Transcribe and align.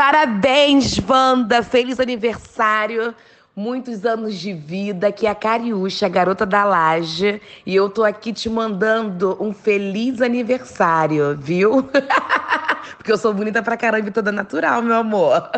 Parabéns, 0.00 0.98
Wanda! 1.06 1.62
Feliz 1.62 2.00
aniversário! 2.00 3.14
Muitos 3.54 4.06
anos 4.06 4.34
de 4.34 4.50
vida, 4.54 5.12
que 5.12 5.26
é 5.26 5.30
a 5.30 5.34
Cariúcha, 5.34 6.06
a 6.06 6.08
garota 6.08 6.46
da 6.46 6.64
laje. 6.64 7.38
E 7.66 7.76
eu 7.76 7.90
tô 7.90 8.02
aqui 8.02 8.32
te 8.32 8.48
mandando 8.48 9.36
um 9.38 9.52
feliz 9.52 10.22
aniversário, 10.22 11.36
viu? 11.38 11.82
Porque 12.96 13.12
eu 13.12 13.18
sou 13.18 13.34
bonita 13.34 13.62
pra 13.62 13.76
caramba 13.76 14.08
e 14.08 14.10
toda 14.10 14.32
natural, 14.32 14.80
meu 14.80 14.94
amor. 14.96 15.50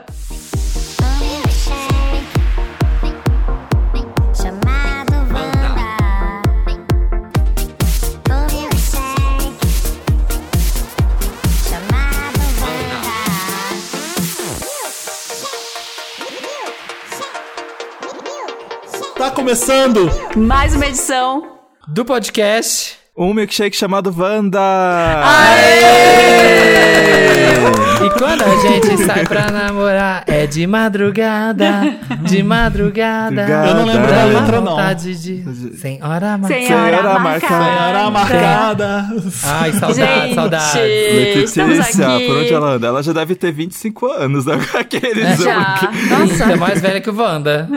Começando 19.52 20.09
Mais 20.34 20.74
uma 20.74 20.87
edição. 20.87 21.59
do 21.87 22.06
podcast. 22.06 23.02
Um 23.15 23.34
milkshake 23.34 23.77
chamado 23.77 24.11
Wanda! 24.16 24.59
E 28.05 28.11
quando 28.19 28.43
a 28.43 28.57
gente 28.57 29.05
sai 29.05 29.25
pra 29.25 29.51
namorar, 29.51 30.25
é 30.27 30.47
de 30.47 30.66
madrugada, 30.66 31.83
de 32.23 32.43
madrugada. 32.43 33.43
Eu 33.43 33.75
não 33.75 33.85
lembro 33.85 34.11
da 34.11 34.25
letra, 34.25 34.61
não. 34.61 34.73
vontade 34.73 35.15
de... 35.23 35.77
Sem 35.77 36.02
hora 36.02 36.37
mais. 36.38 36.52
Sem 36.55 36.66
Senhora 36.66 36.97
hora 36.98 37.19
marcada. 37.21 37.65
Senhora 37.65 38.11
marcada. 38.11 39.02
marcada. 39.02 39.09
Ai, 39.45 39.73
saudade, 39.73 39.95
Gente, 40.23 40.35
saudade. 40.35 40.79
Letícia, 40.79 41.65
por 42.27 42.37
onde 42.38 42.52
ela 42.55 42.71
anda? 42.73 42.87
Ela 42.88 43.02
já 43.02 43.13
deve 43.13 43.35
ter 43.37 43.52
25 43.52 44.07
anos, 44.10 44.47
né? 44.47 44.55
Aqueles. 44.74 45.38
Já. 45.45 45.91
Você 46.27 46.43
é 46.45 46.57
mais 46.57 46.80
velha 46.80 47.01
que 47.01 47.10
o 47.10 47.16
Wanda. 47.16 47.69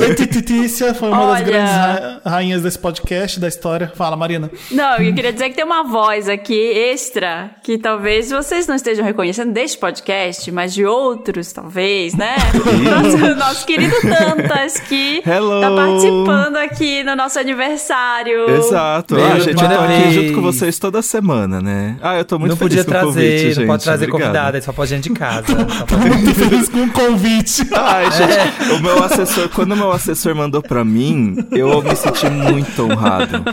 Letícia 0.00 0.94
foi 0.94 1.08
uma 1.08 1.34
das 1.34 1.40
grandes 1.44 1.72
ra- 1.74 2.20
rainhas 2.24 2.62
desse 2.62 2.78
podcast, 2.78 3.40
da 3.40 3.48
história. 3.48 3.90
Fala, 3.96 4.16
Marina. 4.38 4.50
Não, 4.70 4.96
eu 4.98 5.14
queria 5.14 5.32
dizer 5.32 5.50
que 5.50 5.56
tem 5.56 5.64
uma 5.64 5.82
voz 5.84 6.28
aqui 6.28 6.54
extra 6.54 7.50
que 7.62 7.78
talvez 7.78 8.30
vocês 8.30 8.66
não 8.66 8.74
estejam 8.74 9.04
reconhecendo 9.04 9.52
deste 9.52 9.78
podcast, 9.78 10.50
mas 10.52 10.72
de 10.74 10.84
outros, 10.84 11.52
talvez, 11.52 12.14
né? 12.14 12.36
nosso, 12.84 13.34
nosso 13.36 13.66
querido 13.66 13.94
Dantas, 14.02 14.78
que 14.80 15.22
Hello. 15.26 15.60
tá 15.60 15.70
participando 15.74 16.56
aqui 16.56 17.02
no 17.04 17.14
nosso 17.16 17.38
aniversário. 17.38 18.48
Exato. 18.50 19.14
Beijo, 19.14 19.30
Ah, 19.32 19.38
gente, 19.40 19.62
eu 19.62 19.68
tô 19.68 19.74
aqui 19.76 20.10
junto 20.12 20.32
com 20.34 20.42
vocês 20.42 20.78
toda 20.78 21.02
semana, 21.02 21.60
né? 21.60 21.96
Ah, 22.02 22.16
eu 22.16 22.24
tô 22.24 22.38
muito 22.38 22.50
Não 22.52 22.56
feliz 22.56 22.76
podia 22.76 22.84
com 22.84 22.90
o 22.90 22.92
trazer, 22.92 23.06
convite, 23.30 23.46
gente. 23.48 23.60
não 23.60 23.66
pode 23.66 23.84
trazer 23.84 24.04
Obrigado. 24.08 24.26
convidada, 24.28 24.62
só 24.62 24.72
pode 24.72 24.90
gente 24.90 25.04
de 25.08 25.10
casa. 25.10 25.44
Pode- 25.88 26.08
Muito 26.08 26.34
feliz 26.34 26.68
com 26.68 26.82
o 26.84 26.90
convite. 26.90 27.66
Ai, 27.74 28.06
gente, 28.10 28.72
o 28.72 28.80
meu 28.82 29.02
assessor, 29.02 29.48
quando 29.50 29.72
o 29.72 29.76
meu 29.76 29.92
assessor 29.92 30.34
mandou 30.34 30.62
pra 30.62 30.84
mim, 30.84 31.36
eu 31.52 31.82
me 31.82 31.94
senti 31.96 32.28
muito 32.30 32.82
honrado. 32.84 33.44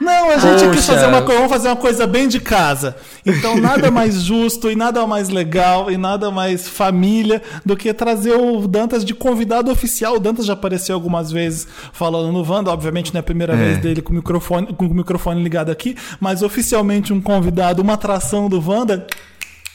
Não, 0.00 0.30
a 0.30 0.38
gente 0.38 0.60
quis 0.70 0.86
Poxa. 0.86 0.92
fazer 0.94 1.06
uma, 1.06 1.22
co- 1.22 1.32
vamos 1.32 1.50
fazer 1.50 1.68
uma 1.68 1.76
coisa 1.76 2.06
bem 2.06 2.28
de 2.28 2.40
casa. 2.40 2.96
Então, 3.24 3.56
nada 3.56 3.90
mais 3.90 4.22
justo 4.22 4.70
e 4.70 4.76
nada 4.76 5.06
mais 5.06 5.28
legal 5.28 5.90
e 5.90 5.96
nada 5.96 6.30
mais 6.30 6.68
família 6.68 7.42
do 7.64 7.76
que 7.76 7.92
trazer 7.92 8.32
o 8.34 8.66
Dantas 8.66 9.04
de 9.04 9.14
convidado 9.14 9.70
oficial. 9.70 10.14
O 10.16 10.20
Dantas 10.20 10.46
já 10.46 10.52
apareceu 10.54 10.94
algumas 10.94 11.30
vezes 11.30 11.66
falando 11.92 12.32
no 12.32 12.48
Wanda, 12.50 12.70
obviamente 12.70 13.12
não 13.12 13.18
é 13.18 13.20
a 13.20 13.24
primeira 13.24 13.52
É. 13.54 13.56
vez 13.56 13.78
dele 13.78 14.00
com 14.02 14.12
o, 14.12 14.16
microfone, 14.16 14.66
com 14.74 14.86
o 14.86 14.94
microfone 14.94 15.42
ligado 15.42 15.70
aqui, 15.70 15.96
mas 16.20 16.42
oficialmente 16.42 17.12
um 17.12 17.20
convidado, 17.20 17.82
uma 17.82 17.94
atração 17.94 18.48
do 18.48 18.62
Wanda. 18.66 19.06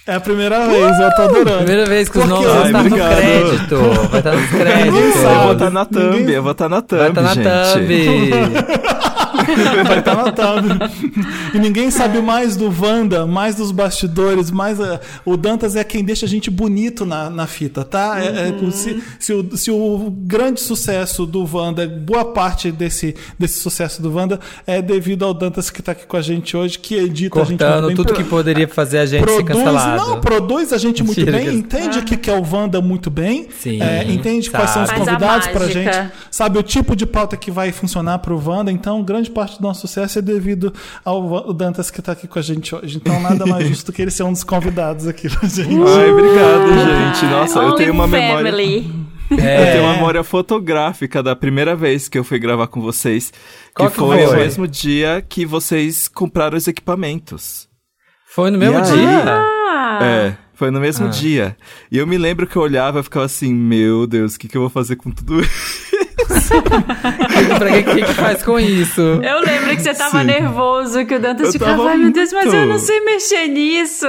É 0.05 0.15
a 0.15 0.19
primeira 0.19 0.67
vez, 0.67 0.99
eu 0.99 1.15
tô 1.15 1.21
adorando. 1.21 1.57
Primeira 1.59 1.85
vez 1.85 2.09
que 2.09 2.19
os 2.19 2.25
nomes 2.27 2.49
Ai, 2.49 2.65
estão 2.65 2.83
no 2.83 2.89
crédito. 2.89 4.09
Vai 4.09 4.19
estar 4.19 4.31
nos 4.33 4.49
créditos. 4.49 5.15
Eu 5.23 5.39
vou 5.43 5.53
estar 5.53 5.69
na 5.69 5.87
Ninguém- 5.89 6.11
thumb, 6.19 6.31
eu 6.33 6.43
vou 6.43 6.51
estar 6.51 6.67
na 6.69 6.81
thumb, 6.81 6.99
Vai 6.99 7.09
estar 7.09 7.21
na 7.21 7.33
gente. 7.35 7.45
thumb. 7.45 8.93
Vai 9.87 9.99
estar 9.99 10.15
na 10.15 10.31
thumb. 10.31 10.69
E 11.53 11.59
ninguém 11.59 11.89
sabe 11.91 12.21
mais 12.21 12.55
do 12.55 12.65
Wanda, 12.81 13.25
mais 13.25 13.55
dos 13.55 13.71
bastidores, 13.71 14.51
mais. 14.51 14.79
a- 14.79 14.99
o 15.25 15.35
Dantas 15.37 15.75
é 15.75 15.83
quem 15.83 16.03
deixa 16.03 16.25
a 16.25 16.29
gente 16.29 16.49
bonito 16.49 17.05
na, 17.05 17.29
na 17.29 17.47
fita, 17.47 17.83
tá? 17.83 18.19
É- 18.21 18.49
é- 18.49 18.71
se, 18.71 19.03
se 19.19 19.33
o, 19.33 19.57
se 19.57 19.71
o 19.71 20.11
grande 20.11 20.59
sucesso 20.61 21.25
do 21.25 21.47
Wanda, 21.55 21.87
boa 21.87 22.25
parte 22.25 22.71
desse, 22.71 23.15
desse 23.37 23.59
sucesso 23.59 24.01
do 24.01 24.13
Wanda 24.15 24.39
é 24.65 24.81
devido 24.81 25.23
ao 25.25 25.33
Dantas 25.33 25.69
que 25.69 25.81
tá 25.81 25.91
aqui 25.91 26.05
com 26.05 26.17
a 26.17 26.21
gente 26.21 26.55
hoje, 26.55 26.79
que 26.79 26.95
edita 26.95 27.41
a 27.41 27.43
gente 27.45 27.49
muito 27.49 27.63
Cortando 27.63 27.87
bem. 27.87 27.95
tudo 27.95 28.13
que 28.13 28.23
poderia 28.23 28.67
fazer 28.67 28.99
a 28.99 29.05
gente 29.05 29.19
ser 29.19 29.25
Produz, 29.25 29.47
cancelado. 29.47 30.09
não, 30.09 30.21
produz 30.21 30.73
a 30.73 30.77
gente 30.77 31.03
muito 31.03 31.17
Mentira, 31.23 31.37
bem, 31.37 31.49
que- 31.49 31.55
entende 31.55 31.99
o 31.99 32.03
que 32.03 32.17
que 32.17 32.29
é 32.29 32.33
o 32.37 32.43
Wanda 32.49 32.81
muito 32.81 33.09
bem, 33.09 33.47
Sim, 33.59 33.81
é, 33.81 34.03
entende 34.11 34.49
quais 34.49 34.69
são 34.69 34.83
os 34.83 34.89
sabe. 34.89 34.99
Convidados 35.01 35.47
pra 35.47 35.67
gente, 35.67 36.11
sabe 36.31 36.57
o 36.57 36.63
tipo 36.63 36.95
de 36.95 37.05
pauta 37.05 37.35
que 37.37 37.51
vai 37.51 37.71
funcionar 37.71 38.19
pro 38.19 38.41
Wanda, 38.43 38.71
então 38.71 39.03
grande 39.03 39.29
parte 39.33 39.57
do 39.57 39.63
nosso 39.63 39.81
sucesso 39.81 40.19
é 40.19 40.21
devido 40.21 40.73
ao 41.03 41.51
Dantas 41.53 41.91
que 41.91 42.01
tá 42.01 42.13
aqui 42.13 42.27
com 42.27 42.39
a 42.39 42.41
gente 42.41 42.73
hoje. 42.73 42.97
Então 42.97 43.19
nada 43.19 43.45
mais 43.45 43.67
justo 43.67 43.91
que 43.91 44.01
ele 44.01 44.11
ser 44.11 44.23
um 44.23 44.31
dos 44.31 44.43
convidados 44.43 45.07
aqui 45.07 45.27
pra 45.29 45.49
gente. 45.49 45.69
Ai, 45.73 46.09
obrigado, 46.11 46.67
gente. 46.69 47.25
Nossa, 47.31 47.59
eu 47.59 47.73
tenho 47.75 47.91
uma 47.93 48.07
memória. 48.07 48.51
family. 48.51 49.03
Eu 49.31 49.37
É. 49.39 49.71
tenho 49.71 49.83
uma 49.85 49.93
memória 49.93 50.23
fotográfica 50.23 51.23
da 51.23 51.35
primeira 51.35 51.75
vez 51.75 52.07
que 52.07 52.17
eu 52.19 52.23
fui 52.23 52.37
gravar 52.37 52.67
com 52.67 52.79
vocês. 52.81 53.33
Qual 53.73 53.89
que 53.89 53.95
que 53.95 53.99
foi, 53.99 54.25
foi? 54.27 54.35
o 54.35 54.39
mesmo 54.39 54.67
dia 54.67 55.25
que 55.27 55.45
vocês 55.45 56.07
compraram 56.07 56.55
os 56.55 56.67
equipamentos. 56.67 57.67
Foi 58.27 58.51
no 58.51 58.57
mesmo 58.59 58.77
E 58.77 58.81
aí? 58.81 58.91
dia? 58.91 59.23
Ah, 59.25 59.99
É, 60.03 60.37
foi 60.53 60.69
no 60.71 60.79
mesmo 60.79 61.07
Ah. 61.07 61.09
dia. 61.09 61.57
E 61.91 61.97
eu 61.97 62.05
me 62.05 62.17
lembro 62.17 62.45
que 62.45 62.55
eu 62.55 62.61
olhava 62.61 62.99
e 62.99 63.03
ficava 63.03 63.25
assim, 63.25 63.53
meu 63.53 64.05
Deus, 64.05 64.35
o 64.35 64.39
que, 64.39 64.47
que 64.47 64.55
eu 64.57 64.61
vou 64.61 64.69
fazer 64.69 64.95
com 64.97 65.09
tudo 65.09 65.39
isso? 65.41 65.82
Pra 66.27 67.71
que, 67.71 67.83
que 67.83 68.01
que 68.03 68.13
faz 68.13 68.43
com 68.43 68.59
isso? 68.59 69.01
Eu 69.01 69.39
lembro 69.41 69.69
que 69.75 69.81
você 69.81 69.93
tava 69.93 70.19
Sim. 70.19 70.25
nervoso, 70.25 71.05
que 71.05 71.15
o 71.15 71.19
Dantas 71.19 71.47
Eu 71.47 71.53
ficava, 71.53 71.89
ai 71.89 71.97
meu 71.97 72.11
Deus, 72.11 72.31
mas 72.33 72.53
eu 72.53 72.65
não 72.65 72.79
sei 72.79 72.99
mexer 73.01 73.47
nisso. 73.47 74.05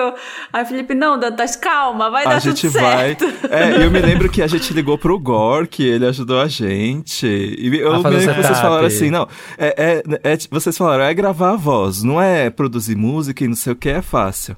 Aí 0.53 0.63
o 0.63 0.67
Felipe, 0.67 0.95
não, 0.95 1.19
Dantas, 1.19 1.57
calma, 1.57 2.11
vai 2.11 2.25
A 2.27 2.31
dar 2.31 2.39
gente 2.41 2.63
tudo 2.69 2.73
vai. 2.81 3.17
certo. 3.17 3.25
É, 3.51 3.85
eu 3.85 3.91
me 3.91 4.01
lembro 4.01 4.29
que 4.29 4.43
a 4.43 4.47
gente 4.47 4.73
ligou 4.73 4.99
pro 4.99 5.19
Gor, 5.19 5.67
que 5.67 5.83
ele 5.87 6.07
ajudou 6.07 6.41
a 6.41 6.49
gente. 6.49 7.27
E 7.27 7.79
eu 7.79 7.93
lembro 7.93 8.11
que 8.19 8.43
vocês 8.43 8.61
falaram 8.61 8.87
assim, 8.87 9.11
não. 9.11 9.29
É, 9.59 10.03
é, 10.23 10.33
é- 10.33 10.39
vocês 10.51 10.77
falaram, 10.77 11.05
é 11.05 11.15
gravar 11.15 11.53
a 11.53 11.57
voz, 11.57 12.03
não 12.03 12.21
é 12.21 12.51
produzir 12.51 12.97
música 12.97 13.45
e 13.45 13.49
não 13.49 13.57
sei 13.57 13.73
o 13.73 13.77
que, 13.77 13.89
é 13.89 14.03
fácil. 14.03 14.57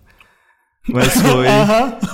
Mas 0.88 1.12
foi. 1.20 1.46
Aham. 1.48 1.94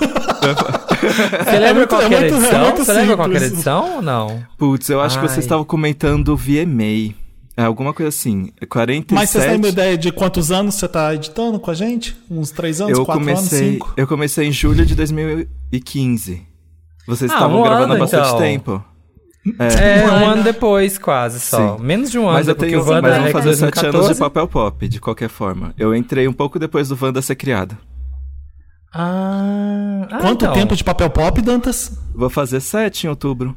Você 1.43 1.59
lembra 1.59 1.73
muito- 1.75 1.89
qual 1.89 2.01
é 2.01 2.07
que 2.07 2.13
era 2.15 2.23
a 2.23 2.27
é 2.27 2.31
edição? 2.31 2.61
muito 2.63 2.85
Você 2.85 2.93
lembra 2.93 3.15
qual 3.15 3.29
que 3.29 3.35
era 3.35 3.45
a 3.45 3.47
edição 3.47 3.95
ou 3.95 4.01
não? 4.01 4.43
Putz, 4.57 4.89
eu 4.89 5.01
acho 5.01 5.17
que 5.19 5.25
Ai. 5.25 5.29
vocês 5.29 5.45
estavam 5.45 5.63
comentando 5.65 6.35
VMA. 6.35 7.13
É, 7.55 7.63
alguma 7.65 7.93
coisa 7.93 8.09
assim. 8.09 8.51
47. 8.67 9.13
Mas 9.13 9.29
vocês 9.29 9.45
têm 9.45 9.57
uma 9.57 9.67
ideia 9.67 9.95
de 9.97 10.11
quantos 10.11 10.51
anos 10.51 10.73
você 10.75 10.87
tá 10.87 11.13
editando 11.13 11.59
com 11.59 11.69
a 11.69 11.73
gente? 11.75 12.17
Uns 12.29 12.49
três 12.49 12.81
anos, 12.81 12.97
eu 12.97 13.05
quatro 13.05 13.21
comecei, 13.23 13.59
anos, 13.59 13.73
cinco? 13.73 13.93
eu 13.95 14.07
comecei 14.07 14.47
em 14.47 14.51
julho 14.51 14.83
de 14.85 14.95
2015. 14.95 16.41
Vocês 17.07 17.29
Ah, 17.29 17.35
estavam 17.35 17.59
um 17.59 17.63
gravando 17.63 17.83
ano, 17.83 17.95
há 17.95 17.99
bastante 17.99 18.27
então. 18.27 18.39
tempo. 18.39 18.83
É, 19.59 20.03
Um 20.07 20.07
um 20.23 20.25
ano. 20.29 20.43
depois, 20.43 20.97
quase 20.97 21.39
só. 21.41 21.77
Sim. 21.77 21.83
Menos 21.83 22.09
de 22.09 22.17
um 22.17 22.23
ano, 22.23 22.33
Mas 22.37 22.47
eu 22.47 22.55
tenho, 22.55 22.79
o 22.81 22.85
Wanda 22.87 23.01
mas 23.01 23.13
é 23.13 23.17
vou 23.19 23.27
de 23.27 23.33
fazer 23.33 23.53
sete 23.55 23.79
anos 23.85 23.91
2014. 24.07 24.13
de 24.13 24.19
papel 24.19 24.47
pop, 24.47 24.87
de 24.87 24.99
qualquer 25.01 25.29
forma. 25.29 25.73
Eu 25.77 25.93
entrei 25.93 26.27
um 26.27 26.33
pouco 26.33 26.57
depois 26.57 26.87
do 26.87 26.97
Wanda 26.99 27.21
ser 27.21 27.35
criado. 27.35 27.77
Ah, 28.93 30.07
ah, 30.11 30.17
Quanto 30.19 30.45
então. 30.45 30.53
tempo 30.53 30.75
de 30.75 30.83
papel 30.83 31.09
pop, 31.09 31.41
Dantas? 31.41 31.91
Vou 32.13 32.29
fazer 32.29 32.59
sete 32.59 33.05
em 33.05 33.09
outubro. 33.09 33.55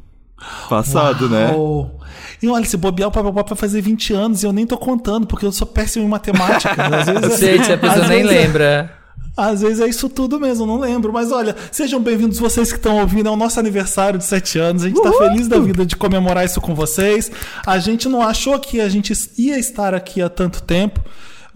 Passado, 0.68 1.28
né? 1.28 1.52
Uau. 1.52 2.00
E 2.42 2.48
olha, 2.48 2.64
se 2.64 2.76
bobear 2.76 3.08
o 3.08 3.12
papel 3.12 3.32
pop 3.32 3.48
vai 3.50 3.58
fazer 3.58 3.80
20 3.80 4.12
anos 4.12 4.42
e 4.42 4.46
eu 4.46 4.52
nem 4.52 4.66
tô 4.66 4.76
contando, 4.76 5.26
porque 5.26 5.44
eu 5.46 5.52
sou 5.52 5.66
péssimo 5.66 6.04
em 6.04 6.08
matemática. 6.08 6.74
Às 6.82 7.06
vezes, 7.06 7.42
é- 7.42 7.52
Gente, 7.58 7.72
a 7.72 7.78
pessoa 7.78 8.02
às 8.04 8.08
nem 8.08 8.22
vezes 8.22 8.36
é- 8.36 8.40
lembra. 8.40 8.92
Às 9.36 9.60
vezes 9.60 9.80
é 9.80 9.86
isso 9.86 10.08
tudo 10.08 10.40
mesmo, 10.40 10.62
eu 10.62 10.66
não 10.66 10.78
lembro. 10.78 11.12
Mas 11.12 11.30
olha, 11.30 11.54
sejam 11.70 12.00
bem-vindos 12.00 12.38
vocês 12.38 12.70
que 12.72 12.78
estão 12.78 12.98
ouvindo. 13.00 13.28
É 13.28 13.30
o 13.30 13.36
nosso 13.36 13.60
aniversário 13.60 14.18
de 14.18 14.24
7 14.24 14.58
anos. 14.58 14.82
A 14.82 14.88
gente 14.88 15.02
tá 15.02 15.12
feliz 15.12 15.46
da 15.46 15.58
vida 15.58 15.84
de 15.84 15.94
comemorar 15.94 16.44
isso 16.44 16.58
com 16.60 16.74
vocês. 16.74 17.30
A 17.66 17.78
gente 17.78 18.08
não 18.08 18.22
achou 18.22 18.58
que 18.58 18.80
a 18.80 18.88
gente 18.88 19.12
ia 19.36 19.58
estar 19.58 19.94
aqui 19.94 20.22
há 20.22 20.28
tanto 20.30 20.62
tempo. 20.62 21.00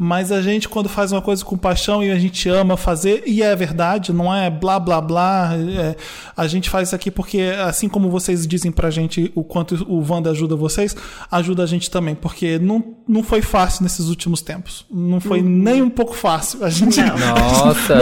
Mas 0.03 0.33
a 0.33 0.41
gente, 0.41 0.67
quando 0.67 0.89
faz 0.89 1.13
uma 1.13 1.21
coisa 1.21 1.45
com 1.45 1.59
paixão 1.59 2.03
e 2.03 2.11
a 2.11 2.19
gente 2.19 2.49
ama 2.49 2.75
fazer, 2.75 3.23
e 3.27 3.43
é 3.43 3.55
verdade, 3.55 4.15
não 4.15 4.35
é 4.35 4.49
blá 4.49 4.81
blá 4.81 4.99
blá, 4.99 5.51
é, 5.55 5.95
a 6.35 6.47
gente 6.47 6.71
faz 6.71 6.89
isso 6.89 6.97
aqui 6.97 7.11
porque, 7.11 7.53
assim 7.63 7.87
como 7.87 8.09
vocês 8.09 8.47
dizem 8.47 8.73
pra 8.73 8.89
gente 8.89 9.31
o 9.35 9.45
quanto 9.45 9.75
o 9.87 10.03
Wanda 10.11 10.31
ajuda 10.31 10.57
vocês, 10.57 10.97
ajuda 11.31 11.65
a 11.65 11.67
gente 11.67 11.91
também, 11.91 12.15
porque 12.15 12.59
não, 12.59 12.83
não 13.07 13.23
foi 13.23 13.43
fácil 13.43 13.83
nesses 13.83 14.07
últimos 14.07 14.41
tempos. 14.41 14.87
Não 14.91 15.21
foi 15.21 15.43
nem 15.43 15.83
um 15.83 15.91
pouco 15.91 16.15
fácil. 16.15 16.65
A 16.65 16.71
gente. 16.71 16.99
Nossa, 17.05 17.93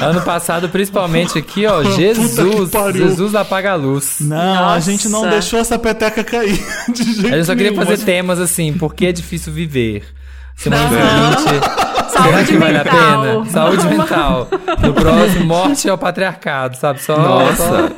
ano 0.00 0.22
passado, 0.22 0.70
principalmente 0.70 1.38
aqui, 1.38 1.66
ó, 1.66 1.82
Jesus. 1.92 2.72
Jesus 2.94 3.34
apaga 3.34 3.72
a 3.72 3.74
luz. 3.74 4.16
Não, 4.20 4.38
a 4.38 4.74
Nossa. 4.76 4.90
gente 4.90 5.10
não 5.10 5.28
deixou 5.28 5.58
essa 5.58 5.78
peteca 5.78 6.24
cair. 6.24 6.58
De 6.88 7.02
jeito 7.04 7.26
A 7.26 7.36
gente 7.36 7.44
só 7.44 7.54
queria 7.54 7.70
nenhum. 7.70 7.84
fazer 7.84 8.02
temas 8.02 8.40
assim, 8.40 8.72
por 8.72 8.94
que 8.94 9.04
é 9.04 9.12
difícil 9.12 9.52
viver? 9.52 10.16
Semana 10.58 10.88
seguinte, 10.88 11.66
Saudade 12.10 12.32
Será 12.32 12.44
que 12.44 12.56
vale 12.58 12.78
a 12.78 12.84
pena? 12.84 13.44
Saúde 13.46 13.86
mental. 13.86 14.48
No 14.82 14.92
próximo, 14.92 15.44
morte 15.44 15.88
ao 15.88 15.96
patriarcado, 15.96 16.76
sabe? 16.76 17.00
Só, 17.00 17.16
Nossa. 17.16 17.92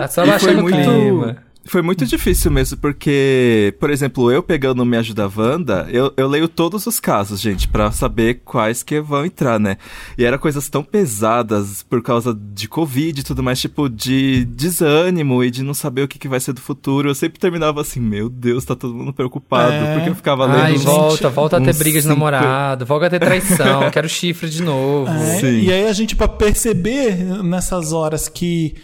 Só, 0.00 0.08
só 0.08 0.24
E 0.24 0.28
baixando 0.28 0.62
o 0.62 0.66
clima. 0.66 1.36
Foi 1.66 1.80
muito 1.80 2.04
difícil 2.04 2.50
mesmo, 2.50 2.76
porque, 2.76 3.74
por 3.80 3.88
exemplo, 3.90 4.30
eu 4.30 4.42
pegando 4.42 4.82
o 4.82 4.86
Me 4.86 4.96
Ajuda 4.98 5.30
Wanda, 5.34 5.88
eu, 5.90 6.12
eu 6.16 6.28
leio 6.28 6.46
todos 6.46 6.86
os 6.86 7.00
casos, 7.00 7.40
gente, 7.40 7.66
pra 7.68 7.90
saber 7.90 8.42
quais 8.44 8.82
que 8.82 9.00
vão 9.00 9.24
entrar, 9.24 9.58
né? 9.58 9.78
E 10.18 10.24
era 10.24 10.36
coisas 10.38 10.68
tão 10.68 10.82
pesadas 10.84 11.82
por 11.82 12.02
causa 12.02 12.36
de 12.38 12.68
Covid 12.68 13.18
e 13.18 13.24
tudo 13.24 13.42
mais, 13.42 13.60
tipo, 13.60 13.88
de 13.88 14.44
desânimo 14.44 15.42
e 15.42 15.50
de 15.50 15.62
não 15.62 15.72
saber 15.72 16.02
o 16.02 16.08
que, 16.08 16.18
que 16.18 16.28
vai 16.28 16.38
ser 16.38 16.52
do 16.52 16.60
futuro. 16.60 17.08
Eu 17.08 17.14
sempre 17.14 17.38
terminava 17.40 17.80
assim, 17.80 17.98
meu 18.00 18.28
Deus, 18.28 18.64
tá 18.64 18.76
todo 18.76 18.94
mundo 18.94 19.12
preocupado, 19.12 19.72
É. 19.72 19.94
porque 19.94 20.10
eu 20.10 20.14
ficava 20.14 20.44
lendo. 20.44 20.58
Ai, 20.60 20.74
uns- 20.74 20.84
volta, 20.84 21.30
volta 21.30 21.56
a 21.56 21.60
ter 21.62 21.74
briga 21.74 22.00
de 22.00 22.06
namorado, 22.06 22.84
volta 22.84 23.06
a 23.06 23.10
ter 23.10 23.18
traição, 23.20 23.88
quero 23.92 24.08
chifre 24.08 24.50
de 24.50 24.62
novo. 24.62 25.10
É, 25.10 25.40
Sim. 25.40 25.60
E 25.62 25.72
aí 25.72 25.86
a 25.86 25.92
gente, 25.94 26.14
para 26.14 26.28
perceber 26.28 27.16
nessas 27.42 27.92
horas 27.92 28.28
que 28.28 28.74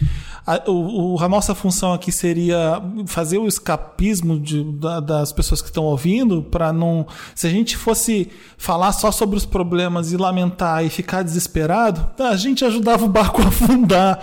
a, 0.45 0.69
o, 0.69 1.15
o- 1.15 1.19
a 1.23 1.29
nossa 1.29 1.53
função 1.53 1.93
aqui 1.93 2.11
seria 2.11 2.81
fazer 3.05 3.37
o 3.37 3.47
escapismo 3.47 4.39
de- 4.39 4.63
da- 4.73 4.99
das 4.99 5.31
pessoas 5.31 5.61
que 5.61 5.67
estão 5.67 5.83
ouvindo, 5.83 6.41
para 6.43 6.73
não. 6.73 7.05
Se 7.35 7.47
a 7.47 7.49
gente 7.49 7.77
fosse 7.77 8.29
falar 8.57 8.91
só 8.91 9.11
sobre 9.11 9.37
os 9.37 9.45
problemas 9.45 10.11
e 10.11 10.17
lamentar 10.17 10.83
e 10.85 10.89
ficar 10.89 11.23
desesperado, 11.23 12.05
a 12.19 12.35
gente 12.35 12.65
ajudava 12.65 13.05
o 13.05 13.09
barco 13.09 13.41
a 13.41 13.47
afundar. 13.47 14.19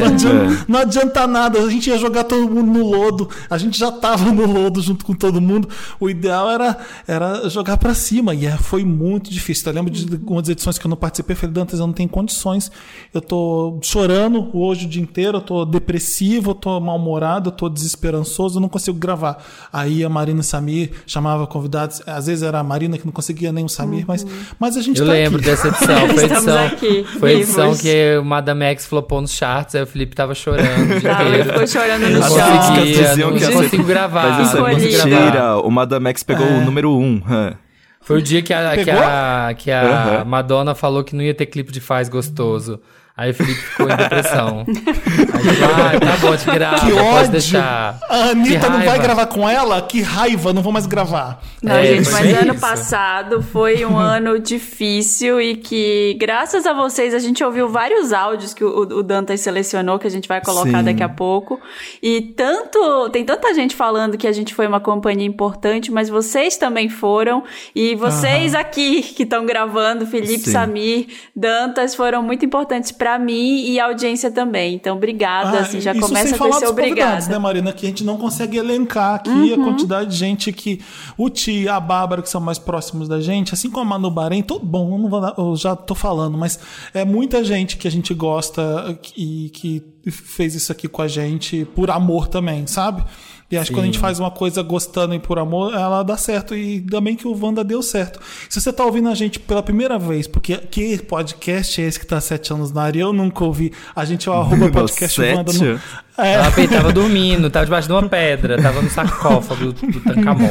não, 0.00 0.06
adianta, 0.06 0.64
não 0.68 0.78
adianta 0.80 1.26
nada, 1.26 1.58
a 1.58 1.70
gente 1.70 1.88
ia 1.90 1.98
jogar 1.98 2.24
todo 2.24 2.48
mundo 2.48 2.78
no 2.78 2.86
lodo, 2.86 3.28
a 3.48 3.56
gente 3.58 3.78
já 3.78 3.90
tava 3.90 4.30
no 4.30 4.46
lodo 4.46 4.80
junto 4.82 5.04
com 5.04 5.14
todo 5.14 5.40
mundo. 5.40 5.68
O 5.98 6.08
ideal 6.10 6.50
era, 6.50 6.76
era 7.06 7.48
jogar 7.48 7.76
para 7.78 7.94
cima, 7.94 8.34
e 8.34 8.46
é- 8.46 8.56
foi 8.56 8.84
muito 8.84 9.30
difícil. 9.30 9.70
Eu 9.70 9.74
lembro 9.74 9.90
de 9.90 10.12
algumas 10.14 10.48
edições 10.48 10.78
que 10.78 10.86
eu 10.86 10.88
não 10.90 10.96
participei, 10.96 11.34
falei, 11.34 11.54
Dantas, 11.54 11.80
eu 11.80 11.86
não 11.86 11.94
tenho 11.94 12.08
condições. 12.08 12.70
Eu 13.14 13.20
tô 13.20 13.78
chorando 13.82 14.50
hoje 14.56 14.86
o 14.86 14.88
dia 14.88 15.02
inteiro, 15.02 15.40
tô 15.46 15.64
depressivo, 15.64 16.50
eu 16.50 16.54
tô 16.54 16.78
mal-humorado, 16.80 17.48
eu 17.48 17.52
tô 17.52 17.68
desesperançoso, 17.68 18.58
eu 18.58 18.60
não 18.60 18.68
consigo 18.68 18.98
gravar. 18.98 19.42
Aí 19.72 20.04
a 20.04 20.08
Marina 20.08 20.38
e 20.38 20.40
o 20.40 20.44
Samir 20.44 20.90
chamava 21.06 21.46
convidados, 21.46 22.02
às 22.06 22.26
vezes 22.26 22.42
era 22.42 22.58
a 22.58 22.62
Marina 22.62 22.98
que 22.98 23.06
não 23.06 23.12
conseguia 23.12 23.52
nem 23.52 23.64
o 23.64 23.68
Samir, 23.68 24.04
mas, 24.06 24.26
mas 24.58 24.76
a 24.76 24.82
gente 24.82 25.00
Eu 25.00 25.06
tá 25.06 25.12
lembro 25.12 25.38
aqui. 25.40 25.46
dessa 25.50 25.68
edição. 25.68 26.08
Foi 26.08 26.24
edição, 26.24 26.66
aqui, 26.66 27.04
foi 27.18 27.30
a 27.30 27.34
edição 27.34 27.64
vivos. 27.68 27.80
que 27.80 28.18
o 28.20 28.24
Madame 28.24 28.64
X 28.66 28.86
flopou 28.86 29.20
nos 29.20 29.32
charts, 29.32 29.74
aí 29.74 29.82
o 29.82 29.86
Felipe 29.86 30.14
tava 30.16 30.34
chorando 30.34 30.94
o 30.96 31.00
dia 31.00 31.12
inteiro. 31.12 31.44
ficou 31.52 31.66
chorando 31.66 32.02
no 32.08 32.18
Não 32.20 32.28
chão. 32.28 33.30
não 33.30 33.38
ser- 33.38 33.52
consigo 33.52 33.84
gravar. 33.84 34.38
Mas 34.40 34.48
isso 34.48 34.56
é 34.66 34.74
mentira. 34.74 35.30
gravar. 35.30 35.56
O 35.66 35.70
Madame 35.70 36.08
X 36.10 36.22
pegou 36.22 36.46
É. 36.46 36.50
o 36.58 36.60
número 36.64 36.90
um. 36.92 37.22
hã. 37.28 37.54
Foi 38.00 38.18
o 38.18 38.22
dia 38.22 38.40
que 38.40 38.52
a, 38.52 38.76
que 38.84 38.88
a, 38.90 39.54
que 39.58 39.70
a 39.70 39.82
Aham. 40.18 40.24
Madonna 40.26 40.74
falou 40.76 41.02
que 41.02 41.14
não 41.16 41.22
ia 41.24 41.34
ter 41.34 41.46
clipe 41.46 41.72
de 41.72 41.80
Faz 41.80 42.08
Gostoso. 42.08 42.78
Aí 43.16 43.30
o 43.30 43.34
Felipe 43.34 43.58
ficou 43.60 43.88
em 43.88 43.96
depressão. 43.96 44.66
Aí 44.68 45.46
ele 45.48 45.56
falou, 45.56 45.74
ah, 45.74 46.00
tá 46.00 46.16
bom, 46.20 46.36
te 46.36 46.44
grava, 46.50 46.80
Que 46.80 46.92
pode 46.92 47.02
ódio! 47.02 47.32
deixar. 47.32 47.98
A 48.10 48.16
Anitta 48.30 48.68
não 48.68 48.82
vai 48.82 48.98
gravar 48.98 49.26
com 49.26 49.48
ela? 49.48 49.80
Que 49.80 50.02
raiva, 50.02 50.52
não 50.52 50.60
vou 50.60 50.70
mais 50.70 50.84
gravar. 50.86 51.40
Não, 51.62 51.74
É, 51.76 51.86
gente, 51.96 52.10
mas 52.10 52.26
bem 52.26 52.34
ano 52.36 52.52
isso. 52.52 52.60
passado 52.60 53.42
foi 53.42 53.86
um 53.86 53.96
ano 53.96 54.38
difícil 54.38 55.40
e 55.40 55.56
que, 55.56 56.14
graças 56.20 56.66
a 56.66 56.74
vocês, 56.74 57.14
a 57.14 57.18
gente 57.18 57.42
ouviu 57.42 57.68
vários 57.70 58.12
áudios 58.12 58.52
que 58.52 58.62
o, 58.62 58.80
o 58.80 59.02
Dantas 59.02 59.40
selecionou, 59.40 59.98
que 59.98 60.06
a 60.06 60.10
gente 60.10 60.28
vai 60.28 60.42
colocar 60.42 60.80
Sim. 60.80 60.84
daqui 60.84 61.02
a 61.02 61.08
pouco. 61.08 61.58
E 62.02 62.20
tanto. 62.20 63.08
Tem 63.10 63.24
tanta 63.24 63.54
gente 63.54 63.74
falando 63.74 64.18
que 64.18 64.26
a 64.26 64.32
gente 64.32 64.54
foi 64.54 64.66
uma 64.66 64.80
companhia 64.80 65.26
importante, 65.26 65.90
mas 65.90 66.10
vocês 66.10 66.58
também 66.58 66.90
foram. 66.90 67.44
E 67.74 67.94
vocês 67.94 68.54
aqui 68.54 69.00
que 69.00 69.22
estão 69.22 69.46
gravando, 69.46 70.04
Felipe, 70.06 70.44
Sim. 70.44 70.52
Samir, 70.52 71.06
Dantas, 71.34 71.94
foram 71.94 72.22
muito 72.22 72.44
importantes 72.44 72.92
pra 72.92 73.05
mim 73.18 73.64
e 73.70 73.78
a 73.78 73.86
audiência 73.86 74.30
também. 74.30 74.74
Então, 74.74 74.96
obrigada. 74.96 75.60
assim, 75.60 75.80
já 75.80 75.92
Ah, 75.92 76.00
começa 76.00 76.34
a 76.34 76.38
falar 76.38 76.58
ser 76.58 76.66
obrigada. 76.66 77.26
né, 77.28 77.38
Marina? 77.38 77.72
Que 77.72 77.86
a 77.86 77.88
gente 77.88 78.02
não 78.04 78.16
consegue 78.16 78.56
elencar 78.56 79.14
aqui 79.14 79.30
Uhum. 79.30 79.54
a 79.54 79.64
quantidade 79.64 80.10
de 80.10 80.16
gente 80.16 80.52
que. 80.52 80.80
O 81.16 81.30
Ti 81.30 81.68
a 81.68 81.78
Bárbara, 81.78 82.20
que 82.22 82.28
são 82.28 82.40
mais 82.40 82.58
próximos 82.58 83.08
da 83.08 83.20
gente, 83.20 83.54
assim 83.54 83.70
como 83.70 83.82
a 83.82 83.84
Manu 83.84 84.10
Bahrein, 84.10 84.42
todo 84.42 84.64
bom, 84.64 84.98
eu, 85.04 85.08
vou 85.08 85.34
eu 85.38 85.56
já 85.56 85.76
tô 85.76 85.94
falando, 85.94 86.36
mas 86.36 86.58
é 86.92 87.04
muita 87.04 87.44
gente 87.44 87.76
que 87.76 87.86
a 87.86 87.90
gente 87.90 88.12
gosta 88.12 88.98
e 89.16 89.50
que 89.52 89.82
fez 90.10 90.54
isso 90.54 90.70
aqui 90.72 90.88
com 90.88 91.02
a 91.02 91.08
gente 91.08 91.64
por 91.74 91.90
amor 91.90 92.28
também, 92.28 92.66
sabe? 92.66 93.04
E 93.50 93.56
acho 93.56 93.70
que 93.70 93.76
quando 93.76 93.84
a 93.84 93.86
gente 93.86 93.98
faz 93.98 94.18
uma 94.18 94.30
coisa 94.30 94.60
gostando 94.60 95.14
e 95.14 95.20
por 95.20 95.38
amor, 95.38 95.72
ela 95.72 96.02
dá 96.02 96.16
certo. 96.16 96.54
E 96.54 96.80
também 96.80 97.14
que 97.14 97.28
o 97.28 97.44
Wanda 97.44 97.62
deu 97.62 97.80
certo. 97.80 98.20
Se 98.48 98.60
você 98.60 98.72
tá 98.72 98.84
ouvindo 98.84 99.08
a 99.08 99.14
gente 99.14 99.38
pela 99.38 99.62
primeira 99.62 99.98
vez, 99.98 100.26
porque 100.26 100.56
que 100.56 100.98
podcast 100.98 101.80
é 101.80 101.86
esse 101.86 102.00
que 102.00 102.06
tá 102.06 102.16
há 102.16 102.20
sete 102.20 102.52
anos 102.52 102.72
na 102.72 102.82
área? 102.82 103.02
Eu 103.02 103.12
nunca 103.12 103.44
ouvi. 103.44 103.72
A 103.94 104.04
gente 104.04 104.28
é 104.28 104.32
o 104.32 104.34
arroba 104.40 104.68
podcast 104.70 105.20
Wanda. 105.20 105.52
No... 105.52 105.80
É, 106.18 106.32
Ela 106.34 106.50
tava 106.50 106.92
dormindo, 106.92 107.50
tava 107.50 107.66
debaixo 107.66 107.86
de 107.88 107.92
uma 107.92 108.08
pedra, 108.08 108.60
tava 108.60 108.80
no 108.80 108.88
sarcófago 108.88 109.72
do, 109.72 109.86
do 109.86 110.00
Tancamon. 110.00 110.48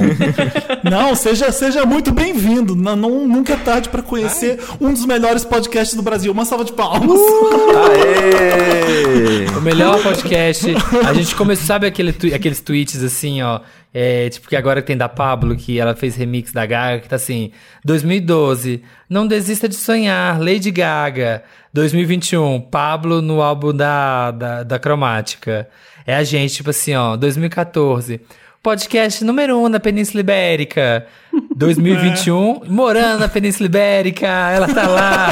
Não, 0.83 1.15
seja, 1.15 1.51
seja 1.51 1.85
muito 1.85 2.11
bem-vindo. 2.11 2.75
Não, 2.75 2.95
não- 2.95 3.27
nunca 3.27 3.53
é 3.53 3.57
tarde 3.57 3.89
para 3.89 4.03
conhecer 4.03 4.59
um 4.79 4.93
dos 4.93 5.05
melhores 5.05 5.43
podcasts 5.43 5.95
do 5.95 6.03
Brasil. 6.03 6.31
Uma 6.31 6.45
salva 6.45 6.63
de 6.63 6.71
palmas. 6.73 7.19
Aê! 7.89 9.57
O 9.57 9.61
melhor 9.61 10.01
podcast. 10.01 10.67
A 11.07 11.13
gente 11.13 11.35
começou, 11.35 11.65
sabe 11.65 11.87
aquele 11.87 12.15
aqueles 12.33 12.59
tweets 12.61 13.01
assim, 13.03 13.41
ó. 13.41 13.59
É, 13.97 14.29
tipo, 14.29 14.49
que 14.49 14.57
agora 14.57 14.81
tem 14.81 14.97
da 14.97 15.07
Pablo, 15.07 15.55
que 15.55 15.79
ela 15.79 15.95
fez 15.95 16.17
remix 16.17 16.51
da 16.51 16.65
Gaga, 16.65 16.99
que 16.99 17.07
tá 17.07 17.15
assim: 17.15 17.51
2012, 17.85 18.83
não 19.09 19.25
desista 19.25 19.69
de 19.69 19.75
sonhar, 19.75 20.37
Lady 20.37 20.69
Gaga. 20.69 21.45
2021, 21.71 22.59
Pablo 22.59 23.21
no 23.21 23.41
álbum 23.41 23.73
da, 23.73 24.31
da, 24.31 24.63
da 24.63 24.77
Cromática. 24.79 25.69
É 26.05 26.13
a 26.13 26.25
gente, 26.25 26.55
tipo 26.55 26.71
assim, 26.71 26.93
ó, 26.93 27.15
2014. 27.15 28.19
Podcast 28.65 29.23
número 29.23 29.59
1 29.59 29.63
um 29.63 29.69
na 29.69 29.79
Península 29.79 30.21
Ibérica. 30.21 31.05
2021, 31.55 32.61
morando 32.67 33.19
na 33.19 33.27
Península 33.27 33.67
Ibérica, 33.67 34.25
ela 34.25 34.67
tá 34.67 34.87
lá. 34.87 35.29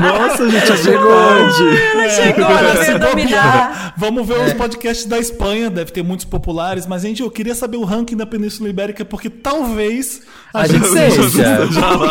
Nossa, 0.00 0.48
gente, 0.50 0.66
já 0.66 0.76
chegou 0.78 1.12
onde? 1.12 1.76
Ela 1.76 2.08
chegou, 2.08 2.44
ela 2.46 2.72
veio 2.72 2.98
dominar. 2.98 3.92
Vamos 3.94 4.26
ver 4.26 4.40
os 4.40 4.54
podcasts 4.54 5.04
da 5.04 5.18
Espanha, 5.18 5.68
deve 5.68 5.92
ter 5.92 6.02
muitos 6.02 6.24
populares, 6.24 6.86
mas 6.86 7.02
gente, 7.02 7.20
eu 7.20 7.30
queria 7.30 7.54
saber 7.54 7.76
o 7.76 7.84
ranking 7.84 8.16
da 8.16 8.24
Península 8.24 8.70
Ibérica, 8.70 9.04
porque 9.04 9.28
talvez 9.28 10.22
A 10.54 10.66
gente 10.66 10.86
seja. 10.86 11.22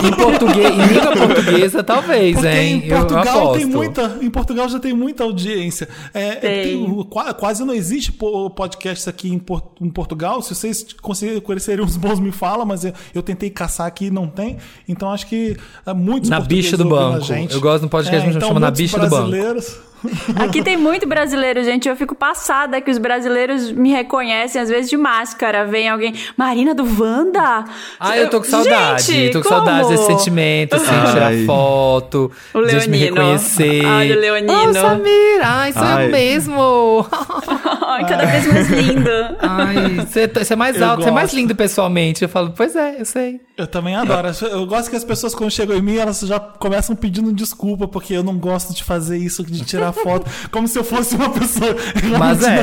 em 0.08 0.12
português, 0.14 0.72
em 0.72 0.86
língua 0.94 1.12
portuguesa, 1.28 1.84
talvez, 1.84 2.34
Porque 2.36 2.48
hein? 2.50 2.84
em 2.86 2.88
Eu 2.90 2.98
Portugal 2.98 3.54
tem 3.54 3.66
muita, 3.66 4.18
em 4.22 4.30
Portugal 4.30 4.70
já 4.70 4.80
tem 4.80 4.94
muita 4.94 5.24
audiência. 5.24 5.88
É, 6.14 6.36
Tem. 6.36 6.64
tem- 6.86 7.04
qua- 7.10 7.34
quase 7.34 7.64
não 7.64 7.74
existe 7.74 8.12
po- 8.12 8.50
podcast 8.50 9.10
aqui 9.10 9.30
em, 9.30 9.42
em 9.82 9.90
Portugal. 9.90 10.42
Se 10.42 10.56
vocês 10.56 10.86
conseguirem 11.02 11.40
conhecerem 11.42 11.84
uns 11.86 11.98
bons, 11.98 12.20
me 12.20 12.32
fala, 12.32 12.66
mas 12.66 12.84
eu, 12.86 12.94
eu 13.14 13.22
tentei 13.22 13.50
caçar 13.50 13.86
aqui 13.88 14.06
e 14.06 14.12
não 14.12 14.28
tem. 14.28 14.58
Então 14.88 15.12
acho 15.12 15.28
que 15.28 15.56
é, 15.86 15.94
muitos 15.94 16.30
Na 16.30 16.40
bicha 16.40 16.76
do 16.78 16.86
banco. 16.86 17.26
gente. 17.26 17.54
Eu 17.54 17.62
gosto 17.62 17.82
de 17.82 17.86
um 17.86 17.90
podcast 17.90 18.28
que 18.30 18.36
então, 18.36 18.48
chama 18.48 18.60
Na 18.60 18.72
bicha 18.72 18.98
do 19.00 19.10
banco. 19.10 19.32
Aqui 20.38 20.62
tem 20.64 20.78
muito 20.78 21.08
brasileiro, 21.08 21.64
gente. 21.64 21.88
Eu 21.88 21.96
fico 21.96 22.16
passada 22.16 22.80
que 22.82 22.90
os 22.90 22.98
brasileiros 22.98 23.72
me 23.72 23.92
reconhecem, 23.92 24.62
às 24.62 24.70
vezes, 24.70 24.90
de 24.90 24.98
máscara. 24.98 25.66
Vem 25.66 25.90
alguém, 25.90 26.14
Marina 26.36 26.74
do 26.74 26.84
Wanda? 26.84 27.66
Ah, 28.00 28.18
eu 28.18 28.30
tô 28.30 28.40
com 28.40 28.46
saudade. 28.48 29.04
Gente, 29.04 29.34
tô 29.34 29.42
com 29.42 29.50
como? 29.50 29.66
saudade 29.66 29.90
desse 29.90 30.06
sentimento, 30.06 30.76
assim, 30.76 30.86
Ai. 30.90 31.14
tirar 31.14 31.46
foto, 31.46 32.32
O 32.54 32.62
de 32.62 32.70
gente 32.72 32.90
me 32.90 32.98
Leonino. 32.98 33.16
reconhecer. 33.22 33.86
Ai, 33.86 34.12
o 34.12 34.20
Leonino. 34.20 34.70
Oh, 34.70 34.74
Samir, 34.74 35.40
ai, 35.44 35.74
sou 35.74 35.82
Ai. 35.84 36.06
eu 36.06 36.12
mesmo. 36.12 37.08
Ai, 37.88 38.06
cada 38.08 38.26
vez 38.26 38.48
mais 38.48 38.70
lindo. 38.70 39.10
Ai, 39.40 40.06
você 40.06 40.28
tá- 40.28 40.44
você 40.44 40.54
é 40.54 40.56
mais 40.56 40.76
Eu 40.78 40.86
alto, 40.88 41.04
você 41.04 41.10
é 41.10 41.12
mais 41.12 41.34
lindo 41.34 41.56
pessoalmente. 41.56 42.24
Eu 42.24 42.30
falo, 42.30 42.54
pois 42.56 42.76
é, 42.76 43.00
eu 43.00 43.06
sei. 43.06 43.40
Eu 43.58 43.68
também 43.68 43.96
adoro. 43.96 44.30
Eu 44.50 44.66
gosto 44.66 44.90
que 44.90 44.96
as 44.96 45.04
pessoas, 45.04 45.36
quando 45.36 45.52
chegam 45.52 45.76
em 45.78 45.82
mim, 45.82 45.98
elas 45.98 46.20
já 46.22 46.40
começam 46.40 46.96
pedindo 46.96 47.32
desculpa, 47.34 47.88
porque 47.88 48.14
eu 48.14 48.24
não 48.24 48.38
gosto 48.38 48.74
de 48.74 48.84
fazer 48.84 49.18
isso, 49.18 49.44
de 49.44 49.64
tirar 49.64 49.91
foto, 49.94 50.30
como 50.52 50.68
se 50.68 50.78
eu 50.78 50.84
fosse 50.84 51.16
uma 51.16 51.30
pessoa. 51.30 51.76
Mas 52.18 52.44
é. 52.44 52.62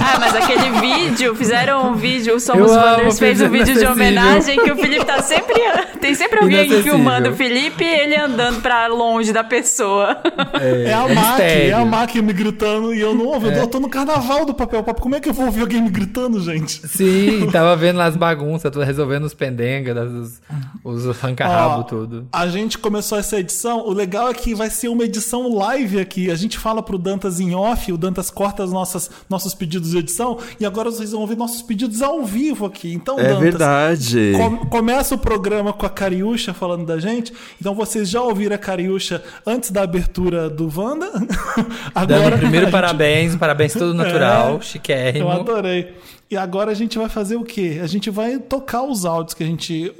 Ah, 0.00 0.18
mas 0.18 0.34
aquele 0.34 0.70
vídeo, 0.80 1.34
fizeram 1.34 1.90
um 1.90 1.94
vídeo, 1.94 2.32
o 2.32 2.36
Eu 2.36 2.40
Somos 2.40 2.70
Wonders 2.70 3.18
fez 3.18 3.40
um 3.40 3.48
vídeo 3.48 3.78
de 3.78 3.86
homenagem 3.86 4.62
que 4.62 4.70
o 4.70 4.76
Felipe 4.76 5.04
tá 5.04 5.22
sempre. 5.22 5.54
Tem 6.00 6.14
sempre 6.14 6.40
alguém 6.40 6.82
filmando 6.82 7.30
o 7.30 7.34
Felipe 7.34 7.84
e 7.84 8.00
ele 8.00 8.16
andando 8.16 8.60
pra 8.60 8.86
longe 8.86 9.32
da 9.32 9.44
pessoa. 9.44 10.20
É 10.60 10.92
a 10.92 11.08
é 11.08 11.14
Mac, 11.14 11.40
é 11.40 11.72
a 11.72 11.84
Mac 11.84 12.14
me 12.16 12.32
gritando 12.32 12.94
e 12.94 13.00
eu 13.00 13.14
não 13.14 13.26
ouvo. 13.26 13.48
Eu 13.48 13.66
tô 13.66 13.80
no 13.80 13.88
carnaval 13.88 14.44
do 14.44 14.54
papel 14.54 14.82
pop. 14.82 15.00
Como 15.00 15.14
é 15.14 15.20
que 15.20 15.28
eu 15.28 15.32
vou 15.32 15.46
ouvir 15.46 15.62
alguém 15.62 15.82
me 15.82 15.90
gritando, 15.90 16.40
gente? 16.40 16.86
Sim, 16.86 17.48
tava 17.50 17.76
vendo 17.76 17.96
lá 17.96 18.06
as 18.06 18.16
bagunças, 18.16 18.70
tô 18.70 18.80
resolvendo 18.80 19.24
os 19.24 19.34
pendengas, 19.34 20.10
os, 20.10 20.40
os 20.84 21.08
arranca-rabo, 21.08 21.84
tudo. 21.84 22.28
A 22.32 22.46
gente 22.46 22.78
começou 22.78 23.18
essa 23.18 23.38
edição. 23.38 23.86
O 23.86 23.92
legal 23.92 24.28
é 24.28 24.34
que 24.34 24.54
vai 24.54 24.70
ser 24.70 24.88
uma 24.88 25.04
edição 25.04 25.54
live 25.54 26.00
aqui. 26.00 26.27
A 26.30 26.36
gente 26.36 26.58
fala 26.58 26.82
pro 26.82 26.98
Dantas 26.98 27.40
em 27.40 27.54
off, 27.54 27.92
o 27.92 27.96
Dantas 27.98 28.30
corta 28.30 28.64
os 28.64 28.72
nossas, 28.72 29.10
nossos 29.28 29.54
pedidos 29.54 29.90
de 29.90 29.98
edição 29.98 30.38
e 30.60 30.64
agora 30.66 30.90
vocês 30.90 31.12
vão 31.12 31.20
ouvir 31.20 31.36
nossos 31.36 31.62
pedidos 31.62 32.02
ao 32.02 32.24
vivo 32.24 32.66
aqui. 32.66 32.92
Então, 32.92 33.18
É 33.18 33.24
Dantas, 33.24 33.38
verdade. 33.40 34.32
com- 34.36 34.56
começa 34.66 35.14
o 35.14 35.18
programa 35.18 35.72
com 35.72 35.86
a 35.86 35.90
Cariúcha 35.90 36.52
falando 36.54 36.84
da 36.86 36.98
gente. 36.98 37.32
Então 37.60 37.74
vocês 37.74 38.08
já 38.08 38.20
ouviram 38.22 38.54
a 38.54 38.58
Cariúcha 38.58 39.22
antes 39.46 39.70
da 39.70 39.82
abertura 39.82 40.48
do 40.50 40.70
Wanda. 40.74 41.10
Dando 41.94 42.14
Agora 42.14 42.38
primeiro 42.38 42.66
a 42.66 42.70
gente- 42.70 42.72
parabéns, 42.72 43.36
parabéns 43.36 43.72
todo 43.72 43.94
natural, 43.94 44.56
É, 44.58 44.60
chiquérrimo. 44.60 45.26
Eu 45.26 45.30
adorei. 45.30 45.94
E 46.30 46.36
agora 46.36 46.70
a 46.70 46.74
gente 46.74 46.98
vai 46.98 47.08
fazer 47.08 47.36
o 47.36 47.42
quê? 47.42 47.80
A 47.82 47.86
gente 47.86 48.10
vai 48.10 48.38
tocar 48.38 48.82
os 48.82 49.06
áudios 49.06 49.32
que 49.32 49.42
a 49.42 49.46
gente 49.46 49.90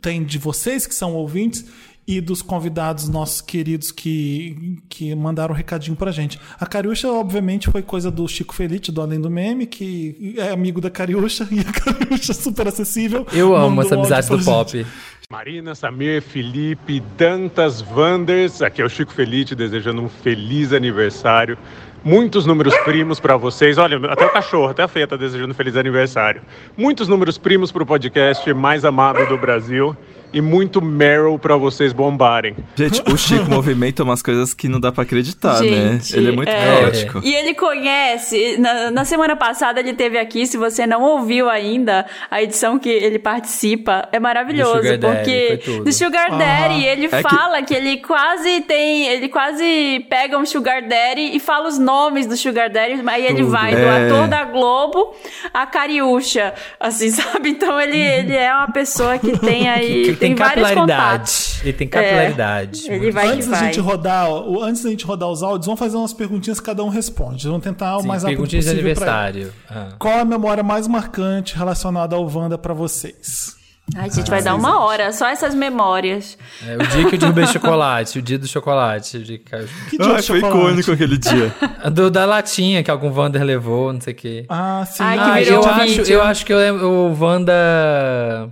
tem 0.00 0.22
de 0.24 0.38
vocês 0.38 0.86
que 0.86 0.94
são 0.94 1.14
ouvintes 1.14 1.64
e 2.06 2.20
dos 2.20 2.40
convidados 2.40 3.08
nossos 3.08 3.40
queridos 3.40 3.90
que, 3.90 4.78
que 4.88 5.14
mandaram 5.14 5.52
um 5.52 5.56
recadinho 5.56 5.96
pra 5.96 6.12
gente. 6.12 6.38
A 6.58 6.64
Cariúcha, 6.64 7.10
obviamente, 7.10 7.68
foi 7.70 7.82
coisa 7.82 8.10
do 8.10 8.26
Chico 8.28 8.54
Felite, 8.54 8.92
do 8.92 9.00
Além 9.00 9.20
do 9.20 9.28
Meme, 9.28 9.66
que 9.66 10.36
é 10.38 10.50
amigo 10.50 10.80
da 10.80 10.90
Cariúcha, 10.90 11.46
e 11.50 11.60
a 11.60 11.64
Cariúcha 11.64 12.32
é 12.32 12.34
super 12.34 12.68
acessível. 12.68 13.26
Eu 13.32 13.56
amo 13.56 13.82
essa 13.82 13.96
amizade 13.96 14.28
do 14.28 14.36
gente. 14.36 14.44
pop. 14.44 14.86
Marina, 15.28 15.74
Samir, 15.74 16.22
Felipe, 16.22 17.02
Dantas, 17.18 17.82
Wanders, 17.82 18.62
aqui 18.62 18.80
é 18.80 18.84
o 18.84 18.88
Chico 18.88 19.12
Felite 19.12 19.56
desejando 19.56 20.00
um 20.00 20.08
feliz 20.08 20.72
aniversário. 20.72 21.58
Muitos 22.04 22.46
números 22.46 22.72
primos 22.84 23.18
para 23.18 23.36
vocês. 23.36 23.78
Olha, 23.78 23.96
até 24.08 24.24
o 24.24 24.32
cachorro, 24.32 24.68
até 24.68 24.84
a 24.84 24.88
Feia 24.88 25.08
tá 25.08 25.16
desejando 25.16 25.50
um 25.50 25.54
feliz 25.54 25.74
aniversário. 25.74 26.40
Muitos 26.76 27.08
números 27.08 27.36
primos 27.36 27.72
para 27.72 27.82
o 27.82 27.86
podcast 27.86 28.54
mais 28.54 28.84
amado 28.84 29.26
do 29.26 29.36
Brasil 29.36 29.96
e 30.36 30.40
muito 30.42 30.82
Meryl 30.82 31.38
para 31.38 31.56
vocês 31.56 31.92
bombarem. 31.94 32.54
Gente, 32.74 33.02
o 33.10 33.16
Chico 33.16 33.46
movimenta 33.50 34.02
umas 34.02 34.20
coisas 34.20 34.52
que 34.52 34.68
não 34.68 34.78
dá 34.78 34.92
pra 34.92 35.02
acreditar, 35.04 35.60
né? 35.62 35.92
Gente, 35.98 36.14
Ele 36.16 36.28
é 36.28 36.32
muito 36.32 36.48
é. 36.50 36.80
caótico. 36.80 37.20
E 37.24 37.34
ele 37.34 37.54
conhece. 37.54 38.58
Na, 38.58 38.90
na 38.90 39.04
semana 39.06 39.34
passada 39.34 39.80
ele 39.80 39.94
teve 39.94 40.18
aqui. 40.18 40.46
Se 40.46 40.58
você 40.58 40.86
não 40.86 41.02
ouviu 41.02 41.48
ainda 41.48 42.04
a 42.30 42.42
edição 42.42 42.78
que 42.78 42.88
ele 42.90 43.18
participa, 43.18 44.08
é 44.12 44.18
maravilhoso. 44.20 44.74
Do 44.74 44.82
Sugar 44.82 44.98
Daddy, 44.98 45.16
porque 45.16 45.56
tudo. 45.64 45.84
do 45.84 45.92
Sugar 45.92 46.28
Aham. 46.30 46.38
Daddy, 46.38 46.84
ele 46.84 47.06
É 47.06 47.08
que- 47.08 47.22
fala 47.22 47.62
que... 47.62 47.74
ele 47.74 47.96
quase 47.98 48.60
tem. 48.60 49.06
Ele 49.06 49.28
quase 49.28 50.06
pega 50.10 50.36
um 50.38 50.44
Sugar 50.44 50.82
Daddy 50.86 51.34
e 51.34 51.40
fala 51.40 51.68
os 51.68 51.78
nomes 51.78 52.26
do 52.26 52.36
Sugar 52.36 52.68
Daddy. 52.70 53.00
Aí 53.06 53.24
ele 53.24 53.42
vai 53.42 53.74
do 53.74 53.80
É. 53.80 54.06
ator 54.06 54.28
da 54.28 54.44
Globo 54.44 55.14
a 55.54 55.64
Cariúcha. 55.66 56.52
Assim, 56.78 57.08
sabe? 57.10 57.50
Então 57.50 57.80
ele, 57.80 57.96
ele 57.98 58.36
é 58.36 58.52
uma 58.54 58.70
pessoa 58.70 59.18
que 59.18 59.38
tem 59.38 59.68
aí. 59.70 60.14
Tem, 60.34 60.46
contatos. 60.46 60.62
capilaridade. 60.66 61.60
Ele 61.62 61.72
tem 61.72 61.88
capilaridade. 61.88 62.90
Ele 62.90 63.10
vai 63.10 63.26
que 63.28 63.32
antes 63.34 63.46
da 63.48 63.56
vai. 63.56 63.64
gente 63.66 63.80
rodar, 63.80 64.30
o- 64.30 64.62
antes 64.62 64.82
da 64.82 64.90
gente 64.90 65.04
rodar 65.04 65.28
os 65.28 65.42
áudios, 65.42 65.66
vamos 65.66 65.78
fazer 65.78 65.96
umas 65.96 66.12
perguntinhas 66.12 66.60
que 66.60 66.66
cada 66.66 66.82
um 66.84 66.88
responde. 66.88 67.46
Vamos 67.46 67.62
tentar 67.62 67.96
o 67.96 68.00
Sim, 68.02 68.08
mais 68.08 68.22
rápido 68.22 68.36
perguntinhas 68.36 68.64
de 68.64 68.70
possível 68.72 68.90
aniversário. 68.90 69.52
Ah. 69.70 69.88
Qual 69.98 70.18
a 70.18 70.24
memória 70.24 70.62
mais 70.62 70.86
marcante 70.86 71.56
relacionada 71.56 72.14
ao 72.16 72.26
Wanda 72.28 72.56
pra 72.58 72.74
vocês? 72.74 73.54
Ai, 73.94 74.10
gente, 74.10 74.28
vai 74.28 74.42
dar 74.42 74.56
uma 74.56 74.80
hora, 74.84 75.12
só 75.12 75.28
essas 75.28 75.54
memórias. 75.54 76.36
É, 76.66 76.74
o 76.74 76.78
dia 76.88 77.08
que 77.08 77.14
eu 77.14 77.18
derrubei 77.20 77.46
chocolate, 77.48 78.18
o 78.18 78.22
dia 78.22 78.36
do 78.36 78.48
chocolate. 78.48 79.16
o 79.18 79.22
dia 79.22 79.38
que 79.38 79.44
caiu- 79.44 79.68
Que 79.88 79.96
dia 79.96 80.22
foi 80.24 80.38
icônico 80.40 80.90
aquele 80.90 81.16
dia. 81.16 81.54
Do, 81.92 82.10
da 82.10 82.24
latinha 82.24 82.82
que 82.82 82.90
algum 82.90 83.12
Wander 83.16 83.44
levou, 83.44 83.92
não 83.92 84.00
sei 84.00 84.12
o 84.12 84.16
quê. 84.16 84.44
Ah, 84.48 84.84
sim. 84.90 85.04
Ai, 85.04 85.16
que 85.16 85.22
Ah, 85.24 85.34
virou 85.34 85.62
eu 85.64 85.70
acho, 85.70 86.00
eu 86.12 86.22
acho 86.22 86.44
que 86.44 86.52
eu 86.52 86.58
lembro 86.58 86.88
o 86.90 87.16
Wanda. 87.24 88.48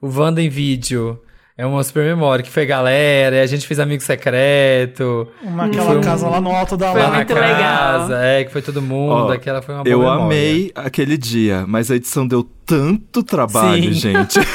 O 0.00 0.08
Wanda 0.08 0.40
em 0.42 0.48
vídeo. 0.48 1.20
É 1.56 1.66
uma 1.66 1.82
super 1.82 2.04
memória, 2.04 2.44
que 2.44 2.50
foi 2.52 2.64
galera, 2.64 3.34
e 3.34 3.40
a 3.40 3.46
gente 3.46 3.66
fez 3.66 3.80
amigo 3.80 4.00
secreto. 4.00 5.26
Naquela 5.42 5.98
casa 6.00 6.28
lá 6.28 6.40
no 6.40 6.50
alto 6.50 6.76
da 6.76 6.92
Foi 6.92 7.02
lá 7.02 7.10
muito 7.10 7.34
legal. 7.34 7.50
casa, 7.58 8.16
é, 8.22 8.44
que 8.44 8.52
foi 8.52 8.62
todo 8.62 8.80
mundo, 8.80 9.12
Ó, 9.26 9.32
aquela 9.32 9.60
foi 9.60 9.74
uma 9.74 9.82
boa 9.82 9.92
Eu 9.92 9.98
memória. 9.98 10.24
amei 10.24 10.70
aquele 10.72 11.16
dia, 11.18 11.64
mas 11.66 11.90
a 11.90 11.96
edição 11.96 12.28
deu 12.28 12.48
tanto 12.68 13.22
trabalho, 13.24 13.82
Sim. 13.84 13.92
gente. 13.94 14.38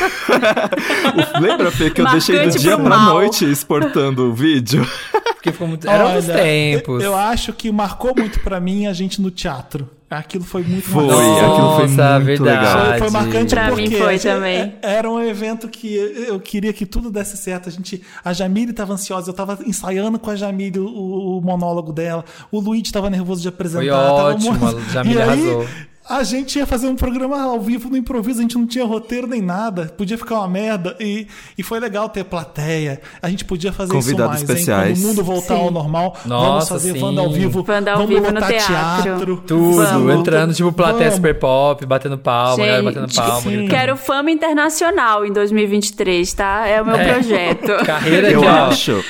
O- 1.35 1.39
Lembra, 1.41 1.71
Fê, 1.71 1.89
que 1.89 2.01
eu 2.01 2.09
deixei 2.11 2.35
do 2.35 2.41
Marcante 2.45 2.61
dia 2.63 2.77
pra 2.77 2.89
mal. 2.97 3.13
noite 3.15 3.45
exportando 3.49 4.29
o 4.29 4.33
vídeo? 4.33 4.87
Porque 5.33 5.51
ficou 5.51 5.67
muito. 5.67 5.87
Era 5.89 6.05
outros 6.05 6.29
Olha, 6.29 6.37
tempos. 6.37 7.03
Eu, 7.03 7.15
acho 7.15 7.51
que 7.53 7.71
marcou 7.71 8.13
muito 8.15 8.39
pra 8.39 8.59
mim 8.59 8.87
a 8.87 8.93
gente 8.93 9.21
no 9.21 9.29
teatro. 9.29 9.89
Aquilo 10.09 10.43
foi 10.43 10.61
muito 10.63 10.87
Foi, 10.87 11.05
marcante. 11.07 11.39
aquilo 11.39 11.75
foi 11.75 11.87
Nossa, 11.87 12.19
muito 12.19 12.25
verdade. 12.43 12.65
legal. 12.67 12.87
Foi, 12.87 12.97
foi 12.99 13.09
marcante 13.09 13.49
Pra 13.55 13.67
porque 13.69 13.81
mim 13.81 13.91
foi 13.97 14.19
também. 14.19 14.57
é- 14.59 14.73
era 14.81 15.09
um 15.09 15.19
evento 15.19 15.67
que 15.67 15.95
eu 15.95 16.39
queria 16.39 16.71
que 16.71 16.85
tudo 16.85 17.09
desse 17.11 17.35
certo. 17.35 17.67
A 17.67 17.71
gente, 17.71 18.01
a 18.23 18.31
Jamile 18.31 18.71
estava 18.71 18.93
ansiosa, 18.93 19.27
eu 19.29 19.31
estava 19.31 19.57
ensaiando 19.65 20.19
com 20.19 20.29
a 20.29 20.35
Jamile 20.35 20.79
o, 20.79 21.37
o 21.37 21.41
monólogo 21.41 21.91
dela. 21.91 22.23
O 22.51 22.59
Luigi 22.59 22.85
estava 22.85 23.09
nervoso 23.09 23.41
de 23.41 23.47
apresentar. 23.47 23.81
Foi 23.81 23.87
tava 23.89 24.29
ótimo, 24.35 24.53
muito- 24.53 24.77
a 24.77 24.81
Jamile 24.93 25.15
e 25.15 25.21
aí, 25.21 25.29
arrasou. 25.29 25.67
A 26.09 26.21
gente 26.23 26.59
ia 26.59 26.65
fazer 26.67 26.87
um 26.87 26.95
programa 26.97 27.41
ao 27.41 27.61
vivo 27.61 27.89
no 27.89 27.95
improviso, 27.95 28.39
a 28.39 28.41
gente 28.41 28.57
não 28.57 28.67
tinha 28.67 28.83
roteiro 28.83 29.25
nem 29.25 29.41
nada, 29.41 29.85
podia 29.97 30.17
ficar 30.17 30.39
uma 30.39 30.47
merda. 30.49 30.97
E, 30.99 31.27
e 31.57 31.63
foi 31.63 31.79
legal 31.79 32.09
ter 32.09 32.25
plateia. 32.25 32.99
A 33.21 33.29
gente 33.29 33.45
podia 33.45 33.71
fazer 33.71 33.93
Convidados 33.93 34.35
isso 34.41 34.45
mais, 34.47 34.59
especiais. 34.59 34.89
hein? 34.89 34.95
Quando 34.95 35.03
o 35.05 35.07
mundo 35.07 35.23
voltar 35.23 35.55
Sim. 35.55 35.61
ao 35.61 35.71
normal, 35.71 36.11
vamos 36.25 36.25
Nossa, 36.25 36.73
fazer 36.73 36.91
sim. 36.93 37.17
Ao 37.17 37.31
vivo. 37.31 37.65
Wanda 37.65 37.91
ao 37.91 37.97
vamos 37.99 38.13
vivo 38.13 38.27
no 38.27 38.33
lotar 38.33 38.49
teatro. 38.49 39.43
Tudo, 39.47 39.77
Vamos. 39.77 40.15
entrando 40.15 40.53
tipo 40.53 40.73
plateia 40.73 41.03
Vamos. 41.09 41.15
super 41.15 41.39
pop, 41.39 41.85
batendo 41.85 42.17
palma, 42.17 42.57
galera 42.57 42.83
batendo 42.83 43.13
palma. 43.13 43.51
Quero 43.69 43.95
fama 43.95 44.29
internacional 44.29 45.25
em 45.25 45.31
2023, 45.31 46.33
tá? 46.33 46.67
É 46.67 46.81
o 46.81 46.85
meu 46.85 46.95
É. 46.97 47.13
projeto. 47.13 47.71
Carreira 47.85 48.29
Eu 48.29 48.47
acho. 48.47 49.01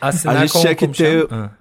assinar 0.00 0.36
A 0.36 0.40
gente 0.40 0.52
com, 0.52 0.60
tinha 0.60 0.74
que 0.74 0.84
como 0.86 0.96
ter- 0.96 1.28
chama? 1.28 1.52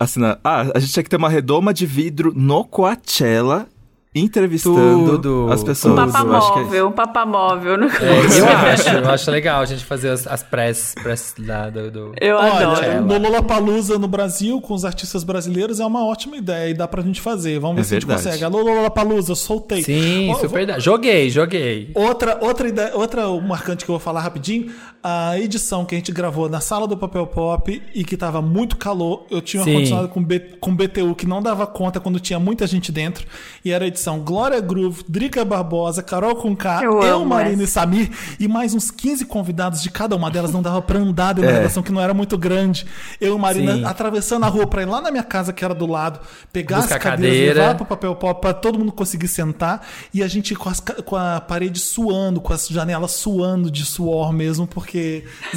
Assinar. 0.00 0.40
Ah, 0.42 0.62
a 0.74 0.78
gente 0.80 0.92
tinha 0.92 1.02
que 1.02 1.10
ter 1.10 1.16
uma 1.16 1.28
redoma 1.28 1.72
de 1.74 1.84
vidro 1.84 2.32
no 2.34 2.64
Coachella 2.64 3.66
entrevistando 4.14 5.12
Tudo. 5.12 5.48
as 5.50 5.62
Um 5.62 5.64
pessoas. 5.64 6.12
papa 6.12 6.26
Eu 6.26 6.36
acho 6.36 6.68
que 6.70 6.76
é 6.76 6.84
um 6.84 6.92
papa 6.92 7.24
móvel. 7.24 7.78
No... 7.78 7.86
É, 7.86 8.40
eu 8.40 8.46
acho, 8.72 8.88
eu 8.90 9.10
acho 9.10 9.30
legal 9.30 9.62
a 9.62 9.64
gente 9.64 9.84
fazer 9.84 10.10
as, 10.10 10.26
as 10.26 10.42
press, 10.42 10.94
press 11.02 11.34
lá 11.38 11.70
do, 11.70 11.90
do- 11.90 12.12
Eu 12.20 12.38
adoro. 12.38 12.78
Olha, 12.80 13.00
no 13.00 13.18
Lollapalooza 13.18 13.98
no 13.98 14.06
Brasil, 14.08 14.60
com 14.60 14.74
os 14.74 14.84
artistas 14.84 15.24
brasileiros, 15.24 15.80
é 15.80 15.86
uma 15.86 16.04
ótima 16.04 16.36
ideia 16.36 16.70
e 16.70 16.74
dá 16.74 16.86
pra 16.86 17.02
gente 17.02 17.20
fazer. 17.20 17.58
Vamos 17.58 17.76
ver 17.76 17.80
É 17.80 17.84
se 17.84 17.94
a 17.94 18.00
gente 18.00 18.06
verdade. 18.06 18.26
consegue. 18.28 18.44
Alô, 18.44 18.62
Lollapalooza, 18.62 19.34
soltei. 19.34 19.82
Sim, 19.82 20.30
Ó, 20.30 20.34
super. 20.34 20.66
da- 20.66 20.78
Joguei, 20.78 21.30
joguei. 21.30 21.90
Outra, 21.94 22.38
outra, 22.42 22.68
ideia, 22.68 22.92
outra 22.94 23.26
marcante 23.40 23.84
que 23.84 23.90
eu 23.90 23.94
vou 23.94 24.00
falar 24.00 24.20
rapidinho, 24.20 24.70
a 25.02 25.36
edição 25.38 25.84
que 25.84 25.94
a 25.94 25.98
gente 25.98 26.12
gravou 26.12 26.48
na 26.48 26.60
sala 26.60 26.86
do 26.86 26.96
Papel 26.96 27.26
Pop 27.26 27.82
e 27.94 28.04
que 28.04 28.16
tava 28.16 28.40
muito 28.40 28.76
calor. 28.76 29.26
Eu 29.30 29.40
tinha 29.40 29.60
um 29.60 29.64
Sim. 29.64 29.70
ar-condicionado 29.72 30.08
com, 30.10 30.22
B- 30.22 30.40
com 30.60 30.74
BTU 30.76 31.14
que 31.16 31.26
não 31.26 31.42
dava 31.42 31.66
conta 31.66 31.98
quando 31.98 32.20
tinha 32.20 32.38
muita 32.38 32.66
gente 32.66 32.92
dentro. 32.92 33.26
E 33.64 33.72
era 33.72 33.84
a 33.84 33.88
edição 33.88 34.20
Glória 34.20 34.60
Groove, 34.60 35.04
Drica 35.08 35.44
Barbosa, 35.44 36.02
Carol 36.02 36.36
Conká, 36.36 36.82
Eu 36.84 37.02
eu, 37.02 37.24
Marina 37.24 37.54
essa. 37.54 37.62
e 37.64 37.66
Samir 37.66 38.10
e 38.38 38.46
mais 38.46 38.74
uns 38.74 38.90
15 38.92 39.24
convidados 39.24 39.82
de 39.82 39.90
cada 39.90 40.14
uma 40.14 40.30
delas. 40.30 40.52
Não 40.52 40.62
dava 40.62 40.80
pra 40.80 40.98
andar 41.00 41.32
dentro 41.32 41.48
da 41.50 41.56
É. 41.56 41.58
redação, 41.60 41.82
que 41.82 41.90
não 41.90 42.00
era 42.00 42.14
muito 42.14 42.38
grande. 42.38 42.86
Eu 43.20 43.36
e 43.36 43.38
Marina 43.40 43.74
Sim. 43.74 43.84
atravessando 43.84 44.44
a 44.44 44.48
rua 44.48 44.66
pra 44.68 44.82
ir 44.82 44.86
lá 44.86 45.00
na 45.00 45.10
minha 45.10 45.24
casa, 45.24 45.52
que 45.52 45.64
era 45.64 45.74
do 45.74 45.86
lado, 45.86 46.20
pegar 46.52 46.76
Buscar 46.76 46.96
as 46.98 47.02
cadeiras, 47.02 47.36
cadeira. 47.38 47.60
levar 47.62 47.74
pro 47.74 47.86
papel 47.86 48.14
pop 48.14 48.40
para 48.40 48.54
todo 48.54 48.78
mundo 48.78 48.92
conseguir 48.92 49.26
sentar 49.28 49.84
e 50.14 50.22
a 50.22 50.28
gente 50.28 50.54
com, 50.54 50.68
as 50.68 50.78
com 50.80 51.16
a 51.16 51.40
parede 51.40 51.80
suando, 51.80 52.40
com 52.40 52.52
as 52.52 52.68
janelas 52.68 53.10
suando 53.12 53.68
de 53.70 53.84
suor 53.84 54.32
mesmo, 54.32 54.66
porque 54.66 54.91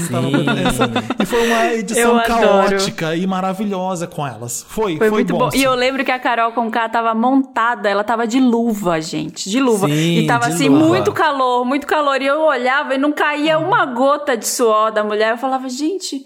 não 0.09 0.43
tava 0.43 0.59
essa, 0.59 0.89
e 1.21 1.25
foi 1.25 1.47
uma 1.47 1.73
edição 1.73 2.21
caótica 2.23 3.15
e 3.15 3.25
maravilhosa 3.27 4.07
com 4.07 4.25
elas. 4.25 4.65
Foi, 4.67 4.97
Foi, 4.97 5.09
muito 5.09 5.37
bom. 5.37 5.51
sim. 5.51 5.59
E 5.59 5.63
eu 5.63 5.73
lembro 5.73 6.03
que 6.03 6.11
a 6.11 6.19
Carol 6.19 6.51
Conká 6.51 6.87
tava 6.89 7.13
montada, 7.13 7.89
ela 7.89 8.03
tava 8.03 8.27
de 8.27 8.39
luva, 8.39 8.99
gente. 9.01 9.49
De 9.49 9.59
luva. 9.59 9.87
Sim, 9.87 10.19
e 10.19 10.27
tava 10.27 10.47
assim, 10.47 10.69
luva. 10.69 10.87
muito 10.87 11.11
calor, 11.11 11.65
muito 11.65 11.87
calor. 11.87 12.21
E 12.21 12.25
eu 12.25 12.41
olhava 12.41 12.95
e 12.95 12.97
não 12.97 13.11
caía 13.11 13.57
uma 13.57 13.85
gota 13.85 14.35
de 14.37 14.47
suor 14.47 14.91
da 14.91 15.03
mulher. 15.03 15.31
Eu 15.31 15.37
falava, 15.37 15.67
gente. 15.69 16.25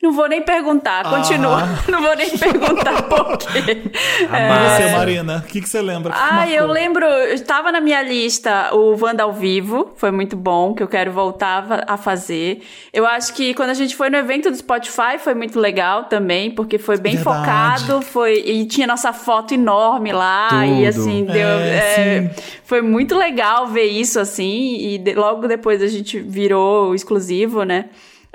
Não 0.00 0.12
vou 0.12 0.28
nem 0.28 0.40
perguntar, 0.42 1.10
continua. 1.10 1.62
Não 1.90 2.00
vou 2.00 2.14
nem 2.14 2.30
perguntar 2.38 3.02
por 3.10 3.36
quê. 3.36 3.82
Amada. 4.28 4.64
E 4.64 4.76
você, 4.76 4.82
É. 4.84 4.92
Marina, 4.96 5.42
o 5.44 5.48
que, 5.48 5.60
que 5.60 5.68
você 5.68 5.82
lembra? 5.82 6.12
que 6.12 6.18
Ah, 6.22 6.48
eu 6.48 6.68
lembro, 6.68 7.04
estava 7.32 7.72
na 7.72 7.80
minha 7.80 8.00
lista 8.02 8.72
o 8.74 8.96
Wanda 8.96 9.24
ao 9.24 9.32
vivo, 9.32 9.90
foi 9.96 10.12
muito 10.12 10.36
bom, 10.36 10.72
que 10.72 10.82
eu 10.84 10.86
quero 10.86 11.10
voltar 11.10 11.84
a 11.88 11.96
fazer. 11.96 12.62
Eu 12.92 13.04
acho 13.06 13.34
que 13.34 13.52
quando 13.54 13.70
a 13.70 13.74
gente 13.74 13.96
foi 13.96 14.08
no 14.08 14.16
evento 14.16 14.48
do 14.50 14.56
Spotify 14.56 15.18
foi 15.18 15.34
muito 15.34 15.58
legal 15.58 16.04
também, 16.04 16.52
porque 16.52 16.78
foi 16.78 16.96
bem 16.96 17.16
Verdade. 17.16 17.38
focado, 17.84 18.00
foi 18.02 18.34
e 18.46 18.66
tinha 18.66 18.86
nossa 18.86 19.12
foto 19.12 19.52
enorme 19.52 20.12
lá 20.12 20.48
e 20.64 20.76
Tudo. 20.76 20.88
assim 20.88 21.24
deu, 21.24 21.34
É, 21.34 21.76
é, 22.26 22.30
foi 22.64 22.82
muito 22.82 23.16
legal 23.16 23.66
ver 23.66 23.86
isso 23.86 24.20
assim 24.20 24.76
e 24.78 24.98
de- 24.98 25.14
logo 25.14 25.48
depois 25.48 25.82
a 25.82 25.88
gente 25.88 26.20
virou 26.20 26.94
exclusivo, 26.94 27.64
né? 27.64 27.86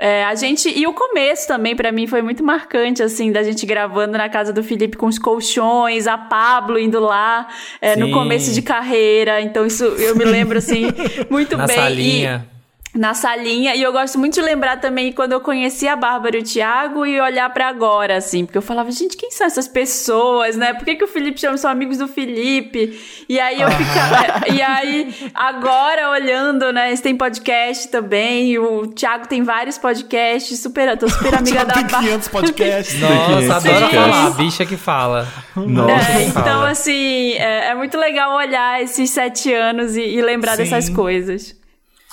É, 0.04 0.22
a 0.22 0.34
gente 0.34 0.68
e 0.68 0.86
o 0.86 0.92
começo 0.92 1.48
também 1.48 1.74
pra 1.74 1.90
mim 1.90 2.06
foi 2.06 2.20
muito 2.20 2.44
marcante 2.44 3.02
assim 3.02 3.32
da 3.32 3.42
gente 3.42 3.64
gravando 3.64 4.18
na 4.18 4.28
casa 4.28 4.52
do 4.52 4.62
Felipe 4.62 4.98
com 4.98 5.06
os 5.06 5.18
colchões, 5.18 6.06
a 6.06 6.18
Pablo 6.18 6.78
indo 6.78 7.00
lá 7.00 7.48
é, 7.80 7.96
no 7.96 8.10
começo 8.10 8.52
de 8.52 8.60
carreira. 8.60 9.40
Então 9.40 9.64
isso 9.64 9.82
eu 9.82 10.14
me 10.14 10.26
lembro 10.26 10.58
assim 10.58 10.88
muito 11.30 11.56
Na 11.56 11.66
bem. 11.66 11.76
salinha. 11.76 12.53
Na 12.94 13.12
salinha. 13.12 13.74
E 13.74 13.82
eu 13.82 13.92
gosto 13.92 14.18
muito 14.18 14.34
de 14.34 14.40
lembrar 14.40 14.76
também 14.76 15.12
quando 15.12 15.32
eu 15.32 15.40
conheci 15.40 15.88
a 15.88 15.96
Bárbara 15.96 16.36
e 16.36 16.40
o 16.40 16.44
Thiago 16.44 17.04
e 17.04 17.20
olhar 17.20 17.50
para 17.50 17.66
agora, 17.66 18.16
assim. 18.16 18.44
Porque 18.44 18.56
eu 18.56 18.62
falava, 18.62 18.90
gente, 18.92 19.16
quem 19.16 19.32
são 19.32 19.46
essas 19.46 19.66
pessoas, 19.66 20.56
né? 20.56 20.72
Por 20.72 20.84
que, 20.84 20.94
que 20.94 21.04
o 21.04 21.08
Felipe 21.08 21.40
chama 21.40 21.56
são 21.56 21.68
amigos 21.68 21.98
do 21.98 22.06
Felipe? 22.06 22.98
E 23.28 23.40
aí 23.40 23.60
eu 23.60 23.68
ficava. 23.70 24.44
e 24.54 24.62
aí, 24.62 25.14
agora 25.34 26.10
olhando, 26.10 26.72
né? 26.72 26.88
Eles 26.88 27.00
têm 27.00 27.16
podcast 27.16 27.88
também. 27.88 28.56
O 28.58 28.86
Thiago 28.86 29.26
tem 29.26 29.42
vários 29.42 29.76
podcasts. 29.76 30.60
Super, 30.60 30.88
eu 30.88 30.96
tô 30.96 31.08
super 31.08 31.34
amiga 31.36 31.64
da 31.64 31.74
Tem 31.74 31.82
Bárbara. 31.82 32.04
500 32.04 32.28
podcasts. 32.28 33.00
Nossa, 33.00 33.56
adoro 33.56 33.86
Sim. 33.86 33.92
falar. 33.92 34.26
A 34.26 34.30
bicha 34.30 34.64
que 34.64 34.76
fala. 34.76 35.28
Nossa. 35.56 36.12
É, 36.12 36.22
então, 36.24 36.44
fala? 36.44 36.70
assim, 36.70 37.32
é, 37.32 37.70
é 37.70 37.74
muito 37.74 37.98
legal 37.98 38.36
olhar 38.36 38.80
esses 38.80 39.10
sete 39.10 39.52
anos 39.52 39.96
e, 39.96 40.02
e 40.02 40.22
lembrar 40.22 40.52
Sim. 40.52 40.62
dessas 40.62 40.88
coisas. 40.88 41.63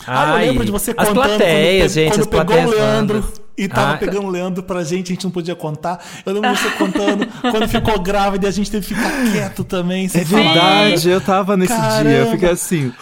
Ah, 0.08 0.29
eu 0.29 0.34
Ai, 0.36 0.48
lembro 0.48 0.65
de 0.65 0.72
você 0.72 0.91
as 0.98 1.08
contando 1.08 1.13
plateias, 1.25 1.91
quando, 1.91 1.93
gente, 1.93 2.10
quando 2.12 2.22
as 2.22 2.27
pegou 2.27 2.46
plateias 2.46 2.70
o 2.70 2.74
Leandro 2.75 3.22
bandas. 3.22 3.41
e 3.58 3.67
tava 3.67 3.93
Ah, 3.93 3.98
pegando 3.98 4.27
o 4.27 4.29
Leandro 4.29 4.63
pra 4.63 4.84
gente, 4.84 5.12
a 5.12 5.13
gente 5.15 5.24
não 5.24 5.31
podia 5.31 5.55
contar. 5.55 6.03
Eu 6.25 6.34
lembro 6.34 6.51
de 6.53 6.60
você 6.60 6.70
contando 6.72 7.27
quando 7.51 7.67
ficou 7.67 8.00
grávida 8.00 8.48
e 8.48 8.50
a 8.50 8.51
gente 8.51 8.70
teve 8.72 8.88
que 8.88 8.96
ficar 8.96 9.12
quieto 9.31 9.63
também. 9.63 10.05
É 10.13 10.24
verdade, 10.24 11.10
eu 11.10 11.22
tava 11.22 11.55
nesse 11.58 11.74
Caramba. 11.74 12.10
dia, 12.10 12.17
eu 12.20 12.31
fiquei 12.31 12.50
assim. 12.50 12.91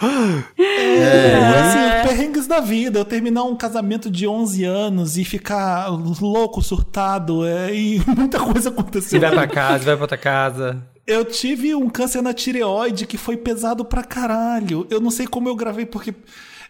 É, 0.92 1.34
assim, 1.60 2.08
perrengues 2.08 2.46
da 2.46 2.60
vida. 2.60 2.98
Eu 2.98 3.04
terminar 3.04 3.44
um 3.44 3.54
casamento 3.56 4.10
de 4.10 4.26
11 4.26 4.64
anos 4.64 5.16
e 5.16 5.24
ficar 5.24 5.86
louco, 5.88 6.60
surtado, 6.62 7.46
é, 7.46 7.72
e 7.74 8.02
muita 8.16 8.38
coisa 8.40 8.68
aconteceu. 8.70 9.10
Você 9.10 9.18
vai 9.18 9.30
pra 9.30 9.46
casa, 9.46 9.84
vai 9.84 9.94
pra 9.94 10.04
outra 10.04 10.18
casa. 10.18 10.82
Eu 11.06 11.24
tive 11.24 11.74
um 11.74 11.88
câncer 11.88 12.22
na 12.22 12.32
tireoide 12.32 13.06
que 13.06 13.16
foi 13.16 13.36
pesado 13.36 13.84
pra 13.84 14.02
caralho. 14.04 14.86
Eu 14.90 15.00
não 15.00 15.10
sei 15.10 15.26
como 15.26 15.48
eu 15.48 15.56
gravei, 15.56 15.86
porque. 15.86 16.14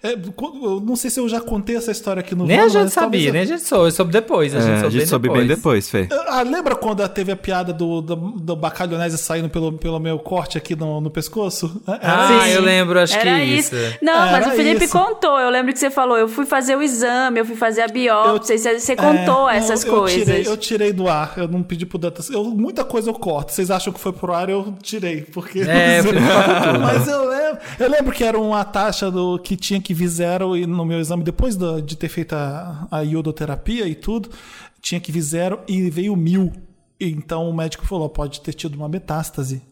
É, 0.02 0.12
eu 0.14 0.80
não 0.80 0.96
sei 0.96 1.10
se 1.10 1.20
eu 1.20 1.28
já 1.28 1.40
contei 1.40 1.76
essa 1.76 1.90
história 1.90 2.20
aqui 2.20 2.34
no 2.34 2.46
Nem 2.46 2.58
a 2.58 2.68
gente 2.68 2.82
mas 2.84 2.92
sabia, 2.92 3.28
eu- 3.28 3.32
nem 3.32 3.42
a 3.42 3.44
gente 3.44 3.62
soube. 3.62 3.84
Eu 3.86 3.90
soube 3.90 4.12
depois. 4.12 4.54
A 4.54 4.58
É, 4.58 4.60
gente 4.62 4.70
a 4.72 4.80
soube, 4.80 4.90
gente 4.92 4.98
bem, 5.00 5.06
soube 5.06 5.28
depois. 5.28 5.46
bem 5.46 5.56
depois, 5.56 5.90
Fê. 5.90 6.08
Ah, 6.28 6.42
lembra 6.42 6.74
quando 6.74 7.06
teve 7.08 7.32
a 7.32 7.36
piada 7.36 7.72
do, 7.72 8.00
do, 8.00 8.16
do 8.16 8.56
bacalhonese 8.56 9.18
saindo 9.18 9.48
pelo, 9.48 9.72
pelo 9.72 9.98
meu 10.00 10.18
corte 10.18 10.56
aqui 10.58 10.74
no, 10.74 11.00
no 11.00 11.10
pescoço? 11.10 11.82
Era 11.86 11.98
Ah, 12.40 12.48
isso. 12.48 12.56
eu 12.58 12.62
lembro, 12.62 12.98
acho 12.98 13.16
Era 13.16 13.36
que 13.38 13.44
isso. 13.44 13.74
isso. 13.76 13.94
Não, 14.02 14.18
mas 14.18 14.34
Era 14.46 14.48
o 14.48 14.56
Felipe 14.56 14.84
isso. 14.84 14.98
contou. 14.98 15.38
Eu 15.38 15.50
lembro 15.50 15.72
que 15.72 15.78
você 15.78 15.90
falou, 15.90 16.16
eu 16.16 16.28
fui 16.28 16.46
fazer 16.46 16.76
o 16.76 16.82
exame, 16.82 17.38
eu 17.40 17.44
fui 17.44 17.56
fazer 17.56 17.82
a 17.82 17.88
biópsia. 17.88 18.56
Você, 18.58 18.78
você 18.78 18.96
contou 18.96 19.48
É, 19.50 19.56
essas 19.58 19.84
eu, 19.84 19.92
eu 19.92 19.98
coisas. 20.00 20.18
Tirei, 20.24 20.46
eu 20.46 20.56
tirei 20.56 20.92
do 20.92 21.08
ar, 21.08 21.34
eu 21.36 21.46
não 21.48 21.62
pedi 21.62 21.84
pro 21.84 21.98
Dantas. 21.98 22.30
Eu, 22.30 22.44
muita 22.44 22.84
coisa 22.84 23.10
eu 23.10 23.14
corto. 23.14 23.52
Vocês 23.52 23.70
acham 23.70 23.92
que 23.92 24.00
foi 24.00 24.12
pro 24.12 24.32
ar, 24.32 24.48
eu 24.48 24.74
tirei. 24.82 25.22
Porque. 25.22 25.60
É, 25.60 26.02
tudo. 26.02 26.18
Mas 26.80 27.06
eu 27.06 27.29
eu 27.80 27.88
lembro 27.88 28.12
que 28.12 28.22
era 28.22 28.38
uma 28.38 28.62
taxa 28.62 29.10
do 29.10 29.38
que 29.38 29.56
tinha 29.56 29.80
que 29.80 29.94
vir 29.94 30.08
zero 30.08 30.54
e 30.56 30.66
no 30.66 30.84
meu 30.84 31.00
exame, 31.00 31.24
depois 31.24 31.56
de 31.56 31.96
ter 31.96 32.08
feito 32.08 32.34
a, 32.34 32.86
a 32.90 33.00
iodoterapia 33.00 33.88
e 33.88 33.94
tudo, 33.94 34.30
tinha 34.82 35.00
que 35.00 35.10
vir 35.10 35.22
zero 35.22 35.60
e 35.66 35.88
veio 35.88 36.14
mil. 36.14 36.52
Então 37.00 37.48
o 37.48 37.54
médico 37.54 37.86
falou: 37.86 38.08
pode 38.10 38.42
ter 38.42 38.52
tido 38.52 38.74
uma 38.74 38.88
metástase. 38.88 39.62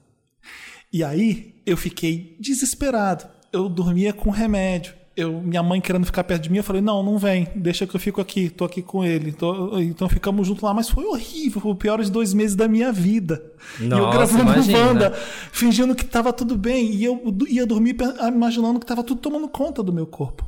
E 0.91 1.05
aí 1.05 1.61
eu 1.67 1.77
fiquei 1.77 2.35
desesperado. 2.41 3.27
Eu 3.53 3.69
dormia 3.69 4.13
com 4.13 4.31
remédio. 4.31 4.95
Eu, 5.21 5.41
minha 5.41 5.63
mãe 5.63 5.81
querendo 5.81 6.07
ficar 6.07 6.23
perto 6.25 6.43
de 6.45 6.51
mim, 6.51 6.59
eu 6.59 6.63
falei, 6.65 6.81
não, 6.81 7.03
não 7.03 7.19
vem, 7.19 7.49
deixa 7.57 7.87
que 7.87 7.97
eu 7.97 8.01
fico 8.01 8.21
aqui, 8.21 8.49
tô 8.49 8.65
aqui 8.65 8.81
com 8.83 9.05
ele. 9.05 9.33
Tô- 9.33 9.79
então 9.81 10.09
ficamos 10.09 10.47
juntos 10.47 10.63
lá, 10.63 10.73
mas 10.73 10.89
foi 10.89 11.05
horrível, 11.05 11.61
foi 11.61 11.73
o 11.73 11.75
pior 11.75 12.01
de 12.03 12.11
dois 12.11 12.33
meses 12.33 12.55
da 12.55 12.69
minha 12.69 12.93
vida. 12.93 13.43
e 13.81 13.85
eu 13.85 13.89
Nossa, 13.89 14.17
gravando 14.17 14.53
imagina. 14.53 14.79
Wanda, 14.79 15.13
fingindo 15.53 15.95
que 15.95 16.05
tava 16.05 16.33
tudo 16.33 16.57
bem. 16.57 16.93
E 16.95 17.05
eu 17.05 17.21
ia 17.49 17.67
dormir 17.67 17.95
pe- 17.95 18.05
imaginando 18.29 18.79
que 18.79 18.87
tava 18.87 19.03
tudo 19.03 19.21
tomando 19.21 19.49
conta 19.49 19.83
do 19.83 19.93
meu 19.93 20.07
corpo. 20.07 20.47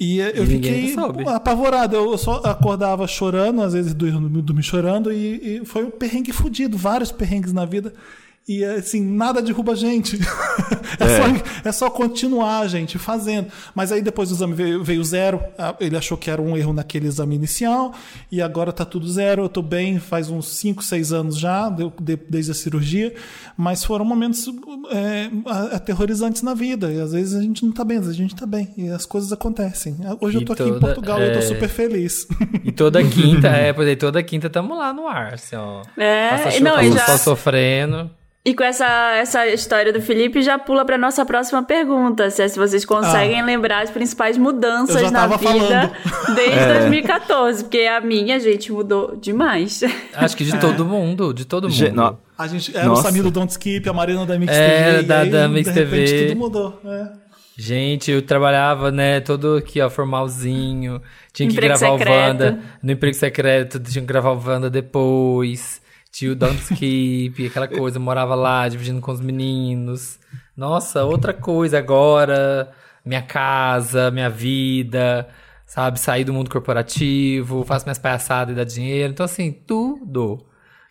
E 0.00 0.20
eh, 0.20 0.32
eu 0.36 0.44
E 0.44 0.46
fiquei 0.46 0.94
apavorado. 1.26 1.96
Eu 1.96 2.16
só 2.18 2.36
acordava 2.44 3.06
chorando, 3.08 3.62
às 3.62 3.72
vezes 3.72 3.94
dormia 3.94 4.62
chorando, 4.62 5.12
e, 5.12 5.60
e 5.62 5.64
foi 5.64 5.84
um 5.84 5.90
perrengue 5.90 6.30
fudido, 6.32 6.76
vários 6.76 7.10
perrengues 7.10 7.52
na 7.52 7.64
vida. 7.64 7.92
E 8.48 8.64
assim, 8.64 9.02
nada 9.02 9.42
derruba 9.42 9.72
a 9.72 9.76
gente. 9.76 10.16
é, 10.98 11.06
Só, 11.06 11.68
é 11.68 11.72
só 11.72 11.90
continuar, 11.90 12.66
gente, 12.66 12.96
fazendo. 12.98 13.48
Mas 13.74 13.92
aí 13.92 14.00
depois 14.00 14.30
do 14.30 14.34
exame 14.34 14.54
veio, 14.54 14.82
veio 14.82 15.04
zero. 15.04 15.38
Ah, 15.58 15.74
Ele 15.78 15.96
achou 15.98 16.16
que 16.16 16.30
era 16.30 16.40
um 16.40 16.56
erro 16.56 16.72
naquele 16.72 17.06
exame 17.06 17.34
inicial. 17.34 17.92
E 18.32 18.40
agora 18.40 18.72
tá 18.72 18.86
tudo 18.86 19.06
zero. 19.06 19.42
Eu 19.42 19.48
tô 19.50 19.60
bem, 19.60 19.98
faz 20.00 20.30
uns 20.30 20.48
5, 20.48 20.82
6 20.82 21.12
anos 21.12 21.38
já, 21.38 21.68
desde 22.28 22.52
a 22.52 22.54
cirurgia. 22.54 23.14
Mas 23.54 23.84
foram 23.84 24.04
momentos 24.04 24.46
é, 24.92 25.28
aterrorizantes 25.76 26.40
na 26.40 26.54
vida. 26.54 26.90
E 26.90 27.00
às 27.00 27.12
vezes 27.12 27.34
a 27.38 27.42
gente 27.42 27.64
não 27.66 27.72
tá 27.72 27.84
bem, 27.84 27.98
às 27.98 28.04
vezes 28.06 28.18
a 28.18 28.22
gente 28.22 28.34
tá 28.34 28.46
bem. 28.46 28.72
E 28.78 28.88
as 28.88 29.04
coisas 29.04 29.30
acontecem. 29.30 29.94
Hoje 30.20 30.38
E 30.38 30.40
eu 30.40 30.46
tô 30.46 30.54
aqui 30.54 30.62
em 30.62 30.66
toda- 30.68 30.80
Portugal 30.80 31.20
e 31.20 31.26
eu 31.26 31.32
tô 31.34 31.38
é. 31.40 31.42
super 31.42 31.68
feliz. 31.68 32.26
E 32.64 32.72
toda 32.72 33.02
quinta, 33.02 33.48
é, 33.48 33.72
pois 33.72 33.88
aí, 33.88 33.96
toda 33.96 34.22
quinta 34.22 34.48
tamo 34.50 34.74
lá 34.76 34.92
no 34.92 35.06
ar, 35.06 35.34
assim, 35.34 35.56
ó. 35.56 35.82
É, 35.96 36.30
Passa 36.30 36.60
não, 36.60 36.72
passa 36.76 36.90
já- 36.90 37.06
sol 37.06 37.18
sofrendo. 37.36 38.10
E 38.44 38.54
com 38.54 38.62
essa, 38.64 38.86
essa 39.16 39.46
história 39.48 39.92
do 39.92 40.00
Felipe, 40.00 40.40
já 40.40 40.58
pula 40.58 40.84
pra 40.84 40.96
nossa 40.96 41.24
próxima 41.26 41.62
pergunta. 41.62 42.30
Se, 42.30 42.42
é 42.42 42.48
se 42.48 42.58
vocês 42.58 42.84
conseguem 42.84 43.42
lembrar 43.44 43.82
as 43.82 43.90
principais 43.90 44.38
mudanças 44.38 45.10
na 45.10 45.26
vida 45.26 45.38
falando. 45.50 45.92
desde 46.34 46.66
2014. 46.78 47.64
Porque 47.64 47.80
a 47.80 48.00
minha, 48.00 48.40
gente, 48.40 48.72
mudou 48.72 49.16
demais. 49.16 49.82
Acho 50.14 50.34
que 50.36 50.44
de 50.44 50.56
todo 50.60 50.84
mundo, 50.84 51.34
de 51.34 51.44
todo 51.44 51.64
mundo. 51.64 51.74
Ge- 51.76 51.90
no- 51.90 52.18
A 52.38 52.46
gente 52.46 52.74
era 52.74 52.86
Nossa. 52.86 53.02
o 53.02 53.04
Samir 53.04 53.22
do 53.22 53.30
Don't 53.30 53.50
Skip, 53.52 53.86
a 53.86 53.92
Marina 53.92 54.24
da 54.24 54.38
Mix 54.38 54.50
É, 54.52 54.92
TV. 54.94 55.02
da- 55.02 55.18
aí, 55.20 55.30
da 55.30 55.48
Mix 55.48 55.72
de 55.72 55.80
repente, 55.80 56.10
TV. 56.10 56.26
tudo 56.28 56.38
mudou. 56.38 56.80
É. 56.86 57.08
Gente, 57.60 58.10
eu 58.12 58.22
trabalhava, 58.22 58.90
né, 58.92 59.18
todo 59.20 59.56
aqui, 59.56 59.80
ó, 59.80 59.90
formalzinho. 59.90 61.02
Tinha 61.32 61.48
que 61.48 61.54
Emprego 61.54 61.76
gravar 61.78 61.98
secreto. 61.98 62.16
o 62.16 62.20
Wanda. 62.28 62.58
No 62.82 62.92
emprego 62.92 63.14
secreto, 63.16 63.80
tinha 63.80 64.00
que 64.00 64.06
gravar 64.06 64.30
o 64.30 64.40
Wanda 64.42 64.70
depois. 64.70 65.82
Tinha 66.18 66.32
o 66.32 66.34
Don't 66.34 66.60
Skip, 66.60 67.46
aquela 67.46 67.68
coisa. 67.68 68.00
Morava 68.00 68.34
lá, 68.34 68.66
dividindo 68.68 69.00
com 69.00 69.12
os 69.12 69.20
meninos. 69.20 70.18
Nossa, 70.56 71.04
outra 71.04 71.32
coisa 71.32 71.78
agora. 71.78 72.72
Minha 73.04 73.22
casa, 73.22 74.10
minha 74.10 74.28
vida. 74.28 75.28
Sabe, 75.64 76.00
sair 76.00 76.24
do 76.24 76.32
mundo 76.32 76.50
corporativo. 76.50 77.64
Faço 77.64 77.84
minhas 77.86 78.00
palhaçadas 78.00 78.52
e 78.52 78.56
dar 78.56 78.64
dinheiro. 78.64 79.12
Então, 79.12 79.22
assim, 79.24 79.52
tudo. 79.52 80.44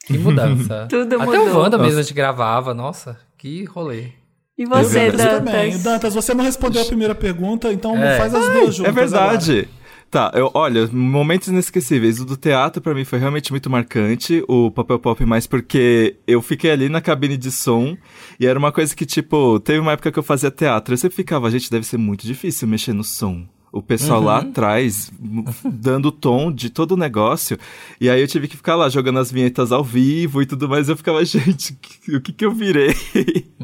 Que 0.06 0.16
mudança. 0.18 0.88
Tudo 0.90 1.16
Até 1.16 1.26
mudou. 1.26 1.56
o 1.56 1.58
Wanda 1.60 1.78
mesmo 1.78 1.90
Nossa. 1.90 2.00
a 2.00 2.04
gente 2.04 2.14
gravava. 2.14 2.74
Nossa, 2.74 3.18
que 3.38 3.66
rolê. 3.66 4.12
E 4.58 4.66
você, 4.66 4.98
É 4.98 5.10
verdade. 5.12 5.30
também. 5.46 5.70
Dantas? 5.72 5.84
Dantas, 5.84 6.14
você 6.16 6.34
não 6.34 6.46
respondeu 6.46 6.82
a 6.84 6.86
primeira 6.86 7.14
pergunta, 7.14 7.72
então 7.74 7.98
É. 8.02 8.18
faz 8.18 8.34
as 8.34 8.48
duas 8.54 8.76
juntas. 8.76 8.92
É 8.92 8.96
verdade. 8.96 9.68
Tá, 10.10 10.32
eu, 10.34 10.50
olha, 10.54 10.88
momentos 10.88 11.50
inesquecíveis. 11.50 12.20
O 12.20 12.26
do 12.26 12.38
teatro 12.38 12.82
pra 12.82 12.94
mim 12.94 13.04
foi 13.04 13.20
realmente 13.20 13.52
muito 13.52 13.70
marcante, 13.70 14.42
o 14.48 14.72
papel 14.72 15.00
pop 15.00 15.26
mais 15.26 15.46
porque 15.46 16.16
eu 16.26 16.42
fiquei 16.42 16.72
ali 16.72 16.88
na 16.88 17.02
cabine 17.02 17.36
de 17.36 17.52
som 17.52 17.98
e 18.40 18.48
era 18.48 18.58
uma 18.58 18.72
coisa 18.72 18.96
que, 18.96 19.06
tipo, 19.06 19.60
teve 19.60 19.80
uma 19.80 19.92
época 19.92 20.12
que 20.12 20.18
eu 20.18 20.24
fazia 20.24 20.50
teatro. 20.50 20.94
Eu 20.94 20.98
sempre 20.98 21.16
ficava, 21.16 21.52
gente, 21.52 21.70
deve 21.70 21.86
ser 21.86 21.98
muito 21.98 22.26
difícil 22.26 22.68
mexer 22.68 22.94
no 22.94 23.04
som. 23.04 23.46
O 23.78 23.82
pessoal 23.82 24.22
lá 24.22 24.40
atrás, 24.40 25.12
dando 25.64 26.08
o 26.08 26.12
tom 26.12 26.52
de 26.52 26.70
todo 26.70 26.94
o 26.94 26.98
negócio. 26.98 27.58
E 28.02 28.10
aí 28.10 28.20
eu 28.20 28.28
tive 28.28 28.48
que 28.48 28.58
ficar 28.58 28.76
lá 28.76 28.90
jogando 28.90 29.20
as 29.20 29.32
vinhetas 29.32 29.72
ao 29.72 29.84
vivo 29.84 30.42
e 30.42 30.46
tudo 30.46 30.68
mais. 30.68 30.90
Eu 30.90 30.98
ficava, 30.98 31.24
gente, 31.26 31.78
o 32.10 32.20
que 32.20 32.34
que 32.34 32.46
eu 32.46 32.52
virei? 32.52 32.96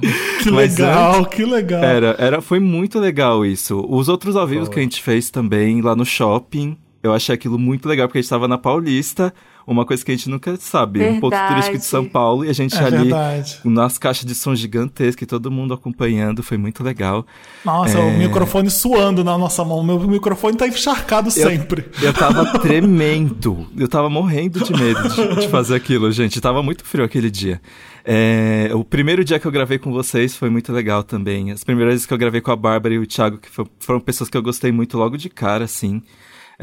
Que 0.44 0.52
Mas 0.52 0.76
legal, 0.78 1.26
que 1.26 1.46
legal. 1.46 1.82
Era, 1.82 2.16
era, 2.20 2.42
foi 2.42 2.60
muito 2.60 3.00
legal 3.00 3.46
isso. 3.46 3.80
Os 3.88 4.10
outros 4.10 4.36
ao 4.36 4.46
vivo 4.46 4.70
que 4.70 4.78
a 4.78 4.82
gente 4.82 5.02
fez 5.02 5.30
também 5.30 5.82
lá 5.82 5.96
no 5.96 6.06
shopping, 6.06 6.78
eu 7.02 7.14
achei 7.14 7.34
aquilo 7.34 7.58
muito 7.58 7.88
legal, 7.88 8.08
porque 8.08 8.18
a 8.18 8.22
gente 8.22 8.26
estava 8.26 8.46
na 8.46 8.58
Paulista, 8.58 9.34
uma 9.66 9.86
coisa 9.86 10.04
que 10.04 10.12
a 10.12 10.16
gente 10.16 10.30
nunca 10.30 10.56
sabe, 10.58 11.02
um 11.02 11.20
ponto 11.20 11.32
Verdade. 11.32 11.50
turístico 11.54 11.78
de 11.78 11.86
São 11.86 12.06
Paulo, 12.06 12.44
e 12.46 12.50
a 12.50 12.54
gente 12.54 12.76
É 12.76 12.84
ali 12.84 12.98
verdade. 12.98 13.60
nas 13.64 13.98
caixas 13.98 14.26
de 14.26 14.36
som 14.36 14.54
gigantescas, 14.56 15.22
e 15.24 15.26
todo 15.26 15.50
mundo 15.52 15.74
acompanhando, 15.74 16.44
foi 16.44 16.58
muito 16.58 16.84
legal. 16.84 17.26
Nossa, 17.64 18.00
o 18.00 18.18
microfone 18.18 18.70
suando 18.70 19.24
na 19.24 19.38
nossa 19.38 19.64
mão. 19.64 19.84
Meu 19.84 20.00
microfone 20.00 20.58
tá 20.58 20.68
encharcado 20.68 21.32
sempre. 21.32 21.86
Eu 22.02 22.14
tava 22.14 22.46
tremendo, 22.60 23.68
eu 23.78 23.88
tava 23.88 24.10
morrendo 24.10 24.60
de 24.64 24.74
medo 24.74 25.10
de, 25.10 25.42
de 25.42 25.48
fazer 25.48 25.76
aquilo, 25.76 26.12
gente. 26.12 26.40
Tava 26.42 26.62
muito 26.62 26.84
frio 26.84 27.04
aquele 27.06 27.30
dia. 27.30 27.62
É, 28.06 28.70
o 28.74 28.84
primeiro 28.84 29.24
dia 29.24 29.40
que 29.40 29.46
eu 29.48 29.52
gravei 29.52 29.78
com 29.80 29.92
vocês 29.92 30.36
foi 30.36 30.50
muito 30.50 30.74
legal 30.74 31.04
também. 31.04 31.52
As 31.52 31.64
primeiras 31.64 31.94
vezes 31.94 32.06
que 32.06 32.14
eu 32.14 32.18
gravei 32.18 32.42
com 32.42 32.52
a 32.52 32.56
Bárbara 32.56 32.94
e 32.94 32.98
o 33.00 33.08
Thiago, 33.08 33.38
que 33.38 33.50
fo- 33.50 33.68
foram 33.80 34.00
pessoas 34.02 34.30
que 34.30 34.36
eu 34.38 34.42
gostei 34.44 34.72
muito 34.74 34.98
logo 34.98 35.18
de 35.18 35.30
cara, 35.30 35.64
assim. 35.64 36.02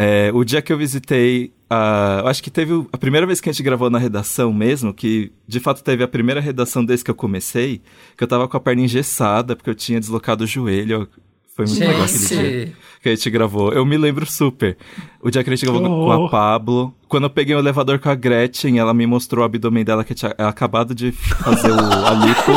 É, 0.03 0.31
o 0.33 0.43
dia 0.45 0.63
que 0.63 0.73
eu 0.73 0.79
visitei, 0.79 1.53
a, 1.69 2.23
acho 2.31 2.43
que 2.43 2.51
teve 2.51 2.73
a 2.91 2.97
primeira 2.97 3.27
vez 3.27 3.39
que 3.39 3.51
a 3.51 3.53
gente 3.53 3.63
gravou 3.63 3.91
na 3.91 3.99
redação 3.99 4.51
mesmo, 4.51 4.95
que 4.95 5.31
de 5.47 5.61
fato 5.61 5.85
teve 5.85 6.03
a 6.03 6.09
primeira 6.09 6.41
redação 6.41 6.83
desde 6.83 7.05
que 7.05 7.11
eu 7.11 7.15
comecei, 7.15 7.83
que 8.17 8.25
eu 8.25 8.27
tava 8.27 8.49
com 8.49 8.57
a 8.57 8.61
perna 8.61 8.81
engessada, 8.81 9.55
porque 9.55 9.69
eu 9.69 9.75
tinha 9.75 10.01
deslocado 10.01 10.45
o 10.45 10.47
joelho. 10.47 11.07
Foi 11.55 11.67
muito 11.67 11.81
legal 11.81 12.05
aquele 12.05 12.19
dia 12.19 12.73
que 13.03 13.09
a 13.11 13.15
gente 13.15 13.29
gravou. 13.29 13.75
Eu 13.75 13.85
me 13.85 13.99
lembro 13.99 14.25
super. 14.25 14.79
O 15.21 15.31
dia 15.31 15.45
que 15.45 15.51
a 15.51 15.55
gente 15.55 15.67
gravou 15.67 15.83
Que 15.83 15.89
com 15.89 16.13
a 16.13 16.31
Pablo, 16.31 16.95
quando 17.11 17.25
eu 17.25 17.31
peguei 17.31 17.55
o 17.55 17.59
elevador 17.59 17.99
com 17.99 18.09
a 18.09 18.15
Gretchen, 18.15 18.79
ela 18.79 18.95
me 18.95 19.05
mostrou 19.07 19.43
o 19.43 19.45
abdômen 19.45 19.85
dela 19.85 20.05
que 20.05 20.15
tinha 20.15 20.33
acabado 20.39 20.95
de 20.95 21.11
fazer 21.13 21.73
o, 21.73 21.75
a 22.07 22.11
lipo, 22.15 22.53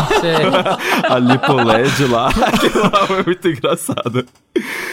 a 1.09 1.19
lipo 1.19 1.53
LED 1.53 2.05
lá. 2.05 2.29
Aquilo 2.29 2.83
lá 2.93 3.07
foi 3.07 3.23
muito 3.23 3.47
engraçado. 3.47 4.25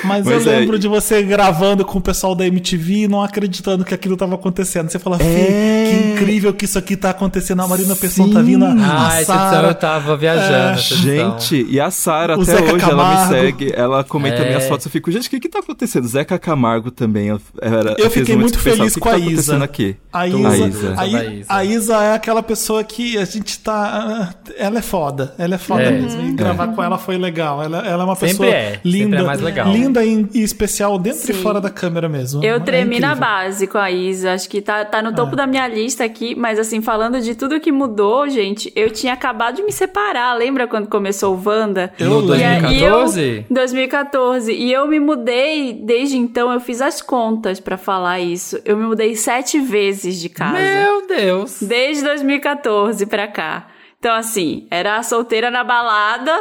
Mas, 0.02 0.24
Mas 0.24 0.46
eu 0.46 0.52
é- 0.52 0.58
lembro 0.60 0.78
de 0.78 0.88
você 0.88 1.22
gravando 1.22 1.84
com 1.84 1.98
o 1.98 2.00
pessoal 2.00 2.34
da 2.34 2.46
MTV 2.46 2.94
e 3.04 3.08
não 3.08 3.22
acreditando 3.22 3.84
que 3.84 3.92
aquilo 3.92 4.16
tava 4.16 4.34
acontecendo. 4.34 4.88
Você 4.88 4.98
fala, 4.98 5.18
É. 5.20 5.90
que 5.90 6.08
incrível 6.22 6.52
que 6.54 6.64
isso 6.64 6.78
aqui 6.78 6.96
tá 6.96 7.10
acontecendo. 7.10 7.60
A 7.60 7.68
Marina 7.68 7.94
Pessoa 7.94 8.32
tá 8.32 8.40
vindo, 8.40 8.64
a, 8.64 8.68
Ah, 8.70 8.72
a 8.72 9.06
essa 9.08 9.16
edição 9.18 9.36
Sarah. 9.36 9.68
eu 9.68 9.74
tava 9.74 10.16
viajando. 10.16 10.50
É. 10.70 10.76
Gente, 10.78 11.66
e 11.68 11.78
a 11.78 11.90
Sara 11.90 12.34
até 12.34 12.44
Zeca 12.44 12.62
hoje, 12.62 12.70
ela 12.70 12.82
me 12.82 12.88
Camargo. 12.90 13.32
segue, 13.34 13.72
ela 13.76 14.02
comenta 14.04 14.36
É. 14.42 14.46
minhas 14.48 14.66
fotos, 14.66 14.86
eu 14.86 14.90
fico, 14.92 15.10
gente, 15.12 15.26
o 15.26 15.30
que 15.30 15.38
que 15.40 15.48
tá 15.50 15.58
acontecendo? 15.58 16.08
Zeca 16.08 16.38
Camargo 16.38 16.90
também, 16.90 17.26
eu, 17.28 17.40
era, 17.60 17.94
Eu 17.98 18.08
fiz 18.10 18.20
fiquei 18.20 18.36
muito 18.36 18.58
feliz 18.58 18.96
com 18.96 19.08
a 19.08 19.12
tá 19.12 19.18
acontecendo 19.56 19.56
Isa. 19.56 19.64
aqui? 19.64 19.96
A 20.12 20.20
A 20.20 20.26
Isa, 20.28 20.66
Isa. 20.66 20.94
a, 20.96 21.06
I- 21.06 21.40
Isa. 21.40 21.46
a 21.54 21.64
Isa 21.64 22.02
é 22.04 22.14
aquela 22.14 22.42
pessoa 22.42 22.82
que 22.82 23.16
a 23.16 23.24
gente 23.24 23.58
tá. 23.60 24.34
Ela 24.58 24.78
é 24.78 24.82
foda. 24.82 25.34
Ela 25.38 25.54
é 25.54 25.58
foda 25.58 25.82
É. 25.82 25.90
mesmo. 25.92 26.22
E 26.22 26.32
gravar 26.32 26.68
com 26.68 26.82
ela 26.82 26.98
foi 26.98 27.16
legal. 27.16 27.62
Ela, 27.62 27.78
ela 27.86 28.02
é 28.02 28.06
uma 28.06 28.16
Sempre 28.16 28.30
pessoa 28.36 28.48
é. 28.48 28.70
Sempre 28.72 28.90
linda. 28.90 29.16
é 29.18 29.22
mais 29.22 29.40
legal. 29.40 29.68
Linda 29.72 30.04
e, 30.04 30.26
e 30.34 30.42
especial 30.42 30.98
dentro 30.98 31.20
e 31.30 31.34
Sim. 31.34 31.42
fora 31.42 31.60
da 31.60 31.70
câmera 31.70 32.08
mesmo. 32.08 32.42
Eu 32.44 32.56
É 32.56 32.60
tremi 32.60 32.98
na 32.98 33.14
base 33.14 33.66
com 33.66 33.78
a 33.78 33.90
Isa. 33.90 34.32
Acho 34.32 34.48
que 34.48 34.60
tá, 34.60 34.84
tá 34.84 35.00
no 35.00 35.10
É. 35.10 35.12
topo 35.12 35.36
da 35.36 35.46
minha 35.46 35.66
lista 35.68 36.04
aqui. 36.04 36.34
Mas 36.34 36.58
assim, 36.58 36.80
falando 36.80 37.20
de 37.20 37.34
tudo 37.36 37.60
que 37.60 37.70
mudou, 37.70 38.28
gente, 38.28 38.72
eu 38.74 38.90
tinha 38.90 39.12
acabado 39.12 39.56
de 39.56 39.62
me 39.62 39.72
separar. 39.72 40.34
Lembra 40.36 40.66
quando 40.66 40.88
começou 40.88 41.34
o 41.36 41.42
Wanda? 41.48 41.92
Eu 41.98 42.20
E 42.36 42.42
aí 42.42 42.60
2014? 42.60 43.44
eu- 43.48 43.54
2014. 43.54 44.52
E 44.52 44.72
eu 44.72 44.86
me 44.88 44.98
mudei, 44.98 45.72
desde 45.72 46.16
então, 46.16 46.52
eu 46.52 46.60
fiz 46.60 46.80
as 46.82 47.00
contas 47.00 47.60
pra 47.60 47.76
falar 47.76 48.18
isso. 48.20 48.58
Eu 48.64 48.76
me 48.76 48.84
mudei 48.84 49.14
sete 49.14 49.39
vezes 49.60 50.20
de 50.20 50.28
casa. 50.28 50.58
Meu 50.58 51.06
Deus. 51.06 51.62
Desde 51.62 52.02
2014 52.04 53.06
pra 53.06 53.26
cá. 53.28 53.68
Então, 53.98 54.14
assim, 54.14 54.66
era 54.70 55.02
solteira 55.02 55.50
na 55.50 55.62
balada, 55.64 56.32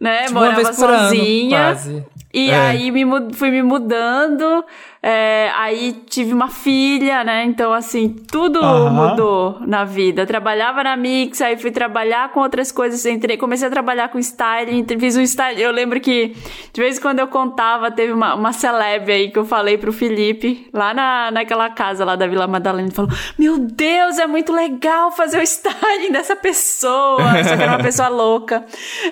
né? 0.00 0.22
Tipo, 0.22 0.34
Morava 0.34 0.60
ano, 0.60 0.72
sozinha. 0.74 1.58
quase. 1.58 2.04
E 2.34 2.50
É. 2.50 2.54
aí 2.56 2.90
me 2.90 3.04
fui 3.32 3.50
me 3.50 3.62
mudando. 3.62 4.64
É, 5.10 5.50
aí 5.54 5.96
tive 6.06 6.34
uma 6.34 6.48
filha, 6.48 7.24
né? 7.24 7.42
Então, 7.42 7.72
assim, 7.72 8.10
tudo 8.30 8.62
Aham. 8.62 8.90
mudou 8.90 9.56
na 9.62 9.82
vida. 9.82 10.26
Trabalhava 10.26 10.84
na 10.84 10.98
Mix, 10.98 11.40
aí 11.40 11.56
fui 11.56 11.70
trabalhar 11.70 12.30
com 12.30 12.40
outras 12.40 12.70
coisas. 12.70 13.06
Entrei, 13.06 13.38
comecei 13.38 13.68
a 13.68 13.70
trabalhar 13.70 14.10
com 14.10 14.18
styling, 14.18 14.84
fiz 15.00 15.16
um 15.16 15.22
styling. 15.22 15.62
Eu 15.62 15.72
lembro 15.72 15.98
que, 15.98 16.36
de 16.74 16.78
vez 16.82 16.98
em 16.98 17.00
quando 17.00 17.20
eu 17.20 17.26
contava, 17.26 17.90
teve 17.90 18.12
uma, 18.12 18.34
uma 18.34 18.52
celeb 18.52 19.10
aí 19.10 19.30
que 19.30 19.38
eu 19.38 19.46
falei 19.46 19.78
pro 19.78 19.94
Felipe, 19.94 20.68
lá 20.74 20.92
na, 20.92 21.30
naquela 21.30 21.70
casa 21.70 22.04
lá 22.04 22.14
da 22.14 22.26
Vila 22.26 22.46
Madalena, 22.46 22.88
ele 22.88 22.94
falou: 22.94 23.10
Meu 23.38 23.58
Deus, 23.58 24.18
é 24.18 24.26
muito 24.26 24.52
legal 24.52 25.10
fazer 25.10 25.38
o 25.38 25.42
styling 25.42 26.12
dessa 26.12 26.36
pessoa. 26.36 27.42
Só 27.48 27.56
que 27.56 27.62
era 27.62 27.72
uma 27.72 27.82
pessoa 27.82 28.08
louca. 28.08 28.62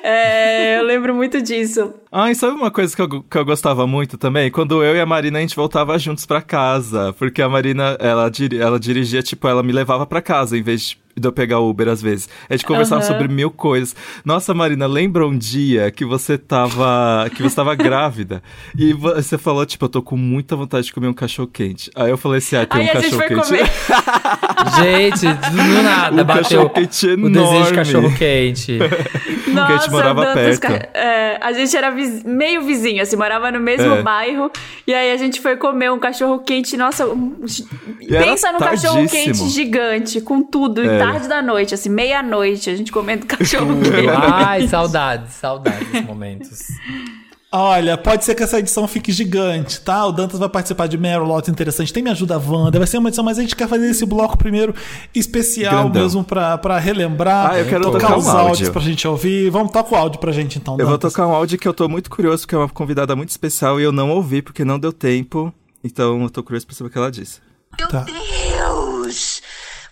É, 0.02 0.78
eu 0.78 0.82
lembro 0.82 1.14
muito 1.14 1.40
disso. 1.40 1.94
Ah, 2.18 2.30
e 2.30 2.34
sabe 2.34 2.54
uma 2.54 2.70
coisa 2.70 2.96
que 2.96 3.02
eu, 3.02 3.22
que 3.22 3.36
eu 3.36 3.44
gostava 3.44 3.86
muito 3.86 4.16
também? 4.16 4.50
Quando 4.50 4.82
eu 4.82 4.96
e 4.96 5.00
a 5.02 5.04
Marina, 5.04 5.36
a 5.36 5.42
gente 5.42 5.54
voltava 5.54 5.98
juntos 5.98 6.24
pra 6.24 6.40
casa. 6.40 7.12
Porque 7.12 7.42
a 7.42 7.48
Marina, 7.48 7.94
ela, 8.00 8.32
ela 8.58 8.80
dirigia, 8.80 9.22
tipo, 9.22 9.46
ela 9.46 9.62
me 9.62 9.70
levava 9.70 10.06
pra 10.06 10.22
casa, 10.22 10.56
em 10.56 10.62
vez 10.62 10.80
de 10.80 10.98
de 11.18 11.26
eu 11.26 11.32
pegar 11.32 11.58
o 11.60 11.68
Uber 11.70 11.88
às 11.88 12.02
vezes. 12.02 12.28
A 12.48 12.52
gente 12.54 12.66
conversava 12.66 13.00
Aham. 13.02 13.08
sobre 13.10 13.28
mil 13.28 13.50
coisas. 13.50 13.96
Nossa, 14.24 14.52
Marina, 14.52 14.86
lembra 14.86 15.26
um 15.26 15.36
dia 15.36 15.90
que 15.90 16.04
você 16.04 16.36
tava. 16.36 17.28
que 17.34 17.42
você 17.42 17.56
tava 17.56 17.74
grávida? 17.76 18.42
E 18.76 18.92
você 18.92 19.38
falou, 19.38 19.64
tipo, 19.64 19.84
eu 19.84 19.88
tô 19.88 20.02
com 20.02 20.16
muita 20.16 20.54
vontade 20.56 20.86
de 20.86 20.92
comer 20.92 21.08
um 21.08 21.14
cachorro 21.14 21.48
quente. 21.52 21.90
Aí 21.96 22.10
eu 22.10 22.18
falei 22.18 22.38
assim, 22.38 22.56
ah, 22.56 22.66
tem 22.66 22.82
Aí 22.82 22.88
um 22.90 22.92
cachorro 22.92 23.22
quente. 23.22 23.70
Gente, 24.76 25.26
do 25.26 25.82
nada 25.82 26.22
Um 26.22 26.24
bateu 26.24 26.42
cachorro-quente 26.42 27.06
o 27.06 27.16
desejo 27.16 27.26
enorme. 27.28 27.64
de 27.66 27.72
cachorro 27.74 28.14
quente. 28.16 28.78
a 29.56 29.76
gente 29.78 29.90
morava 29.90 30.34
perto. 30.34 30.60
ca- 30.60 30.88
é, 30.94 31.38
a 31.40 31.52
gente 31.52 31.76
era 31.76 31.90
viz- 31.90 32.22
meio 32.24 32.62
vizinho, 32.62 33.02
assim, 33.02 33.16
morava 33.16 33.50
no 33.50 33.60
mesmo 33.60 33.94
É. 33.94 34.02
bairro. 34.02 34.50
E 34.86 34.92
aí 34.94 35.12
a 35.12 35.16
gente 35.16 35.40
foi 35.40 35.56
comer 35.56 35.90
um 35.90 35.98
cachorro 35.98 36.38
quente. 36.40 36.76
Nossa, 36.76 37.06
pensa 38.08 38.52
num 38.52 38.58
cachorro 38.58 39.08
quente 39.08 39.48
gigante, 39.48 40.20
com 40.20 40.42
tudo, 40.42 40.84
e 40.84 40.88
É. 40.88 40.98
tarde 41.12 41.28
da 41.28 41.42
noite, 41.42 41.74
assim, 41.74 41.88
meia-noite, 41.88 42.68
a 42.70 42.76
gente 42.76 42.90
comendo 42.92 43.24
cachorro 43.26 43.80
quente. 43.80 44.08
Ai, 44.10 44.66
saudades, 44.68 45.34
saudades 45.34 46.04
momentos. 46.04 46.58
Olha, 47.52 47.96
pode 47.96 48.24
ser 48.24 48.34
que 48.34 48.42
essa 48.42 48.58
edição 48.58 48.86
fique 48.88 49.10
gigante, 49.12 49.80
tá? 49.80 50.04
O 50.04 50.12
Dantas 50.12 50.38
vai 50.38 50.48
participar 50.48 50.88
de 50.88 50.98
Meryl 50.98 51.24
Lot 51.24 51.48
interessante. 51.50 51.90
Tem 51.92 52.02
Me 52.02 52.10
Ajuda 52.10 52.36
Wanda, 52.38 52.76
vai 52.78 52.86
ser 52.86 52.98
uma 52.98 53.08
edição, 53.08 53.24
mas 53.24 53.38
a 53.38 53.40
gente 53.40 53.54
quer 53.56 53.66
fazer 53.68 53.88
esse 53.88 54.04
bloco 54.04 54.36
primeiro 54.36 54.74
especial 55.14 55.84
Grandão. 55.84 56.02
mesmo 56.02 56.24
pra, 56.24 56.58
pra 56.58 56.78
relembrar. 56.78 57.52
Ah, 57.52 57.58
eu 57.58 57.66
quero 57.66 57.84
tocar 57.84 58.00
tocar 58.00 58.18
os 58.18 58.26
um 58.26 58.30
áudios 58.30 58.58
áudio. 58.58 58.72
pra 58.72 58.82
gente 58.82 59.08
ouvir. 59.08 59.48
Vamos 59.48 59.72
tocar 59.72 59.90
o 59.90 59.96
áudio 59.96 60.18
pra 60.20 60.32
gente 60.32 60.58
então, 60.58 60.74
Eu 60.78 60.86
vou 60.86 60.98
Dantas. 60.98 61.12
tocar 61.12 61.28
um 61.28 61.32
áudio 61.32 61.56
que 61.56 61.66
eu 61.68 61.72
tô 61.72 61.88
muito 61.88 62.10
curioso, 62.10 62.42
porque 62.42 62.54
é 62.54 62.58
uma 62.58 62.68
convidada 62.68 63.14
muito 63.16 63.30
especial 63.30 63.80
e 63.80 63.84
eu 63.84 63.92
não 63.92 64.10
ouvi 64.10 64.42
porque 64.42 64.64
não 64.64 64.78
deu 64.78 64.92
tempo. 64.92 65.54
Então 65.82 66.20
eu 66.22 66.28
tô 66.28 66.42
curioso 66.42 66.66
pra 66.66 66.74
saber 66.76 66.88
o 66.88 66.92
que 66.92 66.98
ela 66.98 67.10
disse. 67.12 67.40
Meu 67.78 67.88
Tá. 67.88 68.04
Deus! 68.04 69.40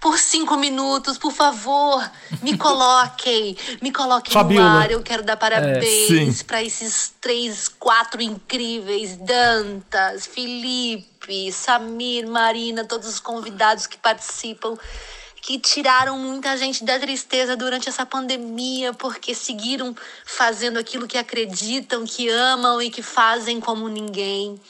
Por 0.05 0.19
cinco 0.19 0.59
minutos, 0.59 1.17
por 1.17 1.33
favor, 1.33 1.99
me 2.43 2.53
coloquem. 2.59 3.57
Me 3.81 3.91
coloquem 3.91 4.35
Fabiola. 4.35 4.69
no 4.69 4.79
ar. 4.81 4.91
Eu 4.91 5.03
quero 5.03 5.23
dar 5.23 5.35
parabéns 5.35 6.37
sim. 6.37 6.45
para 6.45 6.63
esses 6.63 7.15
três, 7.19 7.69
quatro 7.69 8.21
incríveis: 8.21 9.17
Dantas, 9.17 10.27
Felipe, 10.27 11.51
Samir, 11.51 12.29
Marina, 12.29 12.85
todos 12.85 13.09
os 13.09 13.19
convidados 13.19 13.87
que 13.87 13.97
participam. 13.97 14.77
Que 15.41 15.59
tiraram 15.59 16.19
muita 16.19 16.55
gente 16.57 16.85
da 16.85 16.99
tristeza 16.99 17.57
durante 17.57 17.89
essa 17.89 18.05
pandemia, 18.05 18.93
porque 18.93 19.35
seguiram 19.35 19.95
fazendo 20.27 20.79
aquilo 20.79 21.07
que 21.07 21.17
acreditam, 21.17 22.05
que 22.05 22.29
amam 22.29 22.81
e 22.81 22.91
que 22.91 23.03
fazem 23.03 23.59
como 23.59 23.89
ninguém. 23.89 24.61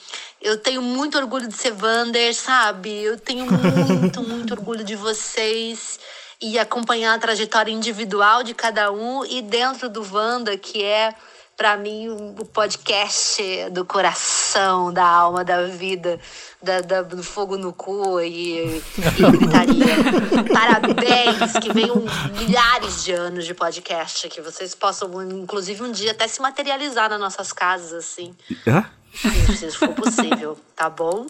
Eu 0.44 0.59
tenho 0.59 0.83
muito 0.83 1.16
orgulho 1.16 1.48
de 1.48 1.54
ser 1.54 1.72
Vander, 1.72 2.35
sabe? 2.35 3.02
Eu 3.02 3.18
tenho 3.18 3.46
muito, 3.46 4.20
muito 4.28 4.52
orgulho 4.52 4.85
de 4.85 4.94
vocês 4.94 5.98
e 6.38 6.59
acompanhar 6.59 7.14
a 7.14 7.18
trajetória 7.18 7.72
individual 7.72 8.42
de 8.42 8.52
cada 8.52 8.92
um 8.92 9.24
e 9.24 9.40
dentro 9.40 9.88
do 9.88 10.07
Wanda, 10.14 10.54
que 10.59 10.85
é, 10.85 11.14
pra 11.57 11.78
mim, 11.78 12.11
o 12.11 12.44
podcast 12.44 13.42
do 13.70 13.87
coração, 13.87 14.92
da 14.92 15.07
alma, 15.07 15.42
da 15.42 15.64
vida, 15.64 16.20
da, 16.64 16.81
da- 16.81 17.03
do 17.03 17.22
fogo 17.22 17.57
no 17.57 17.72
cu 17.72 18.20
e, 18.20 18.79
e 18.79 18.83
gritaria. 19.31 19.94
Parabéns, 20.53 21.53
que 21.62 21.72
venham 21.72 22.03
milhares 22.38 23.05
de 23.05 23.12
anos 23.12 23.44
de 23.44 23.55
podcast, 23.55 24.29
que 24.29 24.40
vocês 24.40 24.74
possam, 24.74 25.22
inclusive, 25.22 25.83
um 25.83 25.92
dia 25.92 26.12
até 26.12 26.27
se 26.27 26.40
materializar 26.40 27.09
nas 27.11 27.20
nossas 27.20 27.53
casas, 27.53 27.92
assim. 27.92 28.35
Ah? 28.66 28.87
Se 29.14 29.70
for 29.70 29.90
possível, 29.90 30.59
tá 30.74 30.90
bom? 30.90 31.27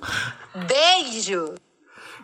Beijo! 0.54 1.54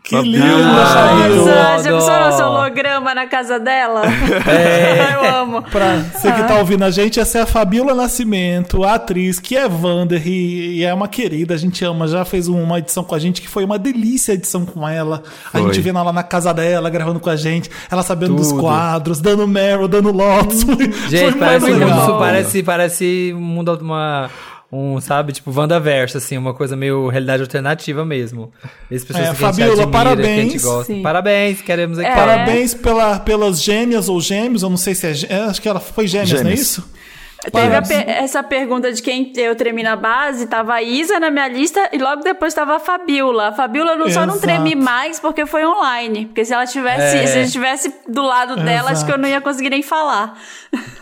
Que 0.02 0.16
Ai, 0.16 0.22
Fabiola. 0.22 0.62
Nossa, 0.72 1.82
já 1.82 1.92
pensou 1.92 2.20
nosso 2.20 2.42
holograma 2.42 3.14
na 3.14 3.26
casa 3.26 3.60
dela? 3.60 4.02
É. 4.48 5.14
Eu 5.14 5.42
amo. 5.42 5.62
Pra 5.62 5.98
você 5.98 6.32
que 6.32 6.42
tá 6.44 6.58
ouvindo 6.58 6.84
a 6.84 6.90
gente, 6.90 7.20
essa 7.20 7.38
é 7.38 7.42
a 7.42 7.46
Fabiola 7.46 7.94
Nascimento, 7.94 8.82
a 8.82 8.94
atriz 8.94 9.38
que 9.38 9.56
é 9.56 9.68
Vander 9.68 10.26
e, 10.26 10.78
e 10.78 10.84
é 10.84 10.92
uma 10.92 11.06
querida, 11.06 11.54
a 11.54 11.56
gente 11.56 11.84
ama. 11.84 12.08
Já 12.08 12.24
fez 12.24 12.48
uma 12.48 12.78
edição 12.78 13.04
com 13.04 13.14
a 13.14 13.18
gente 13.18 13.42
que 13.42 13.48
foi 13.48 13.64
uma 13.64 13.78
delícia 13.78 14.32
a 14.32 14.34
edição 14.34 14.64
com 14.64 14.88
ela. 14.88 15.22
A 15.48 15.58
Foi. 15.58 15.62
gente 15.62 15.80
vendo 15.80 15.98
ela 15.98 16.12
na 16.12 16.22
casa 16.22 16.52
dela, 16.54 16.88
gravando 16.88 17.20
com 17.20 17.30
a 17.30 17.36
gente, 17.36 17.70
ela 17.90 18.02
sabendo 18.02 18.34
dos 18.34 18.48
Tudo. 18.48 18.62
quadros, 18.62 19.20
dando 19.20 19.46
Meryl, 19.46 19.86
dando 19.86 20.10
Lotus. 20.10 20.62
Foi, 20.70 20.76
Gente, 21.08 21.32
foi 21.32 21.40
parece, 21.40 21.66
muito 21.66 21.76
um, 21.76 21.86
legal. 21.86 22.18
parece, 22.18 22.62
parece 22.62 23.32
um 23.34 23.40
mundo 23.40 23.78
uma 23.80 24.30
um, 24.72 25.00
sabe, 25.00 25.32
tipo 25.32 25.50
Wandaverse, 25.50 26.16
assim, 26.16 26.38
uma 26.38 26.54
coisa 26.54 26.76
meio 26.76 27.08
realidade 27.08 27.42
alternativa 27.42 28.04
mesmo. 28.04 28.52
Essas 28.90 29.04
pessoas 29.04 29.16
É, 29.16 29.22
que 29.22 29.30
a 29.30 29.32
gente 29.32 29.40
Fabiola, 29.40 29.72
admira, 29.72 29.74
que 29.74 29.80
a 29.80 29.84
gente 29.84 29.92
parabéns. 29.92 30.62
gosta. 30.62 30.92
Sim. 30.92 31.02
Parabéns, 31.02 31.60
queremos 31.62 31.98
aqui. 31.98 32.08
É. 32.08 32.14
Parabéns 32.14 32.74
pela, 32.74 33.18
pelas 33.18 33.62
gêmeas 33.62 34.08
ou 34.08 34.20
gêmeos, 34.20 34.62
eu 34.62 34.70
não 34.70 34.76
sei 34.76 34.94
se 34.94 35.06
é. 35.06 35.12
é, 35.28 35.40
Acho 35.44 35.60
que 35.60 35.68
ela 35.68 35.80
foi 35.80 36.06
gêmeas, 36.06 36.42
não 36.42 36.50
é 36.50 36.54
isso? 36.54 36.88
Teve 37.50 37.94
essa 38.10 38.42
pergunta 38.42 38.92
de 38.92 39.00
quem 39.02 39.32
eu 39.36 39.56
tremi 39.56 39.82
na 39.82 39.96
base, 39.96 40.46
tava 40.46 40.74
a 40.74 40.82
Isa 40.82 41.18
na 41.18 41.30
minha 41.30 41.48
lista 41.48 41.88
e 41.92 41.98
logo 41.98 42.22
depois 42.22 42.52
tava 42.52 42.76
a 42.76 42.78
Fabiola. 42.78 43.48
A 43.48 43.52
Fabiola 43.52 43.96
não, 43.96 44.10
só 44.10 44.20
não 44.26 44.34
Exato. 44.34 44.40
tremi 44.40 44.74
mais 44.74 45.18
porque 45.18 45.46
foi 45.46 45.64
online. 45.64 46.26
Porque 46.26 46.44
se 46.44 46.52
ela 46.52 46.66
tivesse, 46.66 47.16
É. 47.16 47.26
se 47.26 47.38
eu 47.38 47.42
estivesse 47.44 47.94
do 48.06 48.22
lado 48.22 48.56
dela, 48.56 48.90
acho 48.90 49.06
que 49.06 49.12
eu 49.12 49.16
não 49.18 49.28
ia 49.28 49.40
conseguir 49.40 49.70
nem 49.70 49.82
falar. 49.82 50.38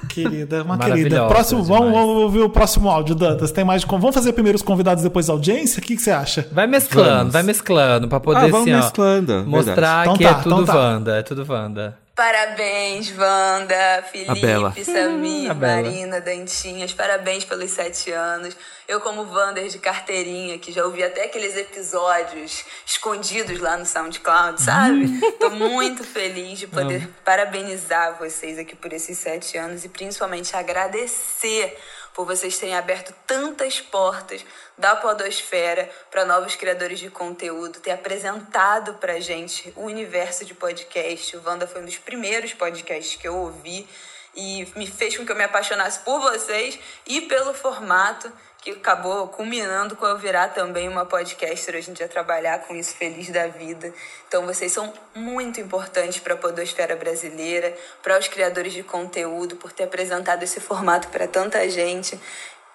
Querida, 0.09 0.63
uma 0.63 0.77
Maravilhosa 0.79 1.09
querida. 1.09 1.27
Próximo, 1.29 1.63
vamos, 1.65 1.91
vamos 1.93 2.23
ouvir 2.23 2.41
o 2.41 2.49
próximo 2.51 2.89
áudio, 2.89 3.15
Dantas. 3.15 3.51
Tem 3.51 3.65
mais 3.65 3.83
de. 3.83 3.89
Vamos 3.89 4.15
fazer 4.15 4.33
primeiro 4.33 4.57
os 4.57 4.63
convidados, 4.63 5.03
depois 5.03 5.29
a 5.29 5.33
audiência? 5.33 5.81
O 5.81 5.83
que, 5.83 5.97
que 5.97 6.03
você 6.03 6.11
acha? 6.13 6.49
Vai 6.53 6.67
mesclando, 6.67 7.11
Vamos. 7.19 7.33
vai 7.33 7.43
mesclando, 7.43 8.09
pra 8.09 8.21
poder, 8.21 8.39
Ah, 8.45 8.49
vamos 8.49 8.61
assim, 8.69 8.73
ó, 8.75 8.77
mesclando, 8.77 9.45
mostrar 9.47 10.05
verdade. 10.05 10.19
que 10.19 10.25
Então 10.25 10.31
é 10.31 10.35
tá, 10.35 10.43
tudo 10.43 10.63
então 10.63 10.65
tá. 10.75 10.77
Wanda, 10.81 11.17
é 11.19 11.23
tudo 11.23 11.47
Wanda. 11.53 11.99
Parabéns, 12.19 13.17
Wanda. 13.17 14.03
Felipe, 14.11 14.85
Samir, 14.85 15.55
Bela. 15.55 15.83
Marina, 15.83 16.21
Dantinhas. 16.21 16.93
Parabéns 16.93 17.45
pelos 17.45 17.71
sete 17.71 18.11
anos. 18.11 18.57
Eu, 18.89 19.01
como 19.01 19.23
Wander 19.23 19.69
de 19.69 19.79
carteirinha, 19.79 20.59
que 20.59 20.73
já 20.73 20.85
ouvi 20.85 21.05
até 21.05 21.27
aqueles 21.27 21.57
episódios 21.57 22.65
escondidos 22.85 23.61
lá 23.61 23.77
no 23.77 23.87
SoundCloud, 23.87 24.61
sabe? 24.61 25.21
Tô 25.39 25.51
muito 25.51 26.03
feliz 26.03 26.59
de 26.59 26.67
poder 26.67 27.09
parabenizar 27.25 28.19
vocês 28.19 28.59
aqui 28.59 28.75
por 28.75 28.93
esses 28.93 29.17
sete 29.17 29.57
anos 29.57 29.85
e 29.85 29.89
principalmente 29.89 30.57
agradecer 30.57 31.79
por 32.19 32.27
vocês 32.27 32.59
terem 32.59 32.75
aberto 32.75 33.15
tantas 33.25 33.81
portas 33.81 34.45
da 34.77 34.97
podosfera 34.97 35.89
para 36.11 36.25
novos 36.25 36.57
criadores 36.57 36.99
de 36.99 37.09
conteúdo, 37.09 37.79
ter 37.79 37.93
apresentado 37.93 38.95
pra 38.95 39.21
gente 39.21 39.73
o 39.77 39.85
universo 39.85 40.45
de 40.45 40.53
podcast. 40.53 41.37
O 41.37 41.43
Wanda 41.47 41.69
foi 41.69 41.81
um 41.81 41.85
dos 41.85 41.97
primeiros 41.97 42.53
podcasts 42.53 43.15
que 43.15 43.29
eu 43.29 43.37
ouvi 43.37 43.89
e 44.35 44.67
me 44.75 44.85
fez 44.85 45.17
com 45.17 45.25
que 45.25 45.31
eu 45.31 45.37
me 45.37 45.45
apaixonasse 45.45 46.01
por 46.01 46.19
vocês 46.19 46.77
e 47.07 47.21
pelo 47.21 47.55
formato 47.55 48.33
que 48.69 48.73
acabou 48.73 49.29
culminando 49.29 49.97
com 49.97 50.07
eu 50.07 50.19
virar 50.19 50.49
também 50.49 50.89
uma 50.89 51.07
podcaster 51.07 51.75
hoje 51.75 51.91
em 51.91 51.95
dia 51.95 52.07
trabalhar 52.07 52.61
com 52.61 52.75
isso 52.75 52.95
feliz 52.95 53.31
da 53.31 53.47
vida. 53.47 53.93
Então 54.27 54.45
vocês 54.45 54.73
são 54.73 54.93
muito 55.15 55.61
importantes 55.61 56.21
para 56.21 56.35
a 56.35 56.37
podosfera 56.37 56.95
brasileira, 56.95 57.75
para 58.03 58.19
os 58.19 58.29
criadores 58.29 58.73
de 58.73 58.83
conteúdo 58.83 59.57
por 59.57 59.73
ter 59.73 59.85
apresentado 59.85 60.43
esse 60.43 60.61
formato 60.61 61.09
para 61.09 61.27
tanta 61.27 61.67
gente. 61.69 62.21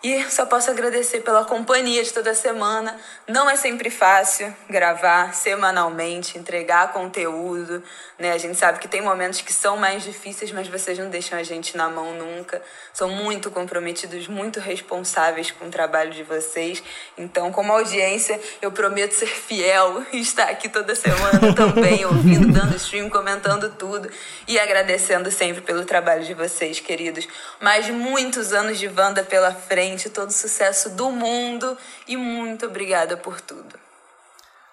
E 0.03 0.29
só 0.29 0.45
posso 0.45 0.69
agradecer 0.69 1.21
pela 1.21 1.45
companhia 1.45 2.03
de 2.03 2.11
toda 2.11 2.35
semana. 2.35 2.93
Não 3.25 3.49
é 3.49 3.55
sempre 3.55 3.89
fácil 3.89 4.53
gravar 4.69 5.33
semanalmente, 5.33 6.37
entregar 6.37 6.91
conteúdo, 6.91 7.81
né? 8.19 8.33
A 8.33 8.37
gente 8.37 8.57
sabe 8.57 8.79
que 8.79 8.87
tem 8.87 9.01
momentos 9.01 9.39
que 9.39 9.53
são 9.53 9.77
mais 9.77 10.03
difíceis, 10.03 10.51
mas 10.51 10.67
vocês 10.67 10.97
não 10.97 11.09
deixam 11.09 11.39
a 11.39 11.43
gente 11.43 11.77
na 11.77 11.89
mão 11.89 12.13
nunca. 12.15 12.61
São 12.93 13.07
muito 13.07 13.49
comprometidos, 13.49 14.27
muito 14.27 14.59
responsáveis 14.59 15.51
com 15.51 15.67
o 15.67 15.69
trabalho 15.69 16.11
de 16.11 16.23
vocês. 16.23 16.83
Então, 17.17 17.49
como 17.53 17.71
audiência, 17.71 18.37
eu 18.61 18.73
prometo 18.73 19.13
ser 19.13 19.27
fiel 19.27 20.05
e 20.11 20.19
estar 20.19 20.49
aqui 20.49 20.67
toda 20.67 20.95
semana 20.95 21.39
também, 21.55 22.05
ouvindo, 22.05 22.51
dando 22.51 22.75
stream, 22.75 23.09
comentando 23.09 23.69
tudo 23.77 24.09
e 24.49 24.59
agradecendo 24.59 25.31
sempre 25.31 25.61
pelo 25.61 25.85
trabalho 25.85 26.25
de 26.25 26.33
vocês, 26.33 26.81
queridos. 26.81 27.25
Mais 27.61 27.89
muitos 27.89 28.51
anos 28.51 28.77
de 28.77 28.89
Wanda 28.89 29.23
pela 29.23 29.53
frente, 29.53 29.92
todo 30.09 30.29
o 30.29 30.33
sucesso 30.33 30.89
do 30.91 31.09
mundo 31.11 31.77
e 32.07 32.15
muito 32.17 32.65
obrigada 32.65 33.15
por 33.17 33.39
tudo. 33.41 33.83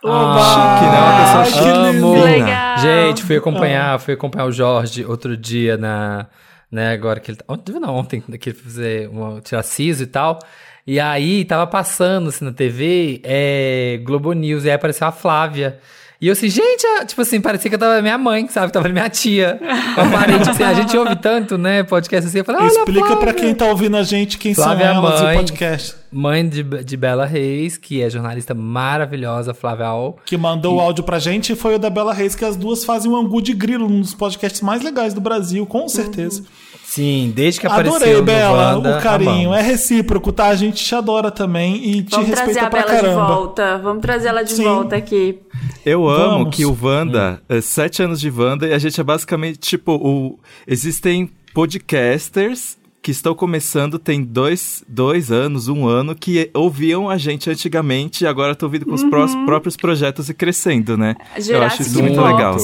Chique, 0.03 0.87
né? 0.87 0.99
Uma 0.99 1.43
pessoa 1.43 1.45
chique. 1.45 1.99
Amo. 1.99 2.23
Legal. 2.25 2.79
Gente, 2.79 3.23
fui 3.23 3.37
acompanhar, 3.37 4.01
fui 4.01 4.15
acompanhar 4.15 4.47
o 4.47 4.53
Jorge 4.53 5.05
outro 5.05 5.37
dia 5.37 5.77
na, 5.77 6.27
né, 6.73 6.93
agora 6.93 7.21
que 7.21 7.31
ele, 7.31 7.39
tá- 7.39 7.45
ontem, 7.49 7.79
não, 7.79 7.95
ontem, 7.97 8.21
que 8.21 8.51
ele 8.51 8.59
fazer 8.59 9.09
uma, 9.11 9.41
tirar 9.43 9.63
siso 9.63 10.03
e 10.03 10.07
tal. 10.07 10.39
E 10.87 10.99
aí, 10.99 11.45
tava 11.45 11.67
passando, 11.67 12.31
assim, 12.31 12.45
na 12.45 12.53
TV, 12.53 13.21
é, 13.23 14.01
Globo 14.03 14.33
News, 14.33 14.65
e 14.65 14.69
aí 14.71 14.75
apareceu 14.75 15.07
a 15.07 15.13
Flávia. 15.13 15.79
E 16.21 16.27
eu 16.27 16.33
assim, 16.33 16.51
gente, 16.51 16.85
tipo 17.07 17.23
assim, 17.23 17.41
parecia 17.41 17.71
que 17.71 17.75
eu 17.75 17.79
tava 17.79 18.03
minha 18.03 18.19
mãe, 18.19 18.47
sabe? 18.49 18.71
Tava 18.71 18.89
minha 18.91 19.09
tia. 19.09 19.59
Eu 19.97 20.11
parei, 20.11 20.37
tipo 20.39 20.51
assim, 20.51 20.63
a 20.65 20.75
gente 20.75 20.95
ouve 20.95 21.17
tanto, 21.17 21.57
né, 21.57 21.83
podcast 21.83 22.29
assim, 22.29 22.39
eu 22.39 22.45
falei, 22.45 22.67
Explica 22.67 23.07
pra 23.07 23.17
Flávia. 23.17 23.33
quem 23.35 23.55
tá 23.55 23.65
ouvindo 23.67 23.97
a 23.97 24.03
gente 24.03 24.37
quem 24.37 24.55
Flávia 24.55 24.93
são 24.93 24.97
elas 24.97 25.21
e 25.21 25.23
mãe. 25.25 25.35
o 25.37 25.39
podcast. 25.39 25.95
Mãe 26.13 26.47
de, 26.47 26.63
de 26.63 26.97
Bela 26.97 27.25
Reis, 27.25 27.79
que 27.79 28.03
é 28.03 28.11
jornalista 28.11 28.53
maravilhosa, 28.53 29.55
Flávia 29.55 29.87
Al. 29.87 30.19
Que 30.27 30.37
mandou 30.37 30.77
o 30.77 30.81
áudio 30.81 31.05
pra 31.05 31.19
gente 31.19 31.53
e 31.53 31.57
foi 31.57 31.77
o 31.77 31.79
da 31.79 31.89
Bela 31.89 32.13
Reis, 32.13 32.35
que 32.35 32.45
as 32.45 32.57
duas 32.57 32.85
fazem 32.85 33.11
um 33.11 33.17
angu 33.17 33.41
de 33.41 33.55
grilo, 33.55 33.87
um 33.87 34.01
dos 34.01 34.13
podcasts 34.13 34.61
mais 34.61 34.83
legais 34.83 35.15
do 35.15 35.21
Brasil, 35.23 35.65
com 35.65 35.89
certeza. 35.89 36.43
Sim, 36.91 37.33
desde 37.35 37.61
que 37.61 37.67
apareceu 37.69 37.95
Adorei, 37.97 38.17
no 38.17 38.23
Bela, 38.25 38.75
Wanda, 38.75 38.99
o 38.99 39.01
carinho. 39.01 39.31
amamos. 39.53 39.57
É 39.59 39.63
recíproco, 39.63 40.33
tá? 40.33 40.47
A 40.49 40.57
gente 40.57 40.83
te 40.85 40.93
adora 40.93 41.31
também 41.31 41.77
e 41.77 42.03
te 42.03 42.11
Vamos 42.11 42.27
trazer 42.31 42.43
respeita 42.47 42.67
a 42.67 42.71
pra 42.71 42.83
Bela 42.83 42.95
de 42.95 43.01
caramba. 43.03 43.27
volta. 43.29 43.79
Vamos 43.79 44.03
trazer 44.03 44.29
ela 44.29 44.43
de 44.43 44.53
Sim. 44.53 44.65
volta 44.65 44.97
aqui. 44.97 45.39
Eu 45.87 46.09
amo 46.09 46.39
Vamos. 46.39 46.57
que 46.57 46.67
o 46.67 46.77
Wanda, 46.83 47.41
é 47.49 47.61
sete 47.61 48.03
anos 48.03 48.21
de 48.21 48.29
Wanda, 48.29 48.67
e 48.67 48.73
a 48.73 48.79
gente 48.79 49.01
é 49.01 49.05
basicamente, 49.05 49.59
tipo, 49.59 49.93
o... 49.93 50.39
existem 50.67 51.31
podcasters 51.55 52.77
que 53.03 53.13
estão 53.13 53.35
começando, 53.35 53.99
tem 53.99 54.23
dois, 54.23 54.85
dois 54.87 55.31
anos, 55.33 55.69
um 55.69 55.87
ano, 55.87 56.15
que 56.15 56.51
ouviam 56.53 57.09
a 57.09 57.17
gente 57.17 57.49
antigamente 57.49 58.25
e 58.25 58.27
agora 58.27 58.53
estão 58.53 58.69
vindo 58.69 58.85
com 58.85 58.93
os 58.95 59.03
prós- 59.05 59.35
próprios 59.47 59.77
projetos 59.77 60.29
e 60.29 60.35
crescendo, 60.35 60.99
né? 60.99 61.15
Eu 61.49 61.63
acho 61.63 61.83
isso 61.83 61.95
Jurassic 61.95 62.03
muito 62.03 62.21
legal. 62.21 62.57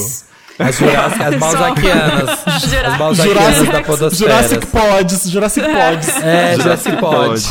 As, 0.59 0.77
Jurassic, 0.79 1.23
as 1.23 1.35
Balzaquianas. 1.37 2.31
as 2.47 2.62
Jurassic- 2.62 2.99
Balzaquianas 2.99 3.69
da 3.69 3.83
podosfera. 3.83 4.31
Jurassic 4.33 4.66
Pods, 4.66 5.31
Jurassic 5.31 5.66
Pods. 5.66 6.09
É, 6.23 6.57
Jurassic 6.57 6.97
Pod. 6.97 7.42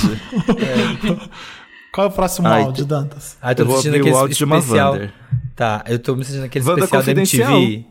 Qual 1.93 2.07
é 2.07 2.09
o 2.09 2.13
próximo 2.13 2.47
Ai, 2.47 2.63
áudio, 2.63 2.85
Dantas? 2.85 3.37
Tô 3.55 3.61
Eu 3.61 3.65
vou 3.65 3.75
sentindo 3.77 3.95
abrir 3.95 4.15
aquele 4.15 4.31
especial. 4.31 4.97
Tá, 5.55 5.83
eu 5.87 5.99
tô 5.99 6.15
me 6.15 6.25
sentindo 6.25 6.45
aquele 6.45 6.65
Wanda 6.65 6.83
especial 6.83 7.03
da. 7.03 7.11
MTV. 7.61 7.85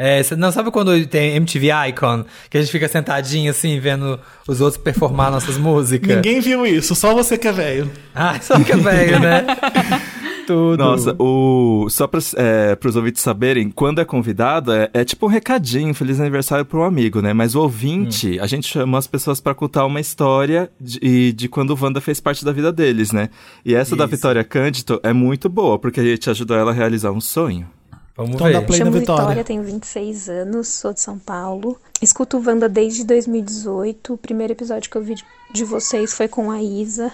É, 0.00 0.22
não, 0.36 0.52
sabe 0.52 0.70
quando 0.70 1.04
tem 1.08 1.34
MTV 1.34 1.70
Icon? 1.88 2.24
Que 2.48 2.58
a 2.58 2.60
gente 2.60 2.70
fica 2.70 2.86
sentadinho 2.86 3.50
assim, 3.50 3.80
vendo 3.80 4.20
os 4.46 4.60
outros 4.60 4.80
performar 4.80 5.28
nossas 5.32 5.56
músicas. 5.58 6.14
Ninguém 6.14 6.38
viu 6.40 6.64
isso, 6.64 6.94
só 6.94 7.12
você 7.12 7.36
que 7.36 7.48
é 7.48 7.52
velho. 7.52 7.90
Ah, 8.14 8.38
só 8.40 8.60
que 8.60 8.70
é 8.70 8.76
velho, 8.76 9.18
né? 9.18 9.44
Tudo. 10.48 10.82
Nossa, 10.82 11.14
o... 11.18 11.88
só 11.90 12.06
para 12.06 12.18
os 12.18 12.96
ouvintes 12.96 13.20
saberem, 13.22 13.70
quando 13.70 14.00
é 14.00 14.04
convidado, 14.04 14.72
é, 14.72 14.88
é 14.94 15.04
tipo 15.04 15.26
um 15.26 15.28
recadinho, 15.28 15.92
feliz 15.92 16.18
aniversário 16.18 16.64
para 16.64 16.78
um 16.78 16.84
amigo, 16.84 17.20
né? 17.20 17.34
Mas 17.34 17.54
o 17.54 17.60
ouvinte, 17.60 18.40
a 18.40 18.46
gente 18.46 18.66
chama 18.66 18.96
as 18.96 19.06
pessoas 19.06 19.40
para 19.40 19.54
contar 19.54 19.84
uma 19.84 20.00
história 20.00 20.70
de, 20.80 21.34
de 21.34 21.48
quando 21.50 21.72
o 21.72 21.78
Wanda 21.78 22.00
fez 22.00 22.18
parte 22.18 22.46
da 22.46 22.52
vida 22.52 22.72
deles, 22.72 23.12
né? 23.12 23.28
E 23.62 23.74
essa 23.74 23.94
da 23.94 24.04
Isso. 24.06 24.16
Vitória 24.16 24.42
Cândido 24.42 24.98
é 25.02 25.12
muito 25.12 25.50
boa, 25.50 25.78
porque 25.78 26.00
a 26.00 26.04
gente 26.04 26.30
ajudou 26.30 26.56
ela 26.56 26.70
a 26.70 26.74
realizar 26.74 27.10
um 27.10 27.20
sonho. 27.20 27.68
Vamos 28.16 28.34
Então 28.34 28.46
ver. 28.46 28.54
dá 28.54 28.62
play 28.62 28.78
Chamo 28.78 28.90
Vitória. 28.90 29.22
Vitória, 29.22 29.44
tenho 29.44 29.62
26 29.62 30.28
anos, 30.30 30.68
sou 30.68 30.94
de 30.94 31.00
São 31.00 31.18
Paulo. 31.18 31.78
Escuto 32.00 32.38
o 32.38 32.42
Wanda 32.44 32.70
desde 32.70 33.04
2018. 33.04 34.14
O 34.14 34.16
primeiro 34.16 34.54
episódio 34.54 34.90
que 34.90 34.96
eu 34.96 35.02
vi 35.02 35.14
de 35.52 35.64
vocês 35.64 36.14
foi 36.14 36.26
com 36.26 36.50
a 36.50 36.62
Isa, 36.62 37.12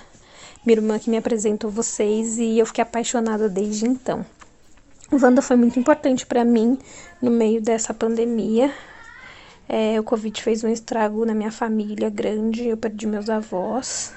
minha 0.64 0.78
irmã 0.78 0.98
que 0.98 1.10
me 1.10 1.16
apresentou 1.16 1.70
vocês, 1.70 2.38
e 2.38 2.58
eu 2.58 2.66
fiquei 2.66 2.82
apaixonada 2.82 3.48
desde 3.48 3.86
então. 3.86 4.24
O 5.12 5.16
Wanda 5.22 5.42
foi 5.42 5.56
muito 5.56 5.78
importante 5.78 6.24
para 6.26 6.44
mim 6.44 6.78
no 7.20 7.30
meio 7.30 7.60
dessa 7.60 7.92
pandemia. 7.92 8.72
É, 9.68 9.98
o 9.98 10.04
Covid 10.04 10.42
fez 10.42 10.64
um 10.64 10.68
estrago 10.68 11.24
na 11.24 11.34
minha 11.34 11.50
família 11.52 12.10
grande, 12.10 12.68
eu 12.68 12.76
perdi 12.76 13.06
meus 13.06 13.28
avós 13.30 14.12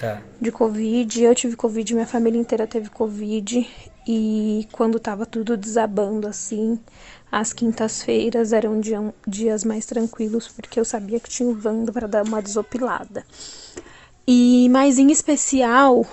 Tá. 0.00 0.22
de 0.40 0.52
Covid. 0.52 1.22
Eu 1.24 1.34
tive 1.34 1.56
Covid, 1.56 1.92
minha 1.94 2.06
família 2.06 2.40
inteira 2.40 2.66
teve 2.66 2.88
Covid. 2.88 3.68
E 4.06 4.66
quando 4.72 4.98
tava 4.98 5.26
tudo 5.26 5.56
desabando 5.56 6.26
assim, 6.26 6.78
as 7.30 7.52
quintas-feiras 7.52 8.52
eram 8.52 8.80
dia- 8.80 9.12
dias 9.26 9.64
mais 9.64 9.84
tranquilos, 9.86 10.48
porque 10.48 10.80
eu 10.80 10.84
sabia 10.84 11.20
que 11.20 11.28
tinha 11.28 11.48
o 11.48 11.60
Wanda 11.62 11.92
para 11.92 12.06
dar 12.06 12.24
uma 12.24 12.40
desopilada. 12.40 13.24
E, 14.30 14.68
mas 14.68 14.98
em 14.98 15.10
especial, 15.10 16.04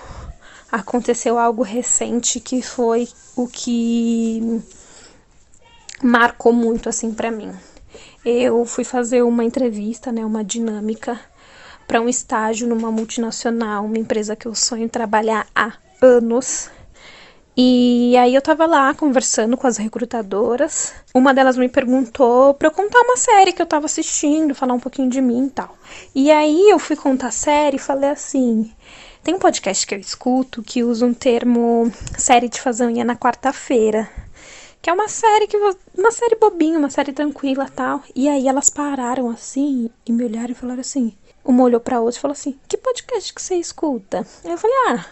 aconteceu 0.72 1.38
algo 1.38 1.62
recente 1.62 2.40
que 2.40 2.62
foi 2.62 3.06
o 3.36 3.46
que 3.46 4.62
marcou 6.02 6.50
muito 6.50 6.88
assim 6.88 7.12
para 7.12 7.30
mim. 7.30 7.52
Eu 8.24 8.64
fui 8.64 8.84
fazer 8.84 9.20
uma 9.20 9.44
entrevista, 9.44 10.10
né, 10.10 10.24
uma 10.24 10.42
dinâmica 10.42 11.20
para 11.86 12.00
um 12.00 12.08
estágio 12.08 12.66
numa 12.66 12.90
multinacional, 12.90 13.84
uma 13.84 13.98
empresa 13.98 14.34
que 14.34 14.48
eu 14.48 14.54
sonho 14.54 14.88
trabalhar 14.88 15.46
há 15.54 15.74
anos. 16.00 16.70
E 17.58 18.14
aí 18.18 18.34
eu 18.34 18.42
tava 18.42 18.66
lá 18.66 18.92
conversando 18.92 19.56
com 19.56 19.66
as 19.66 19.78
recrutadoras. 19.78 20.92
Uma 21.14 21.32
delas 21.32 21.56
me 21.56 21.70
perguntou 21.70 22.52
pra 22.52 22.68
eu 22.68 22.72
contar 22.72 23.00
uma 23.00 23.16
série 23.16 23.52
que 23.52 23.62
eu 23.62 23.66
tava 23.66 23.86
assistindo, 23.86 24.54
falar 24.54 24.74
um 24.74 24.80
pouquinho 24.80 25.08
de 25.08 25.22
mim 25.22 25.46
e 25.46 25.50
tal. 25.50 25.74
E 26.14 26.30
aí 26.30 26.68
eu 26.68 26.78
fui 26.78 26.96
contar 26.96 27.28
a 27.28 27.30
série 27.30 27.76
e 27.76 27.80
falei 27.80 28.10
assim: 28.10 28.70
tem 29.24 29.34
um 29.34 29.38
podcast 29.38 29.86
que 29.86 29.94
eu 29.94 29.98
escuto 29.98 30.62
que 30.62 30.84
usa 30.84 31.06
um 31.06 31.14
termo 31.14 31.90
série 32.18 32.48
de 32.48 32.60
fazer 32.60 32.84
unha 32.84 33.04
na 33.04 33.16
quarta-feira. 33.16 34.06
Que 34.82 34.90
é 34.90 34.92
uma 34.92 35.08
série 35.08 35.46
que 35.46 35.56
uma 35.56 36.12
série 36.12 36.36
bobinha, 36.36 36.78
uma 36.78 36.90
série 36.90 37.12
tranquila 37.12 37.70
tal. 37.74 38.02
E 38.14 38.28
aí 38.28 38.46
elas 38.46 38.68
pararam 38.68 39.30
assim 39.30 39.90
e 40.06 40.12
me 40.12 40.24
olharam 40.24 40.50
e 40.50 40.54
falaram 40.54 40.80
assim. 40.80 41.16
Uma 41.42 41.64
olhou 41.64 41.80
pra 41.80 42.00
outra 42.00 42.18
e 42.18 42.20
falou 42.20 42.32
assim: 42.32 42.58
Que 42.68 42.76
podcast 42.76 43.32
que 43.32 43.40
você 43.40 43.54
escuta? 43.54 44.26
Aí 44.44 44.50
eu 44.52 44.58
falei: 44.58 44.76
Ah, 44.88 45.06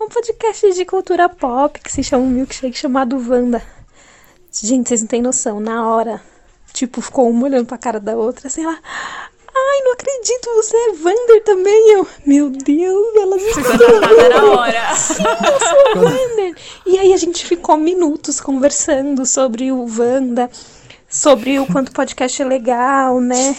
um 0.00 0.08
podcast 0.08 0.72
de 0.72 0.84
cultura 0.86 1.28
pop 1.28 1.78
que 1.78 1.92
se 1.92 2.02
chama 2.02 2.24
um 2.24 2.30
milkshake 2.30 2.76
chamado 2.76 3.16
Wanda. 3.16 3.62
Gente, 4.50 4.88
vocês 4.88 5.02
não 5.02 5.08
têm 5.08 5.20
noção. 5.20 5.60
Na 5.60 5.86
hora, 5.86 6.22
tipo, 6.72 7.02
ficou 7.02 7.28
uma 7.28 7.44
olhando 7.44 7.66
pra 7.66 7.76
cara 7.76 8.00
da 8.00 8.16
outra, 8.16 8.48
assim, 8.48 8.64
ela. 8.64 8.78
Ai, 9.52 9.80
não 9.82 9.92
acredito, 9.92 10.54
você 10.56 10.76
é 10.76 10.90
Wander 11.04 11.44
também. 11.44 11.90
Eu, 11.92 12.06
meu 12.24 12.48
Deus, 12.48 13.16
elas 13.16 13.42
estão 13.42 14.00
na 14.00 14.44
hora. 14.44 14.90
eu 14.90 14.96
sou 14.96 16.02
Wander. 16.02 16.56
E 16.86 16.98
aí 16.98 17.12
a 17.12 17.16
gente 17.18 17.44
ficou 17.44 17.76
minutos 17.76 18.40
conversando 18.40 19.26
sobre 19.26 19.70
o 19.70 19.86
Wanda, 19.98 20.50
sobre 21.08 21.58
o 21.58 21.66
quanto 21.66 21.90
o 21.90 21.92
podcast 21.92 22.40
é 22.40 22.44
legal, 22.44 23.20
né? 23.20 23.54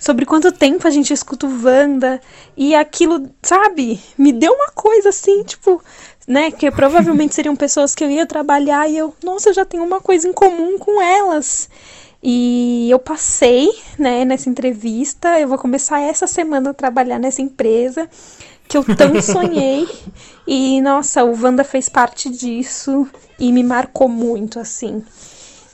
Sobre 0.00 0.24
quanto 0.24 0.50
tempo 0.50 0.88
a 0.88 0.90
gente 0.90 1.12
escuta 1.12 1.46
o 1.46 1.62
Wanda. 1.62 2.18
E 2.56 2.74
aquilo, 2.74 3.30
sabe, 3.42 4.00
me 4.16 4.32
deu 4.32 4.50
uma 4.50 4.68
coisa 4.68 5.10
assim, 5.10 5.42
tipo, 5.44 5.82
né? 6.26 6.50
Que 6.50 6.70
provavelmente 6.70 7.34
seriam 7.34 7.54
pessoas 7.54 7.94
que 7.94 8.02
eu 8.02 8.10
ia 8.10 8.24
trabalhar 8.24 8.88
e 8.88 8.96
eu, 8.96 9.14
nossa, 9.22 9.50
eu 9.50 9.54
já 9.54 9.66
tenho 9.66 9.84
uma 9.84 10.00
coisa 10.00 10.26
em 10.26 10.32
comum 10.32 10.78
com 10.78 11.02
elas. 11.02 11.68
E 12.22 12.88
eu 12.90 12.98
passei, 12.98 13.68
né, 13.98 14.24
nessa 14.24 14.48
entrevista. 14.48 15.38
Eu 15.38 15.48
vou 15.48 15.58
começar 15.58 16.00
essa 16.00 16.26
semana 16.26 16.70
a 16.70 16.74
trabalhar 16.74 17.18
nessa 17.18 17.42
empresa 17.42 18.08
que 18.66 18.78
eu 18.78 18.84
tanto 18.84 19.20
sonhei. 19.20 19.86
E 20.46 20.80
nossa, 20.80 21.22
o 21.24 21.38
Wanda 21.38 21.62
fez 21.62 21.90
parte 21.90 22.30
disso 22.30 23.06
e 23.38 23.52
me 23.52 23.62
marcou 23.62 24.08
muito, 24.08 24.58
assim. 24.58 25.04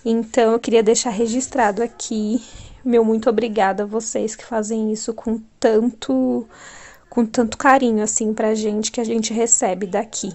Então 0.05 0.53
eu 0.53 0.59
queria 0.59 0.83
deixar 0.83 1.11
registrado 1.11 1.81
aqui 1.81 2.43
meu 2.87 3.05
muito 3.05 3.29
obrigada 3.29 3.83
a 3.83 3.87
vocês 3.87 4.35
que 4.37 4.45
fazem 4.45 4.93
isso 4.93 5.13
com 5.13 5.41
tanto 5.61 6.47
com 7.11 7.25
tanto 7.27 7.57
carinho 7.57 8.03
assim 8.03 8.33
pra 8.35 8.55
gente 8.55 8.93
que 8.93 9.01
a 9.01 9.05
gente 9.05 9.33
recebe 9.33 9.87
daqui. 9.87 10.33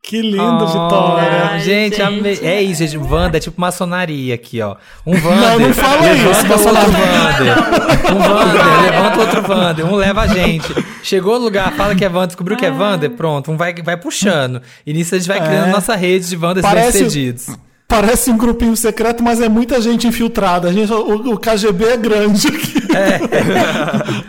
Que 0.00 0.22
lindo, 0.22 0.66
Vitória. 0.66 1.48
Ai, 1.50 1.60
gente, 1.60 1.96
gente. 1.96 2.02
amei. 2.02 2.38
é 2.42 2.62
isso, 2.62 2.86
gente. 2.86 2.96
Wanda 2.96 3.36
é 3.36 3.40
tipo 3.40 3.60
maçonaria 3.60 4.34
aqui, 4.36 4.62
ó. 4.62 4.76
Um 5.06 5.12
Wander. 5.12 5.50
Não, 5.50 5.58
não 5.58 5.74
fala 5.74 6.00
levanta 6.00 6.54
isso, 6.54 6.68
outro. 6.68 6.92
Wander. 6.92 8.14
Um 8.14 8.18
Wander, 8.18 8.82
levanta 8.90 9.20
outro 9.20 9.52
Wander. 9.52 9.86
Um 9.86 9.96
leva 9.96 10.22
a 10.22 10.26
gente. 10.28 10.72
Chegou 11.02 11.38
no 11.38 11.44
lugar, 11.44 11.72
fala 11.74 11.94
que 11.94 12.04
é 12.04 12.08
Wander, 12.08 12.28
descobriu 12.28 12.56
que 12.56 12.64
é 12.64 12.70
Wander, 12.70 13.10
pronto. 13.10 13.50
Um 13.50 13.56
vai, 13.58 13.74
vai 13.74 13.98
puxando. 13.98 14.62
E 14.86 14.94
nisso 14.94 15.14
a 15.14 15.18
gente 15.18 15.28
vai 15.28 15.40
criando 15.40 15.68
É. 15.68 15.72
nossa 15.72 15.94
rede 15.94 16.26
de 16.28 16.36
Wanders 16.36 16.64
Parece- 16.64 16.98
bem-sucedidos. 17.00 17.48
Parece 17.88 18.30
um 18.30 18.36
grupinho 18.36 18.76
secreto, 18.76 19.22
mas 19.22 19.40
é 19.40 19.48
muita 19.48 19.80
gente 19.80 20.06
infiltrada. 20.06 20.68
A 20.68 20.72
gente, 20.72 20.92
o, 20.92 21.32
o 21.32 21.38
KGB 21.38 21.84
é 21.86 21.96
grande 21.96 22.46
aqui. 22.48 22.74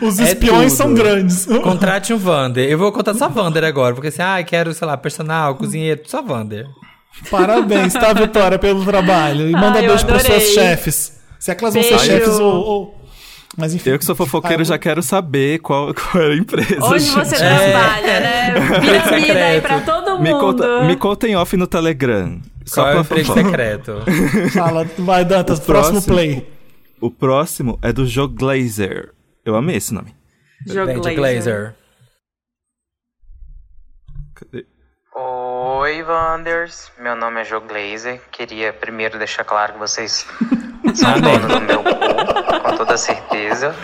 Os 0.04 0.18
É 0.18 0.24
espiões 0.32 0.72
tudo. 0.72 0.76
são 0.78 0.94
grandes. 0.94 1.44
Contrate 1.62 2.14
um 2.14 2.18
Wander. 2.26 2.66
Eu 2.70 2.78
vou 2.78 2.90
contar 2.90 3.12
só 3.12 3.28
Wander 3.28 3.62
agora, 3.64 3.94
porque 3.94 4.08
assim, 4.08 4.22
ah, 4.22 4.42
quero, 4.42 4.72
sei 4.72 4.86
lá, 4.86 4.96
personal, 4.96 5.56
cozinheiro, 5.56 6.00
só 6.06 6.22
Wander. 6.26 6.66
Parabéns, 7.30 7.92
tá, 7.92 8.14
Vitória, 8.14 8.58
pelo 8.58 8.82
trabalho. 8.84 9.46
E 9.48 9.52
manda 9.52 9.78
Ai, 9.78 9.84
eu 9.84 9.88
beijo 9.90 10.06
para 10.06 10.20
suas 10.20 10.42
chefes. 10.44 11.20
Se 11.38 11.50
é 11.50 11.54
que 11.54 11.62
elas 11.62 11.74
vão 11.74 11.82
ser 11.82 11.98
chefes 11.98 12.38
ou, 12.38 12.54
ou- 12.54 12.99
Mas 13.56 13.74
enfim. 13.74 13.90
Eu 13.90 13.98
que 13.98 14.04
sou 14.04 14.14
fofoqueiro 14.14 14.62
Ah, 14.62 14.64
já 14.64 14.78
quero 14.78 15.02
saber 15.02 15.58
qual, 15.58 15.92
qual 15.94 16.22
é 16.22 16.32
a 16.32 16.36
empresa. 16.36 16.78
Onde 16.84 17.00
gente. 17.00 17.14
você 17.14 17.36
trabalha, 17.36 18.20
né? 18.20 18.54
Piramida 18.80 19.14
aí 19.14 19.20
secreto. 19.60 19.62
pra 19.66 19.80
todo 19.80 20.10
mundo. 20.12 20.22
Me 20.22 20.30
conta, 20.30 20.84
me 20.84 20.96
conta 20.96 21.28
em 21.28 21.36
off 21.36 21.56
no 21.56 21.66
Telegram. 21.66 22.40
Só 22.64 22.82
Qual 22.82 22.92
é 22.92 23.00
o 23.00 23.04
pra 23.04 23.20
emprego 23.20 23.34
secreto? 23.34 23.94
Fala, 24.54 24.84
vai, 24.98 25.24
Dantas, 25.24 25.58
O 25.58 25.62
próximo, 25.62 26.00
próximo- 26.02 26.14
play. 26.14 26.46
O 27.00 27.10
próximo 27.10 27.78
é 27.82 27.92
do 27.92 28.06
Joe 28.06 28.28
Glazer. 28.28 29.12
Eu 29.44 29.56
amei 29.56 29.76
esse 29.76 29.92
nome. 29.92 30.14
Laser. 30.66 31.14
Glazer. 31.16 31.74
Cadê? 34.34 34.66
Oi, 35.80 36.02
Wanders. 36.02 36.92
Meu 36.98 37.16
nome 37.16 37.40
é 37.40 37.44
Joe 37.44 37.60
Glazer. 37.60 38.20
Queria 38.30 38.70
primeiro 38.70 39.16
deixar 39.16 39.44
claro 39.44 39.72
que 39.72 39.78
vocês 39.78 40.26
são 40.94 41.18
donos 41.18 41.48
do 41.48 41.60
meu 41.62 41.82
cu, 41.82 42.60
com 42.62 42.76
toda 42.76 42.98
certeza. 42.98 43.74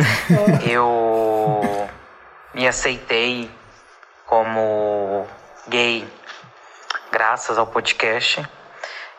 Eu 0.71 1.89
me 2.53 2.69
aceitei 2.69 3.51
como 4.27 5.27
gay 5.69 6.07
graças 7.11 7.57
ao 7.57 7.67
podcast. 7.67 8.47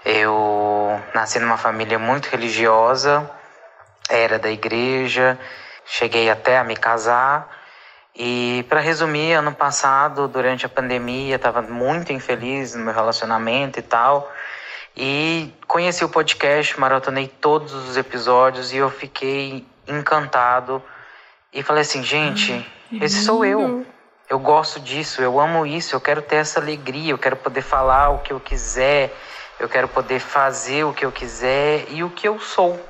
Eu 0.05 1.01
nasci 1.15 1.39
numa 1.39 1.57
família 1.57 1.97
muito 1.97 2.27
religiosa, 2.27 3.27
era 4.07 4.37
da 4.37 4.51
igreja, 4.51 5.35
cheguei 5.83 6.29
até 6.29 6.59
a 6.59 6.63
me 6.63 6.77
casar. 6.77 7.56
E 8.19 8.65
para 8.67 8.79
resumir, 8.79 9.33
ano 9.33 9.53
passado, 9.53 10.27
durante 10.27 10.65
a 10.65 10.69
pandemia, 10.69 11.35
estava 11.35 11.61
muito 11.61 12.11
infeliz 12.11 12.73
no 12.73 12.83
meu 12.83 12.93
relacionamento 12.93 13.77
e 13.77 13.83
tal. 13.83 14.33
E 14.95 15.53
conheci 15.67 16.03
o 16.03 16.09
podcast, 16.09 16.79
maratonei 16.79 17.27
todos 17.27 17.71
os 17.75 17.95
episódios 17.95 18.73
e 18.73 18.77
eu 18.77 18.89
fiquei 18.89 19.63
encantado. 19.87 20.81
E 21.53 21.61
falei 21.61 21.81
assim, 21.81 22.01
gente, 22.01 22.65
esse 22.99 23.23
sou 23.23 23.45
eu. 23.45 23.85
Eu 24.27 24.39
gosto 24.39 24.79
disso, 24.79 25.21
eu 25.21 25.39
amo 25.39 25.63
isso, 25.67 25.95
eu 25.95 26.01
quero 26.01 26.23
ter 26.23 26.37
essa 26.37 26.59
alegria, 26.59 27.11
eu 27.11 27.19
quero 27.19 27.35
poder 27.35 27.61
falar 27.61 28.09
o 28.09 28.19
que 28.19 28.33
eu 28.33 28.39
quiser, 28.39 29.15
eu 29.59 29.69
quero 29.69 29.87
poder 29.87 30.19
fazer 30.19 30.83
o 30.83 30.91
que 30.91 31.05
eu 31.05 31.11
quiser 31.11 31.85
e 31.91 32.03
o 32.03 32.09
que 32.09 32.27
eu 32.27 32.39
sou 32.39 32.83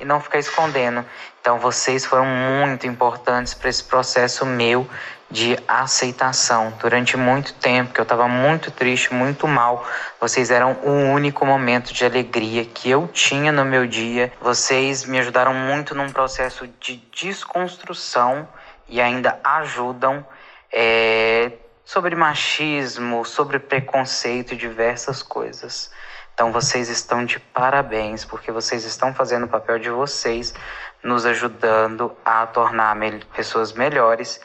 e 0.00 0.04
não 0.04 0.20
ficar 0.20 0.38
escondendo. 0.38 1.04
Então 1.40 1.58
vocês 1.58 2.04
foram 2.04 2.24
muito 2.24 2.86
importantes 2.86 3.54
para 3.54 3.68
esse 3.68 3.84
processo 3.84 4.44
meu 4.44 4.88
de 5.30 5.56
aceitação. 5.68 6.72
Durante 6.80 7.16
muito 7.16 7.54
tempo, 7.54 7.92
que 7.92 8.00
eu 8.00 8.02
estava 8.02 8.26
muito 8.26 8.70
triste, 8.70 9.14
muito 9.14 9.46
mal, 9.46 9.86
vocês 10.20 10.50
eram 10.50 10.72
o 10.82 11.12
único 11.12 11.46
momento 11.46 11.92
de 11.92 12.04
alegria 12.04 12.64
que 12.64 12.90
eu 12.90 13.08
tinha 13.08 13.52
no 13.52 13.64
meu 13.64 13.86
dia. 13.86 14.32
Vocês 14.40 15.04
me 15.04 15.18
ajudaram 15.18 15.54
muito 15.54 15.94
num 15.94 16.10
processo 16.10 16.68
de 16.80 16.96
desconstrução 17.12 18.48
e 18.88 19.00
ainda 19.00 19.38
ajudam 19.44 20.26
é, 20.72 21.52
sobre 21.90 22.14
machismo, 22.14 23.24
sobre 23.24 23.58
preconceito 23.58 24.54
e 24.54 24.56
diversas 24.56 25.24
coisas. 25.24 25.90
Então 26.32 26.52
vocês 26.52 26.88
estão 26.88 27.24
de 27.24 27.40
parabéns, 27.40 28.24
porque 28.24 28.52
vocês 28.52 28.84
estão 28.84 29.12
fazendo 29.12 29.46
o 29.46 29.48
papel 29.48 29.76
de 29.80 29.90
vocês, 29.90 30.54
nos 31.02 31.26
ajudando 31.26 32.16
a 32.24 32.46
tornar 32.46 32.96
pessoas 33.34 33.72
melhores, 33.72 34.40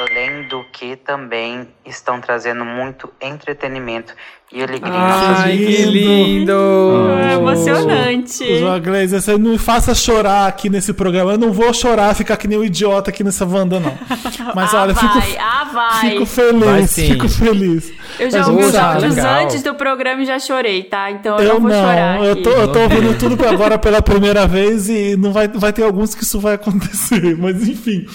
além 0.00 0.48
do 0.48 0.64
que 0.72 0.96
também 0.96 1.68
estão 1.84 2.20
trazendo 2.20 2.64
muito 2.64 3.12
entretenimento 3.20 4.14
e 4.52 4.62
alegria 4.62 4.92
Ai, 4.92 5.52
lindo. 5.54 5.66
que 5.66 5.86
lindo! 5.86 6.52
É 7.20 7.34
emocionante. 7.34 8.58
João 8.58 8.80
Glazer, 8.80 9.20
você 9.20 9.32
não 9.38 9.52
me 9.52 9.58
faça 9.58 9.94
chorar 9.94 10.48
aqui 10.48 10.68
nesse 10.68 10.92
programa. 10.92 11.32
Eu 11.32 11.38
não 11.38 11.52
vou 11.52 11.72
chorar, 11.72 12.12
ficar 12.16 12.36
que 12.36 12.48
nem 12.48 12.58
um 12.58 12.64
idiota 12.64 13.10
aqui 13.10 13.22
nessa 13.22 13.46
Wanda, 13.46 13.78
não. 13.78 13.96
Mas 14.54 14.74
ah, 14.74 14.82
olha, 14.82 14.92
vai, 14.92 15.22
fico, 15.22 15.38
ah, 15.40 15.70
vai. 15.72 16.10
fico 16.10 16.24
Vai 16.24 16.26
feliz, 16.26 16.90
sim. 16.90 17.12
fico 17.12 17.28
feliz. 17.28 17.92
Eu 18.20 18.30
já 18.30 18.38
Mas 18.40 18.48
ouvi 18.48 18.64
os 18.64 18.74
áudios 18.74 19.18
antes 19.18 19.62
do 19.62 19.74
programa 19.74 20.22
e 20.22 20.26
já 20.26 20.38
chorei, 20.38 20.82
tá? 20.84 21.10
Então 21.10 21.38
eu, 21.38 21.42
Eu 21.48 21.54
não 21.54 21.60
vou 21.62 21.70
chorar 21.70 22.16
não, 22.18 22.24
eu 22.24 22.32
aqui. 22.32 22.42
tô, 22.42 22.50
eu 22.50 22.68
tô 22.68 22.78
ouvindo 22.80 23.18
tudo 23.18 23.46
agora 23.48 23.78
pela 23.78 24.02
primeira 24.02 24.46
vez 24.46 24.88
e 24.88 25.16
não 25.16 25.32
vai, 25.32 25.48
vai 25.48 25.72
ter 25.72 25.82
alguns 25.82 26.14
que 26.14 26.22
isso 26.22 26.38
vai 26.38 26.54
acontecer, 26.54 27.36
mas 27.40 27.66
enfim. 27.66 28.06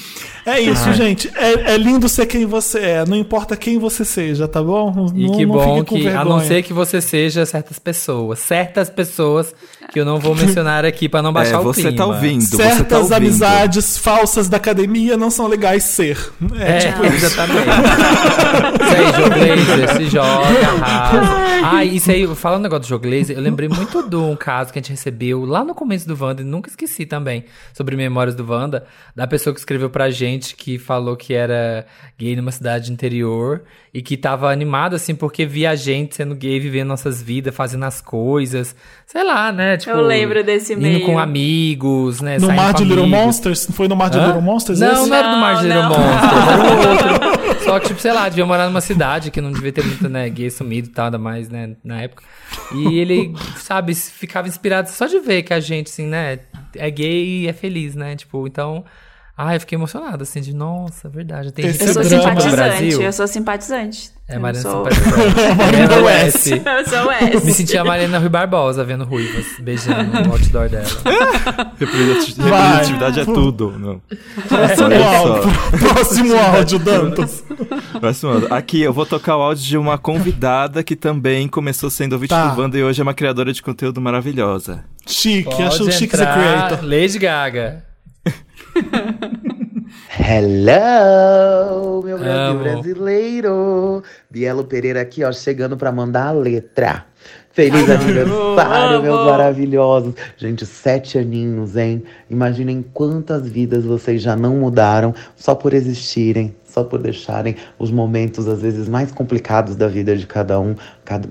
É 0.47 0.59
isso, 0.61 0.93
gente. 0.93 1.27
É, 1.35 1.73
é 1.73 1.77
lindo 1.77 2.07
ser 2.07 2.27
quem 2.27 2.45
você 2.45 2.77
é, 2.79 3.05
não 3.07 3.17
importa 3.17 3.57
quem 3.57 3.79
você 3.79 4.05
seja, 4.05 4.47
tá 4.47 4.61
bom? 4.61 5.07
E 5.15 5.25
não, 5.27 5.35
que 5.35 5.43
não 5.45 5.53
bom 5.55 5.77
fique 5.79 5.89
com 5.89 5.95
que, 5.95 6.07
a 6.07 6.13
não 6.23 6.37
vergonha. 6.37 6.45
ser 6.47 6.61
que 6.61 6.71
você 6.71 7.01
seja 7.01 7.43
certas 7.47 7.79
pessoas, 7.79 8.37
certas 8.37 8.87
pessoas 8.87 9.55
que 9.91 9.99
eu 9.99 10.05
não 10.05 10.19
vou 10.19 10.35
mencionar 10.35 10.85
aqui 10.85 11.09
pra 11.09 11.23
não 11.23 11.33
baixar 11.33 11.55
É, 11.55 11.57
o 11.57 11.63
você 11.63 11.81
clima. 11.81 11.97
tá 11.97 12.05
ouvindo, 12.05 12.41
você 12.43 12.57
tá 12.57 12.63
Certas 12.75 12.97
ouvindo. 12.99 13.13
amizades 13.15 13.97
falsas 13.97 14.47
da 14.47 14.57
academia 14.57 15.17
não 15.17 15.31
são 15.31 15.47
legais 15.47 15.83
ser. 15.83 16.15
É, 16.59 16.73
É, 16.73 16.77
tipo 16.91 17.05
exatamente. 17.05 17.65
Joe 19.15 19.29
Glazer, 19.29 19.94
se 19.97 20.05
joga, 20.09 20.45
arrasa. 20.81 21.45
Ah, 21.63 21.83
isso 21.83 22.11
aí, 22.11 22.27
falando 22.35 22.59
um 22.59 22.63
negócio 22.63 22.89
do 22.89 22.99
Glazer, 22.99 23.35
eu 23.35 23.41
lembrei 23.41 23.67
muito 23.67 24.07
de 24.07 24.15
um 24.15 24.35
caso 24.35 24.71
que 24.71 24.79
a 24.79 24.81
gente 24.81 24.91
recebeu 24.91 25.45
lá 25.45 25.63
no 25.63 25.73
começo 25.73 26.07
do 26.07 26.21
Wanda, 26.21 26.41
e 26.41 26.45
nunca 26.45 26.69
esqueci 26.69 27.05
também, 27.05 27.45
sobre 27.73 27.95
memórias 27.95 28.35
do 28.35 28.45
Wanda, 28.47 28.85
da 29.15 29.25
pessoa 29.25 29.53
que 29.53 29.59
escreveu 29.59 29.89
pra 29.89 30.09
gente, 30.09 30.55
que 30.55 30.77
falou 30.77 31.15
que 31.15 31.33
era 31.33 31.85
gay 32.17 32.35
numa 32.35 32.51
cidade 32.51 32.91
interior, 32.91 33.63
e 33.93 34.01
que 34.01 34.17
tava 34.17 34.51
animado, 34.51 34.95
assim, 34.95 35.15
porque 35.15 35.45
via 35.45 35.71
a 35.71 35.75
gente 35.75 36.15
sendo 36.15 36.35
gay, 36.35 36.59
vivendo 36.59 36.89
nossas 36.89 37.21
vidas, 37.21 37.55
fazendo 37.55 37.85
as 37.85 38.01
coisas, 38.01 38.75
sei 39.07 39.23
lá, 39.23 39.51
né, 39.51 39.77
tipo... 39.77 39.95
Eu 39.95 40.01
lembro 40.01 40.43
desse 40.43 40.73
Indo 40.73 41.05
com 41.05 41.17
amigos, 41.17 42.21
né, 42.21 42.37
no 42.37 42.51
Mar 42.51 42.73
de 42.73 42.83
Little 42.83 43.03
amigos. 43.03 43.19
Monsters? 43.19 43.67
Foi 43.71 43.87
no 43.87 43.95
Mar 43.95 44.09
de 44.09 44.17
Hã? 44.17 44.27
Little 44.27 44.41
Monsters? 44.41 44.79
Não, 44.79 44.91
esse? 44.91 45.09
não 45.09 45.15
era 45.15 45.31
do 45.31 45.37
Mar 45.37 45.55
de 45.57 45.67
Não, 45.67 45.75
Little 45.75 45.97
não. 45.97 46.07
Monsters, 46.07 46.47
era 46.47 46.63
um 46.63 46.89
outro. 46.91 47.35
Só 47.65 47.79
que, 47.79 47.87
tipo, 47.87 47.99
sei 47.99 48.13
lá, 48.13 48.29
devia 48.29 48.45
morar 48.45 48.65
numa 48.65 48.81
cidade 48.81 49.31
que 49.31 49.41
não 49.41 49.51
devia 49.51 49.71
ter 49.71 49.83
muito, 49.85 50.09
né, 50.09 50.29
gay 50.29 50.49
sumido 50.49 50.89
e 50.89 50.91
tal, 50.91 51.05
ainda 51.05 51.17
mais, 51.17 51.49
né, 51.49 51.75
na 51.83 52.01
época. 52.01 52.23
E 52.73 52.99
ele, 52.99 53.33
sabe, 53.57 53.93
ficava 53.95 54.47
inspirado 54.47 54.89
só 54.89 55.05
de 55.05 55.19
ver 55.19 55.43
que 55.43 55.53
a 55.53 55.59
gente, 55.59 55.87
assim, 55.87 56.07
né, 56.07 56.39
é 56.75 56.89
gay 56.89 57.43
e 57.43 57.47
é 57.47 57.53
feliz, 57.53 57.95
né, 57.95 58.15
tipo, 58.15 58.47
então... 58.47 58.83
Ai, 59.37 59.57
eu 59.57 59.59
fiquei 59.59 59.77
emocionado, 59.77 60.23
assim, 60.23 60.39
de, 60.39 60.55
nossa, 60.55 61.09
verdade, 61.09 61.51
tem 61.51 61.65
Eu 61.65 61.73
sou 61.73 62.03
simpatizante, 62.05 62.55
Brasil. 62.55 63.01
eu 63.01 63.11
sou 63.11 63.27
simpatizante. 63.27 64.14
É, 64.27 64.39
Mariana 64.39 64.69
sou-. 64.69 64.83
Mariana 65.55 65.97
West. 66.03 66.47
Eu 66.47 66.87
sou 66.89 67.11
S. 67.11 67.45
Me 67.45 67.51
senti 67.53 67.77
a 67.77 67.83
Mariana 67.85 68.17
Rui 68.17 68.27
Barbosa 68.29 68.83
vendo 68.83 69.03
ruivas, 69.03 69.45
beijando 69.59 70.03
no 70.23 70.31
outdoor 70.31 70.67
dela. 70.67 70.87
Representatividade 71.79 73.19
é 73.19 73.25
tudo. 73.25 73.71
Não. 73.77 74.01
Próximo 74.47 75.03
áudio. 75.03 75.51
Próximo 75.77 76.35
áudio, 76.35 76.79
Dantas. 76.79 77.43
Próximo 77.99 78.31
áudio. 78.31 78.53
Aqui 78.53 78.81
eu 78.81 78.91
vou 78.91 79.05
tocar 79.05 79.37
o 79.37 79.41
áudio 79.41 79.63
de 79.63 79.77
uma 79.77 79.97
convidada 79.99 80.83
que 80.83 80.95
também 80.95 81.47
começou 81.47 81.91
sendo 81.91 82.13
ouvinte 82.13 82.29
Tá. 82.29 82.47
do 82.47 82.59
Wanda 82.59 82.77
e 82.79 82.83
hoje 82.83 82.99
é 83.01 83.03
uma 83.03 83.13
criadora 83.13 83.53
de 83.53 83.61
conteúdo 83.61 84.01
maravilhosa. 84.01 84.83
Chique, 85.05 85.61
acho 85.61 85.83
Pode 85.83 85.91
chique 85.91 86.17
ser 86.17 86.23
entrar, 86.23 86.33
creator. 86.33 86.79
Lady 86.83 87.19
Gaga. 87.19 87.85
Hello, 90.17 92.01
meu 92.01 92.17
Brasil 92.17 92.59
brasileiro. 92.59 94.01
Bielo 94.31 94.63
Pereira 94.63 95.01
aqui, 95.01 95.25
ó, 95.25 95.31
chegando 95.33 95.75
pra 95.75 95.91
mandar 95.91 96.27
a 96.27 96.31
letra. 96.31 97.05
Feliz 97.51 97.89
aniversário, 97.89 99.01
meus 99.01 99.25
maravilhosos. 99.25 100.13
Gente, 100.37 100.65
sete 100.65 101.17
aninhos, 101.17 101.75
hein? 101.75 102.03
Imaginem 102.29 102.81
quantas 102.93 103.47
vidas 103.47 103.83
vocês 103.83 104.21
já 104.21 104.37
não 104.37 104.55
mudaram 104.55 105.13
só 105.35 105.53
por 105.53 105.73
existirem, 105.73 106.55
só 106.63 106.83
por 106.85 107.01
deixarem 107.01 107.57
os 107.77 107.91
momentos, 107.91 108.47
às 108.47 108.61
vezes, 108.61 108.87
mais 108.87 109.11
complicados 109.11 109.75
da 109.75 109.87
vida 109.89 110.15
de 110.15 110.25
cada 110.25 110.59
um 110.59 110.75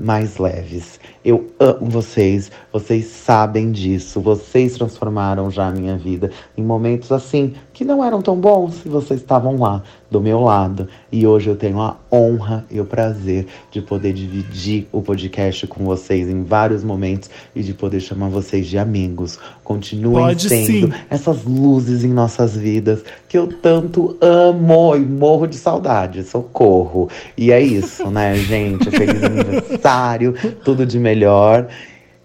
mais 0.00 0.38
leves. 0.38 1.00
Eu 1.24 1.46
amo 1.58 1.86
vocês, 1.86 2.50
vocês 2.72 3.06
sabem 3.06 3.72
disso, 3.72 4.20
vocês 4.20 4.74
transformaram 4.74 5.50
já 5.50 5.68
a 5.68 5.72
minha 5.72 5.96
vida 5.96 6.30
em 6.56 6.62
momentos 6.62 7.10
assim 7.10 7.54
que 7.72 7.84
não 7.84 8.04
eram 8.04 8.20
tão 8.22 8.36
bons 8.36 8.84
e 8.84 8.88
vocês 8.88 9.20
estavam 9.20 9.58
lá 9.58 9.82
do 10.10 10.20
meu 10.20 10.40
lado. 10.40 10.86
E 11.10 11.26
hoje 11.26 11.48
eu 11.48 11.56
tenho 11.56 11.80
a 11.80 11.96
honra 12.12 12.64
e 12.70 12.80
o 12.80 12.84
prazer 12.84 13.46
de 13.70 13.80
poder 13.82 14.12
dividir 14.12 14.86
o 14.92 15.02
podcast 15.02 15.66
com 15.66 15.84
vocês 15.84 16.28
em 16.28 16.44
vários 16.44 16.84
momentos 16.84 17.28
e 17.54 17.62
de 17.62 17.74
poder 17.74 18.00
chamar 18.00 18.28
vocês 18.28 18.66
de 18.66 18.78
amigos. 18.78 19.38
Continuem 19.64 20.26
Pode 20.26 20.48
sendo 20.48 20.66
sim. 20.66 20.92
essas 21.10 21.42
luzes 21.44 22.04
em 22.04 22.12
nossas 22.12 22.56
vidas 22.56 23.02
que 23.28 23.36
eu 23.36 23.48
tanto 23.48 24.16
amo 24.20 24.94
e 24.94 25.00
morro 25.00 25.46
de 25.46 25.56
saudade. 25.56 26.22
Socorro. 26.22 27.08
E 27.36 27.50
é 27.50 27.60
isso, 27.60 28.08
né, 28.10 28.36
gente? 28.36 28.90
Feliz 28.90 29.22
aniversário, 29.64 30.34
tudo 30.64 30.84
de 30.86 30.98
melhor. 30.98 31.66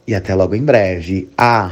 E 0.08 0.16
até 0.16 0.34
logo 0.34 0.56
em 0.56 0.64
breve. 0.64 1.30
Ah, 1.38 1.72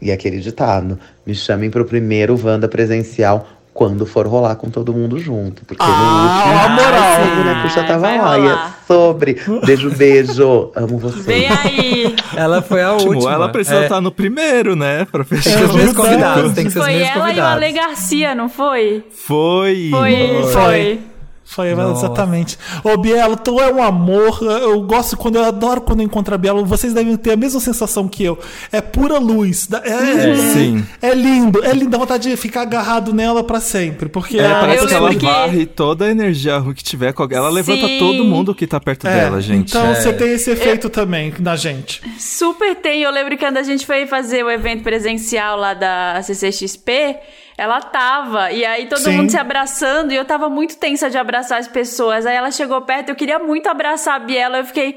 e 0.00 0.12
aquele 0.12 0.38
ditado: 0.38 0.98
me 1.26 1.34
chamem 1.34 1.70
pro 1.70 1.84
primeiro 1.84 2.38
Wanda 2.42 2.68
presencial 2.68 3.48
quando 3.72 4.04
for 4.04 4.26
rolar 4.26 4.56
com 4.56 4.68
todo 4.68 4.92
mundo 4.92 5.18
junto. 5.20 5.64
Porque 5.64 5.82
Ah, 5.82 5.86
no 5.88 6.22
último. 6.24 6.64
a 6.64 6.68
moral. 6.68 7.22
a 7.22 7.36
boneca 7.36 7.86
tava 7.86 7.98
vai 8.00 8.18
lá. 8.18 8.38
E 8.38 8.46
é 8.48 8.58
sobre. 8.86 9.36
Beijo, 9.64 9.90
beijo. 9.96 10.72
Amo 10.74 10.98
vocês. 10.98 11.24
Vem 11.24 11.48
aí. 11.48 12.16
Ela 12.36 12.60
foi 12.60 12.82
a 12.82 12.92
última. 12.92 13.32
ela 13.32 13.48
precisa 13.48 13.76
É, 13.78 13.82
estar 13.84 14.00
no 14.00 14.10
primeiro, 14.10 14.74
né? 14.76 15.06
Pra 15.10 15.24
fechar. 15.24 15.62
os 15.64 15.72
verdade. 15.74 15.94
convidados, 15.94 16.52
tem 16.54 16.64
que 16.64 16.70
ser 16.72 16.78
os 16.80 16.84
Foi 16.84 16.94
mesmos 16.94 17.08
ela 17.10 17.18
e 17.18 17.20
o 17.20 17.24
convidados. 17.26 17.62
Ale 17.62 17.72
Garcia, 17.72 18.34
não 18.34 18.48
foi? 18.48 19.04
Foi! 19.12 19.88
Foi, 19.90 20.16
Foi. 20.42 20.52
foi. 20.52 21.00
Foi, 21.50 21.74
Nossa. 21.74 22.04
exatamente. 22.06 22.58
Ô, 22.84 22.94
Bielo, 22.98 23.34
tu 23.36 23.58
é 23.58 23.72
um 23.72 23.82
amor. 23.82 24.38
Eu 24.42 24.82
gosto 24.82 25.16
quando 25.16 25.36
eu 25.36 25.44
adoro 25.44 25.80
quando 25.80 26.00
eu 26.00 26.04
encontro 26.06 26.34
a 26.34 26.38
Bielo. 26.38 26.62
Vocês 26.64 26.92
devem 26.92 27.16
ter 27.16 27.32
a 27.32 27.36
mesma 27.36 27.58
sensação 27.58 28.06
que 28.06 28.22
eu. 28.22 28.38
É 28.70 28.82
pura 28.82 29.18
luz. 29.18 29.66
Da- 29.66 29.82
É, 29.82 30.30
é, 30.32 30.36
Sim. 30.36 30.86
é 31.00 31.14
lindo. 31.14 31.64
É 31.64 31.72
lindo. 31.72 31.88
Dá 31.90 31.96
vontade 31.98 32.28
de 32.30 32.36
ficar 32.36 32.62
agarrado 32.62 33.14
nela 33.14 33.42
pra 33.42 33.60
sempre. 33.60 34.10
Porque 34.10 34.38
É, 34.38 34.46
parece 34.48 34.82
eu 34.84 34.88
que 34.88 34.94
ela 34.94 35.14
que- 35.14 35.24
varre 35.24 35.64
toda 35.64 36.04
a 36.04 36.10
energia 36.10 36.58
ruim 36.58 36.74
que 36.74 36.84
tiver. 36.84 37.12
com- 37.14 37.26
Ela 37.30 37.48
levanta 37.48 37.86
Sim. 37.86 37.98
todo 37.98 38.24
mundo 38.24 38.54
que 38.54 38.66
tá 38.66 38.78
perto 38.78 39.06
É, 39.08 39.14
dela, 39.14 39.40
gente. 39.40 39.70
Então 39.70 39.94
você 39.94 40.12
tem 40.12 40.34
esse 40.34 40.50
efeito 40.50 40.90
também 40.90 41.32
na 41.40 41.56
gente. 41.56 42.02
Super 42.18 42.76
tem. 42.76 43.02
Eu 43.02 43.10
lembro 43.10 43.36
que 43.36 43.42
quando 43.44 43.56
a 43.56 43.62
gente 43.62 43.86
foi 43.86 44.06
fazer 44.06 44.44
o 44.44 44.50
evento 44.50 44.82
presencial 44.82 45.56
lá 45.58 45.72
da 45.72 46.20
CCXP, 46.22 47.16
ela 47.58 47.80
tava. 47.80 48.52
E 48.52 48.64
aí 48.64 48.86
todo 48.86 49.00
Sim. 49.00 49.16
mundo 49.16 49.30
se 49.30 49.36
abraçando. 49.36 50.12
E 50.12 50.16
eu 50.16 50.24
tava 50.24 50.48
muito 50.48 50.76
tensa 50.78 51.10
de 51.10 51.18
abraçar 51.18 51.58
as 51.58 51.66
pessoas. 51.66 52.24
Aí 52.24 52.36
ela 52.36 52.52
chegou 52.52 52.80
perto, 52.82 53.08
eu 53.08 53.16
queria 53.16 53.40
muito 53.40 53.68
abraçar 53.68 54.14
a 54.14 54.18
Biela. 54.20 54.58
Eu 54.58 54.64
fiquei 54.64 54.96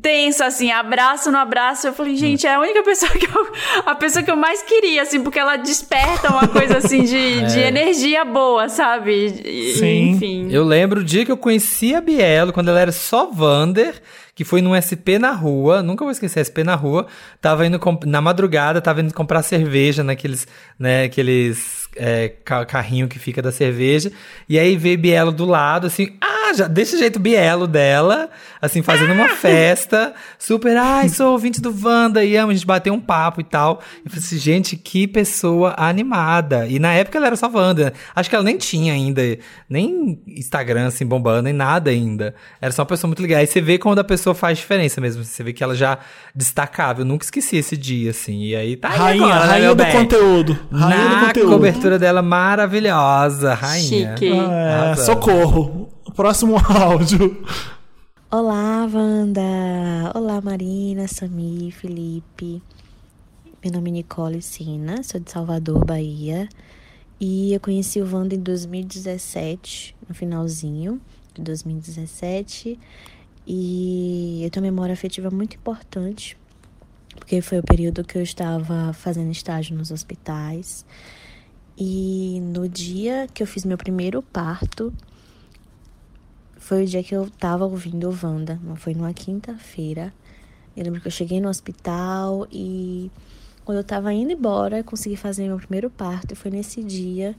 tensa, 0.00 0.46
assim, 0.46 0.72
abraço 0.72 1.30
no 1.30 1.36
abraço. 1.36 1.86
Eu 1.86 1.92
falei, 1.92 2.16
gente, 2.16 2.46
é 2.46 2.54
a 2.54 2.60
única 2.60 2.82
pessoa 2.82 3.12
que 3.12 3.26
eu. 3.26 3.52
A 3.84 3.94
pessoa 3.94 4.22
que 4.24 4.30
eu 4.30 4.36
mais 4.36 4.62
queria, 4.62 5.02
assim, 5.02 5.22
porque 5.22 5.38
ela 5.38 5.56
desperta 5.56 6.30
uma 6.30 6.48
coisa 6.48 6.78
assim 6.78 7.02
de, 7.04 7.42
de 7.52 7.60
energia 7.60 8.24
boa, 8.24 8.70
sabe? 8.70 9.26
E- 9.44 9.74
Sim. 9.74 10.10
Enfim. 10.12 10.48
Eu 10.50 10.64
lembro 10.64 11.00
o 11.00 11.04
dia 11.04 11.26
que 11.26 11.30
eu 11.32 11.36
conheci 11.36 11.94
a 11.94 12.00
Bielo, 12.00 12.54
quando 12.54 12.68
ela 12.70 12.80
era 12.80 12.92
só 12.92 13.26
Vander, 13.26 14.00
que 14.36 14.44
foi 14.44 14.60
num 14.60 14.76
SP 14.76 15.18
na 15.18 15.32
rua, 15.32 15.82
nunca 15.82 16.04
vou 16.04 16.12
esquecer, 16.12 16.40
SP 16.44 16.62
na 16.62 16.74
rua, 16.74 17.06
tava 17.40 17.66
indo, 17.66 17.80
na 18.04 18.20
madrugada, 18.20 18.82
tava 18.82 19.00
indo 19.00 19.12
comprar 19.14 19.42
cerveja 19.42 20.04
naqueles, 20.04 20.46
né, 20.78 21.04
aqueles 21.04 21.88
é, 21.96 22.28
ca- 22.44 22.66
carrinho 22.66 23.08
que 23.08 23.18
fica 23.18 23.40
da 23.40 23.50
cerveja, 23.50 24.12
e 24.46 24.58
aí 24.58 24.76
veio 24.76 24.98
Bielo 24.98 25.32
do 25.32 25.46
lado, 25.46 25.86
assim, 25.86 26.16
ah, 26.20 26.35
já, 26.54 26.66
desse 26.66 26.98
jeito 26.98 27.18
Bielo 27.18 27.66
dela, 27.66 28.28
assim, 28.60 28.82
fazendo 28.82 29.12
uma 29.12 29.28
festa, 29.28 30.14
super, 30.38 30.76
ai, 30.76 31.08
sou 31.08 31.32
ouvinte 31.32 31.60
do 31.60 31.74
Wanda, 31.82 32.24
e 32.24 32.36
amo, 32.36 32.50
a 32.50 32.54
gente 32.54 32.66
bateu 32.66 32.92
um 32.92 33.00
papo 33.00 33.40
e 33.40 33.44
tal, 33.44 33.80
eu 34.04 34.10
falei 34.10 34.24
assim, 34.24 34.38
gente, 34.38 34.76
que 34.76 35.06
pessoa 35.06 35.74
animada, 35.76 36.66
e 36.66 36.78
na 36.78 36.92
época 36.92 37.18
ela 37.18 37.26
era 37.28 37.36
só 37.36 37.48
Wanda, 37.52 37.92
acho 38.14 38.28
que 38.30 38.36
ela 38.36 38.44
nem 38.44 38.56
tinha 38.56 38.92
ainda, 38.92 39.22
nem 39.68 40.20
Instagram, 40.26 40.86
assim, 40.88 41.04
bombando, 41.06 41.42
nem 41.42 41.52
nada 41.52 41.90
ainda, 41.90 42.34
era 42.60 42.72
só 42.72 42.82
uma 42.82 42.86
pessoa 42.86 43.08
muito 43.08 43.22
legal, 43.22 43.40
aí 43.40 43.46
você 43.46 43.60
vê 43.60 43.78
quando 43.78 43.98
a 43.98 44.04
pessoa 44.04 44.34
faz 44.34 44.58
diferença 44.58 45.00
mesmo, 45.00 45.24
você 45.24 45.42
vê 45.42 45.52
que 45.52 45.62
ela 45.62 45.74
já 45.74 45.98
destacava, 46.34 47.00
eu 47.02 47.04
nunca 47.04 47.24
esqueci 47.24 47.56
esse 47.56 47.76
dia, 47.76 48.10
assim, 48.10 48.42
e 48.42 48.56
aí 48.56 48.76
tá 48.76 48.88
aí 48.90 48.98
Rainha, 48.98 49.24
agora, 49.26 49.40
né, 49.40 49.46
rainha 49.46 49.66
meu 49.66 49.74
do 49.74 49.84
bem? 49.84 49.92
conteúdo. 49.92 50.58
Rainha 50.72 51.08
do 51.08 51.14
Na 51.16 51.26
conteúdo. 51.26 51.50
cobertura 51.52 51.98
dela 51.98 52.22
maravilhosa, 52.22 53.54
rainha. 53.54 54.16
Chique. 54.16 54.32
É, 54.32 54.40
Arrasando. 54.40 55.06
socorro. 55.06 55.88
Próximo 56.14 56.56
áudio. 56.68 57.44
Olá, 58.30 58.86
Wanda! 58.86 59.42
Olá, 60.14 60.40
Marina, 60.40 61.06
Sami, 61.08 61.70
Felipe. 61.72 62.62
Meu 63.62 63.72
nome 63.72 63.90
é 63.90 63.92
Nicole 63.94 64.40
Sina, 64.40 65.02
sou 65.02 65.20
de 65.20 65.30
Salvador, 65.30 65.84
Bahia. 65.84 66.48
E 67.20 67.52
eu 67.52 67.60
conheci 67.60 68.00
o 68.00 68.10
Wanda 68.10 68.34
em 68.34 68.40
2017, 68.40 69.96
no 70.08 70.14
finalzinho 70.14 71.00
de 71.34 71.42
2017. 71.42 72.78
E 73.46 74.40
eu 74.42 74.50
tenho 74.50 74.64
uma 74.64 74.70
memória 74.70 74.92
afetiva 74.92 75.30
muito 75.30 75.56
importante, 75.56 76.36
porque 77.16 77.40
foi 77.40 77.58
o 77.58 77.62
período 77.62 78.04
que 78.04 78.16
eu 78.16 78.22
estava 78.22 78.92
fazendo 78.92 79.30
estágio 79.30 79.76
nos 79.76 79.90
hospitais. 79.90 80.86
E 81.76 82.40
no 82.42 82.68
dia 82.68 83.28
que 83.34 83.42
eu 83.42 83.46
fiz 83.46 83.64
meu 83.64 83.76
primeiro 83.76 84.22
parto, 84.22 84.92
foi 86.66 86.82
o 86.82 86.86
dia 86.86 87.00
que 87.00 87.14
eu 87.14 87.30
tava 87.30 87.64
ouvindo 87.64 88.12
Wanda. 88.20 88.60
Foi 88.74 88.92
numa 88.92 89.14
quinta-feira. 89.14 90.12
Eu 90.76 90.82
lembro 90.82 91.00
que 91.00 91.06
eu 91.06 91.12
cheguei 91.12 91.40
no 91.40 91.48
hospital 91.48 92.44
e 92.50 93.08
quando 93.64 93.78
eu 93.78 93.84
tava 93.84 94.12
indo 94.12 94.32
embora, 94.32 94.82
consegui 94.82 95.14
fazer 95.14 95.46
meu 95.46 95.58
primeiro 95.58 95.88
parto. 95.88 96.32
E 96.32 96.34
foi 96.34 96.50
nesse 96.50 96.82
dia 96.82 97.36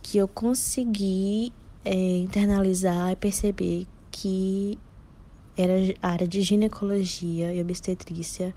que 0.00 0.18
eu 0.18 0.28
consegui 0.28 1.52
é, 1.84 2.18
internalizar 2.18 3.10
e 3.10 3.16
perceber 3.16 3.88
que 4.08 4.78
era 5.56 5.72
a 6.00 6.08
área 6.08 6.28
de 6.28 6.40
ginecologia 6.40 7.52
e 7.52 7.60
obstetrícia 7.60 8.54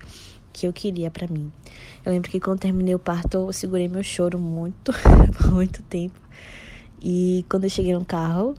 que 0.52 0.64
eu 0.68 0.72
queria 0.72 1.10
pra 1.10 1.26
mim. 1.26 1.50
Eu 2.06 2.12
lembro 2.12 2.30
que 2.30 2.38
quando 2.38 2.60
terminei 2.60 2.94
o 2.94 3.00
parto, 3.00 3.38
eu 3.38 3.52
segurei 3.52 3.88
meu 3.88 4.04
choro 4.04 4.38
muito, 4.38 4.92
muito 5.50 5.82
tempo. 5.82 6.20
E 7.02 7.44
quando 7.48 7.64
eu 7.64 7.70
cheguei 7.70 7.92
no 7.92 8.04
carro, 8.04 8.54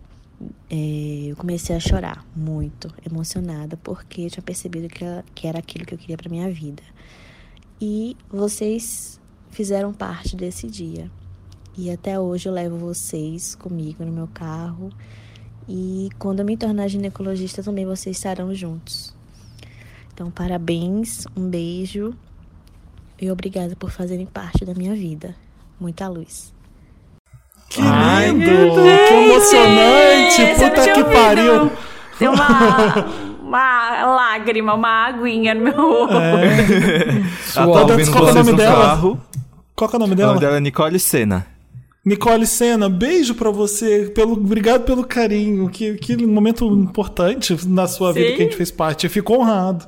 é, 0.70 1.28
eu 1.28 1.36
comecei 1.36 1.76
a 1.76 1.80
chorar 1.80 2.26
muito, 2.36 2.94
emocionada, 3.06 3.78
porque 3.78 4.22
eu 4.22 4.30
tinha 4.30 4.44
percebido 4.44 4.88
que, 4.88 5.04
ela- 5.04 5.24
que 5.34 5.48
era 5.48 5.60
aquilo 5.60 5.86
que 5.86 5.94
eu 5.94 5.98
queria 5.98 6.18
pra 6.18 6.30
minha 6.30 6.50
vida. 6.52 6.84
E 7.80 8.16
vocês 8.30 9.20
fizeram 9.52 9.94
parte 9.94 10.36
desse 10.36 10.68
dia. 10.68 11.12
E 11.78 11.92
até 11.92 12.20
hoje 12.20 12.48
eu 12.48 12.54
levo 12.54 12.78
vocês 12.78 13.54
comigo 13.56 14.06
no 14.06 14.12
meu 14.12 14.28
carro. 14.28 14.90
E 15.68 16.10
quando 16.18 16.40
eu 16.40 16.46
me 16.46 16.56
tornar 16.56 16.88
ginecologista, 16.88 17.62
também 17.62 17.86
vocês 17.86 18.16
estarão 18.16 18.54
juntos. 18.54 19.14
Então, 20.14 20.32
parabéns, 20.32 21.26
um 21.36 21.50
beijo 21.50 22.14
e 23.22 23.30
obrigada 23.30 23.76
por 23.76 23.92
fazerem 23.92 24.26
parte 24.26 24.64
da 24.64 24.74
minha 24.74 24.96
vida. 24.96 25.36
Muita 25.78 26.08
luz. 26.08 26.55
Que 27.76 27.82
lindo! 27.82 28.82
que 29.08 29.14
emocionante! 29.14 30.36
Gente, 30.38 30.56
Puta 30.56 30.82
que 30.84 30.90
ouvido. 31.02 31.12
pariu! 31.12 31.72
Tem 32.18 32.28
uma, 32.30 33.06
uma 33.44 34.06
lágrima, 34.16 34.74
uma 34.74 35.08
aguinha 35.08 35.54
no 35.54 35.62
meu 35.62 35.74
olho. 35.80 36.12
Ela 36.16 37.24
Então, 37.54 37.74
tá 37.74 38.12
qual 38.12 38.24
que 38.24 38.30
é 38.30 38.32
o 38.32 38.34
nome 38.36 38.52
no 38.52 38.58
dela? 38.58 38.76
carro. 38.86 39.20
Qual 39.76 39.90
é 39.92 39.96
o 39.96 40.00
nome 40.00 40.14
O 40.14 40.16
dela? 40.16 40.30
nome 40.30 40.40
dela 40.42 40.58
é 40.58 40.60
Nicole 40.62 41.00
Sena. 41.00 41.46
Nicole 42.06 42.46
Senna, 42.46 42.88
beijo 42.88 43.34
pra 43.36 43.50
você. 43.50 44.12
Pelo, 44.16 44.34
obrigado 44.34 44.84
pelo 44.84 45.04
carinho. 45.04 45.68
Que, 45.70 45.96
que 45.96 46.16
momento 46.26 46.66
importante 46.68 47.58
na 47.68 47.88
sua 47.88 48.14
vida 48.14 48.30
Sim. 48.30 48.36
que 48.36 48.42
a 48.42 48.46
gente 48.46 48.56
fez 48.56 48.72
parte. 48.72 49.06
Eu 49.06 49.10
fico 49.10 49.34
honrado. 49.34 49.86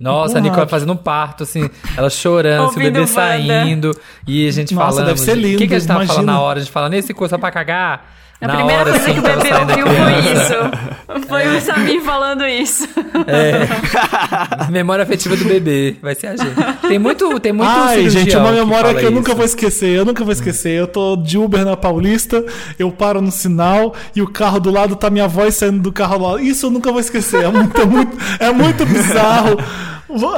Nossa, 0.00 0.38
a. 0.38 0.40
Nicole 0.40 0.66
fazendo 0.68 0.92
um 0.92 0.96
parto, 0.96 1.42
assim, 1.42 1.68
ela 1.96 2.08
chorando, 2.08 2.68
assim, 2.70 2.80
o 2.80 2.82
bebê 2.82 3.00
Wanda. 3.00 3.12
saindo, 3.12 3.90
e 4.26 4.48
a 4.48 4.50
gente 4.50 4.74
Nossa, 4.74 4.86
falando. 4.92 5.06
deve 5.08 5.20
ser 5.20 5.34
de- 5.34 5.40
O 5.40 5.42
que, 5.42 5.48
lindo, 5.48 5.68
que 5.68 5.74
a 5.74 5.78
gente 5.78 5.86
tava 5.88 5.98
imagina. 6.00 6.14
falando 6.14 6.26
na 6.26 6.40
hora? 6.40 6.58
A 6.58 6.62
gente 6.62 6.72
falando, 6.72 6.94
esse 6.94 7.12
coisa 7.12 7.38
pra 7.38 7.50
cagar? 7.50 8.10
A 8.40 8.46
na 8.46 8.56
primeira 8.56 8.80
hora, 8.80 8.90
coisa 8.90 9.04
assim, 9.04 9.12
que 9.12 9.20
o 9.20 9.22
bebê 9.22 9.54
ouviu 9.54 9.86
foi 9.86 10.32
isso. 10.32 10.90
Foi 11.28 11.56
o 11.56 11.60
Samir 11.60 12.00
falando 12.02 12.46
isso. 12.46 12.88
É. 13.26 13.66
Memória 14.70 15.02
afetiva 15.02 15.36
do 15.36 15.44
bebê, 15.44 15.96
vai 16.00 16.14
ser 16.14 16.28
a 16.28 16.36
gente. 16.36 16.54
Tem 16.86 16.98
muito, 16.98 17.38
tem 17.40 17.52
muito 17.52 17.68
Ai, 17.68 17.96
cirurgião 17.96 18.24
gente, 18.24 18.36
uma 18.36 18.48
que 18.50 18.54
memória 18.54 18.86
fala 18.86 19.00
que, 19.00 19.06
eu 19.06 19.10
nunca 19.10 19.28
isso. 19.30 19.36
vou 19.36 19.44
esquecer. 19.44 19.90
Eu 19.90 20.04
nunca 20.04 20.24
vou 20.24 20.32
esquecer. 20.32 20.70
Eu 20.70 20.86
tô 20.86 21.16
de 21.16 21.36
Uber 21.36 21.64
na 21.64 21.76
Paulista, 21.76 22.44
eu 22.78 22.90
paro 22.92 23.20
no 23.20 23.32
sinal 23.32 23.94
e 24.14 24.22
o 24.22 24.28
carro 24.28 24.60
do 24.60 24.70
lado 24.70 24.94
tá 24.96 25.10
minha 25.10 25.26
voz 25.26 25.56
saindo 25.56 25.80
do 25.80 25.92
carro 25.92 26.18
lá. 26.18 26.40
Isso 26.40 26.66
eu 26.66 26.70
nunca 26.70 26.90
vou 26.90 27.00
esquecer. 27.00 27.44
É 27.44 27.48
muito, 27.48 27.80
é 27.80 27.84
muito, 27.84 28.16
é 28.38 28.52
muito 28.52 28.86
bizarro. 28.86 29.58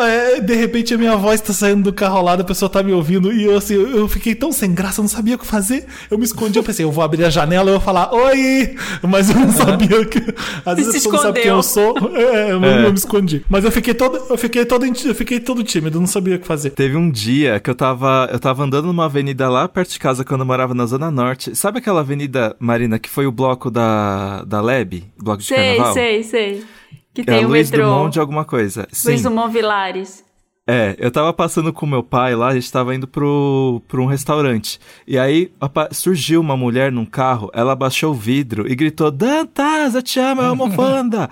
É, 0.03 0.41
de 0.41 0.55
repente 0.55 0.95
a 0.95 0.99
minha 0.99 1.17
voz 1.17 1.41
tá 1.41 1.53
saindo 1.53 1.83
do 1.85 1.93
carro 1.93 2.17
ao 2.19 2.25
lado, 2.25 2.41
a 2.43 2.45
pessoa 2.45 2.69
tá 2.69 2.83
me 2.83 2.93
ouvindo 2.93 3.33
e 3.33 3.45
eu 3.45 3.57
assim, 3.57 3.75
eu 3.75 4.07
fiquei 4.09 4.35
tão 4.35 4.53
sem 4.53 4.73
graça, 4.75 5.01
eu 5.01 5.03
não 5.03 5.09
sabia 5.09 5.35
o 5.35 5.39
que 5.39 5.47
fazer. 5.47 5.87
Eu 6.11 6.19
me 6.19 6.25
escondi, 6.25 6.59
eu 6.59 6.63
pensei, 6.65 6.85
eu 6.85 6.93
vou 6.93 7.03
abrir 7.05 7.25
a 7.25 7.31
janela 7.31 7.71
e 7.71 7.75
eu 7.75 7.79
vou 7.79 7.85
falar, 7.85 8.13
oi! 8.15 8.75
Mas 9.03 9.31
eu 9.31 9.37
não 9.37 9.53
sabia 9.53 10.05
que. 10.05 10.19
Às 10.65 10.77
vezes 10.77 10.91
a 10.91 10.93
pessoa 10.93 11.15
não 11.15 11.23
sabe 11.23 11.41
quem 11.41 11.51
eu 11.51 11.63
sou. 11.63 11.97
É, 12.17 12.53
eu, 12.53 12.65
É. 12.65 12.85
eu 12.87 12.91
me 12.91 12.99
escondi. 12.99 13.45
Mas 13.49 13.65
eu 13.65 13.71
fiquei 13.73 13.95
todo, 13.95 14.21
eu 14.31 14.39
fiquei 14.39 14.65
todo, 14.65 14.85
eu 14.87 15.15
fiquei 15.15 15.41
todo 15.41 15.63
tímido, 15.63 15.99
não 16.01 16.07
sabia 16.07 16.37
o 16.37 16.39
que 16.39 16.47
fazer. 16.47 16.71
Teve 16.71 16.97
um 16.97 17.11
dia 17.11 17.59
que 17.61 17.71
eu 17.71 17.75
tava, 17.75 18.29
eu 18.33 18.39
tava 18.39 18.65
andando 18.65 18.87
numa 18.87 19.07
avenida 19.07 19.49
lá 19.49 19.69
perto 19.69 19.91
de 19.93 19.99
casa 19.99 20.25
quando 20.25 20.41
eu 20.43 20.47
morava 20.47 20.75
na 20.75 20.87
Zona 20.87 21.11
Norte. 21.11 21.55
Sabe 21.57 21.79
aquela 21.79 22.01
avenida, 22.01 22.55
Marina, 22.59 22.99
que 22.99 23.09
foi 23.09 23.27
o 23.27 23.33
bloco 23.33 23.71
da, 23.71 24.43
da 24.45 24.61
Leb? 24.61 25.05
Bloco 25.19 25.39
de 25.41 25.47
Sei, 25.49 25.57
carnaval? 25.77 25.95
sei, 25.95 26.23
sei. 26.23 26.65
Que 27.15 27.23
É 27.23 27.25
tem 27.25 27.45
o 27.45 27.49
Luiz 27.49 27.71
metrô. 27.71 27.87
Dumont 27.87 28.13
de 28.13 28.21
alguma 28.21 28.45
coisa. 28.45 28.87
Sim. 28.91 29.09
Luiz 29.09 29.23
Dumont 29.23 29.53
Vilares. 29.53 30.25
É, 30.67 30.95
eu 30.99 31.11
tava 31.11 31.33
passando 31.33 31.73
com 31.73 31.85
meu 31.85 32.05
pai 32.05 32.37
lá, 32.37 32.49
a 32.49 32.55
gente 32.55 32.71
tava 32.71 32.95
indo 32.95 33.09
pro, 33.09 33.83
pro 33.89 34.05
um 34.05 34.07
restaurante. 34.07 34.79
E 35.07 35.19
aí 35.19 35.53
surgiu 35.91 36.41
uma 36.41 36.57
mulher 36.57 36.93
num 36.93 37.05
carro, 37.05 37.51
ela 37.53 37.75
baixou 37.75 38.13
o 38.13 38.15
vidro 38.15 38.71
e 38.71 38.75
gritou: 38.77 39.11
Dantas, 39.11 39.97
eu 39.97 40.03
te 40.03 40.21
amo, 40.21 40.41
eu 40.41 40.51
amo 40.51 40.71
Wanda! 40.81 41.29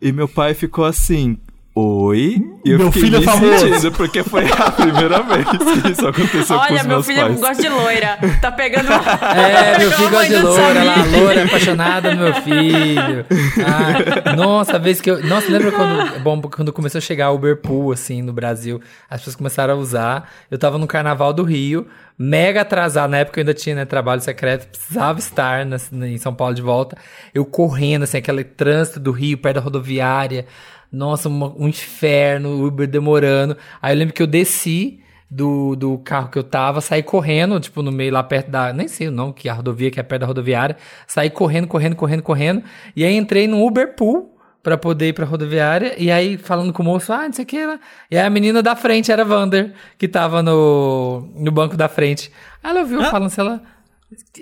e 0.00 0.10
meu 0.10 0.26
pai 0.26 0.52
ficou 0.52 0.84
assim. 0.84 1.38
Oi? 1.74 2.36
E 2.66 2.70
eu 2.70 2.78
Meu 2.78 2.92
fiquei 2.92 3.02
filho 3.04 3.16
é 3.16 3.20
me 3.20 3.24
famoso. 3.24 3.58
sentindo, 3.66 3.92
porque 3.92 4.22
foi 4.22 4.44
a 4.44 4.70
primeira 4.70 5.22
vez 5.22 5.46
que 5.48 5.90
isso 5.90 6.06
aconteceu 6.06 6.56
com 6.58 6.62
Olha, 6.62 6.74
os 6.76 6.82
meu 6.82 6.88
meus 6.88 7.06
filho 7.06 7.20
pais. 7.22 7.40
gosta 7.40 7.62
de 7.62 7.68
loira. 7.70 8.18
Tá 8.42 8.52
pegando. 8.52 8.88
É, 8.92 9.78
meu 9.78 9.90
filho 9.90 10.08
a 10.08 10.10
gosta 10.10 10.28
de 10.28 10.36
loira 10.42 10.84
lá, 10.84 10.94
loira 11.18 11.44
apaixonada 11.44 12.14
meu 12.14 12.34
filho. 12.42 13.24
Ah, 13.66 14.34
nossa, 14.36 14.76
a 14.76 14.78
vez 14.78 15.00
que 15.00 15.10
eu. 15.10 15.24
Nossa, 15.24 15.50
lembra 15.50 15.72
quando, 15.72 16.20
bom, 16.20 16.42
quando 16.42 16.72
começou 16.74 16.98
a 16.98 17.02
chegar 17.02 17.30
o 17.30 17.36
Uber 17.36 17.56
Pool, 17.56 17.92
assim, 17.92 18.20
no 18.20 18.34
Brasil? 18.34 18.78
As 19.08 19.20
pessoas 19.20 19.36
começaram 19.36 19.72
a 19.72 19.76
usar. 19.76 20.30
Eu 20.50 20.58
tava 20.58 20.76
no 20.76 20.86
carnaval 20.86 21.32
do 21.32 21.42
Rio, 21.42 21.86
mega 22.18 22.60
atrasado. 22.60 23.10
Na 23.10 23.18
época 23.18 23.40
eu 23.40 23.42
ainda 23.42 23.54
tinha 23.54 23.74
né, 23.74 23.84
trabalho 23.86 24.20
secreto, 24.20 24.68
precisava 24.68 25.18
estar 25.18 25.64
na- 25.64 25.78
em 26.06 26.18
São 26.18 26.34
Paulo 26.34 26.54
de 26.54 26.60
volta. 26.62 26.98
Eu 27.34 27.46
correndo, 27.46 28.02
assim, 28.02 28.18
aquele 28.18 28.44
trânsito 28.44 29.00
do 29.00 29.10
Rio, 29.10 29.38
perto 29.38 29.54
da 29.56 29.60
rodoviária. 29.62 30.44
Nossa, 30.92 31.28
uma- 31.28 31.54
um 31.56 31.68
inferno, 31.68 32.50
o 32.50 32.66
Uber 32.66 32.86
demorando. 32.86 33.56
Aí 33.80 33.94
eu 33.94 33.98
lembro 33.98 34.14
que 34.14 34.22
eu 34.22 34.26
desci 34.26 35.00
do, 35.30 35.74
do 35.74 35.96
carro 35.98 36.28
que 36.28 36.38
eu 36.38 36.44
tava, 36.44 36.80
saí 36.82 37.02
correndo, 37.02 37.58
tipo, 37.58 37.80
no 37.82 37.90
meio 37.90 38.12
lá 38.12 38.22
perto 38.22 38.50
da. 38.50 38.72
Nem 38.72 38.86
sei 38.88 39.08
o 39.08 39.10
nome, 39.10 39.32
que 39.32 39.48
é 39.48 39.52
a 39.52 39.54
rodovia, 39.54 39.90
que 39.90 39.98
é 39.98 40.02
perto 40.02 40.20
da 40.20 40.26
rodoviária. 40.26 40.76
Saí 41.06 41.30
correndo, 41.30 41.66
correndo, 41.66 41.96
correndo, 41.96 42.22
correndo. 42.22 42.62
E 42.94 43.04
aí 43.04 43.16
entrei 43.16 43.48
no 43.48 43.64
Uber 43.66 43.94
Pool 43.96 44.36
pra 44.62 44.76
poder 44.76 45.08
ir 45.08 45.12
pra 45.14 45.24
rodoviária. 45.24 45.94
E 45.96 46.10
aí 46.10 46.36
falando 46.36 46.72
com 46.72 46.82
o 46.82 46.86
moço, 46.86 47.12
ah, 47.12 47.24
não 47.24 47.32
sei 47.32 47.44
o 47.44 47.46
que 47.48 47.64
lá. 47.64 47.80
E 48.10 48.18
aí 48.18 48.26
a 48.26 48.30
menina 48.30 48.62
da 48.62 48.76
frente 48.76 49.10
era 49.10 49.22
a 49.22 49.24
Vander, 49.24 49.72
que 49.96 50.06
tava 50.06 50.42
no, 50.42 51.26
no 51.34 51.50
banco 51.50 51.76
da 51.76 51.88
frente. 51.88 52.30
Aí 52.62 52.70
ela 52.70 52.80
ouviu 52.80 53.02
falando, 53.10 53.30
sei 53.30 53.42
lá. 53.44 53.60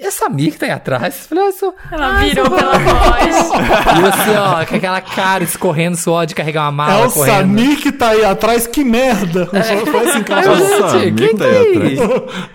Essa 0.00 0.26
amiga 0.26 0.52
que 0.52 0.58
tá 0.58 0.66
aí 0.66 0.72
atrás? 0.72 1.26
Falei, 1.28 1.46
eu 1.48 1.52
sou. 1.52 1.74
Ela 1.92 2.16
"Ah, 2.18 2.20
virou 2.24 2.46
sou 2.46 2.56
pela 2.56 2.72
Wanda." 2.72 2.94
voz. 2.94 3.50
E 4.00 4.06
assim, 4.08 4.36
ó, 4.36 4.64
com 4.66 4.76
aquela 4.76 5.00
cara 5.00 5.44
escorrendo 5.44 5.96
suor 5.96 6.26
de 6.26 6.34
carregar 6.34 6.62
uma 6.62 6.72
mala 6.72 7.04
é 7.04 7.06
o 7.06 7.10
correndo. 7.12 7.36
Samir 7.36 7.80
que 7.80 7.92
tá 7.92 8.08
aí 8.10 8.24
atrás, 8.24 8.66
que 8.66 8.82
merda! 8.84 9.46
Foi 9.46 9.58
assim 9.60 10.22
que 10.22 10.32
ela 10.32 10.40
Ai, 10.40 10.44
falou. 10.44 10.58
Nossa, 10.58 10.82
tá 10.82 10.88
tá 10.88 11.44
aí 11.44 11.98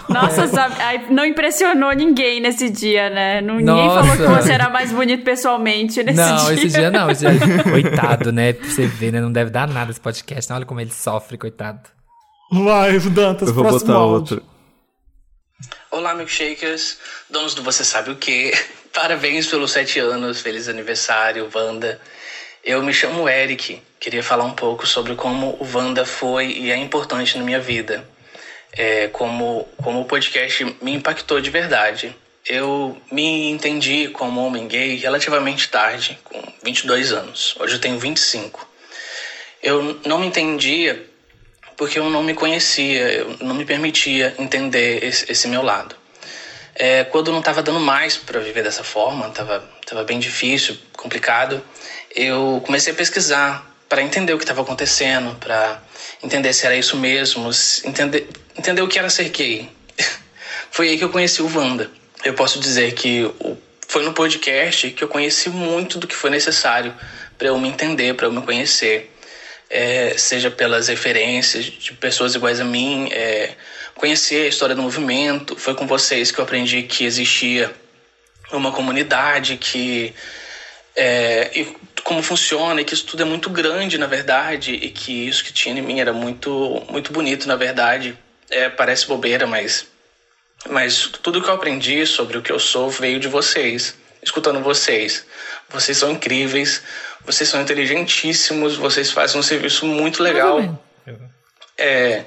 atrás. 0.10 0.46
Nossa, 0.46 1.06
não 1.10 1.26
impressionou 1.26 1.94
ninguém 1.94 2.40
nesse 2.40 2.70
dia, 2.70 3.10
né? 3.10 3.42
Não- 3.42 3.56
Ninguém 3.58 3.76
Nossa. 3.88 4.04
falou 4.16 4.36
que 4.38 4.44
você 4.44 4.52
era 4.54 4.70
mais 4.70 4.92
bonito 4.92 5.24
pessoalmente 5.24 6.04
nesse 6.04 6.18
Não, 6.20 6.46
dia. 6.46 6.54
esse 6.54 6.68
dia 6.68 6.92
não. 6.92 7.10
Esse 7.10 7.26
dia... 7.30 7.64
Coitado, 7.64 8.32
né? 8.32 8.54
Pra 8.54 8.68
você 8.70 8.86
ver, 8.88 9.12
né? 9.12 9.22
Não 9.22 9.32
deve 9.32 9.50
dar 9.52 9.68
nada 9.68 9.92
esse 9.92 10.00
podcast. 10.00 10.50
né? 10.50 10.56
Olha 10.58 10.66
como 10.66 10.80
ele 10.82 10.92
sofre, 10.92 11.38
coitado. 11.38 11.80
Vai, 12.52 12.98
Dantas, 13.00 13.50
Eu 13.50 13.54
vou 13.56 13.64
botar 13.64 13.94
áudio. 13.94 14.16
outro. 14.16 14.44
Olá, 15.96 16.14
milkshakers, 16.14 16.98
donos 17.30 17.56
do 17.56 17.64
Você 17.64 17.82
Sabe 17.82 18.12
o 18.12 18.18
Que. 18.18 18.52
Parabéns 18.92 19.48
pelos 19.48 19.72
sete 19.72 19.98
anos, 19.98 20.42
feliz 20.42 20.68
aniversário, 20.68 21.50
Wanda. 21.56 22.02
Eu 22.62 22.84
me 22.84 22.94
chamo 22.94 23.30
Eric, 23.30 23.82
queria 23.98 24.22
falar 24.22 24.44
um 24.44 24.52
pouco 24.52 24.86
sobre 24.86 25.16
como 25.16 25.56
o 25.58 25.66
Wanda 25.74 26.04
foi 26.04 26.48
e 26.48 26.70
é 26.70 26.76
importante 26.76 27.38
na 27.38 27.46
minha 27.46 27.62
vida. 27.62 28.06
É, 28.74 29.08
como, 29.08 29.70
como 29.82 30.02
o 30.02 30.06
podcast 30.06 30.66
me 30.82 30.92
impactou 30.92 31.40
de 31.40 31.50
verdade. 31.50 32.14
Eu 32.46 33.02
me 33.10 33.50
entendi 33.50 34.10
como 34.10 34.46
homem 34.46 34.68
gay 34.68 34.98
relativamente 34.98 35.70
tarde, 35.70 36.20
com 36.26 36.44
22 36.62 37.14
anos. 37.14 37.56
Hoje 37.58 37.76
eu 37.76 37.80
tenho 37.80 37.98
25. 37.98 38.68
Eu 39.64 40.02
não 40.06 40.20
me 40.20 40.28
entendia 40.28 41.10
porque 41.78 42.00
eu 42.00 42.10
não 42.10 42.24
me 42.24 42.34
conhecia, 42.34 43.12
eu 43.12 43.38
não 43.42 43.56
me 43.56 43.66
permitia 43.66 44.34
entender 44.38 45.04
esse, 45.04 45.32
esse 45.32 45.48
meu 45.48 45.62
lado. 45.62 45.96
É, 46.74 47.06
quando 47.06 47.32
não 47.32 47.40
estava 47.40 47.64
dando 47.64 47.80
mais 47.80 48.18
para 48.18 48.40
viver 48.40 48.64
dessa 48.64 48.84
forma, 48.84 49.28
estava 49.28 49.64
tava 49.86 50.04
bem 50.04 50.20
difícil, 50.20 50.78
complicado, 50.98 51.64
eu 52.14 52.62
comecei 52.66 52.92
a 52.92 52.96
pesquisar 52.96 53.72
para 53.88 54.02
entender 54.02 54.34
o 54.34 54.38
que 54.38 54.44
estava 54.44 54.62
acontecendo, 54.62 55.36
para 55.40 55.82
entender 56.22 56.52
se 56.54 56.66
era 56.66 56.76
isso 56.76 56.98
mesmo, 56.98 57.50
entender, 57.86 58.28
entender 58.58 58.82
o 58.82 58.88
que 58.88 58.98
era 58.98 59.10
ser 59.10 59.30
gay. 59.30 59.70
Foi 60.72 60.90
aí 60.90 60.98
que 60.98 61.04
eu 61.04 61.10
conheci 61.10 61.42
o 61.42 61.58
Wanda. 61.58 61.90
Eu 62.24 62.34
posso 62.34 62.60
dizer 62.60 62.94
que 62.94 63.32
foi 63.88 64.04
no 64.04 64.14
podcast 64.14 64.90
que 64.90 65.04
eu 65.04 65.08
conheci 65.08 65.48
muito 65.48 66.00
do 66.00 66.08
que 66.08 66.16
foi 66.16 66.30
necessário 66.30 66.94
para 67.38 67.50
eu 67.50 67.60
me 67.60 67.70
entender, 67.70 68.16
para 68.16 68.26
eu 68.26 68.32
me 68.32 68.42
conhecer 68.42 69.15
é, 69.70 70.18
seja 70.18 70.52
pelas 70.52 70.88
referências 70.88 71.66
de 71.66 71.94
pessoas 71.94 72.36
iguais 72.36 72.60
a 72.60 72.64
mim, 72.64 73.10
é, 73.12 73.56
conhecer 73.96 74.46
a 74.46 74.48
história 74.48 74.76
do 74.76 74.82
movimento. 74.82 75.56
Foi 75.56 75.74
com 75.74 75.88
vocês 75.88 76.32
que 76.32 76.40
eu 76.40 76.44
aprendi 76.44 76.84
que 76.84 77.04
existia 77.04 77.74
uma 78.52 78.72
comunidade 78.72 79.58
que 79.58 80.14
é, 80.96 81.50
e 81.54 81.76
como 82.04 82.22
funciona 82.22 82.82
e 82.82 82.86
que 82.86 82.94
isso 82.94 83.06
tudo 83.06 83.24
é 83.24 83.26
muito 83.26 83.50
grande 83.50 83.98
na 83.98 84.06
verdade 84.06 84.74
e 84.74 84.90
que 84.90 85.28
isso 85.28 85.44
que 85.44 85.52
tinha 85.52 85.78
em 85.78 85.82
mim 85.82 86.00
era 86.00 86.14
muito 86.14 86.84
muito 86.90 87.12
bonito 87.12 87.48
na 87.48 87.56
verdade. 87.56 88.18
É, 88.50 88.70
parece 88.70 89.08
bobeira, 89.08 89.48
mas 89.48 89.88
mas 90.70 91.08
tudo 91.22 91.42
que 91.42 91.50
eu 91.50 91.54
aprendi 91.54 92.06
sobre 92.06 92.38
o 92.38 92.42
que 92.42 92.52
eu 92.52 92.60
sou 92.60 92.90
veio 92.90 93.20
de 93.20 93.28
vocês, 93.28 93.96
escutando 94.26 94.60
vocês. 94.62 95.26
Vocês 95.70 95.98
são 95.98 96.12
incríveis, 96.12 96.82
vocês 97.26 97.48
são 97.48 97.62
inteligentíssimos, 97.62 98.76
vocês 98.76 99.12
fazem 99.12 99.40
um 99.40 99.44
serviço 99.44 99.86
muito 99.86 100.22
legal. 100.22 100.78
É, 101.78 102.24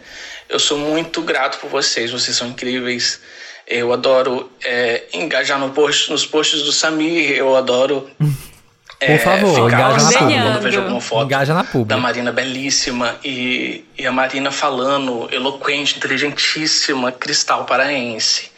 eu 0.48 0.58
sou 0.58 0.78
muito 0.78 1.20
grato 1.22 1.58
por 1.58 1.68
vocês, 1.68 2.10
vocês 2.10 2.36
são 2.36 2.48
incríveis. 2.48 3.20
Eu 3.66 3.92
adoro 3.92 4.50
é, 4.64 5.04
engajar 5.12 5.58
no 5.58 5.70
post, 5.70 6.10
nos 6.10 6.24
posts 6.24 6.62
do 6.62 6.72
Samir, 6.72 7.32
eu 7.32 7.54
adoro. 7.56 8.08
é, 9.00 9.16
Por 9.18 9.24
favor, 9.24 9.70
ficar 9.70 9.90
engaja 9.90 10.04
na 10.04 10.18
publi. 10.18 10.34
quando 10.42 10.60
vejo 10.62 10.78
alguma 10.80 11.00
foto 11.00 11.24
Engaja 11.26 11.54
na 11.54 11.64
publi. 11.64 11.88
da 11.88 11.96
Marina 11.98 12.32
belíssima 12.32 13.18
e, 13.22 13.84
e 13.96 14.06
a 14.06 14.12
Marina 14.12 14.50
falando, 14.50 15.28
eloquente, 15.30 15.96
inteligentíssima, 15.98 17.12
cristal 17.12 17.64
paraense. 17.66 18.50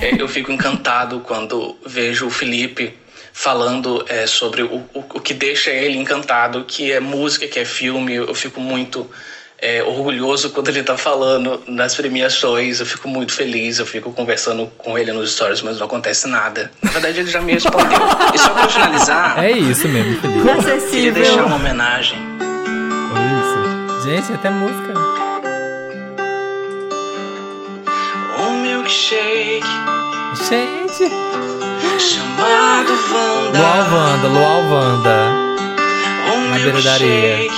É, 0.00 0.20
eu 0.20 0.28
fico 0.28 0.52
encantado 0.52 1.20
quando 1.20 1.76
vejo 1.84 2.26
o 2.26 2.30
Felipe 2.30 2.96
falando 3.32 4.04
é, 4.08 4.26
sobre 4.26 4.62
o, 4.62 4.76
o, 4.94 4.98
o 5.14 5.20
que 5.20 5.32
deixa 5.32 5.70
ele 5.70 5.96
encantado, 5.96 6.64
que 6.64 6.90
é 6.92 7.00
música, 7.00 7.46
que 7.46 7.58
é 7.58 7.64
filme. 7.64 8.14
Eu 8.14 8.34
fico 8.34 8.60
muito 8.60 9.08
é, 9.60 9.82
orgulhoso 9.82 10.50
quando 10.50 10.68
ele 10.68 10.82
tá 10.82 10.96
falando 10.96 11.62
nas 11.66 11.94
premiações. 11.94 12.80
Eu 12.80 12.86
fico 12.86 13.08
muito 13.08 13.32
feliz, 13.32 13.78
eu 13.78 13.86
fico 13.86 14.12
conversando 14.12 14.66
com 14.78 14.98
ele 14.98 15.12
nos 15.12 15.32
stories, 15.32 15.62
mas 15.62 15.78
não 15.78 15.86
acontece 15.86 16.28
nada. 16.28 16.70
Na 16.82 16.90
verdade, 16.90 17.20
ele 17.20 17.30
já 17.30 17.40
me 17.40 17.52
respondeu. 17.52 17.98
E 18.34 18.38
só 18.38 18.50
pra 18.50 18.68
finalizar, 18.68 19.44
É 19.44 19.50
isso 19.52 19.88
mesmo, 19.88 20.20
Felipe. 20.20 20.90
queria 20.90 21.12
deixar 21.12 21.44
uma 21.44 21.56
homenagem 21.56 22.18
Olha 23.12 24.00
isso. 24.00 24.04
Gente, 24.04 24.32
até 24.32 24.50
música. 24.50 25.07
Milkshake 28.88 29.62
Gente! 30.48 31.08
Chamado 31.98 32.94
Wanda. 33.12 33.58
Luau 33.58 33.84
Wanda, 33.92 34.28
Luau 34.28 34.62
Wanda. 34.70 35.18
Um 36.32 36.40
Na 36.50 36.56
beira 36.58 36.80
da 36.82 36.92
areia. 36.94 37.50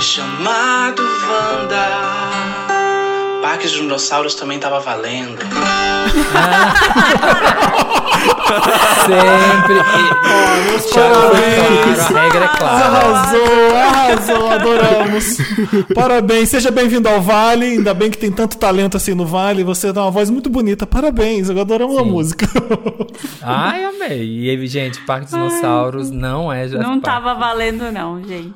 Chamado 0.00 1.02
Wanda. 1.28 1.84
Parque 3.42 3.66
de 3.68 3.74
dinossauros 3.80 4.34
também 4.34 4.58
tava 4.58 4.80
valendo. 4.80 5.42
Sempre. 9.06 9.82
Foi 10.88 11.02
claro, 11.02 11.36
a 12.16 12.20
regra 12.22 12.44
é 12.44 12.48
clara. 12.48 12.84
Arrasou, 12.84 13.76
arrasou, 13.76 14.50
adoramos. 14.50 15.38
Parabéns, 15.94 16.48
seja 16.48 16.70
bem-vindo 16.70 17.08
ao 17.08 17.20
Vale. 17.20 17.66
Ainda 17.66 17.92
bem 17.94 18.10
que 18.10 18.18
tem 18.18 18.30
tanto 18.30 18.56
talento 18.56 18.96
assim 18.96 19.14
no 19.14 19.26
Vale. 19.26 19.64
Você 19.64 19.92
tem 19.92 20.00
uma 20.02 20.10
voz 20.10 20.30
muito 20.30 20.48
bonita. 20.48 20.86
Parabéns, 20.86 21.48
eu 21.50 21.60
adoramos 21.60 21.98
a 21.98 22.04
música. 22.04 22.46
Ai, 23.42 23.84
amei. 23.84 24.24
E 24.44 24.50
aí, 24.50 24.66
gente, 24.66 25.00
Parque 25.02 25.24
dos 25.26 25.32
Dinossauros 25.34 26.10
não 26.10 26.52
é 26.52 26.68
Jurassic 26.68 26.90
Não 26.90 27.00
Park. 27.00 27.14
tava 27.24 27.34
valendo, 27.38 27.90
não, 27.90 28.22
gente. 28.22 28.52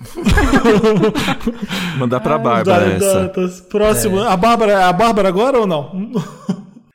Mandar 1.99 2.21
pra 2.21 2.37
Dário 2.39 2.65
Bárbara 2.65 2.93
essa. 2.97 3.33
Próximo. 3.69 4.21
A 4.21 4.37
Bárbara, 4.37 4.87
a 4.87 4.93
Bárbara 4.93 5.29
agora 5.29 5.59
ou 5.59 5.67
não? 5.67 6.11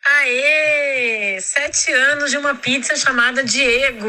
Aê! 0.08 1.40
Sete 1.42 1.92
anos 1.92 2.30
de 2.30 2.38
uma 2.38 2.54
pizza 2.54 2.96
chamada 2.96 3.44
Diego. 3.44 4.08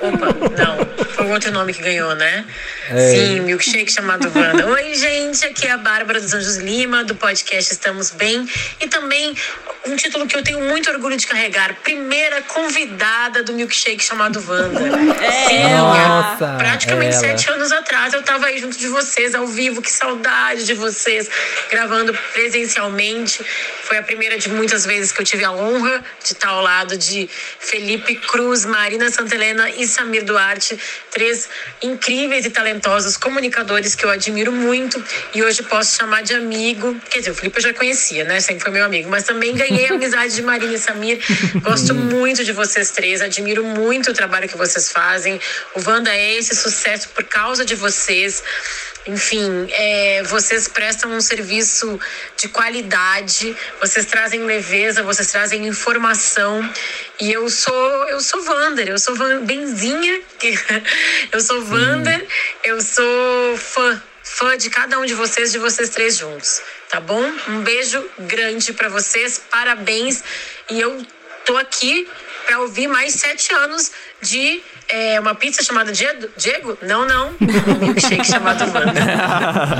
Opa, 0.00 0.26
não. 0.56 1.06
Foi 1.14 1.26
o 1.26 1.30
outro 1.30 1.50
nome 1.50 1.74
que 1.74 1.82
ganhou, 1.82 2.14
né? 2.14 2.44
É. 2.88 3.10
Sim, 3.10 3.40
milkshake 3.40 3.90
chamado 3.90 4.30
Wanda. 4.34 4.66
Oi, 4.68 4.94
gente. 4.94 5.44
Aqui 5.44 5.66
é 5.66 5.72
a 5.72 5.78
Bárbara 5.78 6.20
dos 6.20 6.32
Anjos 6.32 6.58
Lima, 6.58 7.02
do 7.02 7.16
podcast 7.16 7.72
Estamos 7.72 8.10
Bem. 8.12 8.48
E 8.80 8.86
também 8.86 9.34
um 9.86 9.96
título 9.96 10.28
que 10.28 10.36
eu 10.36 10.44
tenho 10.44 10.60
muito 10.60 10.88
orgulho 10.90 11.16
de 11.16 11.26
carregar. 11.26 11.74
Primeira 11.82 12.40
convidada 12.42 13.42
do 13.42 13.52
milkshake 13.52 14.02
chamado 14.02 14.42
Wanda. 14.48 14.78
Sim, 15.48 15.64
Nossa, 15.76 16.54
praticamente 16.56 17.16
ela. 17.16 17.20
sete 17.20 17.50
anos 17.50 17.72
atrás 17.72 18.14
eu 18.14 18.22
tava 18.22 18.46
aí 18.46 18.58
junto 18.60 18.78
de 18.78 18.86
vocês, 18.86 19.34
ao 19.34 19.46
vivo. 19.46 19.82
Que 19.82 19.90
saudade 19.90 20.64
de 20.64 20.74
vocês, 20.74 21.28
gravando 21.68 22.16
presencialmente. 22.32 23.44
Foi 23.82 23.98
a 23.98 24.02
primeira 24.04 24.38
de 24.38 24.48
muitas 24.48 24.86
vezes 24.86 25.10
que 25.10 25.20
eu 25.20 25.24
tive 25.32 25.44
a 25.46 25.50
honra 25.50 26.04
de 26.22 26.34
estar 26.34 26.50
ao 26.50 26.60
lado 26.60 26.94
de 26.98 27.26
Felipe 27.58 28.16
Cruz, 28.16 28.66
Marina 28.66 29.10
Santelena 29.10 29.70
e 29.70 29.86
Samir 29.86 30.24
Duarte, 30.26 30.78
três 31.10 31.48
incríveis 31.80 32.44
e 32.44 32.50
talentosos 32.50 33.16
comunicadores 33.16 33.94
que 33.94 34.04
eu 34.04 34.10
admiro 34.10 34.52
muito 34.52 35.02
e 35.34 35.42
hoje 35.42 35.62
posso 35.62 35.96
chamar 35.96 36.22
de 36.22 36.34
amigo. 36.34 36.94
Quer 37.08 37.20
dizer, 37.20 37.30
o 37.30 37.34
Felipe 37.34 37.58
eu 37.58 37.62
já 37.62 37.72
conhecia, 37.72 38.24
né? 38.24 38.40
Sempre 38.40 38.64
foi 38.64 38.72
meu 38.72 38.84
amigo, 38.84 39.08
mas 39.08 39.22
também 39.22 39.54
ganhei 39.54 39.88
a 39.88 39.94
amizade 39.94 40.34
de 40.34 40.42
Marina 40.42 40.74
e 40.74 40.78
Samir. 40.78 41.18
Gosto 41.62 41.94
muito 41.94 42.44
de 42.44 42.52
vocês 42.52 42.90
três, 42.90 43.22
admiro 43.22 43.64
muito 43.64 44.10
o 44.10 44.14
trabalho 44.14 44.46
que 44.46 44.56
vocês 44.58 44.92
fazem. 44.92 45.40
O 45.74 45.80
Wanda 45.88 46.14
é 46.14 46.34
esse 46.34 46.54
sucesso 46.54 47.08
por 47.08 47.24
causa 47.24 47.64
de 47.64 47.74
vocês. 47.74 48.42
Enfim, 49.06 49.66
é, 49.72 50.22
vocês 50.22 50.68
prestam 50.68 51.10
um 51.10 51.20
serviço 51.20 51.98
de 52.36 52.48
qualidade, 52.48 53.56
vocês 53.80 54.06
trazem 54.06 54.44
leveza, 54.44 55.02
vocês 55.02 55.30
trazem 55.30 55.66
informação. 55.66 56.68
E 57.20 57.32
eu 57.32 57.48
sou, 57.50 58.08
eu 58.08 58.20
sou 58.20 58.40
Wander, 58.44 58.88
eu 58.88 58.98
sou 58.98 59.16
Van- 59.16 59.44
Benzinha, 59.44 60.20
eu 61.32 61.40
sou 61.40 61.64
Wander, 61.64 62.24
eu 62.62 62.80
sou 62.80 63.56
fã, 63.56 64.00
fã 64.22 64.56
de 64.56 64.70
cada 64.70 64.98
um 65.00 65.04
de 65.04 65.14
vocês, 65.14 65.50
de 65.50 65.58
vocês 65.58 65.88
três 65.88 66.16
juntos, 66.16 66.62
tá 66.88 67.00
bom? 67.00 67.24
Um 67.48 67.60
beijo 67.62 68.08
grande 68.20 68.72
pra 68.72 68.88
vocês, 68.88 69.42
parabéns. 69.50 70.22
E 70.70 70.80
eu 70.80 71.04
tô 71.44 71.56
aqui 71.56 72.08
pra 72.46 72.60
ouvir 72.60 72.86
mais 72.88 73.14
sete 73.14 73.52
anos 73.54 73.90
de 74.22 74.60
é, 74.88 75.18
uma 75.20 75.34
pizza 75.34 75.62
chamada 75.62 75.92
Diego? 75.92 76.28
Diego? 76.36 76.76
Não, 76.82 77.06
não. 77.06 77.28
Um 77.40 77.86
milkshake 77.86 78.24
chamado 78.26 78.62
Wanda. 78.64 79.00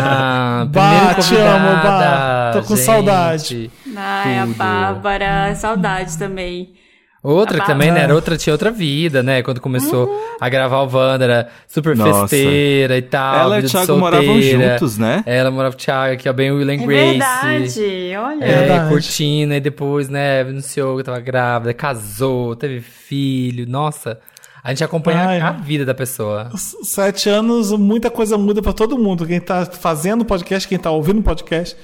Ah, 0.05 0.65
Bah, 0.69 1.15
te 1.21 1.37
amo, 1.37 1.83
Bah. 1.83 2.51
Tô 2.55 2.63
com 2.63 2.77
gente. 2.77 2.85
saudade. 2.87 3.71
Ai, 3.97 4.39
a 4.39 4.43
Tudo. 4.47 4.55
Bárbara, 4.55 5.55
saudade 5.55 6.17
também. 6.19 6.75
Outra 7.23 7.59
A 7.59 7.61
que 7.61 7.67
também, 7.69 7.93
né? 7.93 8.01
Era 8.03 8.15
outra, 8.17 8.37
tinha 8.37 8.53
outra 8.53 8.71
vida, 8.73 9.23
né? 9.23 9.43
Quando 9.43 9.61
começou 9.61 10.11
a 10.41 10.49
gravar 10.49 10.81
o 10.83 10.91
Wanda, 10.93 11.25
era 11.25 11.49
super 11.69 11.97
Nossa. 11.97 12.27
festeira 12.27 12.99
e 12.99 13.03
tal. 13.03 13.37
Ela 13.43 13.61
e 13.61 13.65
o 13.65 13.69
Thiago 13.69 13.97
moravam 13.97 14.43
juntos, 14.43 14.99
né? 14.99 15.23
Ela 15.25 15.49
morava 15.51 15.73
com 15.77 15.81
o 15.81 15.85
Thiago, 15.85 16.15
aqui, 16.15 16.29
ó, 16.29 16.33
bem 16.33 16.51
o 16.51 16.57
Will 16.57 16.69
and 16.69 16.73
É 16.73 16.77
Grace. 16.79 17.81
verdade, 17.81 18.17
olha. 18.19 18.45
É, 18.45 18.59
Verdade. 18.59 18.89
curtindo, 18.89 19.55
e 19.55 19.61
depois, 19.61 20.09
né, 20.09 20.41
anunciou 20.41 20.97
que 20.97 21.05
tava 21.05 21.21
grávida, 21.21 21.73
casou, 21.73 22.57
teve 22.57 22.81
filho. 22.81 23.67
Nossa, 23.69 24.19
a 24.65 24.71
gente 24.71 24.85
acompanha 24.85 25.27
Ai. 25.29 25.41
a 25.41 25.51
vida 25.53 25.85
da 25.85 25.93
pessoa. 25.95 26.51
Sete 26.57 27.29
anos, 27.29 27.73
muita 27.73 28.11
coisa 28.11 28.39
muda 28.39 28.63
pra 28.63 28.73
todo 28.73 28.97
mundo. 28.99 29.27
Quem 29.27 29.41
tá 29.41 29.67
fazendo 29.67 30.25
podcast, 30.25 30.69
quem 30.69 30.79
tá 30.79 30.91
ouvindo 30.91 31.21
podcast. 31.23 31.77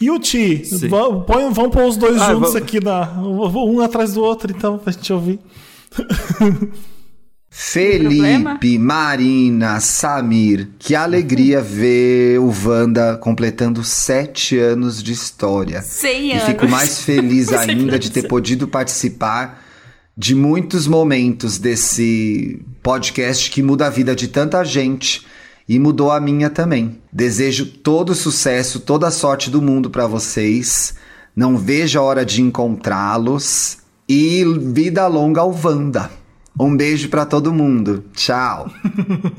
E 0.00 0.10
o 0.10 0.18
Ti, 0.18 0.62
vamos 0.88 1.24
pôr 1.72 1.84
os 1.84 1.96
dois 1.96 2.20
Ah, 2.22 2.26
juntos 2.32 2.52
vamos- 2.52 2.56
aqui, 2.56 2.78
na, 2.82 3.10
um 3.20 3.80
atrás 3.80 4.14
do 4.14 4.22
outro, 4.22 4.52
então, 4.52 4.78
pra 4.78 4.92
gente 4.92 5.12
ouvir. 5.12 5.40
Felipe, 7.54 8.78
Marina, 8.78 9.78
Samir, 9.78 10.68
que 10.78 10.94
alegria 10.94 11.60
ver 11.60 12.38
o 12.40 12.50
Wanda 12.64 13.18
completando 13.18 13.84
sete 13.84 14.58
anos 14.58 15.02
de 15.02 15.12
história. 15.12 15.82
100 15.82 16.28
E 16.28 16.32
anos. 16.32 16.44
fico 16.44 16.66
mais 16.66 17.02
feliz 17.02 17.52
ainda 17.52 17.98
de 17.98 18.10
ter 18.10 18.26
podido 18.26 18.66
participar 18.66 19.61
de 20.16 20.34
muitos 20.34 20.86
momentos 20.86 21.58
desse 21.58 22.60
podcast 22.82 23.50
que 23.50 23.62
muda 23.62 23.86
a 23.86 23.90
vida 23.90 24.14
de 24.14 24.28
tanta 24.28 24.62
gente 24.64 25.26
e 25.68 25.78
mudou 25.78 26.10
a 26.10 26.20
minha 26.20 26.50
também. 26.50 26.98
Desejo 27.12 27.66
todo 27.66 28.10
o 28.10 28.14
sucesso, 28.14 28.80
toda 28.80 29.08
a 29.08 29.10
sorte 29.10 29.48
do 29.50 29.62
mundo 29.62 29.90
para 29.90 30.06
vocês. 30.06 30.94
Não 31.34 31.56
vejo 31.56 31.98
a 31.98 32.02
hora 32.02 32.24
de 32.26 32.42
encontrá-los 32.42 33.78
e 34.08 34.44
vida 34.74 35.06
longa 35.06 35.40
ao 35.40 35.50
Wanda. 35.64 36.10
Um 36.60 36.76
beijo 36.76 37.08
para 37.08 37.24
todo 37.24 37.52
mundo. 37.52 38.04
Tchau. 38.14 38.70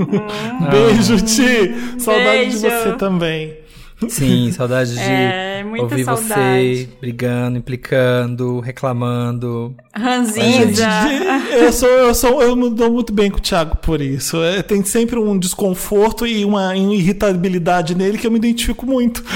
Beijo, 0.71 1.17
Ti! 1.21 1.99
Saudade 1.99 2.49
de 2.49 2.57
Beijo. 2.57 2.75
você 2.77 2.93
também. 2.97 3.62
Sim, 4.09 4.51
saudade 4.55 4.93
de 4.93 4.99
É, 5.01 5.63
muita 5.63 5.83
ouvir 5.85 6.03
saudade. 6.05 6.27
você 6.35 6.89
brigando, 6.99 7.57
implicando, 7.57 8.59
reclamando. 8.59 9.75
Ranzinza. 9.95 10.87
Eu 11.53 11.71
sou, 11.71 11.87
eu 11.89 12.15
sou, 12.15 12.41
eu 12.41 12.55
me 12.55 12.69
dou 12.71 12.91
muito 12.91 13.13
bem 13.13 13.29
com 13.29 13.37
o 13.37 13.41
Thiago 13.41 13.77
por 13.77 14.01
isso. 14.01 14.41
É, 14.43 14.61
tem 14.63 14.83
sempre 14.83 15.17
um 15.19 15.37
desconforto 15.37 16.25
e 16.25 16.43
uma 16.43 16.75
irritabilidade 16.75 17.95
nele 17.95 18.17
que 18.17 18.25
eu 18.25 18.31
me 18.31 18.37
identifico 18.37 18.85
muito. 18.85 19.23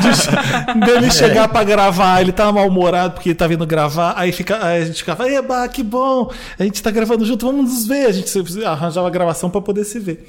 De- 0.00 0.80
dele 0.86 1.10
chegar 1.10 1.48
pra 1.48 1.64
gravar, 1.64 2.20
ele 2.20 2.32
tá 2.32 2.50
mal-humorado 2.52 3.14
porque 3.14 3.30
ele 3.30 3.36
tá 3.36 3.46
vindo 3.46 3.66
gravar, 3.66 4.14
aí, 4.16 4.30
fica, 4.32 4.64
aí 4.64 4.82
a 4.82 4.84
gente 4.86 4.98
ficava, 4.98 5.28
eba, 5.28 5.66
que 5.68 5.82
bom, 5.82 6.30
a 6.58 6.62
gente 6.62 6.82
tá 6.82 6.90
gravando 6.90 7.24
junto, 7.24 7.46
vamos 7.46 7.70
nos 7.70 7.86
ver. 7.86 8.06
A 8.06 8.12
gente 8.12 8.30
arranjava 8.64 9.06
a 9.06 9.10
gravação 9.10 9.50
pra 9.50 9.60
poder 9.60 9.84
se 9.84 9.98
ver. 9.98 10.26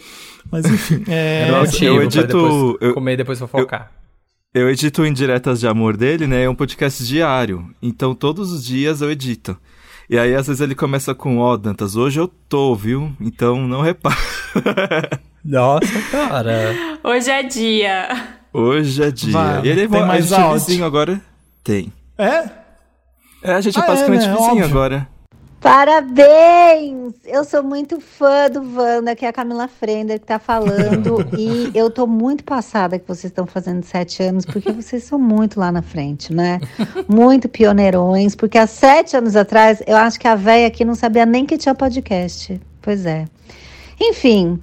Mas 0.51 0.65
enfim, 0.65 1.03
é, 1.07 1.49
Nossa, 1.51 1.83
eu 1.83 1.95
pra 1.95 2.03
edito- 2.05 2.27
depois 2.27 2.75
eu- 2.81 2.93
comer 2.93 3.13
e 3.13 3.17
depois 3.17 3.39
fofocar. 3.39 3.91
Eu 4.53 4.69
edito 4.69 5.01
o 5.01 5.05
Indiretas 5.05 5.59
de 5.59 5.67
Amor 5.67 5.95
dele, 5.97 6.25
né? 6.25 6.43
É 6.43 6.49
um 6.49 6.55
podcast 6.55 7.05
diário. 7.05 7.69
Então 7.81 8.15
todos 8.15 8.51
os 8.51 8.65
dias 8.65 9.01
eu 9.01 9.11
edito. 9.11 9.57
E 10.09 10.17
aí, 10.17 10.33
às 10.33 10.47
vezes, 10.47 10.61
ele 10.61 10.73
começa 10.73 11.13
com, 11.13 11.37
ó, 11.39 11.57
Dantas, 11.57 11.97
hoje 11.97 12.17
eu 12.17 12.29
tô, 12.29 12.73
viu? 12.73 13.11
Então 13.19 13.67
não 13.67 13.81
repara. 13.81 14.15
Nossa, 15.43 16.01
cara. 16.09 16.73
Hoje 17.03 17.29
é 17.29 17.43
dia. 17.43 18.07
Hoje 18.53 19.03
é 19.03 19.11
dia. 19.11 19.33
Vai, 19.33 19.65
e 19.65 19.69
ele 19.69 19.87
tem 19.87 20.01
a 20.01 20.05
mais 20.05 20.27
gente 20.27 20.39
é 20.41 20.53
vizinho 20.53 20.85
agora? 20.85 21.21
Tem. 21.63 21.91
É? 22.17 22.49
É, 23.43 23.53
a 23.53 23.61
gente 23.61 23.77
é 23.77 23.81
Ah, 23.81 23.83
é, 23.83 23.87
basicamente 23.87 24.25
né? 24.25 24.31
vizinho 24.31 24.49
Óbvio. 24.51 24.65
agora. 24.65 25.07
Parabéns! 25.67 27.13
Eu 27.25 27.43
sou 27.43 27.61
muito 27.61 27.99
fã 27.99 28.49
do 28.49 28.61
Wanda, 28.79 29.13
que 29.13 29.25
é 29.25 29.27
a 29.27 29.33
Camila 29.33 29.67
Frender 29.67 30.17
que 30.17 30.25
tá 30.25 30.39
falando. 30.39 31.27
e 31.37 31.69
eu 31.75 31.89
tô 31.89 32.07
muito 32.07 32.45
passada 32.45 32.97
que 32.97 33.05
vocês 33.05 33.25
estão 33.25 33.45
fazendo 33.45 33.83
sete 33.83 34.23
anos, 34.23 34.45
porque 34.45 34.71
vocês 34.71 35.03
são 35.03 35.19
muito 35.19 35.59
lá 35.59 35.69
na 35.69 35.81
frente, 35.81 36.33
né? 36.33 36.61
Muito 37.05 37.49
pioneirões, 37.49 38.33
porque 38.33 38.57
há 38.57 38.65
sete 38.65 39.17
anos 39.17 39.35
atrás, 39.35 39.83
eu 39.85 39.97
acho 39.97 40.17
que 40.17 40.27
a 40.29 40.35
véia 40.35 40.67
aqui 40.67 40.85
não 40.85 40.95
sabia 40.95 41.25
nem 41.25 41.45
que 41.45 41.57
tinha 41.57 41.75
podcast. 41.75 42.61
Pois 42.81 43.05
é. 43.05 43.25
Enfim, 43.99 44.61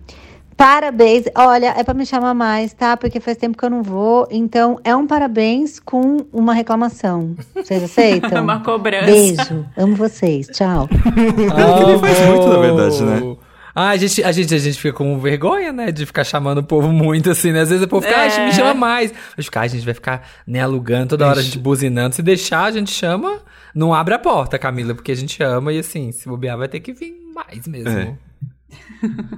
parabéns. 0.56 1.24
Olha, 1.34 1.74
é 1.76 1.82
pra 1.84 1.94
me 1.94 2.06
chamar 2.06 2.34
mais, 2.34 2.72
tá? 2.72 2.96
Porque 2.96 3.20
faz 3.20 3.36
tempo 3.36 3.56
que 3.56 3.64
eu 3.64 3.70
não 3.70 3.82
vou. 3.82 4.26
Então, 4.30 4.78
é 4.84 4.94
um 4.94 5.06
parabéns 5.06 5.78
com 5.80 6.18
uma 6.32 6.54
reclamação. 6.54 7.34
Vocês 7.54 7.82
aceitam? 7.84 8.42
Uma 8.42 8.60
cobrança. 8.60 9.06
Beijo. 9.06 9.66
Amo 9.76 9.96
vocês. 9.96 10.46
Tchau. 10.48 10.88
Ele 10.92 11.98
faz 11.98 12.20
muito, 12.26 12.48
na 12.48 12.58
verdade, 12.58 13.02
né? 13.02 13.36
Ah, 13.76 13.88
a 13.88 13.96
gente, 13.96 14.22
a, 14.22 14.30
gente, 14.30 14.54
a 14.54 14.58
gente 14.58 14.78
fica 14.78 14.96
com 14.96 15.18
vergonha, 15.18 15.72
né? 15.72 15.90
De 15.90 16.06
ficar 16.06 16.22
chamando 16.22 16.58
o 16.58 16.62
povo 16.62 16.88
muito, 16.92 17.28
assim, 17.28 17.50
né? 17.50 17.62
Às 17.62 17.70
vezes 17.70 17.84
o 17.84 17.88
povo 17.88 18.06
fica, 18.06 18.16
ah, 18.16 18.26
me 18.44 18.50
É. 18.50 18.52
chama 18.52 18.72
mais. 18.72 19.10
A 19.10 19.40
gente 19.40 19.46
fica, 19.46 19.60
ah, 19.60 19.62
a 19.64 19.66
gente 19.66 19.84
vai 19.84 19.94
ficar 19.94 20.28
né, 20.46 20.60
alugando 20.60 21.08
toda 21.08 21.26
hora, 21.26 21.40
a 21.40 21.42
gente 21.42 21.58
buzinando. 21.58 22.14
Se 22.14 22.22
deixar, 22.22 22.64
a 22.66 22.70
gente 22.70 22.92
chama. 22.92 23.40
Não 23.74 23.92
abre 23.92 24.14
a 24.14 24.18
porta, 24.20 24.56
Camila, 24.60 24.94
porque 24.94 25.10
a 25.10 25.16
gente 25.16 25.42
ama 25.42 25.72
e 25.72 25.80
assim, 25.80 26.12
se 26.12 26.28
bobear, 26.28 26.56
vai 26.56 26.68
ter 26.68 26.78
que 26.78 26.92
vir 26.92 27.16
mais 27.34 27.66
mesmo. 27.66 27.88
É. 27.88 28.14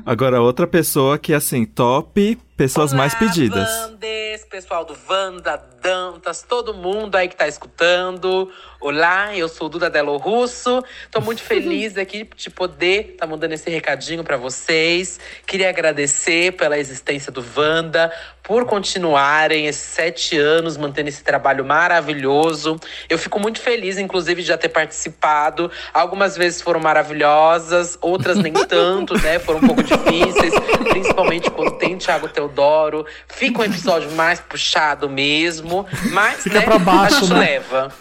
Agora, 0.05 0.41
outra 0.41 0.67
pessoa 0.67 1.19
que, 1.19 1.33
assim, 1.33 1.65
top 1.65 2.39
pessoas 2.57 2.93
mais 2.93 3.15
pedidas. 3.15 3.69
Vandes, 3.69 4.45
pessoal 4.49 4.85
do 4.85 4.95
Vanda, 4.95 5.63
Dantas, 5.83 6.43
todo 6.43 6.73
mundo 6.73 7.15
aí 7.15 7.29
que 7.29 7.37
tá 7.37 7.47
escutando. 7.47 8.51
Olá, 8.81 9.37
eu 9.37 9.49
sou 9.49 9.69
Duda 9.69 9.91
Delo 9.91 10.17
Russo. 10.17 10.83
Tô 11.11 11.21
muito 11.21 11.43
feliz 11.45 11.99
aqui 11.99 12.29
de 12.37 12.51
poder 12.51 13.17
tá 13.19 13.27
mandando 13.27 13.55
esse 13.55 13.69
recadinho 13.69 14.25
pra 14.25 14.37
vocês. 14.37 15.21
Queria 15.47 15.69
agradecer 15.69 16.53
pela 16.53 16.79
existência 16.79 17.31
do 17.31 17.43
Vanda, 17.43 18.13
por 18.43 18.65
continuarem 18.65 19.67
esses 19.67 19.83
sete 19.83 20.39
anos 20.39 20.77
mantendo 20.77 21.09
esse 21.09 21.23
trabalho 21.25 21.65
maravilhoso. 21.65 22.79
Eu 23.09 23.19
fico 23.19 23.41
muito 23.41 23.61
feliz, 23.61 23.99
inclusive, 23.99 24.41
de 24.41 24.49
já 24.49 24.57
ter 24.57 24.69
participado. 24.69 25.71
Algumas 25.93 26.37
vezes 26.37 26.63
foram 26.63 26.79
maravilhosas, 26.79 27.99
outras 28.01 28.39
nem 28.39 28.53
tanto, 28.69 29.21
né? 29.21 29.41
Foram 29.41 29.61
um 29.61 29.67
pouco 29.67 29.83
difíceis, 29.85 30.55
principalmente 30.89 31.51
quando 31.51 31.73
tem 31.73 31.99
Thiago 31.99 32.29
Teodoro. 32.47 33.07
Fica 33.29 33.61
um 33.61 33.65
episódio 33.65 34.11
mais 34.17 34.41
puxado 34.41 35.09
mesmo, 35.09 35.87
mas 36.13 36.43
Fica 36.43 36.61
né, 36.61 36.65
pra 36.65 36.79
baixo, 36.79 37.17
a 37.17 37.21
gente 37.21 37.33
né? 37.33 37.41
leva. 37.41 37.93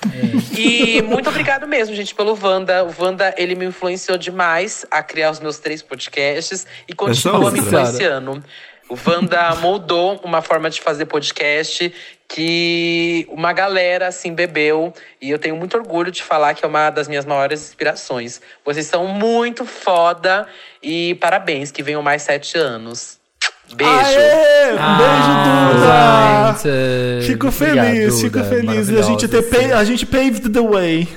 E 0.58 1.02
muito 1.02 1.30
obrigado 1.30 1.68
mesmo, 1.68 1.96
gente, 1.96 2.14
pelo 2.14 2.38
Wanda. 2.42 2.84
O 2.84 2.94
Wanda, 2.98 3.34
ele 3.38 3.56
me 3.56 3.66
influenciou 3.66 4.18
demais 4.18 4.86
a 4.90 5.02
criar 5.02 5.32
os 5.32 5.40
meus 5.40 5.58
três 5.58 5.82
podcasts 5.82 6.66
e 6.88 6.94
continua 6.94 7.40
me 7.40 7.46
outra. 7.46 7.60
influenciando. 7.60 8.44
O 8.88 8.96
Wanda 9.08 9.56
moldou 9.56 10.22
uma 10.24 10.44
forma 10.44 10.70
de 10.70 10.80
fazer 10.80 11.06
podcast 11.06 11.92
que 12.28 13.26
uma 13.30 13.52
galera 13.52 14.08
assim 14.08 14.34
bebeu 14.34 14.94
e 15.20 15.30
eu 15.30 15.40
tenho 15.40 15.56
muito 15.56 15.76
orgulho 15.76 16.12
de 16.12 16.22
falar 16.22 16.54
que 16.54 16.64
é 16.64 16.68
uma 16.68 16.92
das 16.92 17.08
minhas 17.08 17.26
maiores 17.26 17.62
inspirações. 17.62 18.42
Vocês 18.64 18.86
são 18.86 19.08
muito 19.08 19.66
foda 19.66 20.48
e 20.84 21.16
parabéns, 21.16 21.72
que 21.72 21.82
venham 21.82 22.04
mais 22.04 22.22
sete 22.22 22.60
anos. 22.60 23.15
Beijo. 23.76 23.92
Aê! 23.94 24.72
Um 24.74 24.98
beijo, 24.98 25.80
Duda! 25.80 25.94
Ah, 25.94 26.56
gente. 26.58 27.26
Fico 27.28 27.48
Obrigado, 27.48 27.86
feliz, 27.88 28.22
fico 28.22 28.38
Duda. 28.38 28.50
feliz. 28.50 28.90
A 28.90 29.02
gente, 29.02 29.28
ter 29.28 29.38
Maravilhosa, 29.42 29.70
pa- 29.74 29.80
a 29.80 29.84
gente 29.84 30.06
paved 30.06 30.50
the 30.50 30.62
way. 30.62 31.08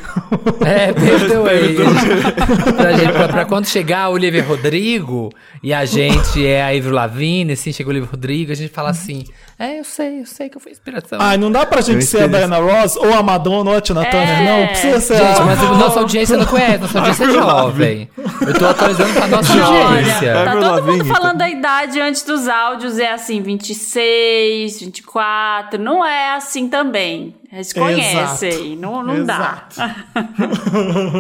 É, 0.67 0.93
paved 0.93 1.29
the 1.29 1.39
way. 1.39 1.77
pra, 2.77 2.93
gente, 2.95 3.13
pra, 3.13 3.29
pra 3.29 3.45
quando 3.45 3.67
chegar 3.67 4.09
o 4.09 4.13
Olivia 4.15 4.43
Rodrigo 4.43 5.31
e 5.63 5.73
a 5.73 5.85
gente 5.85 6.45
é 6.45 6.63
a 6.65 6.71
Ivy 6.75 6.91
Lavigne, 6.91 7.53
assim, 7.53 7.73
chega 7.73 7.89
o 7.89 7.93
Olivia 7.93 8.09
Rodrigo, 8.11 8.51
a 8.51 8.55
gente 8.57 8.73
fala 8.73 8.91
assim: 8.91 9.25
É, 9.59 9.79
eu 9.79 9.85
sei, 9.85 10.21
eu 10.21 10.27
sei 10.27 10.49
que 10.49 10.57
eu 10.57 10.61
fui 10.61 10.73
inspiração. 10.73 11.19
Ai, 11.21 11.37
não 11.37 11.53
dá 11.53 11.65
pra 11.65 11.81
gente 11.81 11.97
Eu 11.97 12.03
ser 12.03 12.23
a 12.25 12.27
Diana 12.27 12.59
Ross 12.59 12.97
ou 12.97 13.13
a 13.15 13.23
Madonna 13.23 13.71
ou 13.71 13.77
a 13.77 13.81
Tina 13.81 14.05
Turner, 14.05 14.43
não. 14.45 14.67
Precisa 14.69 15.01
ser 15.01 15.17
Gente, 15.19 15.41
a... 15.41 15.45
mas 15.45 15.63
a 15.63 15.73
nossa 15.75 16.01
audiência 16.01 16.37
não 16.37 16.47
conhece, 16.47 16.79
nossa 16.79 16.99
audiência 16.99 17.25
é 17.25 17.31
jovem. 17.33 18.11
Eu 18.47 18.55
tô 18.59 18.67
atualizando 18.67 19.13
pra 19.13 19.27
nossa 19.29 19.53
Olha, 19.53 19.85
audiência. 19.87 20.35
tá 20.45 20.53
todo 20.57 20.83
mundo 20.85 21.05
falando 21.05 21.39
da 21.39 21.49
idade 21.49 22.01
antes 22.01 22.23
dos 22.23 22.38
áudios, 22.47 22.99
é 22.99 23.13
assim, 23.13 23.43
26, 23.43 24.81
24. 24.81 25.83
Não 25.83 26.05
é 26.05 26.35
assim 26.35 26.69
também. 26.69 27.35
Eles 27.51 27.73
conhecem, 27.73 28.75
Exato. 28.75 28.81
não, 28.81 29.03
não 29.03 29.25
dá. 29.25 29.67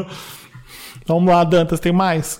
Vamos 1.07 1.33
lá, 1.33 1.43
Dantas, 1.43 1.81
tem 1.81 1.93
mais? 1.93 2.39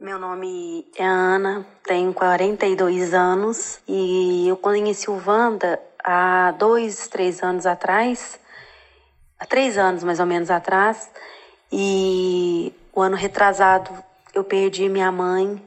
Meu 0.00 0.18
nome 0.18 0.86
é 0.96 1.04
Ana, 1.04 1.66
tenho 1.84 2.12
42 2.12 3.14
anos 3.14 3.78
e 3.86 4.48
eu 4.48 4.56
conheci 4.56 5.08
o 5.08 5.22
Wanda 5.24 5.78
há 6.02 6.52
dois, 6.58 7.06
três 7.06 7.42
anos 7.42 7.66
atrás, 7.66 8.38
há 9.38 9.46
três 9.46 9.78
anos 9.78 10.02
mais 10.02 10.18
ou 10.18 10.26
menos 10.26 10.50
atrás, 10.50 11.08
e 11.70 12.72
o 12.92 13.00
ano 13.00 13.16
retrasado 13.16 13.90
eu 14.34 14.42
perdi 14.42 14.88
minha 14.88 15.12
mãe 15.12 15.62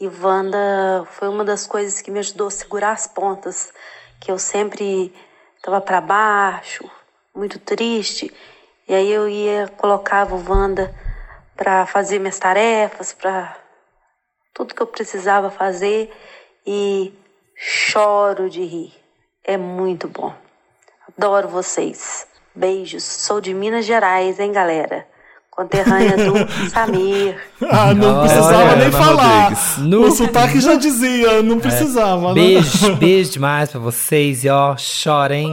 e 0.00 0.06
Wanda 0.06 1.04
foi 1.12 1.28
uma 1.28 1.44
das 1.44 1.66
coisas 1.66 2.00
que 2.00 2.10
me 2.10 2.20
ajudou 2.20 2.48
a 2.48 2.52
segurar 2.52 2.92
as 2.92 3.06
pontas, 3.06 3.72
que 4.20 4.30
eu 4.30 4.38
sempre 4.38 5.12
estava 5.56 5.80
para 5.80 6.00
baixo, 6.00 6.88
muito 7.34 7.58
triste, 7.58 8.32
e 8.86 8.94
aí 8.94 9.10
eu 9.10 9.28
ia 9.28 9.68
colocava 9.76 10.34
o 10.34 10.44
Wanda 10.48 10.94
para 11.56 11.84
fazer 11.86 12.18
minhas 12.18 12.38
tarefas, 12.38 13.12
para 13.12 13.56
tudo 14.54 14.74
que 14.74 14.80
eu 14.80 14.86
precisava 14.86 15.50
fazer 15.50 16.12
e 16.64 17.12
choro 17.56 18.48
de 18.48 18.62
rir. 18.64 18.94
É 19.42 19.56
muito 19.56 20.08
bom. 20.08 20.34
Adoro 21.16 21.48
vocês. 21.48 22.26
Beijos. 22.54 23.02
Sou 23.02 23.40
de 23.40 23.54
Minas 23.54 23.84
Gerais, 23.84 24.38
hein, 24.38 24.52
galera? 24.52 25.06
Conterrânea 25.62 26.16
do 26.16 26.34
Samir. 26.70 27.36
Ah, 27.68 27.92
não 27.92 28.20
Olha, 28.20 28.28
precisava 28.28 28.76
nem 28.76 28.86
Ana 28.86 28.92
falar. 28.96 29.42
Rodrigues. 29.48 29.78
No- 29.78 30.02
O 30.02 30.10
sotaque 30.12 30.60
já 30.60 30.74
dizia, 30.76 31.42
não 31.42 31.58
precisava, 31.58 32.28
né? 32.28 32.34
Beijo, 32.34 32.94
beijo 32.96 33.32
demais 33.32 33.68
pra 33.68 33.80
vocês 33.80 34.44
e 34.44 34.48
ó, 34.48 34.76
chorem. 34.76 35.52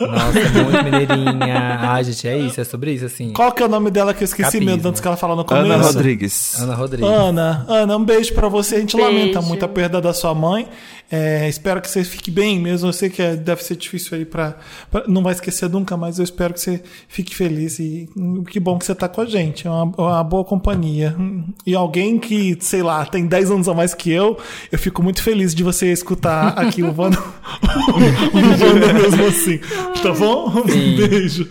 Nossa, 0.00 0.38
é 0.38 0.48
muito 0.50 0.84
mineirinha. 0.84 1.78
Ai, 1.82 2.04
gente, 2.04 2.26
é 2.28 2.36
isso, 2.38 2.60
é 2.60 2.64
sobre 2.64 2.92
isso, 2.92 3.04
assim. 3.06 3.32
Qual 3.34 3.50
que 3.52 3.62
é 3.62 3.66
o 3.66 3.68
nome 3.68 3.90
dela 3.90 4.12
que 4.14 4.22
eu 4.22 4.26
esqueci 4.26 4.42
Capismo. 4.58 4.66
mesmo 4.66 4.88
antes 4.88 5.00
que 5.00 5.06
ela 5.08 5.16
falou 5.16 5.36
no 5.36 5.44
começo? 5.44 5.66
Ana 5.72 5.82
Rodrigues. 5.84 6.60
Ana 6.60 6.74
Rodrigues. 6.74 7.10
Ana, 7.10 7.64
Ana, 7.68 7.96
um 7.96 8.04
beijo 8.04 8.32
pra 8.34 8.48
você. 8.48 8.76
A 8.76 8.80
gente 8.80 8.94
Beijo. 8.96 9.10
lamenta 9.10 9.40
muito 9.42 9.64
a 9.64 9.68
perda 9.68 10.00
da 10.00 10.12
sua 10.12 10.34
mãe. 10.34 10.66
É, 11.10 11.48
espero 11.48 11.80
que 11.80 11.88
você 11.88 12.02
fique 12.02 12.30
bem 12.30 12.58
mesmo. 12.58 12.88
Eu 12.88 12.92
sei 12.92 13.08
que 13.08 13.22
é- 13.22 13.36
deve 13.36 13.62
ser 13.62 13.76
difícil 13.76 14.16
aí 14.18 14.24
pra, 14.24 14.56
pra- 14.90 15.04
Não 15.06 15.22
vai 15.22 15.32
esquecer 15.34 15.68
nunca, 15.70 15.96
mas 15.96 16.18
eu 16.18 16.24
espero 16.24 16.52
que 16.52 16.60
você 16.60 16.82
fique 17.08 17.34
feliz. 17.34 17.78
E 17.78 18.08
hum, 18.16 18.42
que 18.42 18.58
bom 18.58 18.76
que 18.78 18.84
você 18.84 18.94
tá 18.94 19.08
com 19.08 19.20
a 19.20 19.26
gente. 19.26 19.66
É 19.66 19.70
uma, 19.70 19.84
uma 19.84 20.24
boa 20.24 20.44
companhia. 20.44 21.14
Hum, 21.18 21.52
E 21.64 21.74
alguém 21.76 22.18
que, 22.18 22.56
sei 22.60 22.82
lá, 22.82 23.04
tem 23.06 23.26
10 23.26 23.50
anos 23.52 23.68
a 23.68 23.74
mais 23.74 23.94
que 23.94 24.10
eu, 24.10 24.36
eu 24.72 24.78
fico 24.78 25.02
muito 25.02 25.22
feliz 25.22 25.54
de 25.54 25.62
você 25.62 25.92
escutar 25.92 26.48
aqui 26.58 26.82
o 26.82 26.86
Wanda, 26.96 27.18
o 28.34 28.64
Wanda 28.64 28.92
mesmo 28.92 29.26
assim. 29.26 29.58
Tá 30.02 30.12
bom? 30.12 30.66
Sim. 30.68 30.96
Beijo. 30.96 31.48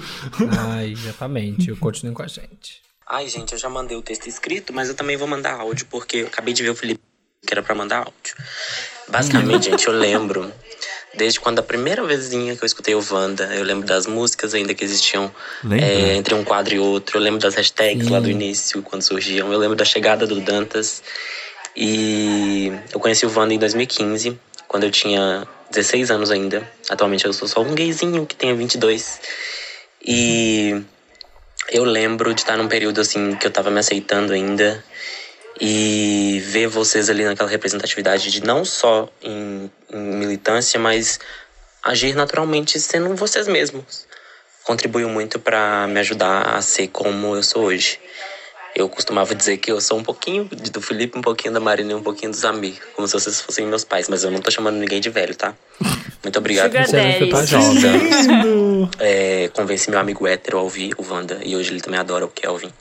Ai, 0.69 0.91
exatamente. 0.91 1.69
Eu 1.69 1.77
continuo 1.77 2.13
com 2.13 2.23
a 2.23 2.27
gente. 2.27 2.81
Ai, 3.07 3.27
gente, 3.29 3.53
eu 3.53 3.59
já 3.59 3.69
mandei 3.69 3.95
o 3.95 4.01
texto 4.01 4.27
escrito, 4.27 4.73
mas 4.73 4.89
eu 4.89 4.95
também 4.95 5.15
vou 5.15 5.27
mandar 5.27 5.59
áudio, 5.59 5.85
porque 5.89 6.17
eu 6.17 6.27
acabei 6.27 6.53
de 6.53 6.63
ver 6.63 6.71
o 6.71 6.75
Felipe 6.75 6.99
que 7.45 7.53
era 7.53 7.61
pra 7.61 7.75
mandar 7.75 7.99
áudio. 7.99 8.35
Basicamente, 9.07 9.65
gente, 9.71 9.87
eu 9.87 9.93
lembro, 9.93 10.51
desde 11.13 11.39
quando 11.39 11.59
a 11.59 11.63
primeira 11.63 12.03
vezinha 12.03 12.55
que 12.55 12.63
eu 12.63 12.65
escutei 12.65 12.95
o 12.95 13.05
Wanda, 13.09 13.45
eu 13.55 13.63
lembro 13.63 13.87
das 13.87 14.07
músicas 14.07 14.53
ainda 14.53 14.73
que 14.73 14.83
existiam 14.83 15.31
é, 15.71 16.15
entre 16.15 16.33
um 16.33 16.43
quadro 16.43 16.75
e 16.75 16.79
outro, 16.79 17.17
eu 17.17 17.21
lembro 17.21 17.39
das 17.39 17.55
hashtags 17.55 18.05
Sim. 18.05 18.11
lá 18.11 18.19
do 18.19 18.29
início, 18.29 18.81
quando 18.81 19.01
surgiam, 19.01 19.51
eu 19.51 19.59
lembro 19.59 19.75
da 19.75 19.85
chegada 19.85 20.25
do 20.27 20.39
Dantas. 20.41 21.01
E 21.75 22.71
eu 22.93 22.99
conheci 23.01 23.25
o 23.25 23.33
Wanda 23.37 23.53
em 23.53 23.59
2015, 23.59 24.39
quando 24.65 24.85
eu 24.85 24.91
tinha 24.91 25.45
16 25.71 26.09
anos 26.09 26.31
ainda. 26.31 26.67
Atualmente 26.89 27.25
eu 27.25 27.33
sou 27.33 27.47
só 27.47 27.61
um 27.61 27.75
gayzinho 27.75 28.25
que 28.25 28.35
tenha 28.35 28.55
22. 28.55 29.19
E 30.01 30.81
eu 31.69 31.83
lembro 31.83 32.33
de 32.33 32.41
estar 32.41 32.57
num 32.57 32.67
período 32.67 33.01
assim 33.01 33.35
que 33.35 33.45
eu 33.45 33.51
tava 33.51 33.69
me 33.69 33.79
aceitando 33.79 34.31
ainda 34.31 34.83
e 35.59 36.41
ver 36.47 36.67
vocês 36.67 37.09
ali 37.09 37.23
naquela 37.23 37.49
representatividade 37.49 38.29
de 38.31 38.43
não 38.43 38.65
só 38.65 39.09
em, 39.21 39.71
em 39.91 39.97
militância, 39.97 40.79
mas 40.79 41.19
agir 41.83 42.15
naturalmente 42.15 42.79
sendo 42.79 43.15
vocês 43.15 43.47
mesmos. 43.47 44.05
Contribuiu 44.63 45.07
muito 45.07 45.39
pra 45.39 45.87
me 45.87 45.99
ajudar 45.99 46.55
a 46.55 46.61
ser 46.61 46.87
como 46.87 47.35
eu 47.35 47.43
sou 47.43 47.65
hoje. 47.65 47.99
Eu 48.75 48.89
costumava 48.89 49.33
dizer 49.33 49.57
que 49.57 49.71
eu 49.71 49.79
sou 49.79 49.97
um 49.97 50.03
pouquinho 50.03 50.43
do 50.45 50.81
Felipe, 50.81 51.17
um 51.17 51.21
pouquinho 51.21 51.53
da 51.53 51.61
Marina 51.61 51.93
e 51.93 51.95
um 51.95 52.03
pouquinho 52.03 52.31
do 52.31 52.35
Zamir, 52.37 52.73
como 52.93 53.07
se 53.07 53.13
vocês 53.13 53.39
fossem 53.39 53.65
meus 53.65 53.85
pais, 53.85 54.09
mas 54.09 54.25
eu 54.25 54.31
não 54.31 54.41
tô 54.41 54.51
chamando 54.51 54.75
ninguém 54.75 54.99
de 54.99 55.09
velho, 55.09 55.33
tá? 55.33 55.53
Muito 56.21 56.37
obrigado 56.37 56.71
Que 56.71 56.83
jovens. 57.45 58.25
lindo! 58.27 58.89
É, 58.99 59.49
convenci 59.53 59.89
meu 59.89 59.99
amigo 59.99 60.27
hétero 60.27 60.57
a 60.57 60.61
ouvir 60.61 60.93
o 60.97 61.09
Wanda, 61.09 61.39
e 61.45 61.55
hoje 61.55 61.71
ele 61.71 61.79
também 61.79 61.99
adora 61.99 62.25
o 62.25 62.27
Kelvin. 62.27 62.73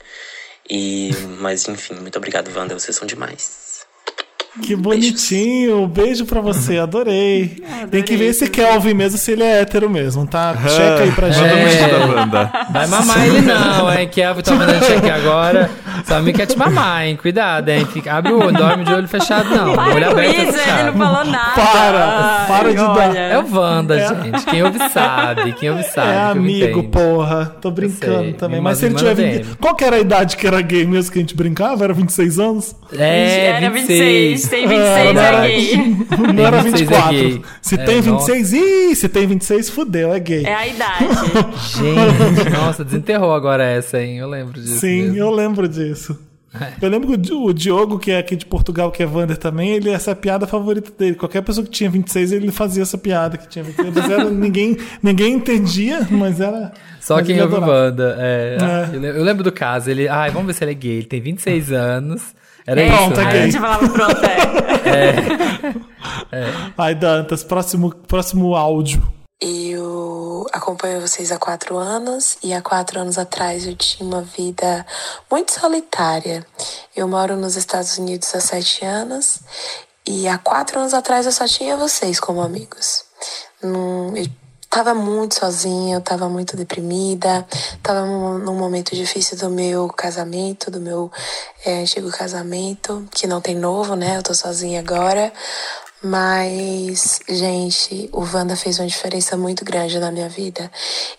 E, 0.69 1.11
mas 1.39 1.67
enfim, 1.67 1.95
muito 1.95 2.17
obrigado, 2.17 2.51
Wanda, 2.55 2.77
vocês 2.77 2.95
são 2.95 3.05
demais. 3.07 3.64
Que 4.61 4.75
bonitinho. 4.75 5.85
Beijo 5.87 6.25
pra 6.25 6.39
você, 6.41 6.77
adorei. 6.77 7.61
Tem 7.91 8.01
que 8.01 8.15
ver 8.15 8.27
esse 8.27 8.49
Kelvin 8.49 8.93
mesmo, 8.93 9.17
se 9.17 9.31
ele 9.33 9.43
é 9.43 9.61
hétero 9.61 9.89
mesmo, 9.89 10.25
tá? 10.25 10.55
Checa 10.67 11.03
aí 11.03 11.11
pra 11.11 11.29
gente. 11.29 11.91
da 11.91 12.07
banda. 12.07 12.51
Vai 12.71 12.87
mamar 12.87 13.25
ele 13.27 13.41
não, 13.41 13.93
hein? 13.93 14.07
Kelvin 14.09 14.41
tá 14.41 14.53
mandando 14.53 14.85
check 14.85 15.03
agora. 15.09 15.69
Samir 16.05 16.35
quer 16.35 16.45
te 16.45 16.57
mamar, 16.57 17.05
hein? 17.05 17.15
Cuidado, 17.17 17.69
hein? 17.69 17.85
Fica, 17.91 18.13
abre 18.13 18.31
o 18.31 18.39
olho, 18.39 18.53
dorme 18.57 18.83
de 18.85 18.93
olho 18.93 19.07
fechado, 19.07 19.49
não. 19.49 19.73
Para 19.73 19.93
olho 19.95 20.05
com 20.05 20.11
aberto 20.11 20.35
isso, 20.39 20.49
é 20.49 20.53
fechado. 20.53 20.79
ele 20.79 20.97
não 20.97 21.05
falou 21.05 21.25
nada. 21.25 21.61
Para, 21.61 22.45
para 22.47 22.71
de 22.73 22.77
Ai, 22.79 22.85
dar. 22.85 23.09
olha. 23.09 23.19
É 23.19 23.39
o 23.39 23.55
Wanda, 23.55 23.99
gente. 24.07 24.45
Quem 24.45 24.63
ouve 24.63 24.79
sabe. 24.89 25.53
Quem 25.53 25.69
ouve 25.71 25.83
sabe. 25.83 26.11
É 26.11 26.17
amigo, 26.31 26.83
porra. 26.83 27.45
Tô 27.61 27.71
brincando 27.71 28.33
também. 28.33 28.59
Me 28.59 28.63
Mas 28.63 28.77
se 28.77 28.85
ele 28.85 28.95
tiver 28.95 29.15
me 29.15 29.23
20... 29.31 29.43
manda 29.45 29.57
Qual 29.59 29.75
que 29.75 29.83
era 29.83 29.95
a 29.95 29.99
idade 29.99 30.37
que 30.37 30.45
era 30.47 30.61
gay 30.61 30.85
mesmo 30.85 31.11
que 31.11 31.19
a 31.19 31.21
gente 31.21 31.35
brincava? 31.35 31.83
Era 31.83 31.93
26 31.93 32.39
anos? 32.39 32.75
É, 32.97 33.47
Era 33.47 33.69
26. 33.69 33.99
26, 33.99 34.44
tem 34.49 34.67
26 34.67 35.13
não 35.13 35.21
era- 35.21 35.45
é 35.45 35.47
gay. 35.51 35.77
Não 36.33 36.45
era 36.45 36.61
26 36.61 36.81
é 36.81 36.93
24. 36.95 37.11
gay. 37.17 37.41
Se 37.61 37.75
É, 37.75 37.77
tem 37.77 38.01
26, 38.01 38.53
ih, 38.53 38.95
se 38.95 39.09
tem 39.09 39.27
26, 39.27 39.69
fudeu, 39.69 40.13
é 40.13 40.19
gay. 40.19 40.45
É 40.45 40.53
a 40.53 40.67
idade. 40.67 41.05
Gente, 41.73 42.49
nossa, 42.51 42.83
desenterrou 42.83 43.33
agora 43.33 43.63
essa, 43.63 44.01
hein? 44.01 44.17
Eu 44.17 44.29
lembro 44.29 44.59
disso. 44.61 44.79
Sim, 44.79 45.03
mesmo. 45.03 45.17
eu 45.17 45.29
lembro 45.31 45.67
disso. 45.67 46.17
É. 46.59 46.71
Eu 46.81 46.89
lembro 46.89 47.09
que 47.09 47.13
o 47.15 47.17
Di- 47.17 47.33
o 47.33 47.51
Diogo, 47.51 47.99
que 47.99 48.11
é 48.11 48.17
aqui 48.17 48.33
de 48.33 48.45
Portugal, 48.45 48.89
que 48.89 49.03
é 49.03 49.05
Vander 49.05 49.35
também, 49.35 49.71
ele 49.71 49.89
essa 49.89 50.11
é 50.11 50.13
a 50.13 50.15
piada 50.15 50.47
favorita 50.47 50.89
dele. 50.97 51.15
Qualquer 51.15 51.41
pessoa 51.41 51.65
que 51.65 51.69
tinha 51.71 51.89
26, 51.89 52.31
ele 52.31 52.49
fazia 52.49 52.81
essa 52.83 52.97
piada 52.97 53.37
que 53.37 53.45
tinha 53.49 53.61
26. 53.61 53.93
Mas 53.93 54.09
era, 54.09 54.23
ninguém, 54.31 54.77
ninguém 55.03 55.33
entendia, 55.33 56.07
mas 56.09 56.39
era. 56.39 56.71
Só 57.01 57.15
mas 57.15 57.27
quem 57.27 57.41
ouve. 57.41 57.55
Wanda. 57.55 58.15
É, 58.19 58.57
É. 58.93 58.95
Eu 59.19 59.23
lembro 59.25 59.43
do 59.43 59.51
caso. 59.51 59.89
Ele, 59.91 60.07
ai, 60.07 60.31
vamos 60.31 60.47
ver 60.47 60.53
se 60.53 60.63
ele 60.63 60.71
é 60.71 60.75
gay. 60.75 60.91
Ele 60.93 61.05
tem 61.05 61.19
26 61.19 61.73
anos. 61.73 62.21
Era 62.67 62.81
É, 62.81 62.87
isso. 62.87 62.97
Pronto, 62.97 63.19
é 63.19 63.23
né? 63.23 63.31
A 63.31 63.45
gente 63.45 63.59
falava, 63.59 63.89
pronto, 63.89 64.25
é. 64.25 64.37
Ai, 66.77 66.95
Dantas, 66.95 67.43
próximo, 67.43 67.93
próximo 67.93 68.55
áudio. 68.55 69.13
Eu 69.41 70.45
acompanho 70.53 71.01
vocês 71.01 71.31
há 71.31 71.37
quatro 71.37 71.77
anos 71.77 72.37
e 72.41 72.53
há 72.53 72.61
quatro 72.61 72.99
anos 72.99 73.17
atrás 73.17 73.67
eu 73.67 73.75
tinha 73.75 74.07
uma 74.07 74.21
vida 74.21 74.85
muito 75.29 75.51
solitária. 75.51 76.45
Eu 76.95 77.07
moro 77.07 77.35
nos 77.35 77.57
Estados 77.57 77.97
Unidos 77.97 78.33
há 78.33 78.39
sete 78.39 78.85
anos 78.85 79.39
e 80.07 80.27
há 80.27 80.37
quatro 80.37 80.79
anos 80.79 80.93
atrás 80.93 81.25
eu 81.25 81.31
só 81.31 81.45
tinha 81.47 81.75
vocês 81.75 82.19
como 82.19 82.41
amigos. 82.41 83.03
Não- 83.61 84.15
eu 84.15 84.25
tava 84.75 84.93
muito 84.93 85.35
sozinha, 85.35 85.95
eu 85.95 86.01
tava 86.01 86.27
muito 86.27 86.57
deprimida, 86.57 87.47
tava 87.81 88.05
num, 88.05 88.55
momento 88.55 88.93
difícil 88.93 89.37
do 89.37 89.49
meu 89.49 89.87
casamento, 89.87 90.69
do 90.69 90.81
meu 90.81 91.09
é, 91.65 91.79
antigo 91.79 92.11
casamento, 92.11 93.07
que 93.09 93.25
não 93.25 93.39
tem 93.39 93.55
novo, 93.55 93.95
né? 93.95 94.17
Eu 94.17 94.23
tô 94.23 94.33
sozinha 94.33 94.81
agora. 94.81 95.31
Mas, 96.03 97.19
gente, 97.27 98.09
o 98.11 98.19
Wanda 98.21 98.55
fez 98.55 98.77
uma 98.77 98.87
diferença 98.87 99.35
muito 99.37 99.65
grande 99.65 99.97
na 99.97 100.11
minha 100.11 100.29
vida. 100.29 100.71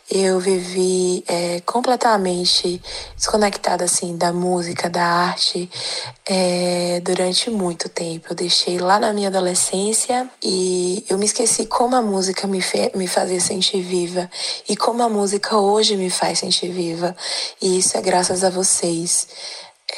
Eu 0.09 0.39
vivi 0.39 1.25
é, 1.27 1.61
completamente 1.63 2.81
desconectada, 3.17 3.85
assim, 3.85 4.17
da 4.17 4.33
música, 4.33 4.89
da 4.89 5.03
arte, 5.03 5.69
é, 6.25 7.01
durante 7.03 7.51
muito 7.51 7.89
tempo. 7.89 8.27
Eu 8.31 8.37
deixei 8.37 8.79
lá 8.79 9.01
na 9.01 9.13
minha 9.13 9.29
adolescência 9.29 10.31
e 10.43 11.05
eu 11.09 11.19
me 11.19 11.25
esqueci 11.25 11.67
como 11.67 11.97
a 11.97 12.03
música 12.03 12.47
me, 12.47 12.61
me 12.95 13.09
fazia 13.09 13.41
sentir 13.41 13.81
viva 13.81 14.31
e 14.69 14.77
como 14.77 15.03
a 15.03 15.09
música 15.09 15.57
hoje 15.57 15.97
me 15.97 16.11
faz 16.11 16.39
sentir 16.39 16.71
viva. 16.71 17.17
E 17.61 17.79
isso 17.79 17.97
é 17.97 18.03
graças 18.03 18.45
a 18.45 18.51
vocês. 18.51 19.27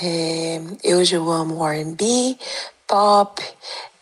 É, 0.01 0.61
hoje 0.95 1.16
eu 1.16 1.31
amo 1.31 1.66
R&B, 1.66 2.39
pop, 2.89 3.43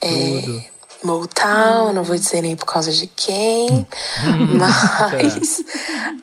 é, 0.00 0.64
Motown, 1.02 1.92
não 1.92 2.04
vou 2.04 2.16
dizer 2.16 2.40
nem 2.40 2.56
por 2.56 2.66
causa 2.66 2.92
de 2.92 3.06
quem, 3.08 3.86
mas 4.56 5.62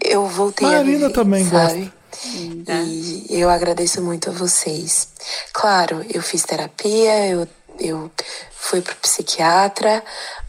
eu 0.03 0.26
voltei 0.28 0.68
a 0.68 0.72
Marina 0.72 0.97
viver, 1.07 1.14
também 1.14 1.45
sabe? 1.47 1.93
E 2.66 3.28
eu 3.30 3.49
agradeço 3.49 4.01
muito 4.01 4.30
a 4.30 4.34
vocês. 4.34 5.09
Claro, 5.51 6.05
eu 6.14 6.22
fiz 6.22 6.43
terapia, 6.43 7.28
eu, 7.28 7.47
eu 7.80 8.11
fui 8.51 8.82
pro 8.82 8.95
psiquiatra, 8.95 10.03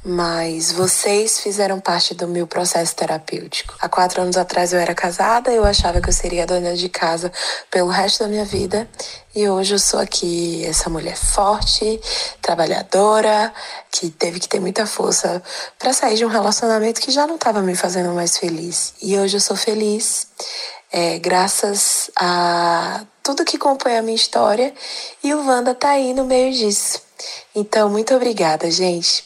mas 0.05 0.71
vocês 0.71 1.41
fizeram 1.41 1.81
parte 1.81 2.15
do 2.15 2.29
meu 2.29 2.47
processo 2.47 2.95
terapêutico. 2.95 3.75
Há 3.81 3.89
quatro 3.89 4.23
anos 4.23 4.37
atrás 4.37 4.73
eu 4.73 4.79
era 4.79 4.95
casada, 4.95 5.51
eu 5.51 5.65
achava 5.65 6.01
que 6.01 6.09
eu 6.09 6.13
seria 6.13 6.47
dona 6.47 6.77
de 6.77 6.89
casa 6.89 7.33
pelo 7.71 7.89
resto 7.89 8.23
da 8.23 8.29
minha 8.29 8.45
vida. 8.45 8.89
E 9.35 9.49
hoje 9.49 9.75
eu 9.75 9.79
sou 9.79 9.99
aqui 9.99 10.65
essa 10.65 10.89
mulher 10.91 11.17
forte, 11.17 12.01
trabalhadora, 12.41 13.53
que 13.91 14.11
teve 14.11 14.39
que 14.39 14.49
ter 14.49 14.61
muita 14.61 14.87
força 14.87 15.43
para 15.79 15.93
sair 15.93 16.17
de 16.17 16.25
um 16.25 16.29
relacionamento 16.29 17.01
que 17.01 17.11
já 17.11 17.27
não 17.27 17.37
estava 17.37 17.63
me 17.63 17.75
fazendo 17.75 18.13
mais 18.13 18.39
feliz. 18.39 18.95
E 19.03 19.19
hoje 19.19 19.39
eu 19.39 19.41
sou 19.41 19.57
feliz, 19.57 20.29
é, 20.93 21.19
graças 21.19 22.11
a 22.15 23.05
tudo 23.25 23.45
que 23.45 23.57
compõe 23.57 23.97
a 23.97 24.03
minha 24.03 24.15
história. 24.15 24.73
E 25.23 25.33
o 25.35 25.47
Wanda 25.47 25.75
tá 25.75 25.91
aí 25.91 26.13
no 26.13 26.27
meio 26.27 26.53
disso. 26.53 27.04
Então, 27.55 27.89
muito 27.91 28.15
obrigada, 28.15 28.71
gente. 28.71 29.25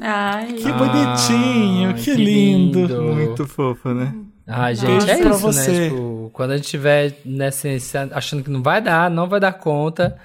Ai, 0.00 0.54
Que 0.54 0.72
bonitinho, 0.72 1.94
que, 1.94 2.14
lindo. 2.14 3.02
Muito 3.02 3.46
fofo, 3.46 3.90
né? 3.92 4.14
Ai, 4.46 4.74
gente, 4.74 5.08
é 5.08 5.14
Beijo 5.14 5.22
pra 5.22 5.30
isso, 5.30 5.38
você. 5.40 5.70
né? 5.70 5.88
Tipo, 5.90 6.30
quando 6.32 6.50
a 6.52 6.56
gente 6.56 6.68
tiver 6.68 7.16
nessa, 7.24 7.68
nessa- 7.68 8.08
achando 8.12 8.42
que 8.42 8.50
não 8.50 8.62
vai 8.62 8.80
dar, 8.80 9.10
não 9.10 9.28
vai 9.28 9.38
dar 9.38 9.52
conta. 9.52 10.18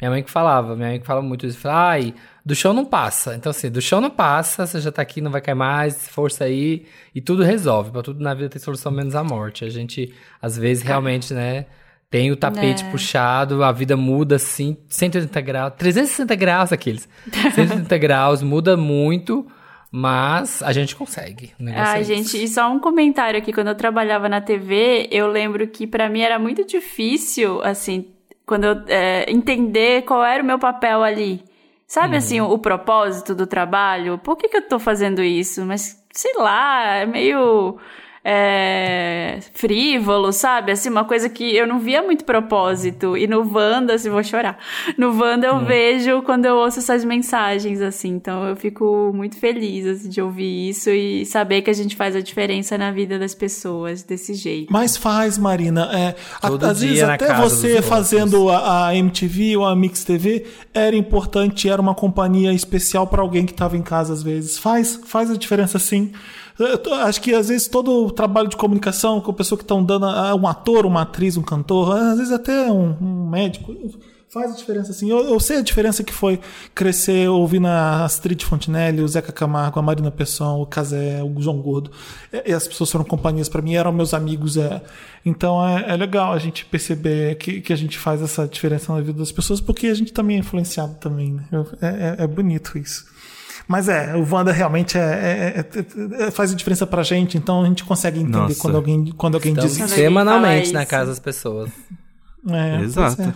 Minha 0.00 0.10
mãe 0.10 0.22
que 0.22 0.30
falava, 0.30 0.76
minha 0.76 0.88
mãe 0.90 1.00
que 1.00 1.06
fala 1.06 1.22
muito 1.22 1.46
isso, 1.46 1.58
fala, 1.58 1.90
ai, 1.90 2.14
do 2.44 2.54
chão 2.54 2.72
não 2.74 2.84
passa. 2.84 3.34
Então, 3.34 3.50
assim, 3.50 3.70
do 3.70 3.80
chão 3.80 4.00
não 4.00 4.10
passa, 4.10 4.66
você 4.66 4.80
já 4.80 4.92
tá 4.92 5.00
aqui, 5.00 5.20
não 5.20 5.30
vai 5.30 5.40
cair 5.40 5.54
mais, 5.54 6.06
força 6.08 6.44
aí, 6.44 6.84
e 7.14 7.20
tudo 7.20 7.42
resolve. 7.42 7.90
Pra 7.90 8.02
tudo 8.02 8.22
na 8.22 8.34
vida 8.34 8.48
tem 8.50 8.60
solução 8.60 8.92
menos 8.92 9.14
a 9.14 9.24
morte. 9.24 9.64
A 9.64 9.70
gente, 9.70 10.12
às 10.42 10.56
vezes, 10.58 10.82
realmente, 10.82 11.32
né, 11.32 11.64
tem 12.14 12.30
o 12.30 12.36
tapete 12.36 12.84
É. 12.84 12.90
puxado, 12.92 13.64
a 13.64 13.72
vida 13.72 13.96
muda 13.96 14.36
assim, 14.36 14.76
180 14.88 15.40
graus, 15.40 15.72
360 15.76 16.36
graus 16.36 16.72
aqueles. 16.72 17.08
180 17.56 17.98
graus, 17.98 18.40
muda 18.40 18.76
muito, 18.76 19.44
mas 19.90 20.62
a 20.62 20.70
gente 20.70 20.94
consegue. 20.94 21.50
O 21.58 21.64
negócio 21.64 21.88
Ai, 21.88 22.02
é 22.02 22.04
gente, 22.04 22.40
e 22.40 22.46
só 22.46 22.70
um 22.70 22.78
comentário 22.78 23.36
aqui. 23.36 23.52
Quando 23.52 23.66
eu 23.66 23.74
trabalhava 23.74 24.28
na 24.28 24.40
TV, 24.40 25.08
eu 25.10 25.26
lembro 25.26 25.66
que 25.66 25.88
pra 25.88 26.08
mim 26.08 26.20
era 26.20 26.38
muito 26.38 26.64
difícil, 26.64 27.60
assim, 27.64 28.06
quando 28.46 28.62
eu 28.62 28.84
é, 28.86 29.28
entender 29.28 30.02
qual 30.02 30.24
era 30.24 30.40
o 30.40 30.46
meu 30.46 30.60
papel 30.60 31.02
ali. 31.02 31.42
Sabe, 31.84 32.16
assim, 32.16 32.40
o, 32.40 32.48
o 32.48 32.60
propósito 32.60 33.34
do 33.34 33.44
trabalho? 33.44 34.18
Por 34.18 34.36
que, 34.36 34.48
que 34.48 34.56
eu 34.56 34.68
tô 34.68 34.78
fazendo 34.78 35.20
isso? 35.20 35.64
Mas, 35.64 36.00
sei 36.12 36.34
lá, 36.34 36.94
é 36.94 37.06
meio 37.06 37.76
é, 38.26 39.38
frívolo, 39.52 40.32
sabe? 40.32 40.72
Assim, 40.72 40.88
uma 40.88 41.04
coisa 41.04 41.28
que 41.28 41.54
eu 41.54 41.66
não 41.66 41.78
via 41.78 42.02
muito 42.02 42.24
propósito. 42.24 43.16
E 43.16 43.26
no 43.26 43.40
Wanda, 43.54 43.94
assim, 43.94 44.08
vou 44.08 44.22
chorar. 44.24 44.58
No 44.96 45.08
Wanda 45.18 45.46
eu 45.48 45.64
vejo 45.64 46.22
quando 46.22 46.46
eu 46.46 46.56
ouço 46.56 46.78
essas 46.78 47.04
mensagens, 47.04 47.80
assim. 47.82 48.08
Então 48.14 48.44
eu 48.48 48.56
fico 48.56 49.12
muito 49.14 49.36
feliz 49.36 49.86
assim, 49.86 50.08
de 50.08 50.22
ouvir 50.22 50.70
isso 50.70 50.88
e 50.90 51.26
saber 51.26 51.62
que 51.62 51.70
a 51.70 51.74
gente 51.74 51.94
faz 51.96 52.16
a 52.16 52.20
diferença 52.20 52.78
na 52.78 52.90
vida 52.90 53.18
das 53.18 53.34
pessoas 53.34 54.02
desse 54.02 54.32
jeito. 54.34 54.72
Mas 54.72 54.96
faz, 54.96 55.36
Marina. 55.36 55.90
É, 55.92 56.14
a- 56.40 56.48
Todo 56.48 56.64
às 56.64 56.78
dia 56.78 56.88
vezes 56.88 57.06
na 57.06 57.14
até 57.14 57.26
casa 57.26 57.42
você 57.42 57.82
fazendo 57.82 58.48
a, 58.48 58.88
a 58.88 58.96
MTV 58.96 59.56
ou 59.58 59.66
a 59.66 59.76
Mix 59.76 60.02
TV 60.04 60.46
era 60.72 60.96
importante, 60.96 61.68
era 61.68 61.80
uma 61.80 61.94
companhia 61.94 62.52
especial 62.52 63.06
para 63.06 63.20
alguém 63.20 63.44
que 63.44 63.52
estava 63.52 63.76
em 63.76 63.82
casa 63.82 64.12
às 64.14 64.22
vezes. 64.22 64.58
Faz, 64.58 64.98
faz 65.06 65.30
a 65.30 65.36
diferença 65.36 65.78
sim. 65.78 66.10
Acho 67.04 67.20
que 67.20 67.34
às 67.34 67.48
vezes 67.48 67.66
todo 67.66 68.06
o 68.06 68.10
trabalho 68.10 68.48
de 68.48 68.56
comunicação 68.56 69.20
com 69.20 69.30
a 69.30 69.34
pessoa 69.34 69.58
que 69.58 69.64
estão 69.64 69.82
dando 69.84 70.06
a- 70.06 70.34
um 70.34 70.46
ator, 70.46 70.86
uma 70.86 71.02
atriz, 71.02 71.36
um 71.36 71.42
cantor, 71.42 71.96
às 71.96 72.18
vezes 72.18 72.32
até 72.32 72.70
um, 72.70 72.96
um 73.00 73.28
médico, 73.28 73.74
faz 74.28 74.52
a 74.52 74.56
diferença 74.56 74.90
assim. 74.90 75.10
Eu, 75.10 75.18
eu 75.28 75.38
sei 75.40 75.58
a 75.58 75.62
diferença 75.62 76.02
que 76.04 76.12
foi 76.12 76.40
crescer 76.74 77.28
ouvindo 77.28 77.66
a 77.68 78.04
Astrid 78.04 78.40
Fontinelli, 78.44 79.00
o 79.00 79.06
Zeca 79.08 79.32
Camargo, 79.32 79.78
a 79.78 79.82
Marina 79.82 80.10
Pesson, 80.10 80.60
o 80.60 80.66
Casé, 80.66 81.22
o 81.22 81.40
João 81.40 81.58
Gordo. 81.60 81.90
E, 82.32 82.50
e 82.50 82.52
as 82.52 82.66
pessoas 82.68 82.90
foram 82.90 83.04
companhias 83.04 83.48
para 83.48 83.62
mim, 83.62 83.74
eram 83.74 83.92
meus 83.92 84.12
amigos. 84.14 84.56
É. 84.56 84.80
Então 85.24 85.64
é, 85.66 85.92
é 85.92 85.96
legal 85.96 86.32
a 86.32 86.38
gente 86.38 86.64
perceber 86.66 87.36
que, 87.36 87.60
que 87.60 87.72
a 87.72 87.76
gente 87.76 87.98
faz 87.98 88.22
essa 88.22 88.46
diferença 88.46 88.92
na 88.92 89.00
vida 89.00 89.18
das 89.18 89.30
pessoas, 89.32 89.60
porque 89.60 89.86
a 89.88 89.94
gente 89.94 90.12
também 90.12 90.36
é 90.36 90.40
influenciado 90.40 90.94
também. 91.00 91.32
Né? 91.32 91.44
É, 91.80 91.86
é- 91.86 92.16
é 92.24 92.26
bonito 92.26 92.76
isso. 92.76 93.06
Mas 93.66 93.88
é, 93.88 94.14
o 94.14 94.26
Wanda 94.30 94.52
realmente 94.52 94.98
é, 94.98 95.00
é- 95.00 95.60
é- 95.60 96.24
é- 96.26 96.30
faz 96.30 96.52
a 96.52 96.54
diferença 96.54 96.86
pra 96.86 97.02
gente, 97.02 97.38
então 97.38 97.62
a 97.62 97.66
gente 97.66 97.82
consegue 97.84 98.18
entender 98.20 98.36
Nossa. 98.38 98.60
quando 98.60 98.76
alguém, 98.76 99.06
quando 99.12 99.34
alguém 99.36 99.52
Estamos 99.52 99.72
diz 99.76 99.84
isso. 99.86 99.94
semanalmente 99.94 100.72
na 100.72 100.84
casa 100.84 101.10
das 101.10 101.18
pessoas. 101.18 101.70
É, 102.48 102.80
Exato. 102.82 103.22
é. 103.22 103.34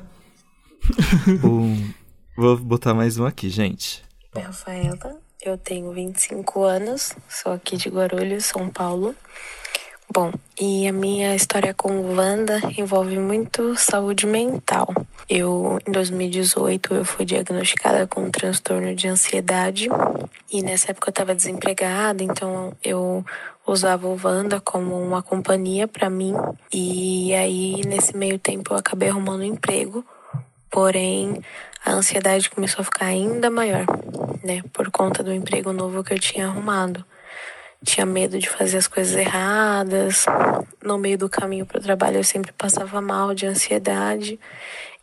Um- 1.46 1.92
Vou 2.36 2.56
botar 2.56 2.94
mais 2.94 3.18
um 3.18 3.26
aqui, 3.26 3.48
gente. 3.50 4.02
Rafaela, 4.36 5.16
eu 5.44 5.58
tenho 5.58 5.92
25 5.92 6.62
anos, 6.62 7.12
sou 7.28 7.52
aqui 7.52 7.76
de 7.76 7.88
Guarulhos, 7.88 8.44
São 8.44 8.68
Paulo. 8.68 9.14
Bom, 10.10 10.32
e 10.58 10.88
a 10.88 10.92
minha 10.92 11.36
história 11.36 11.74
com 11.74 12.14
Wanda 12.14 12.58
envolve 12.78 13.18
muito 13.18 13.76
saúde 13.76 14.26
mental. 14.26 14.88
Eu, 15.28 15.78
em 15.86 15.92
2018, 15.92 16.94
eu 16.94 17.04
fui 17.04 17.26
diagnosticada 17.26 18.06
com 18.06 18.22
um 18.22 18.30
transtorno 18.30 18.94
de 18.94 19.06
ansiedade 19.06 19.90
e 20.50 20.62
nessa 20.62 20.92
época 20.92 21.08
eu 21.08 21.10
estava 21.10 21.34
desempregada, 21.34 22.24
então 22.24 22.72
eu 22.82 23.22
usava 23.66 24.08
o 24.08 24.18
Wanda 24.20 24.58
como 24.62 24.98
uma 24.98 25.22
companhia 25.22 25.86
para 25.86 26.08
mim 26.08 26.32
e 26.72 27.34
aí 27.34 27.82
nesse 27.86 28.16
meio 28.16 28.38
tempo 28.38 28.72
eu 28.72 28.78
acabei 28.78 29.10
arrumando 29.10 29.40
um 29.40 29.44
emprego, 29.44 30.02
porém 30.70 31.42
a 31.84 31.92
ansiedade 31.92 32.48
começou 32.48 32.80
a 32.80 32.84
ficar 32.84 33.04
ainda 33.04 33.50
maior, 33.50 33.84
né, 34.42 34.62
por 34.72 34.90
conta 34.90 35.22
do 35.22 35.34
emprego 35.34 35.70
novo 35.70 36.02
que 36.02 36.14
eu 36.14 36.18
tinha 36.18 36.46
arrumado 36.46 37.04
tinha 37.84 38.04
medo 38.04 38.38
de 38.38 38.48
fazer 38.48 38.78
as 38.78 38.86
coisas 38.86 39.14
erradas. 39.14 40.26
No 40.82 40.98
meio 40.98 41.18
do 41.18 41.28
caminho 41.28 41.66
para 41.66 41.78
o 41.78 41.82
trabalho 41.82 42.16
eu 42.16 42.24
sempre 42.24 42.52
passava 42.52 43.00
mal 43.00 43.34
de 43.34 43.46
ansiedade. 43.46 44.38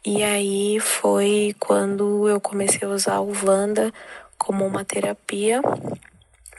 E 0.05 0.23
aí 0.23 0.79
foi 0.79 1.55
quando 1.59 2.29
eu 2.29 2.39
comecei 2.39 2.87
a 2.87 2.91
usar 2.91 3.19
o 3.21 3.33
Vanda 3.33 3.91
como 4.37 4.65
uma 4.65 4.85
terapia, 4.85 5.61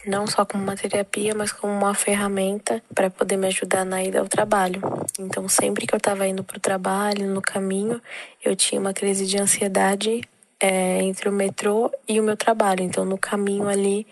não 0.06 0.26
só 0.26 0.44
como 0.44 0.64
uma 0.64 0.76
terapia, 0.76 1.34
mas 1.34 1.52
como 1.52 1.72
uma 1.72 1.94
ferramenta 1.94 2.82
para 2.94 3.08
poder 3.10 3.36
me 3.36 3.46
ajudar 3.46 3.84
na 3.84 4.02
ida 4.02 4.20
ao 4.20 4.28
trabalho. 4.28 4.80
Então, 5.18 5.48
sempre 5.48 5.86
que 5.86 5.94
eu 5.94 5.98
estava 5.98 6.26
indo 6.26 6.42
para 6.42 6.56
o 6.56 6.60
trabalho, 6.60 7.28
no 7.28 7.40
caminho, 7.40 8.00
eu 8.44 8.56
tinha 8.56 8.80
uma 8.80 8.92
crise 8.92 9.26
de 9.26 9.38
ansiedade 9.38 10.22
é, 10.58 11.02
entre 11.02 11.28
o 11.28 11.32
metrô 11.32 11.92
e 12.08 12.18
o 12.18 12.22
meu 12.22 12.36
trabalho. 12.36 12.82
Então, 12.82 13.04
no 13.04 13.18
caminho 13.18 13.68
ali, 13.68 14.06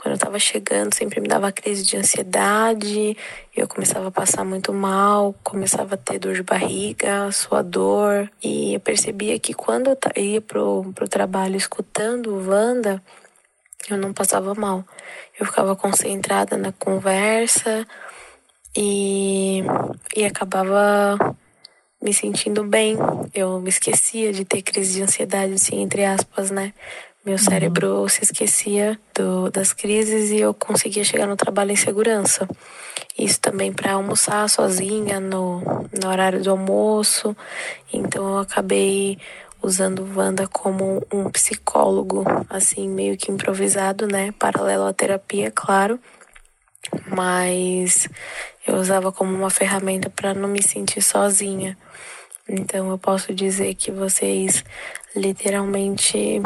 quando 0.00 0.12
eu 0.12 0.14
estava 0.14 0.38
chegando, 0.38 0.94
sempre 0.94 1.20
me 1.20 1.28
dava 1.28 1.52
crise 1.52 1.82
de 1.82 1.94
ansiedade, 1.94 3.14
eu 3.54 3.68
começava 3.68 4.08
a 4.08 4.10
passar 4.10 4.46
muito 4.46 4.72
mal, 4.72 5.34
começava 5.44 5.94
a 5.94 5.98
ter 5.98 6.18
dor 6.18 6.32
de 6.32 6.42
barriga, 6.42 7.30
suador, 7.30 8.26
e 8.42 8.72
eu 8.72 8.80
percebia 8.80 9.38
que 9.38 9.52
quando 9.52 9.90
eu 9.90 9.98
ia 10.16 10.40
pro, 10.40 10.90
pro 10.94 11.06
trabalho 11.06 11.54
escutando 11.54 12.30
o 12.30 12.48
Wanda, 12.48 13.02
eu 13.90 13.98
não 13.98 14.14
passava 14.14 14.54
mal. 14.54 14.82
Eu 15.38 15.44
ficava 15.44 15.76
concentrada 15.76 16.56
na 16.56 16.72
conversa 16.72 17.86
e, 18.74 19.62
e 20.16 20.24
acabava 20.24 21.36
me 22.02 22.14
sentindo 22.14 22.64
bem. 22.64 22.96
Eu 23.34 23.60
me 23.60 23.68
esquecia 23.68 24.32
de 24.32 24.46
ter 24.46 24.62
crise 24.62 24.94
de 24.94 25.02
ansiedade, 25.02 25.52
assim, 25.52 25.82
entre 25.82 26.06
aspas, 26.06 26.50
né? 26.50 26.72
Meu 27.22 27.36
cérebro 27.36 28.08
se 28.08 28.24
esquecia 28.24 28.98
do, 29.14 29.50
das 29.50 29.74
crises 29.74 30.30
e 30.30 30.40
eu 30.40 30.54
conseguia 30.54 31.04
chegar 31.04 31.26
no 31.26 31.36
trabalho 31.36 31.70
em 31.70 31.76
segurança. 31.76 32.48
Isso 33.18 33.38
também 33.38 33.70
para 33.70 33.92
almoçar 33.92 34.48
sozinha 34.48 35.20
no, 35.20 35.60
no 35.60 36.08
horário 36.08 36.42
do 36.42 36.50
almoço. 36.50 37.36
Então 37.92 38.26
eu 38.26 38.38
acabei 38.38 39.18
usando 39.62 40.00
o 40.00 40.18
Wanda 40.18 40.48
como 40.48 41.06
um 41.12 41.28
psicólogo, 41.30 42.24
assim, 42.48 42.88
meio 42.88 43.18
que 43.18 43.30
improvisado, 43.30 44.06
né? 44.06 44.32
Paralelo 44.38 44.86
à 44.86 44.92
terapia, 44.94 45.50
claro. 45.50 46.00
Mas 47.06 48.08
eu 48.66 48.76
usava 48.76 49.12
como 49.12 49.34
uma 49.34 49.50
ferramenta 49.50 50.08
para 50.08 50.32
não 50.32 50.48
me 50.48 50.62
sentir 50.62 51.02
sozinha. 51.02 51.76
Então 52.48 52.88
eu 52.88 52.96
posso 52.96 53.34
dizer 53.34 53.74
que 53.74 53.90
vocês 53.90 54.64
literalmente 55.14 56.40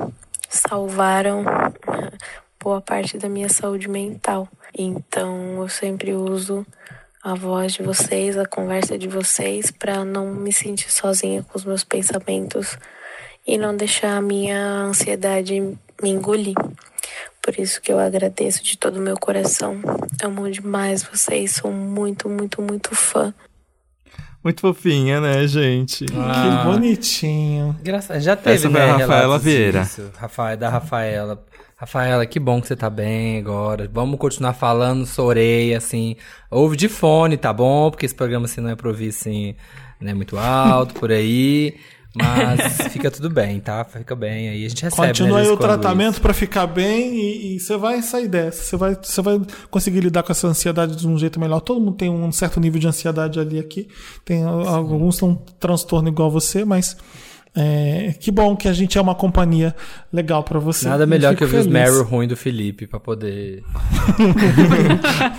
salvaram 0.55 1.45
boa 2.63 2.81
parte 2.81 3.19
da 3.19 3.29
minha 3.29 3.49
saúde 3.49 3.89
mental. 3.89 4.49
Então 4.77 5.61
eu 5.61 5.69
sempre 5.69 6.15
uso 6.15 6.67
a 7.23 7.35
voz 7.35 7.73
de 7.73 7.83
vocês, 7.83 8.37
a 8.37 8.47
conversa 8.47 8.99
de 8.99 9.09
vocês, 9.09 9.71
para 9.71 10.05
não 10.05 10.27
me 10.31 10.53
sentir 10.53 10.91
sozinha 10.91 11.43
com 11.43 11.59
os 11.59 11.65
meus 11.65 11.85
pensamentos 11.85 12.79
e 13.47 13.59
não 13.59 13.77
deixar 13.77 14.17
a 14.17 14.23
minha 14.23 14.59
ansiedade 14.59 15.61
me 15.61 16.11
engolir. 16.11 16.55
Por 17.43 17.59
isso 17.59 17.81
que 17.81 17.93
eu 17.93 17.99
agradeço 17.99 18.65
de 18.65 18.79
todo 18.79 18.97
o 18.97 19.03
meu 19.03 19.19
coração. 19.19 19.79
Amo 20.23 20.51
demais 20.51 21.03
vocês, 21.03 21.57
sou 21.57 21.71
muito, 21.71 22.29
muito, 22.29 22.63
muito 22.63 22.95
fã. 22.95 23.35
Muito 24.45 24.61
fofinha, 24.61 25.23
né, 25.23 25.47
gente? 25.49 26.05
Que 26.05 26.65
bonitinho. 26.65 27.75
Engraçado. 27.81 28.21
Já 28.21 28.37
teve, 28.37 28.57
Essa 28.57 28.71
foi 28.71 28.79
né, 28.79 28.91
a 28.91 28.97
Rafaela 28.99 29.39
Vieira. 29.39 29.81
disso. 29.81 30.11
Rafael, 30.19 30.57
da 30.59 30.69
Rafaela. 30.69 31.43
Rafaela, 31.77 32.27
que 32.27 32.39
bom 32.39 32.61
que 32.61 32.69
você 32.69 32.77
tá 32.77 32.91
bem 32.91 33.39
agora. 33.39 33.91
Vamos 33.93 34.19
continuar 34.19 34.53
falando, 34.53 35.07
sorei, 35.07 35.75
assim. 35.75 36.17
Ouve 36.51 36.77
de 36.77 36.89
fone, 36.89 37.39
tá 37.39 37.53
bom? 37.55 37.91
Porque 37.91 38.05
esse 38.05 38.15
programa, 38.15 38.45
assim, 38.45 38.61
não 38.61 38.69
é 38.69 38.77
pra 38.77 38.89
ouvir, 38.89 39.09
assim, 39.09 39.55
né, 39.99 40.13
muito 40.13 40.39
alto, 40.39 40.93
por 40.95 41.11
aí. 41.11 41.77
Mas 42.15 42.93
fica 42.93 43.11
tudo 43.11 43.29
bem, 43.29 43.59
tá? 43.59 43.85
Fica 43.85 44.15
bem 44.15 44.49
aí. 44.49 44.65
A 44.65 44.69
gente 44.69 44.85
recebe, 44.85 45.09
Continua 45.09 45.39
né, 45.39 45.47
aí 45.47 45.53
o 45.53 45.57
tratamento 45.57 46.21
pra 46.21 46.33
ficar 46.33 46.67
bem 46.67 47.17
e, 47.17 47.57
e 47.57 47.61
você 47.61 47.77
vai 47.77 48.01
sair 48.03 48.29
dessa. 48.29 48.63
Você 48.63 48.77
vai, 48.77 48.97
você 49.01 49.21
vai 49.21 49.41
conseguir 49.71 50.01
lidar 50.01 50.23
com 50.23 50.31
essa 50.31 50.47
ansiedade 50.47 50.95
de 50.95 51.09
um 51.09 51.19
jeito 51.19 51.41
melhor. 51.41 51.61
Todo 51.61 51.81
mundo 51.81 51.97
tem 51.97 52.09
um 52.09 52.31
certo 52.31 52.61
nível 52.61 52.81
de 52.81 52.87
ansiedade 52.87 53.41
ali 53.41 53.59
aqui. 53.59 53.89
Tem 54.25 54.45
alguns 54.45 55.19
têm 55.19 55.29
um 55.29 55.35
transtorno 55.59 56.09
igual 56.09 56.31
você, 56.31 56.65
mas 56.65 56.97
é, 57.57 58.15
que 58.19 58.31
bom 58.33 58.57
que 58.57 58.67
a 58.69 58.73
gente 58.73 58.99
é 58.99 59.01
uma 59.01 59.15
companhia 59.15 59.75
legal 60.13 60.43
pra 60.43 60.59
você. 60.59 60.89
Nada 60.89 61.05
Eu 61.05 61.09
melhor 61.09 61.35
que 61.37 61.45
ouvir 61.45 61.59
os 61.59 61.67
feliz. 61.67 61.73
Meryl 61.81 62.03
ruim 62.05 62.27
do 62.27 62.37
Felipe 62.37 62.87
pra 62.89 62.99
poder. 62.99 63.63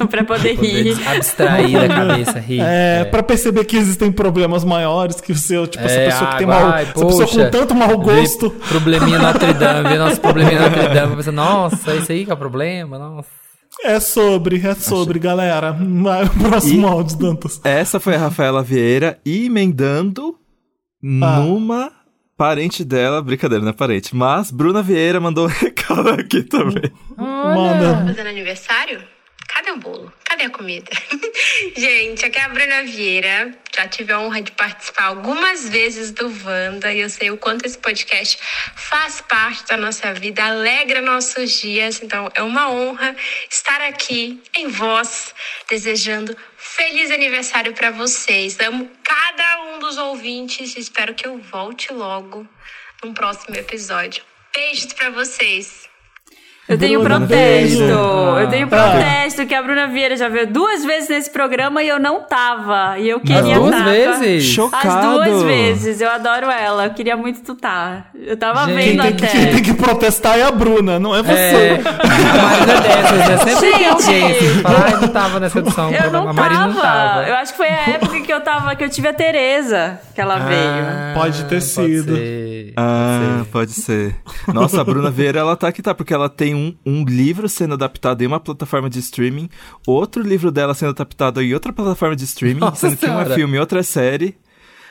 pra 0.10 0.24
poder 0.24 0.56
rir. 0.56 0.96
abstrair 1.08 1.72
da 1.88 1.88
cabeça, 1.88 2.40
rir. 2.40 2.62
É, 2.62 3.06
pra 3.06 3.22
perceber 3.24 3.66
que 3.66 3.76
existem 3.78 4.12
problemas 4.12 4.64
maiores 4.64 5.20
que 5.22 5.32
o 5.32 5.36
seu, 5.36 5.68
tipo, 5.68 5.84
essa 5.84 5.96
É, 5.96 6.06
pessoa 6.10 6.32
que 6.32 6.38
tem 6.38 6.48
mau, 6.48 6.70
vai, 6.72 6.84
essa 6.84 6.94
pessoa 6.94 7.12
poxa, 7.28 7.46
com 7.46 7.52
tanto 7.52 7.76
mau 7.76 7.98
gosto. 7.98 8.50
Probleminha 8.70 9.20
Notre 9.20 9.54
Dame, 9.56 9.90
vê 9.90 9.98
nosso 9.98 10.22
probleminha 10.22 10.60
Notre 10.62 10.88
Dame. 10.94 11.24
Nossa, 11.32 11.96
isso 11.96 12.12
aí 12.12 12.26
que 12.26 12.32
é 12.32 12.34
o 12.34 12.38
problema, 12.38 12.98
nossa. 12.98 13.28
É 13.84 14.00
sobre, 14.00 14.66
é 14.66 14.74
sobre, 14.74 15.20
galera. 15.20 15.74
Vai, 15.74 16.24
o 16.24 16.30
próximo 16.30 16.88
E- 16.88 16.90
áudio, 16.90 17.18
Dantas. 17.18 17.60
Essa 17.64 18.00
foi 18.00 18.16
a 18.16 18.20
Rafaela 18.20 18.64
Vieira 18.64 19.20
emendando 19.26 20.36
Ah. 21.22 21.40
numa 21.42 21.92
parente 22.38 22.84
dela, 22.84 23.22
brincadeira, 23.22 23.64
não 23.64 23.72
é 23.72 23.74
parente, 23.74 24.16
mas 24.16 24.52
Bruna 24.52 24.82
Vieira 24.82 25.20
mandou 25.20 25.46
um 25.46 25.50
recado 25.52 26.10
aqui 26.10 26.44
também. 26.44 26.92
Manda. 27.18 28.06
Fazendo 28.08 28.28
aniversário? 28.28 29.02
Cadê 29.48 29.72
o 29.72 29.78
bolo? 29.78 30.12
Cadê 30.26 30.44
a 30.44 30.50
comida? 30.50 30.92
Gente, 31.78 32.26
aqui 32.26 32.38
é 32.38 32.44
a 32.44 32.50
Bruna 32.50 32.84
Vieira. 32.84 33.58
Já 33.74 33.88
tive 33.88 34.12
a 34.12 34.20
honra 34.20 34.42
de 34.42 34.52
participar 34.52 35.06
algumas 35.06 35.70
vezes 35.70 36.12
do 36.12 36.28
Wanda 36.44 36.92
e 36.92 37.00
eu 37.00 37.10
sei 37.10 37.32
o 37.32 37.38
quanto 37.38 37.66
esse 37.66 37.78
podcast 37.78 38.38
faz 38.76 39.22
parte 39.22 39.66
da 39.68 39.78
nossa 39.78 40.14
vida, 40.14 40.44
alegra 40.44 41.02
nossos 41.02 41.52
dias. 41.52 42.02
Então 42.02 42.30
é 42.34 42.42
uma 42.42 42.70
honra 42.70 43.16
estar 43.50 43.80
aqui 43.82 44.42
em 44.58 44.68
voz, 44.68 45.34
desejando 45.70 46.36
feliz 46.66 47.12
aniversário 47.12 47.74
para 47.74 47.92
vocês. 47.92 48.60
Amo 48.60 48.90
cada 49.04 49.64
um 49.64 49.80
dos 49.80 49.98
ouvintes 49.98 50.76
espero 50.76 51.14
que 51.14 51.28
eu 51.28 51.38
volte 51.38 51.94
logo 51.94 52.48
num 53.04 53.14
próximo 53.14 53.56
episódio. 53.56 54.24
Beijos 54.54 54.92
para 54.94 55.12
vocês. 55.12 55.88
Eu 56.68 56.78
tenho 56.80 57.00
Bruna, 57.00 57.20
protesto. 57.28 57.78
beijo. 57.78 57.84
Eu 58.40 58.48
tenho 58.50 58.66
Ah. 58.66 58.70
protesto 58.70 59.46
que 59.46 59.54
a 59.54 59.62
Bruna 59.62 59.86
Vieira 59.88 60.18
já 60.18 60.28
veio 60.28 60.48
duas 60.48 60.84
vezes 60.84 61.10
nesse 61.10 61.30
programa 61.30 61.84
e 61.84 61.88
eu 61.88 62.00
não 62.00 62.22
tava. 62.22 62.98
E 62.98 63.08
eu 63.08 63.20
queria 63.20 63.56
duas 63.56 63.72
tava. 63.72 63.90
vezes? 63.92 64.44
As 64.48 64.52
Chocado. 64.52 65.14
duas 65.14 65.44
vezes. 65.44 66.02
Eu 66.02 66.10
adoro 66.10 66.48
ela. 66.50 66.86
Eu 66.86 66.90
queria 66.92 67.16
muito 67.16 67.42
tu 67.42 67.54
tá. 67.54 68.06
Eu 68.16 68.36
tava 68.36 68.66
Gente, 68.66 68.76
vendo 68.78 69.02
Quem 69.04 69.12
tem, 69.12 69.16
que, 69.16 69.26
até. 69.26 69.38
quem 69.38 69.52
tem 69.54 69.62
que 69.64 69.74
protestar 69.76 70.40
é 70.40 70.44
a 70.44 70.52
Bruna, 70.52 70.98
não 70.98 71.16
é 71.16 71.22
você. 71.22 71.34
É, 71.36 71.82
a 71.86 72.42
Marina 72.42 72.74
é 72.74 72.82
dessas, 72.82 73.46
né? 73.46 73.56
Sempre 73.56 73.80
tem 73.80 74.00
Gente. 74.00 74.04
gente. 74.44 74.62
Fala, 74.64 74.84
ai, 74.86 74.92
não 75.02 75.08
tava 75.10 75.40
nessa 75.40 75.60
edição. 75.60 75.92
Eu 75.92 76.12
não 76.12 76.34
tava. 76.34 76.50
não 76.50 76.74
tava. 76.82 77.24
Eu 77.28 77.36
acho 77.36 77.52
que 77.52 77.58
foi 77.58 77.68
a 77.70 77.90
época 77.92 78.22
que 78.22 78.34
eu 78.34 78.42
tava, 78.42 78.76
que 78.76 78.84
eu 78.84 78.90
tive 78.90 79.08
a 79.08 79.14
Tereza, 79.14 80.00
que 80.16 80.20
ela 80.22 80.40
veio. 80.40 81.14
Pode 81.14 81.44
ter 81.46 81.62
sido. 81.62 82.16
ser. 82.16 82.74
Ah, 82.76 83.44
pode 83.52 83.72
ser. 83.74 84.16
Nossa, 84.52 84.82
a 84.82 84.84
Bruna 84.84 85.12
Vieira, 85.12 85.40
ela 85.42 85.56
tá 85.56 85.68
aqui, 85.68 85.82
tá? 85.84 85.94
Porque 85.94 86.14
ela 86.14 86.28
tem 86.28 86.55
um, 86.56 86.74
um 86.86 87.04
livro 87.06 87.48
sendo 87.48 87.74
adaptado 87.76 88.22
em 88.22 88.28
uma 88.28 88.40
plataforma 88.40 88.90
de 88.90 89.00
streaming, 89.00 89.50
outro 89.86 90.24
livro 90.24 90.52
dela 90.52 90.74
sendo 90.74 90.90
adaptado 90.90 91.42
em 91.42 91.54
outra 91.54 91.72
plataforma 91.74 92.16
de 92.16 92.24
streaming, 92.24 92.60
Nossa 92.62 92.90
sendo 92.90 92.98
que 92.98 93.06
um 93.06 93.10
é 93.10 93.12
Senhora. 93.14 93.36
filme 93.36 93.58
e 93.58 93.60
outra 93.60 93.80
é 93.82 93.84
série. 93.84 94.36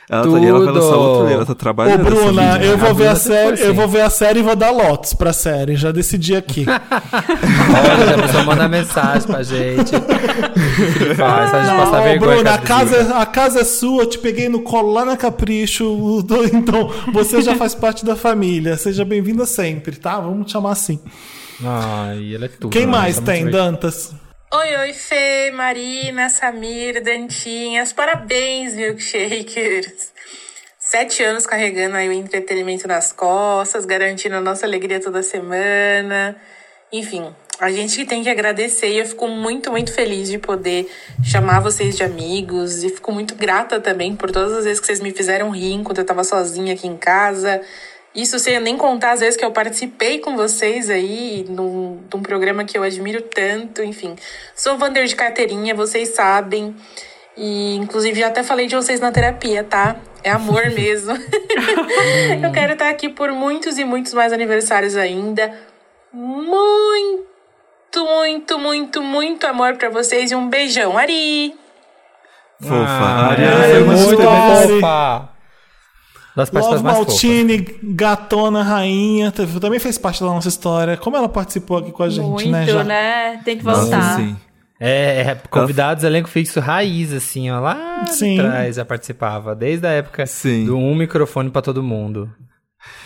Ela 0.07 0.21
tá, 0.21 0.39
e 0.39 0.45
ela 0.45 0.59
vai 0.63 0.71
lançar 0.71 0.87
Tudo. 0.91 0.99
outro 0.99 1.21
livro, 1.23 1.33
ela 1.37 1.45
tá 1.47 1.51
Ô, 1.53 1.55
trabalhando. 1.55 2.03
nessa 2.03 2.15
Bruna, 2.15 2.63
eu 2.63 2.77
vou 2.77 2.89
A 2.91 2.93
ver 2.93 3.07
a 3.07 3.15
série, 3.15 3.61
eu 3.63 3.73
vou 3.73 3.87
ver 3.87 4.01
a 4.01 4.09
série 4.11 4.39
e 4.39 4.43
vou 4.43 4.55
dar 4.55 4.69
lotes 4.69 5.15
pra 5.15 5.33
série. 5.33 5.75
Já 5.75 5.91
decidi 5.91 6.35
aqui. 6.35 6.63
Olha, 6.69 8.05
já 8.05 8.15
a 8.15 8.21
pessoa 8.21 8.43
manda 8.43 8.67
mensagem 8.69 9.27
pra 9.27 9.41
gente. 9.41 9.93
Faz, 11.15 11.49
faz 11.51 11.53
a 11.53 11.63
gente 11.65 11.77
passar 11.77 12.01
Ô, 12.01 12.03
vergonha. 12.03 12.35
Bruna, 12.35 12.53
a 12.53 12.57
casa, 12.59 12.95
é- 12.97 13.13
a 13.21 13.25
casa 13.25 13.61
é 13.61 13.63
sua, 13.63 14.03
eu 14.03 14.05
te 14.09 14.19
peguei 14.19 14.47
no 14.49 14.61
colo 14.61 14.91
lá 14.93 15.05
na 15.05 15.17
Capricho, 15.17 15.83
então 16.53 16.91
você 17.11 17.41
já 17.41 17.55
faz 17.55 17.73
parte 17.73 18.05
da 18.05 18.15
família. 18.15 18.77
Seja 18.77 19.03
bem-vinda 19.05 19.45
sempre, 19.45 19.95
tá? 19.95 20.19
Vamos 20.19 20.45
te 20.47 20.51
chamar 20.51 20.71
assim. 20.73 20.99
Ai, 21.63 22.35
ela 22.35 22.45
é 22.45 22.49
tudo. 22.49 22.69
Quem 22.69 22.85
né? 22.85 22.91
mais 22.91 23.15
tem, 23.19 23.45
divertido. 23.45 23.51
Dantas? 23.51 24.13
Oi, 24.53 24.75
oi, 24.77 24.93
Fê, 24.93 25.51
Marina, 25.51 26.29
Samir, 26.29 27.03
Dantinhas. 27.03 27.91
Parabéns, 27.91 28.73
milkshakers. 28.73 30.13
Sete 30.79 31.23
anos 31.23 31.47
carregando 31.47 31.95
aí 31.95 32.07
o 32.07 32.13
entretenimento 32.13 32.87
nas 32.87 33.11
costas, 33.11 33.85
garantindo 33.85 34.35
a 34.35 34.41
nossa 34.41 34.65
alegria 34.65 35.01
toda 35.01 35.23
semana. 35.23 36.35
Enfim, 36.93 37.33
a 37.59 37.71
gente 37.71 38.05
tem 38.05 38.21
que 38.21 38.29
agradecer 38.29 38.89
e 38.89 38.99
eu 38.99 39.05
fico 39.05 39.27
muito, 39.27 39.71
muito 39.71 39.91
feliz 39.91 40.29
de 40.29 40.37
poder 40.37 40.89
chamar 41.23 41.59
vocês 41.59 41.97
de 41.97 42.03
amigos 42.03 42.83
e 42.83 42.89
fico 42.89 43.11
muito 43.11 43.33
grata 43.33 43.79
também 43.79 44.15
por 44.15 44.29
todas 44.29 44.53
as 44.53 44.65
vezes 44.65 44.79
que 44.79 44.85
vocês 44.85 44.99
me 44.99 45.11
fizeram 45.11 45.49
rir 45.49 45.73
enquanto 45.73 45.97
eu 45.97 46.05
tava 46.05 46.23
sozinha 46.23 46.73
aqui 46.73 46.87
em 46.87 46.97
casa. 46.97 47.61
Isso 48.15 48.39
sem 48.39 48.55
eu 48.55 48.61
nem 48.61 48.77
contar 48.77 49.11
as 49.11 49.19
vezes 49.19 49.35
que 49.35 49.43
eu 49.43 49.51
participei 49.51 50.19
com 50.19 50.37
vocês 50.37 50.89
aí 50.89 51.45
num, 51.49 51.99
num 52.13 52.21
programa 52.21 52.63
que 52.63 52.77
eu 52.77 52.83
admiro 52.83 53.21
tanto, 53.21 53.83
enfim. 53.83 54.15
Sou 54.55 54.77
Vander 54.77 55.05
de 55.05 55.15
carteirinha, 55.15 55.75
vocês 55.75 56.09
sabem. 56.09 56.73
E 57.35 57.75
inclusive 57.75 58.17
já 58.17 58.27
até 58.27 58.41
falei 58.41 58.67
de 58.67 58.75
vocês 58.75 59.01
na 59.01 59.11
terapia, 59.11 59.65
tá? 59.65 59.97
É 60.23 60.31
amor 60.31 60.69
mesmo. 60.71 61.13
eu 62.41 62.51
quero 62.53 62.73
estar 62.73 62.89
aqui 62.89 63.09
por 63.09 63.33
muitos 63.33 63.77
e 63.77 63.83
muitos 63.83 64.13
mais 64.13 64.31
aniversários 64.31 64.95
ainda. 64.95 65.53
Muito, 66.13 67.25
muito, 67.95 68.57
muito, 68.57 69.03
muito 69.03 69.45
amor 69.45 69.75
pra 69.75 69.89
vocês 69.89 70.31
e 70.31 70.35
um 70.35 70.47
beijão, 70.47 70.97
Ari! 70.97 71.53
Fofa. 72.61 72.75
Ah, 72.79 73.31
Ari, 73.31 73.43
é 73.43 73.79
muito 73.79 74.01
muito 74.03 74.21
fofa. 74.21 75.34
Das 76.35 76.51
Love. 76.51 76.83
Maltini, 76.83 77.65
gatona, 77.81 78.61
rainha, 78.61 79.31
também 79.31 79.79
fez 79.79 79.97
parte 79.97 80.19
da 80.19 80.25
nossa 80.27 80.49
história. 80.49 80.97
Como 80.97 81.15
ela 81.15 81.29
participou 81.29 81.77
aqui 81.77 81.91
com 81.91 82.03
a 82.03 82.09
gente, 82.09 82.25
Muito, 82.27 82.49
né? 82.49 82.65
Já. 82.65 82.83
né? 82.83 83.37
Tem 83.45 83.57
que 83.57 83.63
Nossa, 83.63 83.81
voltar. 83.81 84.15
sim. 84.17 84.35
É, 84.77 85.21
é, 85.21 85.35
convidados, 85.49 86.03
elenco 86.03 86.27
fixo 86.27 86.59
raiz, 86.59 87.13
assim, 87.13 87.49
ó. 87.49 87.61
Lá 87.61 88.05
Sim. 88.07 88.37
atrás 88.37 88.75
já 88.75 88.83
participava, 88.83 89.55
desde 89.55 89.87
a 89.87 89.91
época 89.91 90.25
do 90.65 90.77
um 90.77 90.93
microfone 90.93 91.49
pra 91.49 91.61
todo 91.61 91.81
mundo. 91.81 92.29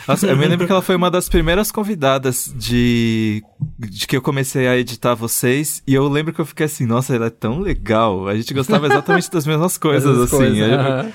Nossa, 0.08 0.26
eu 0.26 0.36
me 0.36 0.48
lembro 0.48 0.66
que 0.66 0.72
ela 0.72 0.82
foi 0.82 0.96
uma 0.96 1.12
das 1.12 1.30
primeiras 1.30 1.72
convidadas 1.72 2.52
de, 2.58 3.44
de 3.78 4.08
que 4.08 4.18
eu 4.18 4.22
comecei 4.24 4.68
a 4.68 4.76
editar 4.76 5.14
vocês. 5.14 5.84
E 5.88 5.94
eu 5.94 6.08
lembro 6.08 6.34
que 6.34 6.42
eu 6.42 6.46
fiquei 6.46 6.66
assim, 6.66 6.88
nossa, 6.88 7.16
ela 7.16 7.28
é 7.28 7.30
tão 7.30 7.60
legal. 7.60 8.28
A 8.28 8.36
gente 8.36 8.52
gostava 8.54 8.88
exatamente 8.88 9.30
das 9.30 9.46
mesmas 9.46 9.78
coisas, 9.78 10.10
Mesmas 10.10 10.34
assim. 10.34 10.38
coisas, 10.38 10.58
eu- 10.58 10.80
aham. 10.80 11.12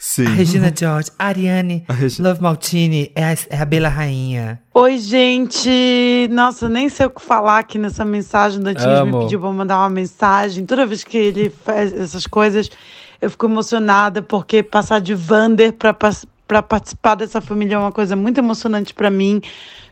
Sim. 0.00 0.26
A 0.26 0.30
Regina 0.30 0.72
George, 0.74 1.10
Ariane, 1.18 1.84
Love 2.20 2.40
Maltini, 2.40 3.10
é 3.16 3.24
a, 3.24 3.36
é 3.50 3.60
a 3.60 3.64
Bela 3.64 3.88
Rainha. 3.88 4.60
Oi, 4.72 4.96
gente! 4.96 6.28
Nossa, 6.30 6.68
nem 6.68 6.88
sei 6.88 7.06
o 7.06 7.10
que 7.10 7.20
falar 7.20 7.58
aqui 7.58 7.78
nessa 7.78 8.04
mensagem. 8.04 8.60
O 8.60 8.62
Dantinhas 8.62 9.04
me 9.04 9.18
pediu 9.18 9.40
pra 9.40 9.50
mandar 9.50 9.78
uma 9.78 9.90
mensagem. 9.90 10.64
Toda 10.64 10.86
vez 10.86 11.02
que 11.02 11.18
ele 11.18 11.50
faz 11.50 11.92
essas 11.92 12.28
coisas, 12.28 12.70
eu 13.20 13.28
fico 13.28 13.46
emocionada, 13.46 14.22
porque 14.22 14.62
passar 14.62 15.00
de 15.00 15.14
Vander 15.16 15.72
pra, 15.72 15.92
pra 16.48 16.62
participar 16.62 17.14
dessa 17.14 17.42
família 17.42 17.74
é 17.74 17.78
uma 17.78 17.92
coisa 17.92 18.16
muito 18.16 18.38
emocionante 18.38 18.94
pra 18.94 19.10
mim. 19.10 19.42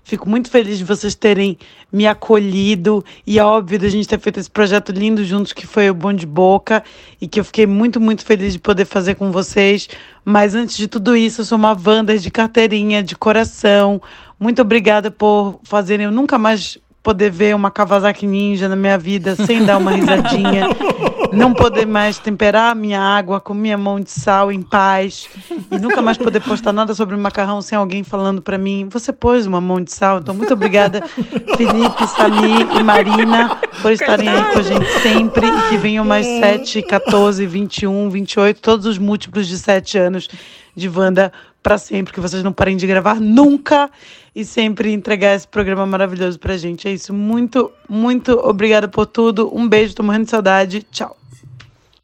Fico 0.02 0.28
muito 0.28 0.48
feliz 0.48 0.78
de 0.78 0.84
vocês 0.84 1.14
terem 1.14 1.58
me 1.92 2.06
acolhido 2.06 3.04
e 3.26 3.38
é 3.38 3.44
óbvio 3.44 3.78
da 3.78 3.88
gente 3.88 4.08
ter 4.08 4.18
feito 4.18 4.40
esse 4.40 4.50
projeto 4.50 4.90
lindo 4.90 5.24
juntos 5.24 5.52
que 5.52 5.66
foi 5.66 5.90
o 5.90 5.94
Bom 5.94 6.12
de 6.12 6.24
Boca 6.24 6.82
e 7.20 7.28
que 7.28 7.40
eu 7.40 7.44
fiquei 7.44 7.66
muito, 7.66 8.00
muito 8.00 8.24
feliz 8.24 8.52
de 8.54 8.58
poder 8.58 8.84
fazer 8.84 9.16
com 9.16 9.30
vocês. 9.30 9.88
Mas 10.24 10.54
antes 10.54 10.76
de 10.76 10.88
tudo 10.88 11.14
isso, 11.14 11.42
eu 11.42 11.44
sou 11.44 11.58
uma 11.58 11.76
Wander 11.76 12.18
de 12.18 12.30
carteirinha, 12.30 13.02
de 13.02 13.16
coração. 13.16 14.00
Muito 14.38 14.62
obrigada 14.62 15.10
por 15.10 15.60
fazerem 15.64 16.06
eu 16.06 16.12
nunca 16.12 16.38
mais 16.38 16.78
poder 17.06 17.30
ver 17.30 17.54
uma 17.54 17.70
Kawasaki 17.70 18.26
Ninja 18.26 18.68
na 18.68 18.74
minha 18.74 18.98
vida 18.98 19.36
sem 19.36 19.64
dar 19.64 19.78
uma 19.78 19.92
risadinha. 19.92 20.66
Não 21.32 21.54
poder 21.54 21.86
mais 21.86 22.18
temperar 22.18 22.72
a 22.72 22.74
minha 22.74 23.00
água 23.00 23.40
com 23.40 23.54
minha 23.54 23.78
mão 23.78 24.00
de 24.00 24.10
sal 24.10 24.50
em 24.50 24.60
paz. 24.60 25.28
E 25.70 25.78
nunca 25.78 26.02
mais 26.02 26.18
poder 26.18 26.40
postar 26.40 26.72
nada 26.72 26.94
sobre 26.94 27.16
macarrão 27.16 27.62
sem 27.62 27.78
alguém 27.78 28.02
falando 28.02 28.42
pra 28.42 28.58
mim, 28.58 28.88
você 28.90 29.12
pôs 29.12 29.46
uma 29.46 29.60
mão 29.60 29.80
de 29.80 29.92
sal. 29.92 30.18
Então, 30.18 30.34
muito 30.34 30.52
obrigada, 30.52 31.00
Felipe, 31.56 32.06
Samir 32.08 32.66
e 32.76 32.82
Marina, 32.82 33.56
por 33.82 33.92
estarem 33.92 34.28
aí 34.28 34.52
com 34.52 34.58
a 34.58 34.62
gente 34.62 34.90
sempre. 35.00 35.46
E 35.46 35.68
que 35.68 35.76
venham 35.76 36.04
mais 36.04 36.26
7, 36.26 36.82
14, 36.82 37.46
21, 37.46 38.10
28, 38.10 38.60
todos 38.60 38.84
os 38.84 38.98
múltiplos 38.98 39.46
de 39.46 39.58
7 39.58 39.96
anos 39.98 40.28
de 40.74 40.88
Wanda 40.88 41.32
pra 41.66 41.78
sempre. 41.78 42.12
Que 42.14 42.20
vocês 42.20 42.44
não 42.44 42.52
parem 42.52 42.76
de 42.76 42.86
gravar 42.86 43.16
nunca 43.20 43.90
e 44.32 44.44
sempre 44.44 44.92
entregar 44.92 45.34
esse 45.34 45.48
programa 45.48 45.84
maravilhoso 45.84 46.38
pra 46.38 46.56
gente. 46.56 46.86
É 46.86 46.92
isso. 46.92 47.12
Muito, 47.12 47.72
muito 47.88 48.38
obrigada 48.38 48.86
por 48.86 49.04
tudo. 49.04 49.50
Um 49.52 49.68
beijo, 49.68 49.92
tô 49.92 50.04
morrendo 50.04 50.26
de 50.26 50.30
saudade. 50.30 50.86
Tchau. 50.92 51.16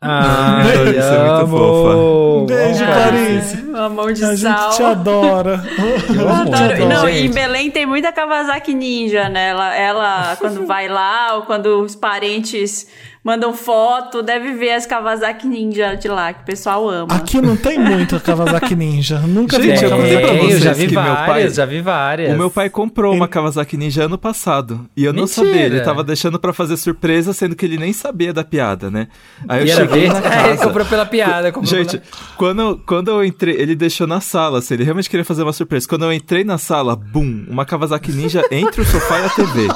Ah, 0.00 0.62
Isso 0.66 0.98
é 0.98 1.36
muito 1.36 1.46
fofa. 1.46 2.46
Beijo, 2.52 2.84
Clarice. 2.84 3.56
Uma 3.62 3.88
mão 3.88 4.12
de 4.12 4.24
A 4.24 4.36
sal. 4.36 4.70
gente 4.72 4.76
te 4.78 4.82
adora. 4.82 5.62
Eu 6.12 6.28
adoro. 6.28 6.76
gente. 6.76 6.84
Não, 6.88 7.08
e 7.08 7.26
em 7.26 7.30
Belém 7.30 7.70
tem 7.70 7.86
muita 7.86 8.10
Kawasaki 8.10 8.74
Ninja, 8.74 9.28
né? 9.28 9.50
Ela, 9.50 9.76
ela, 9.76 10.36
quando 10.40 10.66
vai 10.66 10.88
lá, 10.88 11.36
ou 11.36 11.42
quando 11.42 11.66
os 11.82 11.94
parentes 11.94 12.88
mandam 13.24 13.54
foto, 13.54 14.22
deve 14.22 14.52
ver 14.54 14.72
as 14.72 14.84
Kawasaki 14.86 15.46
Ninja 15.46 15.94
de 15.94 16.08
lá, 16.08 16.32
que 16.32 16.42
o 16.42 16.44
pessoal 16.44 16.88
ama. 16.88 17.14
Aqui 17.14 17.40
não 17.40 17.56
tem 17.56 17.78
muito 17.78 18.18
Kawasaki 18.20 18.74
Ninja. 18.74 19.18
Nunca 19.26 19.58
vi 19.58 19.68
Gente, 19.68 19.84
uma 19.86 19.96
eu 19.96 19.96
contei 19.98 20.18
pra 20.20 20.32
vocês 20.34 20.52
eu 20.54 20.58
já 20.58 20.72
vi 20.72 20.86
que 20.88 20.94
meu 20.94 21.02
várias, 21.02 21.26
pai... 21.26 21.50
já 21.50 21.66
vi 21.66 21.80
várias. 21.80 22.34
O 22.34 22.38
meu 22.38 22.50
pai 22.50 22.68
comprou 22.70 23.14
uma 23.14 23.28
Kawasaki 23.28 23.76
Ninja 23.76 24.04
ano 24.04 24.18
passado. 24.18 24.86
E 24.96 25.04
eu 25.04 25.12
não 25.12 25.22
Mentira. 25.24 25.46
sabia. 25.46 25.62
Ele 25.66 25.80
tava 25.80 26.02
deixando 26.02 26.38
pra 26.38 26.52
fazer 26.52 26.76
surpresa, 26.76 27.32
sendo 27.32 27.54
que 27.54 27.64
ele 27.64 27.78
nem 27.78 27.92
sabia 27.92 28.32
da 28.32 28.42
piada, 28.44 28.90
né? 28.90 29.08
Aí 29.48 29.60
eu 29.60 29.66
E 29.66 29.70
era 29.70 29.80
cheguei 29.86 30.08
verde? 30.08 30.14
na 30.20 30.22
casa. 30.22 30.48
ele 30.48 30.58
comprou 30.58 30.86
pela 30.86 31.06
piada. 31.06 31.52
Comprou 31.52 31.78
Gente, 31.78 31.98
pela... 31.98 32.12
quando, 32.36 32.80
quando 32.86 33.08
eu 33.10 33.24
entrei, 33.24 33.54
ele 33.56 33.74
deixou 33.76 34.06
na 34.06 34.20
sala, 34.20 34.58
assim, 34.58 34.74
ele 34.74 34.84
realmente 34.84 35.08
queria 35.08 35.24
fazer 35.24 35.42
uma 35.42 35.52
surpresa. 35.52 35.86
Quando 35.88 36.04
eu 36.04 36.12
entrei 36.12 36.42
na 36.44 36.58
sala, 36.58 36.96
bum, 36.96 37.44
uma 37.48 37.64
Kawasaki 37.64 38.10
Ninja 38.12 38.42
entre 38.50 38.80
o 38.80 38.84
sofá 38.84 39.20
e 39.20 39.24
a 39.26 39.28
TV. 39.30 39.68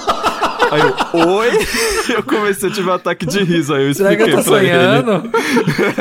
Aí 0.71 0.81
eu, 0.81 1.29
oi? 1.29 1.51
Eu 2.09 2.23
comecei 2.23 2.69
a 2.69 2.73
ter 2.73 2.83
um 2.85 2.93
ataque 2.93 3.27
de 3.27 3.43
riso, 3.45 3.75
aí 3.75 3.87
eu 3.89 3.95
Será 3.95 4.13
expliquei 4.13 4.35
que 4.35 4.41
eu 4.41 4.45
tô 4.45 4.51
pra 4.51 4.63
ele. 4.63 4.69
sonhando? 4.73 5.31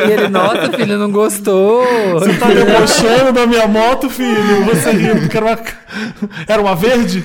E 0.08 0.12
ele, 0.12 0.28
nossa, 0.30 0.72
filho, 0.72 0.98
não 0.98 1.12
gostou. 1.12 1.84
Você 2.14 2.34
tá 2.34 2.48
debochando 2.54 3.32
da 3.32 3.46
minha 3.46 3.68
moto, 3.68 4.10
filho? 4.10 4.66
Você 4.66 4.92
rindo 4.92 5.22
porque 5.22 5.38
era 5.38 5.46
uma, 5.46 5.60
era 6.48 6.62
uma 6.62 6.76
verde? 6.76 7.24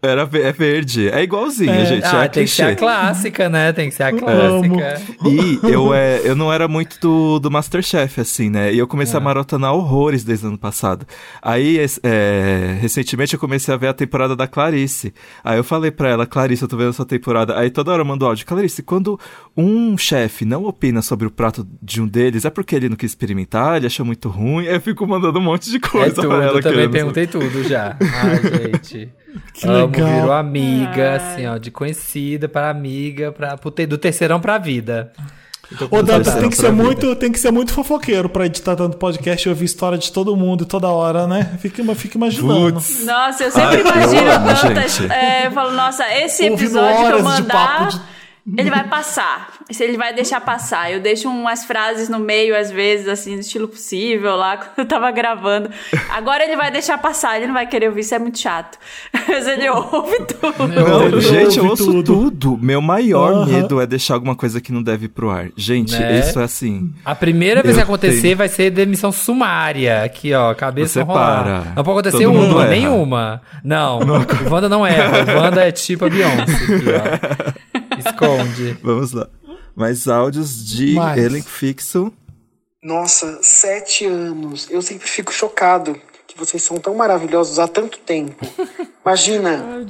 Era 0.00 0.22
é 0.32 0.52
verde. 0.52 1.08
É 1.08 1.22
igualzinho, 1.22 1.70
É. 1.70 1.86
gente. 1.86 2.04
Ah, 2.06 2.24
é 2.24 2.28
tem 2.28 2.44
que 2.44 2.50
ser 2.50 2.62
a 2.62 2.66
clichê. 2.66 2.78
clássica, 2.78 3.48
né? 3.48 3.72
Tem 3.72 3.88
que 3.88 3.94
ser 3.94 4.04
a 4.04 4.12
clássica. 4.12 5.00
E 5.24 5.58
eu, 5.68 5.92
é, 5.92 6.20
eu 6.24 6.36
não 6.36 6.52
era 6.52 6.66
muito 6.68 6.98
do, 7.00 7.38
do 7.40 7.50
Masterchef, 7.50 8.20
assim, 8.20 8.48
né? 8.48 8.72
E 8.72 8.78
eu 8.78 8.86
comecei 8.86 9.14
É. 9.14 9.18
a 9.18 9.20
maratonar 9.20 9.72
horrores 9.74 10.22
desde 10.24 10.44
o 10.46 10.48
ano 10.48 10.58
passado. 10.58 11.06
Aí, 11.40 11.78
é, 12.02 12.76
recentemente, 12.80 13.34
eu 13.34 13.40
comecei 13.40 13.72
a 13.74 13.76
ver 13.76 13.88
a 13.88 13.92
temporada 13.94 14.34
da 14.36 14.46
Clarice. 14.46 15.12
Aí 15.42 15.56
eu 15.58 15.64
falei 15.64 15.90
pra 15.90 16.08
ela, 16.08 16.26
Clarice, 16.26 16.62
eu 16.62 16.68
tô 16.68 16.76
vendo 16.76 16.90
essa 16.90 17.04
temporada. 17.04 17.58
Aí 17.58 17.70
toda 17.70 17.90
hora 17.92 18.02
eu 18.02 18.06
mando 18.06 18.24
áudio. 18.26 18.46
Clarice, 18.46 18.82
quando 18.82 19.18
um 19.56 19.96
chefe 19.98 20.44
não 20.44 20.64
opina 20.64 21.02
sobre 21.02 21.26
o 21.26 21.30
prato 21.30 21.66
de 21.80 22.00
um 22.00 22.06
deles, 22.06 22.44
é 22.44 22.50
porque 22.50 22.74
ele 22.76 22.88
não 22.88 22.96
quis 22.96 23.10
experimentar, 23.10 23.76
ele 23.78 23.86
achou 23.86 24.06
muito 24.06 24.28
ruim. 24.28 24.66
Aí 24.68 24.74
eu 24.74 24.80
fico 24.80 25.06
mandando 25.06 25.38
um 25.38 25.42
monte 25.42 25.70
de 25.70 25.76
É 25.76 25.80
coisa 25.80 26.14
tudo, 26.14 26.28
pra 26.28 26.44
ela. 26.44 26.58
eu 26.58 26.62
também 26.62 26.88
perguntei 26.90 27.26
tudo 27.26 27.62
já. 27.64 27.96
Ai, 28.00 28.70
gente. 28.80 29.12
Que 29.54 29.66
Amo, 29.66 29.86
legal. 29.86 30.08
virou 30.08 30.32
amiga, 30.32 31.16
assim, 31.16 31.46
ó, 31.46 31.56
de 31.56 31.70
conhecida 31.70 32.48
para 32.48 32.68
amiga, 32.70 33.32
pra, 33.32 33.56
pro 33.56 33.70
te- 33.70 33.86
do 33.86 33.96
terceirão 33.96 34.40
pra 34.40 34.58
vida. 34.58 35.12
Eu 35.80 35.88
Ô, 35.90 36.02
Dantas, 36.02 36.34
tem 36.34 36.50
que, 36.50 36.56
ser 36.56 36.70
vida. 36.70 36.82
muito, 36.82 37.16
tem 37.16 37.32
que 37.32 37.38
ser 37.38 37.50
muito 37.50 37.72
fofoqueiro 37.72 38.28
pra 38.28 38.44
editar 38.44 38.76
tanto 38.76 38.98
podcast 38.98 39.48
e 39.48 39.50
ouvir 39.50 39.64
história 39.64 39.96
de 39.96 40.12
todo 40.12 40.36
mundo 40.36 40.66
toda 40.66 40.88
hora, 40.88 41.26
né? 41.26 41.56
Fica, 41.60 41.82
fica 41.94 42.18
imaginando. 42.18 42.74
Putz. 42.74 43.06
Nossa, 43.06 43.44
eu 43.44 43.50
sempre 43.50 43.68
Ai, 43.68 43.80
eu 43.80 43.86
imagino 43.86 44.30
amo, 44.32 44.46
tantas. 44.48 44.92
gente. 44.96 45.12
é, 45.12 45.46
eu 45.46 45.50
falo, 45.52 45.70
nossa, 45.72 46.04
esse 46.14 46.42
Ouvindo 46.50 46.62
episódio 46.62 46.96
que 46.96 47.02
eu 47.02 47.06
horas 47.24 47.36
de 47.36 47.42
papo 47.44 47.82
mandar. 47.84 47.88
de- 47.88 48.00
Ele 48.58 48.70
vai 48.70 48.82
passar. 48.88 49.52
Se 49.70 49.84
ele 49.84 49.96
vai 49.96 50.12
deixar 50.12 50.40
passar. 50.40 50.90
Eu 50.92 50.98
deixo 51.00 51.28
umas 51.28 51.64
frases 51.64 52.08
no 52.08 52.18
meio, 52.18 52.56
às 52.58 52.72
vezes, 52.72 53.06
assim, 53.06 53.36
do 53.36 53.40
estilo 53.40 53.68
possível 53.68 54.34
lá, 54.34 54.56
quando 54.74 54.78
eu 54.78 54.84
tava 54.86 55.10
gravando. 55.12 55.70
Agora 56.10 56.42
ele 56.44 56.56
vai 56.56 56.70
deixar 56.70 56.98
passar, 56.98 57.36
ele 57.36 57.46
não 57.46 57.54
vai 57.54 57.66
querer 57.68 57.86
ouvir, 57.88 58.00
isso 58.00 58.14
é 58.14 58.18
muito 58.18 58.38
chato. 58.40 58.78
Mas 59.28 59.46
ele 59.46 59.68
ouve 59.70 60.18
tudo. 60.24 60.66
Não, 60.68 61.20
gente, 61.20 61.58
eu 61.58 61.66
ouço 61.66 62.02
tudo. 62.02 62.58
Meu 62.60 62.82
maior 62.82 63.32
Aham. 63.32 63.46
medo 63.46 63.80
é 63.80 63.86
deixar 63.86 64.14
alguma 64.14 64.34
coisa 64.34 64.60
que 64.60 64.72
não 64.72 64.82
deve 64.82 65.04
ir 65.06 65.10
pro 65.10 65.30
ar. 65.30 65.46
Gente, 65.56 65.92
Né? 65.96 66.18
isso 66.18 66.40
é 66.40 66.44
assim. 66.44 66.92
A 67.04 67.14
primeira 67.14 67.62
vez 67.62 67.76
que 67.76 67.82
acontecer 67.82 68.22
tenho- 68.22 68.36
vai 68.36 68.48
ser 68.48 68.70
demissão 68.70 69.12
sumária. 69.12 70.02
Aqui, 70.02 70.34
ó, 70.34 70.52
cabeça 70.54 70.94
Você 70.94 71.02
rolar. 71.02 71.42
para. 71.44 71.58
Não 71.76 71.84
pode 71.84 71.90
acontecer 72.08 72.24
Todo 72.24 72.38
uma, 72.38 72.66
nenhuma. 72.66 73.40
Não, 73.62 74.00
o 74.00 74.50
Wanda 74.52 74.68
não 74.68 74.84
erra. 74.84 75.32
O 75.32 75.40
Wanda 75.40 75.62
é 75.64 75.70
tipo 75.70 76.06
a 76.06 76.08
Beyoncé. 76.10 76.42
Aqui, 76.42 76.84
ó. 77.48 77.61
Esconde. 78.22 78.78
Vamos 78.82 79.12
lá. 79.12 79.28
Mais 79.74 80.06
áudios 80.06 80.64
de 80.64 80.94
Mais. 80.94 81.18
elenco 81.18 81.48
fixo. 81.48 82.12
Nossa, 82.82 83.38
sete 83.42 84.06
anos. 84.06 84.68
Eu 84.70 84.82
sempre 84.82 85.08
fico 85.08 85.32
chocado 85.32 85.98
que 86.26 86.38
vocês 86.38 86.62
são 86.62 86.78
tão 86.78 86.94
maravilhosos 86.94 87.58
há 87.58 87.68
tanto 87.68 87.98
tempo. 87.98 88.46
Imagina, 89.04 89.84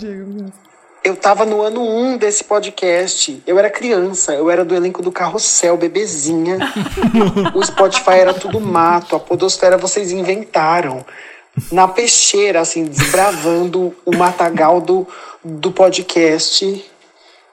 Eu 1.04 1.16
tava 1.16 1.44
no 1.44 1.62
ano 1.62 1.80
1 1.80 1.98
um 1.98 2.16
desse 2.16 2.44
podcast. 2.44 3.42
Eu 3.46 3.58
era 3.58 3.70
criança, 3.70 4.34
eu 4.34 4.50
era 4.50 4.64
do 4.64 4.74
elenco 4.74 5.02
do 5.02 5.12
Carrossel, 5.12 5.76
bebezinha. 5.76 6.58
o 7.54 7.64
Spotify 7.64 8.18
era 8.20 8.34
tudo 8.34 8.60
mato, 8.60 9.16
a 9.16 9.20
podosfera 9.20 9.76
vocês 9.76 10.10
inventaram. 10.10 11.04
Na 11.70 11.86
peixeira, 11.86 12.60
assim, 12.60 12.84
desbravando 12.84 13.94
o 14.06 14.16
matagal 14.16 14.80
do, 14.80 15.06
do 15.44 15.70
podcast. 15.70 16.91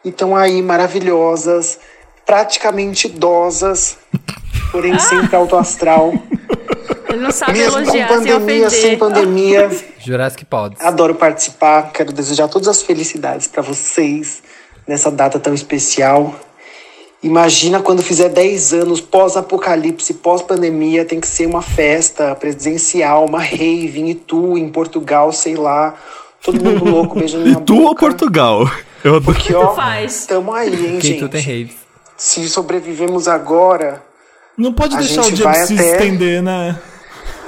E 0.03 0.09
estão 0.09 0.35
aí 0.35 0.61
maravilhosas, 0.61 1.79
praticamente 2.25 3.07
idosas, 3.07 3.97
porém 4.71 4.97
sempre 4.99 5.35
alto 5.35 5.55
astral. 5.55 6.13
Ele 7.09 7.23
não 7.23 7.31
sabe 7.31 7.53
Mesmo 7.53 7.73
com 7.73 7.79
elogiar 7.79 8.07
sem 8.07 8.17
pandemia, 8.17 8.67
ofender. 8.67 8.69
sem 8.69 8.97
pandemia. 8.97 9.69
Jurassic 9.99 10.45
Pods. 10.45 10.79
Adoro 10.81 11.15
participar, 11.15 11.91
quero 11.91 12.13
desejar 12.13 12.47
todas 12.47 12.67
as 12.67 12.83
felicidades 12.83 13.47
para 13.47 13.63
vocês 13.63 14.43
nessa 14.87 15.09
data 15.09 15.39
tão 15.39 15.53
especial. 15.53 16.35
Imagina 17.21 17.81
quando 17.81 18.01
fizer 18.01 18.29
10 18.29 18.73
anos, 18.73 19.01
pós-apocalipse, 19.01 20.13
pós-pandemia, 20.13 21.03
tem 21.03 21.19
que 21.19 21.27
ser 21.27 21.47
uma 21.47 21.61
festa 21.61 22.33
presencial, 22.35 23.25
uma 23.25 23.41
rave 23.41 23.99
em 23.99 24.11
Itu, 24.11 24.57
em 24.57 24.69
Portugal, 24.69 25.33
sei 25.33 25.55
lá. 25.55 25.95
Todo 26.41 26.63
mundo 26.63 26.85
louco 26.89 27.19
beijando 27.19 27.43
minha 27.43 27.59
Tu 27.59 27.75
ou 27.75 27.93
Portugal? 27.93 28.69
Eu 29.03 29.15
adoro. 29.15 29.23
Porque, 29.33 29.53
ó, 29.53 29.73
faz. 29.75 30.25
tamo 30.25 30.53
aí, 30.53 30.73
hein, 30.73 30.99
Quem 30.99 31.11
gente. 31.13 31.19
tu 31.19 31.29
tem. 31.29 31.75
Se 32.17 32.47
sobrevivemos 32.49 33.27
agora, 33.27 34.03
Não 34.57 34.73
pode 34.73 34.95
A 34.95 34.99
deixar 34.99 35.21
o 35.21 35.35
vai 35.37 35.55
se 35.65 35.73
até- 35.73 35.91
estender, 35.91 36.41
né? 36.43 36.77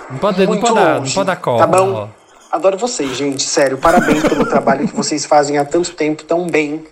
Não 0.10 0.18
pode, 0.18 0.40
não 0.40 0.48
Muito 0.48 0.62
pode 0.62 0.76
dar, 0.76 1.02
não 1.02 1.10
pode 1.12 1.28
dar 1.28 1.36
Tá 1.36 1.42
corda. 1.42 1.68
bom? 1.68 1.94
ó. 1.94 2.08
Adoro 2.56 2.78
vocês, 2.78 3.16
gente. 3.18 3.44
Sério, 3.44 3.78
parabéns 3.78 4.24
pelo 4.24 4.46
trabalho 4.46 4.88
que 4.88 4.96
vocês 4.96 5.26
fazem 5.26 5.58
há 5.58 5.66
tanto 5.66 5.92
tempo 5.94 6.24
tão 6.24 6.48
bem 6.48 6.86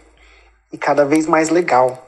e 0.73 0.77
cada 0.77 1.05
vez 1.05 1.25
mais 1.25 1.49
legal. 1.49 2.05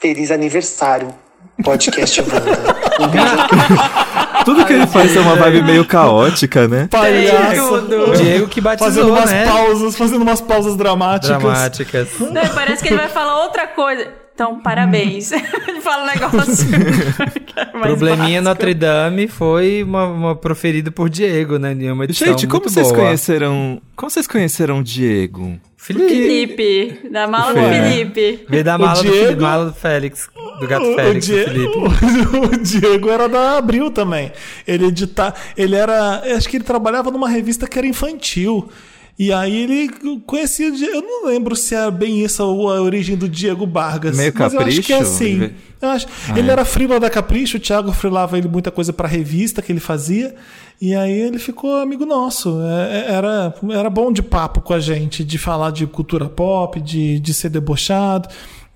Feliz 0.00 0.30
aniversário, 0.30 1.14
podcast 1.62 2.20
Wanda. 2.20 2.76
Um. 2.98 4.44
Tudo 4.44 4.64
que 4.64 4.72
ele 4.72 4.86
faz 4.86 5.14
é 5.14 5.20
uma 5.20 5.36
vibe 5.36 5.62
meio 5.64 5.84
caótica, 5.84 6.66
né? 6.66 6.88
Palhaço. 6.90 7.86
Diego 8.16 8.48
que 8.48 8.58
batizou, 8.58 8.88
Fazendo 8.88 9.10
umas 9.12 9.30
né? 9.30 9.44
pausas, 9.44 9.96
fazendo 9.96 10.22
umas 10.22 10.40
pausas 10.40 10.76
dramáticas. 10.76 11.36
Dramáticas. 11.42 12.08
Não, 12.20 12.48
parece 12.54 12.82
que 12.82 12.88
ele 12.88 12.96
vai 12.96 13.08
falar 13.10 13.42
outra 13.42 13.66
coisa. 13.66 14.08
Então, 14.36 14.60
parabéns. 14.60 15.32
ele 15.32 15.80
fala 15.80 16.02
um 16.02 16.06
negócio. 16.06 16.68
é 17.56 17.64
Probleminha 17.64 18.18
básico. 18.18 18.42
Notre 18.44 18.74
Dame 18.74 19.28
foi 19.28 19.82
uma, 19.82 20.04
uma 20.04 20.36
proferida 20.36 20.90
por 20.90 21.08
Diego, 21.08 21.58
né? 21.58 21.74
Uma 21.90 22.04
edição 22.04 22.28
Gente, 22.28 22.46
como 22.46 22.64
vocês 22.68 22.92
boa. 22.92 23.04
conheceram. 23.06 23.80
Como 23.96 24.10
vocês 24.10 24.26
conheceram 24.26 24.80
o 24.80 24.84
Diego? 24.84 25.58
Felipe, 25.78 27.08
da 27.10 27.26
mala 27.26 27.54
do. 27.54 27.60
Felipe. 27.60 28.44
Veio 28.46 28.62
da 28.64 28.76
O 28.76 28.80
mala, 28.80 28.94
do, 28.96 29.02
Diego- 29.02 29.16
Felipe, 29.24 29.40
mala 29.42 29.64
do 29.66 29.72
Félix, 29.72 30.28
do 30.60 30.66
gato 30.68 30.84
O- 30.86 30.94
Félix, 30.96 31.28
o, 31.28 31.30
do 31.30 31.36
Die- 31.38 31.44
Felipe. 31.44 31.78
o 32.36 32.58
Diego 32.62 33.08
era 33.08 33.28
da 33.30 33.56
Abril 33.56 33.90
também. 33.90 34.32
Ele 34.68 34.86
edita, 34.86 35.32
ele 35.56 35.76
era, 35.76 36.22
acho 36.36 36.46
que 36.48 36.58
ele 36.58 36.64
trabalhava 36.64 37.10
numa 37.10 37.28
revista 37.28 37.66
que 37.66 37.78
era 37.78 37.86
infantil. 37.86 38.68
E 39.18 39.32
aí 39.32 39.62
ele 39.62 39.88
conhecia, 40.26 40.68
o 40.68 40.72
Die- 40.72 40.84
eu 40.84 41.00
não 41.00 41.26
lembro 41.26 41.56
se 41.56 41.74
é 41.74 41.90
bem 41.90 42.22
isso 42.22 42.42
a 42.42 42.46
origem 42.82 43.16
do 43.16 43.26
Diego 43.28 43.66
Vargas. 43.66 44.14
Meio 44.16 44.32
mas 44.38 44.52
eu 44.52 44.60
acho 44.60 44.82
que 44.82 44.92
é 44.92 44.96
Capricho? 44.98 45.14
assim. 45.14 45.32
Ele- 45.42 45.54
Eu 45.80 45.90
acho, 45.90 46.06
Ah, 46.30 46.38
ele 46.38 46.48
é. 46.48 46.52
era 46.52 46.64
frila 46.64 46.98
da 46.98 47.10
Capricho, 47.10 47.58
o 47.58 47.60
Thiago 47.60 47.92
frilava 47.92 48.38
ele 48.38 48.48
muita 48.48 48.70
coisa 48.70 48.92
pra 48.94 49.06
revista 49.06 49.60
que 49.60 49.70
ele 49.70 49.80
fazia. 49.80 50.34
E 50.80 50.94
aí 50.94 51.12
ele 51.12 51.38
ficou 51.38 51.76
amigo 51.80 52.04
nosso. 52.06 52.58
É, 52.62 52.98
é, 53.10 53.12
Era, 53.14 53.54
era 53.72 53.90
bom 53.90 54.10
de 54.12 54.22
papo 54.22 54.60
com 54.62 54.72
a 54.72 54.80
gente, 54.80 55.22
de 55.24 55.36
falar 55.38 55.70
de 55.72 55.86
cultura 55.86 56.26
pop, 56.30 56.80
de, 56.80 57.18
de 57.20 57.34
ser 57.34 57.50
debochado. 57.50 58.26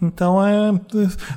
Então 0.02 0.44
é. 0.46 0.70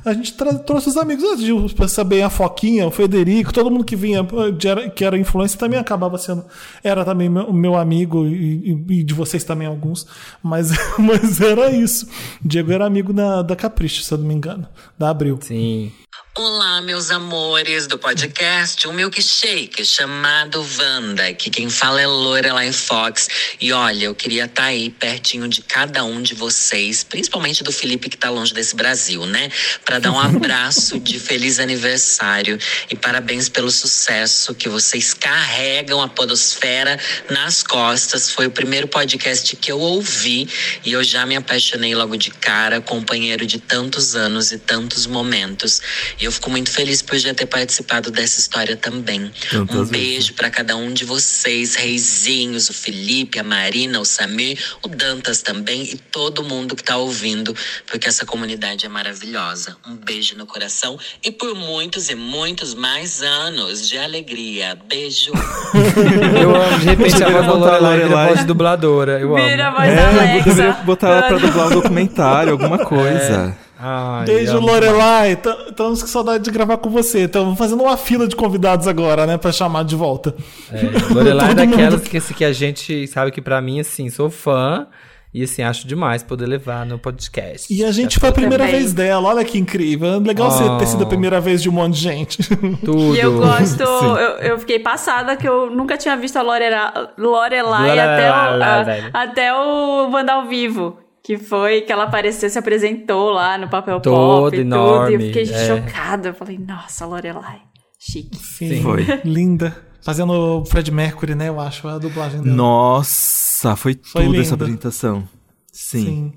A 0.04 0.12
gente 0.14 0.32
tra- 0.32 0.54
trouxe 0.54 0.88
os 0.88 0.96
amigos, 0.96 1.72
pra 1.72 1.86
saber 1.88 2.22
a 2.22 2.30
Foquinha, 2.30 2.86
o 2.86 2.90
Federico, 2.90 3.52
todo 3.52 3.70
mundo 3.70 3.84
que 3.84 3.94
vinha, 3.96 4.26
de 4.56 4.68
era- 4.68 4.88
que 4.90 5.04
era 5.04 5.18
influência, 5.18 5.58
também 5.58 5.78
acabava 5.78 6.16
sendo. 6.18 6.44
Era 6.82 7.04
também 7.04 7.28
meu, 7.28 7.52
meu 7.52 7.74
amigo 7.76 8.26
e, 8.26 8.70
e- 8.88 9.00
e 9.00 9.04
de 9.04 9.12
vocês 9.14 9.44
também 9.44 9.66
alguns. 9.66 10.06
Mas, 10.42 10.70
mas 10.98 11.40
era 11.40 11.70
isso. 11.70 12.08
Diego 12.42 12.72
era 12.72 12.86
amigo 12.86 13.12
da, 13.12 13.42
da 13.42 13.54
Capricho, 13.56 14.02
se 14.02 14.12
eu 14.12 14.18
não 14.18 14.26
me 14.26 14.34
engano. 14.34 14.66
Da 14.98 15.10
Abril. 15.10 15.38
Sim. 15.42 15.92
Olá, 16.36 16.80
meus 16.82 17.12
amores 17.12 17.86
do 17.86 17.96
podcast, 17.96 18.88
um 18.88 18.92
milkshake 18.92 19.84
chamado 19.84 20.64
Wanda, 20.80 21.32
que 21.32 21.48
quem 21.48 21.70
fala 21.70 22.00
é 22.00 22.06
Lorelai 22.08 22.72
Fox. 22.72 23.28
E 23.60 23.72
olha, 23.72 24.06
eu 24.06 24.14
queria 24.16 24.46
estar 24.46 24.64
aí 24.64 24.90
pertinho 24.90 25.46
de 25.48 25.62
cada 25.62 26.02
um 26.04 26.20
de 26.20 26.34
vocês, 26.34 27.04
principalmente 27.04 27.62
do 27.62 27.70
Felipe 27.70 28.08
que 28.08 28.16
tá 28.16 28.30
longe 28.30 28.52
desse 28.54 28.74
Brasil, 28.74 29.26
né? 29.26 29.50
Pra 29.84 29.98
dar 29.98 30.12
um 30.12 30.18
abraço 30.18 30.98
de 30.98 31.18
feliz 31.18 31.58
aniversário 31.58 32.58
e 32.90 32.96
parabéns 32.96 33.48
pelo 33.48 33.70
sucesso 33.70 34.54
que 34.54 34.68
vocês 34.68 35.12
carregam 35.12 36.00
a 36.00 36.08
podosfera 36.08 36.98
nas 37.28 37.62
costas. 37.62 38.30
Foi 38.30 38.46
o 38.46 38.50
primeiro 38.50 38.88
podcast 38.88 39.54
que 39.56 39.70
eu 39.70 39.78
ouvi 39.78 40.48
e 40.84 40.92
eu 40.92 41.04
já 41.04 41.26
me 41.26 41.36
apaixonei 41.36 41.94
logo 41.94 42.16
de 42.16 42.30
cara, 42.30 42.80
companheiro 42.80 43.44
de 43.44 43.58
tantos 43.58 44.14
anos 44.16 44.52
e 44.52 44.58
tantos 44.58 45.06
momentos. 45.06 45.82
E 46.20 46.24
eu 46.24 46.32
fico 46.32 46.48
muito 46.48 46.70
feliz 46.70 47.02
por 47.02 47.18
já 47.18 47.34
ter 47.34 47.46
participado 47.46 48.10
dessa 48.10 48.40
história 48.40 48.76
também. 48.76 49.30
Tantas 49.50 49.76
um 49.76 49.84
beijo 49.84 50.34
pra 50.34 50.48
cada 50.48 50.76
um 50.76 50.92
de 50.92 51.04
vocês, 51.04 51.74
reizinhos, 51.74 52.70
o 52.70 52.72
Felipe, 52.72 53.38
a 53.38 53.42
Marina, 53.42 54.00
o 54.00 54.04
Samir, 54.04 54.58
o 54.82 54.88
Dantas 54.88 55.42
também 55.42 55.82
e 55.82 55.96
todo 55.96 56.44
mundo 56.44 56.76
que 56.76 56.84
tá 56.84 56.96
ouvindo, 56.96 57.54
porque 57.86 58.08
essa 58.08 58.24
comunidade 58.24 58.43
é 58.52 58.88
maravilhosa. 58.88 59.76
Um 59.88 59.96
beijo 59.96 60.36
no 60.36 60.44
coração 60.44 60.98
e 61.24 61.30
por 61.30 61.54
muitos 61.54 62.10
e 62.10 62.14
muitos 62.14 62.74
mais 62.74 63.22
anos 63.22 63.88
de 63.88 63.96
alegria. 63.96 64.76
Beijo. 64.86 65.32
Eu 66.40 66.54
amo, 66.54 66.78
de 66.78 66.84
repente, 66.84 67.24
a 67.24 67.30
voz 67.30 67.46
da 67.46 67.52
botar 67.52 67.76
a 67.76 67.78
Lorelai 67.78 67.94
vira 67.96 68.04
Lorelai. 68.08 68.26
voz 68.28 68.40
de 68.40 68.44
dubladora. 68.46 69.18
Eu 69.20 69.34
amo. 69.36 69.48
Vira 69.48 69.68
a 69.68 69.70
voz 69.70 69.86
da 69.88 70.00
É, 70.00 70.06
Alexa. 70.08 70.44
deveria 70.50 70.72
botar 70.84 71.08
ela 71.08 71.22
pra 71.22 71.38
dublar 71.38 71.66
um 71.68 71.70
documentário, 71.70 72.52
alguma 72.52 72.78
coisa. 72.78 73.56
Ai, 73.78 74.24
Beijo, 74.26 74.58
Lorelai. 74.60 75.32
Estamos 75.68 76.02
com 76.02 76.08
saudade 76.08 76.44
de 76.44 76.50
gravar 76.50 76.76
com 76.76 76.90
você. 76.90 77.20
Estamos 77.20 77.56
fazendo 77.58 77.82
uma 77.82 77.96
fila 77.96 78.28
de 78.28 78.36
convidados 78.36 78.86
agora, 78.86 79.26
né? 79.26 79.36
Pra 79.38 79.52
chamar 79.52 79.84
de 79.84 79.96
volta. 79.96 80.34
É, 80.70 81.12
Lorelai 81.14 81.50
é 81.50 81.54
daquelas 81.54 81.94
mundo- 81.94 82.02
que, 82.10 82.20
que 82.34 82.44
a 82.44 82.52
gente 82.52 83.06
sabe 83.08 83.30
que 83.30 83.40
pra 83.40 83.60
mim, 83.62 83.80
assim, 83.80 84.10
sou 84.10 84.28
fã. 84.30 84.86
E 85.34 85.42
assim, 85.42 85.62
acho 85.62 85.88
demais 85.88 86.22
poder 86.22 86.46
levar 86.46 86.86
no 86.86 86.96
podcast. 86.96 87.66
E 87.74 87.84
a 87.84 87.90
gente 87.90 88.12
Acho 88.12 88.20
foi 88.20 88.28
a 88.28 88.32
primeira 88.32 88.64
também. 88.64 88.78
vez 88.80 88.92
dela. 88.92 89.28
Olha 89.28 89.44
que 89.44 89.58
incrível. 89.58 90.20
Legal 90.20 90.48
você 90.48 90.62
ter 90.78 90.86
sido 90.86 91.02
a 91.02 91.06
primeira 91.06 91.40
vez 91.40 91.60
de 91.60 91.68
um 91.68 91.72
monte 91.72 91.94
de 91.94 92.00
gente. 92.02 92.38
Tudo. 92.84 93.16
E 93.16 93.18
eu 93.20 93.36
gosto, 93.38 93.78
Sim. 93.84 94.06
eu, 94.06 94.16
eu 94.52 94.58
fiquei 94.60 94.78
passada 94.78 95.36
que 95.36 95.48
eu 95.48 95.68
nunca 95.74 95.96
tinha 95.98 96.16
visto 96.16 96.36
a 96.36 96.42
Lorela- 96.42 97.12
Lorelai 97.18 97.88
Lorelai, 97.88 97.98
até 97.98 98.30
o, 98.30 98.34
a- 98.62 99.22
até 99.22 99.52
o 99.54 100.10
Wanda 100.12 100.34
ao 100.34 100.46
vivo. 100.46 100.98
Que 101.26 101.36
foi 101.38 101.80
que 101.80 101.90
ela 101.90 102.04
apareceu, 102.04 102.48
se 102.50 102.58
apresentou 102.58 103.30
lá 103.30 103.56
no 103.58 103.66
papel 103.68 103.98
Toda 103.98 104.14
pop 104.14 104.46
e 104.48 104.50
tudo. 104.50 104.56
E 104.58 104.60
enorme, 104.60 105.14
eu 105.14 105.20
fiquei 105.20 105.42
é. 105.42 105.66
chocada. 105.66 106.28
Eu 106.28 106.34
falei, 106.34 106.58
nossa, 106.58 107.06
Lorelai. 107.06 107.60
Chique. 107.98 108.36
Sim. 108.36 108.82
Foi. 108.82 109.04
Linda. 109.24 109.74
Fazendo 110.02 110.32
o 110.60 110.64
Fred 110.66 110.92
Mercury, 110.92 111.34
né? 111.34 111.48
Eu 111.48 111.58
acho, 111.58 111.88
a 111.88 111.96
dublagem 111.96 112.42
dela. 112.42 112.54
Nossa, 112.54 113.43
foi 113.76 113.94
tudo 113.94 114.10
Foi 114.10 114.24
essa 114.24 114.50
lindo. 114.52 114.54
apresentação. 114.54 115.28
Sim. 115.72 116.04
Sim. 116.04 116.32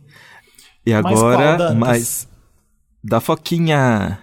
E 0.85 0.93
Mais 1.01 1.05
agora, 1.19 1.57
Dantas? 1.57 1.75
mais 1.77 2.27
da 3.03 3.19
Foquinha. 3.19 4.19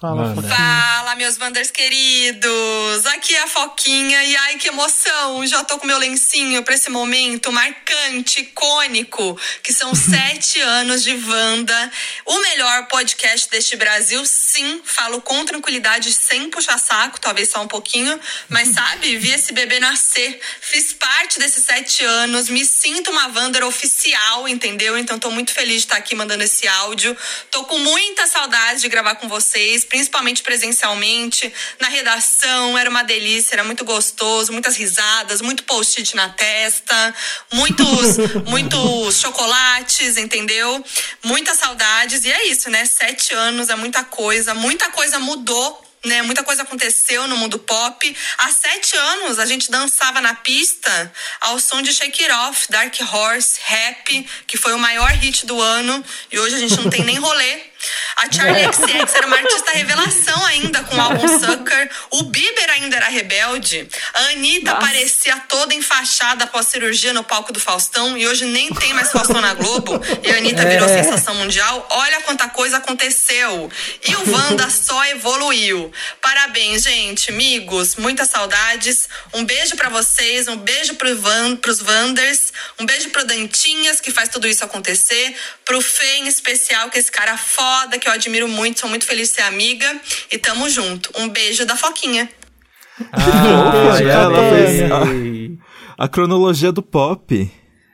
Fala. 0.00 0.32
Fala, 0.32 1.16
meus 1.16 1.36
Wanders 1.38 1.72
queridos! 1.72 3.04
Aqui 3.06 3.34
é 3.34 3.42
a 3.42 3.48
Foquinha 3.48 4.22
e 4.22 4.36
ai 4.36 4.56
que 4.56 4.68
emoção! 4.68 5.44
Já 5.44 5.64
tô 5.64 5.76
com 5.76 5.88
meu 5.88 5.98
lencinho 5.98 6.62
pra 6.62 6.76
esse 6.76 6.88
momento 6.88 7.50
marcante, 7.50 8.42
icônico, 8.42 9.36
que 9.60 9.72
são 9.72 9.92
sete 9.98 10.60
anos 10.60 11.02
de 11.02 11.16
Wanda. 11.16 11.92
O 12.24 12.38
melhor 12.42 12.86
podcast 12.86 13.50
deste 13.50 13.74
Brasil, 13.74 14.24
sim, 14.24 14.80
falo 14.84 15.20
com 15.20 15.44
tranquilidade, 15.44 16.12
sem 16.12 16.48
puxar 16.48 16.78
saco, 16.78 17.20
talvez 17.20 17.50
só 17.50 17.60
um 17.60 17.66
pouquinho, 17.66 18.20
mas 18.48 18.68
sabe, 18.74 19.16
vi 19.16 19.32
esse 19.32 19.52
bebê 19.52 19.80
nascer, 19.80 20.40
fiz 20.60 20.92
parte 20.92 21.40
desses 21.40 21.64
sete 21.64 22.04
anos, 22.04 22.48
me 22.48 22.64
sinto 22.64 23.10
uma 23.10 23.26
Wander 23.34 23.64
oficial, 23.64 24.46
entendeu? 24.46 24.96
Então 24.96 25.18
tô 25.18 25.28
muito 25.32 25.52
feliz 25.52 25.78
de 25.78 25.86
estar 25.88 25.96
aqui 25.96 26.14
mandando 26.14 26.44
esse 26.44 26.68
áudio. 26.68 27.16
Tô 27.50 27.64
com 27.64 27.80
muita 27.80 28.28
saudade 28.28 28.82
de 28.82 28.88
gravar 28.88 29.16
com 29.16 29.26
vocês, 29.26 29.87
principalmente 29.88 30.42
presencialmente, 30.42 31.52
na 31.80 31.88
redação, 31.88 32.76
era 32.76 32.88
uma 32.88 33.02
delícia, 33.02 33.54
era 33.54 33.64
muito 33.64 33.84
gostoso, 33.84 34.52
muitas 34.52 34.76
risadas, 34.76 35.40
muito 35.40 35.62
post-it 35.64 36.14
na 36.14 36.28
testa, 36.28 37.14
muitos, 37.52 38.18
muitos 38.46 39.20
chocolates, 39.20 40.16
entendeu? 40.16 40.84
Muitas 41.24 41.58
saudades, 41.58 42.24
e 42.24 42.30
é 42.30 42.46
isso, 42.48 42.70
né? 42.70 42.84
Sete 42.84 43.34
anos 43.34 43.68
é 43.68 43.76
muita 43.76 44.04
coisa, 44.04 44.54
muita 44.54 44.90
coisa 44.90 45.18
mudou 45.18 45.88
né? 46.04 46.22
Muita 46.22 46.42
coisa 46.42 46.62
aconteceu 46.62 47.26
no 47.26 47.36
mundo 47.36 47.58
pop. 47.58 48.16
Há 48.38 48.52
sete 48.52 48.96
anos 48.96 49.38
a 49.38 49.46
gente 49.46 49.70
dançava 49.70 50.20
na 50.20 50.34
pista 50.34 51.12
ao 51.40 51.58
som 51.58 51.82
de 51.82 51.92
Shake 51.92 52.24
It 52.24 52.32
Off, 52.32 52.66
Dark 52.70 52.94
Horse, 53.00 53.58
Rap, 53.64 54.28
que 54.46 54.56
foi 54.56 54.72
o 54.74 54.78
maior 54.78 55.10
hit 55.10 55.46
do 55.46 55.60
ano. 55.60 56.04
E 56.30 56.38
hoje 56.38 56.54
a 56.54 56.58
gente 56.58 56.76
não 56.76 56.88
tem 56.88 57.04
nem 57.04 57.16
rolê. 57.16 57.60
A 58.16 58.32
Charlie 58.32 58.64
XX 58.72 59.14
era 59.14 59.26
uma 59.26 59.36
artista 59.36 59.70
revelação 59.72 60.44
ainda 60.46 60.82
com 60.82 60.96
o 60.96 61.00
álbum 61.00 61.28
Sucker. 61.38 61.90
O 62.10 62.24
Bieber 62.24 62.70
ainda 62.70 62.96
era 62.96 63.08
rebelde. 63.08 63.88
A 64.14 64.20
Anitta 64.30 64.72
Nossa. 64.74 64.86
parecia 64.86 65.36
toda 65.48 65.74
enfaixada 65.74 66.44
após 66.44 66.66
cirurgia 66.66 67.12
no 67.12 67.22
palco 67.22 67.52
do 67.52 67.60
Faustão. 67.60 68.16
E 68.18 68.26
hoje 68.26 68.44
nem 68.46 68.72
tem 68.74 68.92
mais 68.92 69.12
Faustão 69.12 69.40
na 69.40 69.54
Globo. 69.54 70.00
E 70.22 70.30
a 70.32 70.36
Anitta 70.38 70.64
virou 70.66 70.88
É. 70.88 71.02
sensação 71.02 71.34
mundial. 71.36 71.86
Olha 71.90 72.20
quanta 72.22 72.48
coisa 72.48 72.78
aconteceu. 72.78 73.70
E 74.06 74.14
o 74.16 74.32
Wanda 74.32 74.68
só 74.70 75.04
evoluiu. 75.06 75.92
Parabéns, 76.20 76.82
gente. 76.82 77.30
Amigos, 77.30 77.94
muitas 77.96 78.28
saudades. 78.28 79.08
Um 79.32 79.44
beijo 79.44 79.76
pra 79.76 79.88
vocês. 79.88 80.48
Um 80.48 80.56
beijo 80.56 80.94
pro 80.96 81.16
Van, 81.20 81.54
pros 81.56 81.80
Wanders. 81.80 82.52
Um 82.78 82.84
beijo 82.86 83.10
pro 83.10 83.24
Dantinhas, 83.24 84.00
que 84.00 84.10
faz 84.10 84.28
tudo 84.28 84.48
isso 84.48 84.64
acontecer. 84.64 85.36
Pro 85.64 85.80
Fê, 85.80 86.16
em 86.16 86.26
especial, 86.26 86.90
que 86.90 86.96
é 86.96 87.00
esse 87.00 87.10
cara 87.10 87.36
foda, 87.68 87.98
que 87.98 88.08
eu 88.08 88.12
admiro 88.12 88.48
muito. 88.48 88.80
Sou 88.80 88.88
muito 88.88 89.04
feliz 89.04 89.28
de 89.28 89.36
ser 89.36 89.42
amiga. 89.42 89.86
E 90.30 90.38
tamo 90.38 90.68
junto. 90.68 91.10
Um 91.16 91.28
beijo 91.28 91.66
da 91.66 91.76
Foquinha. 91.76 92.28
Opa, 92.98 93.94
Ai, 93.94 94.10
ela 94.10 94.50
fez 94.50 94.90
a, 94.90 96.04
a 96.04 96.08
cronologia 96.08 96.72
do 96.72 96.82
pop. 96.82 97.50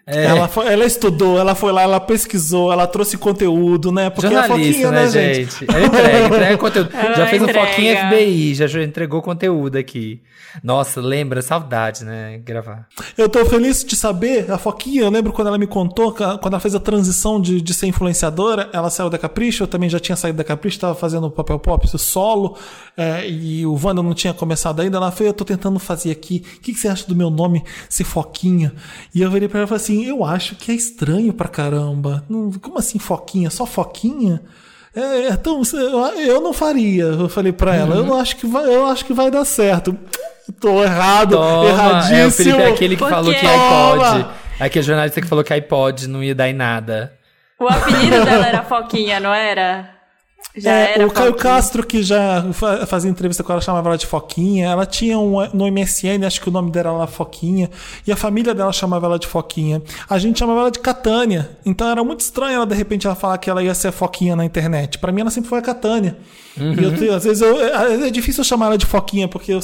É. 0.06 0.24
Ela, 0.24 0.48
foi- 0.48 0.66
ela 0.66 0.84
estudou, 0.84 1.38
ela 1.38 1.54
foi 1.54 1.72
lá, 1.72 1.82
ela 1.82 1.98
pesquisou, 1.98 2.70
ela 2.70 2.86
trouxe 2.86 3.16
conteúdo, 3.16 3.90
né? 3.90 4.10
Porque 4.10 4.26
é 4.26 4.36
a 4.38 4.46
Jornalista, 4.46 4.72
foquinha, 4.72 4.90
né, 4.90 5.02
né, 5.04 5.08
gente? 5.08 5.50
gente? 5.60 5.66
Ela 5.68 5.86
entrega, 5.86 6.26
entrega 6.28 6.58
conteúdo. 6.58 6.90
Ela 6.92 7.14
já 7.14 7.26
fez 7.26 7.40
um 7.42 7.44
entrega. 7.46 7.66
foquinha 7.66 8.06
FBI, 8.08 8.54
já 8.54 8.82
entregou 8.82 9.22
conteúdo 9.22 9.76
aqui. 9.76 10.20
Nossa, 10.62 11.00
lembra, 11.00 11.42
saudade, 11.42 12.04
né? 12.04 12.38
Gravar. 12.44 12.86
Eu 13.18 13.28
tô 13.28 13.44
feliz 13.46 13.82
de 13.84 13.96
saber, 13.96 14.50
a 14.50 14.58
Foquinha, 14.58 15.02
eu 15.02 15.10
lembro 15.10 15.32
quando 15.32 15.48
ela 15.48 15.58
me 15.58 15.66
contou, 15.66 16.12
quando 16.12 16.46
ela 16.48 16.60
fez 16.60 16.74
a 16.74 16.80
transição 16.80 17.40
de, 17.40 17.60
de 17.60 17.74
ser 17.74 17.86
influenciadora, 17.86 18.68
ela 18.72 18.88
saiu 18.88 19.10
da 19.10 19.18
Capricho, 19.18 19.64
eu 19.64 19.66
também 19.66 19.88
já 19.88 19.98
tinha 19.98 20.14
saído 20.14 20.38
da 20.38 20.44
Capricho, 20.44 20.78
tava 20.78 20.94
fazendo 20.94 21.28
papel 21.30 21.58
pop 21.58 21.84
solo, 21.98 22.56
é, 22.96 23.28
e 23.28 23.66
o 23.66 23.74
Wanda 23.82 24.02
não 24.02 24.14
tinha 24.14 24.32
começado 24.32 24.80
ainda. 24.80 24.96
Ela 24.98 25.10
fez, 25.10 25.28
eu 25.28 25.34
tô 25.34 25.44
tentando 25.44 25.78
fazer 25.78 26.10
aqui, 26.12 26.44
o 26.58 26.60
que, 26.60 26.72
que 26.72 26.78
você 26.78 26.88
acha 26.88 27.06
do 27.06 27.16
meu 27.16 27.30
nome 27.30 27.64
ser 27.88 28.04
Foquinha? 28.04 28.72
E 29.14 29.22
eu 29.22 29.30
virei 29.30 29.48
pra 29.48 29.60
ela 29.60 29.66
e 29.66 29.68
falei 29.68 29.82
assim, 29.82 29.93
eu 30.02 30.24
acho 30.24 30.56
que 30.56 30.72
é 30.72 30.74
estranho 30.74 31.32
pra 31.32 31.48
caramba. 31.48 32.24
Como 32.60 32.78
assim 32.78 32.98
Foquinha? 32.98 33.50
Só 33.50 33.66
Foquinha? 33.66 34.42
É, 34.96 35.28
então, 35.28 35.60
eu- 36.18 36.40
não 36.40 36.52
faria, 36.52 37.04
eu 37.04 37.28
falei 37.28 37.52
pra 37.52 37.74
ela, 37.74 37.96
eu 37.96 38.04
não 38.06 38.16
acho 38.18 38.36
que 38.36 38.46
vai, 38.46 38.64
eu 38.64 38.86
acho 38.86 39.04
que 39.04 39.12
vai 39.12 39.30
dar 39.30 39.44
certo. 39.44 39.96
Tô 40.60 40.82
errado, 40.82 41.36
Toma, 41.36 41.68
erradíssimo. 41.68 42.16
é, 42.20 42.26
o 42.26 42.30
Felipe 42.30 42.62
é 42.62 42.66
aquele 42.68 42.96
que 42.96 43.02
Por 43.02 43.10
falou 43.10 43.32
quê? 43.32 43.40
que 43.40 43.46
iPod. 43.46 43.98
Toma. 44.22 44.30
Aquele 44.60 44.82
jornalista 44.84 45.20
que 45.20 45.26
falou 45.26 45.42
que 45.42 45.52
iPod 45.52 46.06
não 46.08 46.22
ia 46.22 46.34
dar 46.34 46.48
em 46.48 46.52
nada. 46.54 47.12
O 47.58 47.66
apelido 47.66 48.24
dela 48.24 48.46
era 48.46 48.62
Foquinha, 48.62 49.18
não 49.18 49.34
era? 49.34 49.93
Já 50.56 50.70
É, 50.70 50.94
era 50.94 51.06
o 51.06 51.10
Caio 51.10 51.32
Foquinha. 51.32 51.52
Castro, 51.54 51.84
que 51.86 52.02
já 52.02 52.44
fa- 52.52 52.86
fazia 52.86 53.10
entrevista 53.10 53.42
com 53.42 53.50
ela, 53.52 53.60
chamava 53.60 53.88
ela 53.88 53.98
de 53.98 54.06
Foquinha. 54.06 54.66
Ela 54.68 54.86
tinha 54.86 55.18
um, 55.18 55.34
no 55.52 55.66
MSN, 55.66 56.24
acho 56.24 56.40
que 56.40 56.48
o 56.48 56.52
nome 56.52 56.70
dela 56.70 56.96
era 56.96 57.06
Foquinha. 57.08 57.68
E 58.06 58.12
a 58.12 58.16
família 58.16 58.54
dela 58.54 58.72
chamava 58.72 59.06
ela 59.06 59.18
de 59.18 59.26
Foquinha. 59.26 59.82
A 60.08 60.16
gente 60.18 60.38
chamava 60.38 60.60
ela 60.60 60.70
de 60.70 60.78
Catânia. 60.78 61.50
Então 61.66 61.88
era 61.88 62.04
muito 62.04 62.20
estranho 62.20 62.56
ela, 62.56 62.66
de 62.66 62.74
repente, 62.74 63.04
ela 63.06 63.16
falar 63.16 63.36
que 63.38 63.50
ela 63.50 63.64
ia 63.64 63.74
ser 63.74 63.90
Foquinha 63.90 64.36
na 64.36 64.44
internet. 64.44 64.98
Pra 64.98 65.10
mim, 65.10 65.22
ela 65.22 65.30
sempre 65.30 65.50
foi 65.50 65.58
a 65.58 65.62
Catânia. 65.62 66.16
E 66.56 66.84
eu 66.84 66.94
te- 66.96 67.08
às 67.10 67.24
vezes 67.24 67.42
eu- 67.42 67.60
é, 67.60 68.06
é 68.06 68.10
difícil 68.12 68.42
eu 68.42 68.44
chamar 68.44 68.66
ela 68.66 68.78
de 68.78 68.86
Foquinha, 68.86 69.26
porque 69.26 69.52
eu- 69.52 69.58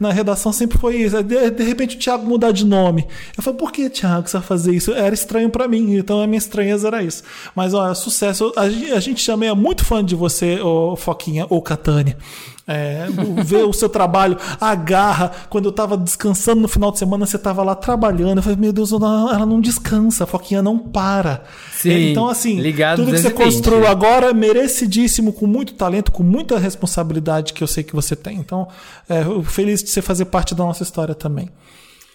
na 0.00 0.10
redação 0.12 0.52
sempre 0.52 0.76
foi 0.76 0.96
isso. 0.96 1.22
De, 1.22 1.50
de 1.52 1.62
repente 1.62 1.94
o 1.94 1.98
Thiago 2.00 2.26
mudar 2.26 2.50
de 2.50 2.66
nome. 2.66 3.06
Eu 3.36 3.44
falei, 3.44 3.56
por 3.60 3.70
que, 3.70 3.88
Thiago, 3.88 4.28
você 4.28 4.38
vai 4.38 4.46
fazer 4.48 4.72
isso? 4.74 4.92
Era 4.92 5.14
estranho 5.14 5.48
pra 5.50 5.68
mim, 5.68 5.94
então 5.94 6.20
a 6.20 6.26
minha 6.26 6.38
estranheza 6.38 6.88
era 6.88 7.00
isso. 7.00 7.22
Mas 7.54 7.74
olha, 7.74 7.94
sucesso. 7.94 8.52
A, 8.56 8.62
a 8.62 8.98
gente 9.00 9.24
também 9.24 9.48
é 9.50 9.54
muito 9.54 9.84
fã 9.84 10.04
de 10.04 10.16
você, 10.22 10.60
ô, 10.60 10.96
Foquinha, 10.96 11.46
ou 11.50 11.60
Catânia. 11.60 12.16
É, 12.64 13.06
ver 13.44 13.64
o 13.64 13.72
seu 13.72 13.88
trabalho, 13.88 14.38
a 14.60 14.74
garra. 14.74 15.32
Quando 15.50 15.64
eu 15.66 15.72
tava 15.72 15.96
descansando 15.96 16.60
no 16.60 16.68
final 16.68 16.92
de 16.92 16.98
semana, 16.98 17.26
você 17.26 17.36
tava 17.36 17.62
lá 17.64 17.74
trabalhando. 17.74 18.38
Eu 18.38 18.42
falei, 18.42 18.56
meu 18.56 18.72
Deus, 18.72 18.92
ela 18.92 19.44
não 19.44 19.60
descansa, 19.60 20.24
a 20.24 20.26
Foquinha 20.28 20.62
não 20.62 20.78
para. 20.78 21.42
Sim, 21.72 21.90
É, 21.90 22.10
então, 22.10 22.28
assim, 22.28 22.60
ligado 22.60 22.98
tudo 22.98 23.10
que 23.10 23.18
você 23.18 23.30
220. 23.30 23.44
construiu 23.44 23.86
agora 23.88 24.30
é 24.30 24.32
merecidíssimo, 24.32 25.32
com 25.32 25.46
muito 25.46 25.74
talento, 25.74 26.12
com 26.12 26.22
muita 26.22 26.56
responsabilidade 26.58 27.52
que 27.52 27.64
eu 27.64 27.68
sei 27.68 27.82
que 27.82 27.94
você 27.94 28.14
tem. 28.14 28.38
Então, 28.38 28.68
é, 29.08 29.24
feliz 29.44 29.82
de 29.82 29.90
você 29.90 30.00
fazer 30.00 30.26
parte 30.26 30.54
da 30.54 30.64
nossa 30.64 30.84
história 30.84 31.16
também. 31.16 31.50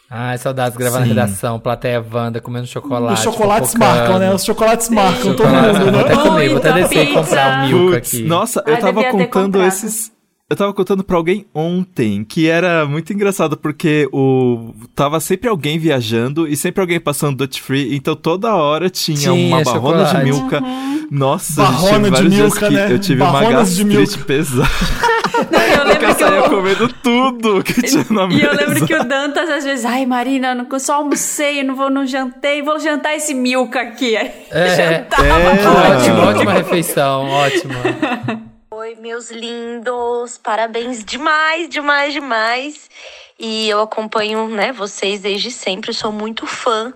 Ai, 0.10 0.38
saudades 0.38 0.74
de 0.74 0.80
gravar 0.80 1.00
na 1.00 1.06
redação, 1.06 1.60
plateia 1.60 2.04
Wanda, 2.14 2.40
comendo 2.40 2.66
chocolate. 2.66 3.16
Os 3.16 3.24
chocolates 3.24 3.72
fofocando. 3.74 3.98
marcam, 4.00 4.20
né? 4.20 4.34
Os 4.34 4.46
chocolates 4.46 4.90
marcam 4.90 5.34
todo 5.36 5.48
mundo, 5.50 5.92
Vou 5.92 6.00
até 6.00 6.16
né? 6.16 6.22
comer, 6.24 6.50
vou 6.50 6.58
até 6.60 6.72
Muita 6.72 6.88
descer 6.88 7.10
e 7.10 7.14
comprar 7.14 7.48
um 7.58 7.62
pizza. 7.68 7.76
milk 7.78 7.96
aqui. 7.98 8.24
nossa, 8.24 8.64
eu 8.66 8.76
Ai, 8.76 8.80
tava 8.80 8.94
devia 8.94 9.12
ter 9.18 9.28
contando 9.28 9.62
esses. 9.64 10.12
Eu 10.49 10.56
tava 10.56 10.74
contando 10.74 11.03
pra 11.03 11.18
alguém 11.18 11.45
ontem, 11.53 12.24
que 12.24 12.48
era 12.48 12.86
muito 12.86 13.11
engraçado, 13.11 13.57
porque 13.57 14.07
o 14.14 14.74
tava 14.95 15.19
sempre 15.19 15.49
alguém 15.49 15.78
viajando 15.78 16.48
e 16.48 16.56
sempre 16.56 16.80
alguém 16.80 17.02
passando 17.02 17.36
Dutch 17.36 17.60
Free, 17.60 17.94
então 17.94 18.15
toda 18.15 18.56
hora 18.56 18.90
tinha, 18.90 19.18
Tinha 19.18 19.34
uma 19.34 19.61
barrona 19.61 20.06
chocolate. 20.06 20.18
de 20.26 20.32
milka. 20.32 20.64
Nossa, 21.11 21.61
Barrona 21.64 22.11
de 22.11 22.30
milka, 22.30 22.69
né? 22.69 22.94
eu 22.94 22.98
tive 22.99 23.22
uma 23.24 23.32
Barronas 23.34 23.76
de 23.76 23.84
gastrite 23.84 24.11
milka. 24.18 24.24
pesada. 24.26 24.69
Eu 25.38 25.84
lembro 25.84 26.03
Eu 26.06 26.14
que 26.15 26.19
saía 26.19 26.38
eu... 26.38 26.49
comendo 26.49 26.88
tudo 27.03 27.64
que 27.64 27.80
tinha 27.84 28.06
na 28.10 28.24
E 28.24 28.28
mesa. 28.30 28.45
eu 28.48 28.56
lembro 28.56 28.88
que 28.88 28.95
o 28.95 29.03
Dantas 29.03 29.48
às 29.49 29.64
vezes, 29.64 29.86
ai 29.86 30.03
Marina, 30.06 30.48
eu 30.53 30.56
não- 30.56 30.80
só 30.80 30.95
almocei, 30.95 31.60
eu 31.60 31.64
não 31.65 31.76
vou, 31.76 31.91
não 31.91 32.07
jantei, 32.07 32.64
vou 32.64 32.80
jantar 32.80 33.15
esse 33.15 33.36
milk 33.36 33.78
aqui. 33.78 34.15
É, 34.15 34.32
jantava. 34.76 35.28
É. 35.28 35.95
ótimo, 35.98 36.18
ótima 36.22 36.53
refeição, 36.53 37.26
ótima. 37.30 37.76
Oi, 38.80 38.94
meus 38.94 39.32
lindos! 39.32 40.38
Parabéns 40.38 41.04
demais, 41.04 41.68
demais, 41.68 42.14
demais! 42.14 42.88
E 43.40 43.68
eu 43.68 43.82
acompanho, 43.82 44.48
né, 44.49 44.72
vocês 44.72 45.22
desde 45.22 45.49
sempre, 45.49 45.91
sou 45.91 46.12
muito 46.12 46.45
fã. 46.45 46.94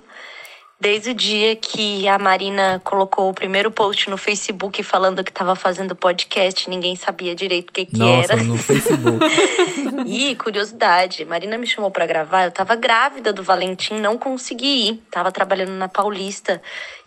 Desde 0.81 1.11
o 1.11 1.13
dia 1.13 1.55
que 1.55 2.07
a 2.07 2.17
Marina 2.17 2.81
colocou 2.83 3.29
o 3.29 3.33
primeiro 3.35 3.69
post 3.69 4.09
no 4.09 4.17
Facebook 4.17 4.81
falando 4.81 5.23
que 5.23 5.29
estava 5.29 5.55
fazendo 5.55 5.95
podcast, 5.95 6.67
ninguém 6.67 6.95
sabia 6.95 7.35
direito 7.35 7.69
o 7.69 7.73
que, 7.73 7.85
que 7.85 7.99
Nossa, 7.99 8.33
era. 8.33 8.43
no 8.43 8.57
Facebook. 8.57 9.19
E 10.07 10.35
curiosidade, 10.35 11.23
Marina 11.23 11.57
me 11.57 11.67
chamou 11.67 11.91
pra 11.91 12.07
gravar, 12.07 12.45
eu 12.45 12.51
tava 12.51 12.75
grávida 12.75 13.31
do 13.31 13.43
Valentim, 13.43 13.99
não 13.99 14.17
consegui 14.17 14.89
ir. 14.89 15.03
Tava 15.11 15.31
trabalhando 15.31 15.73
na 15.73 15.87
Paulista. 15.87 16.59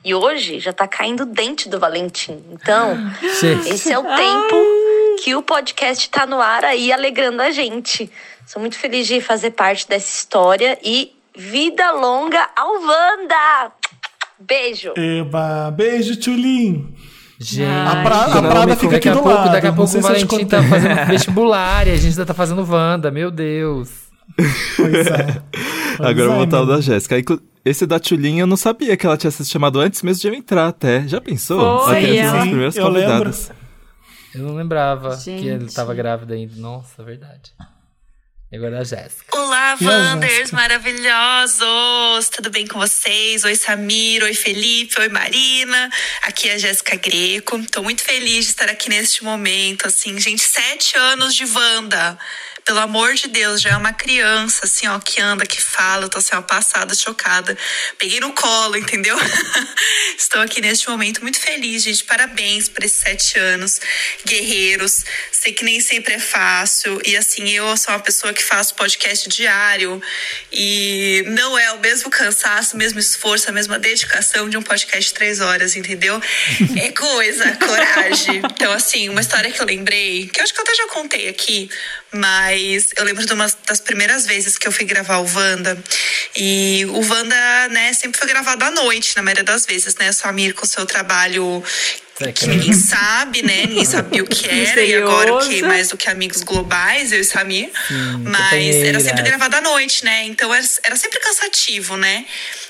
E 0.05 0.14
hoje 0.14 0.60
já 0.60 0.72
tá 0.72 0.86
caindo 0.86 1.24
o 1.24 1.26
dente 1.26 1.68
do 1.68 1.80
Valentim. 1.80 2.44
Então, 2.52 2.94
Gente. 3.40 3.70
esse 3.70 3.92
é 3.92 3.98
o 3.98 4.02
tempo 4.05 4.56
que 5.24 5.34
o 5.34 5.42
podcast 5.42 6.09
tá 6.10 6.24
no 6.26 6.40
ar 6.40 6.64
aí 6.64 6.92
alegrando 6.92 7.42
a 7.42 7.51
gente. 7.51 8.09
Sou 8.46 8.60
muito 8.60 8.78
feliz 8.78 9.06
de 9.06 9.20
fazer 9.20 9.51
parte 9.51 9.88
dessa 9.88 10.09
história 10.09 10.78
e 10.82 11.13
vida 11.36 11.90
longa 11.93 12.48
ao 12.56 12.73
Wanda! 12.82 13.73
Beijo! 14.39 14.93
Eba, 14.97 15.70
beijo, 15.70 16.16
Tchulin. 16.16 16.94
Gente, 17.39 17.65
A 17.69 18.02
pra- 18.02 18.24
a 18.39 18.43
Prada 18.43 18.77
fica 18.77 18.93
daqui 18.93 18.97
aqui 18.97 19.09
a 19.09 19.12
do 19.15 19.23
pouco, 19.23 19.36
lado, 19.39 19.52
Daqui 19.52 19.66
a 19.66 19.73
pouco 19.73 19.85
o 19.90 19.93
se 19.93 20.01
Valentim 20.01 20.47
tá 20.47 20.62
fazendo 20.62 21.06
vestibular 21.11 21.86
e 21.86 21.90
a 21.90 21.97
gente 21.97 22.11
ainda 22.12 22.27
tá 22.27 22.35
fazendo 22.35 22.65
Wanda, 22.70 23.11
meu 23.11 23.31
Deus. 23.31 23.90
Pois 24.77 25.06
é. 25.06 25.43
Pois 25.97 26.01
Agora 26.11 26.20
eu 26.27 26.32
vou 26.32 26.43
é, 26.43 26.47
botar 26.47 26.62
o 26.62 26.66
da 26.66 26.81
Jéssica. 26.81 27.19
Inclu- 27.19 27.40
Esse 27.65 27.86
da 27.86 27.98
Tchulinha 27.98 28.43
eu 28.43 28.47
não 28.47 28.56
sabia 28.56 28.97
que 28.97 29.05
ela 29.05 29.16
tinha 29.16 29.31
sido 29.31 29.47
chamada 29.47 29.78
antes 29.81 30.02
mesmo 30.02 30.20
de 30.23 30.28
eu 30.28 30.35
entrar 30.35 30.69
até. 30.69 31.06
Já 31.09 31.20
pensou? 31.20 31.85
Foi, 31.86 32.16
ela- 32.16 32.43
Sim, 32.43 32.48
primeiras 32.51 32.77
eu 32.77 32.89
lembro. 32.89 33.09
convidadas. 33.11 33.52
Eu 34.35 34.43
não 34.44 34.55
lembrava 34.55 35.16
que 35.16 35.31
ele 35.31 35.61
Gente. 35.61 35.74
tava 35.74 35.93
grávida 35.94 36.35
ainda. 36.35 36.55
Nossa, 36.56 37.02
verdade. 37.02 37.52
E 38.55 38.56
agora 38.56 38.82
a 38.82 38.85
Jéssica. 38.85 39.36
Olá, 39.36 39.76
E 39.81 39.85
Wanders 39.85 40.52
maravilhosos! 40.52 42.28
Tudo 42.31 42.51
bem 42.51 42.64
com 42.68 42.78
vocês? 42.78 43.43
Oi, 43.43 43.56
Samir, 43.56 44.22
oi, 44.22 44.32
Felipe, 44.32 44.94
oi, 45.01 45.09
Marina. 45.09 45.90
Aqui 46.22 46.48
é 46.48 46.55
a 46.55 46.59
Jéssica 46.59 46.94
Greco. 46.94 47.60
Tô 47.72 47.82
muito 47.82 48.05
feliz 48.05 48.44
de 48.44 48.52
estar 48.52 48.68
aqui 48.68 48.89
neste 48.89 49.24
momento, 49.24 49.89
assim. 49.89 50.20
Gente, 50.20 50.44
sete 50.44 50.97
anos 50.97 51.35
de 51.35 51.44
Wanda. 51.47 52.16
Pelo 52.64 52.78
amor 52.78 53.12
de 53.12 53.28
Deus, 53.28 53.60
já 53.60 53.72
é 53.72 53.76
uma 53.76 53.92
criança, 53.92 54.64
assim, 54.64 54.88
ó, 54.88 54.98
que 54.98 55.20
anda, 55.20 55.44
que 55.44 55.60
fala. 55.60 56.06
Eu 56.06 56.08
tô, 56.08 56.16
assim, 56.16 56.34
ó, 56.34 56.40
passada, 56.40 56.94
chocada. 56.94 57.58
Peguei 57.98 58.20
no 58.20 58.32
colo, 58.32 58.78
entendeu? 58.78 59.18
Estou 60.16 60.40
aqui 60.40 60.62
neste 60.62 60.88
momento 60.88 61.20
muito 61.20 61.38
feliz, 61.38 61.82
gente. 61.82 62.02
Parabéns 62.04 62.66
por 62.70 62.82
esses 62.82 62.98
sete 62.98 63.38
anos. 63.38 63.78
Guerreiros. 64.24 65.04
Sei 65.30 65.52
que 65.52 65.62
nem 65.62 65.78
sempre 65.78 66.14
é 66.14 66.18
fácil. 66.18 66.98
E, 67.04 67.14
assim, 67.18 67.50
eu 67.50 67.76
sou 67.76 67.92
uma 67.92 68.00
pessoa 68.00 68.32
que 68.32 68.42
faço 68.42 68.74
podcast 68.76 69.28
diário. 69.28 70.02
E 70.50 71.22
não 71.26 71.58
é 71.58 71.70
o 71.72 71.80
mesmo 71.80 72.08
cansaço, 72.08 72.76
o 72.76 72.78
mesmo 72.78 72.98
esforço, 72.98 73.50
a 73.50 73.52
mesma 73.52 73.78
dedicação 73.78 74.48
de 74.48 74.56
um 74.56 74.62
podcast 74.62 75.10
de 75.10 75.12
três 75.12 75.40
horas, 75.42 75.76
entendeu? 75.76 76.18
É 76.80 76.90
coisa, 76.92 77.56
coragem. 77.56 78.38
Então, 78.38 78.72
assim, 78.72 79.08
uma 79.10 79.20
história 79.20 79.50
que 79.50 79.60
eu 79.60 79.66
lembrei, 79.66 80.28
que 80.28 80.40
eu 80.40 80.44
acho 80.44 80.52
que 80.52 80.60
eu 80.60 80.64
até 80.64 80.74
já 80.74 80.88
contei 80.88 81.28
aqui, 81.28 81.70
mas 82.14 82.90
eu 82.96 83.04
lembro 83.04 83.26
de 83.26 83.32
uma 83.32 83.50
das 83.66 83.80
primeiras 83.80 84.24
vezes 84.26 84.56
que 84.56 84.68
eu 84.68 84.72
fui 84.72 84.84
gravar 84.84 85.18
o 85.18 85.34
Wanda. 85.34 85.76
E 86.36 86.86
o 86.88 87.00
Wanda, 87.00 87.68
né, 87.70 87.92
sempre 87.92 88.18
foi 88.18 88.28
gravado 88.28 88.64
à 88.64 88.70
noite, 88.70 89.14
na 89.16 89.22
maioria 89.22 89.44
das 89.44 89.66
vezes, 89.66 89.96
né? 89.96 90.12
Samir 90.12 90.54
com 90.54 90.64
seu 90.64 90.86
trabalho 90.86 91.62
que 92.32 92.46
ninguém 92.46 92.72
sabe, 92.72 93.42
né? 93.42 93.66
Ninguém 93.66 93.84
sabia 93.84 94.22
o 94.22 94.26
que 94.26 94.48
era. 94.48 94.80
E 94.80 94.94
agora 94.94 95.34
o 95.34 95.38
que? 95.40 95.62
Mais 95.62 95.88
do 95.88 95.96
que 95.96 96.08
amigos 96.08 96.42
globais, 96.42 97.12
eu 97.12 97.20
e 97.20 97.24
Samir. 97.24 97.70
Mas 98.22 98.44
companheiras. 98.44 98.88
era 98.88 99.00
sempre 99.00 99.22
gravado 99.22 99.56
à 99.56 99.60
noite, 99.60 100.04
né? 100.04 100.24
Então 100.24 100.54
era, 100.54 100.64
era 100.84 100.96
sempre 100.96 101.18
cansativo, 101.18 101.96
né? 101.96 102.24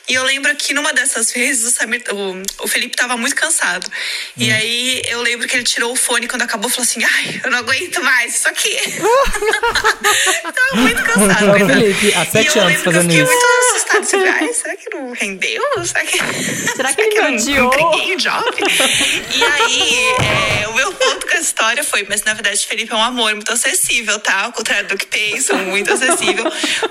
E 0.07 0.15
eu 0.15 0.23
lembro 0.25 0.55
que 0.57 0.75
numa 0.75 0.93
dessas 0.93 1.33
vezes 1.33 1.67
o, 1.67 1.71
Samir, 1.71 2.03
o, 2.13 2.65
o 2.65 2.69
Felipe 2.69 2.95
tava 2.95 3.17
muito 3.17 3.35
cansado. 3.35 3.91
E 4.37 4.51
aí 4.53 5.03
eu 5.07 5.23
lembro 5.23 5.49
que 5.49 5.57
ele 5.57 5.65
tirou 5.65 5.93
o 5.93 5.97
fone 5.97 6.29
quando 6.29 6.43
acabou 6.43 6.69
e 6.69 6.73
falou 6.73 6.85
assim: 6.85 7.03
Ai, 7.03 7.41
eu 7.43 7.51
não 7.51 7.59
aguento 7.59 8.03
mais 8.03 8.35
isso 8.35 8.49
aqui. 8.49 8.77
tava 10.43 10.83
muito 10.83 11.03
cansado. 11.03 11.47
Ô, 11.47 11.51
coitado. 11.51 11.81
Felipe, 11.81 12.15
há 12.15 12.27
sete 12.27 12.55
e 12.55 12.59
eu 12.59 12.65
anos 12.65 12.83
que 12.83 12.89
eu 12.89 12.93
fazendo 12.93 13.11
fiquei 13.11 13.23
isso. 13.23 13.33
muito 13.33 13.47
assustada. 13.71 14.01
Assim, 14.05 14.29
Ai, 14.29 14.53
será 14.53 14.77
que 14.77 14.91
não 14.95 15.13
rendeu? 15.13 15.63
Será 15.85 16.05
que, 16.05 16.19
será 16.77 16.93
que 16.93 17.01
ele 17.01 17.19
eu 17.19 17.23
não 17.23 17.35
odiou? 17.37 17.67
entreguei 17.67 18.15
o 18.15 18.19
job? 18.19 18.51
E 19.35 19.45
aí, 19.45 20.05
é, 20.65 20.69
o 20.69 20.75
meu 20.75 20.93
ponto 20.93 21.27
com 21.27 21.33
essa 21.33 21.43
história 21.43 21.83
foi, 21.83 22.05
mas 22.09 22.23
na 22.25 22.35
verdade, 22.35 22.67
Felipe 22.67 22.93
é 22.93 22.97
um 22.97 23.03
amor 23.03 23.35
muito 23.35 23.53
acessível, 23.53 24.19
tá? 24.19 24.43
Ao 24.43 24.53
contrário 24.53 24.89
do 24.89 24.99
que 24.99 25.07
pensam, 25.07 25.59
muito 25.67 25.93
acessível. 25.93 26.45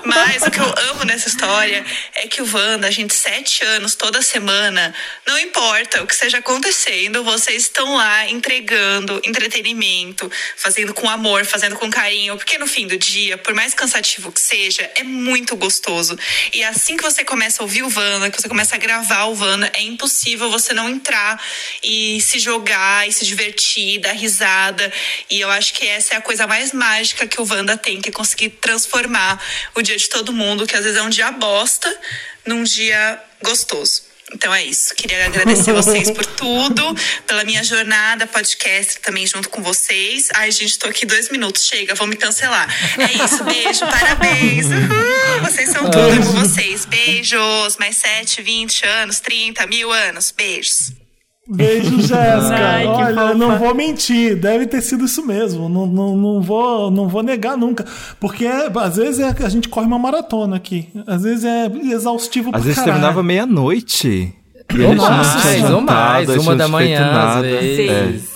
Mas 0.04 0.42
o 0.42 0.50
que 0.50 0.58
eu 0.58 0.74
amo 0.90 1.04
nessa 1.04 1.28
história 1.28 1.84
é 2.14 2.26
que 2.26 2.42
o 2.42 2.54
Wanda, 2.54 2.86
a 2.88 2.90
gente, 2.90 3.03
sete 3.12 3.62
anos, 3.64 3.94
toda 3.94 4.22
semana, 4.22 4.94
não 5.26 5.38
importa 5.38 6.02
o 6.02 6.06
que 6.06 6.14
esteja 6.14 6.38
acontecendo, 6.38 7.22
vocês 7.22 7.64
estão 7.64 7.96
lá 7.96 8.28
entregando 8.28 9.20
entretenimento, 9.24 10.30
fazendo 10.56 10.94
com 10.94 11.08
amor, 11.08 11.44
fazendo 11.44 11.76
com 11.76 11.90
carinho, 11.90 12.36
porque 12.36 12.56
no 12.56 12.66
fim 12.66 12.86
do 12.86 12.96
dia, 12.96 13.36
por 13.36 13.52
mais 13.52 13.74
cansativo 13.74 14.32
que 14.32 14.40
seja, 14.40 14.90
é 14.94 15.02
muito 15.02 15.56
gostoso. 15.56 16.18
E 16.52 16.62
assim 16.64 16.96
que 16.96 17.02
você 17.02 17.24
começa 17.24 17.62
a 17.62 17.64
ouvir 17.64 17.82
o 17.82 17.92
Wanda, 17.94 18.30
que 18.30 18.40
você 18.40 18.48
começa 18.48 18.74
a 18.76 18.78
gravar 18.78 19.24
o 19.24 19.38
Wanda, 19.38 19.70
é 19.74 19.82
impossível 19.82 20.50
você 20.50 20.72
não 20.72 20.88
entrar 20.88 21.42
e 21.82 22.20
se 22.20 22.38
jogar 22.38 23.08
e 23.08 23.12
se 23.12 23.24
divertir, 23.24 24.00
dar 24.00 24.12
risada. 24.12 24.92
E 25.28 25.40
eu 25.40 25.50
acho 25.50 25.74
que 25.74 25.86
essa 25.86 26.14
é 26.14 26.16
a 26.16 26.20
coisa 26.20 26.46
mais 26.46 26.72
mágica 26.72 27.26
que 27.26 27.40
o 27.40 27.46
Wanda 27.46 27.76
tem, 27.76 28.00
que 28.00 28.08
é 28.08 28.12
conseguir 28.12 28.50
transformar 28.50 29.42
o 29.74 29.82
dia 29.82 29.96
de 29.96 30.08
todo 30.08 30.32
mundo, 30.32 30.66
que 30.66 30.76
às 30.76 30.84
vezes 30.84 30.98
é 30.98 31.02
um 31.02 31.10
dia 31.10 31.30
bosta, 31.32 32.00
num 32.46 32.62
dia 32.62 33.20
gostoso. 33.42 34.02
Então 34.32 34.52
é 34.52 34.64
isso. 34.64 34.94
Queria 34.94 35.26
agradecer 35.26 35.72
vocês 35.74 36.10
por 36.10 36.24
tudo, 36.24 36.96
pela 37.26 37.44
minha 37.44 37.62
jornada 37.62 38.26
podcast 38.26 38.98
também 39.00 39.26
junto 39.26 39.48
com 39.48 39.62
vocês. 39.62 40.28
Ai, 40.34 40.50
gente, 40.50 40.78
tô 40.78 40.88
aqui 40.88 41.06
dois 41.06 41.30
minutos. 41.30 41.66
Chega, 41.66 41.94
vão 41.94 42.06
me 42.06 42.16
cancelar. 42.16 42.68
É 42.98 43.24
isso, 43.24 43.44
beijo, 43.44 43.86
parabéns. 43.86 44.66
Uhul, 44.66 45.40
vocês 45.42 45.70
são 45.70 45.84
tudo, 45.84 45.98
amo 45.98 46.32
vocês. 46.32 46.84
Beijos. 46.84 47.76
Mais 47.78 47.96
7, 47.96 48.42
20 48.42 48.86
anos, 48.86 49.20
30, 49.20 49.66
mil 49.66 49.92
anos. 49.92 50.30
Beijos. 50.30 51.03
Beijo, 51.48 51.96
Jéssica. 52.00 52.54
Ai, 52.56 52.86
Olha, 52.86 53.14
fofa. 53.14 53.34
não 53.34 53.58
vou 53.58 53.74
mentir, 53.74 54.34
deve 54.36 54.66
ter 54.66 54.80
sido 54.80 55.04
isso 55.04 55.24
mesmo. 55.26 55.68
Não, 55.68 55.86
não, 55.86 56.16
não, 56.16 56.40
vou, 56.40 56.90
não 56.90 57.06
vou 57.08 57.22
negar 57.22 57.56
nunca. 57.56 57.84
Porque 58.18 58.46
é- 58.46 58.70
às 58.74 58.96
vezes 58.96 59.20
é, 59.20 59.34
a 59.44 59.48
gente 59.48 59.68
corre 59.68 59.86
uma 59.86 59.98
maratona 59.98 60.56
aqui. 60.56 60.88
Às 61.06 61.22
vezes 61.22 61.44
é 61.44 61.66
exaustivo 61.92 62.50
pra 62.50 62.58
Às 62.58 62.64
vezes 62.64 62.78
caralho. 62.78 62.94
terminava 62.94 63.22
meia-noite. 63.22 64.32
E 64.74 64.80
Ou 64.82 64.94
mais, 64.94 65.70
ou 65.70 65.80
mais, 65.82 66.28
uma 66.36 66.56
da 66.56 66.66
manhã, 66.66 67.10
às 67.12 67.42
vezes. 67.42 67.90
É. 68.30 68.33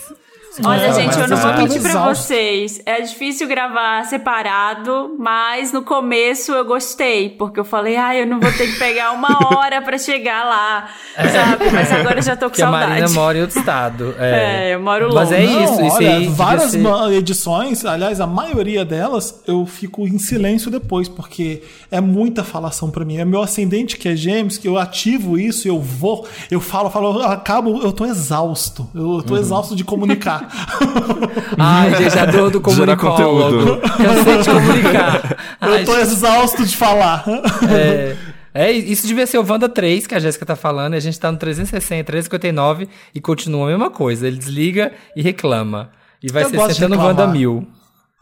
Olha, 0.65 0.87
É, 0.87 0.93
gente, 0.93 1.19
eu 1.19 1.29
não 1.29 1.37
vou 1.37 1.53
mentir 1.55 1.81
pra 1.83 2.13
vocês. 2.13 2.81
É 2.85 3.01
difícil 3.01 3.47
gravar 3.49 4.05
separado, 4.05 5.15
mas 5.19 5.73
no 5.73 5.83
começo 5.83 6.53
eu 6.53 6.65
gostei, 6.65 7.31
porque 7.31 7.59
eu 7.61 7.65
falei, 7.65 7.97
ah, 7.97 8.15
eu 8.17 8.27
não 8.27 8.41
vou 8.41 8.51
ter 8.53 8.67
que 8.73 8.79
pegar 8.79 9.13
uma 9.13 9.29
hora 9.57 9.81
pra 9.83 9.99
chegar 9.99 10.45
lá, 10.45 10.89
sabe? 11.17 11.71
Mas 11.73 11.93
agora 11.93 12.19
eu 12.19 12.23
já 12.23 12.37
tô 12.37 12.49
com 12.49 12.57
a 12.57 12.59
saudade. 12.59 12.89
Marina 12.91 13.09
mora 13.11 13.39
em 13.39 13.41
outro 13.43 13.59
estado. 13.59 14.15
É, 14.19 14.71
É, 14.71 14.75
eu 14.75 14.81
moro 14.81 15.13
Mas 15.15 15.31
é 15.33 15.41
longe. 15.41 15.65
isso, 15.65 15.77
Não, 15.81 15.87
isso 15.87 15.97
olha, 15.97 16.09
aí. 16.11 16.19
devia 16.21 16.31
várias 16.35 16.71
ser- 16.71 17.13
edições, 17.13 17.85
aliás, 17.85 18.21
a 18.21 18.27
maioria 18.27 18.85
delas, 18.85 19.43
eu 19.47 19.65
fico 19.67 20.07
em 20.07 20.19
silêncio 20.19 20.71
depois, 20.71 21.09
porque 21.09 21.63
é 21.91 22.01
muita 22.01 22.43
falação 22.45 22.91
pra 22.91 23.05
mim. 23.05 23.19
É 23.19 23.25
meu 23.25 23.43
ascendente 23.43 23.97
que 23.97 24.09
é 24.09 24.17
gêmeos, 24.17 24.59
que 24.59 24.67
eu 24.69 24.79
ativo 24.79 25.39
isso, 25.39 25.67
eu 25.69 25.81
vou, 25.81 26.27
eu 26.51 26.61
falo, 26.61 26.91
falo, 26.91 27.21
eu 27.21 27.27
acabo, 27.29 27.81
eu 27.83 27.93
tô 27.93 28.05
exausto. 28.05 28.89
Eu 28.95 29.23
tô 29.23 29.35
Uhum. 29.35 29.41
exausto 29.41 29.77
de 29.77 29.85
comunicar. 29.85 30.48
Ai, 31.59 31.95
gente, 31.95 32.33
dor 32.33 32.51
do 32.51 32.71
Gerar 32.71 32.97
comunicólogo. 32.97 33.81
Cansei 33.81 34.39
de 34.39 34.51
comunicar. 34.51 35.37
Ai, 35.61 35.83
eu 35.83 35.85
tô 35.85 35.97
exausto 35.99 36.65
de 36.65 36.77
falar. 36.77 37.25
É, 37.69 38.17
é, 38.55 38.73
isso 38.73 39.07
devia 39.07 39.27
ser 39.27 39.39
o 39.39 39.47
Wanda 39.49 39.69
3 39.69 40.07
que 40.07 40.15
a 40.15 40.19
Jéssica 40.19 40.45
tá 40.45 40.57
falando, 40.57 40.95
e 40.95 40.97
a 40.97 41.01
gente 41.01 41.19
tá 41.19 41.31
no 41.31 41.39
360, 41.39 42.05
359 42.05 42.89
e 43.15 43.21
continua 43.21 43.67
a 43.67 43.71
mesma 43.71 43.91
coisa. 43.91 44.27
Ele 44.27 44.39
desliga 44.39 44.93
e 45.15 45.23
reclama. 45.23 45.91
E 46.23 46.33
vai 46.33 46.45
Eu 46.45 46.51
ser 46.51 46.59
sentando 46.75 46.97
reclamar. 46.97 47.07
Wanda 47.07 47.27
1000. 47.29 47.69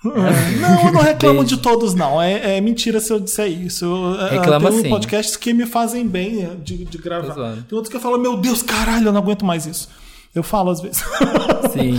Não, 0.04 0.86
eu 0.86 0.92
não 0.92 1.00
reclamo 1.02 1.40
Beijo. 1.40 1.56
de 1.56 1.62
todos, 1.62 1.94
não. 1.94 2.20
É, 2.20 2.56
é 2.56 2.60
mentira 2.60 3.00
se 3.00 3.12
eu 3.12 3.18
disser 3.18 3.48
isso. 3.48 3.84
Eu, 3.84 4.20
é, 4.20 4.30
Reclama 4.32 4.70
tem 4.70 4.82
sim. 4.82 4.88
podcasts 4.88 5.36
que 5.36 5.52
me 5.52 5.66
fazem 5.66 6.06
bem 6.06 6.44
é, 6.44 6.54
de, 6.54 6.84
de 6.84 6.98
gravar. 6.98 7.34
Tem 7.34 7.76
outros 7.76 7.88
que 7.88 7.96
eu 7.96 8.00
falo, 8.00 8.18
meu 8.18 8.36
Deus, 8.36 8.62
caralho, 8.62 9.08
eu 9.08 9.12
não 9.12 9.20
aguento 9.20 9.44
mais 9.44 9.66
isso. 9.66 9.88
Eu 10.36 10.42
falo 10.42 10.70
às 10.70 10.80
vezes. 10.80 11.02
Sim. 11.72 11.96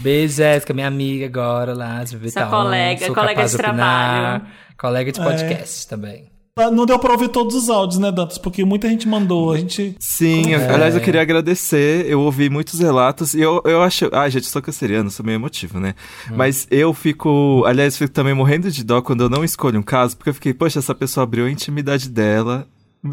Beijo, 0.00 0.36
Jéssica, 0.36 0.72
minha 0.72 0.86
amiga 0.88 1.26
agora 1.26 1.74
lá 1.74 2.02
de 2.04 2.10
Sua 2.10 2.18
Vital. 2.18 2.50
colega, 2.50 3.06
Sou 3.06 3.14
colega 3.14 3.44
de 3.44 3.54
opinar. 3.54 3.74
trabalho. 3.74 4.44
Colega 4.78 5.12
de 5.12 5.20
É. 5.20 5.24
podcast 5.24 5.88
também. 5.88 6.24
Ah, 6.56 6.70
Não 6.70 6.86
deu 6.86 7.00
pra 7.00 7.10
ouvir 7.10 7.28
todos 7.30 7.52
os 7.56 7.68
áudios, 7.68 7.98
né, 7.98 8.12
Dantas? 8.12 8.38
Porque 8.38 8.64
muita 8.64 8.88
gente 8.88 9.08
mandou. 9.08 9.50
A 9.52 9.58
gente. 9.58 9.96
Sim, 9.98 10.54
É. 10.54 10.70
aliás, 10.72 10.94
eu 10.94 11.00
queria 11.00 11.20
agradecer. 11.20 12.06
Eu 12.08 12.20
ouvi 12.20 12.48
muitos 12.48 12.78
relatos 12.78 13.34
e 13.34 13.40
eu, 13.40 13.60
eu 13.64 13.82
acho. 13.82 14.08
Ai, 14.12 14.30
gente, 14.30 14.46
sou 14.46 14.62
canceriano, 14.62 15.10
sou 15.10 15.26
meio 15.26 15.34
emotivo, 15.34 15.80
né? 15.80 15.94
Hum. 16.30 16.34
Mas 16.36 16.68
eu 16.70 16.94
fico. 16.94 17.64
Aliás, 17.66 17.98
fico 17.98 18.12
também 18.12 18.34
morrendo 18.34 18.70
de 18.70 18.84
dó 18.84 19.02
quando 19.02 19.24
eu 19.24 19.28
não 19.28 19.42
escolho 19.42 19.80
um 19.80 19.82
caso, 19.82 20.16
porque 20.16 20.30
eu 20.30 20.34
fiquei, 20.34 20.54
poxa, 20.54 20.78
essa 20.78 20.94
pessoa 20.94 21.24
abriu 21.24 21.46
a 21.46 21.50
intimidade 21.50 22.08
dela. 22.08 22.68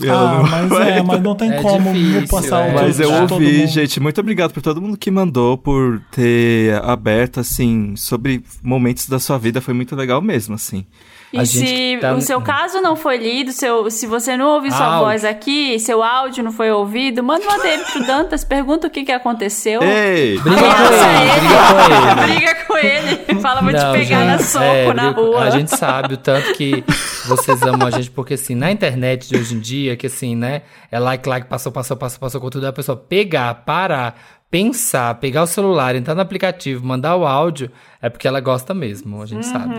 Ah, 0.10 0.44
mas 0.50 0.72
é, 0.80 1.04
mas 1.04 1.22
não 1.22 1.36
tem 1.36 1.52
É 1.52 1.62
como 1.62 1.92
difícil, 1.92 2.28
passar 2.28 2.68
é. 2.68 2.72
o 2.72 2.76
Mas 2.76 3.00
eu 3.00 3.12
ouvi, 3.12 3.68
gente, 3.68 4.00
muito 4.00 4.22
obrigado 4.22 4.54
por 4.54 4.62
todo 4.62 4.82
mundo 4.82 4.98
que 4.98 5.12
mandou, 5.12 5.58
por 5.58 6.02
ter 6.12 6.76
aberto, 6.84 7.40
assim, 7.42 7.94
sobre 7.98 8.44
momentos 8.64 9.10
da 9.10 9.20
sua 9.20 9.38
vida. 9.38 9.60
Foi 9.60 9.74
muito 9.74 9.96
legal 9.96 10.22
mesmo, 10.22 10.56
assim. 10.56 10.86
E 11.34 11.46
se 11.46 11.98
tá- 12.02 12.14
o 12.14 12.20
seu 12.22 12.42
caso 12.42 12.82
não 12.82 12.96
foi 12.96 13.18
lido, 13.18 13.54
seu, 13.54 13.90
se 13.90 14.06
você 14.06 14.36
não 14.36 14.50
ouviu 14.50 14.72
sua 14.72 14.86
Áudio. 14.86 15.00
voz 15.06 15.24
aqui, 15.24 15.80
seu 15.80 16.04
áudio 16.04 16.44
não 16.44 16.52
foi 16.52 16.70
ouvido, 16.72 17.24
manda 17.24 17.46
uma 17.46 17.58
DM 17.58 17.84
pro 17.86 18.06
Dantas, 18.06 18.44
pergunta 18.44 18.88
o 18.88 18.90
que, 18.90 19.04
que 19.06 19.12
aconteceu. 19.14 19.82
Ei! 19.82 20.38
Briga 20.40 20.60
com 20.60 20.66
Ameaça 20.66 21.08
ele, 21.08 22.36
briga 22.36 22.56
com 22.66 22.78
ele. 22.78 22.92
Briga 23.16 23.22
com 23.24 23.32
ele. 23.32 23.42
Fala, 23.42 23.62
vou 23.62 23.72
te 23.72 23.78
Não, 23.80 23.94
pegar 23.94 24.26
na 24.26 24.38
gente, 24.38 24.44
soco 24.48 24.66
é, 24.66 24.94
na 24.94 25.10
rua. 25.12 25.44
A 25.44 25.50
gente 25.52 25.72
sabe 25.76 26.16
o 26.16 26.18
tanto 26.18 26.54
que 26.54 26.84
vocês 27.26 27.62
amam 27.64 27.88
a 27.88 27.92
gente, 27.92 28.12
porque 28.12 28.34
assim, 28.34 28.54
na 28.54 28.70
internet 28.70 29.30
de 29.30 29.38
hoje 29.38 29.56
em 29.56 29.60
dia, 29.62 29.96
que 29.96 30.08
assim, 30.08 30.36
né? 30.36 30.64
É 30.92 31.00
like, 31.00 31.28
like, 31.30 31.48
passou, 31.48 31.72
passou, 31.72 31.96
passou, 31.96 32.20
passou 32.20 32.42
com 32.42 32.50
tudo, 32.50 32.68
a 32.68 32.74
pessoa 32.74 32.98
pegar, 32.98 33.54
parar, 33.66 34.20
pensar, 34.50 35.16
pegar 35.16 35.44
o 35.44 35.48
celular, 35.48 35.96
entrar 35.96 36.14
no 36.14 36.22
aplicativo, 36.22 36.86
mandar 36.86 37.16
o 37.16 37.26
áudio, 37.26 37.72
é 38.02 38.10
porque 38.10 38.28
ela 38.28 38.42
gosta 38.42 38.74
mesmo, 38.74 39.22
a 39.22 39.26
gente 39.26 39.46
sabe. 39.46 39.74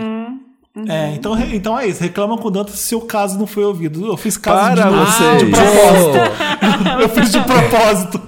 É, 0.87 1.13
então, 1.13 1.33
re- 1.33 1.55
então 1.55 1.77
é 1.79 1.85
isso. 1.87 2.01
Reclama 2.01 2.35
com 2.35 2.47
o 2.47 2.51
Dantas 2.51 2.79
se 2.79 2.95
o 2.95 3.01
caso 3.01 3.37
não 3.37 3.45
foi 3.45 3.63
ouvido. 3.63 4.07
Eu 4.07 4.17
fiz 4.17 4.37
caso 4.37 4.75
Para 4.75 4.89
de 4.89 4.95
vocês. 4.95 5.37
De 5.43 5.51
propósito. 5.51 6.33
Eu 7.01 7.09
fiz 7.09 7.31
de 7.31 7.39
propósito. 7.41 8.21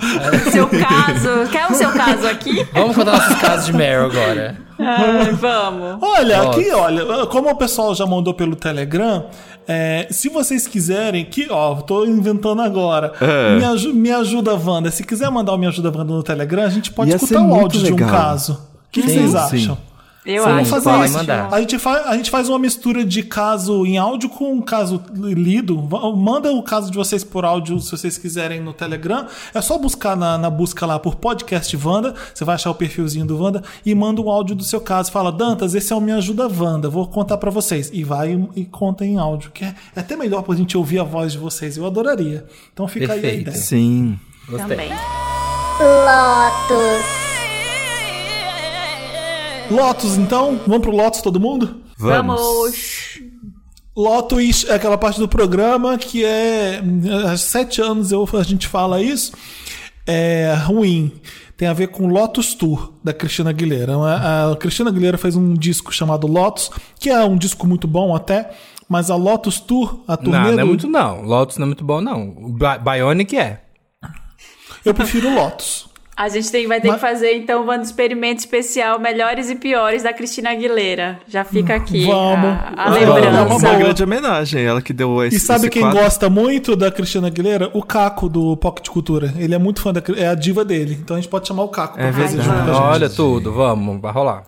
Seu 0.52 0.68
caso. 0.68 1.50
Quer 1.52 1.72
o 1.72 1.74
seu 1.74 1.90
caso 1.92 2.28
aqui? 2.28 2.68
Vamos 2.72 2.96
contar 2.96 3.14
nossos 3.14 3.36
casos 3.42 3.66
de 3.66 3.74
Meryl 3.74 4.06
agora. 4.06 4.58
Ai, 4.78 5.32
vamos. 5.32 5.98
Olha, 6.02 6.44
Nossa. 6.44 6.60
aqui, 6.60 6.70
olha, 6.72 7.26
como 7.28 7.50
o 7.50 7.56
pessoal 7.56 7.96
já 7.96 8.06
mandou 8.06 8.34
pelo 8.34 8.56
Telegram, 8.56 9.26
é, 9.68 10.08
se 10.12 10.30
vocês 10.30 10.68
quiserem, 10.68 11.26
que, 11.26 11.48
ó, 11.50 11.76
tô 11.76 12.06
inventando 12.06 12.62
agora. 12.62 13.12
É. 13.22 13.58
Me, 13.58 13.66
aju- 13.66 13.94
me 13.94 14.12
ajuda, 14.12 14.54
Wanda. 14.54 14.92
Se 14.92 15.04
quiser 15.04 15.32
mandar 15.32 15.54
o 15.54 15.58
Me 15.58 15.66
Ajuda 15.66 15.90
Wanda 15.90 16.14
no 16.14 16.22
Telegram, 16.22 16.64
a 16.64 16.70
gente 16.70 16.92
pode 16.92 17.10
Ia 17.10 17.16
escutar 17.16 17.42
o 17.42 17.56
áudio 17.56 17.82
de 17.82 17.92
um 17.92 17.96
legal. 17.96 18.10
caso. 18.12 18.54
O 18.54 18.58
que, 18.92 19.02
que 19.02 19.10
vocês 19.10 19.32
sim. 19.50 19.78
Eu 20.26 20.44
Vamos 20.44 20.62
acho. 20.62 20.82
fazer 20.82 21.06
isso. 21.06 21.18
mandar. 21.18 21.54
A 21.54 21.60
gente, 21.60 21.78
faz, 21.78 22.08
a 22.08 22.18
gente 22.18 22.32
faz 22.32 22.50
uma 22.50 22.58
mistura 22.58 23.06
de 23.06 23.22
caso 23.22 23.86
em 23.86 23.98
áudio 23.98 24.28
com 24.28 24.54
um 24.54 24.62
caso 24.62 25.00
lido. 25.14 25.78
Manda 26.18 26.52
o 26.52 26.64
caso 26.64 26.90
de 26.90 26.98
vocês 26.98 27.24
por 27.24 27.46
áudio 27.46 27.80
se 27.80 27.92
vocês 27.92 28.18
quiserem 28.18 28.60
no 28.60 28.74
Telegram. 28.74 29.28
É 29.54 29.62
só 29.62 29.78
buscar 29.78 30.18
na, 30.18 30.36
na 30.38 30.50
busca 30.50 30.84
lá 30.86 30.98
por 30.98 31.16
podcast 31.16 31.78
Wanda. 31.78 32.16
Você 32.34 32.44
vai 32.44 32.56
achar 32.56 32.72
o 32.72 32.76
perfilzinho 32.76 33.26
do 33.26 33.40
Wanda 33.40 33.62
e 33.86 33.94
manda 33.94 34.20
o 34.20 34.32
áudio 34.32 34.56
do 34.56 34.64
seu 34.64 34.82
caso. 34.82 35.12
Fala, 35.12 35.32
Dantas, 35.32 35.76
esse 35.76 35.94
é 35.94 35.96
o 35.96 36.02
Me 36.02 36.12
Ajuda 36.12 36.48
Wanda. 36.48 36.90
Vou 36.90 37.08
contar 37.08 37.38
pra 37.38 37.52
vocês. 37.52 37.92
E 37.94 38.04
vai 38.04 38.34
e, 38.34 38.62
e 38.62 38.66
conta 38.66 39.06
em 39.06 39.18
áudio. 39.20 39.52
Que 39.52 39.64
é, 39.66 39.76
é 39.96 40.00
até 40.00 40.16
melhor 40.18 40.42
pra 40.42 40.56
gente 40.56 40.76
ouvir 40.76 41.00
a 41.00 41.04
voz 41.04 41.34
de 41.34 41.38
vocês. 41.38 41.78
Eu 41.78 41.86
adoraria. 41.86 42.46
Então 42.74 42.88
fica 42.88 43.14
aí 43.14 43.20
a 43.20 43.22
Perfeito. 43.22 43.42
ideia. 43.50 43.58
Sim. 43.58 44.20
Também. 44.50 44.90
Lotus. 45.80 47.25
Lotus, 49.70 50.18
então? 50.18 50.60
Vamos 50.68 50.82
pro 50.82 50.96
Lotus 50.96 51.22
todo 51.22 51.40
mundo? 51.40 51.82
Vamos. 51.98 52.42
Lotus 53.96 54.66
é 54.68 54.76
aquela 54.76 54.98
parte 54.98 55.20
do 55.20 55.28
programa 55.28 55.98
que 55.98 56.24
é. 56.26 56.82
Há 57.32 57.38
sete 57.38 57.82
anos 57.82 58.12
eu, 58.12 58.28
a 58.34 58.44
gente 58.44 58.68
fala 58.68 59.02
isso. 59.02 59.32
É 60.06 60.54
ruim. 60.66 61.12
Tem 61.58 61.68
a 61.70 61.74
ver 61.74 61.88
com 61.88 62.08
Lotus 62.08 62.54
Tour, 62.54 62.94
da 63.02 63.14
Cristina 63.14 63.50
Aguilera. 63.52 63.96
A, 63.96 64.52
a 64.52 64.56
Cristina 64.58 64.90
Aguilera 64.90 65.18
fez 65.18 65.38
um 65.38 65.54
disco 65.54 65.94
chamado 65.94 66.28
Lotus, 66.28 66.70
que 67.00 67.10
é 67.10 67.24
um 67.24 67.38
disco 67.38 67.66
muito 67.66 67.88
bom 67.88 68.14
até. 68.14 68.52
Mas 68.90 69.10
a 69.10 69.16
Lotus 69.16 69.60
Tour, 69.62 70.04
a 70.08 70.18
turnê 70.18 70.38
Não, 70.38 70.44
não 70.52 70.60
é 70.60 70.62
do- 70.62 70.68
muito 70.68 70.88
não. 70.88 71.22
Lotus 71.22 71.58
não 71.58 71.64
é 71.64 71.68
muito 71.68 71.84
bom, 71.84 72.02
não. 72.02 72.36
Bionic 72.84 73.38
é. 73.38 73.62
Eu 74.84 74.94
prefiro 74.94 75.34
Lotus. 75.34 75.88
A 76.18 76.30
gente 76.30 76.50
tem, 76.50 76.66
vai 76.66 76.80
ter 76.80 76.88
Mas- 76.88 76.96
que 76.96 77.02
fazer, 77.02 77.34
então, 77.36 77.68
um 77.68 77.82
experimento 77.82 78.40
especial 78.40 78.98
Melhores 79.00 79.50
e 79.50 79.56
Piores 79.56 80.04
da 80.04 80.14
Cristina 80.14 80.52
Aguilera. 80.52 81.20
Já 81.28 81.44
fica 81.44 81.76
aqui 81.76 82.06
Vamos. 82.06 82.46
a, 82.50 82.74
a 82.78 82.90
Vamos. 82.90 83.02
É 83.02 83.06
uma 83.06 83.16
lembrança. 83.20 83.60
boa. 83.68 83.76
grande 83.76 84.04
homenagem, 84.04 84.64
ela 84.64 84.82
que 84.82 84.94
deu 84.94 85.22
esse 85.26 85.36
E 85.36 85.40
sabe 85.42 85.62
esse 85.62 85.70
quem 85.72 85.82
quadro. 85.82 86.00
gosta 86.00 86.30
muito 86.30 86.76
da 86.76 86.90
Cristina 86.90 87.28
Aguilera? 87.28 87.70
O 87.74 87.84
Caco, 87.84 88.30
do 88.30 88.56
Pocket 88.56 88.88
Cultura. 88.88 89.34
Ele 89.38 89.54
é 89.54 89.58
muito 89.58 89.82
fã 89.82 89.92
da 89.92 90.02
É 90.16 90.28
a 90.28 90.36
diva 90.36 90.64
dele. 90.64 90.98
Então 91.02 91.18
a 91.18 91.20
gente 91.20 91.30
pode 91.30 91.48
chamar 91.48 91.64
o 91.64 91.68
Caco. 91.70 92.00
É 92.00 92.04
pra 92.04 92.14
fazer 92.14 92.38
verdade. 92.38 92.44
junto 92.46 92.56
com 92.66 92.72
a 92.72 92.74
gente. 92.76 92.84
Olha 92.94 93.10
tudo, 93.10 93.52
vamos, 93.52 94.02
vai 94.02 94.12
rolar. 94.14 94.44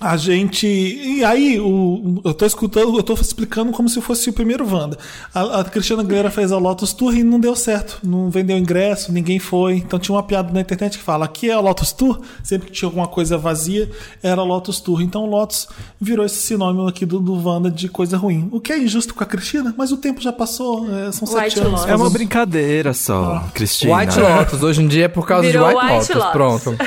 A 0.00 0.16
gente. 0.16 0.64
E 0.64 1.24
aí, 1.24 1.58
o, 1.58 2.20
eu 2.24 2.32
tô 2.32 2.46
escutando, 2.46 2.96
eu 2.96 3.02
tô 3.02 3.14
explicando 3.14 3.72
como 3.72 3.88
se 3.88 4.00
fosse 4.00 4.30
o 4.30 4.32
primeiro 4.32 4.64
Wanda. 4.64 4.96
A, 5.34 5.60
a 5.60 5.64
Cristina 5.64 6.02
Aguilera 6.02 6.30
fez 6.30 6.52
a 6.52 6.58
Lotus 6.58 6.92
Tour 6.92 7.16
e 7.16 7.24
não 7.24 7.40
deu 7.40 7.56
certo. 7.56 7.98
Não 8.04 8.30
vendeu 8.30 8.56
ingresso, 8.56 9.10
ninguém 9.10 9.40
foi. 9.40 9.74
Então 9.78 9.98
tinha 9.98 10.14
uma 10.14 10.22
piada 10.22 10.52
na 10.52 10.60
internet 10.60 10.98
que 10.98 11.02
fala: 11.02 11.24
aqui 11.24 11.50
é 11.50 11.54
a 11.54 11.58
Lotus 11.58 11.90
Tour. 11.90 12.20
Sempre 12.44 12.68
que 12.68 12.74
tinha 12.74 12.86
alguma 12.86 13.08
coisa 13.08 13.36
vazia, 13.36 13.90
era 14.22 14.40
a 14.40 14.44
Lotus 14.44 14.78
Tour. 14.78 15.02
Então 15.02 15.26
Lotus 15.26 15.66
virou 16.00 16.24
esse 16.24 16.36
sinônimo 16.36 16.86
aqui 16.86 17.04
do, 17.04 17.18
do 17.18 17.34
Wanda 17.34 17.68
de 17.68 17.88
coisa 17.88 18.16
ruim. 18.16 18.48
O 18.52 18.60
que 18.60 18.72
é 18.72 18.78
injusto 18.78 19.12
com 19.12 19.24
a 19.24 19.26
Cristina, 19.26 19.74
mas 19.76 19.90
o 19.90 19.96
tempo 19.96 20.20
já 20.20 20.32
passou. 20.32 20.86
é, 20.94 21.10
são 21.10 21.26
White 21.26 21.54
sete 21.54 21.58
anos. 21.58 21.72
Lotus. 21.72 21.88
É 21.88 21.96
uma 21.96 22.10
brincadeira 22.10 22.94
só, 22.94 23.44
Cristina. 23.52 23.96
White 23.96 24.20
Lotus, 24.20 24.62
hoje 24.62 24.80
em 24.80 24.86
dia 24.86 25.06
é 25.06 25.08
por 25.08 25.26
causa 25.26 25.48
Virou 25.48 25.68
de 25.68 25.74
White, 25.74 25.92
White 25.92 26.12
Lotus. 26.14 26.16
Lotus. 26.16 26.32
Pronto. 26.32 26.78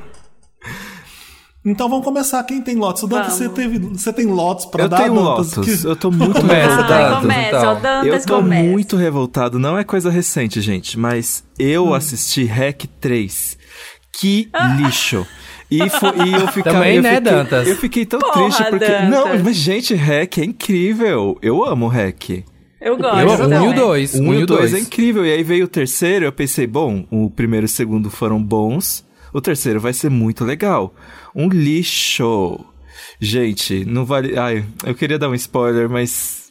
Então 1.66 1.88
vamos 1.88 2.04
começar. 2.04 2.42
Quem 2.44 2.62
tem 2.62 2.76
Lotus? 2.76 3.02
O 3.02 3.06
Dantas, 3.08 3.32
você, 3.32 3.48
teve, 3.48 3.78
você 3.78 4.12
tem 4.12 4.26
Lotus 4.26 4.66
pra 4.66 4.84
Eu 4.84 4.88
dar, 4.88 4.98
tenho 5.02 5.14
Dantas? 5.14 5.56
Lotus, 5.56 5.82
Que- 5.82 5.86
eu 5.88 5.96
tô 5.96 6.10
muito 6.12 6.40
revoltado. 6.46 7.20
Começa, 7.22 7.48
então. 7.48 7.80
Dantas 7.80 8.06
Eu 8.06 8.26
tô 8.26 8.36
começa. 8.36 8.62
muito 8.62 8.96
revoltado, 8.96 9.58
não 9.58 9.76
é 9.76 9.82
coisa 9.82 10.08
recente, 10.08 10.60
gente, 10.60 10.96
mas 10.98 11.42
eu 11.58 11.88
Hum. 11.88 11.94
assisti 11.94 12.44
Hack 12.44 12.84
3. 13.00 13.58
Que 14.18 14.48
lixo. 14.78 15.26
E, 15.70 15.78
e 15.78 15.80
eu 15.80 16.48
fica, 16.54 16.70
Também, 16.72 16.96
eu 16.96 17.02
né, 17.02 17.16
fiquei, 17.16 17.32
Dantas? 17.32 17.68
Eu 17.68 17.76
fiquei 17.76 18.06
tão 18.06 18.20
Porra, 18.20 18.32
triste 18.44 18.64
porque. 18.70 18.86
Dantas. 18.86 19.10
Não, 19.10 19.44
mas 19.44 19.56
gente, 19.56 19.94
Hack 19.94 20.38
é 20.38 20.44
incrível. 20.44 21.36
Eu 21.42 21.64
amo 21.64 21.88
Hack. 21.88 22.44
Eu 22.80 22.96
gosto. 22.96 23.18
Eu, 23.18 23.48
um 23.60 23.64
e 23.64 23.68
o 23.68 23.72
dois. 23.74 24.14
Um 24.14 24.28
Um 24.28 24.34
e 24.34 24.42
o 24.44 24.46
dois 24.46 24.68
é 24.68 24.76
dois. 24.76 24.86
incrível. 24.86 25.26
E 25.26 25.32
aí 25.32 25.42
veio 25.42 25.64
o 25.64 25.68
terceiro, 25.68 26.24
eu 26.24 26.32
pensei, 26.32 26.66
bom, 26.66 27.04
o 27.10 27.28
primeiro 27.28 27.64
e 27.64 27.66
o 27.66 27.68
segundo 27.68 28.08
foram 28.08 28.40
bons. 28.42 29.04
O 29.36 29.40
terceiro 29.40 29.78
vai 29.78 29.92
ser 29.92 30.08
muito 30.10 30.44
legal. 30.44 30.94
Um 31.34 31.48
lixo. 31.48 32.58
Gente, 33.20 33.84
não 33.84 34.04
vale. 34.06 34.38
Ai, 34.38 34.64
eu 34.84 34.94
queria 34.94 35.18
dar 35.18 35.28
um 35.28 35.34
spoiler, 35.34 35.90
mas. 35.90 36.46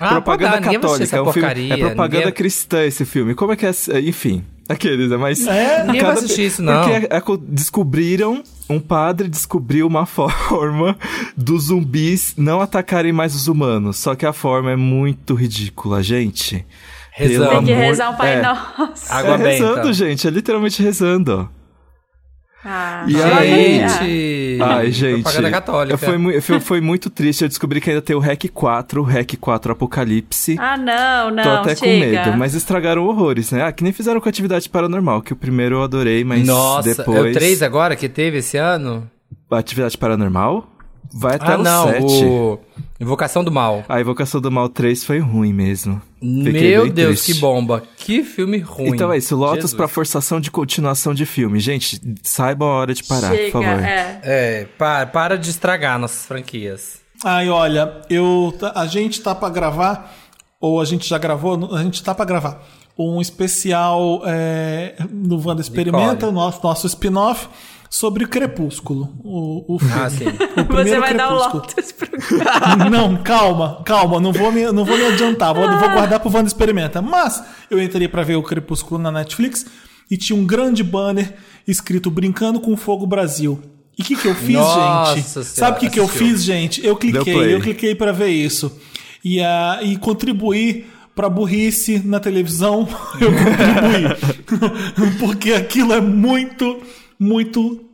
Ah, 0.00 0.08
propaganda 0.12 0.60
dar, 0.60 0.72
católica. 0.72 0.86
É, 0.86 0.90
um 0.90 1.02
essa 1.02 1.06
filme, 1.16 1.32
porcaria, 1.32 1.74
é 1.74 1.76
propaganda 1.76 2.18
ninguém- 2.20 2.32
cristã 2.32 2.84
esse 2.84 3.04
filme. 3.04 3.34
Como 3.34 3.52
é 3.52 3.56
que 3.56 3.66
é. 3.66 3.72
Enfim. 4.00 4.42
Aqueles, 4.68 5.10
é 5.12 5.16
mais. 5.16 5.46
É? 5.46 5.84
Ninguém 5.84 6.02
vai 6.02 6.12
assistir 6.12 6.46
isso, 6.46 6.62
não. 6.62 6.82
Porque 6.82 7.06
é- 7.06 7.16
é 7.16 7.20
co- 7.20 7.36
descobriram. 7.36 8.42
Um 8.70 8.80
padre 8.80 9.28
descobriu 9.28 9.86
uma 9.86 10.04
forma 10.06 10.96
dos 11.36 11.64
zumbis 11.64 12.34
não 12.38 12.60
atacarem 12.60 13.12
mais 13.12 13.34
os 13.34 13.48
humanos. 13.48 13.98
Só 13.98 14.14
que 14.14 14.24
a 14.24 14.32
forma 14.32 14.70
é 14.70 14.76
muito 14.76 15.34
ridícula, 15.34 16.02
gente. 16.02 16.64
Rezando. 17.12 17.50
Tem 17.50 17.64
que 17.64 17.72
rezar 17.72 18.10
um 18.10 18.16
Pai 18.16 18.34
é. 18.38 18.42
Nosso. 18.42 19.12
Água 19.12 19.34
é 19.34 19.36
rezando, 19.52 19.92
gente. 19.92 20.26
É 20.26 20.30
literalmente 20.30 20.82
rezando. 20.82 21.50
Ah, 22.70 23.04
E 23.08 23.16
aí-. 23.22 23.88
Gente, 23.88 24.62
Ai, 24.62 24.90
gente. 24.92 25.22
propaganda 25.22 25.50
católica. 25.50 25.96
Foi, 25.96 26.40
foi, 26.40 26.60
foi 26.60 26.80
muito 26.80 27.08
triste. 27.08 27.42
Eu 27.42 27.48
descobri 27.48 27.80
que 27.80 27.88
ainda 27.88 28.02
tem 28.02 28.14
o 28.14 28.18
REC 28.18 28.48
4, 28.52 29.00
o 29.00 29.04
REC 29.04 29.36
4 29.40 29.72
Apocalipse. 29.72 30.56
Ah, 30.58 30.76
não, 30.76 31.30
não, 31.30 31.42
Tô 31.42 31.48
até 31.50 31.74
com 31.74 31.84
chega. 31.86 32.06
medo, 32.26 32.36
mas 32.36 32.54
estragaram 32.54 33.04
horrores, 33.06 33.50
né? 33.52 33.62
Ah, 33.64 33.72
que 33.72 33.82
nem 33.82 33.92
fizeram 33.92 34.20
com 34.20 34.28
atividade 34.28 34.68
paranormal, 34.68 35.22
que 35.22 35.32
o 35.32 35.36
primeiro 35.36 35.76
eu 35.76 35.82
adorei, 35.82 36.24
mas 36.24 36.46
Nossa, 36.46 36.94
depois. 36.94 37.26
é 37.26 37.30
o 37.30 37.32
3 37.32 37.62
agora 37.62 37.96
que 37.96 38.08
teve 38.08 38.38
esse 38.38 38.56
ano? 38.58 39.08
Atividade 39.50 39.96
paranormal? 39.96 40.68
Vai 41.12 41.36
até 41.36 41.52
ah, 41.52 41.58
o 41.58 41.62
não, 41.62 41.86
7. 41.88 42.04
o 42.24 42.58
Invocação 43.00 43.42
do 43.42 43.50
Mal. 43.50 43.84
A 43.88 44.00
Invocação 44.00 44.40
do 44.40 44.50
Mal 44.50 44.68
3 44.68 45.04
foi 45.04 45.18
ruim 45.18 45.52
mesmo. 45.52 46.00
Fiquei 46.20 46.70
Meu 46.70 46.90
Deus, 46.90 47.20
triste. 47.22 47.34
que 47.34 47.40
bomba. 47.40 47.82
Que 47.96 48.22
filme 48.22 48.58
ruim. 48.58 48.90
Então 48.90 49.12
é 49.12 49.18
isso, 49.18 49.36
Lotus 49.36 49.56
Jesus. 49.56 49.74
pra 49.74 49.88
forçação 49.88 50.40
de 50.40 50.50
continuação 50.50 51.14
de 51.14 51.24
filme. 51.24 51.60
Gente, 51.60 52.00
saibam 52.22 52.68
a 52.68 52.74
hora 52.74 52.94
de 52.94 53.04
parar, 53.04 53.30
Chega, 53.30 53.52
por 53.52 53.62
favor. 53.62 53.84
é. 53.84 54.20
É, 54.22 54.66
para, 54.76 55.06
para 55.06 55.38
de 55.38 55.50
estragar 55.50 55.98
nossas 55.98 56.26
franquias. 56.26 57.00
Ai, 57.24 57.48
olha, 57.48 58.02
eu, 58.10 58.54
a 58.74 58.86
gente 58.86 59.20
tá 59.20 59.34
pra 59.34 59.48
gravar, 59.48 60.14
ou 60.60 60.80
a 60.80 60.84
gente 60.84 61.08
já 61.08 61.18
gravou, 61.18 61.74
a 61.74 61.82
gente 61.82 62.02
tá 62.02 62.14
pra 62.14 62.24
gravar 62.24 62.62
um 62.98 63.20
especial 63.20 64.22
é, 64.26 64.96
no 65.08 65.40
Wanda 65.46 65.60
Experimenta, 65.60 66.26
Nicole. 66.26 66.32
nosso, 66.32 66.60
nosso 66.62 66.86
spin-off, 66.88 67.48
sobre 67.90 68.24
o 68.24 68.28
Crepúsculo. 68.28 69.12
O, 69.24 69.74
o 69.74 69.78
filme. 69.78 69.94
Ah, 69.94 70.10
sim. 70.10 70.24
O 70.58 70.60
Você 70.60 70.64
primeiro 70.64 71.00
vai 71.00 71.14
dar 71.14 71.34
o 71.34 71.50
Crepúsculo. 71.50 71.62
Lotus 71.78 71.92
pro 71.92 72.90
Não, 72.90 73.16
calma, 73.22 73.82
calma, 73.84 74.20
não 74.20 74.32
vou 74.32 74.52
me, 74.52 74.70
não 74.72 74.84
vou 74.84 74.96
me 74.96 75.06
adiantar, 75.06 75.54
vou, 75.54 75.68
vou 75.68 75.90
guardar 75.90 76.20
pro 76.20 76.30
Wanda 76.32 76.48
Experimenta. 76.48 77.00
Mas 77.00 77.42
eu 77.70 77.82
entrei 77.82 78.08
pra 78.08 78.22
ver 78.22 78.36
o 78.36 78.42
Crepúsculo 78.42 79.00
na 79.00 79.10
Netflix 79.10 79.66
e 80.10 80.16
tinha 80.16 80.38
um 80.38 80.44
grande 80.44 80.82
banner 80.82 81.34
escrito 81.66 82.10
Brincando 82.10 82.60
com 82.60 82.76
Fogo 82.76 83.06
Brasil. 83.06 83.60
E 83.98 84.02
o 84.02 84.04
que, 84.04 84.16
que 84.16 84.28
eu 84.28 84.34
fiz, 84.34 84.54
Nossa 84.54 85.16
gente? 85.16 85.28
Senhora, 85.28 85.48
Sabe 85.48 85.76
o 85.76 85.80
que, 85.80 85.90
que 85.90 86.00
eu 86.00 86.06
fiz, 86.06 86.44
gente? 86.44 86.84
Eu 86.86 86.94
cliquei, 86.96 87.54
eu 87.54 87.60
cliquei 87.60 87.94
pra 87.94 88.12
ver 88.12 88.28
isso. 88.28 88.72
E, 89.24 89.40
ah, 89.40 89.80
e 89.82 89.96
contribuí 89.96 90.86
pra 91.16 91.28
burrice 91.28 92.00
na 92.04 92.20
televisão. 92.20 92.88
Eu 93.20 93.32
contribuí. 93.32 95.18
Porque 95.18 95.52
aquilo 95.52 95.92
é 95.92 96.00
muito, 96.00 96.80
muito 97.18 97.90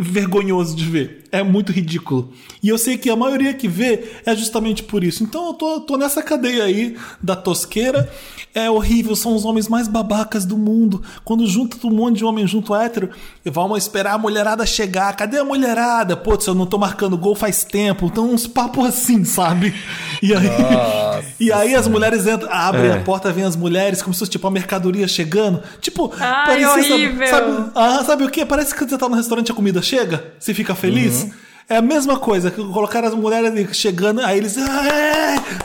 vergonhoso 0.00 0.74
de 0.74 0.84
ver. 0.84 1.21
É 1.32 1.42
muito 1.42 1.72
ridículo. 1.72 2.30
E 2.62 2.68
eu 2.68 2.76
sei 2.76 2.98
que 2.98 3.08
a 3.08 3.16
maioria 3.16 3.54
que 3.54 3.66
vê 3.66 4.04
é 4.26 4.36
justamente 4.36 4.82
por 4.82 5.02
isso. 5.02 5.24
Então 5.24 5.46
eu 5.46 5.54
tô, 5.54 5.80
tô 5.80 5.96
nessa 5.96 6.22
cadeia 6.22 6.64
aí 6.64 6.94
da 7.22 7.34
tosqueira. 7.34 8.08
É 8.54 8.70
horrível, 8.70 9.16
são 9.16 9.34
os 9.34 9.46
homens 9.46 9.66
mais 9.66 9.88
babacas 9.88 10.44
do 10.44 10.58
mundo. 10.58 11.02
Quando 11.24 11.46
junta 11.46 11.78
um 11.86 11.90
monte 11.90 12.18
de 12.18 12.24
homem 12.26 12.46
junto 12.46 12.74
hétero, 12.74 13.08
vamos 13.46 13.78
esperar 13.78 14.12
a 14.12 14.18
mulherada 14.18 14.66
chegar. 14.66 15.10
Cadê 15.16 15.38
a 15.38 15.44
mulherada? 15.44 16.14
Pô, 16.18 16.38
se 16.38 16.50
eu 16.50 16.54
não 16.54 16.66
tô 16.66 16.76
marcando 16.76 17.16
gol 17.16 17.34
faz 17.34 17.64
tempo. 17.64 18.04
Então 18.12 18.30
uns 18.30 18.46
papos 18.46 18.84
assim, 18.86 19.24
sabe? 19.24 19.74
E 20.22 20.34
aí, 20.34 20.46
e 21.40 21.50
aí 21.50 21.74
as 21.74 21.88
mulheres 21.88 22.26
entram, 22.26 22.52
abrem 22.52 22.90
É. 22.90 22.92
a 22.92 23.00
porta, 23.00 23.32
vem 23.32 23.44
as 23.44 23.56
mulheres, 23.56 24.02
como 24.02 24.12
se 24.12 24.18
fosse 24.18 24.30
tipo 24.32 24.46
a 24.46 24.50
mercadoria 24.50 25.08
chegando. 25.08 25.62
Tipo, 25.80 26.12
Ai, 26.20 26.46
parecia, 26.62 26.94
horrível. 26.94 27.26
sabe, 27.26 27.70
ah, 27.74 28.04
sabe 28.04 28.24
o 28.24 28.28
que? 28.28 28.44
Parece 28.44 28.74
que 28.74 28.84
você 28.84 28.98
tá 28.98 29.08
no 29.08 29.16
restaurante 29.16 29.48
e 29.48 29.52
a 29.52 29.54
comida 29.54 29.80
chega, 29.80 30.34
você 30.38 30.52
fica 30.52 30.74
feliz. 30.74 31.21
É 31.68 31.76
a 31.76 31.82
mesma 31.82 32.18
coisa, 32.18 32.50
que 32.50 32.56
colocaram 32.62 33.08
as 33.08 33.14
mulheres 33.14 33.50
ali 33.50 33.66
chegando, 33.72 34.20
aí 34.20 34.36
eles 34.38 34.56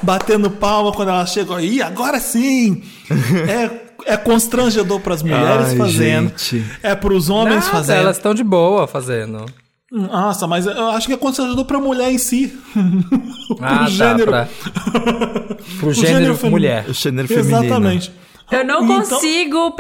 batendo 0.02 0.50
palma 0.50 0.92
quando 0.94 1.10
elas 1.10 1.32
chegam. 1.32 1.60
Ih, 1.60 1.82
agora 1.82 2.20
sim! 2.20 2.82
é, 4.06 4.14
é 4.14 4.18
constrangedor 4.18 5.00
pras 5.02 5.22
mulheres 5.22 5.70
Ai, 5.70 5.76
fazendo, 5.76 6.30
gente. 6.30 6.66
é 6.84 6.96
pros 6.96 7.30
homens 7.30 7.66
Nada, 7.66 7.72
fazendo. 7.78 7.98
Elas 8.00 8.18
estão 8.18 8.34
de 8.34 8.44
boa 8.44 8.88
fazendo. 8.88 9.46
Nossa, 9.92 10.48
mas 10.48 10.66
eu 10.66 10.90
acho 10.92 11.08
que 11.08 11.14
é 11.14 11.18
constrangedor 11.18 11.66
pra 11.66 11.80
mulher 11.80 12.12
em 12.12 12.18
si. 12.18 12.58
Ah, 13.62 13.80
tá, 13.86 13.90
gênero. 13.90 14.26
pra- 14.32 14.48
Pro 15.80 15.90
O 15.90 15.94
gênero 15.94 16.36
femi- 16.38 16.52
mulher. 16.52 16.86
O 16.90 16.94
gênero 16.94 17.28
feminino. 17.28 17.58
Exatamente. 17.66 18.12
Eu 18.50 18.64
não 18.64 18.84
Então- 18.86 19.02
consigo 19.02 19.76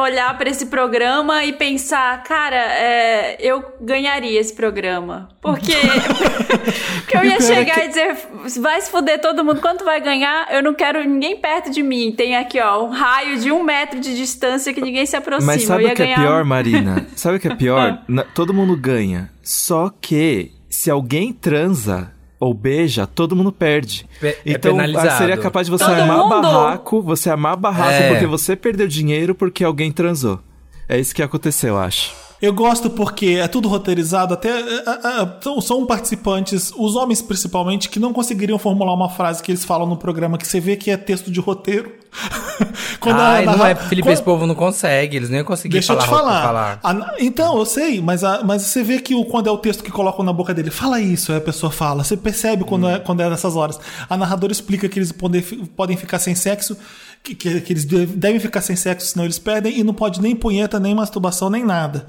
olhar 0.00 0.36
pra 0.36 0.50
esse 0.50 0.66
programa 0.66 1.44
e 1.44 1.52
pensar, 1.52 2.22
cara, 2.24 2.56
é, 2.56 3.36
eu 3.38 3.62
ganharia 3.80 4.40
esse 4.40 4.52
programa. 4.52 5.28
Porque, 5.40 5.72
porque 7.06 7.16
eu 7.16 7.24
ia 7.24 7.36
é 7.36 7.40
chegar 7.40 7.74
que- 7.74 7.80
e 7.82 7.88
dizer, 7.88 8.16
vai 8.60 8.80
se 8.80 8.90
fuder 8.90 9.20
todo 9.20 9.44
mundo, 9.44 9.60
quanto 9.60 9.84
vai 9.84 10.00
ganhar? 10.00 10.48
Eu 10.52 10.62
não 10.62 10.74
quero 10.74 11.02
ninguém 11.08 11.36
perto 11.36 11.70
de 11.70 11.82
mim. 11.82 12.12
Tem 12.12 12.36
aqui, 12.36 12.60
ó, 12.60 12.84
um 12.84 12.90
raio 12.90 13.38
de 13.38 13.52
um 13.52 13.62
metro 13.62 14.00
de 14.00 14.16
distância 14.16 14.74
que 14.74 14.80
ninguém 14.80 15.06
se 15.06 15.14
aproxima. 15.16 15.52
Mas 15.52 15.62
sabe 15.64 15.86
o 15.86 15.94
que 15.94 16.02
é 16.02 16.12
um- 16.12 16.20
pior, 16.20 16.44
Marina? 16.44 17.06
Sabe 17.14 17.36
o 17.36 17.40
que 17.40 17.48
é 17.48 17.54
pior? 17.54 18.02
Na- 18.08 18.24
todo 18.24 18.52
mundo 18.52 18.76
ganha. 18.76 19.30
Só 19.42 19.88
que 20.00 20.50
se 20.68 20.90
alguém 20.90 21.32
transa 21.32 22.12
ou 22.40 22.54
beija, 22.54 23.06
todo 23.06 23.36
mundo 23.36 23.52
perde. 23.52 24.06
Pe- 24.18 24.28
é 24.28 24.36
então 24.46 24.72
penalizado. 24.72 25.18
seria 25.18 25.36
capaz 25.36 25.66
de 25.66 25.70
você 25.70 25.84
Todo 25.84 25.94
armar 25.94 26.16
mundo? 26.16 26.40
barraco, 26.40 27.02
você 27.02 27.28
armar 27.30 27.54
barraco 27.56 27.92
É. 27.92 28.08
porque 28.08 28.26
você 28.26 28.56
perdeu 28.56 28.88
dinheiro 28.88 29.34
porque 29.34 29.62
alguém 29.62 29.92
transou. 29.92 30.40
É 30.88 30.98
isso 30.98 31.14
que 31.14 31.22
aconteceu, 31.22 31.74
eu 31.74 31.78
acho. 31.78 32.12
Eu 32.40 32.54
gosto 32.54 32.88
porque 32.88 33.38
é 33.40 33.46
tudo 33.46 33.68
roteirizado, 33.68 34.32
até 34.32 34.48
é, 34.48 34.60
é, 34.62 35.22
é, 35.22 35.28
são- 35.42 35.60
são 35.60 35.84
participantes, 35.86 36.72
os 36.74 36.96
homens 36.96 37.20
principalmente, 37.20 37.88
que 37.90 37.98
não 38.00 38.12
conseguiriam 38.14 38.58
formular 38.58 38.94
uma 38.94 39.10
frase 39.10 39.42
que 39.42 39.52
eles 39.52 39.64
falam 39.64 39.86
no 39.86 39.96
programa, 39.96 40.38
que 40.38 40.46
você 40.46 40.58
vê 40.58 40.74
que 40.74 40.90
é 40.90 40.96
texto 40.96 41.30
de 41.30 41.38
roteiro. 41.38 41.92
Quando 42.98 43.18
Ai, 43.20 43.44
a 43.46 43.56
não 43.56 43.66
é, 43.66 43.74
Felipe, 43.74 44.06
quando- 44.08 44.12
esse 44.14 44.22
povo 44.22 44.46
não 44.46 44.54
consegue, 44.54 45.16
eles 45.16 45.28
nem 45.30 45.38
iam 45.38 45.46
conseguir 45.46 45.72
Deixa 45.74 45.92
eu 45.92 46.00
falar. 46.00 46.40
te 46.40 46.42
falar. 46.42 46.78
falar. 46.82 47.12
A 47.12 47.14
então, 47.22 47.58
eu 47.58 47.64
sei, 47.64 48.00
mas, 48.00 48.22
a- 48.24 48.42
mas 48.44 48.62
você 48.62 48.82
vê 48.82 49.00
que 49.00 49.14
o, 49.14 49.24
quando 49.24 49.46
é 49.48 49.50
o 49.50 49.56
texto 49.58 49.82
que 49.82 49.90
colocam 49.90 50.24
na 50.24 50.32
boca 50.32 50.52
dele, 50.52 50.70
fala 50.70 51.00
isso, 51.00 51.32
aí 51.32 51.38
a 51.38 51.40
pessoa 51.40 51.70
fala. 51.72 52.04
Você 52.04 52.16
percebe 52.16 52.64
quando, 52.64 52.88
é, 52.88 52.98
quando 52.98 53.20
é 53.20 53.30
nessas 53.30 53.56
horas. 53.56 53.78
A 54.08 54.16
narradora 54.16 54.52
explica 54.52 54.88
que 54.88 54.98
eles 54.98 55.12
podem, 55.12 55.40
podem 55.42 55.96
ficar 55.96 56.18
sem 56.18 56.34
sexo, 56.34 56.76
que, 57.22 57.34
que, 57.34 57.60
que 57.62 57.72
eles 57.72 57.84
de- 57.86 58.06
devem 58.06 58.40
ficar 58.40 58.60
sem 58.60 58.76
sexo, 58.76 59.06
senão 59.06 59.24
eles 59.24 59.38
perdem, 59.38 59.78
e 59.78 59.84
não 59.84 59.94
pode 59.94 60.20
nem 60.20 60.34
punheta, 60.36 60.78
nem 60.80 60.94
masturbação, 60.94 61.48
nem 61.48 61.64
nada. 61.64 62.06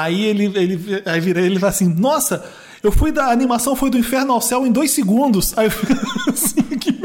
Aí 0.00 0.24
ele, 0.24 0.46
ele 0.54 1.02
aí 1.04 1.20
vira 1.20 1.40
ele 1.40 1.58
fala 1.58 1.70
assim: 1.70 1.88
Nossa, 1.88 2.44
eu 2.82 2.90
fui 2.90 3.12
da 3.12 3.26
a 3.26 3.32
animação 3.32 3.76
foi 3.76 3.90
do 3.90 3.98
inferno 3.98 4.32
ao 4.32 4.40
céu 4.40 4.66
em 4.66 4.72
dois 4.72 4.90
segundos. 4.90 5.56
Aí 5.56 5.66
eu 5.66 5.70
fico 5.70 5.92
assim, 6.28 6.62
que. 6.78 7.02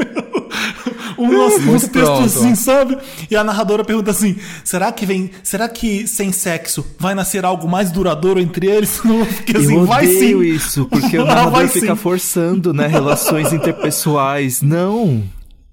Um, 1.18 1.74
uns 1.74 1.82
textos 1.82 1.92
pronto. 1.92 2.24
assim, 2.24 2.54
sabe? 2.54 2.96
E 3.28 3.36
a 3.36 3.42
narradora 3.42 3.84
pergunta 3.84 4.10
assim: 4.10 4.36
será 4.64 4.92
que 4.92 5.04
vem. 5.04 5.30
Será 5.42 5.68
que 5.68 6.06
sem 6.06 6.30
sexo 6.30 6.86
vai 6.98 7.14
nascer 7.14 7.44
algo 7.44 7.68
mais 7.68 7.90
duradouro 7.90 8.40
entre 8.40 8.68
eles? 8.68 9.00
Porque 9.36 9.56
assim, 9.56 9.74
eu 9.74 9.84
vai 9.84 10.06
sim. 10.06 10.40
isso, 10.42 10.86
porque 10.86 11.18
o 11.18 11.24
narrador 11.26 11.52
vai 11.52 11.68
fica 11.68 11.94
sim. 11.94 12.00
forçando, 12.00 12.72
né, 12.72 12.86
relações 12.86 13.52
interpessoais. 13.52 14.62
Não. 14.62 15.24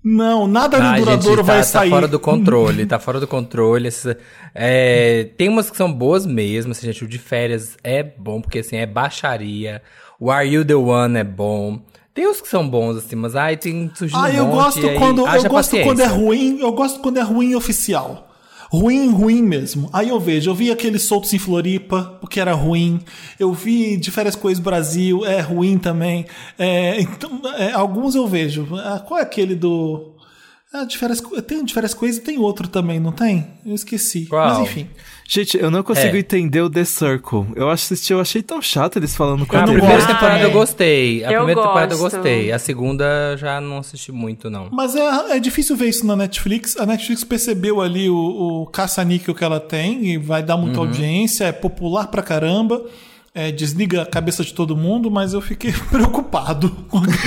Não, 0.07 0.45
nada 0.47 0.77
de 0.79 0.83
Ai, 0.85 0.99
duradouro 0.99 1.37
gente, 1.37 1.45
tá, 1.47 1.51
vai 1.53 1.57
tá 1.57 1.63
sair. 1.63 1.89
fora 1.89 2.07
do 2.07 2.19
controle, 2.21 2.85
tá 2.85 2.99
fora 2.99 3.19
do 3.19 3.25
controle. 3.27 3.87
Essa- 3.87 4.15
é, 4.53 5.29
tem 5.35 5.49
umas 5.49 5.71
que 5.71 5.75
são 5.75 5.91
boas 5.91 6.27
mesmo, 6.27 6.71
assim, 6.73 6.85
gente, 6.85 7.03
o 7.03 7.07
de 7.07 7.17
férias 7.17 7.75
é 7.83 8.03
bom, 8.03 8.39
porque 8.39 8.59
assim, 8.59 8.75
é 8.77 8.85
baixaria. 8.85 9.81
O 10.19 10.29
Are 10.29 10.47
You 10.47 10.63
The 10.63 10.75
One 10.75 11.17
é 11.17 11.23
bom. 11.23 11.79
Tem 12.13 12.27
uns 12.29 12.39
que 12.39 12.47
são 12.47 12.65
bons, 12.69 12.97
assim, 12.97 13.15
mas 13.15 13.35
ai, 13.35 13.57
tem 13.57 13.91
surgindo 13.95 14.19
Ah, 14.23 14.29
um 14.29 14.33
eu 14.33 14.45
monte, 14.45 14.55
gosto 14.55 14.87
aí 14.87 14.97
quando 14.97 15.27
eu 15.27 15.43
gosto 15.49 15.77
quando 15.81 15.99
é 16.01 16.05
ruim, 16.05 16.59
eu 16.61 16.71
gosto 16.71 16.99
quando 16.99 17.17
é 17.17 17.21
ruim 17.23 17.55
oficial. 17.55 18.24
Ruim, 18.75 19.09
ruim 19.11 19.41
mesmo. 19.41 19.89
Aí 19.93 20.09
eu 20.09 20.19
vejo, 20.19 20.49
eu 20.49 20.55
vi 20.55 20.71
aqueles 20.71 21.03
soltos 21.03 21.33
em 21.33 21.39
Floripa, 21.39 22.17
porque 22.19 22.39
era 22.39 22.53
ruim. 22.53 22.99
Eu 23.39 23.53
vi 23.53 23.97
de 23.97 24.11
férias 24.11 24.35
coisas 24.35 24.63
Brasil, 24.63 25.25
é 25.25 25.39
ruim 25.39 25.77
também. 25.77 26.25
É, 26.57 26.99
então, 27.01 27.41
é, 27.57 27.71
alguns 27.71 28.15
eu 28.15 28.27
vejo. 28.27 28.67
Ah, 28.77 29.03
qual 29.05 29.19
é 29.19 29.23
aquele 29.23 29.55
do. 29.55 30.15
Ah, 30.73 30.83
de 30.83 30.97
férias, 30.97 31.21
tem 31.47 31.59
um 31.59 31.63
de 31.63 31.73
férias 31.73 31.93
coisas 31.93 32.17
e 32.17 32.23
tem 32.23 32.37
outro 32.37 32.67
também, 32.67 32.99
não 32.99 33.11
tem? 33.11 33.47
Eu 33.65 33.73
esqueci. 33.73 34.25
Qual? 34.25 34.47
Mas 34.47 34.59
enfim. 34.59 34.87
Gente, 35.27 35.57
eu 35.57 35.71
não 35.71 35.81
consigo 35.81 36.15
É. 36.15 36.19
entender 36.19 36.61
o 36.61 36.69
The 36.69 36.85
Circle. 36.85 37.47
Eu 37.55 37.69
assisti, 37.69 38.13
eu 38.13 38.19
achei 38.21 38.43
tão 38.43 38.61
chato 38.61 38.97
eles 38.97 39.15
falando 39.15 39.43
com 39.45 39.57
A 39.57 39.61
a 39.61 39.63
primeira 39.63 39.87
TV. 39.97 40.07
temporada 40.13 40.43
eu 40.43 40.51
gostei. 40.51 41.23
A 41.23 41.31
Eu 41.31 41.37
primeira 41.39 41.61
temporada 41.63 41.93
eu 41.93 41.97
gosto. 41.97 42.15
gostei. 42.17 42.51
A 42.51 42.59
segunda 42.59 43.35
já 43.35 43.59
não 43.59 43.79
assisti 43.79 44.11
muito, 44.11 44.49
não. 44.51 44.69
Mas 44.71 44.95
é, 44.95 45.35
é 45.35 45.39
difícil 45.39 45.75
ver 45.75 45.89
isso 45.89 46.05
na 46.05 46.15
Netflix. 46.15 46.77
A 46.77 46.85
Netflix 46.85 47.23
percebeu 47.23 47.81
ali 47.81 48.07
o, 48.07 48.15
o 48.15 48.65
caça-níquel 48.67 49.33
que 49.33 49.43
ela 49.43 49.59
tem 49.59 50.05
e 50.05 50.17
vai 50.17 50.43
dar 50.43 50.57
muita 50.57 50.79
Uhum. 50.79 50.85
audiência, 50.85 51.45
é 51.45 51.51
popular 51.51 52.07
pra 52.07 52.21
caramba. 52.21 52.83
É, 53.35 53.51
desliga 53.51 54.03
a 54.03 54.05
cabeça 54.05 54.45
de 54.45 54.53
todo 54.53 54.77
mundo, 54.77 55.11
mas 55.11 55.33
eu 55.33 55.41
fiquei 55.41 55.73
preocupado. 55.91 56.73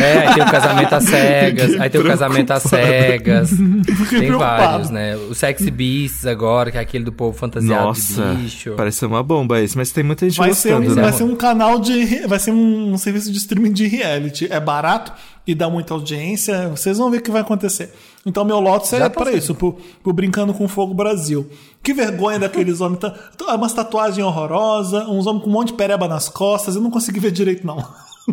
É, 0.01 0.27
aí 0.27 0.35
tem 0.35 0.43
o 0.43 0.51
casamento 0.51 0.93
às 0.95 1.05
cegas, 1.05 1.79
aí 1.79 1.91
tem 1.91 2.01
o 2.01 2.05
casamento 2.05 2.51
às 2.51 2.63
cegas. 2.63 3.51
Fiquei 3.99 4.21
Tem 4.21 4.29
preocupado. 4.29 4.63
vários, 4.63 4.91
né? 4.91 5.17
O 5.17 5.35
Sexy 5.35 5.71
Beasts 5.71 6.25
agora, 6.25 6.71
que 6.71 6.79
é 6.79 6.81
aquele 6.81 7.05
do 7.05 7.13
povo 7.13 7.37
fantasiado 7.37 7.85
Nossa, 7.85 8.35
de 8.35 8.43
bicho. 8.43 8.75
parece 8.77 9.05
uma 9.05 9.23
bomba 9.23 9.61
isso, 9.61 9.77
mas 9.77 9.93
tem 9.93 10.03
muita 10.03 10.25
gente 10.29 10.39
Vai 10.39 10.55
ser, 10.55 10.75
um, 10.75 10.79
gostando, 10.79 10.97
né? 10.97 11.03
vai 11.03 11.13
ser 11.13 11.25
um 11.25 11.37
canal 11.37 11.79
de. 11.79 12.27
Vai 12.27 12.39
ser 12.39 12.53
um, 12.53 12.97
serviço 12.97 13.31
de 13.31 13.37
streaming 13.37 13.73
de 13.73 13.87
reality. 13.87 14.47
É 14.51 14.59
barato 14.59 15.13
e 15.49 15.55
dá 15.55 15.71
muita 15.71 15.95
audiência. 15.95 16.69
Vocês 16.69 16.99
vão 16.99 17.11
ver 17.11 17.19
o 17.19 17.23
que 17.23 17.31
vai 17.31 17.41
acontecer. 17.41 17.91
Então, 18.27 18.45
meu 18.45 18.61
Lotus 18.61 18.93
é 18.93 19.09
para 19.09 19.33
isso, 19.33 19.55
pro, 19.55 19.79
pro 20.03 20.13
Brincando 20.13 20.53
com 20.53 20.69
Fogo 20.69 20.93
Brasil. 20.93 21.49
Que 21.83 21.95
vergonha 21.95 22.39
daqueles 22.39 22.83
homens. 22.83 22.99
Tá, 23.01 23.11
tá- 23.11 23.55
umas 23.55 23.73
tatuagens 23.73 24.25
horrorosas, 24.25 25.09
uns 25.09 25.27
homens 25.27 25.43
com 25.45 25.49
um 25.49 25.53
monte 25.55 25.69
de 25.69 25.73
pereba 25.75 26.07
nas 26.07 26.29
costas. 26.29 26.75
Eu 26.77 26.83
não 26.83 26.91
consegui 26.91 27.19
ver 27.19 27.31
direito, 27.31 27.67
não. 27.67 27.83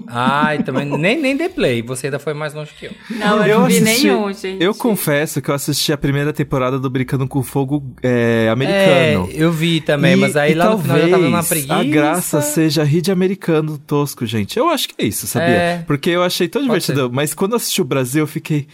Ai, 0.07 0.63
também. 0.63 0.85
Nem, 0.85 1.19
nem 1.19 1.35
dei 1.37 1.49
play. 1.49 1.81
Você 1.81 2.07
ainda 2.07 2.19
foi 2.19 2.33
mais 2.33 2.53
longe 2.53 2.71
que 2.77 2.85
eu. 2.87 2.91
Não, 3.11 3.45
eu, 3.45 3.59
não 3.61 3.67
vi 3.67 3.77
assisti- 3.77 4.07
nenhum, 4.07 4.33
gente. 4.33 4.63
Eu 4.63 4.73
confesso 4.75 5.41
que 5.41 5.49
eu 5.49 5.55
assisti 5.55 5.91
a 5.93 5.97
primeira 5.97 6.31
temporada 6.33 6.77
do 6.79 6.89
Brincando 6.89 7.27
com 7.27 7.41
Fogo 7.43 7.95
é, 8.03 8.45
É, 8.45 8.49
americano. 8.49 9.29
eu 9.33 9.51
vi 9.51 9.81
também, 9.81 10.13
E- 10.13 10.15
mas 10.17 10.35
aí 10.35 10.53
lá 10.53 10.71
no 10.71 10.79
final 10.79 10.97
já 10.99 11.09
tava 11.09 11.23
numa 11.23 11.31
talvez 11.43 11.47
preguiça. 11.47 11.75
A 11.75 11.83
graça 11.83 12.41
seja 12.41 12.83
rir 12.83 13.01
de 13.01 13.11
americano 13.11 13.77
tosco, 13.77 14.25
gente. 14.25 14.57
Eu 14.57 14.69
acho 14.69 14.89
que 14.89 14.95
é 14.97 15.05
isso, 15.07 15.27
sabia? 15.27 15.47
É. 15.55 15.83
Porque 15.87 16.09
eu 16.09 16.23
achei 16.23 16.47
tão 16.47 16.61
divertido. 16.61 17.09
Mas 17.11 17.33
quando 17.33 17.51
eu 17.53 17.57
assisti 17.57 17.81
o 17.81 17.85
Brasil, 17.85 18.23
eu 18.23 18.27
fiquei. 18.27 18.67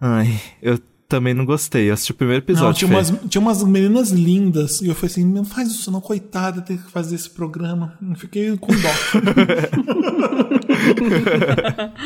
Ai, 0.00 0.28
eu 0.62 0.78
também 1.08 1.34
não 1.34 1.44
gostei. 1.44 1.88
Eu 1.88 1.94
assisti 1.94 2.12
o 2.12 2.14
primeiro 2.14 2.42
Não, 2.46 2.54
episódio. 2.54 2.86
tinha, 2.86 2.88
Fê. 2.88 2.94
umas, 3.12 3.30
tinha 3.30 3.40
umas 3.40 3.62
meninas 3.64 4.10
lindas. 4.10 4.80
E 4.80 4.88
eu 4.88 4.94
falei 4.94 5.10
assim: 5.12 5.24
não 5.24 5.44
faz 5.44 5.68
isso, 5.68 5.90
não, 5.90 6.00
coitada, 6.00 6.60
ter 6.62 6.78
que 6.78 6.90
fazer 6.90 7.14
esse 7.14 7.30
programa. 7.30 7.96
Eu 8.02 8.16
fiquei 8.16 8.56
com 8.56 8.72
dó. 8.72 8.88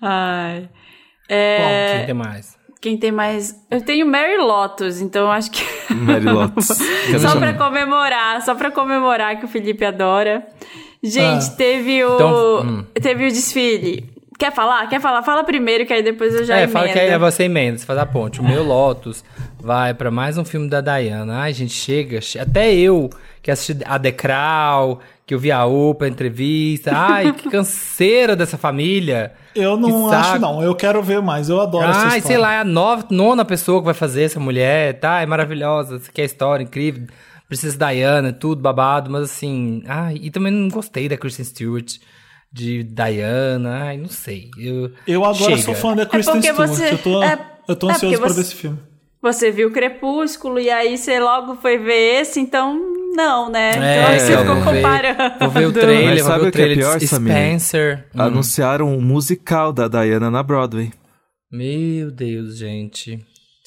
Ai. 0.00 0.68
É, 1.28 1.96
Quem 1.98 2.06
tem 2.06 2.14
mais? 2.14 2.58
Quem 2.80 2.96
tem 2.96 3.12
mais? 3.12 3.54
Eu 3.70 3.84
tenho 3.84 4.06
Mary 4.06 4.38
Lotus, 4.38 5.00
então 5.00 5.22
eu 5.22 5.30
acho 5.32 5.50
que. 5.50 5.62
Mary 5.92 6.24
Lotus. 6.24 6.66
só 7.20 7.36
pra 7.38 7.54
comemorar, 7.54 8.40
só 8.42 8.54
pra 8.54 8.70
comemorar 8.70 9.38
que 9.38 9.44
o 9.44 9.48
Felipe 9.48 9.84
adora. 9.84 10.46
Gente, 11.02 11.46
Ah. 11.46 11.54
teve 11.56 12.04
o. 12.04 12.14
Então, 12.14 12.62
hum. 12.62 12.84
Teve 12.94 13.26
o 13.26 13.30
desfile. 13.32 14.10
Quer 14.38 14.52
falar? 14.54 14.86
Quer 14.88 15.00
falar? 15.00 15.22
Fala 15.22 15.42
primeiro, 15.42 15.84
que 15.84 15.92
aí 15.92 16.00
depois 16.02 16.32
eu 16.32 16.44
já 16.44 16.54
é, 16.56 16.62
emendo. 16.62 16.72
fala 16.72 16.88
que 16.88 16.98
aí 16.98 17.08
é 17.08 17.18
você 17.18 17.42
emenda, 17.44 17.76
você 17.78 17.84
faz 17.84 17.98
a 17.98 18.06
ponte. 18.06 18.40
O 18.40 18.44
meu 18.44 18.62
Lotus 18.62 19.24
vai 19.60 19.92
pra 19.92 20.12
mais 20.12 20.38
um 20.38 20.44
filme 20.44 20.68
da 20.68 20.80
Diana. 20.80 21.40
Ai, 21.40 21.52
gente, 21.52 21.72
chega. 21.74 22.20
che- 22.20 22.38
Até 22.38 22.72
eu, 22.72 23.10
que 23.42 23.50
assisti 23.50 23.82
a 23.84 23.98
The 23.98 24.12
Crown, 24.12 24.98
que 25.26 25.34
eu 25.34 25.40
vi 25.40 25.50
a 25.50 25.64
Opa, 25.66 26.04
a 26.04 26.08
entrevista. 26.08 26.92
Ai, 26.94 27.32
que 27.32 27.50
canseira 27.50 28.36
dessa 28.36 28.56
família. 28.56 29.32
Eu 29.56 29.76
não 29.76 30.08
Que 30.08 30.14
acho, 30.14 30.28
saco. 30.28 30.38
não. 30.38 30.62
Eu 30.62 30.72
quero 30.76 31.02
ver 31.02 31.20
mais. 31.20 31.48
Eu 31.48 31.60
adoro 31.60 31.88
essa 31.88 31.98
Ai, 31.98 32.18
história. 32.18 32.22
sei 32.22 32.38
lá, 32.38 32.54
é 32.54 32.60
a 32.60 32.64
nova, 32.64 33.04
nona 33.10 33.44
pessoa 33.44 33.80
que 33.80 33.86
vai 33.86 33.94
fazer 33.94 34.22
essa 34.22 34.38
mulher, 34.38 35.00
tá? 35.00 35.20
É 35.20 35.26
maravilhosa, 35.26 35.96
isso 35.96 36.10
aqui 36.10 36.20
é 36.22 36.24
história 36.24 36.62
incrível. 36.62 37.08
Precisa 37.48 37.76
Diana, 37.76 38.32
tudo 38.32 38.62
babado, 38.62 39.10
mas 39.10 39.22
assim. 39.24 39.82
Ai, 39.88 40.16
e 40.22 40.30
também 40.30 40.52
não 40.52 40.68
gostei 40.68 41.08
da 41.08 41.16
Kristen 41.16 41.44
Stewart, 41.44 41.96
de 42.52 42.82
Diana, 42.82 43.84
ai, 43.84 43.96
não 43.98 44.08
sei. 44.08 44.50
Eu, 44.58 44.90
Eu 45.06 45.24
agora 45.24 45.50
Chega. 45.56 45.62
sou 45.62 45.74
fã 45.74 45.94
da 45.94 46.06
Kristen 46.06 46.34
porque 46.34 46.48
Stewart. 46.52 46.68
você- 46.70 46.92
eu 46.94 46.98
tô, 46.98 47.22
é- 47.22 47.38
eu 47.68 47.76
tô 47.76 47.88
é 47.88 47.92
ansioso 47.92 48.14
porque 48.16 48.18
pra 48.20 48.28
você- 48.28 48.34
ver 48.40 48.46
esse 48.46 48.54
filme. 48.54 48.78
Você 49.20 49.50
viu 49.50 49.70
Crepúsculo 49.72 50.60
e 50.60 50.70
aí 50.70 50.96
você 50.96 51.18
logo 51.18 51.56
foi 51.56 51.76
ver 51.76 52.20
esse, 52.20 52.38
então 52.38 52.78
não, 53.16 53.50
né? 53.50 53.70
então 53.70 53.82
É, 53.82 54.06
aí 54.06 54.20
você 54.20 54.34
eu 54.34 54.38
ficou 54.40 54.54
vou 54.54 54.64
ver- 54.72 54.76
comparando. 54.82 55.38
vou 55.40 55.50
ver 55.50 55.66
o 55.66 55.72
trailer, 55.72 56.08
Mas 56.14 56.22
sabe 56.22 56.48
o 56.48 56.52
que 56.52 56.62
é 56.62 56.74
pior? 56.74 57.00
Spencer. 57.00 58.06
Hum. 58.14 58.22
Anunciaram 58.22 58.88
um 58.96 59.00
musical 59.00 59.72
da 59.72 59.88
Diana 59.88 60.30
na 60.30 60.42
Broadway. 60.42 60.92
Meu 61.50 62.10
Deus, 62.12 62.56
gente. 62.58 63.18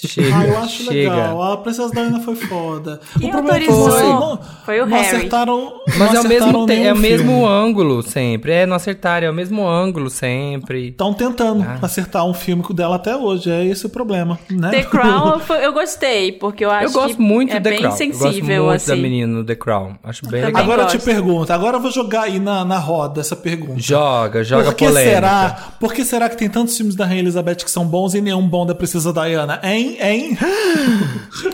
Chega, 0.07 0.35
Ah, 0.35 0.45
eu 0.47 0.57
acho 0.59 0.83
chega. 0.83 1.09
legal. 1.11 1.41
A 1.53 1.57
Princesa 1.57 1.91
Diana 1.91 2.19
foi 2.21 2.35
foda. 2.35 2.99
Quem 3.19 3.29
o 3.29 3.31
problema 3.31 3.59
que 3.59 3.67
você 3.71 4.01
não, 4.03 4.39
Foi 4.65 4.81
o 4.81 4.85
não 4.85 4.97
Harry. 4.97 5.15
acertaram. 5.17 5.73
Mas 5.97 6.11
não 6.13 6.17
é 6.17 6.19
o 6.21 6.27
mesmo, 6.27 6.65
te- 6.65 6.73
é 6.83 6.93
o 6.93 6.97
mesmo 6.97 7.47
ângulo 7.47 8.01
sempre. 8.01 8.51
É, 8.51 8.65
não 8.65 8.75
acertaram, 8.75 9.27
é 9.27 9.29
o 9.29 9.33
mesmo 9.33 9.67
ângulo 9.67 10.09
sempre. 10.09 10.87
Estão 10.89 11.13
tentando 11.13 11.63
Ah. 11.63 11.77
acertar 11.81 12.25
um 12.25 12.33
filme 12.33 12.63
dela 12.73 12.95
até 12.95 13.15
hoje. 13.15 13.49
É 13.51 13.65
esse 13.65 13.85
o 13.85 13.89
problema, 13.89 14.39
né? 14.49 14.71
The 14.71 14.83
Crown 14.83 15.39
foi- 15.45 15.65
eu 15.65 15.73
gostei, 15.73 16.31
porque 16.31 16.65
eu 16.65 16.71
acho 16.71 16.85
eu 16.87 16.91
gosto 16.91 17.15
que 17.17 17.21
muito 17.21 17.53
é 17.55 17.59
do 17.59 17.63
The 17.63 17.69
bem 17.69 17.79
Crown. 17.79 17.91
eu 17.91 17.97
sensível, 17.97 18.31
gosto 18.31 18.47
muito 18.65 18.71
assim. 18.75 18.87
da 18.89 18.95
menina 18.95 19.27
no 19.33 19.43
The 19.43 19.55
Crown. 19.55 19.95
Acho 20.03 20.27
bem 20.27 20.43
legal. 20.45 20.61
Agora 20.63 20.81
eu 20.81 20.85
gosto. 20.85 20.97
te 20.99 21.05
pergunto. 21.05 21.53
Agora 21.53 21.77
eu 21.77 21.81
vou 21.81 21.91
jogar 21.91 22.23
aí 22.23 22.39
na, 22.39 22.65
na 22.65 22.77
roda 22.79 23.21
essa 23.21 23.35
pergunta. 23.35 23.75
Joga, 23.79 24.43
joga 24.43 24.65
Por 24.65 24.75
que 24.75 24.85
polêmica. 24.85 25.13
será? 25.15 25.57
Por 25.79 25.93
que 25.93 26.03
será 26.05 26.29
que 26.29 26.37
tem 26.37 26.49
tantos 26.49 26.75
filmes 26.75 26.95
da 26.95 27.05
Rainha 27.05 27.21
Elizabeth 27.21 27.55
que 27.57 27.69
são 27.71 27.85
bons 27.85 28.13
e 28.13 28.21
nenhum 28.21 28.47
bom 28.47 28.65
da 28.65 28.73
Princesa 28.73 29.11
Diana, 29.13 29.59
hein? 29.63 29.90
Hein? 29.99 30.37
Hein? 30.37 30.37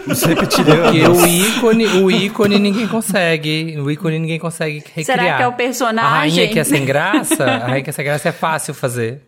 Os 0.07 0.23
reptilianos. 0.23 0.91
Porque 0.91 1.07
o 1.07 1.27
ícone, 1.27 1.87
o 1.87 2.11
ícone 2.11 2.59
ninguém 2.59 2.87
consegue. 2.87 3.77
O 3.79 3.89
ícone 3.91 4.19
ninguém 4.19 4.39
consegue 4.39 4.77
recriar. 4.93 5.05
Será 5.05 5.37
que 5.37 5.43
é 5.43 5.47
o 5.47 5.53
personagem? 5.53 6.09
A 6.09 6.17
rainha 6.19 6.47
que 6.49 6.59
é 6.59 6.63
sem 6.63 6.85
graça, 6.85 7.43
a 7.45 7.57
rainha 7.67 7.83
que 7.83 7.89
é 7.89 7.93
sem 7.93 8.05
graça 8.05 8.29
é 8.29 8.31
fácil 8.31 8.73
fazer. 8.73 9.21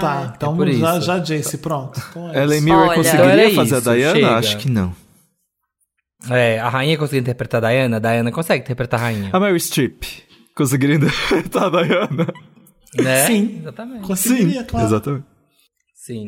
Tá, 0.00 0.34
então 0.36 0.54
por 0.56 0.68
já, 0.70 0.96
isso. 0.98 1.06
já 1.06 1.18
Jace, 1.18 1.58
pronto. 1.58 2.00
Então 2.10 2.30
é 2.34 2.42
Ellen. 2.42 2.60
Mirror 2.60 2.88
Olha. 2.88 2.94
conseguiria 2.96 3.50
Então 3.50 3.54
fazer 3.66 3.78
isso, 3.78 3.88
a 3.90 3.94
Diana? 3.94 4.14
chega. 4.14 4.36
Acho 4.36 4.58
que 4.58 4.70
não. 4.70 4.94
É, 6.30 6.58
a 6.60 6.68
rainha 6.68 6.96
conseguiu 6.98 7.20
interpretar 7.20 7.64
a 7.64 7.68
Diana, 7.70 7.96
a 7.96 8.00
Diana 8.00 8.30
consegue 8.30 8.62
interpretar 8.62 9.00
a 9.00 9.02
rainha. 9.04 9.30
A 9.32 9.40
Mary 9.40 9.58
Streep 9.58 10.02
conseguiria 10.54 10.96
interpretar 10.96 11.74
a 11.74 11.82
Diana? 11.82 12.26
Né? 12.96 13.26
Sim. 13.26 13.58
Exatamente. 13.60 14.06
Conseguiria, 14.06 14.60
Sim, 14.60 14.66
claro. 14.66 14.86
exatamente. 14.86 15.24
Sim. 15.94 16.26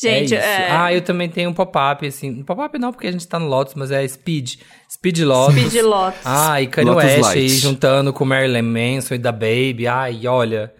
Gente, 0.00 0.34
é 0.34 0.38
é- 0.38 0.68
Ah, 0.70 0.92
eu 0.92 1.02
também 1.02 1.28
tenho 1.28 1.50
um 1.50 1.54
pop-up, 1.54 2.06
assim. 2.06 2.42
Pop-up 2.42 2.78
não, 2.78 2.92
porque 2.92 3.06
a 3.06 3.12
gente 3.12 3.26
tá 3.28 3.38
no 3.38 3.46
Lotus, 3.46 3.74
mas 3.74 3.90
é 3.90 4.06
Speed. 4.06 4.54
Speed 4.90 5.20
Lotus. 5.20 5.54
Speed 5.54 5.82
Lotus. 5.84 6.20
Ah, 6.24 6.60
e 6.62 6.66
Kanye 6.66 6.90
Lotus 6.90 7.04
West 7.04 7.30
aí 7.30 7.48
juntando 7.48 8.12
com 8.12 8.24
Marilyn 8.24 8.62
Manson 8.62 9.14
e 9.14 9.18
da 9.18 9.32
Baby. 9.32 9.86
Ai, 9.86 10.26
olha. 10.26 10.72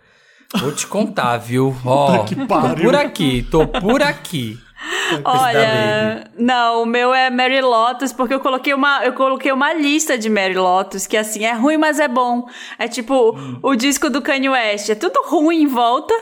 Vou 0.56 0.72
te 0.72 0.86
contar, 0.86 1.36
viu? 1.39 1.74
Ó, 1.84 2.24
que 2.24 2.34
tô 2.34 2.47
pariu. 2.47 2.84
por 2.84 2.94
aqui, 2.94 3.47
tô 3.51 3.66
por 3.66 4.02
aqui. 4.02 4.59
Olha, 5.24 6.28
não, 6.36 6.82
o 6.82 6.86
meu 6.86 7.14
é 7.14 7.30
Mary 7.30 7.60
Lotus, 7.60 8.12
porque 8.12 8.34
eu 8.34 8.40
coloquei 8.40 8.74
uma, 8.74 9.05
eu 9.05 9.12
coloquei 9.12 9.52
uma 9.52 9.72
lista 9.72 10.18
de 10.18 10.28
Mary 10.28 10.55
Lotus, 10.55 11.06
que 11.06 11.16
assim, 11.16 11.44
é 11.44 11.52
ruim, 11.52 11.76
mas 11.76 12.01
é 12.01 12.09
bom. 12.09 12.47
É 12.78 12.89
tipo 12.89 13.39
o 13.62 13.74
disco 13.76 14.10
do 14.10 14.20
Kanye 14.20 14.48
West, 14.48 14.89
é 14.90 14.94
tudo 14.97 15.22
ruim 15.26 15.62
em 15.62 15.66
volta. 15.68 16.12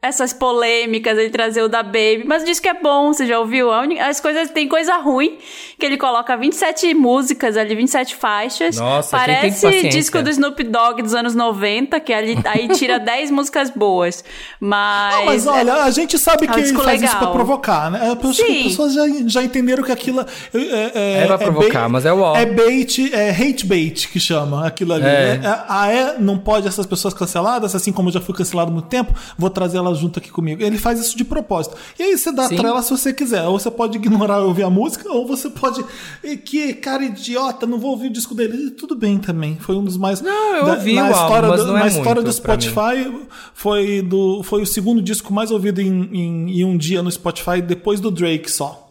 Essas 0.00 0.32
polêmicas, 0.32 1.18
ele 1.18 1.28
trazer 1.28 1.60
o 1.60 1.68
da 1.68 1.82
Baby, 1.82 2.22
mas 2.24 2.44
o 2.44 2.46
disco 2.46 2.68
é 2.68 2.74
bom, 2.74 3.12
você 3.12 3.26
já 3.26 3.40
ouviu? 3.40 3.72
A 3.72 3.82
As 4.08 4.20
coisas, 4.20 4.48
tem 4.48 4.68
coisa 4.68 4.96
ruim, 4.98 5.38
que 5.76 5.84
ele 5.84 5.96
coloca 5.96 6.36
27 6.36 6.94
músicas 6.94 7.56
ali, 7.56 7.74
27 7.74 8.14
faixas. 8.14 8.76
Nossa, 8.76 9.16
Parece 9.16 9.88
disco 9.88 10.22
do 10.22 10.30
Snoop 10.30 10.62
Dogg 10.62 11.02
dos 11.02 11.16
anos 11.16 11.34
90, 11.34 11.98
que 11.98 12.12
ali, 12.12 12.38
aí 12.44 12.68
tira 12.68 13.00
10 13.02 13.32
músicas 13.32 13.70
boas. 13.70 14.22
Mas. 14.60 15.14
Não, 15.16 15.24
mas 15.26 15.46
olha, 15.48 15.74
a 15.82 15.90
gente 15.90 16.16
sabe 16.16 16.44
é 16.44 16.46
que 16.48 16.60
ele 16.60 16.74
faz 16.74 17.02
isso 17.02 17.10
pra 17.10 17.20
legal. 17.20 17.32
provocar, 17.34 17.90
né? 17.90 18.00
Eu 18.06 18.30
acho 18.30 18.40
que 18.44 18.52
Sim. 18.52 18.58
as 18.58 18.64
pessoas 18.68 18.94
já, 18.94 19.02
já 19.26 19.42
entenderam 19.42 19.82
que 19.82 19.90
aquilo 19.90 20.20
é, 20.20 20.92
é, 20.94 21.22
É 21.24 21.26
pra 21.26 21.38
provocar, 21.38 21.80
bait- 21.80 21.90
mas 21.90 22.06
é 22.06 22.12
o 22.12 22.20
ó. 22.20 22.36
É 22.36 22.46
bait, 22.46 23.12
é 23.12 23.30
hate 23.30 23.66
bait 23.66 24.06
que 24.08 24.20
chama 24.20 24.64
aquilo 24.64 24.92
ali. 24.92 25.06
É. 25.06 25.40
É. 25.42 25.64
Ah, 25.68 25.90
é? 25.90 26.14
Não 26.20 26.38
pode 26.38 26.68
essas 26.68 26.86
pessoas 26.86 27.12
canceladas, 27.12 27.74
assim 27.74 27.90
como 27.90 28.10
eu 28.10 28.12
já 28.12 28.20
fui 28.20 28.32
cancelado 28.32 28.70
há 28.70 28.72
muito 28.72 28.86
tempo, 28.86 29.12
vou 29.36 29.50
trazer 29.50 29.87
elas 29.88 29.98
junto 29.98 30.18
aqui 30.18 30.30
comigo. 30.30 30.62
Ele 30.62 30.78
faz 30.78 31.00
isso 31.00 31.16
de 31.16 31.24
propósito. 31.24 31.76
E 31.98 32.02
aí 32.02 32.16
você 32.16 32.30
dá 32.32 32.48
Sim. 32.48 32.56
trela 32.56 32.80
se 32.82 32.90
você 32.90 33.12
quiser. 33.12 33.42
Ou 33.44 33.58
você 33.58 33.70
pode 33.70 33.96
ignorar 33.98 34.38
ouvir 34.42 34.62
a 34.62 34.70
música, 34.70 35.10
ou 35.10 35.26
você 35.26 35.50
pode. 35.50 35.84
"E 36.22 36.36
Que 36.36 36.74
cara 36.74 37.04
idiota, 37.04 37.66
não 37.66 37.78
vou 37.78 37.90
ouvir 37.90 38.06
o 38.08 38.12
disco 38.12 38.34
dele. 38.34 38.66
E 38.66 38.70
tudo 38.70 38.94
bem 38.94 39.18
também. 39.18 39.56
Foi 39.60 39.76
um 39.76 39.84
dos 39.84 39.96
mais. 39.96 40.20
Não, 40.20 40.56
eu 40.56 40.64
da- 40.66 40.72
ouvi 40.74 40.94
na 40.94 41.02
o 41.02 41.04
álbum, 41.06 41.18
história 41.22 41.48
mas 41.48 41.64
do, 41.64 41.76
é 41.76 41.80
Na 41.80 41.86
história 41.88 42.14
muito 42.22 42.26
do. 42.26 42.32
Spotify 42.32 43.26
foi, 43.54 44.02
do, 44.02 44.42
foi 44.42 44.62
o 44.62 44.66
segundo 44.66 45.02
disco 45.02 45.32
mais 45.32 45.50
ouvido 45.50 45.80
em, 45.80 46.08
em, 46.12 46.60
em 46.60 46.64
um 46.64 46.76
dia 46.76 47.02
no 47.02 47.10
Spotify 47.10 47.60
depois 47.60 48.00
do 48.00 48.10
Drake 48.10 48.50
só. 48.50 48.87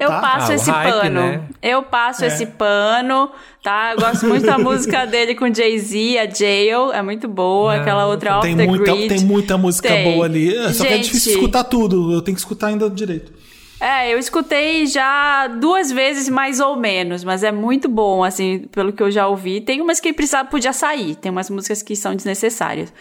Eu 0.00 0.08
Tá? 0.08 0.20
passo 0.20 0.52
Ah, 0.52 0.54
esse 0.54 0.70
hype, 0.70 0.92
pano. 0.92 1.20
né? 1.20 1.42
Eu 1.62 1.82
passo 1.82 2.24
É. 2.24 2.28
esse 2.28 2.46
pano, 2.46 3.30
tá? 3.62 3.92
Eu 3.94 4.00
gosto 4.00 4.26
muito 4.26 4.44
da 4.44 4.58
música 4.58 5.04
dele 5.06 5.34
com 5.34 5.52
Jay-Z, 5.52 6.18
a 6.18 6.28
Jail, 6.28 6.92
é 6.92 7.02
muito 7.02 7.26
boa. 7.28 7.74
Aquela 7.76 8.06
outra 8.06 8.38
Off 8.38 8.46
Tem 8.46 8.56
the 8.56 8.66
muita, 8.66 8.92
Grid. 8.92 9.08
tem 9.08 9.20
muita 9.20 9.56
música 9.56 9.88
Tem. 9.88 10.12
boa 10.12 10.26
ali. 10.26 10.54
É, 10.54 10.72
Só 10.72 10.84
que 10.84 10.92
é 10.92 10.96
Gente, 10.96 11.04
difícil 11.04 11.32
escutar 11.34 11.64
tudo. 11.64 12.12
Eu 12.12 12.20
tenho 12.22 12.34
que 12.34 12.40
escutar 12.40 12.66
ainda 12.68 12.88
direito. 12.90 13.32
É, 13.80 14.12
eu 14.12 14.18
escutei 14.18 14.86
já 14.86 15.46
duas 15.48 15.90
vezes 15.90 16.28
mais 16.28 16.60
ou 16.60 16.76
menos, 16.76 17.22
mas 17.24 17.42
é 17.42 17.52
muito 17.52 17.88
bom, 17.88 18.22
assim, 18.24 18.60
pelo 18.72 18.92
que 18.92 19.02
eu 19.02 19.10
já 19.10 19.26
ouvi. 19.28 19.60
Tem 19.60 19.80
umas 19.80 20.00
que 20.00 20.12
precisava, 20.12 20.48
podia 20.48 20.72
sair, 20.72 21.16
tem 21.16 21.30
umas 21.30 21.50
músicas 21.50 21.82
que 21.82 21.94
são 21.94 22.14
desnecessárias. 22.14 22.92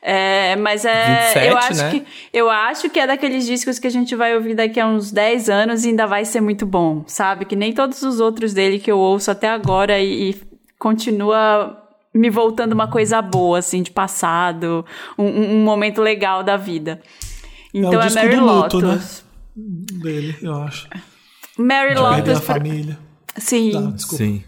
É, 0.00 0.56
mas 0.56 0.84
é. 0.84 1.28
27, 1.34 1.46
eu, 1.48 1.56
acho 1.58 1.74
né? 1.74 1.90
que, 1.90 2.04
eu 2.32 2.50
acho 2.50 2.90
que 2.90 2.98
é 2.98 3.06
daqueles 3.06 3.46
discos 3.46 3.78
que 3.78 3.86
a 3.86 3.90
gente 3.90 4.16
vai 4.16 4.34
ouvir 4.34 4.54
daqui 4.54 4.80
a 4.80 4.86
uns 4.86 5.12
10 5.12 5.48
anos 5.48 5.84
e 5.84 5.90
ainda 5.90 6.06
vai 6.06 6.24
ser 6.24 6.40
muito 6.40 6.66
bom, 6.66 7.04
sabe? 7.06 7.44
Que 7.44 7.54
nem 7.54 7.72
todos 7.72 8.02
os 8.02 8.18
outros 8.18 8.52
dele 8.52 8.78
que 8.80 8.90
eu 8.90 8.98
ouço 8.98 9.30
até 9.30 9.48
agora 9.48 10.00
e, 10.00 10.30
e 10.30 10.42
continua 10.78 11.78
me 12.12 12.28
voltando 12.30 12.72
uma 12.72 12.88
coisa 12.88 13.22
boa, 13.22 13.58
assim, 13.58 13.82
de 13.82 13.90
passado, 13.90 14.84
um, 15.16 15.24
um- 15.24 15.54
um 15.60 15.64
momento 15.64 16.02
legal 16.02 16.42
da 16.42 16.56
vida. 16.56 17.00
Então 17.72 17.92
o 17.92 18.02
é, 18.02 18.06
disco 18.06 18.20
Mary 18.22 18.36
do 18.36 18.42
luto, 18.44 18.76
Lotus. 18.80 18.82
né? 19.24 19.31
Dele, 19.56 20.36
eu 20.42 20.54
acho. 20.62 20.88
Mary 21.58 21.94
Lotus. 21.94 22.40
pra- 22.40 22.54
família. 22.54 22.98
Sim. 23.36 23.70
Tá, 23.72 23.80
desculpa. 23.94 24.24
Sim. 24.24 24.44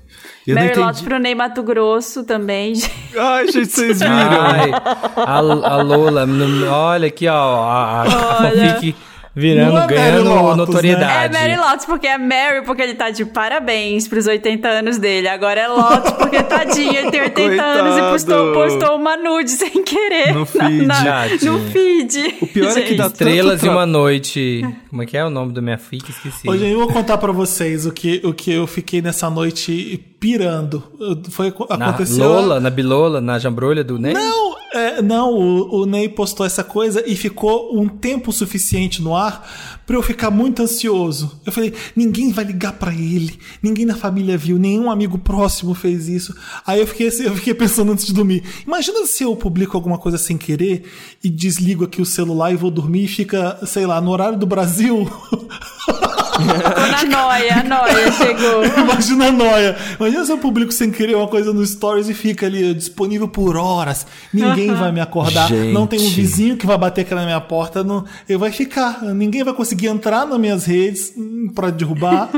Eu 0.46 0.54
Mary. 0.54 0.78
Lotus 0.78 1.00
pro 1.02 1.18
Ney 1.18 1.34
Mato 1.34 1.62
Grosso 1.62 2.24
também. 2.24 2.74
Ai, 3.18 3.46
gente, 3.50 3.66
vocês 3.68 3.98
viram? 3.98 4.12
Ai, 4.14 4.70
a, 5.16 5.32
a 5.38 5.82
Lola, 5.82 6.26
no- 6.26 6.70
olha 6.70 7.08
aqui, 7.08 7.26
ó, 7.28 7.62
a, 7.64 8.02
a, 8.02 8.06
fanfic 8.50 8.94
virando, 9.36 9.78
é 9.78 9.86
ganhando 9.86 10.28
Lotus, 10.30 10.52
É 10.52 10.56
notoriedade. 10.56 11.32
Mary 11.34 11.56
Lotus, 11.56 11.86
porque 11.86 12.06
é 12.06 12.16
Mary, 12.18 12.64
porque 12.64 12.82
ele 12.82 12.94
tá 12.94 13.10
de 13.10 13.24
parabéns 13.24 14.06
pros 14.06 14.26
80 14.26 14.68
anos 14.68 14.98
dele. 14.98 15.28
Agora 15.28 15.60
é 15.60 15.68
Lotus, 15.68 16.12
porque 16.12 16.42
tadinho, 16.42 16.94
ele 16.94 17.10
tem 17.10 17.20
80 17.22 17.62
anos 17.62 17.96
e 17.98 18.00
postou, 18.10 18.52
Coitado. 18.54 18.78
postou 18.78 18.96
uma 18.96 19.16
nude 19.16 19.50
sem 19.50 19.82
querer. 19.82 20.32
No 20.34 20.40
na- 20.40 20.46
feed. 20.46 20.86
na- 20.86 21.00
no 21.00 21.04
Tadinho. 21.30 21.70
feed. 21.70 22.34
O 22.42 22.46
pior 22.46 22.70
é 22.70 22.74
que 22.74 22.88
Gente. 22.88 22.96
dá 22.96 23.06
Estrelas 23.06 23.60
tanto 23.60 23.66
e 23.66 23.68
uma 23.70 23.86
noite. 23.86 24.66
Como 24.94 25.02
é 25.02 25.06
que 25.06 25.16
é 25.16 25.24
o 25.24 25.28
nome 25.28 25.52
da 25.52 25.60
minha 25.60 25.76
fic? 25.76 26.08
Esqueci. 26.08 26.48
Hoje 26.48 26.70
eu 26.70 26.78
vou 26.78 26.86
contar 26.86 27.18
pra 27.18 27.32
vocês 27.32 27.84
o 27.84 27.90
que, 27.90 28.22
o 28.22 28.32
que 28.32 28.52
eu 28.52 28.64
fiquei 28.64 29.02
nessa 29.02 29.28
noite 29.28 30.00
pirando. 30.20 30.84
Foi, 31.30 31.52
na 31.76 31.88
aconteceu. 31.88 32.28
Lola, 32.28 32.60
na 32.60 32.70
Bilola, 32.70 33.20
na 33.20 33.36
jambrolha 33.36 33.82
do 33.82 33.98
Ney? 33.98 34.14
Não, 34.14 34.54
é, 34.72 35.02
não 35.02 35.34
o, 35.34 35.80
o 35.80 35.84
Ney 35.84 36.08
postou 36.08 36.46
essa 36.46 36.62
coisa 36.62 37.02
e 37.04 37.16
ficou 37.16 37.76
um 37.76 37.88
tempo 37.88 38.30
suficiente 38.30 39.02
no 39.02 39.16
ar 39.16 39.82
pra 39.86 39.96
eu 39.96 40.02
ficar 40.02 40.30
muito 40.30 40.62
ansioso. 40.62 41.40
Eu 41.44 41.52
falei, 41.52 41.72
ninguém 41.94 42.32
vai 42.32 42.44
ligar 42.44 42.72
pra 42.72 42.92
ele, 42.92 43.38
ninguém 43.62 43.84
na 43.84 43.96
família 43.96 44.36
viu, 44.36 44.58
nenhum 44.58 44.90
amigo 44.90 45.18
próximo 45.18 45.74
fez 45.74 46.08
isso. 46.08 46.34
Aí 46.66 46.80
eu 46.80 46.86
fiquei, 46.86 47.08
eu 47.08 47.34
fiquei 47.34 47.54
pensando 47.54 47.92
antes 47.92 48.06
de 48.06 48.12
dormir. 48.12 48.42
Imagina 48.66 49.06
se 49.06 49.22
eu 49.22 49.34
publico 49.36 49.76
alguma 49.76 49.98
coisa 49.98 50.18
sem 50.18 50.36
querer 50.36 50.84
e 51.22 51.30
desligo 51.30 51.84
aqui 51.84 52.00
o 52.00 52.06
celular 52.06 52.52
e 52.52 52.56
vou 52.56 52.70
dormir 52.70 53.04
e 53.04 53.08
fica, 53.08 53.58
sei 53.66 53.86
lá, 53.86 54.00
no 54.00 54.10
horário 54.10 54.38
do 54.38 54.46
Brasil. 54.46 55.08
Ficou 56.34 56.86
na 56.88 57.04
noia, 57.04 57.60
a 57.60 57.62
noia 57.64 58.12
chegou. 58.12 58.64
Imagina 58.82 59.28
a 59.28 59.32
noia. 59.32 59.76
Imagina 59.98 60.24
se 60.24 60.32
eu 60.32 60.38
publico 60.38 60.72
sem 60.72 60.90
querer 60.90 61.16
uma 61.16 61.28
coisa 61.28 61.52
no 61.52 61.64
Stories 61.64 62.08
e 62.08 62.14
fica 62.14 62.46
ali 62.46 62.74
disponível 62.74 63.28
por 63.28 63.56
horas. 63.56 64.06
Ninguém 64.32 64.74
vai 64.74 64.90
me 64.92 65.00
acordar. 65.00 65.48
Gente. 65.48 65.72
Não 65.72 65.86
tem 65.86 66.00
um 66.00 66.10
vizinho 66.10 66.56
que 66.56 66.66
vai 66.66 66.76
bater 66.76 67.02
aqui 67.02 67.14
na 67.14 67.24
minha 67.24 67.40
porta. 67.40 67.84
Não, 67.84 68.04
eu 68.28 68.38
vai 68.38 68.50
ficar. 68.50 69.02
Ninguém 69.02 69.44
vai 69.44 69.54
conseguir 69.54 69.86
entrar 69.86 70.26
nas 70.26 70.38
minhas 70.38 70.64
redes 70.64 71.12
hum, 71.16 71.50
pra 71.54 71.70
derrubar. 71.70 72.30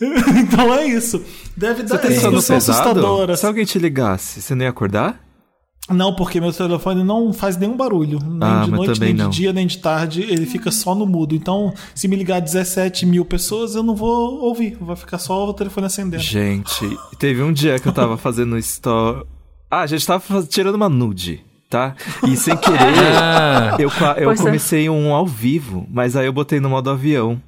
então 0.00 0.72
é 0.74 0.86
isso. 0.86 1.22
Deve 1.56 1.82
dar 1.82 1.96
Você 1.96 2.06
coisas 2.06 2.22
são 2.22 2.32
pesado? 2.32 2.54
assustadoras. 2.54 3.40
Se 3.40 3.46
alguém 3.46 3.64
te 3.64 3.78
ligasse, 3.78 4.40
você 4.40 4.54
não 4.54 4.64
ia 4.64 4.70
acordar? 4.70 5.20
Não, 5.90 6.14
porque 6.14 6.40
meu 6.40 6.52
telefone 6.52 7.02
não 7.02 7.32
faz 7.32 7.56
nenhum 7.56 7.76
barulho. 7.76 8.18
Nem 8.24 8.48
Ah, 8.48 8.62
de 8.64 8.70
noite, 8.70 9.00
nem 9.00 9.14
de 9.14 9.22
não. 9.22 9.30
dia, 9.30 9.52
nem 9.52 9.66
de 9.66 9.78
tarde. 9.78 10.22
Ele 10.22 10.46
fica 10.46 10.70
só 10.70 10.94
no 10.94 11.04
mudo. 11.06 11.34
Então, 11.34 11.74
se 11.94 12.06
me 12.06 12.14
ligar 12.16 12.40
17 12.40 13.04
mil 13.04 13.24
pessoas, 13.24 13.74
eu 13.74 13.82
não 13.82 13.94
vou 13.96 14.40
ouvir. 14.42 14.76
Vai 14.80 14.94
ficar 14.96 15.18
só 15.18 15.48
o 15.48 15.52
telefone 15.52 15.86
acendendo. 15.86 16.22
Gente, 16.22 16.96
teve 17.18 17.42
um 17.42 17.52
dia 17.52 17.78
que 17.80 17.88
eu 17.88 17.92
tava 17.92 18.16
fazendo 18.16 18.56
story. 18.58 19.24
Ah, 19.70 19.80
a 19.80 19.86
gente 19.86 20.06
tava 20.06 20.42
tirando 20.44 20.76
uma 20.76 20.88
nude, 20.88 21.44
tá? 21.68 21.94
E 22.26 22.36
sem 22.36 22.56
querer, 22.56 22.78
Ah. 23.20 23.76
eu, 23.78 23.90
eu 24.18 24.30
é. 24.30 24.36
comecei 24.36 24.88
um 24.88 25.12
ao 25.12 25.26
vivo, 25.26 25.86
mas 25.90 26.14
aí 26.14 26.26
eu 26.26 26.32
botei 26.32 26.60
no 26.60 26.70
modo 26.70 26.90
avião. 26.90 27.40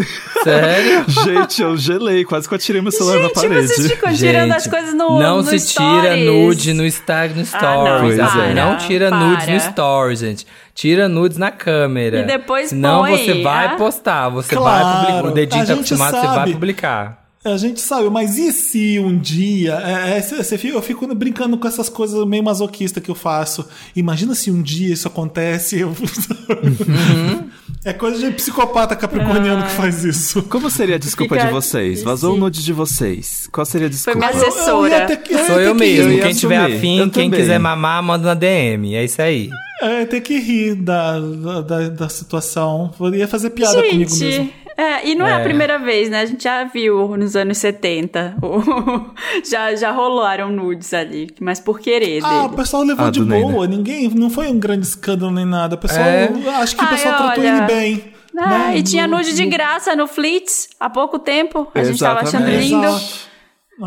Sério? 0.42 1.04
Gente, 1.08 1.62
eu 1.62 1.76
gelei, 1.76 2.24
quase 2.24 2.48
que 2.48 2.54
eu 2.54 2.58
tirei 2.58 2.80
meu 2.80 2.90
celular 2.92 3.16
na 3.16 3.22
Gente, 3.28 3.34
parede. 3.34 3.68
vocês 3.68 3.90
ficam 3.90 4.12
tirando 4.14 4.52
as 4.52 4.62
Gente, 4.64 4.72
coisas 4.72 4.94
no 4.94 5.18
Não 5.20 5.36
no 5.38 5.42
se 5.44 5.58
tira 5.74 5.90
stories. 6.16 6.26
nude 6.26 6.72
no 6.74 6.86
Instagram, 6.86 7.36
no 7.40 7.46
Stories. 7.46 8.16
não, 8.16 8.24
assim, 8.26 8.38
para, 8.38 8.54
não 8.54 8.76
tira 8.78 9.10
nudes 9.10 9.46
no 9.46 9.60
para. 9.60 9.70
Stories, 9.70 10.18
gente. 10.20 10.46
Tira 10.74 11.08
nudes 11.08 11.36
na 11.36 11.50
câmera. 11.50 12.20
E 12.20 12.22
depois 12.24 12.70
Senão 12.70 13.00
põe, 13.00 13.16
você 13.18 13.42
vai 13.42 13.66
ah? 13.66 13.76
postar, 13.76 14.28
você 14.30 14.56
Claro, 14.56 14.84
vai 14.84 14.94
publicar. 15.06 15.26
O 15.28 15.30
dedinho 15.34 15.60
tá 15.66 15.74
gente 15.74 15.78
acostumado, 15.78 16.10
você 16.16 16.26
vai 16.26 16.36
sabe. 16.36 16.52
publicar. 16.52 17.19
A 17.42 17.56
gente 17.56 17.80
sabe, 17.80 18.10
mas 18.10 18.36
e 18.36 18.52
se 18.52 18.98
um 18.98 19.16
dia. 19.16 19.72
É, 19.82 20.18
é, 20.18 20.22
fica- 20.22 20.74
eu 20.74 20.82
fico 20.82 21.14
brincando 21.14 21.56
com 21.56 21.66
essas 21.66 21.88
coisas 21.88 22.22
meio 22.26 22.44
masoquista 22.44 23.00
que 23.00 23.10
eu 23.10 23.14
faço. 23.14 23.66
Imagina 23.96 24.34
se 24.34 24.50
um 24.50 24.60
dia 24.60 24.92
isso 24.92 25.08
acontece. 25.08 25.78
eu- 25.80 25.96
é 27.82 27.92
coisa 27.94 28.18
de 28.28 28.34
psicopata 28.34 28.94
capricorniano 28.94 29.64
que 29.64 29.70
faz 29.70 30.04
isso. 30.04 30.42
Como 30.44 30.70
seria 30.70 30.96
a 30.96 30.98
desculpa 30.98 31.34
Fica- 31.34 31.46
de 31.46 31.52
vocês? 31.52 32.02
Vazou 32.02 32.34
o 32.34 32.38
nude 32.38 32.62
de 32.62 32.72
vocês. 32.74 33.48
Qual 33.50 33.64
seria 33.64 33.86
a 33.86 33.90
desculpa? 33.90 34.18
minha 34.18 34.30
Eu- 34.32 34.36
eu 34.36 34.42
ia 34.42 34.48
assessora. 34.48 35.06
ter 35.06 35.16
que- 35.16 35.32
eu 35.34 35.46
Sou 35.46 35.60
eu 35.60 35.74
mesmo. 35.74 36.18
Quem 36.20 36.34
tiver 36.34 36.58
afim, 36.58 36.98
Eu 36.98 37.10
quem 37.10 37.24
também. 37.30 37.40
quiser 37.40 37.58
mamar, 37.58 38.02
manda 38.02 38.26
na 38.26 38.34
DM. 38.34 38.94
É 38.94 39.04
isso 39.04 39.20
aí. 39.22 39.48
É, 39.82 40.04
ter 40.04 40.20
que 40.20 40.38
rir 40.38 40.74
da, 40.74 41.18
da, 41.18 41.60
da, 41.62 41.88
da 41.88 42.08
situação. 42.10 42.92
Eu 43.00 43.14
ia 43.14 43.26
fazer 43.26 43.48
piada 43.48 43.82
comigo 43.82 44.14
mesmo. 44.18 44.50
É, 44.82 45.08
e 45.08 45.14
não 45.14 45.26
é. 45.26 45.34
a 45.34 45.40
É. 45.40 45.42
primeira 45.42 45.78
vez, 45.78 46.08
né? 46.08 46.20
A 46.22 46.26
gente 46.26 46.42
já 46.44 46.64
viu 46.64 47.16
nos 47.16 47.36
anos 47.36 47.58
70. 47.58 48.36
o- 48.42 49.10
já, 49.48 49.74
já 49.74 49.90
rolaram 49.90 50.48
nudes 50.50 50.94
ali, 50.94 51.28
mas 51.40 51.60
por 51.60 51.78
querer 51.80 52.20
Ah, 52.24 52.44
o 52.44 52.48
dele. 52.48 52.56
pessoal 52.56 52.82
levou 52.84 53.06
Ah, 53.06 53.10
de 53.10 53.20
Ney, 53.20 53.42
boa, 53.42 53.66
ninguém, 53.66 54.08
não 54.08 54.30
foi 54.30 54.48
um 54.48 54.58
grande 54.58 54.86
escândalo 54.86 55.30
nem 55.30 55.44
nada. 55.44 55.74
O 55.74 55.78
pessoal, 55.78 56.06
É. 56.06 56.30
acho 56.62 56.74
que 56.76 56.82
o 56.82 56.86
Ai, 56.86 56.94
pessoal 56.94 57.16
tratou 57.16 57.44
olha. 57.44 57.48
ele 57.48 57.60
bem. 57.66 58.04
Ah, 58.38 58.48
né? 58.68 58.78
e 58.78 58.82
tinha 58.82 59.06
nude 59.06 59.34
de 59.34 59.44
no- 59.44 59.50
graça 59.50 59.94
no 59.94 60.06
Flits 60.06 60.68
há 60.78 60.88
pouco 60.88 61.18
tempo. 61.18 61.68
A 61.74 61.84
gente 61.84 61.98
tava 61.98 62.20
achando 62.20 62.48
Exatamente. 62.48 62.68
lindo. 62.68 62.86
Exato. 62.86 63.29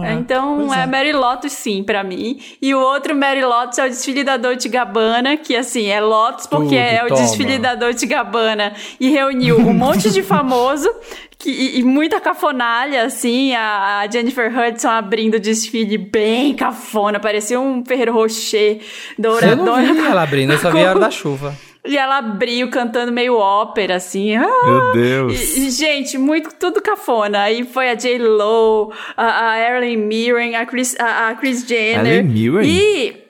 É, 0.01 0.13
Então 0.13 0.73
é. 0.73 0.83
é. 0.83 0.85
Mary 0.87 1.11
Lotus 1.11 1.51
sim 1.51 1.83
pra 1.83 2.03
mim. 2.03 2.39
E 2.61 2.73
o 2.73 2.79
outro 2.79 3.15
Mary 3.15 3.43
Lotus 3.43 3.77
é 3.77 3.85
o 3.85 3.89
desfile 3.89 4.23
da 4.23 4.37
Dolce 4.37 4.69
Gabbana, 4.69 5.35
que 5.37 5.55
assim, 5.55 5.87
é 5.87 5.99
Lotus 5.99 6.47
porque 6.47 6.69
Tudo, 6.69 6.75
é 6.77 7.03
o 7.03 7.07
toma. 7.09 7.21
desfile 7.21 7.57
da 7.59 7.75
Dolce 7.75 8.05
Gabbana 8.05 8.73
e 8.99 9.09
reuniu 9.09 9.57
um 9.57 9.73
monte 9.73 10.09
de 10.09 10.21
famoso 10.23 10.89
que, 11.37 11.49
e, 11.49 11.79
e 11.79 11.83
muita 11.83 12.21
cafonalha, 12.21 13.03
assim, 13.03 13.53
a, 13.53 13.99
a 13.99 14.07
Jennifer 14.09 14.49
Hudson 14.57 14.89
abrindo 14.89 15.35
o 15.35 15.39
desfile 15.39 15.97
bem 15.97 16.53
cafona, 16.55 17.19
parecia 17.19 17.59
um 17.59 17.83
Ferrero 17.85 18.13
Rocher 18.13 18.77
Eu 18.79 18.79
não 19.17 19.31
douradona. 19.65 19.93
vi 19.93 19.99
ela 20.05 20.23
abrindo, 20.23 20.53
eu 20.53 20.59
só 20.59 20.71
vi 20.71 20.83
a 20.83 20.89
hora 20.91 20.99
da 20.99 21.11
chuva. 21.11 21.53
E 21.85 21.97
ela 21.97 22.17
abriu 22.19 22.69
cantando 22.69 23.11
meio 23.11 23.35
ópera, 23.35 23.95
assim. 23.95 24.35
Ah! 24.37 24.47
Meu 24.65 24.91
Deus. 24.93 25.57
E, 25.57 25.69
gente, 25.69 26.17
muito, 26.17 26.53
tudo 26.55 26.81
cafona. 26.81 27.41
Aí 27.41 27.65
foi 27.65 27.89
a 27.89 27.93
J-Lo, 27.95 28.93
a, 29.17 29.49
a 29.51 29.59
Erin 29.59 29.97
Mirren, 29.97 30.55
a 30.55 30.65
Chris, 30.65 30.95
a, 30.99 31.27
a 31.29 31.35
Chris 31.35 31.65
Jenner. 31.67 32.23
Mirren? 32.23 32.63
E... 32.65 33.23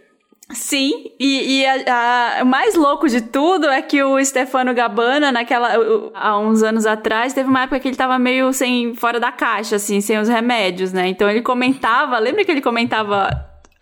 Sim, 0.51 1.05
e, 1.19 1.61
e 1.61 1.65
a- 1.65 2.37
a- 2.39 2.43
o 2.43 2.45
mais 2.45 2.75
louco 2.75 3.07
de 3.09 3.21
tudo 3.21 3.67
é 3.69 3.81
que 3.81 4.03
o 4.03 4.23
Stefano 4.23 4.71
Gabbana, 4.71 5.31
naquela, 5.31 5.69
há 6.13 6.37
uns 6.37 6.61
anos 6.61 6.85
atrás, 6.85 7.33
teve 7.33 7.49
uma 7.49 7.63
época 7.63 7.79
que 7.79 7.87
ele 7.87 7.95
tava 7.95 8.19
meio 8.19 8.53
sem, 8.53 8.93
fora 8.93 9.19
da 9.19 9.31
caixa, 9.31 9.77
assim, 9.77 9.99
sem 9.99 10.19
os 10.19 10.27
remédios, 10.29 10.93
né? 10.93 11.07
Então 11.07 11.27
ele 11.27 11.41
comentava, 11.41 12.19
lembra 12.19 12.45
que 12.45 12.51
ele 12.51 12.61
comentava 12.61 13.31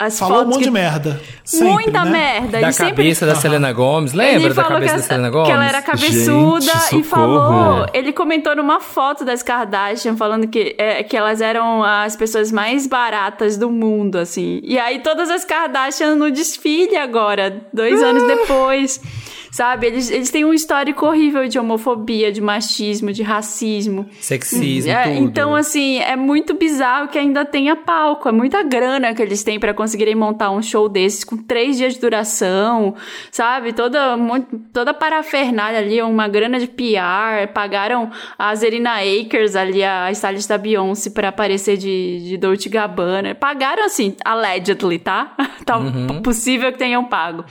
as 0.02 0.18
Falou 0.18 0.34
um 0.34 0.38
fotos 0.40 0.56
monte 0.56 0.64
que 0.64 0.70
de 0.70 0.72
merda. 0.72 1.22
Sempre, 1.44 1.70
Muita 1.70 2.04
né? 2.06 2.12
merda. 2.12 2.48
Da 2.48 2.62
ele 2.62 2.72
sempre 2.74 2.90
cabeça 2.96 3.26
da 3.28 3.36
Selena 3.36 3.72
Gomes. 3.72 4.14
Lembra 4.14 4.46
ele 4.48 4.54
da 4.54 4.64
cabeça 4.64 4.96
da 4.96 5.02
Selena 5.04 5.30
Gomes? 5.30 5.48
que 5.48 5.54
ela 5.54 5.68
era 5.68 5.82
cabeçuda 5.82 6.62
Gente, 6.90 7.00
e 7.00 7.04
falou. 7.04 7.86
Ele 7.94 8.12
comentou 8.12 8.56
numa 8.56 8.80
foto 8.80 9.24
das 9.24 9.44
Kardashian 9.44 10.18
falando 10.18 10.48
que, 10.48 10.76
é, 10.80 11.04
que 11.04 11.16
elas 11.16 11.40
eram 11.40 11.84
as 11.84 12.16
pessoas 12.16 12.52
mais 12.52 12.88
baratas 12.88 13.58
do 13.58 13.70
mundo, 13.70 14.18
assim. 14.18 14.60
E 14.64 14.80
aí 14.80 15.00
todas 15.00 15.30
as 15.30 15.46
Kardashian 15.46 16.16
no 16.16 16.32
desfile 16.32 16.98
agora, 16.98 17.62
dois 17.72 18.02
anos 18.02 18.24
depois. 18.24 19.00
Sabe? 19.52 19.86
Eles, 19.88 20.10
eles 20.10 20.30
têm 20.32 20.46
um 20.46 20.54
histórico 20.54 21.06
horrível 21.06 21.46
de 21.48 21.60
homofobia, 21.60 22.32
de 22.32 22.40
machismo, 22.40 23.12
de 23.12 23.22
racismo. 23.22 24.08
Sexismo, 24.22 24.90
É, 24.92 25.04
tudo. 25.04 25.16
então, 25.26 25.56
assim, 25.56 25.98
é 26.00 26.16
muito 26.16 26.54
bizarro 26.54 27.10
que 27.10 27.18
ainda 27.20 27.44
tenha 27.44 27.76
palco. 27.76 28.30
É 28.30 28.32
muita 28.32 28.64
grana 28.64 29.14
que 29.14 29.22
eles 29.22 29.44
têm 29.44 29.60
pra 29.60 29.74
conseguirem 29.74 30.16
montar 30.16 30.52
um 30.52 30.62
show 30.62 30.88
desses 30.88 31.26
com 31.26 31.36
três 31.36 31.78
dias 31.78 31.96
de 31.96 32.00
duração, 32.00 32.96
sabe? 33.30 33.74
Toda, 33.74 34.16
toda 34.72 34.94
parafernália 34.94 35.80
ali, 35.80 36.02
uma 36.02 36.30
grana 36.30 36.58
de 36.58 36.68
PR. 36.68 37.52
Pagaram 37.54 38.10
a 38.40 38.56
Zerina 38.56 38.96
Akers 39.02 39.56
ali, 39.58 39.84
a 39.84 40.10
stylist 40.12 40.48
da 40.48 40.58
Beyoncé, 40.58 41.10
pra 41.10 41.28
aparecer 41.28 41.76
de, 41.76 42.20
de 42.30 42.38
Dolce 42.38 42.70
Gabbana. 42.70 43.36
Pagaram, 43.36 43.84
assim, 43.84 44.16
allegedly, 44.24 44.98
tá? 44.98 45.36
tá 45.66 45.78
Uhum. 45.78 46.22
possível 46.22 46.72
que 46.72 46.78
tenham 46.78 47.04
pago. 47.04 47.44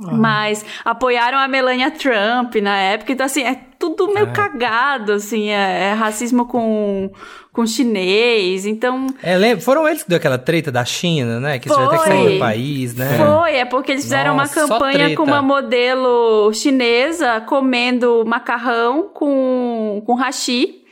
Mas 0.00 0.64
apoiaram 0.84 1.38
a 1.38 1.48
Melania 1.48 1.90
Trump 1.90 2.54
na 2.56 2.76
época, 2.76 3.12
então 3.12 3.26
assim, 3.26 3.42
é 3.42 3.58
tudo 3.78 4.12
meio 4.12 4.32
cagado, 4.32 5.12
assim, 5.12 5.50
é, 5.50 5.90
é 5.90 5.92
racismo 5.92 6.46
com, 6.46 7.10
com 7.52 7.66
chinês, 7.66 8.64
então... 8.64 9.08
É, 9.22 9.36
lembra? 9.36 9.64
Foram 9.64 9.88
eles 9.88 10.04
que 10.04 10.08
deu 10.08 10.18
aquela 10.18 10.38
treta 10.38 10.70
da 10.70 10.84
China, 10.84 11.40
né? 11.40 11.58
Que 11.58 11.68
eles 11.68 11.76
tiveram 11.76 11.98
que 11.98 12.08
sair 12.08 12.22
Foi. 12.22 12.32
do 12.34 12.38
país, 12.38 12.94
né? 12.94 13.18
Foi, 13.18 13.56
é 13.56 13.64
porque 13.64 13.92
eles 13.92 14.04
fizeram 14.04 14.36
Nossa, 14.36 14.60
uma 14.60 14.68
campanha 14.68 15.16
com 15.16 15.24
uma 15.24 15.42
modelo 15.42 16.52
chinesa 16.52 17.40
comendo 17.40 18.24
macarrão 18.24 19.10
com, 19.12 20.02
com 20.06 20.14
hashi. 20.14 20.84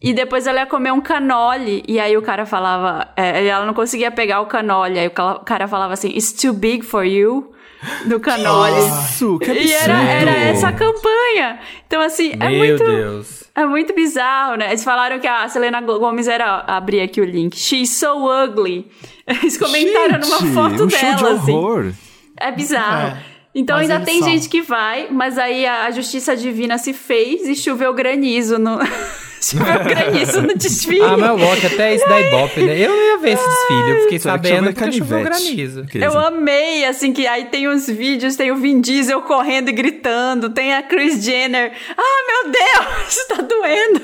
E 0.00 0.12
depois 0.12 0.46
ela 0.46 0.60
ia 0.60 0.66
comer 0.66 0.92
um 0.92 1.00
canole. 1.00 1.82
E 1.88 1.98
aí 1.98 2.14
o 2.14 2.20
cara 2.20 2.44
falava. 2.44 3.08
é, 3.16 3.46
ela 3.46 3.64
não 3.64 3.72
conseguia 3.72 4.10
pegar 4.10 4.42
o 4.42 4.46
canole. 4.46 4.98
Aí 4.98 5.06
o 5.06 5.10
cara 5.10 5.66
falava 5.66 5.94
assim: 5.94 6.08
It's 6.08 6.30
too 6.30 6.52
big 6.52 6.84
for 6.84 7.04
you. 7.04 7.53
Do 8.06 8.20
canole. 8.20 8.76
Isso, 8.78 9.38
que 9.38 9.50
E 9.50 9.72
era, 9.72 9.94
absurdo. 9.94 10.10
era 10.10 10.30
essa 10.36 10.68
a 10.68 10.72
campanha. 10.72 11.58
Então, 11.86 12.00
assim, 12.00 12.32
é 12.40 12.48
Meu 12.48 12.58
muito. 12.58 12.84
Deus. 12.84 13.44
É 13.54 13.64
muito 13.64 13.94
bizarro, 13.94 14.56
né? 14.56 14.68
Eles 14.68 14.82
falaram 14.82 15.18
que 15.20 15.26
a 15.28 15.48
Selena 15.48 15.80
Gomes 15.80 16.26
era. 16.26 16.64
Abri 16.66 17.00
aqui 17.00 17.20
o 17.20 17.24
link. 17.24 17.56
She's 17.56 17.90
so 17.90 18.26
ugly. 18.28 18.90
Eles 19.26 19.56
comentaram 19.56 20.18
numa 20.18 20.38
Gente, 20.38 20.52
foto 20.54 20.84
um 20.84 20.90
show 20.90 21.14
de 21.14 21.16
dela, 21.22 21.32
assim. 21.34 21.52
horror. 21.52 21.92
É 22.36 22.50
bizarro. 22.50 23.16
É, 23.16 23.22
então 23.54 23.76
mas 23.76 23.88
ainda 23.88 24.04
tem 24.04 24.18
são. 24.18 24.28
gente 24.28 24.48
que 24.48 24.60
vai, 24.60 25.06
mas 25.10 25.38
aí 25.38 25.64
a, 25.64 25.84
a 25.84 25.90
justiça 25.92 26.36
divina 26.36 26.76
se 26.78 26.92
fez 26.92 27.46
e 27.48 27.54
choveu 27.54 27.94
granizo 27.94 28.58
no. 28.58 28.78
choveu 29.50 29.84
granizo 29.84 30.42
no 30.42 30.54
desfile. 30.54 31.00
Ah, 31.02 31.16
mas 31.16 31.28
eu 31.30 31.38
gosto 31.38 31.66
até 31.66 31.94
isso 31.94 32.08
da 32.08 32.20
Ibope, 32.20 32.60
né? 32.62 32.78
Eu 32.78 32.88
não 32.90 32.96
ia 33.02 33.18
ver 33.18 33.30
esse 33.32 33.44
desfile, 33.48 33.90
eu 33.90 34.00
fiquei 34.02 34.18
Será 34.18 34.38
que 34.38 34.48
sabendo 34.48 34.64
chama 34.66 34.72
porque 34.72 34.92
choveu 34.98 35.22
canivete? 35.24 35.54
granizo. 35.54 35.84
Eu 35.94 36.18
amei, 36.18 36.84
assim, 36.84 37.12
que 37.12 37.26
aí 37.26 37.44
tem 37.46 37.68
uns 37.68 37.86
vídeos, 37.86 38.36
tem 38.36 38.50
o 38.52 38.56
Vin 38.56 38.80
Diesel 38.80 39.20
correndo 39.22 39.68
e 39.68 39.72
gritando, 39.72 40.50
tem 40.50 40.74
a 40.74 40.82
Kris 40.82 41.22
Jenner, 41.24 41.72
ah, 41.96 42.42
meu 42.42 42.52
Deus, 42.52 43.16
tá 43.28 43.42
doendo. 43.42 44.00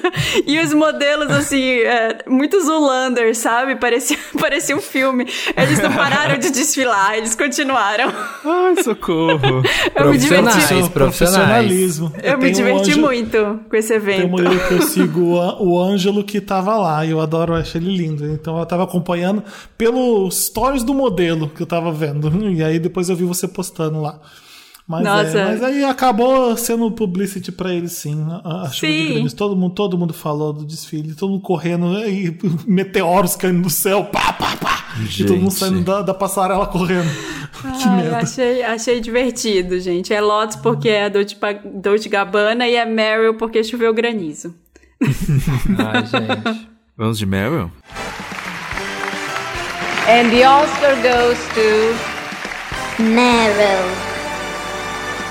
E 0.47 0.59
os 0.61 0.73
modelos, 0.73 1.31
assim, 1.31 1.81
é, 1.81 2.19
muito 2.29 2.61
Zulander, 2.61 3.35
sabe? 3.35 3.77
Parecia, 3.77 4.19
parecia 4.39 4.77
um 4.77 4.81
filme. 4.81 5.27
Eles 5.57 5.79
não 5.81 5.93
pararam 5.93 6.39
de 6.39 6.51
desfilar, 6.51 7.17
eles 7.17 7.35
continuaram. 7.35 8.13
Ai, 8.45 8.83
socorro. 8.83 9.63
Eu 9.95 10.11
me 10.11 10.19
diverti. 10.19 10.41
Profissionais. 10.51 10.89
Profissionalismo. 10.89 12.13
Eu 12.23 12.39
me 12.39 12.51
tenho 12.53 12.53
um 12.53 12.53
diverti 12.53 12.91
anjo- 12.93 13.01
muito 13.01 13.61
com 13.69 13.77
esse 13.77 13.89
Tem 13.89 13.97
evento. 13.97 14.27
uma 14.27 14.43
mulher 14.43 14.69
que 14.69 14.75
eu 14.75 14.83
sigo, 14.83 15.21
o 15.35 15.81
Ângelo, 15.81 16.25
que 16.25 16.41
tava 16.41 16.77
lá. 16.77 17.05
E 17.05 17.11
eu 17.11 17.21
adoro, 17.21 17.55
eu 17.55 17.59
acho 17.59 17.77
ele 17.79 17.97
lindo. 17.97 18.27
Então 18.27 18.59
eu 18.59 18.67
tava 18.67 18.85
acompanhando 18.85 19.43
pelos 19.77 20.47
stories 20.47 20.83
do 20.83 20.95
modelo 20.95 21.49
que 21.49 21.63
eu 21.63 21.67
tava 21.67 21.93
vendo. 21.93 22.31
E 22.51 22.63
aí 22.63 22.79
depois 22.79 23.09
eu 23.09 23.17
vi 23.17 23.25
você 23.25 23.47
postando 23.47 24.01
lá. 24.01 24.21
Mas, 24.91 25.05
Nossa. 25.05 25.39
é, 25.39 25.45
mas 25.45 25.63
aí 25.63 25.85
acabou 25.85 26.57
sendo 26.57 26.91
publicity 26.91 27.53
pra 27.53 27.73
ele, 27.73 27.89
sim. 27.89 28.27
A, 28.43 28.63
a 28.63 28.71
chuva 28.71 28.93
de 28.93 28.99
Sim. 28.99 29.13
granizo. 29.13 29.37
Todo 29.37 29.57
mundo, 29.57 29.73
todo 29.73 29.97
mundo 29.97 30.13
falou 30.13 30.53
do 30.53 30.65
desfile, 30.65 31.15
todo 31.15 31.31
mundo 31.31 31.43
correndo 31.43 31.97
e 32.09 32.37
meteoros 32.67 33.37
caindo 33.37 33.63
do 33.63 33.71
céu, 33.71 34.03
pá, 34.07 34.33
pá, 34.33 34.57
pá. 34.57 34.85
E 34.99 35.23
todo 35.23 35.37
mundo 35.37 35.51
Gente. 35.51 35.55
saindo 35.61 35.81
da, 35.83 36.03
da 36.03 36.13
passarela 36.13 36.67
correndo. 36.67 37.09
que 37.79 37.89
Ai, 37.89 37.97
merda. 38.03 38.17
achei, 38.19 38.63
achei 38.65 39.01
divertido, 39.01 39.79
gente. 39.79 40.13
É 40.13 40.21
Lotus 40.21 40.57
porque 40.57 40.89
é 40.89 41.05
a 41.05 41.09
Dolce, 41.09 41.37
Dolce 41.73 42.09
Gabbana 42.09 42.67
e 42.67 42.75
é 42.75 42.85
Meryl 42.85 43.35
porque 43.35 43.63
choveu 43.63 43.95
granizo. 43.95 44.53
Ai, 45.03 46.07
gente. 46.07 46.69
Vamos 46.97 47.19
de 47.19 47.27
Meryl? 47.27 47.71
And 50.09 50.31
the 50.31 50.47
Oscar 50.47 50.95
goes 50.97 51.39
to 51.55 53.03
Meryl. 53.03 54.11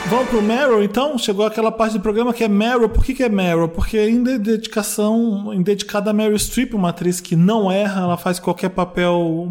Vamos 0.07 0.29
pro 0.29 0.41
Meryl, 0.41 0.81
então? 0.83 1.17
Chegou 1.19 1.45
aquela 1.45 1.71
parte 1.71 1.93
do 1.93 1.99
programa 1.99 2.33
que 2.33 2.43
é 2.43 2.47
Meryl. 2.47 2.89
Por 2.89 3.03
que, 3.05 3.13
que 3.13 3.21
é 3.23 3.29
Meryl? 3.29 3.67
Porque 3.69 3.99
em 3.99 4.23
de- 4.23 4.39
dedicação, 4.39 5.53
em 5.53 5.61
dedicada 5.61 6.09
a 6.09 6.13
Meryl 6.13 6.39
Streep, 6.39 6.73
uma 6.73 6.89
atriz 6.89 7.19
que 7.21 7.35
não 7.35 7.71
erra, 7.71 8.01
ela 8.01 8.17
faz 8.17 8.39
qualquer 8.39 8.69
papel 8.69 9.47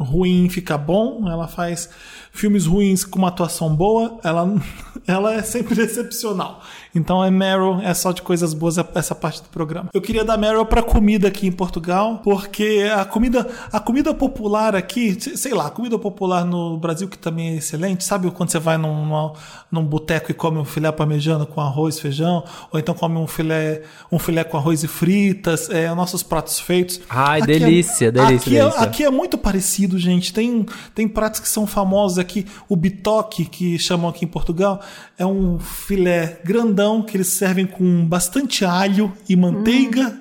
ruim 0.00 0.48
ficar 0.48 0.78
bom, 0.78 1.28
ela 1.30 1.46
faz 1.46 1.88
filmes 2.32 2.66
ruins 2.66 3.04
com 3.04 3.18
uma 3.18 3.28
atuação 3.28 3.74
boa, 3.74 4.18
ela, 4.24 4.52
ela 5.06 5.34
é 5.34 5.42
sempre 5.42 5.78
excepcional. 5.82 6.60
Então 6.94 7.24
é 7.24 7.30
Meryl, 7.30 7.80
é 7.80 7.94
só 7.94 8.12
de 8.12 8.20
coisas 8.20 8.52
boas 8.52 8.76
essa 8.94 9.14
parte 9.14 9.42
do 9.42 9.48
programa. 9.48 9.88
Eu 9.94 10.00
queria 10.00 10.24
dar 10.24 10.36
Meryl 10.36 10.64
pra 10.66 10.82
comida 10.82 11.28
aqui 11.28 11.46
em 11.46 11.52
Portugal, 11.52 12.20
porque 12.22 12.90
a 12.94 13.04
comida, 13.04 13.48
a 13.72 13.80
comida 13.80 14.12
popular 14.12 14.76
aqui, 14.76 15.16
sei 15.36 15.54
lá, 15.54 15.68
a 15.68 15.70
comida 15.70 15.98
popular 15.98 16.44
no 16.44 16.76
Brasil 16.76 17.08
que 17.08 17.16
também 17.16 17.50
é 17.50 17.56
excelente, 17.56 18.04
sabe 18.04 18.30
quando 18.30 18.50
você 18.50 18.58
vai 18.58 18.76
num, 18.76 19.06
num, 19.06 19.32
num 19.70 19.84
boteco 19.84 20.30
e 20.30 20.34
come 20.34 20.58
um 20.58 20.64
filé 20.66 20.92
parmegiana 20.92 21.46
com 21.46 21.60
arroz, 21.62 21.98
feijão, 21.98 22.44
ou 22.70 22.78
então 22.78 22.94
come 22.94 23.16
um 23.16 23.26
filé, 23.26 23.82
um 24.10 24.18
filé 24.18 24.44
com 24.44 24.58
arroz 24.58 24.82
e 24.82 24.88
fritas, 24.88 25.70
é, 25.70 25.92
nossos 25.94 26.22
pratos 26.22 26.60
feitos. 26.60 27.00
Ai, 27.08 27.40
Aqui 27.40 27.52
é- 27.52 27.58
delícia, 27.58 28.12
delícia, 28.12 28.36
aqui, 28.36 28.56
é, 28.56 28.60
delícia. 28.64 28.80
aqui 28.82 29.04
é 29.04 29.10
muito 29.10 29.38
parecido, 29.38 29.98
gente. 29.98 30.32
Tem, 30.32 30.66
tem 30.94 31.08
pratos 31.08 31.40
que 31.40 31.48
são 31.48 31.66
famosos 31.66 32.18
aqui. 32.22 32.46
O 32.68 32.76
bitoque, 32.76 33.44
que 33.44 33.78
chamam 33.78 34.08
aqui 34.08 34.24
em 34.24 34.28
Portugal, 34.28 34.80
é 35.18 35.26
um 35.26 35.58
filé 35.58 36.40
grandão 36.44 37.02
que 37.02 37.16
eles 37.16 37.28
servem 37.28 37.66
com 37.66 38.06
bastante 38.06 38.64
alho 38.64 39.12
e 39.28 39.36
manteiga. 39.36 40.18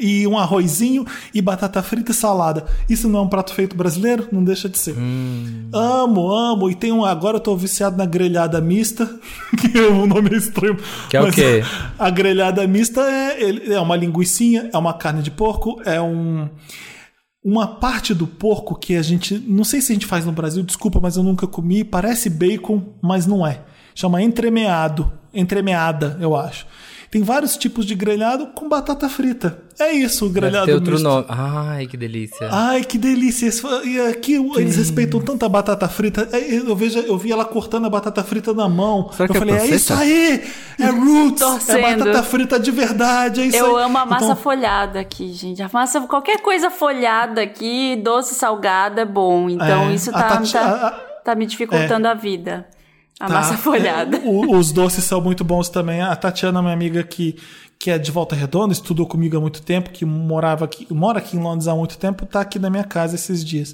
e 0.00 0.24
um 0.28 0.38
arrozinho 0.38 1.04
e 1.34 1.42
batata 1.42 1.82
frita 1.82 2.12
e 2.12 2.14
salada. 2.14 2.64
Isso 2.88 3.08
não 3.08 3.18
é 3.18 3.22
um 3.22 3.28
prato 3.28 3.52
feito 3.52 3.74
brasileiro? 3.74 4.28
Não 4.30 4.44
deixa 4.44 4.68
de 4.68 4.78
ser. 4.78 4.94
Amo, 5.72 6.30
amo. 6.30 6.70
E 6.70 6.74
tem 6.76 6.92
um. 6.92 7.04
Agora 7.04 7.38
eu 7.38 7.40
tô 7.40 7.56
viciado 7.56 7.96
na 7.96 8.06
grelhada 8.06 8.60
mista, 8.60 9.10
que 9.60 9.76
o 9.76 10.06
nome 10.06 10.30
é 10.32 10.36
estranho. 10.36 10.78
Que 11.10 11.16
é 11.16 11.20
o 11.20 11.32
quê? 11.32 11.64
A 11.98 12.10
grelhada 12.10 12.64
mista 12.66 13.00
é, 13.00 13.72
é 13.72 13.80
uma 13.80 13.96
linguiçinha, 13.96 14.70
é 14.72 14.78
uma 14.78 14.94
carne 14.94 15.20
de 15.20 15.32
porco, 15.32 15.80
é 15.84 16.00
um. 16.00 16.48
Uma 17.42 17.66
parte 17.66 18.14
do 18.14 18.26
porco 18.26 18.74
que 18.74 18.96
a 18.96 19.02
gente. 19.02 19.38
Não 19.38 19.64
sei 19.64 19.80
se 19.80 19.92
a 19.92 19.94
gente 19.94 20.06
faz 20.06 20.24
no 20.24 20.32
Brasil, 20.32 20.62
desculpa, 20.62 21.00
mas 21.00 21.16
eu 21.16 21.22
nunca 21.22 21.46
comi. 21.46 21.84
Parece 21.84 22.28
bacon, 22.28 22.82
mas 23.00 23.26
não 23.26 23.46
é. 23.46 23.62
Chama 23.94 24.22
entremeado. 24.22 25.12
Entremeada, 25.32 26.18
eu 26.20 26.34
acho. 26.34 26.66
Tem 27.10 27.22
vários 27.22 27.56
tipos 27.56 27.86
de 27.86 27.94
grelhado 27.94 28.48
com 28.48 28.68
batata 28.68 29.08
frita. 29.08 29.58
É 29.80 29.90
isso, 29.92 30.26
o 30.26 30.28
Deve 30.28 30.40
grelhado 30.40 30.66
ter 30.66 30.74
outro 30.74 30.92
misto. 30.92 31.04
nome. 31.04 31.24
Ai, 31.28 31.86
que 31.86 31.96
delícia. 31.96 32.48
Ai, 32.52 32.84
que 32.84 32.98
delícia. 32.98 33.48
E 33.84 33.98
aqui 34.10 34.34
eles 34.56 34.76
respeitam 34.76 35.18
tanto 35.20 35.46
a 35.46 35.48
batata 35.48 35.88
frita. 35.88 36.28
É, 36.32 36.56
Eu, 36.56 36.76
vejo, 36.76 36.98
eu 36.98 37.16
vi 37.16 37.32
ela 37.32 37.46
cortando 37.46 37.86
a 37.86 37.90
batata 37.90 38.22
frita 38.22 38.52
na 38.52 38.68
mão. 38.68 39.10
Será 39.12 39.24
eu 39.24 39.30
que 39.32 39.36
é 39.36 39.40
falei, 39.40 39.54
é, 39.54 39.58
panceta? 39.58 39.76
isso 39.76 39.94
aí! 39.94 40.44
É 40.78 40.86
roots! 40.92 41.68
É 41.70 41.80
batata 41.96 42.22
frita 42.24 42.60
de 42.60 42.70
verdade, 42.70 43.40
é 43.40 43.46
isso 43.46 43.56
Eu 43.56 43.78
aí. 43.78 43.84
amo 43.84 43.96
a 43.96 44.04
massa 44.04 44.24
Então, 44.26 44.36
folhada 44.36 45.00
aqui, 45.00 45.32
gente. 45.32 45.62
A 45.62 45.70
massa, 45.72 46.02
qualquer 46.02 46.42
coisa 46.42 46.70
folhada 46.70 47.40
aqui, 47.40 47.96
doce, 48.04 48.34
salgada, 48.34 49.00
é 49.00 49.06
bom. 49.06 49.48
Então 49.48 49.88
É, 49.88 49.94
isso 49.94 50.12
tá, 50.12 50.24
Tati- 50.24 50.52
tá, 50.52 50.90
tá 51.24 51.34
me 51.34 51.46
dificultando 51.46 52.06
a 52.06 52.12
vida. 52.12 52.66
A 53.20 53.26
Tá. 53.26 53.34
massa 53.34 53.56
folhada. 53.56 54.16
É, 54.18 54.20
o- 54.24 54.56
os 54.56 54.70
doces 54.72 55.02
são 55.04 55.20
muito 55.20 55.42
bons 55.44 55.68
também. 55.68 56.00
A 56.00 56.14
Tatiana, 56.14 56.60
minha 56.62 56.72
amiga 56.74 57.02
que, 57.02 57.36
que 57.78 57.90
é 57.90 57.98
de 57.98 58.10
Volta 58.10 58.36
Redonda, 58.36 58.72
estudou 58.72 59.06
comigo 59.06 59.36
há 59.36 59.40
muito 59.40 59.60
tempo, 59.62 59.90
que 59.90 60.04
morava 60.04 60.64
aqui, 60.64 60.86
mora 60.92 61.18
aqui 61.18 61.36
em 61.36 61.40
Londres 61.40 61.66
há 61.68 61.74
muito 61.74 61.98
tempo, 61.98 62.24
tá 62.26 62.40
aqui 62.40 62.58
na 62.58 62.70
minha 62.70 62.84
casa 62.84 63.14
esses 63.16 63.44
dias. 63.44 63.72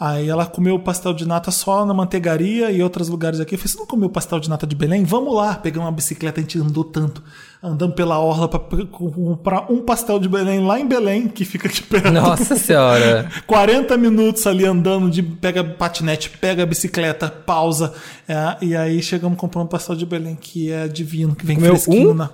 Aí 0.00 0.28
ela 0.28 0.46
comeu 0.46 0.78
pastel 0.78 1.12
de 1.12 1.26
nata 1.26 1.50
só 1.50 1.84
na 1.84 1.92
manteigaria 1.92 2.70
e 2.70 2.80
outros 2.80 3.08
lugares 3.08 3.40
aqui. 3.40 3.56
Eu 3.56 3.58
falei, 3.58 3.72
você 3.72 3.78
não 3.78 3.86
comeu 3.86 4.08
pastel 4.08 4.38
de 4.38 4.48
nata 4.48 4.64
de 4.64 4.76
Belém? 4.76 5.02
Vamos 5.02 5.34
lá. 5.34 5.56
Peguei 5.56 5.80
uma 5.80 5.90
bicicleta, 5.90 6.38
a 6.38 6.42
gente 6.42 6.56
andou 6.56 6.84
tanto, 6.84 7.20
andando 7.60 7.94
pela 7.94 8.16
orla 8.20 8.46
pra 8.46 8.60
pra 8.60 8.86
comprar 8.86 9.72
um 9.72 9.82
pastel 9.82 10.20
de 10.20 10.28
Belém 10.28 10.64
lá 10.64 10.78
em 10.78 10.86
Belém, 10.86 11.26
que 11.26 11.44
fica 11.44 11.66
aqui 11.66 11.82
perto. 11.82 12.12
Nossa 12.12 12.54
senhora. 12.54 13.28
40 13.44 13.96
minutos 13.96 14.46
ali 14.46 14.64
andando 14.64 15.10
de 15.10 15.20
pega 15.20 15.64
patinete, 15.64 16.30
pega 16.30 16.62
a 16.62 16.66
bicicleta, 16.66 17.28
pausa. 17.28 17.92
é, 18.28 18.56
e 18.64 18.76
aí 18.76 19.02
chegamos 19.02 19.36
comprando 19.36 19.64
um 19.64 19.68
pastel 19.68 19.96
de 19.96 20.06
Belém, 20.06 20.36
que 20.36 20.70
é 20.70 20.86
divino, 20.86 21.34
que 21.34 21.44
vem 21.44 21.56
Comeu 21.56 21.72
fresquinho 21.72 22.12
um? 22.12 22.14
na. 22.14 22.30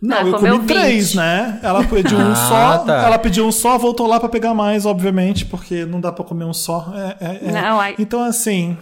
Não, 0.00 0.16
Ah, 0.16 0.22
eu 0.22 0.32
comi 0.38 0.58
três, 0.66 1.08
20. 1.08 1.16
né? 1.16 1.60
Ela 1.62 1.84
pediu 1.84 2.16
um 2.18 2.32
Ah, 2.32 2.34
só, 2.34 2.78
tá. 2.84 3.02
ela 3.04 3.18
pediu 3.18 3.46
um 3.46 3.52
só, 3.52 3.76
voltou 3.76 4.06
lá 4.06 4.18
pra 4.18 4.28
pegar 4.30 4.54
mais, 4.54 4.86
obviamente, 4.86 5.44
porque 5.44 5.84
não 5.84 6.00
dá 6.00 6.10
pra 6.10 6.24
comer 6.24 6.44
um 6.46 6.54
só. 6.54 6.92
É, 7.20 7.24
é- 7.26 7.40
é. 7.48 7.52
Não, 7.52 7.78
aí- 7.80 7.94
Então, 7.98 8.22
assim, 8.22 8.76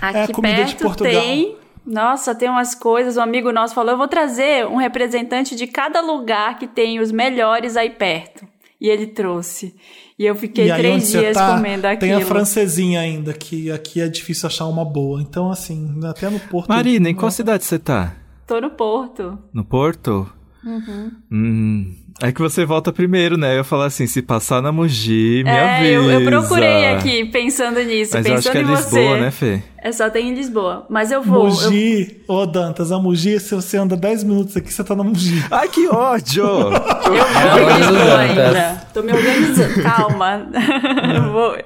Aqui 0.00 0.16
É 0.16 0.22
a 0.22 0.28
comida 0.28 0.64
de 0.64 0.76
Portugal. 0.76 1.10
tem. 1.20 1.56
Nossa, 1.84 2.32
tem 2.32 2.48
umas 2.48 2.72
coisas. 2.72 3.16
Um 3.16 3.20
amigo 3.20 3.50
nosso 3.50 3.74
falou: 3.74 3.90
eu 3.92 3.98
vou 3.98 4.06
trazer 4.06 4.64
um 4.66 4.76
representante 4.76 5.56
de 5.56 5.66
cada 5.66 6.00
lugar 6.00 6.56
que 6.56 6.68
tem 6.68 7.00
os 7.00 7.10
melhores 7.10 7.76
aí 7.76 7.90
perto. 7.90 8.46
E 8.80 8.88
ele 8.88 9.08
trouxe. 9.08 9.74
E 10.16 10.24
eu 10.24 10.36
fiquei 10.36 10.66
e 10.66 10.70
aí 10.70 10.78
três 10.80 11.08
dias 11.10 11.36
tá, 11.36 11.56
comendo 11.56 11.84
aquilo. 11.88 12.00
tem 12.00 12.12
a 12.12 12.24
francesinha 12.24 13.00
ainda, 13.00 13.32
que 13.32 13.72
aqui 13.72 14.00
é 14.00 14.06
difícil 14.06 14.46
achar 14.46 14.66
uma 14.66 14.84
boa. 14.84 15.20
Então, 15.20 15.50
assim, 15.50 15.98
até 16.04 16.30
no 16.30 16.38
Porto. 16.38 16.68
Marina, 16.68 17.08
em 17.10 17.14
qual 17.14 17.30
cidade 17.32 17.64
você 17.64 17.76
tá? 17.78 18.12
Tô 18.48 18.60
no 18.60 18.70
Porto. 18.70 19.38
No 19.52 19.62
Porto? 19.64 20.26
Uhum. 20.64 21.10
Hum. 21.30 21.94
É 22.20 22.32
que 22.32 22.40
você 22.40 22.64
volta 22.64 22.92
primeiro, 22.92 23.36
né? 23.38 23.52
Eu 23.52 23.58
ia 23.58 23.64
falar 23.64 23.84
assim, 23.86 24.04
se 24.08 24.20
passar 24.20 24.60
na 24.60 24.72
Mogi, 24.72 25.42
me 25.44 25.50
é, 25.50 25.76
avisa. 25.76 25.92
eu, 25.92 26.10
eu 26.10 26.24
procurei 26.24 26.86
aqui 26.88 27.24
pensando 27.26 27.78
nisso, 27.84 28.10
Mas 28.14 28.26
eu 28.26 28.34
pensando 28.34 28.38
acho 28.38 28.50
que 28.50 28.58
é 28.58 28.60
em 28.62 28.64
Lisboa, 28.64 29.14
você. 29.16 29.20
né, 29.20 29.30
Fê? 29.30 29.62
É 29.80 29.92
só 29.92 30.10
tem 30.10 30.30
em 30.30 30.34
Lisboa. 30.34 30.84
Mas 30.90 31.12
eu 31.12 31.22
vou. 31.22 31.46
eu- 31.46 31.52
Mogi, 31.52 32.22
ô 32.26 32.44
Dantas, 32.44 32.90
a 32.90 32.98
Mogi, 32.98 33.38
se 33.38 33.54
você 33.54 33.76
anda 33.76 33.96
10 33.96 34.24
minutos 34.24 34.56
aqui, 34.56 34.72
você 34.72 34.82
tá 34.82 34.96
na 34.96 35.04
Mogi. 35.04 35.44
Ai, 35.48 35.68
que 35.68 35.86
ódio! 35.88 36.42
Eu 36.48 36.70
vou 36.70 37.70
É, 37.70 37.72
em 37.72 37.76
Lisboa 37.78 38.18
ainda. 38.18 38.82
Tô 38.92 39.02
me 39.02 39.12
organizando. 39.12 39.82
Calma. 39.82 40.48
Eu 41.14 41.32
vou. 41.32 41.56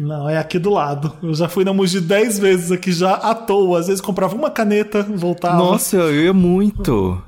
Não, 0.00 0.28
é 0.28 0.38
aqui 0.38 0.58
do 0.58 0.70
lado. 0.70 1.12
Eu 1.22 1.34
já 1.34 1.48
fui 1.48 1.62
na 1.64 1.72
Mogi 1.74 2.00
10 2.00 2.38
vezes 2.38 2.72
aqui 2.72 2.90
já 2.90 3.12
à 3.14 3.34
toa. 3.34 3.78
Às 3.80 3.86
vezes 3.88 4.00
comprava 4.00 4.34
uma 4.34 4.50
caneta, 4.50 5.02
voltava. 5.14 5.56
Nossa, 5.58 5.96
eu 5.96 6.24
ia 6.24 6.32
muito. 6.32 7.20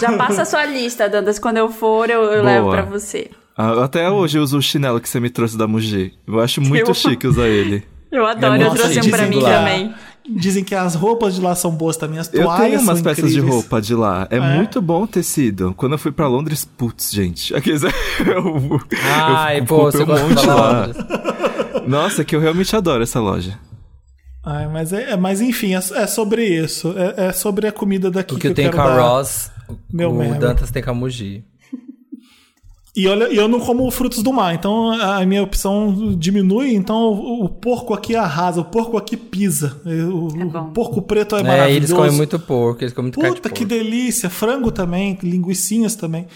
Já 0.00 0.16
passa 0.16 0.42
a 0.42 0.44
sua 0.44 0.64
lista, 0.64 1.08
Dantas. 1.08 1.38
Quando 1.38 1.56
eu 1.56 1.68
for, 1.70 2.08
eu, 2.08 2.22
eu 2.24 2.42
levo 2.44 2.70
pra 2.70 2.82
você. 2.82 3.28
Ah, 3.56 3.84
Até 3.84 4.08
hoje 4.08 4.38
eu 4.38 4.42
uso 4.42 4.56
o 4.58 4.62
chinelo 4.62 5.00
que 5.00 5.08
você 5.08 5.18
me 5.18 5.30
trouxe 5.30 5.58
da 5.58 5.66
Mugi. 5.66 6.14
Eu 6.26 6.38
acho 6.40 6.60
muito 6.60 6.90
Eu- 6.90 6.94
chique 6.94 7.26
usar 7.26 7.48
ele. 7.48 7.82
Eu 8.10 8.26
adoro, 8.26 8.54
É 8.54 8.56
eu 8.56 8.60
muito 8.70 8.74
trouxe 8.80 9.00
um 9.00 9.10
pra 9.10 9.26
mim 9.26 9.38
a- 9.44 9.58
também. 9.58 9.94
Dizem 10.28 10.62
que 10.62 10.74
as 10.74 10.94
roupas 10.94 11.34
de 11.34 11.40
lá 11.40 11.52
são 11.56 11.72
boas 11.72 11.96
também, 11.96 12.18
as 12.20 12.32
Eu 12.32 12.44
toalhas 12.44 12.66
tenho 12.68 12.80
umas 12.82 12.98
são 12.98 13.04
peças 13.04 13.24
de 13.32 13.38
incríveis. 13.38 13.54
roupa 13.54 13.80
de 13.82 13.94
lá. 13.94 14.28
É, 14.30 14.38
muito 14.38 14.80
bom 14.80 15.02
o 15.02 15.06
tecido. 15.08 15.74
Quando 15.76 15.92
eu 15.92 15.98
fui 15.98 16.12
pra 16.12 16.28
Londres, 16.28 16.64
putz, 16.64 17.10
gente. 17.10 17.52
Aqueles... 17.56 17.82
eu, 17.82 17.90
Ai, 19.02 19.58
eu 19.60 19.64
pô, 19.64 19.90
comprei 19.90 20.04
você 20.06 20.12
um 20.12 20.28
monte 20.28 20.40
de 20.40 20.46
lá. 20.46 20.88
Nossa, 21.86 22.24
que 22.24 22.34
eu 22.34 22.40
realmente 22.40 22.74
adoro 22.74 23.02
essa 23.02 23.20
loja. 23.20 23.58
Ai, 24.44 24.66
mas, 24.66 24.92
é, 24.92 25.12
é- 25.12 25.16
mas 25.16 25.40
enfim, 25.40 25.74
é, 25.74 25.78
é 25.78 26.06
sobre 26.06 26.44
isso. 26.44 26.94
É, 26.96 27.26
é 27.28 27.32
sobre 27.32 27.66
a 27.68 27.72
comida 27.72 28.10
daqui 28.10 28.34
O 28.34 28.36
que 28.36 28.42
que 28.42 28.48
eu 28.48 28.54
tenho 28.54 28.70
quero 28.70 28.82
com 28.82 28.88
a. 28.88 29.00
Ross, 29.00 29.50
Meu 29.92 30.12
o. 30.12 30.38
Dantas 30.38 30.70
tem 30.70 30.82
com 30.82 30.90
a 30.90 30.94
Mugi. 30.94 31.44
E 32.94 33.08
olha, 33.08 33.32
e 33.32 33.36
eu 33.38 33.48
não 33.48 33.58
como 33.58 33.90
frutos 33.90 34.22
do 34.22 34.30
mar, 34.34 34.54
então 34.54 34.90
a 34.92 35.24
minha 35.24 35.42
opção 35.42 36.14
diminui, 36.14 36.74
então 36.74 36.98
o, 37.10 37.44
o 37.44 37.48
porco 37.48 37.94
aqui 37.94 38.14
arrasa, 38.14 38.60
o 38.60 38.64
porco 38.66 38.98
aqui 38.98 39.16
pisa. 39.16 39.80
O, 39.86 40.26
o 40.26 40.64
porco 40.74 41.00
preto 41.00 41.34
é, 41.34 41.40
É, 41.40 41.42
maravilhoso. 41.42 41.76
eles 41.78 41.92
comem 41.94 42.12
muito 42.12 42.38
porco, 42.38 42.82
eles 42.84 42.92
comem 42.92 43.06
muito 43.06 43.18
carne 43.18 43.30
de 43.34 43.40
Puta, 43.40 43.48
porco. 43.48 43.58
que 43.58 43.64
delícia. 43.64 44.28
Frango 44.28 44.70
também, 44.70 45.18
linguiçinhas 45.22 45.94
também. 45.96 46.26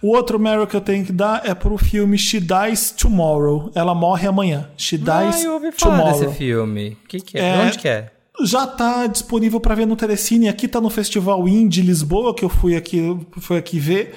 O 0.00 0.10
outro 0.14 0.38
Meryl 0.38 0.68
que 0.68 0.76
eu 0.76 0.80
tenho 0.80 1.04
que 1.04 1.10
dar 1.10 1.42
é 1.44 1.52
pro 1.52 1.76
filme 1.76 2.16
She 2.16 2.38
Dies 2.40 2.92
Tomorrow. 2.92 3.72
Ela 3.74 3.92
morre 3.92 4.28
amanhã. 4.28 4.68
She 4.76 5.00
Ah, 5.08 5.24
Dies 5.24 5.42
eu 5.42 5.54
ouvi 5.54 5.72
falar 5.72 5.96
Tomorrow. 5.98 6.20
desse 6.20 6.34
filme. 6.38 6.96
Que 7.08 7.18
que 7.18 7.36
é? 7.36 7.40
É, 7.56 7.62
Onde 7.66 7.76
que 7.78 7.88
é? 7.88 8.12
Já 8.44 8.68
tá 8.68 9.08
disponível 9.08 9.58
para 9.58 9.74
ver 9.74 9.86
no 9.86 9.96
Telecine. 9.96 10.48
Aqui 10.48 10.68
tá 10.68 10.80
no 10.80 10.90
Festival 10.90 11.48
Indie 11.48 11.82
Lisboa, 11.82 12.32
que 12.32 12.44
eu 12.44 12.48
fui 12.48 12.76
aqui, 12.76 13.16
fui 13.40 13.56
aqui 13.56 13.80
ver. 13.80 14.14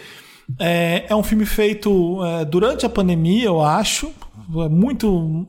É, 0.59 1.05
é 1.09 1.15
um 1.15 1.23
filme 1.23 1.45
feito 1.45 2.23
é, 2.23 2.45
durante 2.45 2.85
a 2.85 2.89
pandemia, 2.89 3.45
eu 3.45 3.61
acho. 3.61 4.11
É 4.49 4.69
muito. 4.69 5.45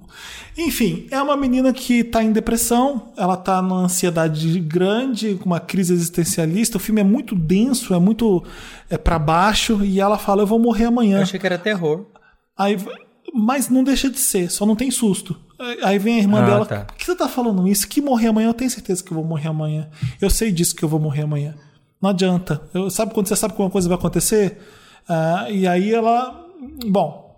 Enfim, 0.57 1.07
é 1.11 1.23
uma 1.23 1.37
menina 1.37 1.73
que 1.73 2.03
tá 2.03 2.21
em 2.23 2.33
depressão, 2.33 3.13
ela 3.17 3.37
tá 3.37 3.63
numa 3.63 3.83
ansiedade 3.83 4.59
grande, 4.59 5.37
com 5.37 5.47
uma 5.47 5.61
crise 5.61 5.93
existencialista. 5.93 6.79
O 6.79 6.81
filme 6.81 7.01
é 7.01 7.05
muito 7.05 7.37
denso, 7.37 7.95
é 7.95 7.99
muito 8.01 8.43
é 8.91 8.99
para 8.99 9.19
baixo, 9.19 9.85
e 9.85 10.01
ela 10.01 10.19
fala: 10.19 10.43
Eu 10.43 10.47
vou 10.49 10.59
morrer 10.59 10.87
amanhã. 10.87 11.19
Eu 11.19 11.23
achei 11.23 11.39
que 11.39 11.47
era 11.47 11.59
terror. 11.59 12.07
Aí, 12.57 12.77
mas 13.33 13.69
não 13.69 13.85
deixa 13.85 14.11
de 14.11 14.19
ser, 14.19 14.51
só 14.51 14.67
não 14.67 14.75
tem 14.75 14.91
susto. 14.91 15.39
Aí 15.83 15.99
vem 15.99 16.17
a 16.17 16.19
irmã 16.19 16.41
Ah, 16.41 16.47
dela, 16.47 16.67
tá. 16.67 16.81
por 16.85 16.97
que 16.97 17.05
você 17.05 17.15
tá 17.15 17.29
falando 17.29 17.67
isso? 17.69 17.87
Que 17.89 18.01
morrer 18.01 18.29
amanhã, 18.29 18.49
eu 18.49 18.55
tenho 18.55 18.71
certeza 18.71 19.03
que 19.03 19.13
eu 19.13 19.17
vou 19.17 19.25
morrer 19.25 19.49
amanhã. 19.49 19.89
Eu 20.21 20.31
sei 20.31 20.51
disso 20.51 20.75
que 20.75 20.85
eu 20.85 20.89
vou 20.89 20.99
morrer 20.99 21.23
amanhã. 21.23 21.55
Não 22.03 22.11
adianta. 22.11 22.63
Eu, 22.75 22.91
sabe 22.91 23.13
quando 23.15 23.29
você 23.29 23.37
sabe 23.37 23.55
que 23.55 23.61
uma 23.63 23.71
coisa 23.71 23.89
vai 23.89 23.99
acontecer? 23.99 24.59
Ah, 25.09 25.47
e 25.51 25.67
aí 25.67 25.93
ela. 25.93 26.47
Bom, 26.87 27.37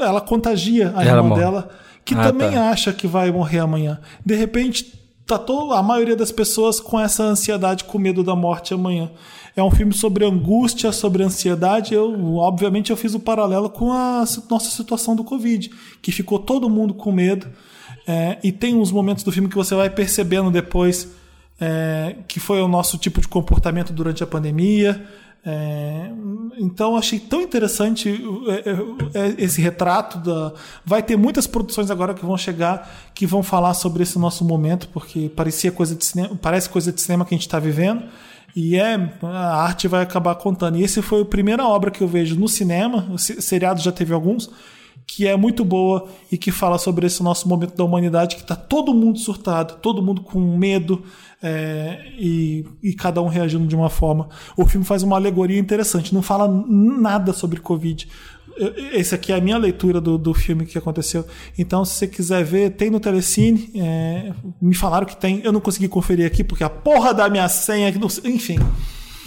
ela 0.00 0.20
contagia 0.20 0.92
a 0.96 1.02
Ela 1.04 1.18
irmã 1.18 1.28
morre. 1.30 1.40
dela, 1.40 1.68
que 2.04 2.14
Ah, 2.14 2.22
também 2.22 2.52
tá. 2.52 2.70
acha 2.70 2.92
que 2.92 3.06
vai 3.06 3.30
morrer 3.30 3.58
amanhã. 3.58 4.00
De 4.24 4.34
repente, 4.34 4.94
tá 5.26 5.38
to- 5.38 5.72
a 5.72 5.82
maioria 5.82 6.16
das 6.16 6.32
pessoas 6.32 6.80
com 6.80 6.98
essa 6.98 7.22
ansiedade, 7.22 7.84
com 7.84 7.98
medo 7.98 8.22
da 8.22 8.34
morte 8.34 8.72
amanhã. 8.74 9.10
É 9.56 9.62
um 9.62 9.70
filme 9.70 9.92
sobre 9.92 10.24
angústia, 10.24 10.92
sobre 10.92 11.22
ansiedade. 11.24 11.92
Eu, 11.92 12.36
obviamente, 12.36 12.90
eu 12.90 12.96
fiz 12.96 13.12
o 13.14 13.20
paralelo 13.20 13.68
com 13.68 13.92
a 13.92 14.24
nossa 14.48 14.70
situação 14.70 15.16
do 15.16 15.24
Covid, 15.24 15.70
que 16.00 16.12
ficou 16.12 16.38
todo 16.38 16.70
mundo 16.70 16.94
com 16.94 17.10
medo. 17.10 17.48
É, 18.06 18.38
e 18.42 18.52
tem 18.52 18.76
uns 18.76 18.90
momentos 18.92 19.24
do 19.24 19.32
filme 19.32 19.48
que 19.48 19.56
você 19.56 19.74
vai 19.74 19.90
percebendo 19.90 20.50
depois 20.50 21.08
é, 21.60 22.14
que 22.28 22.38
foi 22.38 22.62
o 22.62 22.68
nosso 22.68 22.96
tipo 22.96 23.20
de 23.20 23.26
comportamento 23.26 23.92
durante 23.92 24.22
a 24.22 24.26
pandemia. 24.26 25.04
É, 25.44 26.10
então 26.58 26.96
achei 26.96 27.18
tão 27.18 27.40
interessante 27.40 28.22
é, 28.48 28.70
é, 28.70 29.26
é, 29.28 29.34
esse 29.38 29.60
retrato 29.60 30.18
da. 30.18 30.52
Vai 30.84 31.02
ter 31.02 31.16
muitas 31.16 31.46
produções 31.46 31.90
agora 31.90 32.12
que 32.12 32.24
vão 32.24 32.36
chegar 32.36 33.10
que 33.14 33.26
vão 33.26 33.42
falar 33.42 33.74
sobre 33.74 34.02
esse 34.02 34.18
nosso 34.18 34.44
momento, 34.44 34.88
porque 34.88 35.28
parecia 35.34 35.70
coisa 35.72 35.94
de 35.94 36.04
cinema, 36.04 36.36
parece 36.40 36.68
coisa 36.68 36.92
de 36.92 37.00
cinema 37.00 37.24
que 37.24 37.34
a 37.34 37.36
gente 37.36 37.46
está 37.46 37.58
vivendo. 37.58 38.04
E 38.56 38.76
é 38.76 38.94
a 39.22 39.62
arte 39.62 39.86
vai 39.86 40.02
acabar 40.02 40.34
contando. 40.34 40.76
E 40.78 40.82
esse 40.82 41.00
foi 41.00 41.22
a 41.22 41.24
primeira 41.24 41.64
obra 41.66 41.90
que 41.90 42.02
eu 42.02 42.08
vejo 42.08 42.34
no 42.34 42.48
cinema. 42.48 43.08
O 43.10 43.16
se- 43.18 43.40
seriado 43.40 43.80
já 43.80 43.92
teve 43.92 44.12
alguns 44.12 44.50
que 45.06 45.26
é 45.26 45.34
muito 45.36 45.64
boa 45.64 46.06
e 46.30 46.36
que 46.36 46.50
fala 46.50 46.76
sobre 46.76 47.06
esse 47.06 47.22
nosso 47.22 47.48
momento 47.48 47.74
da 47.74 47.84
humanidade 47.84 48.36
que 48.36 48.42
está 48.42 48.54
todo 48.54 48.92
mundo 48.92 49.18
surtado, 49.18 49.78
todo 49.80 50.02
mundo 50.02 50.20
com 50.20 50.38
medo 50.38 51.02
é, 51.42 52.12
e, 52.18 52.64
e 52.82 52.92
cada 52.94 53.22
um 53.22 53.28
reagindo 53.28 53.66
de 53.66 53.76
uma 53.76 53.90
forma. 53.90 54.28
O 54.56 54.66
filme 54.66 54.84
faz 54.84 55.02
uma 55.02 55.16
alegoria 55.16 55.58
interessante, 55.58 56.14
não 56.14 56.22
fala 56.22 56.48
nada 56.48 57.32
sobre 57.32 57.60
Covid. 57.60 58.08
Esse 58.92 59.14
aqui 59.14 59.32
é 59.32 59.36
a 59.36 59.40
minha 59.40 59.56
leitura 59.56 60.00
do, 60.00 60.18
do 60.18 60.34
filme 60.34 60.66
que 60.66 60.76
aconteceu. 60.76 61.24
Então, 61.56 61.84
se 61.84 61.94
você 61.94 62.08
quiser 62.08 62.42
ver, 62.44 62.70
tem 62.70 62.90
no 62.90 62.98
Telecine. 62.98 63.70
É, 63.76 64.32
me 64.60 64.74
falaram 64.74 65.06
que 65.06 65.16
tem. 65.16 65.40
Eu 65.44 65.52
não 65.52 65.60
consegui 65.60 65.86
conferir 65.86 66.26
aqui 66.26 66.42
porque 66.42 66.64
a 66.64 66.70
porra 66.70 67.14
da 67.14 67.28
minha 67.28 67.48
senha. 67.48 67.88
Enfim. 68.24 68.58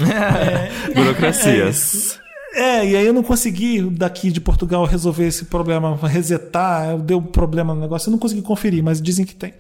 É, 0.02 0.94
Burocracias. 0.96 2.20
É, 2.54 2.86
e 2.86 2.96
aí 2.98 3.06
eu 3.06 3.14
não 3.14 3.22
consegui 3.22 3.82
daqui 3.82 4.32
de 4.32 4.42
Portugal 4.42 4.84
resolver 4.86 5.28
esse 5.28 5.46
problema, 5.46 5.96
resetar, 6.08 6.98
deu 6.98 7.22
problema 7.22 7.76
no 7.76 7.80
negócio, 7.80 8.10
eu 8.10 8.12
não 8.12 8.20
consegui 8.20 8.42
conferir, 8.42 8.84
mas 8.84 9.02
dizem 9.02 9.26
que 9.26 9.36
tem. 9.36 9.54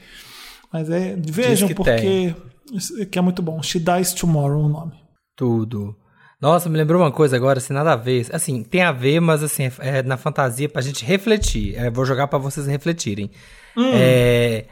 Mas 0.72 0.90
é, 0.90 1.16
vejam 1.18 1.68
que 1.68 1.76
porque 1.76 2.34
que 3.10 3.20
é 3.20 3.22
muito 3.22 3.42
bom. 3.42 3.62
She 3.62 3.80
Dies 3.80 4.14
Tomorrow 4.14 4.64
o 4.64 4.70
nome. 4.70 4.94
Tudo. 5.36 5.96
Nossa, 6.40 6.70
me 6.70 6.78
lembrou 6.78 7.02
uma 7.02 7.12
coisa 7.12 7.36
agora, 7.36 7.60
assim, 7.60 7.74
nada 7.74 7.94
a 7.94 7.96
ver. 7.96 8.26
Assim, 8.32 8.64
tem 8.64 8.82
a 8.82 8.92
ver, 8.92 9.20
mas 9.20 9.44
assim, 9.44 9.66
é, 9.66 9.72
é 10.00 10.04
na 10.04 10.18
fantasia 10.18 10.68
pra 10.68 10.82
gente 10.82 11.06
refletir. 11.06 11.76
É, 11.76 11.90
vou 11.90 12.06
jogar 12.06 12.28
pra 12.28 12.40
vocês 12.40 12.66
refletirem. 12.66 13.30
Hum. 13.78 13.92
É, 13.94 14.66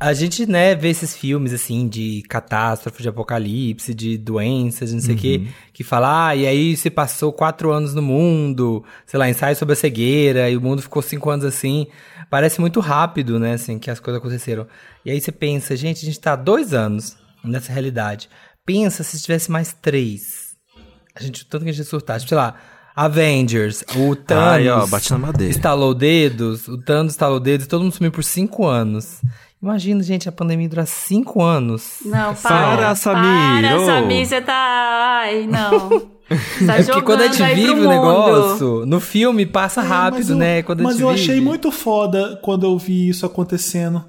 a 0.00 0.14
gente, 0.14 0.46
né, 0.46 0.74
vê 0.74 0.88
esses 0.88 1.14
filmes, 1.16 1.52
assim, 1.52 1.86
de 1.88 2.22
catástrofe, 2.28 3.02
de 3.02 3.08
apocalipse, 3.08 3.92
de 3.94 4.16
doenças, 4.16 4.88
de 4.88 4.94
não 4.96 5.02
sei 5.02 5.10
o 5.10 5.16
Uhum. 5.16 5.20
quê, 5.20 5.48
que 5.74 5.84
fala, 5.84 6.28
ah, 6.28 6.36
e 6.36 6.46
aí 6.46 6.76
se 6.76 6.88
passou 6.88 7.32
quatro 7.32 7.70
anos 7.70 7.92
no 7.94 8.00
mundo, 8.00 8.82
sei 9.06 9.18
lá, 9.18 9.28
ensaio 9.28 9.54
sobre 9.56 9.74
a 9.74 9.76
cegueira, 9.76 10.48
e 10.48 10.56
o 10.56 10.60
mundo 10.60 10.80
ficou 10.80 11.02
cinco 11.02 11.28
anos 11.28 11.44
assim. 11.44 11.86
Parece 12.30 12.60
muito 12.60 12.80
rápido, 12.80 13.38
né, 13.38 13.52
assim, 13.54 13.78
que 13.78 13.90
as 13.90 14.00
coisas 14.00 14.20
aconteceram. 14.20 14.66
E 15.04 15.10
aí 15.10 15.20
você 15.20 15.30
pensa, 15.30 15.76
gente, 15.76 16.02
a 16.02 16.06
gente 16.06 16.18
tá 16.20 16.32
há 16.32 16.36
dois 16.36 16.72
anos 16.72 17.16
nessa 17.44 17.70
realidade. 17.72 18.28
Pensa 18.64 19.02
se 19.02 19.20
tivesse 19.20 19.50
mais 19.50 19.72
três. 19.74 20.56
A 21.14 21.22
gente, 21.22 21.44
tanto 21.46 21.64
que 21.64 21.70
a 21.70 21.72
gente 21.74 21.86
surtar, 21.86 22.18
tipo, 22.18 22.28
sei 22.30 22.38
lá, 22.38 22.54
Avengers, 22.94 23.84
o 23.96 24.16
Thanos. 24.16 24.44
Ai, 24.44 24.68
ó, 24.68 24.86
bate 24.86 25.10
na 25.12 25.18
madeira. 25.18 25.50
Estalou 25.52 25.94
dedos, 25.94 26.66
o 26.68 26.76
Thanos 26.78 27.12
estalou 27.12 27.38
dedos 27.38 27.66
todo 27.66 27.82
mundo 27.82 27.94
sumiu 27.94 28.10
por 28.10 28.24
cinco 28.24 28.66
anos. 28.66 29.20
Imagina, 29.62 30.02
gente, 30.04 30.28
a 30.28 30.32
pandemia 30.32 30.68
durar 30.68 30.86
cinco 30.86 31.42
anos. 31.42 31.98
Não, 32.04 32.32
Para, 32.34 32.76
para. 32.76 32.94
Samir, 32.94 33.62
Para, 33.62 33.76
ô. 33.80 33.86
Samir, 33.86 34.26
você 34.26 34.40
tá. 34.40 34.54
Ai, 35.22 35.46
não. 35.46 36.06
Tá 36.66 36.76
é 36.76 36.82
porque 36.82 37.00
quando 37.00 37.22
a 37.22 37.28
gente 37.28 37.54
vive 37.54 37.70
o 37.70 37.76
mundo. 37.76 37.88
negócio, 37.88 38.84
no 38.84 39.00
filme 39.00 39.46
passa 39.46 39.80
É, 39.80 39.84
rápido, 39.84 40.18
mas 40.18 40.28
eu- 40.30 40.36
né? 40.36 40.62
Quando 40.62 40.82
mas 40.82 41.00
eu 41.00 41.08
vive. 41.08 41.22
achei 41.22 41.40
muito 41.40 41.72
foda 41.72 42.38
quando 42.42 42.66
eu 42.66 42.76
vi 42.76 43.08
isso 43.08 43.24
acontecendo. 43.24 44.04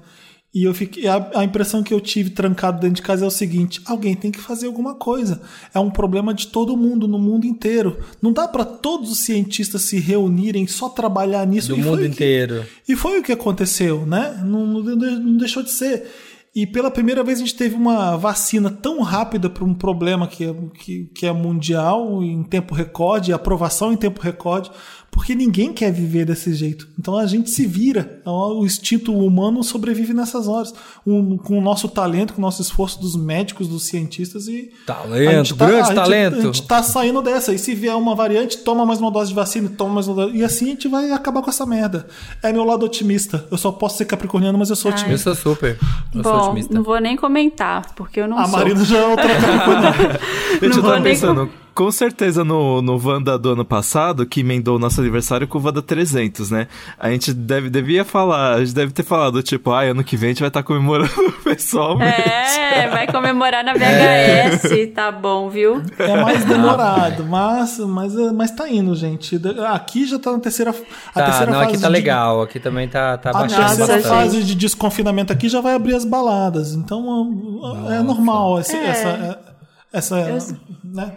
E 0.52 0.64
eu 0.64 0.74
fiquei. 0.74 1.06
A, 1.06 1.30
a 1.36 1.44
impressão 1.44 1.80
que 1.82 1.94
eu 1.94 2.00
tive 2.00 2.30
trancado 2.30 2.80
dentro 2.80 2.96
de 2.96 3.02
casa 3.02 3.24
é 3.24 3.28
o 3.28 3.30
seguinte: 3.30 3.80
alguém 3.86 4.16
tem 4.16 4.32
que 4.32 4.40
fazer 4.40 4.66
alguma 4.66 4.96
coisa. 4.96 5.40
É 5.72 5.78
um 5.78 5.90
problema 5.90 6.34
de 6.34 6.48
todo 6.48 6.76
mundo, 6.76 7.06
no 7.06 7.20
mundo 7.20 7.46
inteiro. 7.46 7.98
Não 8.20 8.32
dá 8.32 8.48
pra 8.48 8.64
todos 8.64 9.12
os 9.12 9.20
cientistas 9.20 9.82
se 9.82 10.00
reunirem 10.00 10.66
só 10.66 10.88
trabalhar 10.88 11.46
nisso. 11.46 11.68
Do 11.68 11.76
E 11.78 11.82
mundo 11.82 11.98
o 11.98 12.02
que- 12.02 12.06
inteiro. 12.08 12.64
E 12.88 12.96
foi 12.96 13.20
o 13.20 13.22
que 13.22 13.30
aconteceu, 13.30 14.04
né? 14.04 14.42
Não, 14.44 14.66
não 14.66 14.82
não 14.82 15.36
deixou 15.36 15.62
de 15.62 15.70
ser. 15.70 16.04
E 16.52 16.66
pela 16.66 16.90
primeira 16.90 17.22
vez 17.22 17.38
a 17.38 17.42
gente 17.42 17.54
teve 17.54 17.76
uma 17.76 18.16
vacina 18.16 18.68
tão 18.72 19.02
rápida 19.02 19.48
para 19.48 19.62
um 19.64 19.72
problema 19.72 20.26
que 20.26 20.42
é, 20.44 20.52
que, 20.80 21.04
que 21.14 21.24
é 21.24 21.32
mundial, 21.32 22.24
em 22.24 22.42
tempo 22.42 22.74
recorde, 22.74 23.32
aprovação 23.32 23.92
em 23.92 23.96
tempo 23.96 24.20
recorde, 24.20 24.68
porque 25.10 25.34
ninguém 25.34 25.72
quer 25.72 25.92
viver 25.92 26.24
desse 26.24 26.54
jeito. 26.54 26.88
Então 26.98 27.16
a 27.16 27.26
gente 27.26 27.50
se 27.50 27.66
vira. 27.66 28.20
O 28.24 28.64
instinto 28.64 29.12
humano 29.14 29.62
sobrevive 29.64 30.14
nessas 30.14 30.46
horas. 30.48 30.72
Um- 31.06 31.36
com 31.36 31.58
o 31.58 31.60
nosso 31.60 31.88
talento, 31.88 32.32
com 32.32 32.38
o 32.40 32.42
nosso 32.42 32.62
esforço 32.62 33.00
dos 33.00 33.16
médicos, 33.16 33.66
dos 33.68 33.82
cientistas 33.84 34.46
e. 34.48 34.70
Talento, 34.86 35.28
a 35.28 35.32
gente 35.34 35.54
tá- 35.54 35.66
grande 35.66 35.80
a 35.82 35.84
gente- 35.86 35.94
talento. 35.94 36.36
A 36.38 36.40
gente 36.42 36.62
tá 36.62 36.82
saindo 36.82 37.20
dessa. 37.22 37.52
E 37.52 37.58
se 37.58 37.74
vier 37.74 37.94
uma 37.96 38.14
variante, 38.14 38.58
toma 38.58 38.86
mais 38.86 39.00
uma 39.00 39.10
dose 39.10 39.30
de 39.30 39.34
vacina, 39.34 39.68
toma 39.76 39.94
mais 39.94 40.06
uma 40.08 40.14
dose. 40.26 40.36
E 40.36 40.44
assim 40.44 40.66
a 40.66 40.68
gente 40.68 40.88
vai 40.88 41.10
acabar 41.12 41.42
com 41.42 41.50
essa 41.50 41.66
merda. 41.66 42.06
É 42.42 42.52
meu 42.52 42.64
lado 42.64 42.84
otimista. 42.86 43.44
Eu 43.50 43.58
só 43.58 43.72
posso 43.72 43.98
ser 43.98 44.04
capricorniano, 44.04 44.56
mas 44.58 44.70
eu 44.70 44.76
sou 44.76 44.90
Ai. 44.90 44.96
Eu 44.96 45.00
otimista. 45.02 45.34
sou 45.34 45.54
super. 45.54 45.78
Eu 46.14 46.22
sou 46.22 46.32
Bom, 46.32 46.44
otimista. 46.46 46.72
não 46.74 46.82
vou 46.82 47.00
nem 47.00 47.16
comentar, 47.16 47.92
porque 47.94 48.20
eu 48.20 48.28
não 48.28 48.38
A 48.38 48.46
sou. 48.46 48.58
Marina 48.58 48.84
já 48.84 48.98
é 48.98 49.06
outra 49.06 49.28
capricorniana. 49.40 50.20
Eu 50.62 50.68
Não 50.68 50.74
vou 50.76 50.82
tava 50.84 50.94
nem 51.00 51.12
pensando, 51.12 51.50
com 51.74 51.90
certeza 51.90 52.44
no, 52.44 52.80
no 52.82 53.00
Wanda 53.02 53.38
do 53.38 53.50
ano 53.52 53.64
passado, 53.64 54.26
que 54.26 54.40
emendou 54.40 54.76
o 54.76 54.78
nosso 54.78 55.00
aniversário 55.00 55.46
com 55.48 55.58
o 55.58 55.62
Wanda 55.64 55.80
300, 55.82 56.50
né? 56.50 56.66
A 56.98 57.10
gente 57.10 57.32
deve, 57.32 57.70
devia 57.70 58.04
falar, 58.04 58.54
a 58.54 58.60
gente 58.64 58.74
deve 58.74 58.92
ter 58.92 59.02
falado, 59.02 59.42
tipo, 59.42 59.70
ah, 59.72 59.82
ano 59.82 60.02
que 60.04 60.16
vem 60.16 60.28
a 60.28 60.32
gente 60.32 60.40
vai 60.40 60.48
estar 60.48 60.62
comemorando 60.62 61.10
pessoalmente. 61.44 62.20
É, 62.28 62.88
vai 62.88 63.06
comemorar 63.06 63.64
na 63.64 63.72
VHS, 63.74 64.92
tá 64.94 65.10
bom, 65.12 65.48
viu? 65.48 65.82
É 65.98 66.20
mais 66.22 66.44
demorado, 66.44 67.24
mas, 67.24 67.78
mas, 67.78 68.14
mas 68.32 68.50
tá 68.50 68.68
indo, 68.68 68.94
gente. 68.94 69.40
Aqui 69.68 70.06
já 70.06 70.18
tá 70.18 70.32
na 70.32 70.38
terceira, 70.38 70.70
a 70.70 71.12
Tá, 71.20 71.24
terceira 71.26 71.52
não, 71.52 71.58
fase. 71.60 71.72
aqui 71.72 71.80
tá 71.80 71.86
de- 71.88 71.92
legal. 71.92 72.42
Aqui 72.42 72.60
também 72.60 72.88
tá, 72.88 73.16
tá 73.18 73.30
A 73.30 73.32
baixando 73.32 73.66
terceira 73.66 73.92
bastante. 73.94 74.08
fase 74.08 74.42
de 74.44 74.54
desconfinamento 74.54 75.32
aqui 75.32 75.48
já 75.48 75.60
vai 75.60 75.74
abrir 75.74 75.94
as 75.94 76.04
baladas. 76.04 76.74
Então 76.74 77.04
é 77.90 78.02
normal 78.02 78.60
esse- 78.60 78.76
É. 78.76 78.86
essa. 78.86 79.38
essa 79.92 80.16
Eu- 80.20 80.38
né? 80.84 81.12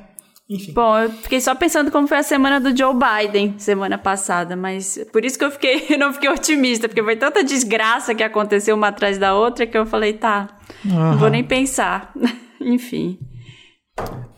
Enfim. 0.49 0.73
Bom, 0.73 0.97
eu 0.99 1.09
fiquei 1.09 1.39
só 1.39 1.55
pensando 1.55 1.89
como 1.89 2.07
foi 2.07 2.17
a 2.17 2.23
semana 2.23 2.59
do 2.59 2.75
Joe 2.77 2.93
Biden 2.93 3.55
semana 3.57 3.97
passada, 3.97 4.55
mas 4.55 4.99
por 5.11 5.23
isso 5.23 5.39
que 5.39 5.45
eu 5.45 5.51
fiquei, 5.51 5.85
eu 5.91 5.97
não 5.97 6.13
fiquei 6.13 6.29
otimista, 6.29 6.87
porque 6.87 7.01
foi 7.03 7.15
tanta 7.15 7.43
desgraça 7.43 8.13
que 8.13 8.23
aconteceu 8.23 8.75
uma 8.75 8.89
atrás 8.89 9.17
da 9.17 9.33
outra 9.33 9.65
que 9.65 9.77
eu 9.77 9.85
falei, 9.85 10.13
tá, 10.13 10.47
não 10.83 11.17
vou 11.17 11.29
nem 11.29 11.43
pensar. 11.43 12.11
Enfim. 12.61 13.17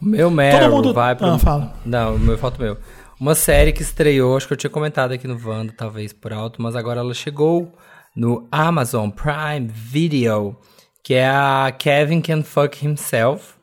Meu 0.01 0.29
Meryl 0.29 0.69
mundo- 0.69 0.93
vai 0.93 1.15
pro... 1.15 1.27
Ah, 1.27 1.39
fala. 1.39 1.73
Não, 1.85 2.15
o 2.15 2.19
meu 2.19 2.37
falta 2.37 2.61
meu. 2.61 2.77
Uma 3.19 3.33
série 3.33 3.71
que 3.71 3.81
estreou, 3.81 4.35
acho 4.35 4.45
que 4.47 4.53
eu 4.53 4.57
tinha 4.57 4.69
comentado 4.69 5.13
aqui 5.13 5.27
no 5.27 5.39
Wanda, 5.43 5.73
talvez 5.75 6.11
por 6.11 6.33
alto, 6.33 6.61
mas 6.61 6.75
agora 6.75 6.99
ela 6.99 7.13
chegou 7.13 7.71
no 8.15 8.47
Amazon 8.51 9.09
Prime 9.09 9.67
Video, 9.67 10.57
que 11.03 11.13
é 11.13 11.27
a 11.27 11.73
Kevin 11.77 12.21
Can 12.21 12.43
Fuck 12.43 12.85
Himself. 12.85 13.54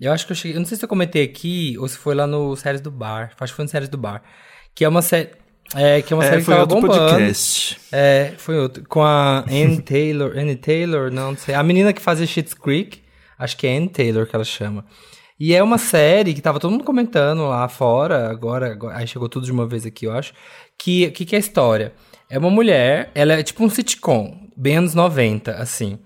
Eu 0.00 0.12
acho 0.12 0.26
que 0.26 0.32
eu 0.32 0.36
cheguei, 0.36 0.56
eu 0.56 0.60
não 0.60 0.66
sei 0.66 0.76
se 0.76 0.84
eu 0.84 0.88
comentei 0.88 1.22
aqui 1.24 1.76
ou 1.78 1.88
se 1.88 1.96
foi 1.96 2.14
lá 2.14 2.26
no 2.26 2.54
Séries 2.56 2.80
do 2.80 2.90
Bar, 2.90 3.32
acho 3.40 3.52
que 3.52 3.56
foi 3.56 3.64
no 3.64 3.68
Séries 3.70 3.88
do 3.88 3.96
Bar, 3.98 4.22
que 4.74 4.84
é 4.84 4.88
uma 4.88 5.00
série 5.02 5.30
é, 5.74 6.00
que 6.02 6.12
é 6.12 6.16
uma 6.16 6.24
É, 6.24 6.28
série 6.28 6.38
que 6.40 6.44
foi 6.44 6.54
tava 6.54 6.62
outro 6.72 6.80
bombando. 6.80 7.10
podcast. 7.10 7.76
É, 7.90 8.32
foi 8.38 8.56
outro. 8.56 8.84
Com 8.88 9.02
a 9.02 9.40
Anne 9.50 9.82
Taylor. 9.82 10.32
Anne 10.38 10.54
Taylor, 10.54 11.10
não, 11.10 11.30
não 11.32 11.36
sei. 11.36 11.56
A 11.56 11.62
menina 11.64 11.92
que 11.92 12.00
fazia 12.00 12.24
Schitt's 12.24 12.54
Creek. 12.54 13.00
Acho 13.36 13.56
que 13.56 13.66
é 13.66 13.76
Anne 13.76 13.88
Taylor 13.88 14.26
que 14.28 14.36
ela 14.36 14.44
chama. 14.44 14.84
E 15.40 15.52
é 15.54 15.60
uma 15.62 15.76
série 15.76 16.34
que 16.34 16.40
tava 16.40 16.60
todo 16.60 16.70
mundo 16.70 16.84
comentando 16.84 17.48
lá 17.48 17.68
fora. 17.68 18.30
Agora, 18.30 18.70
agora- 18.70 18.96
aí 18.96 19.08
chegou 19.08 19.28
tudo 19.28 19.44
de 19.44 19.50
uma 19.50 19.66
vez 19.66 19.84
aqui, 19.84 20.04
eu 20.06 20.12
acho. 20.12 20.32
Que 20.78 21.10
que, 21.10 21.24
que 21.24 21.34
é 21.34 21.38
a 21.38 21.40
história? 21.40 21.92
É 22.30 22.38
uma 22.38 22.48
mulher, 22.48 23.10
ela 23.12 23.32
é 23.32 23.42
tipo 23.42 23.64
um 23.64 23.68
sitcom, 23.68 24.48
bem 24.56 24.76
anos 24.76 24.94
90, 24.94 25.50
assim. 25.56 25.98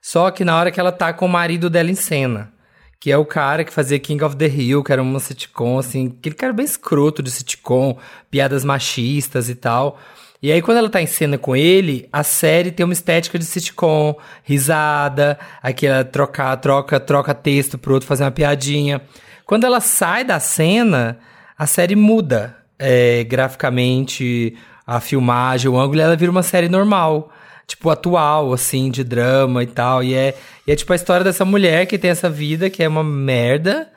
Só 0.00 0.30
que 0.30 0.44
na 0.44 0.56
hora 0.56 0.70
que 0.70 0.78
ela 0.78 0.92
tá 0.92 1.12
com 1.12 1.26
o 1.26 1.28
marido 1.28 1.68
dela 1.68 1.90
em 1.90 1.94
cena. 1.96 2.52
Que 3.00 3.12
é 3.12 3.16
o 3.16 3.24
cara 3.24 3.64
que 3.64 3.72
fazia 3.72 3.98
King 3.98 4.22
of 4.24 4.36
the 4.36 4.46
Hill, 4.46 4.82
que 4.82 4.92
era 4.92 5.00
uma 5.00 5.20
sitcom, 5.20 5.78
assim, 5.78 6.14
aquele 6.18 6.34
cara 6.34 6.52
bem 6.52 6.64
escroto 6.64 7.22
de 7.22 7.30
sitcom, 7.30 7.96
piadas 8.30 8.64
machistas 8.64 9.48
e 9.48 9.54
tal. 9.54 9.98
E 10.40 10.52
aí, 10.52 10.62
quando 10.62 10.78
ela 10.78 10.88
tá 10.88 11.02
em 11.02 11.06
cena 11.06 11.36
com 11.36 11.56
ele, 11.56 12.08
a 12.12 12.22
série 12.22 12.70
tem 12.70 12.84
uma 12.84 12.92
estética 12.92 13.38
de 13.38 13.44
sitcom, 13.44 14.16
risada, 14.44 15.38
aquela 15.60 16.04
troca, 16.04 16.56
troca, 16.56 17.00
troca 17.00 17.34
texto 17.34 17.76
pro 17.76 17.94
outro 17.94 18.08
fazer 18.08 18.24
uma 18.24 18.30
piadinha. 18.30 19.02
Quando 19.44 19.64
ela 19.64 19.80
sai 19.80 20.24
da 20.24 20.38
cena, 20.38 21.18
a 21.58 21.66
série 21.66 21.96
muda 21.96 22.56
é, 22.78 23.24
graficamente, 23.24 24.56
a 24.86 25.00
filmagem, 25.00 25.68
o 25.68 25.78
ângulo, 25.78 25.98
e 25.98 26.02
ela 26.02 26.16
vira 26.16 26.30
uma 26.30 26.42
série 26.42 26.68
normal 26.68 27.32
tipo, 27.68 27.90
atual, 27.90 28.52
assim, 28.52 28.90
de 28.90 29.04
drama 29.04 29.62
e 29.62 29.66
tal. 29.66 30.02
E 30.02 30.14
é, 30.14 30.34
e 30.66 30.72
é 30.72 30.76
tipo 30.76 30.92
a 30.92 30.96
história 30.96 31.22
dessa 31.22 31.44
mulher 31.44 31.86
que 31.86 31.98
tem 31.98 32.10
essa 32.10 32.28
vida 32.28 32.70
que 32.70 32.82
é 32.82 32.88
uma 32.88 33.04
merda, 33.04 33.88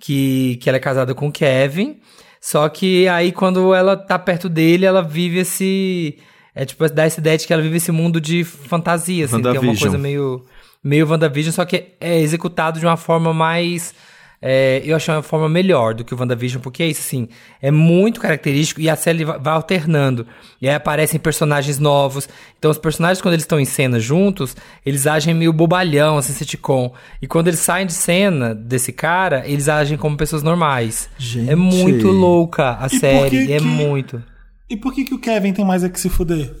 que, 0.00 0.56
que 0.62 0.68
ela 0.68 0.76
é 0.76 0.80
casada 0.80 1.14
com 1.14 1.26
o 1.28 1.32
Kevin. 1.32 2.00
Só 2.40 2.68
que 2.68 3.08
aí, 3.08 3.32
quando 3.32 3.74
ela 3.74 3.96
tá 3.96 4.16
perto 4.16 4.48
dele, 4.48 4.86
ela 4.86 5.02
vive 5.02 5.40
esse. 5.40 6.16
É 6.54 6.64
tipo, 6.64 6.88
dá 6.88 7.04
essa 7.04 7.18
ideia 7.18 7.36
de 7.36 7.46
que 7.46 7.52
ela 7.52 7.60
vive 7.60 7.78
esse 7.78 7.90
mundo 7.90 8.20
de 8.20 8.44
fantasia, 8.44 9.24
assim, 9.24 9.42
que 9.42 9.48
é 9.48 9.60
uma 9.60 9.76
coisa 9.76 9.98
meio. 9.98 10.44
meio 10.82 11.08
WandaVision, 11.10 11.52
só 11.52 11.64
que 11.64 11.88
é 12.00 12.20
executado 12.20 12.78
de 12.78 12.86
uma 12.86 12.96
forma 12.96 13.34
mais. 13.34 13.92
É, 14.40 14.82
eu 14.84 14.94
achei 14.94 15.12
uma 15.14 15.22
forma 15.22 15.48
melhor 15.48 15.94
do 15.94 16.04
que 16.04 16.14
o 16.14 16.18
WandaVision, 16.18 16.62
porque 16.62 16.82
é 16.82 16.86
isso, 16.86 17.00
assim, 17.00 17.28
é 17.60 17.70
muito 17.70 18.20
característico 18.20 18.80
e 18.80 18.88
a 18.88 18.96
série 18.96 19.24
vai 19.24 19.54
alternando. 19.54 20.26
E 20.60 20.68
aí 20.68 20.74
aparecem 20.74 21.18
personagens 21.18 21.78
novos. 21.78 22.28
Então, 22.58 22.70
os 22.70 22.78
personagens, 22.78 23.20
quando 23.22 23.34
eles 23.34 23.44
estão 23.44 23.58
em 23.58 23.64
cena 23.64 23.98
juntos, 23.98 24.56
eles 24.84 25.06
agem 25.06 25.34
meio 25.34 25.52
bobalhão, 25.52 26.18
assim, 26.18 26.32
sitcom. 26.32 26.92
E 27.20 27.26
quando 27.26 27.48
eles 27.48 27.60
saem 27.60 27.86
de 27.86 27.94
cena 27.94 28.54
desse 28.54 28.92
cara, 28.92 29.42
eles 29.46 29.68
agem 29.68 29.96
como 29.96 30.16
pessoas 30.16 30.42
normais. 30.42 31.08
Gente. 31.18 31.50
É 31.50 31.56
muito 31.56 32.08
louca 32.08 32.76
a 32.80 32.86
E 32.86 32.98
série, 32.98 33.46
que 33.46 33.52
é 33.52 33.60
muito. 33.60 34.22
E 34.68 34.76
por 34.76 34.92
que, 34.92 35.04
que 35.04 35.14
o 35.14 35.18
Kevin 35.18 35.52
tem 35.52 35.64
mais 35.64 35.84
é 35.84 35.88
que 35.88 35.98
se 35.98 36.08
fuder? 36.08 36.52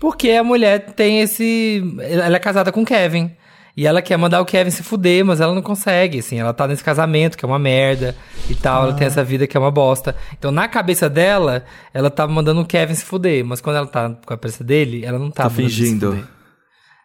Porque 0.00 0.30
a 0.30 0.44
mulher 0.44 0.94
tem 0.94 1.20
esse. 1.20 1.82
Ela 2.00 2.36
é 2.36 2.40
casada 2.40 2.70
com 2.70 2.82
o 2.82 2.86
Kevin. 2.86 3.32
E 3.78 3.86
ela 3.86 4.02
quer 4.02 4.16
mandar 4.16 4.40
o 4.40 4.44
Kevin 4.44 4.72
se 4.72 4.82
fuder, 4.82 5.24
mas 5.24 5.40
ela 5.40 5.54
não 5.54 5.62
consegue, 5.62 6.18
assim. 6.18 6.36
Ela 6.40 6.52
tá 6.52 6.66
nesse 6.66 6.82
casamento, 6.82 7.38
que 7.38 7.44
é 7.44 7.46
uma 7.48 7.60
merda 7.60 8.16
e 8.50 8.54
tal. 8.56 8.82
Ela 8.82 8.92
tem 8.92 9.06
essa 9.06 9.22
vida 9.22 9.46
que 9.46 9.56
é 9.56 9.60
uma 9.60 9.70
bosta. 9.70 10.16
Então, 10.36 10.50
na 10.50 10.66
cabeça 10.66 11.08
dela, 11.08 11.64
ela 11.94 12.10
tá 12.10 12.26
mandando 12.26 12.60
o 12.60 12.66
Kevin 12.66 12.94
se 12.96 13.04
fuder. 13.04 13.44
Mas 13.44 13.60
quando 13.60 13.76
ela 13.76 13.86
tá 13.86 14.08
com 14.10 14.34
a 14.34 14.36
cabeça 14.36 14.64
dele, 14.64 15.04
ela 15.04 15.16
não 15.16 15.30
tá, 15.30 15.44
Tá 15.44 15.50
fingindo. 15.50 16.26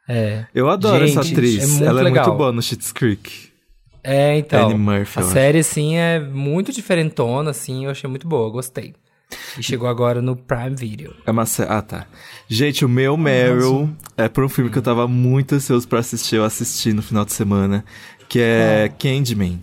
É. 0.09 0.47
Eu 0.51 0.67
adoro 0.67 1.05
Gente, 1.05 1.19
essa 1.19 1.29
atriz. 1.31 1.79
é 1.79 1.85
ela 1.85 2.01
é 2.01 2.03
legal. 2.05 2.25
muito 2.25 2.37
boa 2.39 2.51
no 2.51 2.59
Schitt's 2.59 2.91
Creek. 2.91 3.51
É, 4.03 4.35
então. 4.39 4.65
Annie 4.65 4.75
Murphy, 4.77 5.19
a 5.19 5.21
série, 5.21 5.59
assim, 5.59 5.95
é 5.97 6.19
muito 6.19 6.71
diferentona, 6.71 7.51
assim. 7.51 7.85
Eu 7.85 7.91
achei 7.91 8.09
muito 8.09 8.27
boa, 8.27 8.49
gostei. 8.49 8.95
E 9.57 9.63
chegou 9.63 9.87
agora 9.87 10.21
no 10.21 10.35
Prime 10.35 10.75
Video. 10.75 11.15
É 11.25 11.31
uma 11.31 11.45
sé- 11.45 11.65
Ah, 11.69 11.81
tá. 11.83 12.07
Gente, 12.47 12.85
o 12.85 12.89
meu 12.89 13.15
Meryl 13.17 13.89
é 14.17 14.27
por 14.29 14.43
um 14.43 14.49
filme 14.49 14.69
que 14.69 14.77
eu 14.77 14.81
tava 14.81 15.07
muito 15.07 15.55
ansioso 15.55 15.87
pra 15.87 15.99
assistir. 15.99 16.35
Eu 16.35 16.43
assisti 16.43 16.93
no 16.93 17.01
final 17.01 17.25
de 17.25 17.33
semana. 17.33 17.83
Que 18.29 18.39
é 18.39 18.91
Candyman. 18.99 19.61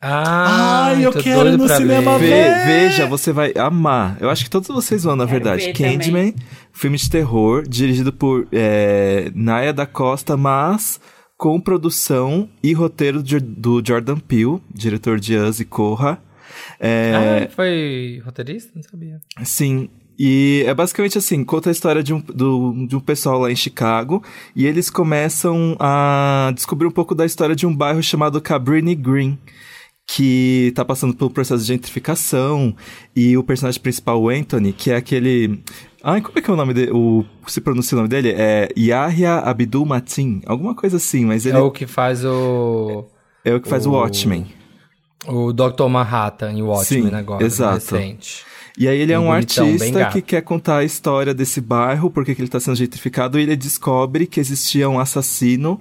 Ah, 0.00 0.86
Ai, 0.94 1.04
eu 1.04 1.10
tô 1.12 1.20
quero 1.20 1.40
doido 1.40 1.58
no 1.58 1.66
pra 1.66 1.76
cinema 1.76 2.18
ver. 2.18 2.28
Ve- 2.28 2.64
veja, 2.66 3.06
você 3.06 3.32
vai 3.32 3.52
amar. 3.56 4.16
Eu 4.20 4.30
acho 4.30 4.44
que 4.44 4.50
todos 4.50 4.68
vocês 4.68 5.02
vão, 5.02 5.16
na 5.16 5.24
verdade. 5.24 5.66
ver 5.66 5.72
Candyman, 5.72 6.34
filme 6.72 6.96
de 6.96 7.10
terror, 7.10 7.66
dirigido 7.68 8.12
por 8.12 8.46
é, 8.52 9.32
Naya 9.34 9.72
da 9.72 9.86
Costa, 9.86 10.36
mas 10.36 11.00
com 11.36 11.60
produção 11.60 12.48
e 12.62 12.72
roteiro 12.72 13.22
de- 13.22 13.40
do 13.40 13.82
Jordan 13.84 14.18
Peele, 14.18 14.60
diretor 14.72 15.18
de 15.18 15.36
Us 15.36 15.58
e 15.58 15.64
Corra. 15.64 16.22
É, 16.78 17.12
Ah, 17.16 17.36
ele 17.38 17.48
foi 17.48 18.22
roteirista? 18.24 18.70
Não 18.76 18.82
sabia. 18.84 19.18
Sim. 19.44 19.88
E 20.18 20.64
é 20.66 20.74
basicamente 20.74 21.16
assim, 21.16 21.44
conta 21.44 21.68
a 21.68 21.72
história 21.72 22.02
de 22.02 22.12
um, 22.12 22.20
do- 22.20 22.86
de 22.88 22.96
um 22.96 23.00
pessoal 23.00 23.38
lá 23.38 23.52
em 23.52 23.56
Chicago 23.56 24.22
e 24.56 24.66
eles 24.66 24.90
começam 24.90 25.76
a 25.78 26.50
descobrir 26.54 26.86
um 26.88 26.90
pouco 26.90 27.14
da 27.14 27.24
história 27.24 27.54
de 27.54 27.66
um 27.66 27.74
bairro 27.76 28.02
chamado 28.02 28.40
Cabrini 28.40 28.94
Green, 28.96 29.38
que 30.10 30.72
tá 30.74 30.84
passando 30.84 31.14
pelo 31.14 31.30
processo 31.30 31.62
de 31.62 31.68
gentrificação 31.68 32.74
e 33.14 33.36
o 33.36 33.42
personagem 33.44 33.80
principal, 33.80 34.20
o 34.20 34.28
Anthony, 34.28 34.72
que 34.72 34.90
é 34.90 34.96
aquele... 34.96 35.60
Ai, 36.02 36.20
como 36.20 36.38
é 36.38 36.42
que 36.42 36.50
é 36.50 36.52
o 36.52 36.56
nome 36.56 36.72
dele? 36.72 36.92
O, 36.92 37.24
se 37.46 37.60
pronuncia 37.60 37.94
o 37.94 37.98
nome 37.98 38.08
dele? 38.08 38.30
É 38.36 38.68
Yahya 38.76 39.38
Abdul 39.38 39.84
Mateen, 39.84 40.40
alguma 40.46 40.74
coisa 40.74 40.96
assim, 40.96 41.24
mas 41.26 41.44
ele 41.44 41.58
É 41.58 41.60
o 41.60 41.70
que 41.70 41.86
faz 41.86 42.24
o... 42.24 43.04
é 43.44 43.54
o 43.54 43.60
que 43.60 43.68
faz 43.68 43.84
o, 43.84 43.90
o- 43.90 43.94
Watchmen. 43.94 44.46
O 45.26 45.52
Dr. 45.52 45.88
Manhattan 45.90 46.52
em 46.52 46.62
Watchmen 46.62 47.10
Sim, 47.10 47.14
agora, 47.14 47.44
exato. 47.44 47.74
recente. 47.96 48.44
E 48.78 48.86
aí 48.86 49.00
ele 49.00 49.12
é 49.12 49.18
Um 49.18 49.24
um 49.24 49.32
artista 49.32 50.06
que 50.12 50.22
quer 50.22 50.42
contar 50.42 50.78
a 50.78 50.84
história 50.84 51.34
desse 51.34 51.60
bairro, 51.60 52.10
porque 52.10 52.34
que 52.34 52.40
ele 52.40 52.48
está 52.48 52.60
sendo 52.60 52.76
gentrificado, 52.76 53.38
e 53.38 53.42
ele 53.42 53.56
descobre 53.56 54.26
que 54.26 54.38
existia 54.38 54.88
um 54.88 55.00
assassino, 55.00 55.80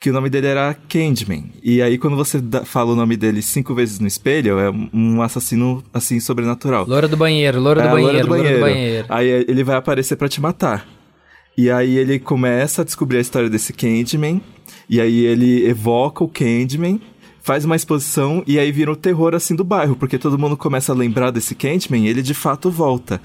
que 0.00 0.10
o 0.10 0.12
nome 0.12 0.28
dele 0.28 0.48
era 0.48 0.74
Candyman. 0.88 1.44
E 1.62 1.80
aí 1.80 1.96
quando 1.98 2.16
você 2.16 2.40
dá- 2.40 2.64
fala 2.64 2.92
o 2.92 2.96
nome 2.96 3.16
dele 3.16 3.40
cinco 3.42 3.74
vezes 3.74 3.98
no 4.00 4.06
espelho, 4.06 4.58
é 4.58 4.70
um 4.92 5.22
assassino, 5.22 5.82
assim, 5.94 6.18
sobrenatural. 6.20 6.84
Loura 6.86 7.06
do 7.08 7.16
banheiro, 7.16 7.60
loura 7.60 7.80
do 7.80 7.86
É, 7.86 7.90
a 7.90 7.92
banheiro, 7.94 8.28
loura 8.28 8.42
loura 8.42 8.54
do 8.56 8.60
banheiro. 8.60 9.06
Aí 9.08 9.28
ele 9.28 9.62
vai 9.64 9.76
aparecer 9.76 10.16
pra 10.16 10.28
te 10.28 10.40
matar. 10.40 10.86
E 11.56 11.70
aí 11.70 11.96
ele 11.96 12.18
começa 12.18 12.82
a 12.82 12.84
descobrir 12.84 13.18
a 13.18 13.20
história 13.20 13.48
desse 13.48 13.72
Candyman, 13.72 14.42
e 14.90 15.00
aí 15.00 15.24
ele 15.24 15.66
evoca 15.66 16.22
o 16.22 16.28
Candyman, 16.28 17.00
faz 17.46 17.64
uma 17.64 17.76
exposição 17.76 18.42
e 18.44 18.58
aí 18.58 18.72
vira 18.72 18.90
o 18.90 18.96
terror 18.96 19.32
assim 19.32 19.54
do 19.54 19.62
bairro, 19.62 19.94
porque 19.94 20.18
todo 20.18 20.36
mundo 20.36 20.56
começa 20.56 20.90
a 20.90 20.96
lembrar 20.96 21.30
desse 21.30 21.54
Candyman 21.54 22.04
e 22.04 22.08
ele 22.08 22.20
de 22.20 22.34
fato 22.34 22.68
volta. 22.72 23.20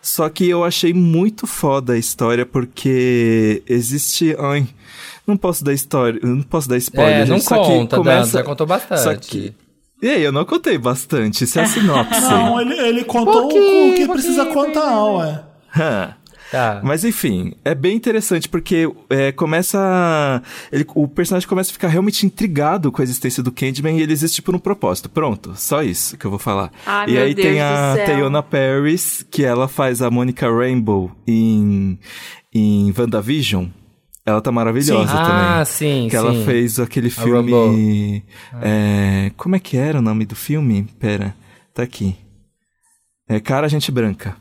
Só 0.00 0.28
que 0.30 0.48
eu 0.48 0.64
achei 0.64 0.94
muito 0.94 1.46
foda 1.46 1.92
a 1.92 1.98
história 1.98 2.46
porque 2.46 3.62
existe, 3.68 4.34
ai, 4.38 4.66
não 5.26 5.36
posso 5.36 5.62
dar 5.62 5.74
história, 5.74 6.18
não 6.22 6.40
posso 6.40 6.68
dar 6.70 6.78
spoiler, 6.78 7.22
É, 7.22 7.24
não 7.26 7.36
gente, 7.36 7.48
conta, 7.48 7.96
começa, 7.98 8.32
Dan, 8.32 8.38
já 8.38 8.44
contou 8.44 8.66
bastante. 8.66 9.02
Só 9.02 9.14
que 9.14 9.52
e 10.02 10.08
aí, 10.08 10.22
eu 10.22 10.30
não 10.32 10.44
contei 10.44 10.76
bastante, 10.78 11.44
isso 11.44 11.58
é 11.58 11.62
a 11.62 11.66
sinopse. 11.68 12.20
Não, 12.20 12.60
ele, 12.60 12.74
ele 12.80 13.04
contou 13.04 13.44
o- 13.46 13.90
o 13.90 13.94
que 13.94 14.06
precisa 14.08 14.46
contar, 14.46 15.04
ué. 15.04 15.42
Tá. 16.50 16.80
Mas 16.84 17.04
enfim, 17.04 17.52
é 17.64 17.74
bem 17.74 17.96
interessante 17.96 18.48
porque 18.48 18.88
é, 19.10 19.32
começa. 19.32 20.42
Ele, 20.70 20.86
o 20.94 21.08
personagem 21.08 21.48
começa 21.48 21.70
a 21.70 21.72
ficar 21.72 21.88
realmente 21.88 22.24
intrigado 22.24 22.92
com 22.92 23.00
a 23.00 23.04
existência 23.04 23.42
do 23.42 23.50
Candyman 23.50 23.98
e 23.98 24.02
ele 24.02 24.12
existe 24.12 24.40
por 24.40 24.54
um 24.54 24.58
propósito. 24.58 25.08
Pronto, 25.08 25.54
só 25.56 25.82
isso 25.82 26.16
que 26.16 26.24
eu 26.24 26.30
vou 26.30 26.38
falar. 26.38 26.70
Ai, 26.86 27.08
e 27.08 27.12
meu 27.12 27.22
aí 27.22 27.34
Deus 27.34 27.48
tem 27.48 27.60
a. 27.60 27.94
Teyona 28.06 28.42
Paris, 28.42 29.26
que 29.30 29.44
ela 29.44 29.66
faz 29.68 30.02
a 30.02 30.10
Monica 30.10 30.48
Rainbow 30.50 31.10
em, 31.26 31.98
em 32.54 32.94
WandaVision. 32.96 33.66
Ela 34.24 34.40
tá 34.40 34.50
maravilhosa 34.50 35.06
Sim. 35.08 35.16
também. 35.16 35.30
Ah, 35.30 35.64
sim, 35.64 36.06
Que 36.10 36.16
ela 36.16 36.32
sim. 36.32 36.44
fez 36.44 36.80
aquele 36.80 37.10
filme. 37.10 38.24
é, 38.60 39.30
como 39.36 39.54
é 39.54 39.60
que 39.60 39.76
era 39.76 39.98
o 40.00 40.02
nome 40.02 40.24
do 40.24 40.34
filme? 40.34 40.88
Pera, 40.98 41.32
tá 41.72 41.84
aqui. 41.84 42.16
É 43.28 43.38
Cara 43.38 43.68
Gente 43.68 43.90
Branca. 43.92 44.36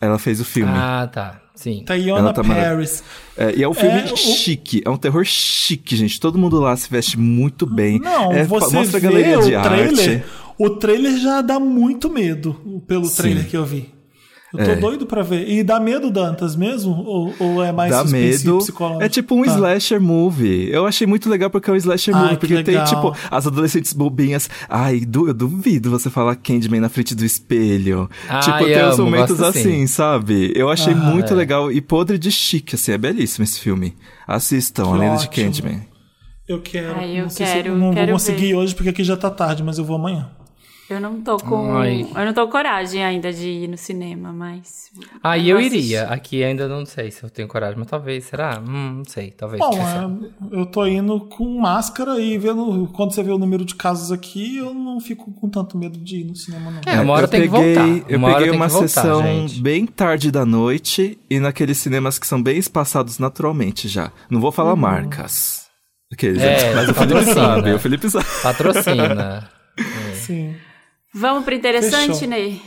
Ela 0.00 0.18
fez 0.18 0.40
o 0.40 0.44
filme. 0.44 0.72
Ah, 0.74 1.08
tá. 1.12 1.40
Sim. 1.54 1.84
Tayona 1.86 2.18
Ela 2.20 2.32
tá 2.32 2.42
marav- 2.42 2.74
Paris. 2.74 3.04
É, 3.36 3.54
e 3.56 3.62
é 3.62 3.68
um 3.68 3.74
filme 3.74 4.00
É, 4.00 4.12
o- 4.12 4.16
chique, 4.16 4.82
é 4.84 4.90
um 4.90 4.96
terror 4.96 5.24
chique, 5.24 5.94
gente. 5.94 6.18
Todo 6.18 6.36
mundo 6.36 6.58
lá 6.58 6.76
se 6.76 6.90
veste 6.90 7.18
muito 7.18 7.64
bem. 7.64 8.00
Não, 8.00 8.32
é, 8.32 8.42
você 8.44 8.74
mostra 8.74 8.98
a 8.98 9.00
vê 9.00 9.08
galeria 9.08 9.38
o 9.38 9.42
de 9.42 9.50
trailer, 9.62 10.10
arte. 10.20 10.24
o 10.58 10.70
trailer 10.70 11.16
já 11.18 11.40
dá 11.40 11.60
muito 11.60 12.10
medo 12.10 12.82
pelo 12.88 13.04
Sim. 13.06 13.16
trailer 13.22 13.46
que 13.48 13.56
eu 13.56 13.64
vi. 13.64 13.93
Eu 14.56 14.64
tô 14.64 14.70
É. 14.70 14.76
doido 14.76 15.04
pra 15.06 15.22
ver. 15.22 15.48
E 15.48 15.62
dá 15.64 15.80
medo, 15.80 16.10
Dantas, 16.10 16.54
mesmo? 16.54 16.92
Ou, 17.04 17.34
ou 17.40 17.62
é 17.62 17.72
mais 17.72 17.90
Dá 17.90 18.02
suspense 18.02 18.44
medo. 18.46 18.58
psicológico? 18.58 19.02
É 19.02 19.08
tipo 19.08 19.34
um 19.34 19.42
Tá. 19.44 19.52
slasher 19.54 20.00
movie. 20.00 20.68
Eu 20.70 20.86
achei 20.86 21.06
muito 21.06 21.28
legal 21.28 21.50
porque 21.50 21.68
é 21.68 21.72
um 21.72 21.76
slasher 21.76 22.14
Ai, 22.14 22.22
movie. 22.22 22.36
que 22.36 22.46
Porque 22.46 22.62
tem, 22.62 22.84
tipo, 22.84 23.14
as 23.30 23.46
adolescentes 23.46 23.92
bobinhas. 23.92 24.48
Ai, 24.68 25.00
du- 25.00 25.26
eu 25.28 25.34
duvido 25.34 25.90
você 25.90 26.08
falar 26.08 26.36
Candyman 26.36 26.80
na 26.80 26.88
frente 26.88 27.14
do 27.14 27.24
espelho. 27.24 28.08
Ai, 28.28 28.40
tipo, 28.42 28.58
tem 28.64 28.86
uns 28.86 28.98
momentos 28.98 29.40
assim, 29.42 29.62
sim. 29.62 29.86
sabe? 29.86 30.52
Eu 30.54 30.70
achei 30.70 30.92
Ah, 30.92 30.96
muito 30.96 31.32
é. 31.32 31.36
legal 31.36 31.72
e 31.72 31.80
podre 31.80 32.16
de 32.18 32.30
chique, 32.30 32.74
assim. 32.76 32.92
É 32.92 32.98
belíssimo 32.98 33.44
esse 33.44 33.58
filme. 33.58 33.94
Assistam, 34.26 34.84
Que 34.84 34.88
A 34.90 34.92
Lenda 34.94 35.16
de 35.16 35.26
ótimo. 35.26 35.46
Candyman. 35.46 35.80
Eu 36.46 36.60
quero. 36.60 36.94
Ai, 36.98 37.18
eu 37.18 37.22
não 37.22 37.30
sei 37.30 37.46
se 37.46 37.52
quero, 37.54 37.68
eu 37.68 37.76
não 37.78 37.92
quero 37.92 38.06
vou 38.08 38.14
conseguir 38.16 38.48
ver. 38.48 38.54
hoje 38.54 38.74
porque 38.74 38.90
aqui 38.90 39.02
já 39.02 39.16
tá 39.16 39.30
tarde, 39.30 39.62
mas 39.62 39.78
eu 39.78 39.84
vou 39.84 39.96
amanhã. 39.96 40.28
Eu 40.88 41.00
não 41.00 41.20
tô 41.22 41.38
com. 41.38 41.76
Ai. 41.76 42.06
Eu 42.14 42.24
não 42.26 42.34
tô 42.34 42.44
com 42.44 42.52
coragem 42.52 43.02
ainda 43.02 43.32
de 43.32 43.48
ir 43.48 43.68
no 43.68 43.76
cinema, 43.78 44.32
mas. 44.32 44.90
Ah, 45.22 45.38
eu 45.38 45.58
eu 45.58 45.60
iria. 45.60 46.04
Aqui 46.04 46.44
ainda 46.44 46.68
não 46.68 46.84
sei 46.84 47.10
se 47.10 47.22
eu 47.22 47.30
tenho 47.30 47.48
coragem, 47.48 47.78
mas 47.78 47.86
talvez, 47.88 48.24
será? 48.24 48.60
Hum, 48.60 48.96
não 48.98 49.04
sei, 49.06 49.30
talvez. 49.30 49.60
Bom, 49.60 49.72
é, 49.72 50.58
eu 50.58 50.66
tô 50.66 50.86
indo 50.86 51.18
com 51.20 51.58
máscara 51.58 52.20
e 52.20 52.36
vendo. 52.36 52.88
Quando 52.92 53.14
você 53.14 53.22
vê 53.22 53.30
o 53.30 53.38
número 53.38 53.64
de 53.64 53.74
casos 53.74 54.12
aqui, 54.12 54.58
eu 54.58 54.74
não 54.74 55.00
fico 55.00 55.32
com 55.32 55.48
tanto 55.48 55.78
medo 55.78 55.98
de 55.98 56.18
ir 56.18 56.24
no 56.24 56.36
cinema, 56.36 56.70
não. 56.70 56.80
É, 56.92 57.00
uma 57.00 57.14
hora 57.14 57.24
eu 57.24 57.28
tem 57.28 57.42
que 57.42 57.48
peguei, 57.48 57.74
voltar. 57.74 58.10
Eu 58.12 58.18
Uma 58.18 58.34
peguei 58.34 58.50
uma 58.50 58.66
que 58.66 58.72
voltar, 58.72 58.88
sessão 58.88 59.22
gente. 59.22 59.62
bem 59.62 59.86
tarde 59.86 60.30
da 60.30 60.44
noite 60.44 61.18
e 61.30 61.40
naqueles 61.40 61.78
cinemas 61.78 62.18
que 62.18 62.26
são 62.26 62.42
bem 62.42 62.58
espaçados 62.58 63.18
naturalmente 63.18 63.88
já. 63.88 64.12
Não 64.28 64.40
vou 64.40 64.52
falar 64.52 64.76
marcas. 64.76 65.64
Aqueles, 66.12 66.42
É, 66.42 66.74
mas 66.74 66.88
o 66.90 66.94
Felipe 66.94 67.24
sabe, 67.24 67.72
o 67.72 67.78
Felipe 67.78 68.10
sabe. 68.10 68.26
Patrocina. 68.42 69.48
Sim. 70.14 70.54
Vamos 71.16 71.44
pro 71.44 71.54
interessante, 71.54 72.14
Fechou. 72.14 72.28
Ney? 72.28 72.60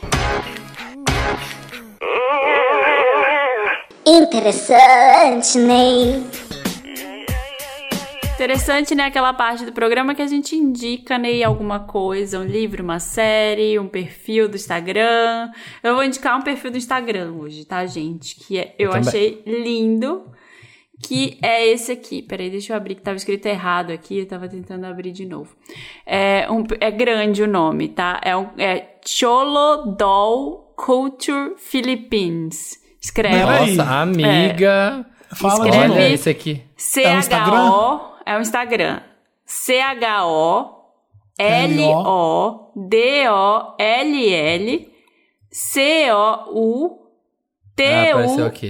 Interessante, 4.06 5.57
Ney. 5.57 6.24
Interessante, 8.36 8.95
né? 8.95 9.06
Aquela 9.06 9.34
parte 9.34 9.65
do 9.65 9.74
programa 9.74 10.15
que 10.15 10.22
a 10.22 10.28
gente 10.28 10.56
indica, 10.56 11.18
Ney, 11.18 11.44
alguma 11.44 11.82
coisa, 11.82 12.40
um 12.40 12.45
livro, 12.45 12.82
uma 12.82 12.99
série, 12.99 13.78
um 13.78 13.88
perfil 13.90 14.48
do 14.48 14.56
Instagram. 14.56 15.49
Eu 15.84 15.95
vou 15.95 16.03
indicar 16.06 16.38
um 16.38 16.41
perfil 16.41 16.72
do 16.72 16.78
Instagram 16.78 17.34
hoje, 17.34 17.65
tá, 17.65 17.86
gente? 17.86 18.38
Que 18.38 18.60
é, 18.60 18.76
eu, 18.80 18.91
Eu 18.91 18.95
achei 18.95 19.44
lindo. 19.45 20.24
Que 21.02 21.38
é 21.44 21.68
esse 21.68 21.91
aqui. 21.91 22.22
Peraí, 22.24 22.49
deixa 22.49 22.74
eu 22.74 22.78
abrir, 22.78 22.95
que 22.95 23.02
tava 23.02 23.18
escrito 23.18 23.45
errado 23.45 23.91
aqui. 23.91 24.19
Eu 24.19 24.26
tava 24.28 24.48
tentando 24.49 24.86
abrir 24.86 25.11
de 25.11 25.26
novo. 25.26 25.56
É, 26.06 26.48
um, 26.49 26.64
é 26.80 26.90
grande 26.90 27.44
o 27.44 27.48
nome, 27.48 27.90
tá? 27.90 28.19
É, 28.24 28.36
um, 28.36 28.48
é 28.57 28.95
Cholodol 29.06 30.74
Culture 30.76 31.53
Philippines. 31.57 32.82
Escreve. 33.02 33.76
Nossa, 33.78 34.02
amiga. 34.02 35.06
Fala 35.36 35.53
de 35.64 35.69
Escreve- 35.69 35.88
novo. 35.88 35.99
Olha 35.99 36.10
esse 36.14 36.30
aqui. 36.30 36.61
É 37.03 37.15
um 37.15 37.19
Instagram? 37.19 37.52
C-H-O. 37.52 37.99
É 38.26 38.38
o 38.38 38.41
Instagram. 38.41 38.99
C-H-O-L-O-D-O-L-L 43.48 44.91
Ah, 47.80 48.10
apareceu 48.11 48.45
aqui. 48.45 48.69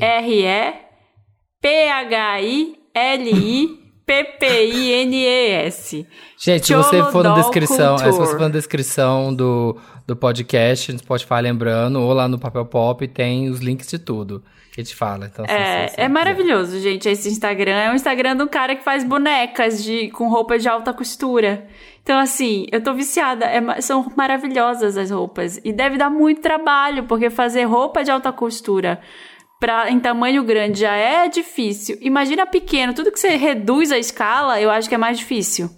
P-H-I-L-I 1.67 3.79
P-P-I-N-E-S. 4.05 6.07
Gente, 6.39 6.65
se 6.65 6.73
você 6.73 7.03
for 7.11 7.25
na 7.25 7.35
descrição, 7.35 7.95
é, 7.95 7.97
se 7.97 8.05
você 8.05 8.31
for 8.31 8.39
na 8.39 8.47
descrição 8.47 9.35
do, 9.35 9.75
do 10.07 10.15
podcast, 10.15 10.93
no 10.93 10.99
Spotify, 10.99 11.41
lembrando, 11.41 11.99
ou 11.99 12.13
lá 12.13 12.29
no 12.29 12.39
Papel 12.39 12.65
Pop, 12.65 13.05
tem 13.05 13.49
os 13.49 13.59
links 13.59 13.89
de 13.89 13.99
tudo 13.99 14.41
que 14.71 14.79
a 14.79 14.83
gente 14.83 14.95
fala. 14.95 15.25
Então, 15.25 15.45
se 15.45 15.51
É, 15.51 15.91
é 15.97 16.07
maravilhoso, 16.07 16.79
gente, 16.79 17.09
esse 17.09 17.27
Instagram. 17.27 17.73
É 17.73 17.91
um 17.91 17.95
Instagram 17.95 18.37
do 18.37 18.47
cara 18.47 18.77
que 18.77 18.83
faz 18.85 19.03
bonecas 19.03 19.83
de, 19.83 20.09
com 20.11 20.29
roupa 20.29 20.57
de 20.57 20.69
alta 20.69 20.93
costura. 20.93 21.67
Então, 22.01 22.17
assim, 22.17 22.65
eu 22.71 22.81
tô 22.81 22.93
viciada. 22.93 23.45
É 23.45 23.81
são 23.81 24.09
maravilhosas 24.15 24.95
as 24.95 25.11
roupas. 25.11 25.59
E 25.65 25.73
deve 25.73 25.97
dar 25.97 26.09
muito 26.09 26.39
trabalho, 26.39 27.03
porque 27.03 27.29
fazer 27.29 27.65
roupa 27.65 28.05
de 28.05 28.11
alta 28.11 28.31
costura 28.31 29.01
pra, 29.59 29.89
em 29.91 29.99
tamanho 29.99 30.43
grande 30.43 30.79
já 30.81 30.93
é 30.95 31.27
difícil. 31.27 31.97
Imagina 32.01 32.45
pequeno. 32.45 32.93
Tudo 32.93 33.11
que 33.11 33.19
você 33.19 33.35
reduz 33.35 33.91
a 33.91 33.97
escala, 33.97 34.59
eu 34.61 34.69
acho 34.69 34.87
que 34.89 34.95
é 34.95 34.97
mais 34.97 35.17
difícil 35.17 35.69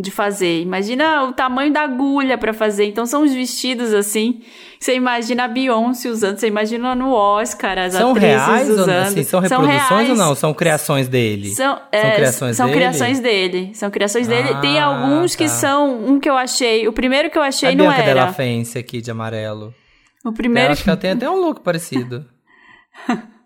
de 0.00 0.12
fazer. 0.12 0.60
Imagina 0.62 1.24
o 1.24 1.32
tamanho 1.32 1.72
da 1.72 1.80
agulha 1.82 2.38
pra 2.38 2.52
fazer. 2.52 2.84
Então 2.84 3.04
são 3.04 3.24
os 3.24 3.34
vestidos 3.34 3.92
assim. 3.92 4.42
Você 4.78 4.94
imagina 4.94 5.42
a 5.42 5.48
Beyoncé 5.48 6.08
usando, 6.08 6.38
você 6.38 6.46
imagina 6.46 6.94
no 6.94 7.10
Oscar 7.10 7.76
as 7.76 7.94
São 7.94 8.12
atrizes 8.12 8.30
reais 8.46 8.70
usando. 8.70 8.90
Assim, 8.90 9.22
são 9.24 9.40
reproduções 9.40 9.88
reais. 9.88 10.10
ou 10.10 10.16
não? 10.16 10.34
São 10.36 10.54
criações 10.54 11.08
dele? 11.08 11.48
São, 11.50 11.80
é, 11.90 12.12
criações 12.12 12.56
são 12.56 12.66
dele? 12.66 12.78
criações 12.78 13.18
dele. 13.18 13.70
São 13.74 13.90
criações 13.90 14.28
dele. 14.28 14.54
Tem 14.60 14.78
Ah, 14.78 14.84
alguns 14.84 15.34
que 15.34 15.44
tá. 15.46 15.50
são 15.50 15.96
um 16.06 16.20
que 16.20 16.30
eu 16.30 16.36
achei. 16.36 16.86
O 16.86 16.92
primeiro 16.92 17.28
que 17.28 17.36
eu 17.36 17.42
achei 17.42 17.70
a 17.70 17.74
não 17.74 17.86
Bianca 17.86 18.02
era. 18.02 18.14
Della 18.14 18.32
Fence 18.32 18.78
aqui 18.78 19.00
de 19.00 19.10
amarelo. 19.10 19.74
O 20.24 20.32
primeiro 20.32 20.66
Ela, 20.66 20.72
acho 20.74 20.84
que 20.84 20.90
ela 20.90 20.96
tem 20.96 21.10
até 21.10 21.28
um 21.28 21.40
look 21.40 21.60
parecido. 21.62 22.24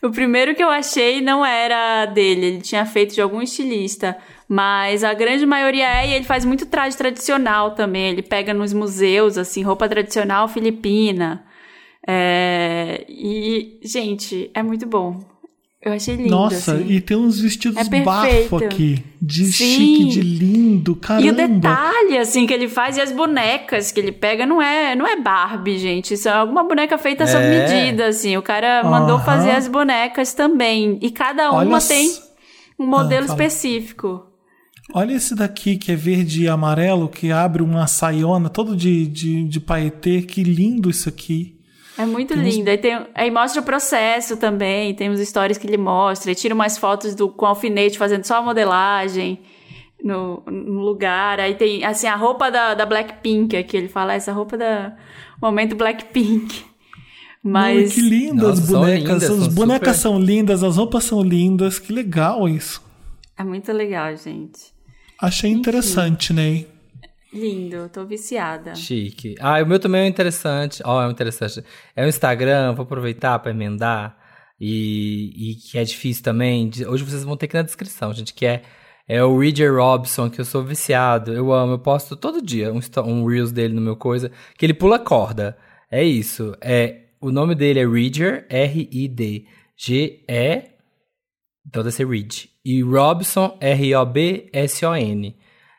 O 0.00 0.10
primeiro 0.10 0.54
que 0.54 0.62
eu 0.62 0.70
achei 0.70 1.20
não 1.20 1.44
era 1.44 2.06
dele, 2.06 2.46
ele 2.46 2.60
tinha 2.60 2.86
feito 2.86 3.14
de 3.14 3.20
algum 3.20 3.42
estilista, 3.42 4.16
mas 4.48 5.02
a 5.02 5.12
grande 5.12 5.44
maioria 5.44 5.88
é 5.88 6.08
e 6.08 6.12
ele 6.14 6.24
faz 6.24 6.44
muito 6.44 6.66
traje 6.66 6.96
tradicional 6.96 7.72
também. 7.72 8.10
Ele 8.10 8.22
pega 8.22 8.54
nos 8.54 8.72
museus, 8.72 9.36
assim, 9.36 9.62
roupa 9.62 9.88
tradicional 9.88 10.46
filipina. 10.46 11.44
É, 12.06 13.04
E, 13.08 13.80
gente, 13.82 14.50
é 14.54 14.62
muito 14.62 14.86
bom. 14.86 15.20
Eu 15.80 15.92
achei 15.92 16.16
lindo. 16.16 16.30
Nossa, 16.30 16.72
assim. 16.74 16.86
e 16.90 17.00
tem 17.00 17.16
uns 17.16 17.38
vestidos 17.40 17.78
É 17.78 18.02
bafo 18.02 18.56
aqui. 18.56 19.02
De 19.22 19.44
Sim. 19.44 19.52
chique, 19.52 20.04
de 20.06 20.20
lindo, 20.22 20.96
caramba. 20.96 21.26
E 21.26 21.30
o 21.30 21.34
detalhe, 21.36 22.18
assim, 22.18 22.46
que 22.48 22.52
ele 22.52 22.68
faz 22.68 22.96
e 22.96 23.00
as 23.00 23.12
bonecas 23.12 23.92
que 23.92 24.00
ele 24.00 24.10
pega 24.10 24.44
não 24.44 24.60
é, 24.60 24.96
não 24.96 25.06
é 25.06 25.20
Barbie, 25.20 25.78
gente. 25.78 26.14
Isso 26.14 26.28
é 26.28 26.32
alguma 26.32 26.64
boneca 26.64 26.98
feita 26.98 27.26
sob 27.28 27.42
É. 27.44 27.60
medida, 27.84 28.06
assim. 28.08 28.36
O 28.36 28.42
cara 28.42 28.82
mandou 28.82 29.20
fazer 29.20 29.52
as 29.52 29.68
bonecas 29.68 30.34
também. 30.34 30.98
E 31.00 31.10
cada 31.12 31.52
Olha 31.52 31.68
uma 31.68 31.78
s- 31.78 31.88
tem 31.88 32.10
um 32.78 32.86
modelo 32.86 33.22
Ah, 33.28 33.30
específico. 33.30 34.24
Olha 34.94 35.12
esse 35.12 35.34
daqui 35.34 35.76
que 35.76 35.92
é 35.92 35.96
verde 35.96 36.44
e 36.44 36.48
amarelo, 36.48 37.08
que 37.08 37.30
abre 37.30 37.62
uma 37.62 37.86
saiona 37.86 38.48
todo 38.48 38.74
de, 38.74 39.06
de, 39.06 39.44
de 39.44 39.60
paetê. 39.60 40.22
Que 40.22 40.42
lindo 40.42 40.90
isso 40.90 41.08
aqui. 41.08 41.57
É 41.98 42.06
muito 42.06 42.32
Tem 42.34 42.42
uns- 42.46 42.54
lindo. 42.54 42.70
Aí, 42.70 42.78
tem, 42.78 43.06
aí 43.14 43.30
mostra 43.30 43.60
o 43.60 43.64
processo 43.64 44.36
também. 44.36 44.94
Tem 44.94 45.10
uns 45.10 45.20
stories 45.20 45.58
que 45.58 45.66
ele 45.66 45.76
mostra. 45.76 46.30
Ele 46.30 46.38
tira 46.38 46.54
umas 46.54 46.78
fotos 46.78 47.14
do, 47.14 47.28
com 47.28 47.44
alfinete 47.44 47.98
fazendo 47.98 48.24
só 48.24 48.36
a 48.36 48.42
modelagem 48.42 49.40
no, 50.02 50.42
no 50.46 50.80
lugar. 50.80 51.40
Aí 51.40 51.54
tem, 51.54 51.84
assim, 51.84 52.06
a 52.06 52.14
roupa 52.14 52.50
da, 52.50 52.74
da 52.74 52.86
Blackpink 52.86 53.56
aqui. 53.56 53.76
Ele 53.76 53.88
fala, 53.88 54.14
essa 54.14 54.32
roupa 54.32 54.56
da 54.56 54.96
momento 55.42 55.74
Blackpink. 55.74 56.64
Mas... 57.42 57.92
E 57.92 57.94
que 57.94 58.00
lindas 58.08 58.48
Nossa, 58.48 58.62
as 58.62 58.68
são 58.68 58.80
bonecas. 58.80 59.02
lindas, 59.02 59.22
as 59.22 59.28
são 59.44 59.48
bonecas 59.54 59.96
super- 59.96 60.10
são 60.10 60.20
lindas, 60.20 60.62
as 60.64 60.76
roupas 60.76 61.04
são 61.04 61.22
lindas. 61.22 61.78
Que 61.78 61.92
legal 61.92 62.48
isso. 62.48 62.82
É 63.36 63.42
muito 63.44 63.72
legal, 63.72 64.16
gente. 64.16 64.60
Achei 65.20 65.50
interessante, 65.50 66.32
Ney. 66.32 66.68
Lindo, 67.32 67.88
tô 67.90 68.06
viciada. 68.06 68.74
Chique. 68.74 69.34
Ah, 69.38 69.62
o 69.62 69.66
meu 69.66 69.78
também 69.78 70.02
é 70.02 70.06
interessante. 70.06 70.82
Ó, 70.84 71.02
é 71.02 71.06
um 71.06 71.10
interessante. 71.10 71.62
É 71.94 72.04
o 72.04 72.08
Instagram, 72.08 72.74
vou 72.74 72.84
aproveitar 72.84 73.38
pra 73.38 73.50
emendar. 73.50 74.16
E, 74.60 75.52
e 75.52 75.54
que 75.54 75.78
é 75.78 75.84
difícil 75.84 76.24
também. 76.24 76.70
Hoje 76.86 77.04
vocês 77.04 77.24
vão 77.24 77.36
ter 77.36 77.46
que 77.46 77.56
ir 77.56 77.58
na 77.58 77.62
descrição, 77.62 78.12
gente, 78.12 78.34
que 78.34 78.46
é, 78.46 78.62
é 79.06 79.22
o 79.22 79.38
Ridger 79.38 79.74
Robson, 79.74 80.28
que 80.30 80.40
eu 80.40 80.44
sou 80.44 80.64
viciado. 80.64 81.32
Eu 81.32 81.52
amo, 81.52 81.74
eu 81.74 81.78
posto 81.78 82.16
todo 82.16 82.42
dia 82.42 82.72
um, 82.72 82.80
um 83.04 83.26
Reels 83.26 83.52
dele 83.52 83.74
no 83.74 83.80
meu 83.80 83.96
coisa, 83.96 84.32
que 84.56 84.66
ele 84.66 84.74
pula 84.74 84.98
corda. 84.98 85.56
É 85.90 86.02
isso. 86.02 86.56
É, 86.60 87.08
o 87.20 87.30
nome 87.30 87.54
dele 87.54 87.80
é 87.80 87.86
Ridger, 87.86 88.46
R-I-D-G-E. 88.48 89.44
Então 91.66 91.82
deve 91.82 91.94
ser 91.94 92.08
Ridge. 92.08 92.50
E 92.64 92.82
Robson, 92.82 93.56
R-O-B-S-O-N. 93.60 95.36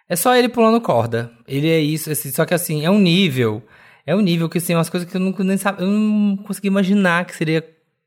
É 0.10 0.16
só 0.16 0.36
ele 0.36 0.50
pulando 0.50 0.82
corda. 0.82 1.32
Ele 1.48 1.70
é 1.70 1.80
isso, 1.80 2.12
assim, 2.12 2.32
só 2.32 2.44
que 2.46 2.54
assim, 2.54 2.84
é 2.84 2.90
um 2.90 3.00
nível. 3.00 3.64
É 4.06 4.16
um 4.16 4.22
nível 4.22 4.50
que 4.50 4.58
assim, 4.58 4.74
umas 4.74 4.90
coisas 4.90 5.08
que 5.08 5.16
eu 5.16 5.22
nunca 5.22 5.44
nem 5.44 5.56
sabe, 5.56 5.84
eu 5.84 5.88
não 5.88 6.36
consegui 6.38 6.68
imaginar 6.68 7.26
que 7.26 7.36
seria 7.36 7.64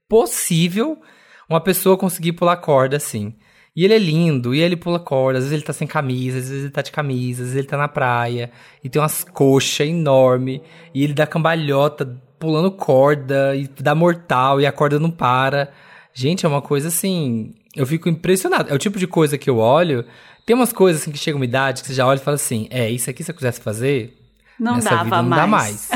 possível 0.09 1.01
uma 1.49 1.61
pessoa 1.61 1.97
conseguir 1.97 2.33
pular 2.33 2.57
corda 2.57 2.97
assim. 2.97 3.35
E 3.75 3.85
ele 3.85 3.95
é 3.95 3.99
lindo, 3.99 4.55
e 4.55 4.61
ele 4.61 4.77
pula 4.77 4.99
corda, 4.99 5.39
às 5.39 5.45
vezes 5.45 5.55
ele 5.55 5.63
tá 5.63 5.73
sem 5.73 5.87
camisa, 5.87 6.39
às 6.39 6.49
vezes 6.49 6.65
ele 6.65 6.73
tá 6.73 6.83
de 6.83 6.93
camisa, 6.93 7.43
às 7.43 7.49
vezes 7.49 7.59
ele 7.59 7.69
tá 7.69 7.79
na 7.79 7.89
praia, 7.89 8.51
e 8.85 8.89
tem 8.89 9.01
umas 9.01 9.25
coxas 9.25 9.87
enormes, 9.87 10.61
e 10.93 11.03
ele 11.03 11.15
dá 11.15 11.27
cambalhota 11.27 12.21
pulando 12.39 12.71
corda, 12.71 13.57
e 13.57 13.67
dá 13.81 13.95
mortal, 13.95 14.61
e 14.61 14.67
a 14.67 14.73
corda 14.73 14.99
não 14.99 15.11
para. 15.11 15.73
Gente, 16.13 16.45
é 16.45 16.49
uma 16.49 16.61
coisa 16.61 16.89
assim, 16.89 17.55
eu 17.75 17.87
fico 17.87 18.09
impressionado. 18.09 18.71
É 18.71 18.75
o 18.75 18.79
tipo 18.79 18.99
de 18.99 19.07
coisa 19.07 19.39
que 19.39 19.49
eu 19.49 19.59
olho, 19.59 20.05
tem 20.47 20.55
umas 20.57 20.73
coisas 20.73 21.03
assim 21.03 21.11
que 21.13 21.19
chega 21.19 21.37
uma 21.37 21.45
idade 21.45 21.83
que 21.83 21.89
você 21.89 21.95
já 21.95 22.07
olha 22.07 22.19
e 22.19 22.23
fala 22.23 22.35
assim, 22.37 22.67
é, 22.71 22.91
isso 22.91 23.09
aqui 23.11 23.23
se 23.25 23.31
eu 23.31 23.35
quisesse 23.35 23.61
fazer, 23.61 24.17
Não 24.59 24.75
nessa 24.77 24.91
dava 24.91 25.05
vida 25.05 25.17
não 25.23 25.29
mais. 25.29 25.41
dá 25.41 25.47
mais. 25.47 25.89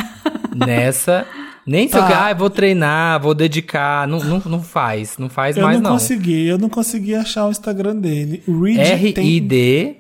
Nessa, 0.55 1.27
nem 1.67 1.89
se 1.89 1.97
eu 1.97 2.03
Tá. 2.03 2.29
ah, 2.29 2.35
vou 2.35 2.49
treinar, 2.51 3.21
vou 3.21 3.35
dedicar, 3.35 4.07
não, 4.09 4.19
não, 4.21 4.39
não 4.47 4.63
faz, 4.63 5.19
não 5.19 5.29
faz 5.29 5.57
Eu 5.57 5.65
mais 5.65 5.77
não, 5.81 5.91
não. 5.91 5.97
consegui, 5.99 6.47
eu 6.47 6.59
não 6.59 6.69
consegui 6.69 7.15
achar 7.15 7.47
o 7.47 7.51
Instagram 7.51 7.97
dele. 7.97 8.43
O. 8.47 8.67
R-I-D-G-E, 8.67 9.97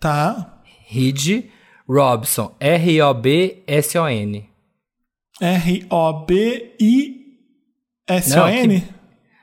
Tá. 0.00 0.60
Reed 0.88 1.44
Robson, 1.88 2.54
R-O-B-S-O-N. 2.60 4.48
R-O-B-I-S-O-N? 8.08 8.82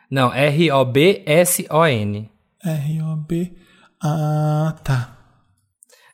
Não, 0.09 0.33
R-O-B-S-O-N. 0.33 2.29
R-O-B... 2.71 3.53
Ah, 4.01 4.75
tá. 4.83 5.15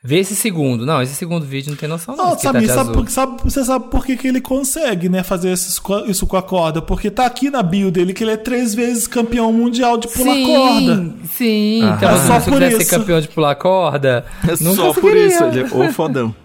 Vê 0.03 0.19
esse 0.19 0.35
segundo. 0.35 0.85
Não, 0.85 1.01
esse 1.01 1.13
segundo 1.15 1.45
vídeo 1.45 1.69
não 1.71 1.77
tem 1.77 1.87
noção 1.89 2.15
não. 2.15 2.31
Tá 2.31 2.37
sabe, 2.37 2.59
de 2.61 2.67
sabe, 2.67 2.93
por- 2.93 3.09
sabe- 3.09 3.41
você 3.43 3.63
sabe 3.63 3.89
por 3.89 4.05
que, 4.05 4.15
que 4.17 4.27
ele 4.27 4.39
consegue, 4.41 5.07
né, 5.09 5.23
fazer 5.23 5.49
esses 5.51 5.77
co- 5.79 6.05
isso 6.05 6.25
com 6.27 6.37
a 6.37 6.43
corda? 6.43 6.81
Porque 6.81 7.09
tá 7.11 7.25
aqui 7.25 7.49
na 7.51 7.61
bio 7.63 7.91
dele 7.91 8.13
que 8.13 8.23
ele 8.23 8.31
é 8.31 8.37
três 8.37 8.73
vezes 8.75 9.05
campeão 9.07 9.51
mundial 9.53 9.97
de 9.97 10.07
pular 10.07 10.33
Sim, 10.35 10.45
corda. 10.45 11.13
Sim, 11.25 11.77
então 11.83 12.09
É 12.09 12.17
só 12.27 12.39
se 12.39 12.49
eu 12.49 12.53
por 12.53 12.61
isso. 12.63 12.77
ser 12.81 12.85
campeão 12.97 13.21
de 13.21 13.27
pular 13.27 13.55
corda, 13.55 14.25
É 14.43 14.63
não 14.63 14.75
só 14.75 14.93
por 14.93 15.15
isso, 15.15 15.43
ele 15.43 15.59
é 15.61 15.63
o 15.63 15.91
fodão. 15.91 16.35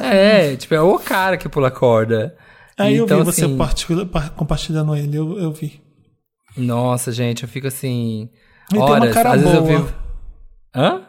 É, 0.00 0.56
tipo, 0.56 0.74
é 0.74 0.80
o 0.80 0.98
cara 0.98 1.36
que 1.36 1.48
pula 1.48 1.70
corda. 1.70 2.36
Aí 2.78 2.96
eu 2.96 3.04
então, 3.04 3.18
vi 3.18 3.24
você 3.24 3.44
assim, 3.44 3.56
partilha- 3.56 4.06
par- 4.06 4.30
compartilhando 4.30 4.94
ele, 4.96 5.16
eu, 5.16 5.38
eu 5.38 5.52
vi. 5.52 5.80
Nossa, 6.56 7.12
gente, 7.12 7.42
eu 7.44 7.48
fico 7.48 7.66
assim. 7.68 8.28
Ele 8.70 8.80
tem 8.80 8.80
uma 8.80 8.92
horas, 9.00 9.14
cara 9.14 9.30
às 9.32 9.40
vezes 9.40 9.54
eu 9.54 9.62
boa. 9.62 9.78
vivo. 9.78 9.94
Hã? 10.74 11.02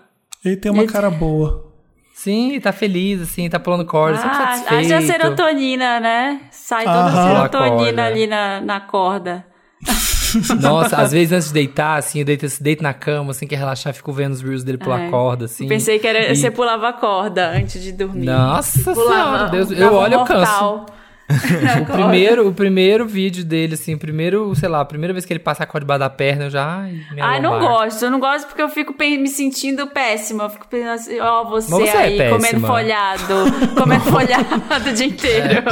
Ele 0.43 0.57
tem 0.57 0.71
uma 0.71 0.85
cara 0.85 1.09
boa. 1.09 1.71
Sim, 2.13 2.51
ele 2.51 2.59
tá 2.61 2.71
feliz, 2.71 3.21
assim, 3.21 3.49
tá 3.49 3.59
pulando 3.59 3.85
corda, 3.85 4.17
sempre 4.17 4.37
Ah, 4.37 4.45
satisfeito. 4.55 4.73
haja 4.93 5.01
serotonina, 5.01 5.99
né? 5.99 6.41
Sai 6.51 6.85
toda 6.85 6.99
Aham. 6.99 7.19
a 7.19 7.27
serotonina 7.49 8.05
ali 8.05 8.27
na, 8.27 8.61
na 8.61 8.79
corda. 8.79 9.45
Nossa, 10.61 10.97
às 10.97 11.11
vezes 11.11 11.31
antes 11.33 11.47
de 11.49 11.53
deitar, 11.53 11.97
assim, 11.97 12.19
eu 12.19 12.25
deito, 12.25 12.45
deito 12.61 12.81
na 12.83 12.93
cama, 12.93 13.31
assim, 13.31 13.45
quer 13.47 13.57
relaxar, 13.57 13.93
fico 13.93 14.11
vendo 14.11 14.33
os 14.33 14.41
reels 14.41 14.63
dele 14.63 14.77
pular 14.77 15.01
É. 15.01 15.09
corda, 15.09 15.45
assim. 15.45 15.67
Pensei 15.67 15.99
que 15.99 16.07
era, 16.07 16.31
E- 16.31 16.35
você 16.35 16.49
pulava 16.51 16.89
a 16.89 16.93
corda 16.93 17.49
antes 17.49 17.81
de 17.81 17.91
dormir. 17.91 18.25
Nossa 18.25 18.93
Pulava, 18.93 19.37
senhora, 19.37 19.49
Deus, 19.49 19.71
eu 19.71 19.93
olho, 19.93 20.13
eu 20.15 20.23
canso. 20.23 20.85
O 21.81 21.85
primeiro, 21.85 22.47
o 22.49 22.53
primeiro 22.53 23.05
vídeo 23.07 23.43
dele, 23.45 23.73
assim, 23.75 23.93
o 23.93 23.97
primeiro, 23.97 24.53
sei 24.55 24.67
lá, 24.69 24.81
a 24.81 24.85
primeira 24.85 25.13
vez 25.13 25.25
que 25.25 25.31
ele 25.33 25.39
passa 25.39 25.63
a 25.63 25.65
corda 25.65 25.83
debaixo 25.85 25.99
da 25.99 26.09
perna, 26.09 26.45
eu 26.45 26.49
já. 26.49 26.65
Ai, 26.65 26.99
minha 27.11 27.25
Ai, 27.25 27.41
não 27.41 27.59
gosto. 27.59 28.03
Eu 28.03 28.11
não 28.11 28.19
gosto 28.19 28.47
porque 28.47 28.61
eu 28.61 28.69
fico 28.69 28.93
me 28.99 29.27
sentindo 29.27 29.87
péssima. 29.87 30.43
Eu 30.43 30.49
fico 30.49 30.67
pensando 30.67 30.91
assim, 30.91 31.19
ó, 31.19 31.43
você, 31.45 31.71
Mas 31.71 31.81
você 31.89 31.97
é 31.97 32.01
aí 32.01 32.17
comendo 32.29 32.39
péssima. 32.41 32.67
folhado, 32.67 33.33
comendo 33.75 34.03
folhado 34.03 34.89
o 34.89 34.93
dia 34.93 35.05
inteiro. 35.05 35.63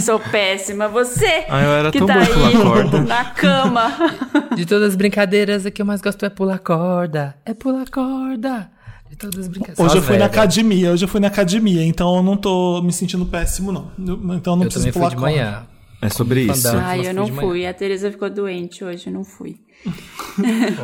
Sou 0.00 0.18
péssima. 0.18 0.88
Você 0.88 1.44
Ah, 1.48 1.62
eu 1.62 1.70
era 1.72 1.90
que 1.92 1.98
tão 1.98 2.06
tá 2.06 2.18
aí 2.18 2.52
corda. 2.62 3.00
na 3.00 3.24
cama. 3.26 3.92
De 4.54 4.66
todas 4.66 4.88
as 4.88 4.96
brincadeiras, 4.96 5.64
a 5.66 5.70
que 5.70 5.80
eu 5.80 5.86
mais 5.86 6.00
gosto 6.00 6.24
é 6.26 6.30
pular 6.30 6.58
corda. 6.58 7.36
É 7.46 7.54
pular 7.54 7.88
corda. 7.90 8.70
De 9.10 9.16
todas 9.16 9.38
as 9.40 9.48
brincadeiras. 9.48 9.78
Hoje 9.78 9.90
Só 9.90 9.98
eu 9.98 10.02
fui 10.02 10.12
na 10.18 10.26
velhas. 10.26 10.36
academia, 10.38 10.92
hoje 10.92 11.04
eu 11.04 11.08
fui 11.08 11.20
na 11.20 11.28
academia, 11.28 11.84
então 11.84 12.16
eu 12.16 12.22
não 12.22 12.36
tô 12.36 12.82
me 12.82 12.92
sentindo 12.92 13.24
péssimo, 13.26 13.72
não. 13.72 13.90
Então 13.98 14.54
eu 14.54 14.56
não 14.56 14.64
Eu 14.64 14.70
preciso 14.70 14.78
também 14.80 14.92
fui 14.92 15.00
pular 15.00 15.08
de 15.10 15.16
manhã. 15.16 15.66
É 16.02 16.08
sobre 16.08 16.40
isso. 16.42 16.72
Mas 16.72 17.06
eu 17.06 17.14
não 17.14 17.26
fui. 17.28 17.66
A 17.66 17.72
Tereza 17.72 18.10
ficou 18.10 18.28
doente 18.28 18.84
hoje, 18.84 19.06
eu 19.06 19.12
não 19.12 19.24
fui. 19.24 19.60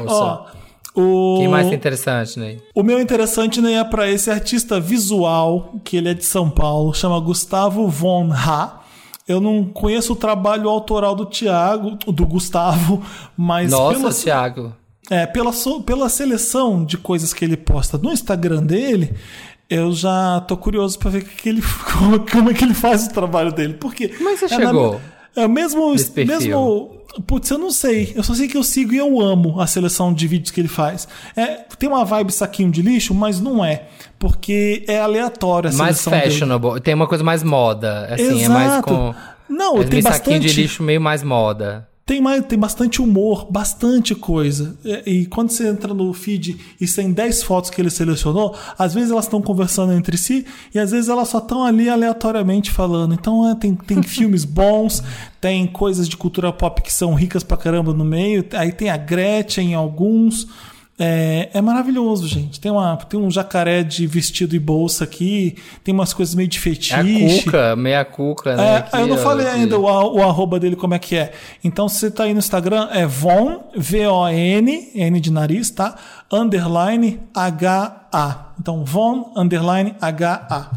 Ó, 0.06 0.46
O... 0.94 1.36
Quem 1.38 1.48
mais 1.48 1.66
é 1.68 1.74
interessante, 1.74 2.38
Ney? 2.38 2.60
O 2.74 2.82
meu 2.82 3.00
interessante 3.00 3.60
né, 3.60 3.74
é 3.74 3.84
para 3.84 4.10
esse 4.10 4.30
artista 4.30 4.78
visual, 4.78 5.74
que 5.82 5.96
ele 5.96 6.10
é 6.10 6.14
de 6.14 6.24
São 6.24 6.50
Paulo, 6.50 6.92
chama 6.92 7.18
Gustavo 7.18 7.88
Von 7.88 8.30
Ha. 8.32 8.80
Eu 9.26 9.40
não 9.40 9.64
conheço 9.64 10.12
o 10.12 10.16
trabalho 10.16 10.68
autoral 10.68 11.14
do 11.14 11.24
Thiago, 11.24 11.96
do 12.12 12.26
Gustavo, 12.26 13.02
mas 13.36 13.70
Nossa, 13.70 13.98
pela, 14.00 14.12
Thiago. 14.12 14.76
É, 15.10 15.26
pela, 15.26 15.52
so- 15.52 15.82
pela 15.82 16.08
seleção 16.08 16.84
de 16.84 16.96
coisas 16.96 17.32
que 17.32 17.44
ele 17.44 17.56
posta 17.56 17.98
no 17.98 18.12
Instagram 18.12 18.62
dele, 18.62 19.14
eu 19.68 19.92
já 19.92 20.40
tô 20.46 20.56
curioso 20.56 20.98
para 20.98 21.10
ver 21.10 21.24
que 21.24 21.48
ele, 21.48 21.62
como, 21.92 22.20
como 22.30 22.50
é 22.50 22.54
que 22.54 22.64
ele 22.64 22.74
faz 22.74 23.06
o 23.06 23.10
trabalho 23.12 23.52
dele. 23.52 23.74
Porque 23.74 24.04
é 24.04 24.08
que 24.08 24.22
você 24.36 24.46
é 24.46 24.58
na- 24.58 24.66
chegou? 24.66 25.00
é 25.34 25.46
o 25.46 25.48
mesmo, 25.48 25.94
mesmo. 26.26 26.98
Putz, 27.26 27.50
eu 27.50 27.58
não 27.58 27.70
sei. 27.70 28.10
Eu 28.16 28.22
só 28.22 28.32
sei 28.34 28.48
que 28.48 28.56
eu 28.56 28.62
sigo 28.62 28.94
e 28.94 28.96
eu 28.96 29.20
amo 29.20 29.60
a 29.60 29.66
seleção 29.66 30.14
de 30.14 30.26
vídeos 30.26 30.50
que 30.50 30.58
ele 30.60 30.68
faz. 30.68 31.06
É, 31.36 31.56
tem 31.78 31.86
uma 31.86 32.06
vibe 32.06 32.32
saquinho 32.32 32.70
de 32.70 32.80
lixo, 32.80 33.12
mas 33.14 33.38
não 33.38 33.62
é. 33.62 33.84
Porque 34.18 34.82
é 34.88 34.98
aleatório 34.98 35.68
a 35.68 35.72
Mais 35.74 35.98
seleção 35.98 36.12
dele. 36.12 36.32
fashionable. 36.32 36.80
Tem 36.80 36.94
uma 36.94 37.06
coisa 37.06 37.22
mais 37.22 37.42
moda. 37.42 38.06
Assim, 38.14 38.42
é 38.44 38.48
mais 38.48 38.72
Exato. 38.72 38.88
com. 38.88 39.14
Não, 39.46 39.76
é 39.76 39.80
tem 39.84 39.90
meio 39.90 40.02
saquinho 40.04 40.40
de 40.40 40.46
bastante- 40.46 40.62
lixo 40.62 40.82
meio 40.82 41.00
mais 41.02 41.22
moda. 41.22 41.86
Tem, 42.12 42.20
mais, 42.20 42.44
tem 42.44 42.58
bastante 42.58 43.00
humor, 43.00 43.50
bastante 43.50 44.14
coisa. 44.14 44.76
E, 44.84 45.22
e 45.22 45.26
quando 45.26 45.48
você 45.48 45.66
entra 45.66 45.94
no 45.94 46.12
feed 46.12 46.60
e 46.78 46.86
tem 46.86 47.10
10 47.10 47.42
fotos 47.42 47.70
que 47.70 47.80
ele 47.80 47.88
selecionou, 47.88 48.54
às 48.78 48.92
vezes 48.92 49.10
elas 49.10 49.24
estão 49.24 49.40
conversando 49.40 49.94
entre 49.94 50.18
si 50.18 50.44
e 50.74 50.78
às 50.78 50.90
vezes 50.90 51.08
elas 51.08 51.28
só 51.28 51.38
estão 51.38 51.64
ali 51.64 51.88
aleatoriamente 51.88 52.70
falando. 52.70 53.14
Então 53.14 53.48
é, 53.48 53.54
tem, 53.54 53.74
tem 53.74 54.02
filmes 54.04 54.44
bons, 54.44 55.02
tem 55.40 55.66
coisas 55.66 56.06
de 56.06 56.14
cultura 56.14 56.52
pop 56.52 56.82
que 56.82 56.92
são 56.92 57.14
ricas 57.14 57.42
pra 57.42 57.56
caramba 57.56 57.94
no 57.94 58.04
meio. 58.04 58.44
Aí 58.52 58.72
tem 58.72 58.90
a 58.90 58.98
Gretchen 58.98 59.70
em 59.70 59.74
alguns. 59.74 60.46
É, 61.04 61.50
é 61.54 61.60
maravilhoso, 61.60 62.28
gente. 62.28 62.60
Tem, 62.60 62.70
uma, 62.70 62.96
tem 62.96 63.18
um 63.18 63.30
jacaré 63.30 63.82
de 63.82 64.06
vestido 64.06 64.54
e 64.54 64.58
bolsa 64.58 65.04
aqui, 65.04 65.56
tem 65.82 65.92
umas 65.92 66.12
coisas 66.12 66.34
meio 66.34 66.48
de 66.48 66.60
fetiche. 66.60 66.94
É 66.94 66.98
a 67.00 67.42
cuca, 67.42 67.76
meia 67.76 68.04
cuca, 68.04 68.54
né? 68.56 68.66
É, 68.74 68.76
aqui, 68.76 68.96
eu 68.98 69.06
não 69.08 69.16
ó, 69.16 69.18
falei 69.18 69.46
de- 69.46 69.52
ainda 69.52 69.78
o, 69.78 69.82
o 69.84 70.22
arroba 70.22 70.60
dele 70.60 70.76
como 70.76 70.94
é 70.94 70.98
que 70.98 71.16
é. 71.16 71.32
Então, 71.64 71.88
se 71.88 71.98
você 71.98 72.10
tá 72.10 72.24
aí 72.24 72.32
no 72.32 72.38
Instagram, 72.38 72.88
é 72.92 73.06
Von, 73.06 73.64
V-O-N, 73.76 74.90
N 74.94 75.20
de 75.20 75.30
nariz, 75.32 75.70
tá? 75.70 75.96
Underline 76.32 77.20
H-A. 77.34 78.52
Então, 78.60 78.84
Von, 78.84 79.32
underline 79.36 79.94
H-A. 80.00 80.70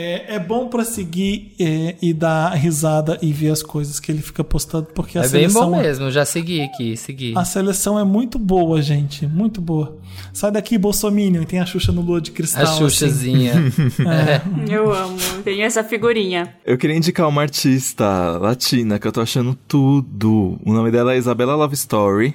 É, 0.00 0.36
é 0.36 0.38
bom 0.38 0.68
pra 0.68 0.84
seguir 0.84 1.56
é, 1.58 1.96
e 2.00 2.14
dar 2.14 2.50
risada 2.54 3.18
e 3.20 3.32
ver 3.32 3.50
as 3.50 3.64
coisas 3.64 3.98
que 3.98 4.12
ele 4.12 4.22
fica 4.22 4.44
postando, 4.44 4.86
porque 4.94 5.18
a 5.18 5.22
É 5.22 5.28
bem 5.28 5.48
seleção... 5.48 5.72
bom 5.72 5.80
mesmo, 5.80 6.08
já 6.08 6.24
segui 6.24 6.60
aqui, 6.60 6.96
segui. 6.96 7.32
A 7.36 7.44
seleção 7.44 7.98
é 7.98 8.04
muito 8.04 8.38
boa, 8.38 8.80
gente. 8.80 9.26
Muito 9.26 9.60
boa. 9.60 9.98
Sai 10.32 10.52
daqui, 10.52 10.78
Bolsominion, 10.78 11.42
e 11.42 11.46
tem 11.46 11.58
a 11.58 11.66
Xuxa 11.66 11.90
no 11.90 12.00
Lua 12.00 12.20
de 12.20 12.30
Cristal. 12.30 12.62
A 12.62 12.66
Xuxazinha. 12.66 13.54
assim. 13.54 13.88
É. 14.08 14.40
Eu 14.72 14.92
amo, 14.92 15.16
tenho 15.42 15.62
essa 15.64 15.82
figurinha. 15.82 16.54
Eu 16.64 16.78
queria 16.78 16.94
indicar 16.96 17.26
uma 17.28 17.42
artista 17.42 18.38
latina 18.38 19.00
que 19.00 19.08
eu 19.08 19.10
tô 19.12 19.20
achando 19.20 19.58
tudo. 19.66 20.58
O 20.64 20.72
nome 20.72 20.92
dela 20.92 21.14
é 21.14 21.18
Isabela 21.18 21.56
Love 21.56 21.74
Story. 21.74 22.34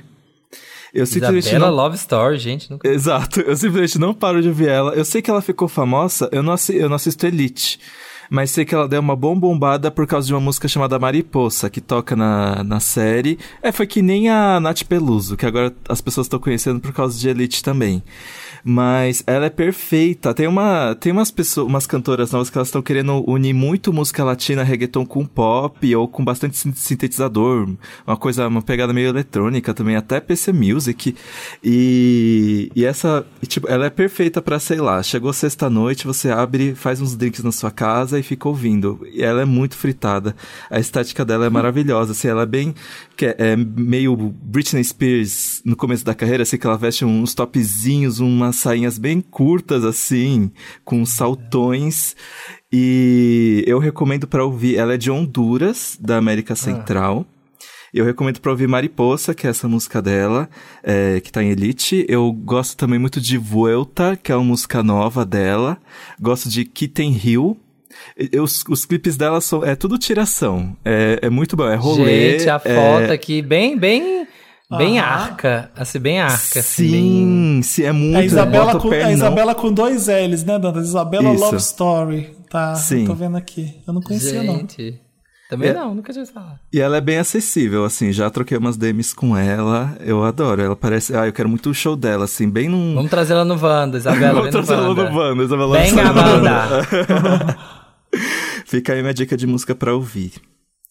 Eu 0.93 1.05
simplesmente 1.07 1.47
Isabela 1.47 1.67
não... 1.71 1.75
Love 1.75 1.95
Story, 1.95 2.37
gente. 2.37 2.69
Nunca... 2.69 2.87
Exato, 2.87 3.41
eu 3.41 3.55
simplesmente 3.55 3.97
não 3.97 4.13
paro 4.13 4.41
de 4.41 4.47
ouvir 4.49 4.67
ela. 4.69 4.93
Eu 4.93 5.03
sei 5.03 5.21
que 5.21 5.29
ela 5.31 5.41
ficou 5.41 5.67
famosa, 5.67 6.29
eu 6.31 6.43
não, 6.43 6.53
assi- 6.53 6.75
eu 6.75 6.87
não 6.87 6.95
assisto 6.95 7.25
Elite. 7.25 7.79
Mas 8.29 8.51
sei 8.51 8.65
que 8.65 8.73
ela 8.73 8.87
deu 8.87 8.99
uma 8.99 9.15
bom 9.15 9.37
bombada 9.37 9.91
por 9.91 10.07
causa 10.07 10.27
de 10.27 10.33
uma 10.33 10.39
música 10.39 10.67
chamada 10.67 10.97
Mariposa, 10.99 11.69
que 11.69 11.81
toca 11.81 12.15
na, 12.15 12.63
na 12.63 12.79
série. 12.79 13.37
É, 13.61 13.71
foi 13.71 13.85
que 13.87 14.01
nem 14.01 14.29
a 14.29 14.59
Nath 14.59 14.83
Peluso, 14.83 15.35
que 15.37 15.45
agora 15.45 15.73
as 15.89 16.01
pessoas 16.01 16.25
estão 16.25 16.39
conhecendo 16.39 16.79
por 16.79 16.93
causa 16.93 17.19
de 17.19 17.27
Elite 17.29 17.61
também. 17.63 18.01
Mas 18.63 19.23
ela 19.27 19.45
é 19.47 19.49
perfeita. 19.49 20.33
Tem 20.33 20.47
uma 20.47 20.95
tem 20.95 21.11
umas 21.11 21.29
pessoas, 21.31 21.67
umas 21.67 21.85
cantoras 21.85 22.31
novas 22.31 22.49
que 22.49 22.57
elas 22.57 22.69
estão 22.69 22.81
querendo 22.81 23.23
unir 23.29 23.53
muito 23.53 23.91
música 23.91 24.23
latina, 24.23 24.63
reggaeton 24.63 25.05
com 25.05 25.25
pop 25.25 25.95
ou 25.95 26.07
com 26.07 26.23
bastante 26.23 26.57
sin- 26.57 26.73
sintetizador, 26.73 27.67
uma 28.07 28.15
coisa, 28.17 28.47
uma 28.47 28.61
pegada 28.61 28.93
meio 28.93 29.09
eletrônica 29.09 29.73
também, 29.73 29.95
até 29.97 30.19
PC 30.21 30.53
Music. 30.53 31.13
E, 31.61 32.71
e 32.75 32.85
essa, 32.85 33.25
tipo, 33.47 33.67
ela 33.69 33.85
é 33.85 33.89
perfeita 33.89 34.41
pra, 34.41 34.59
sei 34.59 34.77
lá, 34.79 35.01
chegou 35.03 35.33
sexta 35.33 35.69
noite, 35.69 36.05
você 36.07 36.29
abre, 36.29 36.73
faz 36.75 37.01
uns 37.01 37.15
drinks 37.15 37.43
na 37.43 37.51
sua 37.51 37.71
casa 37.71 38.12
e 38.19 38.23
fica 38.23 38.47
ouvindo. 38.47 39.05
E 39.11 39.23
ela 39.23 39.41
é 39.41 39.45
muito 39.45 39.75
fritada. 39.75 40.35
A 40.69 40.79
estética 40.79 41.23
dela 41.23 41.45
é 41.45 41.49
maravilhosa, 41.51 42.11
assim, 42.11 42.27
ela 42.27 42.43
é 42.43 42.45
bem 42.45 42.73
que 43.15 43.25
é, 43.25 43.35
é 43.37 43.55
meio 43.55 44.15
Britney 44.15 44.83
Spears 44.83 45.61
no 45.65 45.75
começo 45.75 46.03
da 46.03 46.15
carreira, 46.15 46.43
assim, 46.43 46.57
que 46.57 46.65
ela 46.65 46.77
veste 46.77 47.05
uns 47.05 47.33
topzinhos, 47.33 48.19
umas 48.19 48.55
sainhas 48.57 48.97
bem 48.97 49.21
curtas, 49.21 49.83
assim, 49.83 50.51
com 50.83 51.05
saltões. 51.05 52.15
E 52.71 53.63
eu 53.67 53.77
recomendo 53.77 54.27
pra 54.27 54.43
ouvir. 54.43 54.77
Ela 54.77 54.95
é 54.95 54.97
de 54.97 55.11
Honduras, 55.11 55.97
da 56.01 56.17
América 56.17 56.55
Central. 56.55 57.25
Eu 57.93 58.03
recomendo 58.03 58.41
pra 58.41 58.49
ouvir 58.49 58.67
Mariposa, 58.67 59.35
que 59.35 59.45
é 59.45 59.51
essa 59.51 59.67
música 59.67 60.01
dela, 60.01 60.49
é, 60.81 61.19
que 61.19 61.31
tá 61.31 61.43
em 61.43 61.51
Elite. 61.51 62.03
Eu 62.09 62.31
gosto 62.33 62.75
também 62.75 62.97
muito 62.97 63.21
de 63.21 63.37
Vuelta, 63.37 64.17
que 64.17 64.31
é 64.31 64.35
uma 64.35 64.43
música 64.43 64.81
nova 64.81 65.23
dela. 65.23 65.77
Gosto 66.19 66.49
de 66.49 66.65
Kitten 66.65 67.15
Hill. 67.23 67.55
Eu- 68.31 68.43
Os, 68.43 68.63
os 68.69 68.85
clipes 68.85 69.15
dela 69.17 69.39
são. 69.41 69.63
É 69.63 69.75
tudo 69.75 69.97
tiração. 69.97 70.75
É, 70.85 71.19
é 71.21 71.29
muito 71.29 71.55
bom. 71.55 71.67
É 71.67 71.75
rolê. 71.75 72.39
Gente, 72.39 72.49
a 72.49 72.61
é- 72.63 72.75
foto 72.75 73.11
aqui, 73.11 73.41
bem, 73.41 73.77
bem, 73.77 74.27
bem 74.77 74.99
Aham. 74.99 75.07
arca. 75.07 75.71
Assim, 75.75 75.99
bem 75.99 76.19
arca. 76.19 76.59
assim, 76.59 76.89
Sim, 76.89 77.61
sim, 77.63 77.83
é 77.83 77.91
muito. 77.91 78.15
É 78.17 78.19
a 78.21 78.25
Isabela, 78.25 78.65
bota 78.65 78.77
o 78.77 78.81
com, 78.81 78.87
é 78.87 78.91
a 78.91 78.97
pernão. 78.99 79.13
Isabela 79.13 79.55
com 79.55 79.71
dois 79.71 80.07
L's, 80.07 80.43
né, 80.43 80.59
Dantas? 80.59 80.87
Isabela 80.87 81.31
Isso. 81.33 81.43
Love 81.43 81.57
Story. 81.57 82.35
Tá, 82.49 82.75
Sim. 82.75 83.01
eu 83.01 83.07
tô 83.07 83.15
vendo 83.15 83.35
aqui. 83.37 83.81
Eu 83.87 83.93
não 83.93 84.01
conhecia, 84.01 84.43
não. 84.43 84.57
Gente, 84.57 84.99
também 85.49 85.69
É. 85.69 85.73
não, 85.73 85.93
nunca 85.95 86.13
tinha 86.13 86.25
falar. 86.25 86.59
E 86.71 86.79
ela 86.79 86.97
é 86.97 87.01
bem 87.01 87.17
acessível, 87.17 87.83
assim, 87.83 88.11
já 88.11 88.29
troquei 88.29 88.57
umas 88.57 88.77
DMs 88.77 89.13
com 89.15 89.35
ela, 89.37 89.95
eu 89.99 90.23
adoro. 90.23 90.61
Ela 90.61 90.75
parece. 90.75 91.15
Ah, 91.15 91.25
eu 91.27 91.33
quero 91.33 91.49
muito 91.49 91.69
o 91.69 91.73
show 91.73 91.95
dela, 91.95 92.25
assim, 92.25 92.49
bem 92.49 92.69
num. 92.69 92.93
Vamos 92.95 93.09
trazer 93.09 93.33
ela 93.33 93.43
no 93.45 93.55
Wanda, 93.59 93.97
Isabela. 93.97 94.33
Vamos 94.35 94.49
trazer 94.51 94.73
ela 94.73 94.93
no 94.93 95.17
Wanda, 95.19 95.43
Isabela 95.43 95.77
Vem, 95.79 95.99
Amanda. 95.99 96.87
Fica 98.65 98.93
aí 98.93 99.01
minha 99.01 99.13
dica 99.13 99.35
de 99.37 99.45
música 99.47 99.73
pra 99.75 99.93
ouvir. 99.93 100.33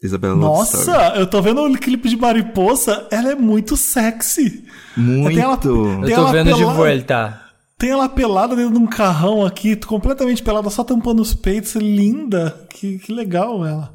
Isabela 0.02 0.34
Love 0.34 0.64
Story. 0.64 0.86
Nossa, 0.86 1.16
eu 1.18 1.26
tô 1.28 1.40
vendo 1.40 1.62
o 1.62 1.78
clipe 1.78 2.08
de 2.08 2.16
Mariposa, 2.16 3.06
ela 3.10 3.30
é 3.32 3.34
muito 3.36 3.76
sexy. 3.76 4.64
Muito. 4.96 5.28
Tem 5.34 5.38
ela- 5.40 5.54
Eu 5.54 5.58
tô 5.60 6.26
vendo 6.32 6.52
de 6.52 6.58
pelada- 6.58 6.74
volta. 6.76 7.42
Tem 7.78 7.90
ela 7.90 8.08
pelada 8.08 8.54
dentro 8.56 8.72
de 8.74 8.78
um 8.78 8.86
carrão 8.86 9.44
aqui, 9.44 9.74
completamente 9.76 10.42
pelada, 10.42 10.70
só 10.70 10.82
tampando 10.84 11.20
os 11.20 11.34
peitos, 11.34 11.74
linda. 11.76 12.66
Que, 12.70 12.98
que 12.98 13.12
legal 13.12 13.64
ela. 13.66 13.94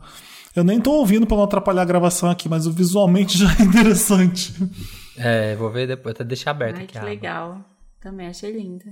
Eu 0.55 0.63
nem 0.63 0.79
tô 0.79 0.91
ouvindo 0.93 1.25
pra 1.27 1.37
não 1.37 1.43
atrapalhar 1.43 1.83
a 1.83 1.85
gravação 1.85 2.29
aqui, 2.29 2.49
mas 2.49 2.65
o 2.65 2.71
visualmente 2.71 3.37
já 3.39 3.47
é 3.59 3.63
interessante. 3.63 4.53
É, 5.17 5.55
vou 5.55 5.69
ver 5.71 5.87
depois, 5.87 6.15
até 6.15 6.23
deixar 6.23 6.51
aberto 6.51 6.77
Ai, 6.77 6.83
aqui. 6.83 6.97
que 6.99 7.05
legal. 7.05 7.59
Também 8.01 8.27
achei 8.27 8.51
linda. 8.51 8.85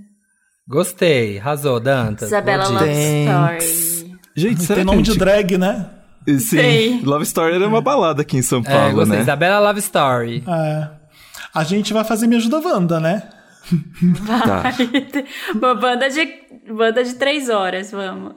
Gostei, 0.68 1.40
arrasou, 1.40 1.80
Dantas. 1.80 2.28
Isabela 2.30 2.68
Love. 2.68 2.86
Story. 2.90 4.05
Gente, 4.36 4.64
será 4.64 4.78
Tem 4.78 4.86
nome 4.86 5.00
a 5.00 5.02
de 5.02 5.10
gente... 5.12 5.20
drag, 5.20 5.58
né? 5.58 5.86
Sim, 6.40 6.58
Tem. 6.58 7.02
Love 7.04 7.24
Story 7.24 7.56
era 7.56 7.68
uma 7.68 7.82
balada 7.82 8.22
aqui 8.24 8.38
em 8.38 8.42
São 8.42 8.60
É, 8.66 8.70
Paulo, 8.72 8.94
gostei. 8.96 9.18
né? 9.18 9.22
Isabela 9.24 9.60
Love 9.60 9.80
Story. 9.80 10.44
É. 10.48 10.88
A 11.54 11.64
gente 11.64 11.94
vai 11.94 12.04
fazer 12.04 12.28
Me 12.28 12.36
Ajuda 12.36 12.60
Wanda, 12.60 13.00
né? 13.00 13.24
Tá. 14.28 14.64
Uma 15.56 15.74
banda 15.76 16.10
de, 16.10 16.28
banda 16.72 17.04
de 17.04 17.14
três 17.16 17.50
horas, 17.50 17.92
vamos. 17.92 18.34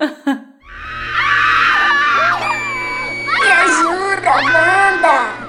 Me 3.40 3.50
ajuda, 3.50 4.30
Wanda! 4.30 5.48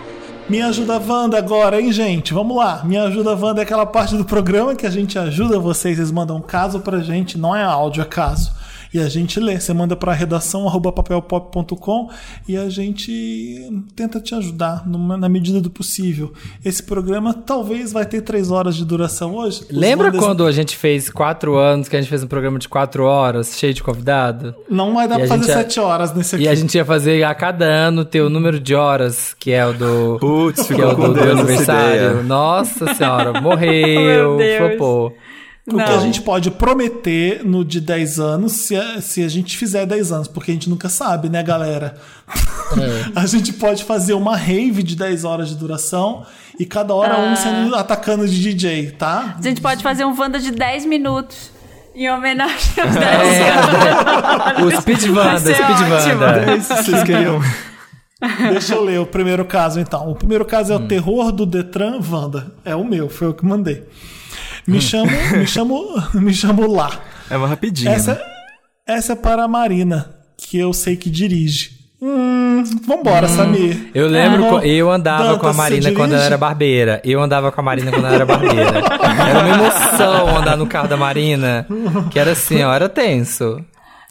Me 0.49 0.61
ajuda 0.61 0.99
Wanda 0.99 1.37
agora, 1.37 1.79
hein, 1.79 1.91
gente? 1.91 2.33
Vamos 2.33 2.57
lá. 2.57 2.81
Me 2.83 2.97
ajuda 2.97 3.35
Wanda 3.35 3.61
é 3.61 3.63
aquela 3.63 3.85
parte 3.85 4.15
do 4.17 4.25
programa 4.25 4.75
que 4.75 4.85
a 4.85 4.89
gente 4.89 5.17
ajuda 5.19 5.59
vocês. 5.59 5.97
Vocês 5.97 6.11
mandam 6.11 6.37
um 6.37 6.41
caso 6.41 6.79
pra 6.79 6.99
gente, 6.99 7.37
não 7.37 7.55
é 7.55 7.63
áudio, 7.63 8.01
é 8.01 8.05
caso. 8.05 8.51
E 8.93 8.99
a 8.99 9.07
gente 9.07 9.39
lê. 9.39 9.59
Você 9.59 9.73
manda 9.73 9.95
pra 9.95 10.13
redação 10.13 10.67
arroba 10.67 10.91
papelpop.com 10.91 12.09
e 12.47 12.57
a 12.57 12.69
gente 12.69 13.69
tenta 13.95 14.19
te 14.19 14.33
ajudar 14.35 14.87
numa- 14.87 15.17
na 15.17 15.29
medida 15.29 15.61
do 15.61 15.69
possível. 15.69 16.33
Esse 16.65 16.81
programa 16.81 17.33
talvez 17.33 17.91
vai 17.91 18.05
ter 18.05 18.21
três 18.21 18.49
horas 18.51 18.75
de 18.75 18.83
duração 18.85 19.35
hoje. 19.35 19.61
Lembra 19.71 20.11
quando 20.11 20.45
a 20.45 20.51
gente 20.51 20.75
fez 20.75 21.09
quatro 21.09 21.55
anos, 21.55 21.87
que 21.87 21.95
a 21.95 22.01
gente 22.01 22.09
fez 22.09 22.23
um 22.23 22.27
programa 22.27 22.57
de 22.57 22.67
quatro 22.67 23.03
horas, 23.03 23.57
cheio 23.57 23.73
de 23.73 23.83
convidado? 23.83 24.55
Não 24.69 24.93
vai 24.95 25.07
dar 25.07 25.15
a 25.15 25.19
pra 25.19 25.27
fazer 25.27 25.41
gente 25.43 25.49
ia- 25.49 25.57
sete 25.57 25.79
horas 25.79 26.13
nesse 26.13 26.35
aqui. 26.35 26.45
E 26.45 26.47
a 26.47 26.55
gente 26.55 26.75
ia 26.75 26.85
fazer 26.85 27.23
a 27.23 27.35
cada 27.35 27.65
ano 27.65 28.03
ter 28.03 28.21
o 28.21 28.29
número 28.29 28.59
de 28.59 28.73
horas, 28.73 29.35
que 29.39 29.51
é 29.51 29.65
o 29.65 29.73
do. 29.73 30.17
Putz, 30.19 30.67
que 30.67 30.81
é 30.81 30.85
o 30.85 30.95
do, 30.95 31.13
do 31.13 31.21
aniversário. 31.21 32.23
Nossa 32.23 32.93
senhora, 32.95 33.33
morreu, 33.41 34.01
Meu 34.01 34.37
Deus. 34.37 34.69
flopou. 34.77 35.13
O 35.75 35.85
que 35.85 35.91
a 35.91 35.99
gente 35.99 36.21
pode 36.21 36.51
prometer 36.51 37.43
no 37.45 37.63
de 37.63 37.79
10 37.81 38.19
anos, 38.19 38.51
se 38.53 38.75
a, 38.75 39.01
se 39.01 39.23
a 39.23 39.27
gente 39.27 39.57
fizer 39.57 39.85
10 39.85 40.11
anos, 40.11 40.27
porque 40.27 40.51
a 40.51 40.53
gente 40.53 40.69
nunca 40.69 40.89
sabe, 40.89 41.29
né, 41.29 41.41
galera? 41.43 41.95
a 43.15 43.25
gente 43.25 43.53
pode 43.53 43.83
fazer 43.83 44.13
uma 44.13 44.35
rave 44.35 44.83
de 44.83 44.95
10 44.95 45.23
horas 45.23 45.49
de 45.49 45.55
duração 45.55 46.25
e 46.59 46.65
cada 46.65 46.93
hora 46.93 47.13
Ah. 47.15 47.31
um 47.31 47.35
sendo 47.35 47.75
atacando 47.75 48.27
de 48.27 48.39
DJ, 48.39 48.91
tá? 48.91 49.35
A 49.39 49.41
gente 49.41 49.61
pode 49.61 49.81
fazer 49.83 50.05
um 50.05 50.15
Wanda 50.19 50.39
de 50.39 50.51
10 50.51 50.85
minutos 50.85 51.51
em 51.95 52.09
homenagem 52.09 52.83
aos 52.83 52.95
10 52.95 53.37
É. 53.37 53.49
anos. 54.61 54.73
O 54.73 54.81
Speed 54.81 55.03
Wanda, 55.09 55.39
Speed. 55.39 55.59
Wanda. 55.89 56.51
É 56.51 56.55
isso 56.57 56.75
que 56.75 56.83
vocês 56.83 57.03
queriam. 57.03 57.41
Deixa 58.51 58.75
eu 58.75 58.83
ler 58.83 58.99
o 58.99 59.05
primeiro 59.05 59.45
caso, 59.45 59.79
então. 59.79 60.09
O 60.11 60.15
primeiro 60.15 60.43
caso 60.43 60.73
é 60.73 60.75
Hum. 60.77 60.83
o 60.83 60.87
terror 60.87 61.31
do 61.31 61.45
Detran 61.45 61.99
Wanda. 62.11 62.51
É 62.65 62.75
o 62.75 62.83
meu, 62.83 63.09
foi 63.09 63.29
o 63.29 63.33
que 63.33 63.45
mandei. 63.45 63.85
Me 64.67 64.77
Hum. 64.77 64.81
chamo, 64.81 65.11
me 65.37 65.47
chamo, 65.47 65.85
me 66.15 66.33
chamo 66.33 66.67
lá. 66.71 66.91
É 67.29 67.37
uma 67.37 67.47
rapidinha. 67.47 67.91
Essa, 67.91 68.13
né? 68.15 68.21
essa 68.87 69.13
é 69.13 69.15
para 69.15 69.43
a 69.43 69.47
Marina, 69.47 70.09
que 70.37 70.57
eu 70.57 70.73
sei 70.73 70.95
que 70.95 71.09
dirige. 71.09 71.77
Hum, 72.01 72.63
vambora, 72.87 73.25
Hum. 73.27 73.29
Samir. 73.35 73.89
Eu 73.93 74.07
lembro, 74.07 74.57
Ah, 74.59 74.65
eu 74.65 74.89
andava 74.89 75.37
com 75.37 75.47
a 75.47 75.53
Marina 75.53 75.91
quando 75.91 76.13
ela 76.15 76.23
era 76.23 76.37
barbeira. 76.37 77.01
Eu 77.03 77.21
andava 77.21 77.51
com 77.51 77.59
a 77.59 77.63
Marina 77.63 77.91
quando 77.91 78.05
ela 78.05 78.15
era 78.15 78.25
barbeira. 78.25 78.79
Era 79.29 79.39
uma 79.39 79.49
emoção 79.49 80.37
andar 80.37 80.55
no 80.55 80.65
carro 80.65 80.87
da 80.87 80.95
Marina. 80.95 81.67
Que 82.09 82.17
era 82.17 82.31
assim, 82.31 82.63
ó, 82.63 82.73
era 82.73 82.87
tenso. 82.87 83.43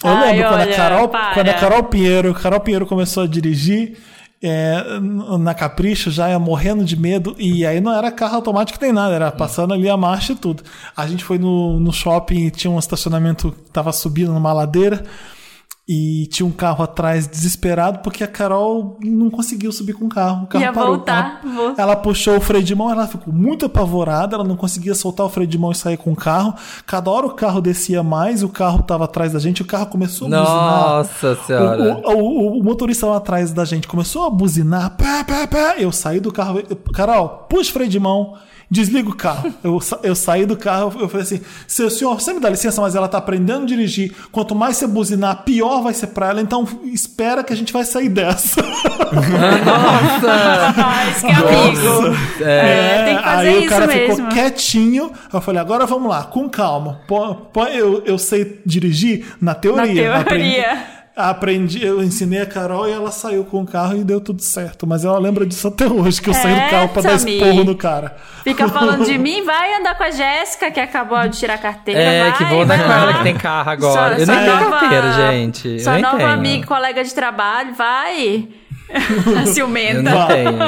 Eu 0.05 0.11
Ai, 0.11 0.33
lembro 0.33 0.49
quando, 0.51 0.61
olha, 0.61 0.73
a 0.73 0.77
Carol, 0.77 1.09
para. 1.09 1.35
quando 1.35 1.49
a 1.49 1.55
Carol 1.55 1.83
Pinheiro, 1.85 2.35
Carol 2.35 2.61
Pinheiro 2.61 2.87
começou 2.87 3.23
a 3.23 3.27
dirigir 3.27 3.97
é, 4.43 5.01
na 5.39 5.53
Capricho, 5.55 6.11
já 6.11 6.31
ia 6.31 6.39
morrendo 6.39 6.85
de 6.85 6.97
medo, 6.97 7.35
e 7.39 7.67
aí 7.67 7.81
não 7.81 7.93
era 7.93 8.11
carro 8.11 8.37
automático 8.37 8.79
nem 8.81 8.93
nada, 8.93 9.15
era 9.15 9.33
passando 9.33 9.75
ali 9.75 9.89
a 9.89 9.97
marcha 9.97 10.33
e 10.33 10.37
tudo. 10.37 10.63
A 10.97 11.07
gente 11.07 11.25
foi 11.25 11.39
no, 11.39 11.81
no 11.81 11.93
shopping 11.93 12.47
e 12.47 12.51
tinha 12.51 12.71
um 12.71 12.79
estacionamento 12.79 13.53
que 13.53 13.71
tava 13.71 13.93
subindo 13.93 14.33
numa 14.33 14.53
ladeira. 14.53 15.05
E 15.91 16.27
tinha 16.27 16.47
um 16.47 16.51
carro 16.53 16.85
atrás 16.85 17.27
desesperado 17.27 18.01
porque 18.01 18.23
a 18.23 18.27
Carol 18.29 18.99
não 19.03 19.31
conseguiu 19.31 19.73
subir 19.73 19.95
com 19.95 20.05
o 20.05 20.09
carro. 20.11 20.45
O 20.45 20.47
carro 20.47 20.63
Ia 20.65 20.71
parou. 20.73 20.97
voltar, 20.97 21.41
Ela, 21.43 21.55
vou- 21.55 21.75
ela 21.79 21.97
puxou 21.97 22.37
o 22.37 22.41
freio 22.43 22.63
de 22.63 22.75
mão, 22.75 22.91
ela 22.91 23.07
ficou 23.07 23.33
muito 23.33 23.65
apavorada, 23.65 24.35
ela 24.37 24.45
não 24.45 24.55
conseguia 24.55 24.95
soltar 24.95 25.25
o 25.25 25.31
freio 25.31 25.49
de 25.49 25.57
mão 25.57 25.73
e 25.73 25.75
sair 25.75 25.97
com 25.97 26.13
o 26.13 26.17
carro. 26.17 26.53
Cada 26.85 27.11
hora 27.11 27.27
o 27.27 27.31
carro 27.31 27.63
descia 27.63 28.03
mais, 28.03 28.43
o 28.43 28.51
carro 28.51 28.81
estava 28.81 29.05
atrás 29.07 29.33
da 29.33 29.39
gente, 29.39 29.63
o 29.63 29.65
carro 29.65 29.87
começou 29.87 30.27
a 30.27 30.31
buzinar. 30.43 30.89
Nossa 30.91 31.37
senhora. 31.37 32.03
O, 32.07 32.11
o- 32.13 32.57
o- 32.57 32.61
o 32.61 32.63
motorista 32.65 33.07
lá 33.07 33.17
atrás 33.17 33.51
da 33.53 33.65
gente 33.65 33.89
começou 33.89 34.27
a 34.27 34.31
buzinar. 34.31 34.95
Pá, 34.97 35.25
pá, 35.25 35.47
pá. 35.47 35.75
Eu 35.79 35.91
saí 35.91 36.21
do 36.21 36.31
carro. 36.31 36.61
eu- 36.69 36.77
Carol, 36.93 37.47
puxa 37.49 37.71
o 37.71 37.73
freio 37.73 37.89
de 37.89 37.99
mão. 37.99 38.35
Desliga 38.71 39.09
o 39.09 39.15
carro. 39.15 39.53
Eu, 39.65 39.81
eu 40.03 40.15
saí 40.15 40.45
do 40.45 40.57
carro, 40.57 40.95
eu 41.01 41.09
falei 41.09 41.25
assim: 41.25 41.41
seu 41.67 41.89
senhor, 41.89 42.21
você 42.21 42.33
me 42.35 42.41
dá 42.41 42.51
licença, 42.51 42.81
mas 42.81 42.95
ela 42.95 43.09
tá 43.09 43.19
aprendendo 43.19 43.63
a 43.63 43.67
dirigir. 43.67 44.15
Quanto 44.31 44.55
mais 44.55 44.77
você 44.77 44.87
buzinar, 44.87 45.43
pior 45.45 45.83
vai 45.83 45.95
ser 45.95 46.09
pra 46.09 46.29
ela. 46.29 46.41
Então 46.41 46.67
espera 46.85 47.43
que 47.43 47.53
a 47.53 47.57
gente 47.57 47.73
vai 47.73 47.85
sair 47.85 48.09
dessa. 48.09 48.61
Ah, 50.31 51.11
isso 51.11 51.27
que 51.27 51.33
é 51.33 51.35
amigo. 51.35 52.17
É, 52.45 53.05
tem 53.05 53.17
que 53.17 53.23
fazer 53.23 53.49
aí 53.49 53.57
isso 53.57 53.67
o 53.67 53.69
cara 53.69 53.87
mesmo. 53.87 54.17
ficou 54.17 54.29
quietinho. 54.29 55.13
Eu 55.33 55.41
falei, 55.41 55.61
agora 55.61 55.87
vamos 55.87 56.09
lá, 56.09 56.25
com 56.25 56.49
calma. 56.49 57.01
Pô, 57.07 57.35
pô, 57.35 57.65
eu, 57.65 58.03
eu 58.05 58.19
sei 58.19 58.61
dirigir 58.65 59.27
na 59.41 59.55
teoria. 59.55 60.11
Na 60.13 60.25
teoria. 60.25 60.73
aprendi, 60.73 60.98
eu 61.83 62.03
ensinei 62.03 62.41
a 62.41 62.47
Carol 62.47 62.89
e 62.89 62.93
ela 62.93 63.11
saiu 63.11 63.45
com 63.45 63.63
o 63.63 63.67
carro 63.67 63.97
e 63.97 64.05
deu 64.05 64.21
tudo 64.21 64.41
certo. 64.41 64.87
Mas 64.87 65.05
ela 65.05 65.19
lembra 65.19 65.45
disso 65.45 65.67
até 65.67 65.87
hoje, 65.87 66.23
que 66.23 66.31
eu 66.31 66.35
saí 66.35 66.55
do 66.55 66.71
carro 66.71 66.89
pra 66.91 67.03
dar 67.03 67.15
esporro 67.15 67.65
no 67.65 67.75
cara. 67.75 68.17
Fica 68.45 68.69
falando 68.71 69.05
de 69.05 69.19
mim, 69.19 69.43
vai 69.45 69.75
andar 69.75 69.97
com 69.97 70.05
a 70.05 70.11
Jéssica, 70.11 70.71
que 70.71 70.79
acabou 70.79 71.21
de 71.29 71.37
tirar 71.39 71.55
a 71.55 71.59
carteira. 71.59 72.01
É, 72.01 72.23
vai, 72.31 72.39
que 72.39 72.45
vou 72.45 72.63
andar 72.63 72.77
vai 72.79 72.87
com 72.87 72.93
lá. 72.93 73.03
ela 73.03 73.15
que 73.15 73.23
tem 73.25 73.35
carro 73.37 73.71
agora. 73.71 74.11
Sua- 74.15 74.19
eu 74.21 74.27
sua 74.27 74.35
nem 74.37 74.45
tenho 74.45 74.61
nova- 74.61 74.79
carteira, 74.79 75.13
gente. 75.13 75.81
Sua 75.81 75.93
nem 75.95 76.03
nova 76.03 76.17
tenho. 76.19 76.31
amiga, 76.31 76.67
colega 76.67 77.03
de 77.05 77.13
trabalho, 77.15 77.75
vai. 77.75 78.49
Ciumenta. 79.53 79.99
Eu 79.99 80.03
não 80.03 80.27
tenho. 80.27 80.59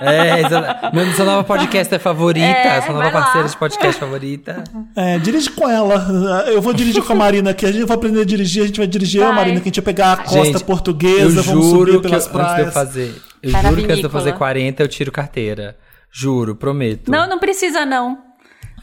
É, 0.00 0.40
exa- 0.40 0.90
meu, 0.92 1.06
sua 1.12 1.24
nova 1.24 1.44
podcaster 1.44 2.00
favorita, 2.00 2.46
É, 2.46 2.80
sua 2.82 2.94
nova 2.94 3.04
vai 3.04 3.12
lá. 3.12 3.20
parceira 3.22 3.48
de 3.48 3.56
podcast 3.56 4.00
favorita. 4.00 4.64
É, 4.94 5.18
dirige 5.18 5.50
com 5.50 5.68
ela. 5.68 6.44
Eu 6.48 6.60
vou 6.62 6.72
dirigir 6.72 7.02
com 7.02 7.12
a 7.12 7.16
Marina 7.16 7.50
aqui. 7.50 7.66
A 7.66 7.72
gente 7.72 7.84
vai 7.84 7.96
aprender 7.96 8.20
a 8.22 8.24
dirigir, 8.24 8.62
a 8.62 8.66
gente 8.66 8.78
vai 8.78 8.86
dirigir 8.86 9.20
eu 9.20 9.26
e 9.26 9.26
a 9.26 9.28
Vai. 9.30 9.36
Marina, 9.38 9.60
que 9.60 9.68
a 9.68 9.70
gente 9.70 9.80
vai 9.80 9.94
pegar 9.94 10.12
a 10.12 10.16
costa 10.18 10.44
Gente, 10.44 10.64
portuguesa, 10.64 11.40
eu 11.40 11.42
vamos 11.42 11.66
juro 11.66 11.92
subir 11.92 12.02
que 12.02 12.08
pelas 12.08 12.26
eu, 12.26 12.32
antes 12.32 12.32
de 12.32 12.38
eu 12.40 12.54
praias. 12.54 12.74
fazer, 12.74 13.22
eu 13.42 13.50
Vai 13.52 13.62
na 13.62 13.68
juro 13.70 13.80
que 13.82 13.86
antes 13.86 13.98
de 13.98 14.04
eu 14.04 14.10
fazer 14.10 14.24
vinícola. 14.30 14.50
40 14.50 14.82
eu 14.82 14.88
tiro 14.88 15.12
carteira. 15.12 15.76
Juro, 16.10 16.54
prometo. 16.56 17.10
Não, 17.10 17.28
não 17.28 17.38
precisa 17.38 17.84
não. 17.84 18.18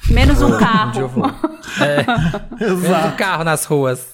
Menos 0.10 0.42
um 0.42 0.54
Um 0.56 0.58
carro. 0.60 1.08
vou. 1.08 1.26
É, 1.82 2.06
menos 2.64 2.84
um 2.84 3.12
carro 3.18 3.44
nas 3.44 3.66
ruas. 3.66 4.13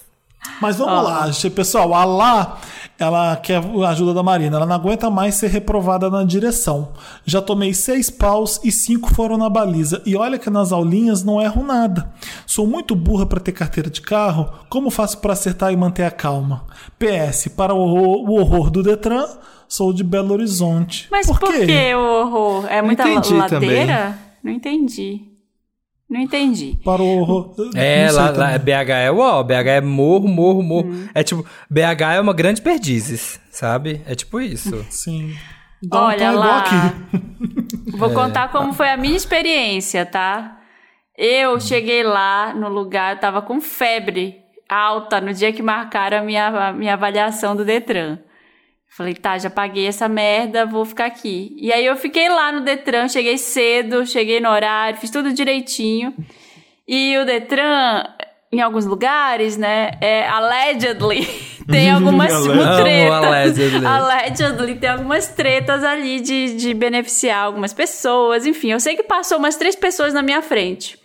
Mas 0.60 0.76
vamos 0.76 0.94
Ó. 0.94 1.02
lá, 1.02 1.30
pessoal. 1.54 1.94
A 1.94 2.04
Lá, 2.04 2.58
ela 2.98 3.36
quer 3.36 3.62
a 3.62 3.88
ajuda 3.88 4.12
da 4.12 4.22
Marina. 4.22 4.56
Ela 4.56 4.66
não 4.66 4.74
aguenta 4.74 5.10
mais 5.10 5.34
ser 5.34 5.48
reprovada 5.48 6.10
na 6.10 6.22
direção. 6.24 6.92
Já 7.24 7.40
tomei 7.40 7.72
seis 7.72 8.10
paus 8.10 8.60
e 8.62 8.70
cinco 8.70 9.12
foram 9.14 9.36
na 9.38 9.48
baliza. 9.48 10.02
E 10.04 10.16
olha 10.16 10.38
que 10.38 10.50
nas 10.50 10.72
aulinhas 10.72 11.22
não 11.22 11.40
erro 11.40 11.64
nada. 11.64 12.12
Sou 12.46 12.66
muito 12.66 12.94
burra 12.94 13.26
para 13.26 13.40
ter 13.40 13.52
carteira 13.52 13.88
de 13.88 14.00
carro. 14.00 14.52
Como 14.68 14.90
faço 14.90 15.18
para 15.18 15.32
acertar 15.32 15.72
e 15.72 15.76
manter 15.76 16.04
a 16.04 16.10
calma? 16.10 16.64
PS, 16.98 17.48
para 17.48 17.74
o 17.74 17.78
horror, 17.78 18.28
o 18.28 18.34
horror 18.38 18.70
do 18.70 18.82
Detran, 18.82 19.26
sou 19.66 19.92
de 19.92 20.04
Belo 20.04 20.32
Horizonte. 20.32 21.08
Mas 21.10 21.26
por, 21.26 21.38
que 21.38 21.94
o 21.94 21.98
horror? 21.98 22.66
É 22.68 22.82
muita 22.82 23.04
ladeira? 23.04 24.18
Não 24.42 24.52
entendi. 24.52 25.29
Não 26.10 26.20
entendi. 26.20 26.76
Para 26.84 27.00
o. 27.00 27.54
É, 27.76 28.10
lá, 28.10 28.30
lá. 28.30 28.58
BH 28.58 28.90
é 28.90 29.10
uau, 29.12 29.44
BH 29.44 29.52
é 29.68 29.80
morro, 29.80 30.26
morro, 30.26 30.60
morro. 30.62 30.90
É 31.14 31.22
tipo, 31.22 31.46
BH 31.70 32.02
é 32.16 32.20
uma 32.20 32.32
grande 32.34 32.60
perdizes, 32.60 33.40
sabe? 33.52 34.02
É 34.04 34.14
tipo 34.16 34.40
isso. 34.40 34.84
Sim. 34.90 35.36
Olha 35.92 36.32
lá. 36.32 36.64
Vou 37.96 38.10
É. 38.10 38.14
contar 38.14 38.48
como 38.50 38.72
foi 38.72 38.88
a 38.90 38.96
minha 38.96 39.16
experiência, 39.16 40.04
tá? 40.04 40.58
Eu 41.16 41.60
cheguei 41.60 42.02
lá 42.02 42.52
no 42.54 42.68
lugar, 42.68 43.14
eu 43.14 43.20
tava 43.20 43.40
com 43.40 43.60
febre 43.60 44.36
alta 44.68 45.20
no 45.20 45.32
dia 45.32 45.52
que 45.52 45.62
marcaram 45.62 46.18
a 46.18 46.22
minha, 46.22 46.46
a 46.68 46.72
minha 46.72 46.94
avaliação 46.94 47.54
do 47.54 47.64
Detran. 47.64 48.18
Falei, 49.00 49.14
tá, 49.14 49.38
já 49.38 49.48
paguei 49.48 49.86
essa 49.86 50.06
merda, 50.10 50.66
vou 50.66 50.84
ficar 50.84 51.06
aqui. 51.06 51.56
E 51.58 51.72
aí 51.72 51.86
eu 51.86 51.96
fiquei 51.96 52.28
lá 52.28 52.52
no 52.52 52.60
Detran, 52.60 53.08
cheguei 53.08 53.38
cedo, 53.38 54.04
cheguei 54.04 54.40
no 54.40 54.50
horário, 54.50 54.98
fiz 54.98 55.08
tudo 55.08 55.32
direitinho. 55.32 56.12
E 56.86 57.16
o 57.16 57.24
Detran, 57.24 58.04
em 58.52 58.60
alguns 58.60 58.84
lugares, 58.84 59.56
né, 59.56 59.92
é 60.02 60.28
allegedly, 60.28 61.26
tem 61.66 61.88
algumas 61.96 62.30
tretas. 62.30 63.24
allegedly. 63.24 63.86
Allegedly, 63.86 64.74
tem 64.74 64.90
algumas 64.90 65.28
tretas 65.28 65.82
ali 65.82 66.20
de, 66.20 66.56
de 66.56 66.74
beneficiar 66.74 67.42
algumas 67.46 67.72
pessoas. 67.72 68.44
Enfim, 68.44 68.72
eu 68.72 68.80
sei 68.80 68.96
que 68.96 69.02
passou 69.04 69.38
umas 69.38 69.56
três 69.56 69.74
pessoas 69.74 70.12
na 70.12 70.20
minha 70.20 70.42
frente. 70.42 70.98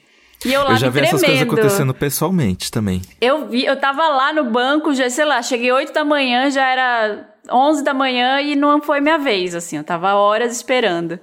E 0.45 0.51
eu 0.51 0.63
lá 0.63 0.72
Eu 0.72 0.76
já 0.80 0.88
me 0.88 0.91
vi 0.91 0.99
essas 0.99 1.11
coisas 1.22 1.30
tremendo. 1.38 1.53
acontecendo 1.53 1.93
pessoalmente 1.93 2.69
também. 2.69 3.01
Eu 3.22 3.47
vi, 3.47 3.63
eu 3.63 3.77
tava 3.80 4.05
lá 4.09 4.34
no 4.34 4.43
banco, 4.43 4.93
já, 4.93 5.09
sei 5.09 5.23
lá, 5.23 5.41
cheguei 5.41 5.72
8 5.72 5.93
da 5.93 6.03
manhã, 6.03 6.51
já 6.51 6.67
era 6.69 7.30
11 7.51 7.84
da 7.84 7.93
manhã 7.93 8.41
e 8.41 8.55
não 8.55 8.81
foi 8.81 8.99
minha 9.01 9.17
vez, 9.17 9.55
assim, 9.55 9.77
eu 9.77 9.84
tava 9.84 10.13
horas 10.13 10.55
esperando. 10.55 11.19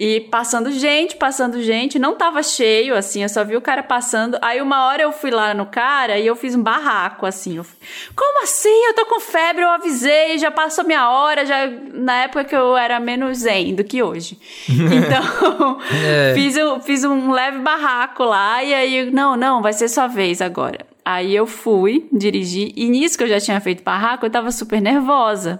E 0.00 0.20
passando 0.20 0.70
gente, 0.70 1.16
passando 1.16 1.60
gente, 1.60 1.98
não 1.98 2.14
tava 2.14 2.40
cheio, 2.40 2.94
assim, 2.94 3.24
eu 3.24 3.28
só 3.28 3.42
vi 3.42 3.56
o 3.56 3.60
cara 3.60 3.82
passando. 3.82 4.38
Aí 4.40 4.62
uma 4.62 4.86
hora 4.86 5.02
eu 5.02 5.10
fui 5.10 5.28
lá 5.28 5.52
no 5.52 5.66
cara 5.66 6.16
e 6.20 6.24
eu 6.24 6.36
fiz 6.36 6.54
um 6.54 6.62
barraco, 6.62 7.26
assim. 7.26 7.56
Eu, 7.56 7.64
fui, 7.64 7.76
Como 8.14 8.44
assim? 8.44 8.84
Eu 8.86 8.94
tô 8.94 9.06
com 9.06 9.18
febre, 9.18 9.64
eu 9.64 9.68
avisei, 9.68 10.38
já 10.38 10.52
passou 10.52 10.84
minha 10.84 11.10
hora, 11.10 11.44
já 11.44 11.68
na 11.92 12.22
época 12.22 12.44
que 12.44 12.54
eu 12.54 12.76
era 12.76 13.00
menos 13.00 13.38
zen 13.38 13.74
do 13.74 13.82
que 13.82 14.00
hoje. 14.00 14.38
Então, 14.68 15.78
É. 16.04 16.32
fiz, 16.32 16.56
um, 16.56 16.80
fiz 16.80 17.02
um 17.02 17.32
leve 17.32 17.58
barraco 17.58 18.22
lá 18.22 18.62
e 18.62 18.72
aí, 18.72 19.10
não, 19.10 19.36
não, 19.36 19.60
vai 19.60 19.72
ser 19.72 19.88
sua 19.88 20.06
vez 20.06 20.40
agora. 20.40 20.86
Aí 21.10 21.34
eu 21.34 21.46
fui 21.46 22.06
dirigir 22.12 22.70
e 22.76 22.86
nisso 22.86 23.16
que 23.16 23.24
eu 23.24 23.28
já 23.28 23.40
tinha 23.40 23.58
feito 23.62 23.82
barraco, 23.82 24.26
eu 24.26 24.30
tava 24.30 24.50
super 24.52 24.78
nervosa, 24.78 25.58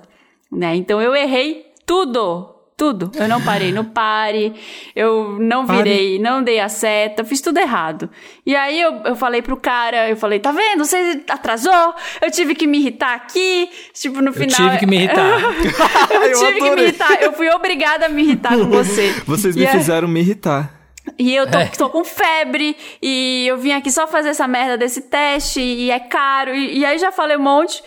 né? 0.52 0.76
Então 0.76 1.00
eu 1.00 1.14
errei 1.16 1.64
tudo. 1.86 2.54
Tudo. 2.76 3.10
Eu 3.16 3.26
não 3.26 3.40
parei 3.42 3.72
no 3.72 3.82
pare, 3.86 4.52
eu 4.94 5.36
não 5.40 5.66
Pare. 5.66 5.82
virei, 5.82 6.18
não 6.20 6.44
dei 6.44 6.60
a 6.60 6.68
seta, 6.68 7.24
fiz 7.24 7.40
tudo 7.40 7.58
errado. 7.58 8.08
E 8.46 8.54
aí 8.54 8.80
eu, 8.80 8.92
eu 9.04 9.16
falei 9.16 9.42
pro 9.42 9.56
cara, 9.56 10.08
eu 10.08 10.16
falei, 10.16 10.38
tá 10.38 10.52
vendo? 10.52 10.84
Você 10.84 11.24
atrasou, 11.28 11.72
eu 12.22 12.30
tive 12.30 12.54
que 12.54 12.68
me 12.68 12.78
irritar 12.78 13.14
aqui. 13.16 13.68
Tipo, 13.94 14.20
no 14.20 14.28
Eu 14.28 14.32
final. 14.32 14.54
tive 14.68 14.78
que 14.78 14.86
me 14.86 14.96
irritar. 14.96 15.40
eu 16.12 16.22
Eu 16.22 16.38
tive 16.38 16.60
que 16.60 16.70
me 16.76 16.82
irritar. 16.82 17.20
Eu 17.20 17.32
fui 17.32 17.48
obrigada 17.50 18.06
a 18.06 18.08
me 18.08 18.22
irritar 18.22 18.56
com 18.56 18.66
você. 18.66 19.12
Vocês 19.26 19.56
E 19.56 19.58
me 19.58 19.66
aí- 19.66 19.72
fizeram 19.76 20.06
me 20.06 20.20
irritar. 20.20 20.77
E 21.18 21.34
eu 21.34 21.48
tô, 21.50 21.58
É. 21.58 21.66
tô 21.68 21.88
com 21.90 22.02
febre, 22.04 22.76
e 23.00 23.46
eu 23.48 23.56
vim 23.56 23.72
aqui 23.72 23.90
só 23.90 24.06
fazer 24.06 24.30
essa 24.30 24.48
merda 24.48 24.76
desse 24.76 25.02
teste, 25.02 25.60
e 25.60 25.90
é 25.90 26.00
caro. 26.00 26.54
E, 26.54 26.78
e 26.78 26.84
aí 26.84 26.98
já 26.98 27.12
falei 27.12 27.36
um 27.36 27.42
monte. 27.42 27.82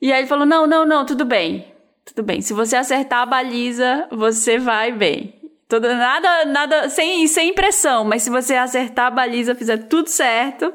E 0.00 0.12
aí 0.12 0.20
ele 0.20 0.28
falou: 0.28 0.46
não, 0.46 0.66
não, 0.66 0.84
não, 0.86 1.04
tudo 1.06 1.24
bem. 1.24 1.66
Tudo 2.04 2.22
bem. 2.24 2.40
Se 2.40 2.52
você 2.52 2.76
acertar 2.76 3.20
a 3.20 3.26
baliza, 3.26 4.06
você 4.10 4.58
vai 4.58 4.90
bem. 4.92 5.34
Toda, 5.68 5.94
nada, 5.94 6.44
nada, 6.44 6.88
sem, 6.90 7.26
sem 7.26 7.50
impressão, 7.50 8.04
mas 8.04 8.22
se 8.22 8.30
você 8.30 8.54
acertar 8.56 9.06
a 9.06 9.10
baliza, 9.10 9.54
fizer 9.54 9.78
tudo 9.88 10.08
certo, 10.08 10.72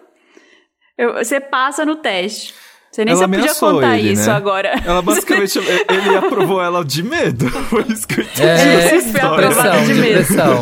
eu- 0.98 1.14
você 1.14 1.40
passa 1.40 1.86
no 1.86 1.98
teste. 1.98 2.53
Você 2.98 3.06
nem 3.06 3.14
Ela 3.14 3.19
se 3.19 3.24
eu 3.26 3.30
podia 3.30 3.53
contar 3.53 3.99
ele, 3.99 4.11
isso 4.14 4.28
né? 4.28 4.36
agora. 4.36 4.82
Ela 4.84 5.03
basicamente, 5.03 5.60
ele 5.88 6.15
aprovou 6.15 6.60
ela 6.60 6.84
de 6.84 7.03
medo. 7.03 7.48
Foi 7.69 7.86
isso 7.90 8.07
que 8.07 8.22
eu 8.22 8.24
entendi. 8.24 8.41
É, 8.41 8.95
Esse 8.95 9.11
foi 9.11 9.22
aprovado 9.22 9.86
de 9.86 9.94
medo. 9.94 10.18
depressão. 10.18 10.61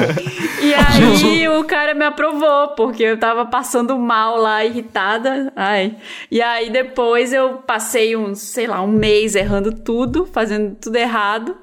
E 0.61 0.73
aí 0.73 1.47
o 1.47 1.63
cara 1.63 1.93
me 1.93 2.03
aprovou, 2.03 2.75
porque 2.75 3.03
eu 3.03 3.17
tava 3.17 3.45
passando 3.45 3.97
mal 3.97 4.35
lá, 4.35 4.65
irritada. 4.65 5.53
Ai. 5.55 5.95
E 6.29 6.41
aí 6.41 6.69
depois 6.69 7.31
eu 7.31 7.59
passei 7.65 8.17
uns, 8.17 8.39
sei 8.39 8.67
lá, 8.67 8.81
um 8.81 8.91
mês 8.91 9.33
errando 9.33 9.71
tudo, 9.71 10.25
fazendo 10.25 10.75
tudo 10.75 10.97
errado. 10.97 11.55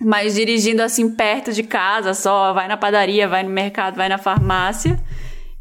Mas 0.00 0.34
dirigindo 0.34 0.82
assim 0.82 1.14
perto 1.14 1.52
de 1.52 1.62
casa, 1.62 2.12
só 2.12 2.52
vai 2.52 2.66
na 2.66 2.76
padaria, 2.76 3.28
vai 3.28 3.44
no 3.44 3.50
mercado, 3.50 3.94
vai 3.94 4.08
na 4.08 4.18
farmácia. 4.18 4.98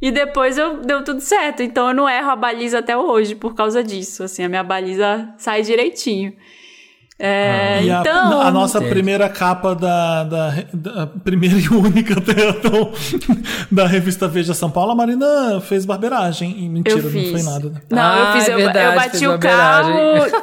E 0.02 0.10
depois 0.12 0.58
eu 0.58 0.78
deu 0.82 1.04
tudo 1.04 1.20
certo. 1.22 1.62
Então 1.62 1.90
eu 1.90 1.94
não 1.94 2.10
erro 2.10 2.32
a 2.32 2.36
baliza 2.36 2.80
até 2.80 2.98
hoje 2.98 3.36
por 3.36 3.54
causa 3.54 3.84
disso. 3.84 4.24
Assim, 4.24 4.44
a 4.44 4.50
minha 4.50 4.64
baliza 4.64 5.30
sai 5.38 5.62
direitinho. 5.62 6.34
É, 7.24 7.84
E 7.84 7.92
a, 7.92 8.00
então. 8.00 8.42
a 8.42 8.50
nossa 8.50 8.82
primeira 8.82 9.30
capa 9.30 9.76
da, 9.76 10.24
da, 10.24 10.54
da 10.74 11.06
primeira 11.08 11.56
e 11.56 11.68
única 11.70 12.16
até 12.18 12.50
então, 12.50 12.92
da 13.72 13.86
revista 13.86 14.28
Veja 14.28 14.56
São 14.56 14.72
Paulo, 14.72 14.94
a 14.94 14.96
Marina 14.96 15.62
fez 15.62 15.86
barbeiragem. 15.86 16.50
E 16.66 16.68
mentira, 16.68 16.98
Eu 16.98 17.04
não 17.04 17.12
foi 17.12 17.44
nada. 17.44 17.70
né? 17.70 17.82
Não, 17.92 18.18
eu 18.18 18.26
Ah, 18.26 18.34
fiz. 18.34 18.50
é 18.50 18.54
eu, 18.54 18.58
verdade, 18.58 18.86
eu 18.88 18.96
bati 18.96 19.28
o 19.28 19.40
carro, 19.40 19.98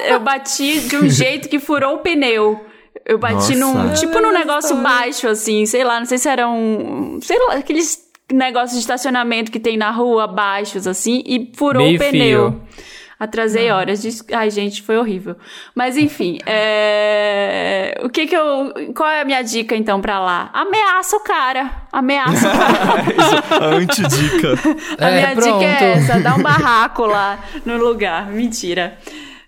eu 0.07 0.19
bati 0.21 0.79
de 0.87 0.95
um 0.95 1.09
jeito 1.09 1.49
que 1.49 1.59
furou 1.59 1.95
o 1.95 1.97
pneu. 1.97 2.65
Eu 3.05 3.17
bati 3.19 3.55
num. 3.57 3.73
Nossa. 3.73 3.95
Tipo 4.05 4.21
num 4.21 4.31
negócio 4.31 4.77
baixo, 4.77 5.27
assim, 5.27 5.65
sei 5.65 5.83
lá, 5.83 5.99
não 5.99 6.05
sei 6.05 6.17
se 6.17 6.29
era 6.29 6.47
um. 6.47 7.19
Sei 7.21 7.37
lá, 7.45 7.55
aqueles 7.55 8.08
negócios 8.31 8.73
de 8.73 8.79
estacionamento 8.79 9.51
que 9.51 9.59
tem 9.59 9.77
na 9.77 9.91
rua, 9.91 10.27
baixos, 10.27 10.85
assim, 10.87 11.23
e 11.25 11.51
furou 11.55 11.83
Meio 11.83 11.95
o 11.95 11.99
pneu. 11.99 12.51
fio. 12.51 12.61
Atrasei 13.19 13.69
horas. 13.69 14.01
de- 14.01 14.33
Ai, 14.33 14.49
gente, 14.49 14.81
foi 14.81 14.97
horrível. 14.97 15.35
Mas 15.75 15.97
enfim, 15.97 16.37
é... 16.47 17.99
o 18.03 18.09
que 18.09 18.25
que 18.27 18.35
eu. 18.35 18.73
Qual 18.95 19.09
é 19.09 19.21
a 19.21 19.25
minha 19.25 19.41
dica 19.41 19.75
então 19.75 19.99
pra 19.99 20.19
lá? 20.19 20.49
Ameaça 20.53 21.17
o 21.17 21.19
cara. 21.19 21.69
Ameaça 21.91 22.47
o 22.47 22.51
cara. 22.51 23.59
A 23.65 23.75
antidica. 23.75 24.53
A 24.99 25.09
É, 25.09 25.13
minha 25.15 25.35
dica 25.35 25.49
pronto. 25.49 25.63
é 25.63 25.91
essa, 25.91 26.19
dá 26.21 26.35
um 26.35 26.41
barraco 26.43 27.05
lá 27.05 27.39
no 27.65 27.77
lugar. 27.77 28.27
Mentira. 28.27 28.97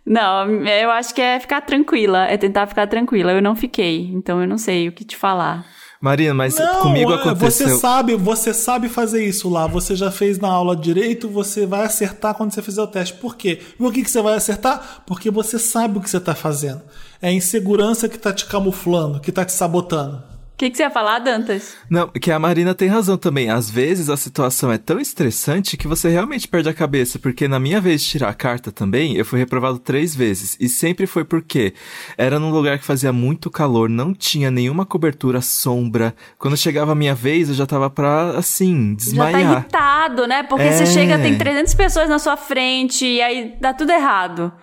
Não, 0.06 0.49
eu 0.66 0.90
acho 0.91 1.14
que 1.14 1.22
é 1.22 1.40
ficar 1.40 1.62
tranquila, 1.62 2.26
é 2.26 2.36
tentar 2.36 2.66
ficar 2.68 2.88
tranquila. 2.88 3.32
Eu 3.32 3.41
não 3.41 3.56
fiquei, 3.56 4.10
então 4.14 4.41
eu 4.41 4.48
não 4.48 4.58
sei 4.58 4.88
o 4.90 4.91
que 4.91 5.06
te 5.06 5.16
falar. 5.16 5.64
Marina, 6.02 6.34
mas 6.34 6.56
Não, 6.56 6.82
comigo 6.82 7.11
é, 7.11 7.15
aconteceu. 7.15 7.69
Você 7.69 7.78
sabe, 7.78 8.15
você 8.15 8.53
sabe 8.56 8.90
fazer 8.90 9.23
isso 9.23 9.48
lá. 9.48 9.68
Você 9.68 9.95
já 9.95 10.10
fez 10.10 10.40
na 10.40 10.49
aula 10.49 10.76
de 10.76 10.82
direito, 10.82 11.30
você 11.30 11.64
vai 11.68 11.84
acertar 11.86 12.34
quando 12.34 12.52
você 12.52 12.61
fizer 12.64 12.82
o 12.82 12.88
teste. 12.88 13.14
Por 13.14 13.36
quê? 13.36 13.60
Por 13.78 13.94
que, 13.94 14.03
que 14.03 14.10
você 14.10 14.19
vai 14.19 14.34
acertar? 14.34 15.03
Porque 15.06 15.30
você 15.30 15.60
sabe 15.60 15.99
o 15.99 16.02
que 16.02 16.10
você 16.10 16.18
está 16.18 16.34
fazendo. 16.34 16.82
É 17.22 17.30
a 17.30 17.32
insegurança 17.32 18.10
que 18.10 18.15
está 18.15 18.34
te 18.34 18.48
camuflando, 18.48 19.19
que 19.19 19.30
está 19.30 19.45
te 19.45 19.52
sabotando. 19.52 20.31
O 20.53 20.57
que, 20.61 20.69
que 20.69 20.78
você 20.78 20.84
ia 20.84 20.91
falar, 20.91 21.18
Dantas? 21.18 21.76
Não, 21.90 22.07
que 22.07 22.30
a 22.32 22.38
Marina 22.38 22.76
tem 22.76 22.88
razão 22.88 23.18
também. 23.18 23.49
Às 23.49 23.68
vezes 23.68 24.10
a 24.11 24.15
situação 24.18 24.72
é 24.72 24.78
tão 24.78 24.99
estressante 24.99 25.76
que 25.76 25.88
você 25.88 26.07
realmente 26.07 26.48
perde 26.48 26.69
a 26.69 26.73
cabeça. 26.73 27.18
Porque 27.18 27.48
na 27.48 27.60
minha 27.60 27.82
vez 27.82 28.03
de 28.03 28.10
tirar 28.10 28.30
a 28.30 28.34
carta 28.36 28.72
também, 28.72 29.15
eu 29.15 29.26
fui 29.26 29.40
reprovado 29.40 29.80
três 29.80 30.15
vezes. 30.15 30.56
E 30.60 30.69
sempre 30.69 31.07
foi 31.07 31.23
porque 31.23 31.73
era 32.15 32.38
num 32.40 32.52
lugar 32.52 32.78
que 32.78 32.86
fazia 32.86 33.11
muito 33.11 33.49
calor, 33.49 33.90
não 33.90 34.14
tinha 34.14 34.52
nenhuma 34.52 34.86
cobertura, 34.86 35.41
sombra. 35.41 36.14
Quando 36.38 36.56
chegava 36.56 36.91
a 36.91 36.95
minha 36.95 37.15
vez, 37.15 37.49
eu 37.49 37.56
já 37.56 37.65
tava 37.65 37.90
pra, 37.90 38.38
assim, 38.38 38.90
Já 38.99 39.23
tá 39.23 39.32
desmaiar. 39.32 39.52
irritado, 39.53 40.28
né? 40.28 40.44
Porque 40.44 40.65
É. 40.65 40.72
você 40.73 40.86
chega, 40.86 41.18
tem 41.18 41.40
300 41.40 41.73
pessoas 41.73 42.07
na 42.07 42.19
sua 42.19 42.38
frente 42.38 43.03
e 43.03 43.19
aí 43.19 43.56
dá 43.60 43.73
tudo 43.73 43.91
errado, 43.91 44.53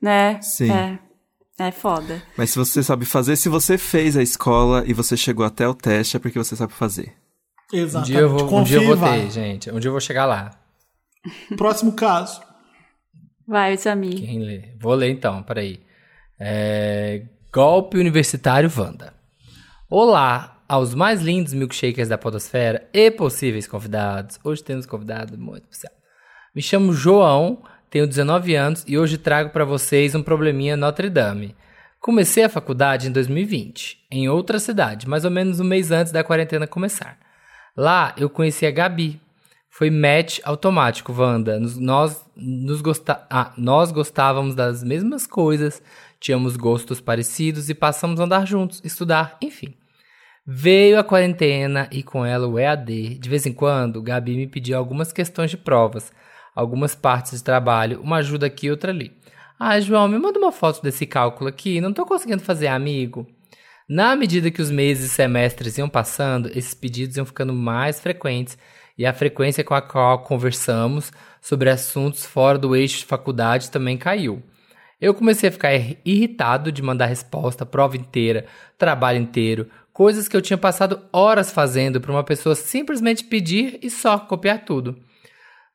né? 0.00 0.38
Sim. 0.40 0.70
É, 0.70 0.98
é 1.66 1.70
foda. 1.70 2.22
Mas 2.36 2.50
se 2.50 2.58
você 2.58 2.82
sabe 2.82 3.04
fazer, 3.04 3.36
se 3.36 3.48
você 3.48 3.76
fez 3.76 4.16
a 4.16 4.22
escola 4.22 4.82
e 4.86 4.94
você 4.94 5.16
chegou 5.16 5.44
até 5.44 5.68
o 5.68 5.74
teste, 5.74 6.16
é 6.16 6.20
porque 6.20 6.38
você 6.38 6.56
sabe 6.56 6.72
fazer. 6.72 7.14
Um 7.72 7.76
Exatamente. 7.76 8.12
dia 8.12 8.20
eu 8.20 8.28
vou, 8.30 8.44
um 8.44 8.48
Confia 8.48 8.78
dia 8.78 8.88
eu 8.88 8.96
vou 8.96 9.08
ter, 9.08 9.30
gente. 9.30 9.70
Um 9.70 9.78
dia 9.78 9.88
eu 9.88 9.92
vou 9.92 10.00
chegar 10.00 10.24
lá. 10.24 10.50
Próximo 11.56 11.92
caso. 11.92 12.40
Vai, 13.46 13.76
Samir. 13.76 14.14
Quem 14.14 14.38
lê? 14.38 14.74
Vou 14.80 14.94
ler 14.94 15.10
então, 15.10 15.42
peraí. 15.42 15.80
É... 16.38 17.26
Golpe 17.52 17.98
Universitário 17.98 18.72
Wanda. 18.74 19.12
Olá 19.90 20.62
aos 20.68 20.94
mais 20.94 21.20
lindos 21.20 21.52
milkshakers 21.52 22.08
da 22.08 22.16
podosfera 22.16 22.88
e 22.92 23.10
possíveis 23.10 23.66
convidados. 23.66 24.38
Hoje 24.42 24.62
temos 24.62 24.86
convidado 24.86 25.36
muito 25.36 25.64
especial. 25.64 25.92
Me 26.54 26.62
chamo 26.62 26.92
João, 26.92 27.62
tenho 27.90 28.06
19 28.06 28.54
anos 28.54 28.84
e 28.86 28.96
hoje 28.96 29.18
trago 29.18 29.50
para 29.50 29.64
vocês 29.64 30.14
um 30.14 30.22
probleminha 30.22 30.76
Notre 30.76 31.10
Dame. 31.10 31.56
Comecei 32.00 32.44
a 32.44 32.48
faculdade 32.48 33.08
em 33.08 33.12
2020, 33.12 33.98
em 34.10 34.28
outra 34.28 34.58
cidade, 34.58 35.08
mais 35.08 35.24
ou 35.24 35.30
menos 35.30 35.60
um 35.60 35.64
mês 35.64 35.90
antes 35.90 36.12
da 36.12 36.24
quarentena 36.24 36.66
começar. 36.66 37.18
Lá 37.76 38.14
eu 38.16 38.30
conheci 38.30 38.64
a 38.64 38.70
Gabi. 38.70 39.20
Foi 39.68 39.90
match 39.90 40.40
automático, 40.44 41.12
Wanda. 41.12 41.58
Nos- 41.60 41.78
nós, 41.78 42.24
nos 42.36 42.82
ah, 43.28 43.52
nós 43.56 43.92
gostávamos 43.92 44.54
das 44.54 44.82
mesmas 44.82 45.26
coisas, 45.26 45.82
tínhamos 46.18 46.56
gostos 46.56 47.00
parecidos 47.00 47.68
e 47.70 47.74
passamos 47.74 48.18
a 48.20 48.24
andar 48.24 48.46
juntos, 48.46 48.80
estudar, 48.84 49.36
enfim. 49.40 49.74
Veio 50.46 50.98
a 50.98 51.04
quarentena 51.04 51.88
e 51.92 52.02
com 52.02 52.24
ela 52.24 52.46
o 52.48 52.58
EAD. 52.58 53.18
De 53.18 53.28
vez 53.28 53.46
em 53.46 53.52
quando, 53.52 54.02
Gabi 54.02 54.36
me 54.36 54.46
pediu 54.46 54.76
algumas 54.76 55.12
questões 55.12 55.50
de 55.50 55.56
provas, 55.56 56.12
algumas 56.54 56.94
partes 56.94 57.38
de 57.38 57.44
trabalho, 57.44 58.00
uma 58.02 58.16
ajuda 58.16 58.46
aqui 58.46 58.66
e 58.66 58.70
outra 58.70 58.90
ali. 58.92 59.12
Ah, 59.58 59.78
João, 59.80 60.08
me 60.08 60.18
manda 60.18 60.38
uma 60.38 60.52
foto 60.52 60.82
desse 60.82 61.06
cálculo 61.06 61.48
aqui, 61.48 61.80
não 61.80 61.92
tô 61.92 62.06
conseguindo 62.06 62.42
fazer, 62.42 62.68
amigo. 62.68 63.26
Na 63.88 64.14
medida 64.14 64.50
que 64.50 64.62
os 64.62 64.70
meses 64.70 65.10
e 65.10 65.14
semestres 65.14 65.76
iam 65.76 65.88
passando, 65.88 66.48
esses 66.54 66.74
pedidos 66.74 67.16
iam 67.16 67.26
ficando 67.26 67.52
mais 67.52 68.00
frequentes 68.00 68.56
e 68.96 69.04
a 69.04 69.12
frequência 69.12 69.64
com 69.64 69.74
a 69.74 69.82
qual 69.82 70.20
conversamos 70.22 71.12
sobre 71.40 71.70
assuntos 71.70 72.24
fora 72.24 72.56
do 72.56 72.76
eixo 72.76 72.98
de 73.00 73.06
faculdade 73.06 73.70
também 73.70 73.96
caiu. 73.98 74.42
Eu 75.00 75.14
comecei 75.14 75.48
a 75.48 75.52
ficar 75.52 75.74
ir- 75.74 75.98
irritado 76.04 76.70
de 76.70 76.82
mandar 76.82 77.06
resposta, 77.06 77.66
prova 77.66 77.96
inteira, 77.96 78.46
trabalho 78.78 79.18
inteiro, 79.18 79.68
coisas 79.92 80.28
que 80.28 80.36
eu 80.36 80.42
tinha 80.42 80.58
passado 80.58 81.00
horas 81.12 81.50
fazendo 81.50 82.00
para 82.00 82.12
uma 82.12 82.22
pessoa 82.22 82.54
simplesmente 82.54 83.24
pedir 83.24 83.78
e 83.82 83.90
só 83.90 84.18
copiar 84.18 84.64
tudo. 84.64 84.98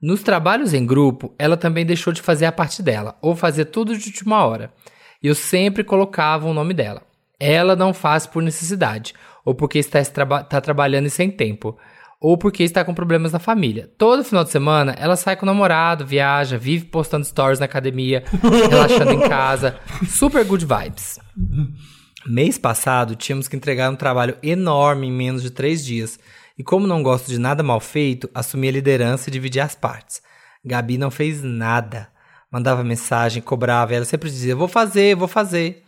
Nos 0.06 0.22
trabalhos 0.22 0.72
em 0.72 0.86
grupo, 0.86 1.34
ela 1.40 1.58
também 1.58 1.84
deixou 1.84 2.14
de 2.14 2.22
fazer 2.22 2.46
a 2.46 2.52
parte 2.52 2.84
dela, 2.84 3.18
ou 3.24 3.36
fazer 3.36 3.66
tudo 3.66 3.98
de 3.98 4.06
última 4.08 4.46
hora. 4.46 4.72
E 5.24 5.26
eu 5.26 5.34
sempre 5.34 5.84
colocava 5.84 6.46
o 6.48 6.54
nome 6.54 6.76
dela. 6.76 7.02
Ela 7.40 7.76
não 7.76 7.92
faz 7.92 8.28
por 8.28 8.44
necessidade, 8.44 9.16
ou 9.44 9.56
porque 9.56 9.80
está, 9.80 10.00
traba- 10.06 10.42
está 10.42 10.62
trabalhando 10.62 11.08
e 11.08 11.10
sem 11.10 11.32
tempo, 11.32 11.76
ou 12.22 12.38
porque 12.38 12.62
está 12.62 12.86
com 12.86 12.94
problemas 12.94 13.32
na 13.32 13.40
família. 13.40 13.90
Todo 13.98 14.24
final 14.24 14.44
de 14.44 14.52
semana, 14.52 14.96
ela 15.00 15.16
sai 15.16 15.36
com 15.36 15.44
o 15.44 15.48
namorado, 15.48 16.06
viaja, 16.06 16.56
vive 16.56 16.86
postando 16.86 17.26
stories 17.26 17.58
na 17.58 17.66
academia, 17.66 18.24
relaxando 18.70 19.12
em 19.12 19.28
casa. 19.28 19.80
Super 20.08 20.46
good 20.46 20.68
vibes. 20.68 21.18
Mês 22.28 22.60
passado, 22.60 23.16
tínhamos 23.16 23.48
que 23.48 23.56
entregar 23.56 23.90
um 23.90 23.96
trabalho 23.96 24.38
enorme 24.44 25.08
em 25.08 25.12
menos 25.12 25.42
de 25.42 25.50
três 25.50 25.84
dias. 25.84 26.20
E 26.58 26.64
como 26.64 26.88
não 26.88 27.04
gosto 27.04 27.28
de 27.28 27.38
nada 27.38 27.62
mal 27.62 27.80
feito, 27.80 28.30
assumi 28.34 28.70
a 28.70 28.72
liderança 28.72 29.30
e 29.30 29.34
dividi 29.34 29.60
as 29.60 29.76
partes. 29.76 30.22
Gabi 30.64 30.98
não 30.98 31.12
fez 31.12 31.44
nada. 31.44 32.08
Mandava 32.52 32.84
mensagem, 32.84 33.42
cobrava, 33.42 33.92
e 33.92 33.98
ela 33.98 34.06
sempre 34.06 34.30
dizia: 34.30 34.56
Vou 34.56 34.68
fazer, 34.68 35.16
vou 35.16 35.28
fazer. 35.28 35.84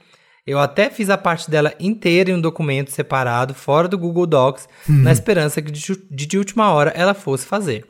Eu 0.46 0.60
até 0.60 0.90
fiz 0.90 1.10
a 1.10 1.18
parte 1.18 1.52
dela 1.52 1.74
inteira 1.78 2.32
em 2.32 2.34
um 2.34 2.42
documento 2.42 2.90
separado, 2.92 3.54
fora 3.54 3.88
do 3.88 3.98
Google 3.98 4.26
Docs, 4.26 4.70
na 4.88 5.12
esperança 5.12 5.62
que 5.62 5.70
de, 5.70 6.02
de, 6.10 6.38
última 6.38 6.72
hora 6.72 6.92
ela 6.92 7.14
fosse 7.14 7.46
fazer. 7.46 7.86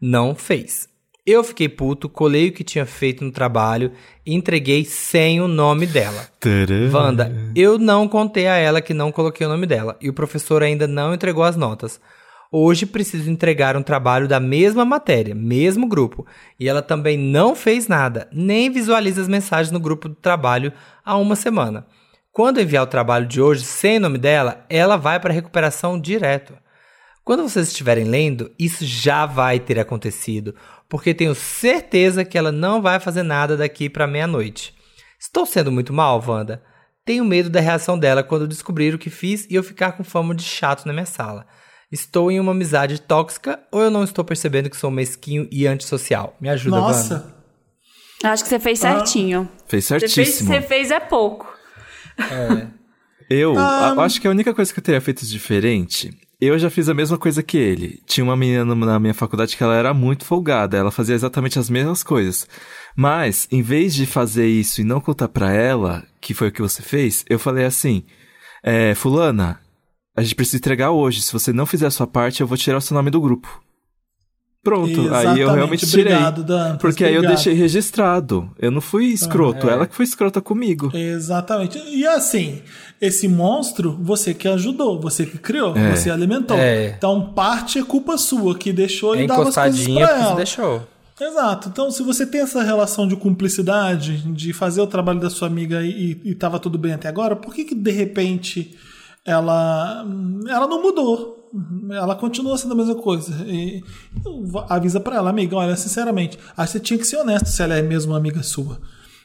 Não 0.00 0.34
fez. 0.34 0.88
Eu 1.24 1.44
fiquei 1.44 1.68
puto, 1.68 2.08
colei 2.08 2.48
o 2.48 2.52
que 2.52 2.64
tinha 2.64 2.84
feito 2.84 3.22
no 3.22 3.30
trabalho 3.30 3.92
e 4.26 4.34
entreguei 4.34 4.84
sem 4.84 5.40
o 5.40 5.46
nome 5.46 5.86
dela. 5.86 6.28
Wanda, 6.92 7.32
eu 7.54 7.78
não 7.78 8.08
contei 8.08 8.48
a 8.48 8.56
ela 8.56 8.80
que 8.80 8.92
não 8.92 9.12
coloquei 9.12 9.46
o 9.46 9.50
nome 9.50 9.66
dela 9.66 9.96
e 10.00 10.08
o 10.08 10.14
professor 10.14 10.64
ainda 10.64 10.88
não 10.88 11.14
entregou 11.14 11.44
as 11.44 11.54
notas. 11.54 12.00
Hoje 12.52 12.84
preciso 12.84 13.30
entregar 13.30 13.76
um 13.76 13.82
trabalho 13.82 14.26
da 14.26 14.40
mesma 14.40 14.84
matéria, 14.84 15.36
mesmo 15.36 15.86
grupo, 15.86 16.26
e 16.58 16.68
ela 16.68 16.82
também 16.82 17.16
não 17.16 17.54
fez 17.54 17.86
nada, 17.86 18.28
nem 18.32 18.68
visualiza 18.68 19.22
as 19.22 19.28
mensagens 19.28 19.70
no 19.70 19.78
grupo 19.78 20.08
do 20.08 20.16
trabalho 20.16 20.72
há 21.04 21.16
uma 21.16 21.36
semana. 21.36 21.86
Quando 22.32 22.60
enviar 22.60 22.82
o 22.82 22.88
trabalho 22.88 23.24
de 23.24 23.40
hoje 23.40 23.64
sem 23.64 24.00
nome 24.00 24.18
dela, 24.18 24.66
ela 24.68 24.96
vai 24.96 25.20
para 25.20 25.32
recuperação 25.32 26.00
direto. 26.00 26.52
Quando 27.22 27.44
vocês 27.44 27.68
estiverem 27.68 28.02
lendo, 28.02 28.50
isso 28.58 28.84
já 28.84 29.26
vai 29.26 29.60
ter 29.60 29.78
acontecido, 29.78 30.52
porque 30.88 31.14
tenho 31.14 31.36
certeza 31.36 32.24
que 32.24 32.36
ela 32.36 32.50
não 32.50 32.82
vai 32.82 32.98
fazer 32.98 33.22
nada 33.22 33.56
daqui 33.56 33.88
para 33.88 34.08
meia-noite. 34.08 34.74
Estou 35.20 35.46
sendo 35.46 35.70
muito 35.70 35.92
mal, 35.92 36.20
Wanda? 36.26 36.64
Tenho 37.04 37.24
medo 37.24 37.48
da 37.48 37.60
reação 37.60 37.96
dela 37.96 38.24
quando 38.24 38.48
descobrir 38.48 38.92
o 38.92 38.98
que 38.98 39.08
fiz 39.08 39.46
e 39.48 39.54
eu 39.54 39.62
ficar 39.62 39.92
com 39.92 40.02
fama 40.02 40.34
de 40.34 40.42
chato 40.42 40.84
na 40.86 40.92
minha 40.92 41.06
sala. 41.06 41.46
Estou 41.90 42.30
em 42.30 42.38
uma 42.38 42.52
amizade 42.52 43.00
tóxica 43.00 43.58
ou 43.72 43.82
eu 43.82 43.90
não 43.90 44.04
estou 44.04 44.24
percebendo 44.24 44.70
que 44.70 44.76
sou 44.76 44.90
mesquinho 44.90 45.48
e 45.50 45.66
antissocial? 45.66 46.36
Me 46.40 46.48
ajuda, 46.48 46.76
Nossa. 46.76 47.14
Wanda. 47.14 47.40
Acho 48.32 48.42
que 48.44 48.48
você 48.50 48.60
fez 48.60 48.84
Ah. 48.84 48.94
certinho. 48.98 49.48
Fez 49.66 49.84
Você 49.86 49.98
fez, 49.98 50.12
certíssimo. 50.12 50.48
você 50.52 50.60
fez 50.62 50.90
é 50.90 51.00
pouco. 51.00 51.52
Eu 53.28 53.56
Ah, 53.58 53.94
a- 53.96 54.02
acho 54.04 54.20
que 54.20 54.26
a 54.26 54.30
única 54.30 54.52
coisa 54.52 54.72
que 54.72 54.78
eu 54.78 54.84
teria 54.84 55.00
feito 55.00 55.24
diferente. 55.26 56.10
Eu 56.40 56.58
já 56.58 56.70
fiz 56.70 56.88
a 56.88 56.94
mesma 56.94 57.18
coisa 57.18 57.42
que 57.42 57.56
ele. 57.58 58.00
Tinha 58.06 58.24
uma 58.24 58.36
menina 58.36 58.64
no- 58.64 58.74
na 58.74 58.98
minha 58.98 59.12
faculdade 59.14 59.56
que 59.56 59.62
ela 59.62 59.74
era 59.76 59.92
muito 59.92 60.24
folgada, 60.24 60.76
ela 60.76 60.90
fazia 60.90 61.14
exatamente 61.14 61.58
as 61.58 61.68
mesmas 61.68 62.02
coisas. 62.02 62.46
Mas, 62.96 63.46
em 63.52 63.62
vez 63.62 63.94
de 63.94 64.06
fazer 64.06 64.46
isso 64.46 64.80
e 64.80 64.84
não 64.84 65.00
contar 65.00 65.28
pra 65.28 65.52
ela, 65.52 66.02
que 66.20 66.32
foi 66.34 66.48
o 66.48 66.52
que 66.52 66.62
você 66.62 66.82
fez, 66.82 67.24
eu 67.28 67.38
falei 67.38 67.64
assim: 67.66 68.04
é, 68.62 68.94
Fulana, 68.94 69.60
a 70.20 70.22
gente 70.22 70.34
precisa 70.34 70.58
entregar 70.58 70.90
hoje. 70.90 71.22
Se 71.22 71.32
você 71.32 71.52
não 71.52 71.64
fizer 71.66 71.86
a 71.86 71.90
sua 71.90 72.06
parte, 72.06 72.40
eu 72.40 72.46
vou 72.46 72.56
tirar 72.58 72.78
o 72.78 72.80
seu 72.80 72.94
nome 72.94 73.10
do 73.10 73.20
grupo. 73.20 73.62
Pronto, 74.62 74.90
aí 74.90 74.96
eu 75.00 75.04
Exatamente. 75.06 75.54
realmente 75.54 75.86
tirei. 75.86 76.12
Obrigado, 76.12 76.44
Dantas, 76.44 76.76
porque 76.82 77.02
aí 77.02 77.14
eu 77.14 77.22
deixei 77.22 77.54
registrado. 77.54 78.50
Eu 78.58 78.70
não 78.70 78.82
fui 78.82 79.06
escroto, 79.06 79.66
Ah, 79.66 79.70
é. 79.70 79.72
ela 79.72 79.86
que 79.86 79.94
foi 79.96 80.04
escrota 80.04 80.38
comigo. 80.42 80.90
Exatamente. 80.94 81.78
E 81.88 82.06
assim, 82.06 82.60
esse 83.00 83.26
monstro, 83.26 83.98
você 84.02 84.34
que 84.34 84.46
ajudou, 84.46 85.00
você 85.00 85.24
que 85.24 85.38
criou, 85.38 85.74
É. 85.74 85.96
você 85.96 86.10
alimentou. 86.10 86.58
É. 86.58 86.88
Então, 86.94 87.32
parte 87.32 87.78
é 87.78 87.82
culpa 87.82 88.18
sua, 88.18 88.54
que 88.54 88.70
deixou 88.70 89.14
É 89.14 89.24
e 89.24 89.26
dava 89.26 89.48
as 89.48 89.54
coisas 89.54 89.88
pra 89.88 90.10
ela. 90.10 90.34
deixou. 90.36 90.86
Exato. 91.18 91.70
Então, 91.70 91.90
se 91.90 92.02
você 92.02 92.26
tem 92.26 92.42
essa 92.42 92.62
relação 92.62 93.08
de 93.08 93.16
cumplicidade, 93.16 94.18
de 94.30 94.52
fazer 94.52 94.82
o 94.82 94.86
trabalho 94.86 95.20
da 95.20 95.30
sua 95.30 95.48
amiga 95.48 95.82
e, 95.82 96.20
e 96.22 96.34
tava 96.34 96.58
tudo 96.58 96.76
bem 96.78 96.92
até 96.92 97.08
agora, 97.08 97.34
por 97.34 97.54
que, 97.54 97.64
que 97.64 97.74
de 97.74 97.90
repente 97.90 98.76
ela, 99.24 100.04
ela 100.48 100.66
não 100.66 100.82
mudou? 100.82 101.36
Ela 101.90 102.14
continua 102.14 102.56
sendo 102.56 102.72
a 102.72 102.76
mesma 102.76 102.94
coisa. 102.94 103.34
E 103.46 103.82
avisa 104.68 105.00
pra 105.00 105.16
ela, 105.16 105.30
amiga, 105.30 105.56
olha, 105.56 105.76
sinceramente, 105.76 106.38
acho 106.56 106.72
que 106.72 106.78
você 106.78 106.80
tinha 106.80 106.98
que 106.98 107.06
ser 107.06 107.16
honesto 107.16 107.46
se 107.46 107.62
ela 107.62 107.74
é 107.74 107.82
mesmo 107.82 108.12
uma 108.12 108.18
amiga 108.18 108.42
sua. 108.42 108.78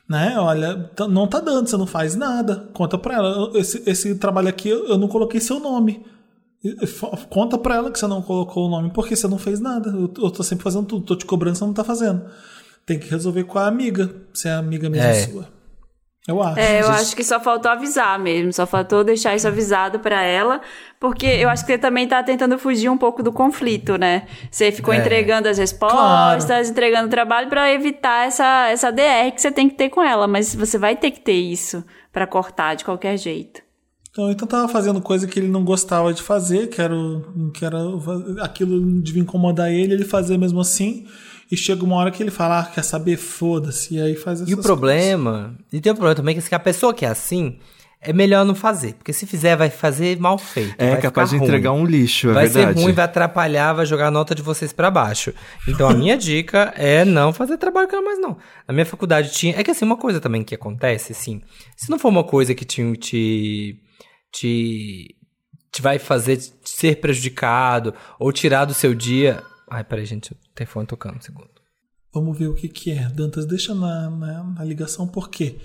Né? 0.10 0.36
Olha, 0.40 0.90
tá- 0.96 1.08
não 1.08 1.28
tá 1.28 1.40
dando, 1.40 1.68
você 1.68 1.78
não 1.78 1.88
faz 1.88 2.16
nada. 2.16 2.68
Conta 2.74 2.98
pra 2.98 3.16
ela. 3.16 3.52
Esse, 3.56 3.82
esse 3.90 4.16
trabalho 4.16 4.48
aqui 4.50 4.70
eu 4.70 4.98
não 4.98 5.08
coloquei 5.08 5.40
seu 5.40 5.60
nome. 5.60 6.04
Conta 7.30 7.58
pra 7.58 7.76
ela 7.76 7.92
que 7.92 8.00
você 8.00 8.08
não 8.08 8.22
colocou 8.22 8.66
o 8.68 8.70
nome, 8.70 8.92
porque 8.92 9.16
você 9.16 9.28
não 9.28 9.38
fez 9.38 9.60
nada. 9.60 9.90
Eu, 9.90 10.12
eu 10.18 10.32
tô 10.32 10.42
sempre 10.44 10.64
fazendo 10.64 10.86
tudo, 10.86 11.06
tô 11.06 11.16
te 11.16 11.26
cobrando, 11.26 11.58
você 11.58 11.66
não 11.66 11.74
tá 11.74 11.84
fazendo. 11.84 12.24
Tem 12.86 12.98
que 13.00 13.10
resolver 13.10 13.44
com 13.46 13.58
a 13.60 13.68
amiga, 13.68 14.14
se 14.34 14.48
é 14.48 14.52
a 14.54 14.58
amiga 14.60 14.90
mesmo 14.90 15.08
É. 15.08 15.14
sua. 15.28 15.48
Eu 16.28 16.42
acho. 16.42 16.60
É, 16.60 16.82
eu 16.82 16.88
acho 16.90 17.16
que 17.16 17.24
só 17.24 17.40
faltou 17.40 17.70
avisar 17.70 18.18
mesmo, 18.18 18.52
só 18.52 18.66
faltou 18.66 19.04
deixar 19.04 19.36
isso 19.36 19.48
avisado 19.48 20.00
pra 20.00 20.24
ela, 20.24 20.60
porque 21.00 21.26
eu 21.28 21.48
acho 21.50 21.64
que 21.64 21.72
você 21.72 21.78
também 21.78 22.08
tá 22.08 22.24
tentando 22.24 22.58
fugir 22.58 22.90
um 22.90 22.98
pouco 22.98 23.22
do 23.22 23.32
conflito, 23.32 23.96
né? 23.98 24.24
Você 24.50 24.72
ficou 24.72 24.92
É. 24.94 24.98
entregando 24.98 25.48
as 25.48 25.58
respostas, 25.60 26.70
entregando 26.70 27.08
o 27.08 27.12
trabalho 27.12 27.48
pra 27.48 27.72
evitar 27.72 28.26
essa, 28.28 28.70
essa 28.70 28.92
DR 28.92 29.32
que 29.34 29.40
você 29.42 29.52
tem 29.52 29.70
que 29.70 29.76
ter 29.76 29.90
com 29.90 30.02
ela, 30.02 30.28
mas 30.28 30.56
você 30.56 30.78
vai 30.80 30.96
ter 30.96 31.12
que 31.12 31.20
ter 31.20 31.34
isso 31.34 31.84
pra 32.12 32.26
cortar 32.26 32.76
de 32.76 32.84
qualquer 32.84 33.18
jeito. 33.18 33.62
Então, 34.10 34.32
então 34.32 34.48
tava 34.48 34.68
fazendo 34.70 35.02
coisa 35.02 35.28
que 35.28 35.38
ele 35.38 35.48
não 35.50 35.64
gostava 35.64 36.14
de 36.14 36.24
fazer, 36.24 36.68
que 36.70 36.82
era, 36.82 36.96
o- 36.96 37.52
que 37.54 37.66
era 37.66 37.78
aquilo 38.42 38.82
devia 39.02 39.22
incomodar 39.22 39.70
ele, 39.72 39.94
ele 39.94 40.06
fazia 40.06 40.38
mesmo 40.38 40.60
assim. 40.62 41.06
E 41.52 41.56
chega 41.56 41.84
uma 41.84 41.96
hora 41.96 42.12
que 42.12 42.22
ele 42.24 42.32
fala, 42.32 42.60
ah, 42.60 42.66
quer 42.66 42.84
saber? 42.84 43.18
Foda-se. 43.18 43.96
E 43.96 44.02
aí 44.02 44.16
faz 44.16 44.42
essas 44.42 44.50
E 44.50 44.54
o 44.54 44.62
problema, 44.62 45.56
e 45.72 45.80
tem 45.80 45.92
um 45.92 45.96
problema 45.96 46.16
também, 46.16 46.36
que 46.36 46.42
se 46.42 46.54
a 46.54 46.60
pessoa 46.60 46.94
que 46.94 47.06
é 47.06 47.10
assim, 47.10 47.60
é 48.02 48.14
melhor 48.14 48.46
não 48.46 48.56
fazer. 48.56 48.94
Porque 48.94 49.12
se 49.12 49.26
fizer, 49.26 49.56
vai 49.56 49.70
fazer 49.70 50.20
mal 50.20 50.38
feito. 50.38 50.76
É 50.78 50.92
vai 50.92 51.02
capaz 51.02 51.30
de 51.30 51.36
ficar 51.36 51.46
entregar 51.46 51.72
ruim. 51.72 51.82
um 51.82 51.86
lixo, 51.86 52.30
é 52.30 52.34
vai 52.34 52.48
verdade. 52.48 52.80
ser 52.80 52.84
ruim, 52.84 52.94
vai 52.94 53.06
atrapalhar, 53.06 53.74
vai 53.74 53.86
jogar 53.86 54.08
a 54.08 54.12
nota 54.12 54.36
de 54.36 54.42
vocês 54.42 54.72
pra 54.72 54.92
baixo. 54.92 55.34
Então 55.68 55.90
a 55.90 55.94
minha 55.94 56.18
dica 56.18 56.74
é 56.78 57.04
não 57.04 57.34
fazer 57.34 57.58
trabalho 57.58 57.88
com 57.88 57.96
ela 57.96 58.06
mais 58.06 58.20
não. 58.20 58.38
Na 58.68 58.74
minha 58.74 58.86
faculdade 58.86 59.32
tinha, 59.32 59.56
é 59.58 59.64
que 59.64 59.72
assim, 59.72 59.86
uma 59.86 59.98
coisa 59.98 60.20
também 60.20 60.44
que 60.44 60.54
acontece, 60.54 61.12
assim, 61.14 61.42
se 61.76 61.90
não 61.90 61.98
for 62.00 62.10
uma 62.10 62.24
coisa 62.24 62.54
que 62.54 62.64
te 62.66 62.96
te 62.98 63.80
te, 64.32 65.16
te 65.72 65.82
vai 65.82 65.98
fazer 65.98 66.40
ser 66.64 67.00
prejudicado 67.00 67.94
ou 68.20 68.32
tirar 68.32 68.66
do 68.66 68.74
seu 68.74 68.94
dia. 68.94 69.42
Ai, 69.76 69.84
peraí, 69.84 70.06
gente, 70.06 70.32
o 70.32 70.38
telefone 70.56 70.88
tocando 70.88 71.18
um 71.18 71.22
segundo. 71.22 71.50
Vamos 72.14 72.38
ver 72.38 72.48
o 72.48 72.54
que, 72.54 72.70
que 72.70 72.92
é. 72.92 73.10
Dantas, 73.10 73.46
deixa 73.46 73.76
na, 73.76 74.10
na, 74.10 74.44
na 74.44 74.64
ligação, 74.64 75.06
por 75.06 75.30
quê? 75.30 75.58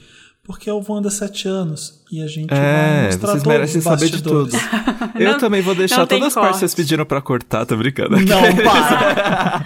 Porque 0.42 0.68
é 0.68 0.72
o 0.72 0.82
Wanda 0.89 1.10
7 1.10 1.47
anos 1.47 2.02
e 2.10 2.20
a 2.22 2.26
gente 2.26 2.48
vai 2.48 2.58
É, 2.58 3.05
mostrar 3.05 3.28
vocês 3.28 3.42
todos 3.42 3.47
merecem 3.47 3.78
os 3.78 3.84
saber 3.84 4.08
de 4.08 4.22
tudo. 4.22 4.50
Eu 5.14 5.32
Não- 5.32 5.39
também 5.39 5.60
vou 5.62 5.74
deixar 5.74 6.06
todas 6.06 6.28
as 6.28 6.34
partes 6.34 6.55
que 6.55 6.58
vocês 6.60 6.72
corte. 6.72 6.82
pediram 6.82 7.05
pra 7.05 7.20
cortar, 7.20 7.66
tô 7.66 7.76
brincando. 7.76 8.16
Não, 8.16 8.56
para! 8.64 9.62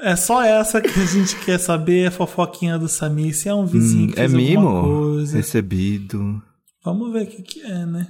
é 0.00 0.16
só 0.16 0.42
essa 0.42 0.80
que 0.80 0.88
a 1.00 1.06
gente 1.06 1.36
quer 1.44 1.58
saber, 1.58 2.08
a 2.08 2.10
fofoquinha 2.10 2.78
do 2.78 2.88
Samir. 2.88 3.34
Se 3.34 3.48
é 3.48 3.54
um 3.54 3.64
vizinho 3.64 4.10
Hum, 4.10 4.12
que 4.12 4.20
é 4.20 4.28
fez 4.28 4.34
alguma 4.34 4.50
mimo? 4.72 4.82
coisa. 4.82 5.36
Recebido. 5.36 6.42
Vamos 6.84 7.12
ver 7.12 7.22
o 7.22 7.26
que, 7.26 7.42
que 7.42 7.60
é, 7.62 7.86
né? 7.86 8.08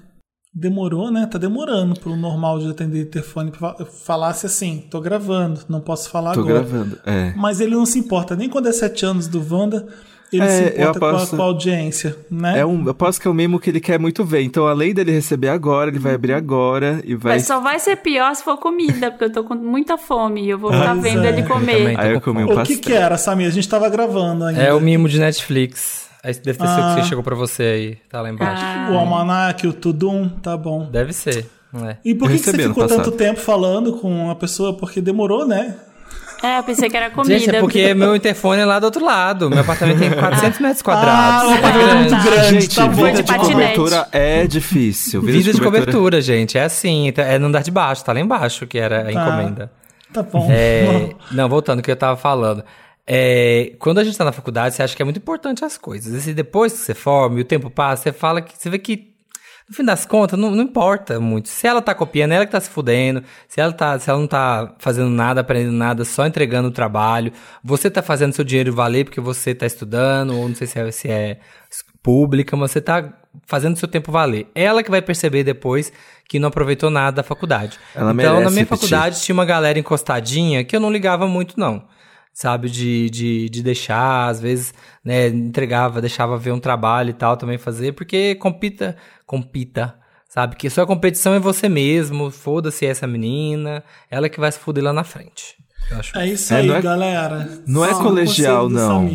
Demorou, 0.53 1.13
né? 1.13 1.29
Tá 1.31 1.39
demorando 1.39 1.99
pro 2.01 2.17
normal 2.17 2.59
de 2.59 2.69
atender 2.69 3.05
telefone. 3.07 3.53
fa- 3.53 3.77
Falasse 4.05 4.47
assim, 4.47 4.85
tô 4.91 5.01
gravando, 5.01 5.61
não 5.69 5.81
posso 5.81 6.11
falar 6.11 6.35
Tô 6.35 6.41
agora. 6.41 6.55
gravando, 6.61 6.99
é. 7.07 7.33
Mas 7.37 7.61
ele 7.61 7.75
não 7.77 7.87
se 7.87 7.99
importa, 8.01 8.35
nem 8.35 8.49
quando 8.49 8.69
é 8.69 8.73
sete 8.73 9.07
anos 9.07 9.29
do 9.29 9.39
Wanda, 9.49 9.87
ele 10.33 10.43
É, 10.43 10.49
se 10.49 10.63
eu 10.63 10.69
importa 10.91 10.99
com, 10.99 11.07
a, 11.07 11.11
aposto- 11.11 11.37
com 11.37 11.43
a 11.43 11.45
audiência, 11.45 12.17
né? 12.29 12.59
É 12.59 12.67
um, 12.67 12.85
eu 12.85 12.95
posso 12.95 13.21
que 13.21 13.29
é 13.29 13.31
o 13.31 13.35
mimo 13.35 13.61
que 13.61 13.71
ele 13.71 13.81
quer 13.81 13.99
muito 14.01 14.25
ver. 14.25 14.43
Então, 14.43 14.67
além 14.67 14.93
dele 14.93 15.13
receber 15.13 15.51
agora, 15.51 15.89
ele 15.89 16.01
vai 16.01 16.15
abrir 16.15 16.33
agora 16.33 17.01
e 17.05 17.15
vai. 17.15 17.35
Mas 17.35 17.47
só 17.47 17.61
vai 17.61 17.79
ser 17.79 17.97
pior 17.97 18.35
se 18.35 18.43
for 18.43 18.57
comida, 18.57 19.09
porque 19.13 19.25
eu 19.27 19.33
tô 19.33 19.45
com 19.45 19.55
muita 19.55 19.97
fome 19.97 20.45
e 20.47 20.51
eu 20.51 20.59
vou 20.59 20.73
ficar 20.73 20.95
vendo 20.95 21.25
é. 21.25 21.29
ele 21.29 21.45
comer. 21.45 21.97
Aí 21.99 22.13
eu 22.13 22.21
comi 22.21 22.43
um 22.43 22.47
o 22.47 22.49
que 22.49 22.55
pastel. 22.57 22.79
que 22.81 22.93
era, 22.93 23.17
Samir? 23.17 23.47
A 23.47 23.51
gente 23.51 23.69
tava 23.69 23.89
gravando 23.89 24.45
ainda. 24.47 24.61
É 24.61 24.75
o 24.75 24.81
mimo 24.81 25.09
de 25.09 25.21
Netflix. 25.21 26.10
Aí 26.23 26.35
deve 26.35 26.59
ter 26.59 26.67
sido 26.67 26.81
Ah. 26.83 26.97
que 27.01 27.07
chegou 27.07 27.25
pra 27.25 27.35
você 27.35 27.63
aí, 27.63 27.95
tá 28.11 28.21
lá 28.21 28.29
embaixo. 28.31 28.63
O 28.93 28.99
almanac, 28.99 29.67
o 29.67 29.73
tudum, 29.73 30.29
tá 30.29 30.57
bom. 30.57 30.85
Deve 30.91 31.13
ser. 31.13 31.49
É. 31.87 31.97
E 32.05 32.15
por 32.15 32.29
que, 32.31 32.39
que 32.39 32.45
você 32.45 32.53
ficou 32.53 32.83
passado. 32.83 33.05
tanto 33.05 33.13
tempo 33.17 33.39
falando 33.41 33.93
com 33.95 34.31
a 34.31 34.35
pessoa? 34.35 34.77
Porque 34.77 35.01
demorou, 35.01 35.47
né? 35.47 35.77
É, 36.43 36.59
eu 36.59 36.63
pensei 36.63 36.89
que 36.89 36.97
era 36.97 37.11
comida. 37.11 37.39
Gente, 37.39 37.55
é 37.55 37.61
porque 37.61 37.93
meu 37.95 38.17
interfone 38.17 38.63
é 38.63 38.65
lá 38.65 38.79
do 38.79 38.85
outro 38.85 39.05
lado. 39.05 39.49
Meu 39.51 39.61
apartamento 39.61 39.99
tem 39.99 40.11
400 40.19 40.59
metros 40.59 40.83
quadrados. 40.83 41.43
Ah, 41.45 41.47
o 41.49 41.51
é 41.53 41.59
apartamento 41.59 41.91
é 41.91 41.95
muito 41.97 42.23
grande, 42.25 42.61
Gente, 42.63 42.75
tá 42.77 42.87
bom. 42.87 43.05
vida 43.05 43.23
de 43.23 43.33
de 43.33 43.39
cobertura 43.53 44.09
é 44.11 44.47
difícil. 44.47 45.23
Vida, 45.23 45.53
de 45.53 45.61
cobertura, 45.61 46.21
gente. 46.21 46.57
É 46.59 46.65
assim. 46.65 47.09
então 47.09 47.25
É 47.25 47.39
no 47.39 47.47
andar 47.49 47.63
de 47.63 47.71
baixo, 47.71 48.03
tá 48.05 48.13
lá 48.13 48.21
embaixo 48.21 48.67
que 48.67 48.79
era 48.79 49.07
a 49.07 49.13
encomenda. 49.13 49.71
Tá 50.13 50.23
bom. 50.23 50.49
É, 50.51 51.11
não, 51.31 51.49
voltando 51.49 51.79
ao 51.81 51.83
que 51.85 51.91
eu 51.91 51.97
tava 51.97 52.17
falando. 52.17 52.65
É, 53.07 53.73
quando 53.79 53.99
a 53.99 54.05
gente 54.05 54.17
tá 54.17 54.25
na 54.25 54.33
faculdade, 54.33 54.75
você 54.75 54.83
acha 54.83 54.95
que 54.95 55.03
é 55.03 55.05
muito 55.05 55.19
importante 55.19 55.65
as 55.65 55.77
coisas. 55.77 56.27
E 56.27 56.35
depois 56.35 56.73
que 56.73 56.79
você 56.79 56.95
forma 56.95 57.39
e 57.39 57.43
o 57.43 57.45
tempo 57.45 57.71
passa, 57.71 58.05
você 58.05 58.13
fala 58.13 58.41
que 58.41 58.57
você 58.57 58.71
vê 58.71 58.79
que, 58.79 59.15
no 59.69 59.75
fim 59.75 59.85
das 59.85 60.07
contas, 60.07 60.39
não, 60.39 60.51
não 60.51 60.63
importa 60.63 61.19
muito. 61.19 61.49
Se 61.49 61.67
ela 61.67 61.83
tá 61.83 61.95
copiando, 61.95 62.33
é 62.33 62.37
ela 62.37 62.47
que 62.47 62.53
tá 62.53 62.61
se 62.61 62.71
fudendo. 62.71 63.23
Se 63.49 63.61
ela, 63.61 63.73
tá, 63.73 63.99
se 63.99 64.09
ela 64.09 64.19
não 64.19 64.27
tá 64.27 64.75
fazendo 64.79 65.11
nada, 65.11 65.41
aprendendo 65.41 65.73
nada, 65.73 66.05
só 66.05 66.27
entregando 66.27 66.69
o 66.69 66.73
trabalho. 66.73 67.33
Você 67.65 67.91
tá 67.91 68.03
fazendo 68.03 68.33
seu 68.33 68.45
dinheiro 68.45 68.73
valer 68.73 69.05
porque 69.05 69.21
você 69.21 69.55
tá 69.55 69.67
estudando, 69.67 70.37
ou 70.37 70.49
não 70.49 70.55
sei 70.55 70.67
se 70.67 70.79
é, 70.79 70.91
se 70.91 71.09
é 71.09 71.41
pública, 72.03 72.57
mas 72.57 72.71
você 72.71 72.81
tá 72.81 73.13
fazendo 73.47 73.77
seu 73.77 73.89
tempo 73.89 74.11
valer. 74.11 74.49
Ela 74.55 74.83
que 74.83 74.91
vai 74.91 75.03
perceber 75.03 75.45
depois 75.45 75.93
que 76.29 76.39
não 76.39 76.49
aproveitou 76.49 76.91
nada 76.91 77.17
da 77.17 77.23
faculdade. 77.23 77.79
Ela 77.95 78.13
então, 78.13 78.41
na 78.41 78.51
minha 78.51 78.67
faculdade 78.67 79.21
tinha 79.21 79.35
uma 79.35 79.45
galera 79.45 79.79
encostadinha 79.79 80.65
que 80.65 80.75
eu 80.75 80.81
não 80.81 80.91
ligava 80.91 81.27
muito, 81.27 81.59
não. 81.59 81.85
Sabe, 82.33 82.71
de, 82.71 83.11
de, 83.11 83.49
de 83.51 83.63
deixar, 83.63 84.29
às 84.29 84.41
vezes, 84.41 84.73
né, 85.05 85.29
entregava, 85.29 86.01
deixava 86.01 86.39
ver 86.39 86.53
um 86.53 86.61
trabalho 86.61 87.11
e 87.11 87.13
tal 87.13 87.37
também 87.37 87.59
fazer, 87.59 87.93
porque 87.93 88.35
compita, 88.37 88.97
compita, 89.27 89.95
sabe? 90.29 90.57
Que 90.57 90.71
sua 90.71 90.87
competição 90.87 91.35
é 91.35 91.39
você 91.39 91.69
mesmo, 91.69 92.31
foda-se 92.31 92.87
essa 92.87 93.07
menina, 93.07 93.83
ela 94.11 94.29
que 94.29 94.41
vai 94.41 94.51
se 94.51 94.59
fuder 94.59 94.83
lá 94.83 94.93
na 94.93 95.05
frente. 95.05 95.57
Eu 95.91 95.99
acho. 95.99 96.17
É 96.17 96.27
isso 96.29 96.55
É, 96.55 96.59
aí, 96.59 96.67
não 96.69 96.77
é- 96.77 96.81
galera. 96.83 97.49
não 97.67 97.85
é 97.85 97.93
Só 97.93 98.03
colegial, 98.03 98.69
não. 98.71 99.07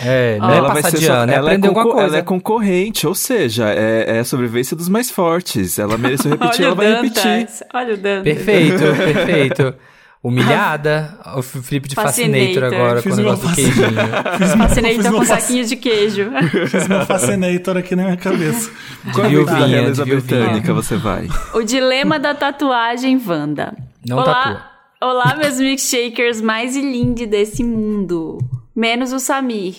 É, 0.00 0.38
não 0.38 0.50
é 0.50 0.56
ela 0.58 0.72
vai 0.72 0.82
ser 0.82 0.98
de 0.98 1.06
só- 1.06 1.12
ano, 1.14 1.32
é 1.32 1.34
ela, 1.34 1.52
é 1.52 1.58
concor- 1.58 1.82
coisa. 1.92 2.06
ela 2.06 2.16
é 2.18 2.22
concorrente, 2.22 3.06
ou 3.08 3.14
seja, 3.14 3.70
é, 3.70 4.16
é 4.16 4.18
a 4.20 4.24
sobrevivência 4.24 4.76
dos 4.76 4.88
mais 4.88 5.10
fortes. 5.10 5.78
Ela 5.80 5.98
mereceu 5.98 6.30
repetir, 6.38 6.64
ela 6.64 6.74
vai 6.76 6.86
Dantas. 6.94 7.24
repetir. 7.24 7.66
Olha 7.74 7.94
o 7.94 7.96
Dantas. 7.96 8.22
Perfeito, 8.22 8.78
perfeito. 8.94 9.74
Humilhada, 10.22 11.18
o 11.34 11.40
Felipe 11.42 11.88
de 11.88 11.94
Fascinator, 11.94 12.40
Fascinator. 12.44 12.74
agora 12.74 13.02
Fiz 13.02 13.14
com 13.14 13.20
o 13.20 13.24
negócio 13.24 13.42
do 13.42 13.48
fasc- 13.48 13.56
queijinho. 13.64 13.88
Fiz 14.38 14.52
Fascinator 14.52 15.02
fiz 15.02 15.10
com 15.10 15.24
fac- 15.24 15.40
saquinho 15.40 15.64
de 15.66 15.76
queijo. 15.76 16.30
Fiz 16.68 16.88
meu 16.88 17.06
fascinator 17.06 17.76
aqui 17.78 17.96
na 17.96 18.02
minha 18.04 18.16
cabeça. 18.18 18.70
Qual 19.14 19.26
é 19.26 19.28
a 19.30 19.54
realeza 19.54 20.04
britânica 20.04 20.74
você 20.74 20.96
vai? 20.96 21.26
O 21.54 21.62
dilema 21.62 22.18
da 22.18 22.34
tatuagem 22.34 23.18
Wanda. 23.26 23.74
Não 24.06 24.18
Olá, 24.18 24.34
tatua. 24.34 24.62
olá, 25.00 25.36
meus 25.36 25.58
milkshakers 25.58 26.42
mais 26.42 26.76
lindos 26.76 27.26
desse 27.26 27.64
mundo. 27.64 28.38
Menos 28.76 29.14
o 29.14 29.18
Samir. 29.20 29.74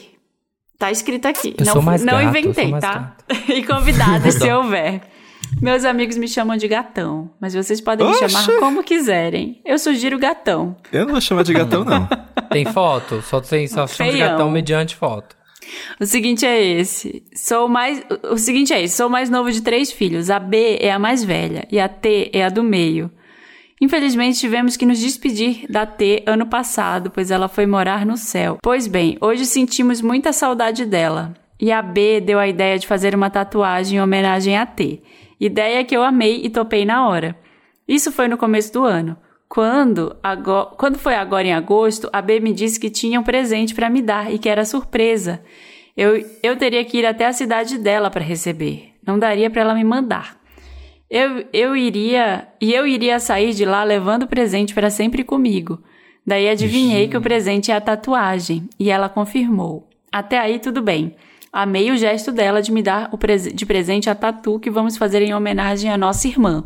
Tá 0.80 0.90
escrito 0.92 1.28
aqui. 1.28 1.53
Eu 1.60 1.66
não 1.68 1.74
sou 1.74 1.82
mais 1.84 2.03
não 2.03 2.14
gato, 2.14 2.24
inventei, 2.38 2.64
sou 2.64 2.72
mais 2.72 2.84
tá? 2.84 3.16
e 3.48 3.64
convidados, 3.64 4.34
se 4.34 4.52
houver. 4.52 5.02
Meus 5.60 5.86
amigos 5.86 6.18
me 6.18 6.28
chamam 6.28 6.56
de 6.58 6.68
gatão, 6.68 7.32
mas 7.40 7.54
vocês 7.54 7.82
podem 7.82 8.06
me 8.08 8.14
Oxe! 8.14 8.30
chamar 8.30 8.60
como 8.60 8.84
quiserem. 8.84 9.62
Eu 9.66 9.78
sugiro 9.78 10.18
gatão. 10.18 10.76
Eu 10.92 11.06
não 11.06 11.14
vou 11.14 11.22
chamar 11.22 11.44
de 11.44 11.54
gatão, 11.54 11.84
não. 11.84 12.08
Tem 12.52 12.66
foto? 12.66 13.22
Só 13.22 13.40
tem 13.40 13.68
só 13.68 13.88
chama 13.88 14.12
de 14.12 14.18
gatão 14.18 14.50
mediante 14.50 14.96
foto. 14.96 15.36
O 16.00 16.06
seguinte 16.06 16.46
é 16.46 16.62
esse. 16.62 17.24
Sou 17.34 17.70
mais. 17.70 18.04
O 18.30 18.38
seguinte 18.38 18.74
é 18.74 18.82
esse. 18.84 18.98
Sou 18.98 19.08
o 19.08 19.10
mais 19.10 19.30
novo 19.30 19.52
de 19.52 19.62
três 19.62 19.92
filhos. 19.92 20.30
A 20.30 20.38
B 20.38 20.78
é 20.82 20.92
a 20.92 21.00
mais 21.00 21.24
velha 21.24 21.66
e 21.72 21.80
a 21.80 21.88
T 21.88 22.30
é 22.34 22.44
a 22.44 22.50
do 22.50 22.64
meio. 22.64 23.10
Infelizmente 23.80 24.40
tivemos 24.40 24.76
que 24.76 24.86
nos 24.86 25.00
despedir 25.00 25.66
da 25.70 25.86
T 25.86 26.24
ano 26.28 26.46
passado, 26.46 27.10
pois 27.10 27.32
ela 27.32 27.48
foi 27.48 27.66
morar 27.66 28.06
no 28.06 28.18
céu. 28.18 28.58
Pois 28.62 28.86
bem, 28.86 29.18
hoje 29.22 29.46
sentimos 29.46 30.02
muita 30.02 30.34
saudade 30.34 30.86
dela. 30.86 31.34
E 31.60 31.72
a 31.72 31.82
B 31.82 32.20
deu 32.22 32.38
a 32.38 32.48
ideia 32.48 32.78
de 32.78 32.86
fazer 32.86 33.16
uma 33.16 33.30
tatuagem 33.30 33.98
em 33.98 34.02
homenagem 34.02 34.58
a 34.58 34.66
T. 34.66 35.02
Ideia 35.42 35.84
que 35.84 35.98
eu 35.98 36.03
amei 36.03 36.42
e 36.44 36.50
topei 36.52 36.86
na 36.86 37.08
hora. 37.08 37.36
Isso 37.88 38.11
foi 38.11 38.28
no 38.28 38.38
começo 38.38 38.72
do 38.72 38.84
ano. 38.86 39.18
Quando, 39.50 40.16
ago- 40.24 40.68
quando 40.78 40.98
foi 41.00 41.16
agora 41.16 41.45
em 41.48 41.52
agosto, 41.53 42.08
a 42.14 42.22
B 42.22 42.40
me 42.40 42.53
disse 42.53 42.80
que 42.80 42.90
tinha 42.92 43.20
um 43.20 43.24
presente 43.24 43.74
para 43.74 43.90
me 43.90 44.02
dar 44.03 44.32
e 44.32 44.38
que 44.38 44.48
era 44.48 44.64
surpresa. 44.64 45.44
Eu, 45.98 46.24
eu 46.44 46.56
teria 46.56 46.86
que 46.86 47.00
ir 47.00 47.06
até 47.08 47.26
a 47.26 47.34
cidade 47.34 47.78
dela 47.80 48.10
para 48.11 48.24
receber. 48.24 48.92
Não 49.06 49.18
daria 49.18 49.50
para 49.50 49.61
ela 49.61 49.74
me 49.74 49.84
mandar. 49.84 50.40
Eu, 51.10 51.44
eu 51.52 51.76
iria. 51.76 52.48
E 52.61 52.72
eu 52.74 52.88
iria 52.88 53.20
sair 53.20 53.53
de 53.53 53.66
lá 53.66 53.84
levando 53.84 54.24
o 54.24 54.28
presente 54.28 54.74
para 54.76 54.90
sempre 54.92 55.24
comigo. 55.24 55.82
Daí 56.26 56.48
adivinhei 56.48 57.08
que 57.10 57.18
o 57.18 57.22
presente 57.22 57.72
é 57.72 57.76
a 57.76 57.82
tatuagem. 57.82 58.70
E 58.80 58.90
ela 58.92 59.10
confirmou. 59.10 59.90
Até 60.11 60.38
aí 60.40 60.60
tudo 60.60 60.82
bem. 60.82 61.16
Amei 61.54 61.92
o 61.92 61.98
gesto 61.98 62.32
dela 62.32 62.62
de 62.62 62.72
me 62.72 62.82
dar 62.82 63.10
prese- 63.18 63.52
de 63.52 63.66
presente 63.66 64.10
a 64.10 64.16
tatu 64.16 64.60
que 64.60 64.70
vamos 64.72 64.96
fazer 64.98 65.22
em 65.22 65.34
homenagem 65.34 65.92
à 65.92 65.98
nossa 65.98 66.28
irmã. 66.28 66.64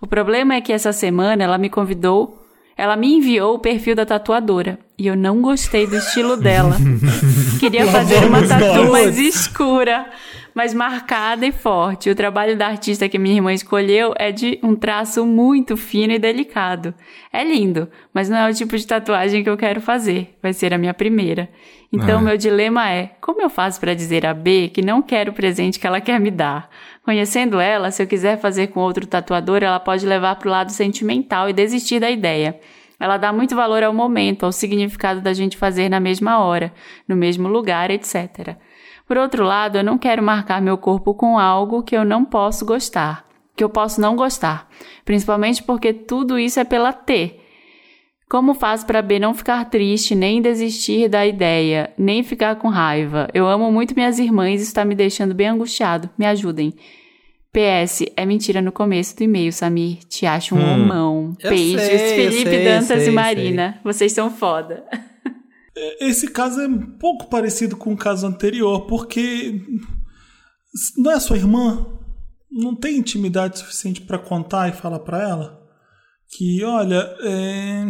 O 0.00 0.06
problema 0.06 0.54
é 0.54 0.60
que 0.60 0.72
essa 0.72 0.92
semana 0.92 1.44
ela 1.44 1.58
me 1.58 1.68
convidou. 1.68 2.40
Ela 2.76 2.96
me 2.96 3.06
enviou 3.14 3.54
o 3.54 3.58
perfil 3.58 3.94
da 3.94 4.04
tatuadora. 4.06 4.78
E 4.98 5.06
eu 5.06 5.16
não 5.16 5.40
gostei 5.40 5.86
do 5.86 5.96
estilo 5.96 6.36
dela. 6.36 6.76
Queria 7.60 7.86
fazer 7.86 8.24
uma 8.24 8.42
tatu 8.46 8.90
mais 8.90 9.16
escura, 9.18 10.06
mais 10.54 10.72
marcada 10.72 11.44
e 11.44 11.50
forte. 11.52 12.08
O 12.08 12.14
trabalho 12.14 12.56
da 12.56 12.68
artista 12.68 13.08
que 13.08 13.18
minha 13.18 13.34
irmã 13.34 13.52
escolheu 13.52 14.14
é 14.16 14.30
de 14.30 14.58
um 14.62 14.76
traço 14.76 15.26
muito 15.26 15.76
fino 15.76 16.12
e 16.12 16.18
delicado. 16.18 16.94
É 17.32 17.42
lindo, 17.42 17.88
mas 18.12 18.28
não 18.30 18.36
é 18.38 18.50
o 18.50 18.54
tipo 18.54 18.76
de 18.76 18.86
tatuagem 18.86 19.42
que 19.42 19.50
eu 19.50 19.56
quero 19.56 19.80
fazer. 19.80 20.36
Vai 20.40 20.52
ser 20.52 20.72
a 20.72 20.78
minha 20.78 20.94
primeira. 20.94 21.48
Então, 21.92 22.18
Ah. 22.18 22.22
meu 22.22 22.36
dilema 22.36 22.88
é: 22.90 23.10
como 23.20 23.42
eu 23.42 23.50
faço 23.50 23.80
para 23.80 23.94
dizer 23.94 24.24
a 24.24 24.32
B 24.34 24.68
que 24.72 24.82
não 24.82 25.02
quero 25.02 25.32
o 25.32 25.34
presente 25.34 25.78
que 25.78 25.86
ela 25.86 26.00
quer 26.00 26.20
me 26.20 26.30
dar? 26.30 26.70
Conhecendo 27.04 27.58
ela, 27.60 27.90
se 27.90 28.02
eu 28.02 28.06
quiser 28.06 28.38
fazer 28.38 28.68
com 28.68 28.80
outro 28.80 29.06
tatuador, 29.06 29.62
ela 29.62 29.78
pode 29.80 30.06
levar 30.06 30.36
para 30.36 30.48
o 30.48 30.50
lado 30.50 30.70
sentimental 30.70 31.48
e 31.48 31.52
desistir 31.52 32.00
da 32.00 32.10
ideia. 32.10 32.58
Ela 32.98 33.16
dá 33.16 33.32
muito 33.32 33.54
valor 33.56 33.82
ao 33.82 33.92
momento, 33.92 34.46
ao 34.46 34.52
significado 34.52 35.20
da 35.20 35.32
gente 35.32 35.56
fazer 35.56 35.88
na 35.88 35.98
mesma 36.00 36.38
hora, 36.38 36.72
no 37.06 37.16
mesmo 37.16 37.48
lugar, 37.48 37.90
etc. 37.90 38.56
Por 39.06 39.16
outro 39.16 39.44
lado, 39.44 39.76
eu 39.78 39.84
não 39.84 39.98
quero 39.98 40.22
marcar 40.22 40.60
meu 40.62 40.78
corpo 40.78 41.14
com 41.14 41.38
algo 41.38 41.82
que 41.82 41.96
eu 41.96 42.04
não 42.04 42.24
posso 42.24 42.64
gostar, 42.64 43.24
que 43.54 43.62
eu 43.62 43.68
posso 43.68 44.00
não 44.00 44.16
gostar, 44.16 44.68
principalmente 45.04 45.62
porque 45.62 45.92
tudo 45.92 46.38
isso 46.38 46.58
é 46.58 46.64
pela 46.64 46.92
T. 46.92 47.38
Como 48.28 48.54
faço 48.54 48.86
para 48.86 49.02
B 49.02 49.18
não 49.18 49.34
ficar 49.34 49.64
triste, 49.66 50.14
nem 50.14 50.40
desistir 50.40 51.08
da 51.08 51.26
ideia, 51.26 51.92
nem 51.98 52.22
ficar 52.22 52.56
com 52.56 52.68
raiva? 52.68 53.28
Eu 53.34 53.46
amo 53.46 53.70
muito 53.70 53.94
minhas 53.94 54.18
irmãs 54.18 54.52
e 54.52 54.62
isso 54.62 54.64
está 54.70 54.84
me 54.84 54.94
deixando 54.94 55.34
bem 55.34 55.48
angustiado. 55.48 56.08
Me 56.18 56.24
ajudem. 56.26 56.72
PS, 57.52 58.06
é 58.16 58.26
mentira 58.26 58.60
no 58.60 58.72
começo 58.72 59.14
do 59.16 59.22
e-mail, 59.22 59.52
Samir. 59.52 59.98
Te 60.08 60.26
acho 60.26 60.56
um 60.56 60.58
Hum. 60.58 60.74
homão. 60.82 61.36
Beijos, 61.40 61.80
sei, 61.82 61.98
Felipe, 61.98 62.50
sei, 62.50 62.64
Dantas 62.64 63.02
sei, 63.02 63.08
e 63.08 63.12
Marina. 63.12 63.78
Vocês 63.84 64.10
são 64.12 64.30
foda. 64.30 64.82
Esse 66.00 66.28
caso 66.28 66.60
é 66.60 66.68
um 66.68 66.98
pouco 66.98 67.26
parecido 67.28 67.76
com 67.76 67.92
o 67.92 67.96
caso 67.96 68.26
anterior, 68.26 68.86
porque 68.86 69.60
não 70.96 71.10
é 71.10 71.18
sua 71.18 71.36
irmã? 71.36 71.86
Não 72.50 72.76
tem 72.76 72.98
intimidade 72.98 73.58
suficiente 73.58 74.00
para 74.00 74.18
contar 74.18 74.68
e 74.68 74.72
falar 74.72 75.00
para 75.00 75.22
ela 75.22 75.60
que, 76.28 76.62
olha, 76.64 77.16
é, 77.20 77.84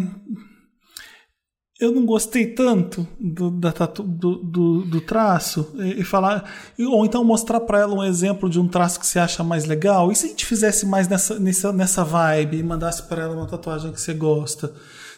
eu 1.80 1.92
não 1.92 2.06
gostei 2.06 2.54
tanto 2.54 3.06
do, 3.20 3.50
da 3.50 3.72
tatu- 3.72 4.02
do, 4.02 4.36
do, 4.36 4.84
do 4.84 5.00
traço 5.00 5.74
e, 5.76 6.00
e 6.00 6.04
falar 6.04 6.50
ou 6.78 7.04
então 7.04 7.24
mostrar 7.24 7.60
para 7.60 7.80
ela 7.80 7.94
um 7.94 8.04
exemplo 8.04 8.48
de 8.48 8.60
um 8.60 8.68
traço 8.68 9.00
que 9.00 9.06
você 9.06 9.18
acha 9.18 9.42
mais 9.44 9.64
legal. 9.64 10.10
E 10.10 10.16
se 10.16 10.26
a 10.26 10.28
gente 10.28 10.46
fizesse 10.46 10.86
mais 10.86 11.08
nessa, 11.08 11.38
nessa, 11.38 11.72
nessa 11.72 12.04
vibe 12.04 12.58
e 12.58 12.62
mandasse 12.62 13.02
para 13.02 13.22
ela 13.22 13.34
uma 13.34 13.46
tatuagem 13.46 13.92
que 13.92 14.00
você 14.00 14.14
gosta? 14.14 14.74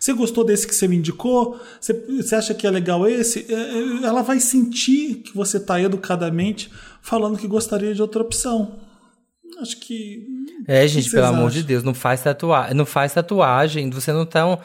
Você 0.07 0.12
gostou 0.12 0.44
desse 0.44 0.68
que 0.68 0.73
você 0.75 0.86
me 0.86 0.94
indicou? 0.97 1.60
Você, 1.81 1.93
você 2.23 2.36
acha 2.36 2.55
que 2.55 2.65
é 2.65 2.70
legal 2.70 3.09
esse? 3.09 3.44
É, 3.52 3.55
é, 3.55 4.07
Ela 4.07 4.23
vai 4.23 4.39
sentir 4.39 5.17
que 5.17 5.35
você 5.35 5.57
está 5.57 5.81
educadamente 5.83 6.70
falando 7.02 7.36
que 7.36 7.49
gostaria 7.49 7.93
de 7.93 8.01
outra 8.01 8.23
opção. 8.23 8.76
Acho 9.60 9.81
que. 9.81 10.25
É, 10.68 10.86
gente, 10.86 11.10
pelo 11.10 11.26
amor 11.26 11.49
acham? 11.49 11.60
de 11.60 11.62
Deus, 11.65 11.83
não 11.83 11.93
faz 11.93 12.20
tatuagem. 12.23 12.75
Não 12.75 12.86
faz 12.86 13.15
tatuagem. 13.15 13.91
Você 13.91 14.12
não 14.12 14.25
tá 14.25 14.47
um- 14.47 14.59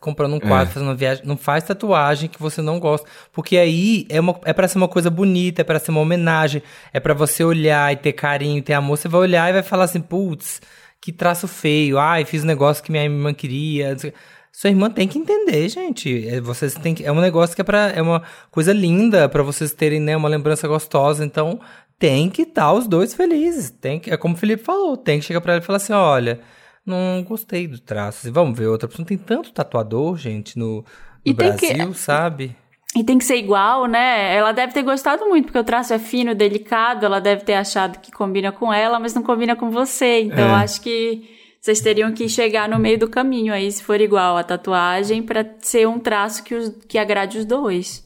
comprando 0.00 0.34
um 0.36 0.40
quadro, 0.40 0.70
É. 0.70 0.72
fazendo 0.72 0.88
uma 0.88 0.94
viagem. 0.94 1.26
Não 1.26 1.36
faz 1.36 1.62
tatuagem 1.64 2.30
que 2.30 2.40
você 2.40 2.62
não 2.62 2.80
gosta. 2.80 3.06
Porque 3.34 3.58
aí 3.58 4.06
é, 4.08 4.18
uma, 4.18 4.40
é 4.46 4.54
pra 4.54 4.66
ser 4.66 4.78
uma 4.78 4.88
coisa 4.88 5.10
bonita, 5.10 5.60
é 5.60 5.64
pra 5.64 5.78
ser 5.78 5.90
uma 5.90 6.00
homenagem. 6.00 6.62
É 6.90 6.98
pra 6.98 7.12
você 7.12 7.44
olhar 7.44 7.92
e 7.92 7.96
ter 7.96 8.14
carinho, 8.14 8.62
ter 8.62 8.72
amor. 8.72 8.96
Você 8.96 9.08
vai 9.08 9.20
olhar 9.20 9.50
e 9.50 9.52
vai 9.52 9.62
falar 9.62 9.84
assim, 9.84 10.00
putz, 10.00 10.62
que 11.02 11.12
traço 11.12 11.46
feio. 11.46 11.98
Ai, 11.98 12.24
fiz 12.24 12.44
um 12.44 12.46
negócio 12.46 12.82
que 12.82 12.90
minha 12.90 13.04
irmã 13.04 13.34
queria. 13.34 13.92
não 13.92 13.98
sei 13.98 14.08
o. 14.08 14.39
Sua 14.60 14.68
irmã 14.68 14.90
tem 14.90 15.08
que 15.08 15.18
entender, 15.18 15.66
gente. 15.70 16.28
É, 16.28 16.38
vocês 16.38 16.74
têm 16.74 16.94
que, 16.94 17.02
é 17.02 17.10
um 17.10 17.18
negócio 17.18 17.54
que 17.56 17.62
é, 17.62 17.64
pra, 17.64 17.92
é 17.94 18.02
uma 18.02 18.22
coisa 18.50 18.74
linda 18.74 19.26
pra 19.26 19.42
vocês 19.42 19.72
terem 19.72 19.98
né, 19.98 20.14
uma 20.14 20.28
lembrança 20.28 20.68
gostosa. 20.68 21.24
Então, 21.24 21.58
tem 21.98 22.28
que 22.28 22.42
estar 22.42 22.70
os 22.74 22.86
dois 22.86 23.14
felizes. 23.14 23.70
Tem 23.70 23.98
que, 23.98 24.10
é 24.10 24.18
como 24.18 24.34
o 24.34 24.36
Felipe 24.36 24.62
falou, 24.62 24.98
tem 24.98 25.18
que 25.18 25.24
chegar 25.24 25.40
pra 25.40 25.54
ela 25.54 25.62
e 25.62 25.64
falar 25.64 25.78
assim: 25.78 25.94
olha, 25.94 26.40
não 26.84 27.24
gostei 27.26 27.66
do 27.66 27.78
traço. 27.78 28.30
Vamos 28.30 28.58
ver 28.58 28.66
outra 28.66 28.86
pessoa. 28.86 29.06
Tem 29.08 29.16
tanto 29.16 29.50
tatuador, 29.50 30.18
gente, 30.18 30.58
no, 30.58 30.76
no 30.76 30.84
E 31.24 31.32
tem 31.32 31.56
que- 31.56 31.72
Brasil, 31.72 31.94
sabe? 31.94 32.54
E 32.94 33.02
tem 33.02 33.16
que 33.16 33.24
ser 33.24 33.36
igual, 33.36 33.86
né? 33.86 34.36
Ela 34.36 34.52
deve 34.52 34.74
ter 34.74 34.82
gostado 34.82 35.24
muito, 35.26 35.46
porque 35.46 35.58
o 35.58 35.64
traço 35.64 35.94
é 35.94 35.98
fino, 35.98 36.34
delicado. 36.34 37.06
Ela 37.06 37.18
deve 37.18 37.44
ter 37.44 37.54
achado 37.54 37.98
que 37.98 38.12
combina 38.12 38.52
com 38.52 38.70
ela, 38.70 39.00
mas 39.00 39.14
não 39.14 39.22
combina 39.22 39.56
com 39.56 39.70
você. 39.70 40.20
Então, 40.20 40.50
É. 40.50 40.62
acho 40.64 40.82
que 40.82 41.39
vocês 41.60 41.80
teriam 41.80 42.12
que 42.12 42.28
chegar 42.28 42.68
no 42.68 42.78
meio 42.78 42.98
do 42.98 43.08
caminho 43.08 43.52
aí, 43.52 43.70
se 43.70 43.82
for 43.82 44.00
igual 44.00 44.36
a 44.36 44.42
tatuagem, 44.44 45.22
pra 45.22 45.44
ser 45.60 45.86
um 45.86 45.98
traço 45.98 46.42
que, 46.42 46.54
os- 46.54 46.72
que 46.88 46.96
agrade 46.98 47.38
os 47.38 47.44
dois. 47.44 48.04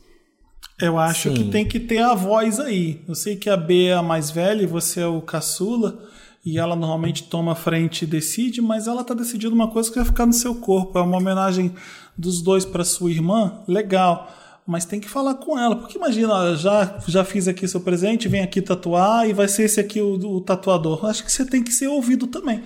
Eu 0.81 0.99
acho 0.99 1.28
Sim. 1.28 1.34
que 1.34 1.44
tem 1.50 1.65
que 1.66 1.78
ter 1.78 1.99
a 1.99 2.15
voz 2.15 2.58
aí. 2.58 3.00
Eu 3.07 3.15
sei 3.15 3.36
que 3.36 3.49
a 3.49 3.57
B 3.57 3.84
é 3.86 3.94
a 3.94 4.02
mais 4.02 4.31
velha 4.31 4.62
e 4.62 4.66
você 4.66 5.00
é 5.00 5.07
o 5.07 5.23
caçula. 5.23 6.02
E 6.44 6.58
ela 6.58 6.76
normalmente 6.76 7.23
toma 7.23 7.55
frente 7.55 8.02
e 8.02 8.07
decide, 8.07 8.60
mas 8.60 8.86
ela 8.86 9.02
tá 9.02 9.15
decidindo 9.15 9.55
uma 9.55 9.70
coisa 9.70 9.89
que 9.89 9.97
vai 9.97 10.05
ficar 10.05 10.26
no 10.26 10.33
seu 10.33 10.55
corpo. 10.57 10.99
É 10.99 11.02
uma 11.02 11.16
homenagem 11.16 11.73
dos 12.18 12.42
dois 12.42 12.65
para 12.66 12.84
sua 12.84 13.10
irmã, 13.10 13.62
legal. 13.66 14.28
Mas 14.66 14.84
tem 14.84 14.99
que 15.00 15.08
falar 15.08 15.36
com 15.36 15.58
ela, 15.58 15.76
porque 15.76 15.97
imagina, 15.97 16.55
já, 16.57 16.99
já 17.07 17.24
fiz 17.24 17.47
aqui 17.49 17.66
seu 17.68 17.81
presente, 17.81 18.28
vem 18.28 18.42
aqui 18.42 18.60
tatuar 18.60 19.28
e 19.28 19.33
vai 19.33 19.47
ser 19.49 19.62
esse 19.65 19.78
aqui 19.81 20.00
o, 20.02 20.15
o 20.15 20.41
tatuador. 20.41 21.07
Acho 21.07 21.24
que 21.24 21.31
você 21.33 21.47
tem 21.47 21.62
que 21.62 21.73
ser 21.73 21.86
ouvido 21.89 22.26
também. 22.26 22.62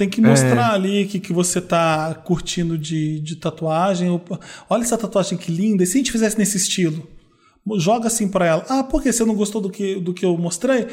Tem 0.00 0.08
que 0.08 0.22
mostrar 0.22 0.72
ali 0.72 1.04
que, 1.04 1.20
que 1.20 1.30
você 1.30 1.60
tá 1.60 2.14
curtindo 2.24 2.78
de, 2.78 3.20
de 3.20 3.36
tatuagem. 3.36 4.08
Olha 4.66 4.80
essa 4.80 4.96
tatuagem 4.96 5.36
que 5.36 5.52
linda. 5.52 5.82
E 5.82 5.86
se 5.86 5.98
a 5.98 5.98
gente 5.98 6.10
fizesse 6.10 6.38
nesse 6.38 6.56
estilo? 6.56 7.06
Joga 7.76 8.06
assim 8.06 8.26
pra 8.26 8.46
ela. 8.46 8.64
Ah, 8.70 8.82
por 8.82 9.02
que 9.02 9.12
você 9.12 9.22
não 9.26 9.34
gostou 9.34 9.60
do 9.60 9.68
que, 9.68 9.96
do 9.96 10.14
que 10.14 10.24
eu 10.24 10.38
mostrei? 10.38 10.86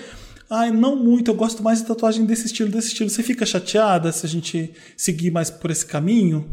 Ai, 0.50 0.72
não 0.72 0.98
muito, 0.98 1.32
eu 1.32 1.36
gosto 1.36 1.64
mais 1.64 1.80
de 1.80 1.86
tatuagem 1.86 2.26
desse 2.26 2.48
estilo, 2.48 2.70
desse 2.70 2.90
estilo. 2.90 3.10
Você 3.10 3.24
fica 3.24 3.46
chateada 3.46 4.12
se 4.12 4.26
a 4.26 4.30
gente 4.30 4.74
seguir 4.98 5.32
mais 5.32 5.50
por 5.50 5.72
esse 5.72 5.86
caminho? 5.86 6.46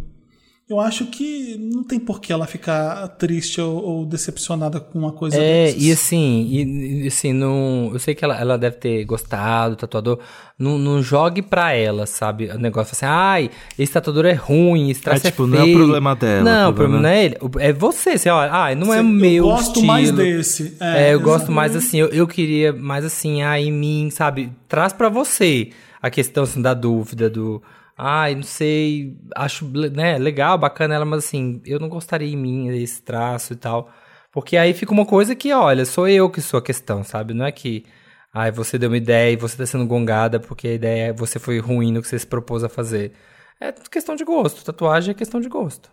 Eu 0.69 0.81
acho 0.81 1.05
que 1.07 1.59
não 1.59 1.85
tem 1.85 2.01
por 2.01 2.21
que 2.23 2.33
ela 2.33 2.47
ficar 2.47 3.07
triste 3.19 3.61
ou, 3.61 3.85
ou 3.85 4.07
decepcionada 4.07 4.81
com 4.81 4.99
uma 4.99 5.13
coisa 5.13 5.37
É, 5.37 5.67
dessas. 5.67 5.83
e 5.83 5.93
assim, 5.93 6.47
e, 6.51 7.03
e 7.05 7.07
assim, 7.07 7.35
não, 7.35 7.91
eu 7.93 7.99
sei 7.99 8.15
que 8.15 8.25
ela, 8.25 8.35
ela 8.41 8.57
deve 8.57 8.77
ter 8.77 9.05
gostado 9.05 9.75
do 9.75 9.79
tatuador. 9.79 10.19
Não, 10.59 10.79
não 10.79 11.03
jogue 11.03 11.43
pra 11.43 11.73
ela, 11.75 12.07
sabe? 12.07 12.49
O 12.49 12.59
negócio 12.59 12.93
assim, 12.93 13.05
ai, 13.05 13.51
esse 13.79 13.93
tatuador 13.93 14.25
é 14.25 14.33
ruim, 14.33 14.89
esse 14.89 15.03
traço 15.03 15.27
É, 15.27 15.29
é, 15.29 15.31
tipo, 15.33 15.47
feio. 15.47 15.55
não 15.55 15.67
é 15.67 15.71
o 15.71 15.77
problema 15.77 16.17
dela, 16.17 16.43
Não, 16.45 16.71
o 16.71 16.73
problema 16.73 16.75
problema- 16.75 17.03
não 17.03 17.09
é 17.11 17.25
ele. 17.27 17.37
o- 17.43 17.61
É 17.61 17.73
você, 17.73 18.17
você 18.17 18.31
olha, 18.31 18.51
ai, 18.51 18.75
não 18.75 18.87
é 18.87 18.97
Você- 18.97 19.01
eu 19.01 19.05
meu 19.05 19.45
gosto 19.45 19.67
estilo. 19.67 19.87
mais 19.87 20.11
desse. 20.13 20.77
É, 20.81 21.09
É, 21.11 21.15
eu 21.15 21.21
gosto 21.21 21.53
mais 21.53 21.73
exatamente. 21.73 21.89
assim, 21.89 21.99
eu, 21.99 22.21
eu 22.21 22.27
queria 22.27 22.73
mais 22.73 23.05
assim, 23.05 23.43
ah, 23.43 23.61
em 23.61 23.71
mim, 23.71 24.09
sabe? 24.11 24.51
Traz 24.67 24.95
pra 24.95 25.11
você 25.11 25.71
a 26.01 26.09
questão 26.09 26.45
assim, 26.45 26.63
da 26.63 26.73
dúvida, 26.73 27.29
do. 27.29 27.63
Ai, 27.97 28.35
não 28.35 28.43
sei, 28.43 29.17
acho 29.37 29.67
né, 29.67 30.19
legal, 30.19 30.59
bacana 30.59 30.95
ela, 30.95 31.05
mas 31.05 31.25
assim, 31.25 31.63
eu 31.65 31.79
não 31.79 31.89
gostaria 31.89 32.29
em 32.29 32.37
mim 32.37 32.69
esse 32.69 33.01
traço 33.03 33.53
e 33.53 33.57
tal. 33.57 33.91
Porque 34.33 34.57
aí 34.57 34.75
fica 34.75 34.93
uma 34.93 35.07
coisa 35.07 35.35
que, 35.37 35.53
olha, 35.53 35.85
sou 35.85 36.09
eu 36.09 36.29
que 36.29 36.41
sou 36.41 36.59
a 36.59 36.63
questão, 36.63 37.05
sabe? 37.05 37.33
Não 37.33 37.47
é 37.47 37.53
que, 37.53 37.85
ai, 38.33 38.51
você 38.51 38.77
deu 38.77 38.91
uma 38.91 38.97
ideia 38.97 39.33
e 39.33 39.37
você 39.37 39.57
tá 39.57 39.65
sendo 39.65 39.87
gongada 39.87 40.41
porque 40.41 40.67
a 40.67 40.75
ideia, 40.75 41.13
você 41.13 41.39
foi 41.39 41.61
ruim 41.61 41.93
no 41.93 42.03
que 42.03 42.09
você 42.09 42.19
se 42.19 42.27
propôs 42.27 42.65
a 42.65 42.69
fazer. 42.69 43.13
É 43.61 43.71
questão 43.73 44.17
de 44.17 44.25
gosto. 44.25 44.65
Tatuagem 44.65 45.13
é 45.13 45.15
questão 45.15 45.41
de 45.41 45.49
gosto. 45.49 45.89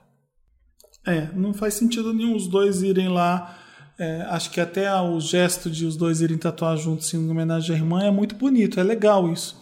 É, 1.06 1.28
não 1.36 1.54
faz 1.54 1.76
sentido 1.76 2.12
nenhum 2.14 2.36
os 2.36 2.48
dois 2.48 2.82
irem 2.82 3.10
lá. 3.10 3.58
É, 4.00 4.24
acho 4.30 4.50
que 4.50 4.60
até 4.60 4.92
o 5.00 5.20
gesto 5.20 5.70
de 5.70 5.86
os 5.86 5.96
dois 5.96 6.22
irem 6.22 6.38
tatuar 6.38 6.76
juntos 6.78 7.14
em 7.14 7.30
homenagem 7.30 7.76
à 7.76 7.78
irmã 7.78 8.04
é 8.04 8.10
muito 8.10 8.34
bonito, 8.34 8.80
é 8.80 8.84
legal 8.84 9.32
isso. 9.32 9.61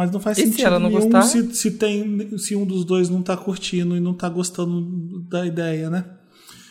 Mas 0.00 0.10
não 0.10 0.18
faz 0.18 0.38
E 0.38 0.42
se 0.42 0.48
sentido 0.48 0.66
ela 0.66 0.78
não 0.78 0.88
nenhum 0.88 1.02
gostar? 1.02 1.22
se, 1.22 1.54
se 1.54 1.72
tem, 1.72 2.38
se 2.38 2.56
um 2.56 2.64
dos 2.64 2.84
dois 2.86 3.10
não 3.10 3.22
tá 3.22 3.36
curtindo 3.36 3.94
e 3.96 4.00
não 4.00 4.14
tá 4.14 4.28
gostando 4.30 5.20
da 5.28 5.44
ideia, 5.46 5.90
né? 5.90 6.04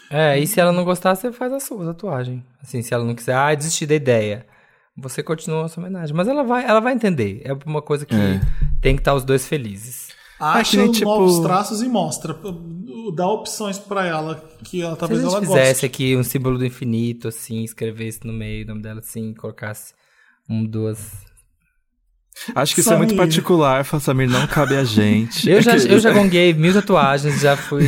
É, 0.10 0.40
e 0.40 0.48
se 0.48 0.60
ela 0.60 0.72
não 0.72 0.84
gostar, 0.84 1.14
você 1.14 1.32
faz 1.32 1.54
a 1.54 1.60
sua 1.60 1.86
tatuagem. 1.86 2.44
Assim, 2.60 2.82
se 2.82 2.92
ela 2.92 3.04
não 3.06 3.14
quiser, 3.14 3.36
ah, 3.36 3.54
desistir 3.54 3.86
da 3.86 3.94
ideia. 3.94 4.48
Você 4.98 5.22
continua 5.22 5.66
a 5.66 5.68
sua 5.68 5.84
homenagem. 5.84 6.16
Mas 6.16 6.28
ela 6.28 6.44
vai, 6.44 6.66
ela 6.66 6.80
vai 6.80 6.94
entender. 6.94 7.42
É 7.46 7.54
uma 7.68 7.82
coisa 7.84 8.04
que 8.06 8.16
É. 8.16 8.42
tem 8.82 8.96
que 8.96 9.02
estar 9.02 9.14
os 9.14 9.24
dois 9.24 9.48
felizes. 9.48 10.10
Acha 10.40 10.72
que 10.72 10.78
nem, 10.78 10.92
tipo- 10.92 11.06
novos 11.06 11.40
traços 11.42 11.82
e 11.84 11.88
mostra. 11.88 12.36
Dá 13.16 13.28
opções 13.28 13.78
pra 13.78 14.06
ela 14.08 14.44
que 14.64 14.82
ela 14.82 14.94
Se 14.94 15.00
talvez 15.00 15.22
ela 15.22 15.40
fizesse 15.42 15.70
goste. 15.74 15.86
aqui 15.86 16.16
um 16.18 16.24
símbolo 16.24 16.58
do 16.58 16.66
infinito, 16.66 17.28
assim, 17.28 17.64
escrevesse 17.64 18.22
no 18.26 18.34
meio 18.34 18.64
o 18.66 18.68
nome 18.70 18.82
dela 18.82 19.00
assim, 19.02 19.34
colocasse 19.36 19.94
um, 20.50 20.66
duas. 20.66 21.12
Acho 22.56 22.74
que 22.74 22.82
isso 22.82 22.94
é 22.94 22.98
muito 22.98 23.10
Samir. 23.12 23.26
particular, 23.26 23.84
Samir, 24.00 24.30
não 24.30 24.48
cabe 24.48 24.76
a 24.76 24.84
gente. 24.84 25.50
Eu 25.50 25.62
já, 25.62 25.74
É 25.76 25.94
eu 25.94 26.00
já 26.00 26.12
gonguei 26.14 26.54
mil 26.54 26.74
tatuagens, 26.74 27.42
já 27.42 27.58
fui. 27.58 27.86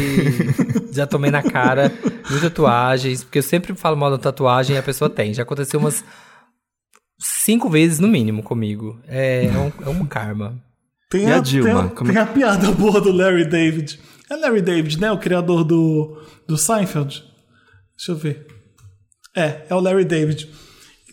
já 0.92 1.08
tomei 1.08 1.32
na 1.32 1.42
cara 1.42 1.92
mil 2.30 2.42
tatuagens, 2.42 3.24
porque 3.24 3.40
eu 3.40 3.44
sempre 3.44 3.74
falo 3.76 3.95
mal 3.95 4.11
da 4.11 4.18
tatuagem 4.18 4.76
e 4.76 4.80
a 4.80 4.84
pessoa 4.84 5.10
tem. 5.10 5.34
Já 5.34 5.44
aconteceu 5.44 5.80
umas 5.80 6.03
cinco 7.20 7.70
vezes 7.70 8.00
no 8.00 8.08
mínimo 8.08 8.44
comigo. 8.44 9.00
É, 9.08 9.45
é, 9.45 9.58
um, 9.58 9.72
é 9.86 9.90
um 9.90 10.06
karma. 10.06 10.61
Tem 11.10 11.28
E 11.28 11.32
a 11.32 11.38
a, 11.38 11.40
Dilma? 11.40 11.88
Tem, 11.88 11.95
Como- 11.95 12.11
tem 12.11 12.22
a 12.22 12.26
piada 12.26 12.72
boa 12.72 13.00
do 13.02 13.11
Larry 13.11 13.45
David. 13.45 14.00
É 14.30 14.36
Larry 14.36 14.61
David, 14.61 15.00
né? 15.00 15.11
O 15.11 15.18
criador 15.18 15.64
do, 15.64 16.22
do 16.48 16.58
Seinfeld. 16.58 17.24
Deixa 17.98 18.11
eu 18.11 18.16
ver. 18.16 18.48
É, 19.36 19.61
é 19.70 19.76
o 19.76 19.80
Larry 19.80 20.06
David. 20.06 20.50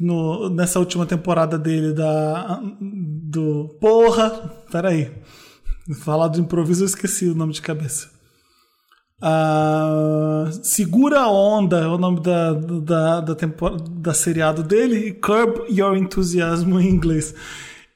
No, 0.00 0.48
nessa 0.48 0.78
última 0.78 1.04
temporada 1.06 1.58
dele 1.58 1.92
da. 1.92 2.60
Do. 2.80 3.76
Porra! 3.80 4.30
Peraí. 4.70 5.10
Falar 6.00 6.28
do 6.28 6.40
improviso, 6.40 6.82
eu 6.84 6.86
esqueci 6.86 7.26
o 7.26 7.34
nome 7.34 7.52
de 7.52 7.62
cabeça. 7.62 8.10
Ah, 9.20 10.48
Segura 10.62 11.20
a 11.20 11.28
Onda 11.30 11.78
é 11.78 11.86
o 11.86 11.98
nome 11.98 12.20
da, 12.20 12.52
da, 12.52 13.20
da, 13.20 13.34
tempor- 13.34 13.80
da 13.80 14.14
seriado 14.14 14.62
dele 14.62 15.12
Curb 15.14 15.64
Your 15.70 15.96
Enthusiasm 15.96 16.78
em 16.78 16.88
inglês. 16.88 17.34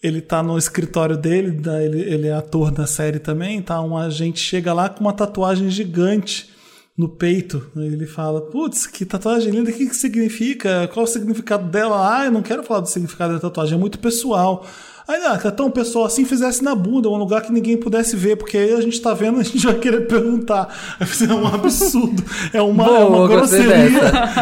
Ele 0.02 0.20
tá 0.20 0.42
no 0.42 0.58
escritório 0.58 1.16
dele, 1.16 1.60
ele, 1.80 2.00
ele 2.00 2.26
é 2.26 2.32
ator 2.32 2.72
da 2.72 2.86
série 2.88 3.20
também, 3.20 3.62
tá? 3.62 3.80
Um 3.80 3.96
agente 3.96 4.40
chega 4.40 4.72
lá 4.72 4.88
com 4.88 5.00
uma 5.00 5.12
tatuagem 5.12 5.70
gigante 5.70 6.50
no 6.96 7.08
peito. 7.08 7.70
Ele 7.76 8.06
fala, 8.06 8.40
putz, 8.40 8.86
que 8.86 9.04
tatuagem 9.04 9.50
linda, 9.50 9.70
o 9.70 9.74
que, 9.74 9.86
que 9.86 9.96
significa? 9.96 10.88
Qual 10.92 11.04
o 11.04 11.08
significado 11.08 11.68
dela? 11.68 12.18
Ah, 12.18 12.26
eu 12.26 12.32
não 12.32 12.42
quero 12.42 12.62
falar 12.62 12.80
do 12.80 12.88
significado 12.88 13.34
da 13.34 13.40
tatuagem, 13.40 13.76
é 13.76 13.80
muito 13.80 13.98
pessoal. 13.98 14.66
Aí, 15.06 15.20
ah, 15.24 15.36
tá 15.36 15.50
tão 15.50 15.70
pessoal 15.70 16.04
assim, 16.04 16.24
fizesse 16.24 16.62
na 16.62 16.74
bunda, 16.74 17.08
um 17.08 17.16
lugar 17.16 17.42
que 17.42 17.52
ninguém 17.52 17.76
pudesse 17.76 18.14
ver, 18.14 18.36
porque 18.36 18.56
aí 18.56 18.72
a 18.72 18.80
gente 18.80 19.00
tá 19.00 19.12
vendo, 19.12 19.40
a 19.40 19.42
gente 19.42 19.66
vai 19.66 19.74
querer 19.74 20.06
perguntar. 20.06 20.68
É 21.00 21.34
um 21.34 21.46
absurdo. 21.46 22.22
É 22.52 22.62
uma, 22.62 22.84
é 22.84 23.04
uma 23.04 23.16
Boa, 23.16 23.28
grosseria. 23.28 23.74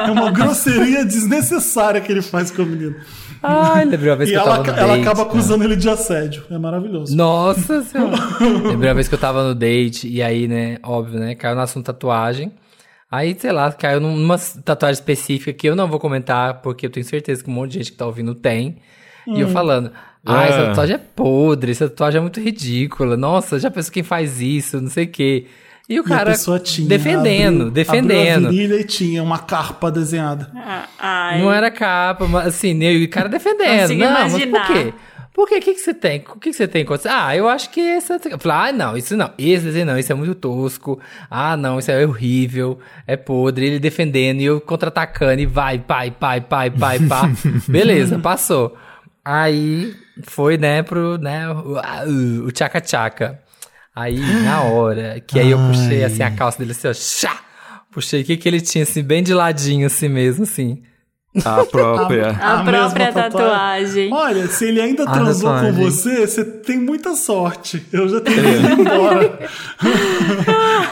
É 0.07 0.11
uma 0.11 0.31
grosseria 0.31 1.05
desnecessária 1.05 2.01
que 2.01 2.12
ele 2.12 2.23
faz 2.23 2.51
com 2.51 2.62
a 2.62 2.67
menina. 2.67 2.97
Ai, 3.43 3.85
lembrei 3.85 4.10
uma 4.10 4.17
vez 4.17 4.28
E 4.28 4.33
que 4.33 4.39
eu 4.39 4.43
ela, 4.43 4.51
tava 4.59 4.73
no 4.73 4.78
ela 4.78 4.89
date, 4.97 5.01
acaba 5.02 5.23
né? 5.25 5.28
acusando 5.28 5.65
ele 5.65 5.77
de 5.77 5.89
assédio. 5.89 6.44
É 6.51 6.59
maravilhoso. 6.59 7.17
Nossa 7.17 7.83
senhora. 7.83 8.17
Lembrei 8.69 8.89
uma 8.91 8.94
vez 8.94 9.09
que 9.09 9.15
eu 9.15 9.19
tava 9.19 9.43
no 9.49 9.55
date 9.55 10.09
e 10.09 10.23
aí, 10.23 10.47
né, 10.47 10.78
óbvio, 10.83 11.19
né, 11.19 11.35
caiu 11.35 11.55
no 11.57 11.62
assunto 11.62 11.86
tatuagem. 11.86 12.52
Aí, 13.10 13.35
sei 13.39 13.51
lá, 13.51 13.73
caiu 13.73 13.99
numa 14.01 14.39
tatuagem 14.65 14.94
específica 14.94 15.52
que 15.52 15.69
eu 15.69 15.75
não 15.75 15.89
vou 15.89 15.99
comentar, 15.99 16.60
porque 16.62 16.86
eu 16.86 16.91
tenho 16.91 17.05
certeza 17.05 17.43
que 17.43 17.51
um 17.51 17.52
monte 17.55 17.73
de 17.73 17.78
gente 17.78 17.93
que 17.93 17.99
tá 17.99 18.07
ouvindo 18.07 18.35
tem. 18.35 18.77
E 19.27 19.41
eu 19.41 19.49
Hum. 19.49 19.51
falando, 19.51 19.91
ah, 20.25 20.44
essa 20.44 20.59
É. 20.60 20.67
tatuagem 20.67 20.94
é 20.97 20.99
podre, 20.99 21.73
essa 21.73 21.89
tatuagem 21.89 22.19
é 22.19 22.20
muito 22.23 22.41
ridícula. 22.41 23.17
Nossa, 23.17 23.59
já 23.59 23.70
pensou 23.70 23.93
quem 23.93 24.02
faz 24.05 24.41
isso, 24.41 24.81
não 24.81 24.89
sei 24.91 25.05
o 25.05 25.09
quê. 25.09 25.47
E 25.91 25.99
o 25.99 26.05
E 26.05 26.07
a 26.07 26.17
cara 26.17 26.31
pessoa 26.31 26.60
tinha. 26.60 26.89
defendendo, 26.89 27.57
abriu- 27.62 27.70
defendendo. 27.73 28.47
Abriu 28.47 28.49
a 28.49 28.51
virilha 28.52 28.81
e 28.81 28.85
tinha 28.85 29.23
uma 29.25 29.41
carpa 29.41 29.91
desenhada. 29.91 30.49
Ai. 30.99 31.43
Não 31.43 31.52
era 31.52 31.69
capa, 31.69 32.28
mas 32.28 32.47
assim, 32.47 32.73
né, 32.75 32.93
e 32.93 33.05
o 33.05 33.10
cara 33.10 33.28
defendendo. 33.28 33.81
Consigo 33.83 34.01
não, 34.05 34.12
mas 34.12 34.33
por 34.33 34.67
quê? 34.67 34.94
Por 35.33 35.49
quê? 35.49 35.57
O 35.57 35.60
que, 35.60 35.73
que 35.75 35.81
você 35.81 35.93
tem? 35.94 36.20
O 36.28 36.39
que, 36.39 36.51
que 36.51 36.52
você 36.52 36.69
tem 36.69 36.85
contra 36.85 37.27
Ah, 37.27 37.36
eu 37.36 37.49
acho 37.49 37.70
que 37.70 37.81
essa. 37.81 38.20
Eu 38.25 38.39
falei, 38.39 38.69
ah, 38.70 38.73
não, 38.73 38.97
isso 38.97 39.17
não. 39.17 39.31
Esse 39.39 39.65
desenho 39.65 39.86
não, 39.86 39.99
isso 39.99 40.12
é 40.12 40.15
muito 40.15 40.35
tosco. 40.35 41.01
Ah, 41.31 41.57
não, 41.57 41.78
isso 41.78 41.91
é 41.91 42.05
horrível. 42.07 42.78
É 43.07 43.17
podre. 43.17 43.65
Ele 43.67 43.78
defendendo 43.81 44.41
e 44.41 44.44
eu 44.44 44.60
contra-atacando 44.60 45.41
e 45.41 45.47
vai, 45.47 45.78
pai, 45.78 46.10
pai, 46.10 46.41
pai, 46.41 46.70
pai, 46.70 46.99
pá. 47.01 47.31
Beleza, 47.69 48.19
passou. 48.19 48.77
Aí 49.25 49.94
foi, 50.25 50.57
né, 50.59 50.83
pro, 50.83 51.17
né, 51.19 51.49
o, 51.49 51.77
ah, 51.78 52.05
o 52.47 52.51
tchaca-tchaca. 52.52 53.41
Aí, 54.01 54.19
na 54.19 54.62
hora, 54.62 55.20
que 55.20 55.39
aí 55.39 55.51
eu 55.51 55.59
puxei, 55.59 56.03
assim, 56.03 56.23
a 56.23 56.31
calça 56.31 56.59
dele, 56.59 56.70
assim, 56.73 56.89
ó, 56.89 56.95
chá! 56.95 57.39
Puxei, 57.93 58.23
o 58.23 58.25
que 58.25 58.37
que 58.39 58.49
ele 58.49 58.61
tinha, 58.61 58.85
assim, 58.85 59.03
bem 59.03 59.23
de 59.23 59.35
ladinho, 59.35 59.87
assim 59.87 60.09
mesmo, 60.09 60.45
assim. 60.45 60.83
A 61.44 61.65
própria. 61.65 62.31
A 62.41 62.60
A 62.60 62.65
própria 62.65 63.07
mesma 63.07 63.23
tatuagem. 63.31 64.12
Olha, 64.12 64.47
se 64.49 64.65
ele 64.65 64.81
ainda 64.81 65.05
A 65.05 65.12
transou 65.12 65.49
com 65.50 65.57
tatuagem. 65.57 65.84
você, 65.84 66.26
você 66.26 66.44
tem 66.44 66.78
muita 66.78 67.15
sorte. 67.15 67.86
Eu 67.92 68.09
já 68.09 68.20
tenho 68.20 68.36
que 68.42 68.50
ir 68.50 68.81
embora. 68.81 69.39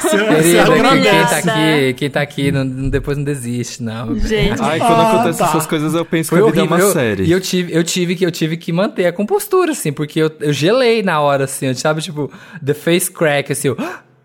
você, 0.00 0.16
você 0.16 0.64
Querida, 0.64 1.00
quem, 1.02 1.26
tá 1.26 1.36
aqui, 1.38 1.94
quem 1.94 2.10
tá 2.10 2.20
aqui 2.20 2.52
não- 2.52 2.88
depois 2.88 3.16
não 3.16 3.24
desiste, 3.24 3.82
não. 3.82 4.16
Gente. 4.18 4.60
Ai, 4.62 4.78
quando 4.78 4.92
Ah, 5.00 5.10
acontecem 5.14 5.44
tá. 5.44 5.50
essas 5.52 5.66
coisas, 5.66 5.94
eu 5.94 6.04
penso 6.04 6.30
Foi 6.30 6.38
que 6.40 6.48
a 6.48 6.50
vida 6.50 6.60
horrível. 6.62 6.76
é 6.76 6.80
uma 6.80 6.88
eu, 6.88 6.92
série. 6.92 7.24
E 7.24 7.32
eu 7.32 7.40
tive, 7.40 7.74
eu, 7.74 7.82
tive 7.84 8.14
que, 8.16 8.24
eu 8.24 8.30
tive 8.30 8.56
que 8.56 8.72
manter 8.72 9.06
a 9.06 9.12
compostura, 9.12 9.72
assim, 9.72 9.92
porque 9.92 10.20
eu, 10.20 10.30
eu 10.40 10.52
gelei 10.52 11.02
na 11.02 11.20
hora, 11.20 11.44
assim, 11.44 11.66
eu, 11.66 11.74
sabe, 11.74 12.00
tipo, 12.00 12.30
the 12.64 12.74
face 12.74 13.10
crack, 13.10 13.50
assim, 13.52 13.68
eu, 13.68 13.76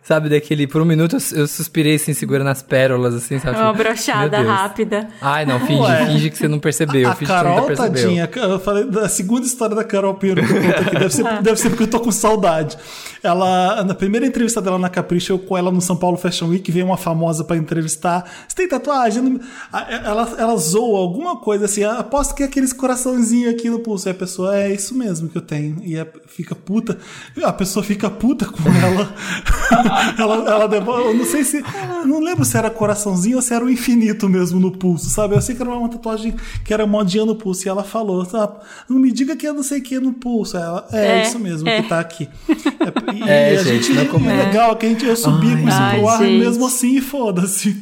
sabe, 0.04 0.30
daquele, 0.30 0.68
por 0.68 0.82
um 0.82 0.86
minuto 0.86 1.16
eu, 1.16 1.40
eu 1.40 1.48
suspirei, 1.48 1.96
assim, 1.96 2.14
segurando 2.14 2.50
as 2.50 2.62
pérolas, 2.62 3.16
assim, 3.16 3.40
sabe? 3.40 3.58
Uma 3.58 3.72
tipo, 3.72 3.84
brochada 3.84 4.38
meu 4.38 4.46
Deus. 4.46 4.48
rápida. 4.60 5.08
Ai, 5.22 5.46
não, 5.46 5.60
finge, 5.62 5.82
Ué. 5.82 6.06
finge 6.08 6.30
que 6.30 6.38
você 6.38 6.48
não 6.48 6.60
percebeu, 6.60 7.10
A 7.10 7.16
que 7.16 7.26
você 7.26 7.32
Carol, 7.34 7.56
não 7.58 7.66
percebeu. 7.66 7.92
tadinha, 8.04 8.30
eu 8.36 8.60
falei 8.60 8.84
da 8.86 9.08
segunda 9.10 9.46
história 9.46 9.76
da 9.76 9.84
Carol 9.84 10.14
Pinheiro 10.16 10.46
que 10.46 10.52
eu 10.54 10.62
conto 10.62 10.80
aqui. 10.82 10.92
Deve 11.00 11.10
ser, 11.14 11.42
deve 11.42 11.60
ser 11.60 11.70
porque 11.70 11.84
eu 11.84 11.88
tô 11.90 12.00
com 12.00 12.12
saudade. 12.12 12.78
Ela, 13.24 13.84
na 13.86 13.94
primeira 13.96 14.26
entrevista 14.28 14.62
dela 14.62 14.78
na 14.78 14.90
Capricho, 14.90 15.32
eu 15.34 15.40
com 15.40 15.58
ela 15.58 15.72
no 15.72 15.80
São 15.80 15.96
Paulo 15.96 16.18
Fashion 16.18 16.48
Week, 16.50 16.70
veio 16.72 16.86
uma 16.86 16.98
famosa 16.98 17.44
pra 17.46 17.56
entrevistar. 17.56 18.30
Você 18.48 18.56
tem 18.56 18.68
tatuagem? 18.68 19.40
A- 19.72 19.88
Ela, 19.94 20.36
ela 20.38 20.58
zoa 20.58 21.00
alguma 21.00 21.38
coisa 21.38 21.66
assim, 21.66 21.84
"Ah, 21.84 22.00
aposto 22.00 22.36
que 22.36 22.44
é 22.44 22.46
aqueles 22.46 22.74
coraçãozinho 22.74 23.50
aqui 23.50 23.70
no 23.70 23.80
pulso. 23.80 24.10
Aí 24.10 24.12
a 24.14 24.18
pessoa, 24.18 24.58
é 24.58 24.74
isso 24.74 24.94
mesmo 24.94 25.30
que 25.30 25.38
eu 25.38 25.42
tenho. 25.42 25.78
E 25.84 25.98
a- 25.98 26.06
fica 26.28 26.54
puta. 26.54 26.98
A 27.44 27.54
pessoa 27.54 27.84
fica 27.84 28.10
puta 28.10 28.46
com 28.46 28.70
ela. 28.70 29.14
ela, 30.18 30.36
ela 30.50 30.68
devolve, 30.68 31.04
eu 31.10 31.14
não 31.14 31.26
sei 31.26 31.44
se. 31.44 31.64
Não 32.06 32.20
lembro 32.20 32.44
se 32.44 32.58
era 32.58 32.70
coraçãozinho 32.70 33.38
ou 33.38 33.42
se 33.42 33.54
era 33.54 33.64
o 33.64 33.70
infinito 33.70 34.28
mesmo 34.28 34.60
no 34.60 34.72
pulso, 34.72 35.10
sabe? 35.10 35.36
Eu 35.36 35.42
sei 35.42 35.56
que 35.56 35.62
era 35.62 35.72
uma 35.72 35.88
tatuagem 35.90 36.34
que 36.66 36.74
era 36.74 36.86
modinha 36.86 37.26
no 37.26 37.36
pulso. 37.36 37.66
E 37.66 37.70
ela 37.70 37.84
falou, 37.84 38.28
"Ah, 38.34 38.60
não 38.90 39.00
me 39.00 39.12
diga 39.12 39.36
que 39.36 39.48
é 39.48 39.54
não 39.54 39.64
sei 39.64 39.80
o 39.80 39.84
que 39.84 40.00
no 40.00 40.14
pulso. 40.14 40.58
Ela, 40.58 40.88
é, 40.92 41.20
É, 41.20 41.24
isso 41.24 41.40
mesmo 41.40 41.68
é. 41.70 41.82
que 41.82 41.88
tá 41.90 42.00
aqui. 42.00 42.28
É, 42.50 43.14
e 43.14 43.56
É, 43.56 43.60
a 43.60 43.64
gente, 43.64 43.84
gente, 43.88 43.94
não 43.94 44.02
é 44.02 44.06
como- 44.06 44.30
é 44.30 44.46
legal 44.46 44.76
que 44.76 44.86
a 44.86 44.90
gente, 44.90 45.06
eu 45.06 45.16
subia 45.16 45.56
com 45.58 45.68
isso 45.68 45.78
Ai, 45.80 46.00
pro 46.00 46.10
ar 46.10 46.20
gente. 46.24 46.40
mesmo 46.44 46.66
assim 46.66 46.98
e 46.98 47.02
foda-se. 47.02 47.78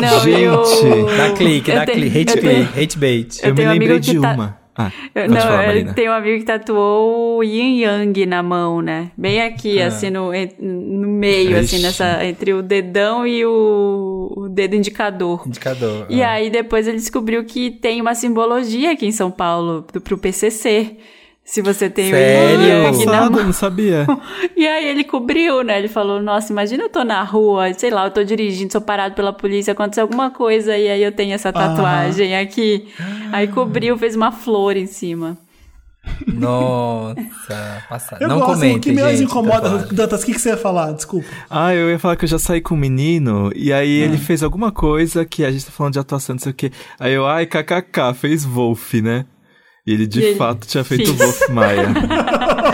Não, 0.00 0.20
Gente, 0.20 0.40
eu... 0.42 1.06
Dá 1.16 1.30
clique, 1.32 1.70
eu 1.70 1.76
dá 1.76 1.86
clique, 1.86 2.18
hate 2.20 2.36
eu 2.36 2.42
tenho- 2.42 2.66
click, 2.66 2.80
hate 2.82 2.98
bait. 2.98 3.38
Eu 3.42 3.48
Eu 3.50 3.54
me 3.54 3.64
lembrei 3.66 4.00
de 4.00 4.20
tá- 4.20 4.32
uma. 4.34 4.61
Ah, 4.74 4.90
não, 5.28 5.36
falar, 5.36 5.66
Marina. 5.66 5.92
tenho 5.92 6.10
um 6.12 6.14
amigo 6.14 6.38
que 6.38 6.46
tatuou 6.46 7.38
o 7.38 7.42
yin 7.44 7.80
yang 7.82 8.26
na 8.26 8.42
mão, 8.42 8.80
né? 8.80 9.10
Bem 9.16 9.42
aqui, 9.42 9.80
Ah. 9.82 9.88
assim, 9.88 10.08
no, 10.08 10.30
no 10.58 11.08
meio, 11.08 11.58
assim, 11.58 11.76
Ixi. 11.76 11.84
nessa, 11.84 12.24
entre 12.24 12.54
o 12.54 12.62
dedão 12.62 13.26
e 13.26 13.44
o, 13.44 14.32
o 14.34 14.48
dedo 14.48 14.74
indicador. 14.74 15.42
Indicador. 15.46 16.06
E 16.08 16.22
ah. 16.22 16.30
aí 16.30 16.48
depois 16.48 16.88
ele 16.88 16.96
descobriu 16.96 17.44
que 17.44 17.70
tem 17.70 18.00
uma 18.00 18.14
simbologia 18.14 18.92
aqui 18.92 19.04
em 19.04 19.12
São 19.12 19.30
Paulo 19.30 19.84
do, 19.92 20.00
pro 20.00 20.16
PCC. 20.16 20.96
Se 21.44 21.60
você 21.60 21.90
tem 21.90 22.08
Sério? 22.10 22.58
o 22.60 22.62
yang 22.62 23.04
na 23.04 23.12
Passado, 23.12 23.32
mão. 23.32 23.44
não 23.44 23.52
sabia. 23.52 24.06
E 24.56 24.66
aí 24.66 24.86
ele 24.86 25.02
cobriu, 25.04 25.62
né? 25.64 25.76
Ele 25.78 25.88
falou, 25.88 26.22
nossa, 26.22 26.52
imagina 26.52 26.84
eu 26.84 26.88
tô 26.88 27.02
na 27.04 27.22
rua, 27.24 27.72
sei 27.74 27.90
lá, 27.90 28.04
eu 28.06 28.10
tô 28.12 28.22
dirigindo, 28.22 28.70
sou 28.72 28.80
parado 28.80 29.14
pela 29.16 29.32
polícia, 29.32 29.72
aconteceu 29.72 30.02
alguma 30.04 30.30
coisa 30.30 30.76
e 30.78 30.88
aí 30.88 31.02
eu 31.02 31.10
tenho 31.12 31.34
essa 31.34 31.52
tatuagem 31.52 32.36
aqui. 32.38 32.86
Aí 33.32 33.48
cobriu, 33.48 33.98
fez 33.98 34.14
uma 34.14 34.30
flor 34.30 34.76
em 34.76 34.86
cima. 34.86 35.36
Nossa, 36.26 37.14
passada. 37.88 38.24
Eu 38.24 38.28
Não 38.28 38.38
gosto, 38.38 38.54
comentem, 38.54 38.76
o 38.76 38.80
que 38.80 38.92
mais 38.92 39.18
gente, 39.18 39.28
incomoda. 39.30 39.60
tatuagem. 39.62 39.88
Dantas, 39.94 40.22
o 40.22 40.26
que, 40.26 40.32
que 40.34 40.40
você 40.40 40.50
ia 40.50 40.56
falar? 40.56 40.92
Desculpa. 40.92 41.28
Ah, 41.50 41.74
eu 41.74 41.90
ia 41.90 41.98
falar 41.98 42.16
que 42.16 42.24
eu 42.24 42.28
já 42.28 42.38
saí 42.38 42.60
com 42.60 42.74
um 42.74 42.78
menino, 42.78 43.50
e 43.54 43.72
aí 43.72 43.90
ele 44.00 44.16
fez 44.18 44.42
alguma 44.42 44.72
coisa 44.72 45.24
que 45.24 45.44
a 45.44 45.50
gente 45.50 45.64
tá 45.66 45.72
falando 45.72 45.92
de 45.94 45.98
atuação, 45.98 46.34
não 46.34 46.40
sei 46.40 46.52
o 46.52 46.54
quê. 46.54 46.72
Aí 46.98 47.12
eu, 47.12 47.26
ai, 47.26 47.46
kkk, 47.46 48.14
fez 48.14 48.44
Wolf, 48.44 48.94
né? 48.94 49.24
E 49.86 49.92
ele 49.92 50.06
de 50.06 50.20
E 50.20 50.24
ele 50.24 50.36
fato 50.36 50.66
tinha 50.66 50.84
feito 50.84 51.14
fez. 51.14 51.18
Wolf 51.18 51.48
Maia. 51.48 51.88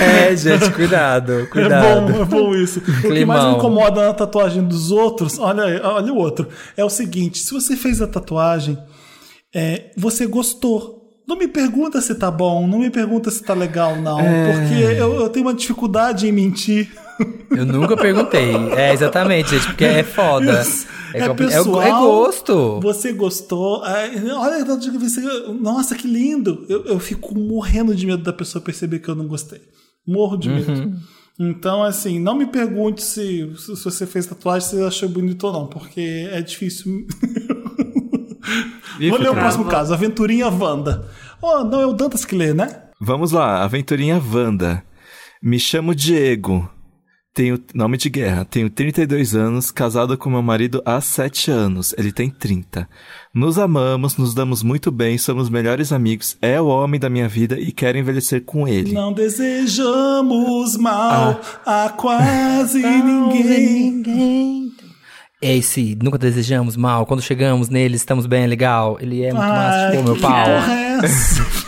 É, 0.00 0.36
gente, 0.36 0.70
cuidado, 0.70 1.48
cuidado. 1.50 2.10
É 2.10 2.12
bom, 2.12 2.22
é 2.22 2.24
bom 2.24 2.54
isso. 2.54 2.78
O 2.78 2.82
que 2.82 2.90
mais 2.92 3.02
Climão. 3.02 3.50
me 3.50 3.56
incomoda 3.58 4.06
na 4.06 4.14
tatuagem 4.14 4.62
dos 4.62 4.90
outros, 4.90 5.38
olha, 5.38 5.80
olha 5.84 6.12
o 6.12 6.16
outro, 6.16 6.48
é 6.76 6.84
o 6.84 6.90
seguinte: 6.90 7.38
se 7.38 7.52
você 7.52 7.76
fez 7.76 8.00
a 8.00 8.06
tatuagem, 8.06 8.78
é, 9.54 9.90
você 9.96 10.26
gostou. 10.26 10.94
Não 11.26 11.36
me 11.36 11.48
pergunta 11.48 12.00
se 12.00 12.14
tá 12.14 12.30
bom, 12.30 12.68
não 12.68 12.78
me 12.78 12.88
pergunta 12.88 13.30
se 13.30 13.42
tá 13.42 13.52
legal, 13.52 13.96
não. 13.96 14.20
É. 14.20 14.52
Porque 14.52 14.74
eu, 14.74 15.14
eu 15.14 15.28
tenho 15.28 15.46
uma 15.46 15.54
dificuldade 15.54 16.28
em 16.28 16.32
mentir. 16.32 16.88
Eu 17.50 17.64
nunca 17.64 17.96
perguntei. 17.96 18.54
É, 18.76 18.92
exatamente, 18.92 19.50
gente, 19.50 19.66
porque 19.66 19.84
é 19.84 20.02
foda. 20.02 20.62
É, 21.14 21.20
É, 21.20 21.28
compli- 21.28 21.46
é, 21.46 21.56
pessoal, 21.56 21.82
é 21.82 21.90
gosto. 21.90 22.80
Você 22.82 23.12
gostou. 23.12 23.82
Ai, 23.84 24.10
olha, 24.32 24.62
você, 24.64 25.22
nossa, 25.62 25.94
que 25.94 26.06
lindo. 26.06 26.66
Eu, 26.68 26.84
eu 26.84 26.98
fico 26.98 27.34
morrendo 27.38 27.94
de 27.94 28.04
medo 28.06 28.22
da 28.22 28.32
pessoa 28.34 28.60
perceber 28.62 28.98
que 28.98 29.08
eu 29.08 29.14
não 29.14 29.26
gostei. 29.26 29.60
Morro 30.06 30.36
de 30.36 30.50
medo. 30.50 30.70
Uhum. 30.70 30.96
Então, 31.38 31.82
assim, 31.82 32.18
não 32.18 32.34
me 32.36 32.44
pergunte 32.46 33.02
se, 33.02 33.50
se 33.56 33.82
você 33.82 34.04
fez 34.06 34.26
tatuagem, 34.26 34.68
se 34.68 34.76
você 34.76 34.82
achou 34.84 35.08
bonito 35.08 35.44
ou 35.46 35.52
não, 35.54 35.66
porque 35.66 36.28
é 36.30 36.42
difícil. 36.42 37.06
Vou 39.08 39.18
ler 39.18 39.30
o 39.30 39.34
próximo 39.34 39.64
caso, 39.66 39.94
Aventurinha 39.94 40.48
Wanda. 40.48 41.08
Oh, 41.40 41.64
não 41.64 41.80
é 41.80 41.86
o 41.86 41.92
Dantas 41.92 42.24
que 42.24 42.34
lê, 42.34 42.52
né? 42.52 42.82
Vamos 43.00 43.30
lá, 43.32 43.62
aventurinha 43.62 44.20
Wanda. 44.32 44.82
Me 45.42 45.58
chamo 45.58 45.94
Diego. 45.94 46.68
Tenho 47.36 47.62
nome 47.74 47.98
de 47.98 48.08
guerra. 48.08 48.46
Tenho 48.46 48.70
32 48.70 49.34
anos, 49.34 49.70
casado 49.70 50.16
com 50.16 50.30
meu 50.30 50.40
marido 50.40 50.80
há 50.86 51.02
7 51.02 51.50
anos. 51.50 51.94
Ele 51.98 52.10
tem 52.10 52.30
30. 52.30 52.88
Nos 53.34 53.58
amamos, 53.58 54.16
nos 54.16 54.32
damos 54.32 54.62
muito 54.62 54.90
bem, 54.90 55.18
somos 55.18 55.50
melhores 55.50 55.92
amigos. 55.92 56.38
É 56.40 56.58
o 56.58 56.68
homem 56.68 56.98
da 56.98 57.10
minha 57.10 57.28
vida 57.28 57.60
e 57.60 57.72
quero 57.72 57.98
envelhecer 57.98 58.42
com 58.42 58.66
ele. 58.66 58.92
Não 58.94 59.12
desejamos 59.12 60.78
mal 60.78 61.38
a 61.66 61.90
quase 61.90 62.78
ninguém. 62.82 64.72
Esse, 65.42 65.94
nunca 66.02 66.16
desejamos 66.16 66.74
mal. 66.74 67.04
Quando 67.04 67.20
chegamos 67.20 67.68
nele, 67.68 67.96
estamos 67.96 68.24
bem, 68.24 68.46
legal. 68.46 68.96
Ele 68.98 69.22
é 69.22 69.30
muito 69.34 69.46
massa, 69.46 69.76
Ai, 69.76 69.90
tipo, 69.90 70.04
meu 70.04 70.14
que 70.14 70.22
pau. 70.22 70.48
é 70.48 71.00
essa? 71.04 71.46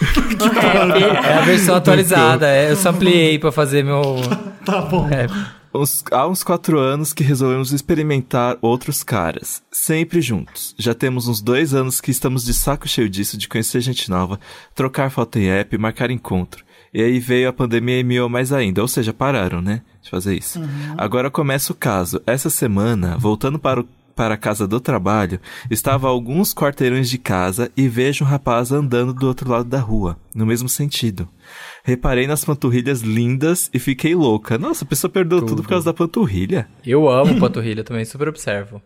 É 1.29 1.35
a 1.35 1.41
versão 1.43 1.75
atualizada. 1.75 2.47
é, 2.49 2.71
eu 2.71 2.77
só 2.77 2.91
ampliei 2.91 3.39
pra 3.39 3.51
fazer 3.51 3.85
meu. 3.85 4.17
Tá 4.65 4.83
bom. 4.83 5.09
É. 5.09 5.27
Uns- 5.75 6.03
há 6.11 6.27
uns 6.27 6.43
quatro 6.43 6.79
anos 6.79 7.13
que 7.13 7.23
resolvemos 7.23 7.73
experimentar 7.73 8.57
outros 8.63 9.03
caras, 9.03 9.63
sempre 9.71 10.21
juntos. 10.21 10.75
Já 10.79 10.95
temos 10.95 11.29
uns 11.29 11.41
dois 11.43 11.75
anos 11.75 12.01
que 12.01 12.11
estamos 12.11 12.45
de 12.45 12.55
saco 12.55 12.89
cheio 12.89 13.09
disso, 13.09 13.37
de 13.37 13.49
conhecer 13.49 13.81
gente 13.81 14.09
nova, 14.11 14.41
trocar 14.75 15.11
foto 15.11 15.39
em 15.39 15.49
app, 15.49 15.77
marcar 15.77 16.11
encontro. 16.11 16.65
E 16.93 17.03
aí 17.03 17.19
veio 17.21 17.49
a 17.51 17.53
pandemia 17.53 18.01
e 18.01 18.05
miou 18.05 18.29
mais 18.31 18.51
ainda, 18.53 18.81
ou 18.81 18.89
seja, 18.89 19.13
pararam, 19.13 19.61
né, 19.61 19.83
de 20.03 20.09
fazer 20.09 20.35
isso. 20.37 20.59
Agora 20.97 21.31
começa 21.31 21.71
o 21.71 21.77
caso. 21.77 22.21
Essa 22.27 22.49
semana, 22.49 23.17
voltando 23.19 23.59
para 23.59 23.81
o 23.81 23.89
para 24.19 24.35
a 24.35 24.37
casa 24.37 24.67
do 24.67 24.81
trabalho, 24.81 25.39
estava 25.71 26.09
a 26.09 26.11
alguns 26.11 26.53
quarteirões 26.53 27.09
de 27.09 27.19
casa 27.19 27.71
e 27.77 27.87
vejo 27.87 28.25
um 28.25 28.27
rapaz 28.27 28.73
andando 28.73 29.15
do 29.15 29.29
outro 29.29 29.49
lado 29.49 29.69
da 29.69 29.79
rua, 29.79 30.19
no 30.35 30.45
mesmo 30.45 30.69
sentido. 30.69 31.29
Reparei 31.89 32.27
nas 32.27 32.45
panturrilhas 32.45 33.01
lindas 33.01 33.71
e 33.73 33.79
fiquei 33.79 34.15
louca. 34.15 34.59
Nossa, 34.59 34.85
a 34.85 34.87
pessoa 34.87 35.11
perdeu 35.11 35.41
tudo, 35.41 35.63
por 35.63 35.71
causa 35.71 35.87
da 35.87 35.95
panturrilha. 35.95 36.69
Eu 36.85 37.09
amo 37.09 37.37
panturrilha 37.41 37.83
também, 37.83 38.05
super 38.05 38.29
observo. 38.29 38.83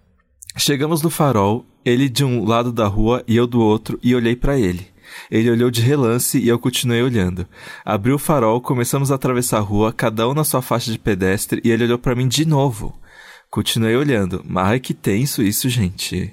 Chegamos 0.57 1.03
no 1.03 1.11
farol, 1.11 1.67
ele 1.85 2.09
de 2.09 2.25
um 2.25 2.45
lado 2.45 2.71
da 2.71 2.87
rua 2.87 3.25
e 3.27 3.37
eu 3.37 3.45
do 3.45 3.61
outro, 3.61 3.99
e 4.05 4.15
olhei 4.15 4.37
pra 4.37 4.57
ele. 4.57 4.87
Ele 5.29 5.51
olhou 5.51 5.69
de 5.69 5.83
relance 5.83 6.39
e 6.39 6.47
eu 6.47 6.61
continuei 6.61 7.03
olhando. 7.03 7.45
Abri 7.85 8.13
o 8.13 8.19
farol, 8.21 8.61
começamos 8.61 9.11
a 9.11 9.17
atravessar 9.17 9.59
a 9.59 9.63
rua, 9.63 9.93
cada 9.93 10.29
um 10.29 10.33
na 10.33 10.45
sua 10.45 10.63
faixa 10.63 10.93
de 10.93 10.99
pedestre, 11.01 11.61
e 11.65 11.73
ele 11.73 11.83
olhou 11.83 11.99
pra 11.99 12.15
mim 12.15 12.29
de 12.29 12.47
novo. 12.47 12.97
Continuei 13.51 13.97
olhando. 13.97 14.45
Mas 14.47 14.81
que 14.81 14.95
tenso 14.95 15.43
isso, 15.43 15.69
gente. 15.69 16.33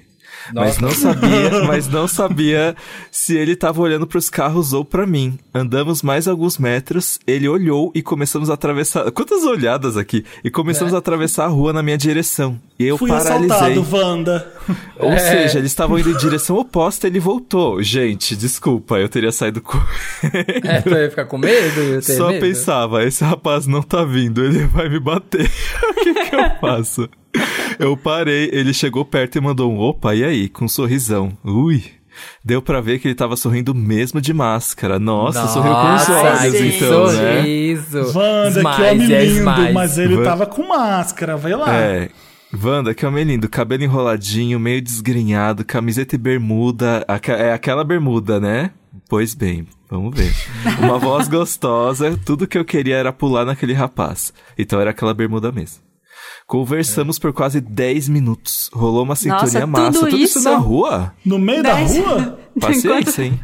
Mas 0.54 0.78
não 0.78 0.90
sabia, 0.90 1.50
mas 1.66 1.88
não 1.88 2.08
sabia 2.08 2.74
se 3.10 3.36
ele 3.36 3.52
estava 3.52 3.80
olhando 3.80 4.06
para 4.06 4.18
os 4.18 4.28
carros 4.30 4.72
ou 4.72 4.84
para 4.84 5.06
mim. 5.06 5.38
Andamos 5.54 6.02
mais 6.02 6.26
alguns 6.28 6.58
metros, 6.58 7.18
ele 7.26 7.48
olhou 7.48 7.90
e 7.94 8.02
começamos 8.02 8.50
a 8.50 8.54
atravessar. 8.54 9.10
Quantas 9.12 9.44
olhadas 9.44 9.96
aqui! 9.96 10.24
E 10.42 10.50
começamos 10.50 10.94
a 10.94 10.98
atravessar 10.98 11.44
a 11.44 11.48
rua 11.48 11.72
na 11.72 11.82
minha 11.82 11.98
direção. 11.98 12.58
E 12.78 12.84
eu 12.86 12.96
Fui 12.96 13.08
paralisei. 13.10 13.50
assaltado, 13.56 13.86
Wanda. 13.96 14.52
Ou 14.98 15.12
É. 15.12 15.18
seja, 15.18 15.58
eles 15.58 15.70
estavam 15.70 15.98
indo 15.98 16.10
em 16.10 16.16
direção 16.16 16.56
oposta, 16.56 17.06
ele 17.06 17.20
voltou. 17.20 17.82
Gente, 17.82 18.34
desculpa, 18.36 18.98
eu 18.98 19.08
teria 19.08 19.32
saído 19.32 19.60
com. 19.60 19.78
É, 20.22 20.82
eu 20.86 21.02
ia 21.02 21.10
ficar 21.10 21.26
com 21.26 21.38
medo? 21.38 21.80
Eu 21.80 21.94
ia 21.94 22.02
ter 22.02 22.16
Só 22.16 22.28
medo. 22.28 22.40
pensava, 22.40 23.04
esse 23.04 23.22
rapaz 23.24 23.66
não 23.66 23.82
tá 23.82 24.04
vindo, 24.04 24.44
ele 24.44 24.66
vai 24.66 24.88
me 24.88 24.98
bater. 25.00 25.48
o 25.90 25.94
que 25.94 26.14
que 26.14 26.34
eu 26.36 26.50
faço? 26.60 27.08
Eu 27.78 27.96
parei, 27.96 28.50
ele 28.52 28.74
chegou 28.74 29.04
perto 29.04 29.36
e 29.38 29.40
mandou 29.40 29.72
um 29.72 29.78
opa, 29.78 30.14
e 30.14 30.22
aí? 30.24 30.48
Com 30.48 30.64
um 30.66 30.68
sorrisão. 30.68 31.36
Ui. 31.44 31.82
Deu 32.44 32.60
pra 32.60 32.80
ver 32.80 32.98
que 32.98 33.08
ele 33.08 33.14
tava 33.14 33.36
sorrindo 33.36 33.74
mesmo 33.74 34.20
de 34.20 34.34
máscara. 34.34 34.98
Nossa, 34.98 35.46
sorriu 35.48 35.72
com 35.72 35.78
os 35.94 36.08
Nossa, 36.08 36.12
olhos, 36.42 36.52
gente. 36.58 36.76
então, 36.84 37.06
né? 37.06 37.36
Sorriso. 37.36 38.18
Wanda, 38.18 38.60
que 38.60 38.82
homem 38.82 39.12
é 39.12 39.24
lindo, 39.24 39.38
smiles. 39.38 39.72
mas 39.74 39.96
ele 39.98 40.16
Van- 40.16 40.24
tava 40.24 40.46
com 40.46 40.68
máscara, 40.68 41.36
vai 41.36 41.54
lá. 41.54 41.72
É. 41.74 42.10
Wanda, 42.62 42.92
que 42.92 43.06
homem 43.06 43.24
lindo, 43.24 43.48
cabelo 43.48 43.84
enroladinho, 43.84 44.58
meio 44.58 44.82
desgrenhado, 44.82 45.64
camiseta 45.64 46.16
e 46.16 46.18
bermuda. 46.18 47.06
É 47.38 47.52
aquela 47.52 47.84
bermuda, 47.84 48.38
né? 48.40 48.72
Pois 49.08 49.34
bem, 49.34 49.66
vamos 49.88 50.14
ver. 50.14 50.32
Uma 50.80 50.98
voz 50.98 51.28
gostosa, 51.28 52.18
tudo 52.26 52.46
que 52.46 52.58
eu 52.58 52.64
queria 52.64 52.96
era 52.96 53.12
pular 53.12 53.44
naquele 53.46 53.72
rapaz. 53.72 54.32
Então 54.58 54.80
era 54.80 54.90
aquela 54.90 55.14
bermuda 55.14 55.50
mesmo. 55.52 55.78
Conversamos 56.50 57.16
por 57.16 57.32
quase 57.32 57.60
10 57.60 58.08
minutos. 58.08 58.68
Rolou 58.72 59.04
uma 59.04 59.14
sintonia 59.14 59.60
tudo 59.60 59.68
massa. 59.68 60.00
Tudo 60.00 60.16
isso 60.16 60.38
isso? 60.40 60.50
na 60.50 60.56
rua? 60.56 61.14
No 61.24 61.38
meio 61.38 61.62
Dez- 61.62 61.94
da 61.94 62.00
rua? 62.00 62.38
Paciência, 62.60 63.22
hein? 63.22 63.40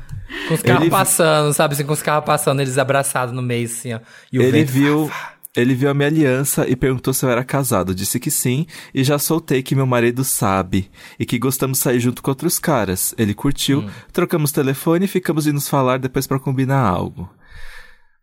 Com 0.48 0.54
os 0.54 0.60
carros 0.62 0.82
Ele- 0.82 0.90
passando, 0.90 1.52
sabe? 1.54 1.74
Assim, 1.74 1.84
com 1.84 1.92
os 1.92 2.02
carros 2.02 2.24
passando, 2.24 2.60
eles 2.60 2.76
abraçados 2.78 3.32
no 3.32 3.40
meio, 3.40 3.66
assim, 3.66 3.94
ó. 3.94 4.00
E 4.32 4.40
o 4.40 4.42
Ele 4.42 4.50
vento- 4.64 4.72
viu, 4.72 5.10
ele 5.54 5.72
viu 5.72 5.88
a 5.88 5.94
minha 5.94 6.08
aliança 6.08 6.68
e 6.68 6.74
perguntou 6.74 7.14
se 7.14 7.24
eu 7.24 7.30
era 7.30 7.44
casado. 7.44 7.94
Disse 7.94 8.18
que 8.18 8.28
sim, 8.28 8.66
e 8.92 9.04
já 9.04 9.20
soltei 9.20 9.62
que 9.62 9.76
meu 9.76 9.86
marido 9.86 10.24
sabe 10.24 10.90
e 11.16 11.24
que 11.24 11.38
gostamos 11.38 11.78
de 11.78 11.84
sair 11.84 12.00
junto 12.00 12.20
com 12.20 12.32
outros 12.32 12.58
caras. 12.58 13.14
Ele 13.16 13.34
curtiu, 13.34 13.84
trocamos 14.12 14.50
telefone 14.50 15.04
e 15.04 15.08
ficamos 15.08 15.44
de 15.44 15.52
nos 15.52 15.68
falar 15.68 16.00
depois 16.00 16.26
pra 16.26 16.40
combinar 16.40 16.80
algo. 16.80 17.30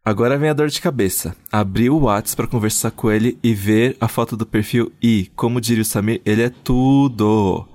Agora 0.05 0.37
vem 0.37 0.49
a 0.49 0.53
dor 0.53 0.67
de 0.67 0.81
cabeça. 0.81 1.33
Abri 1.51 1.89
o 1.89 1.97
Whats 1.97 2.35
pra 2.35 2.45
conversar 2.45 2.91
com 2.91 3.09
ele 3.09 3.37
e 3.41 3.53
ver 3.53 3.95
a 4.01 4.07
foto 4.09 4.35
do 4.35 4.45
perfil 4.45 4.91
e, 5.01 5.31
como 5.35 5.61
diria 5.61 5.81
o 5.81 5.85
Samir, 5.85 6.21
ele 6.25 6.43
é 6.43 6.49
tudo. 6.49 7.65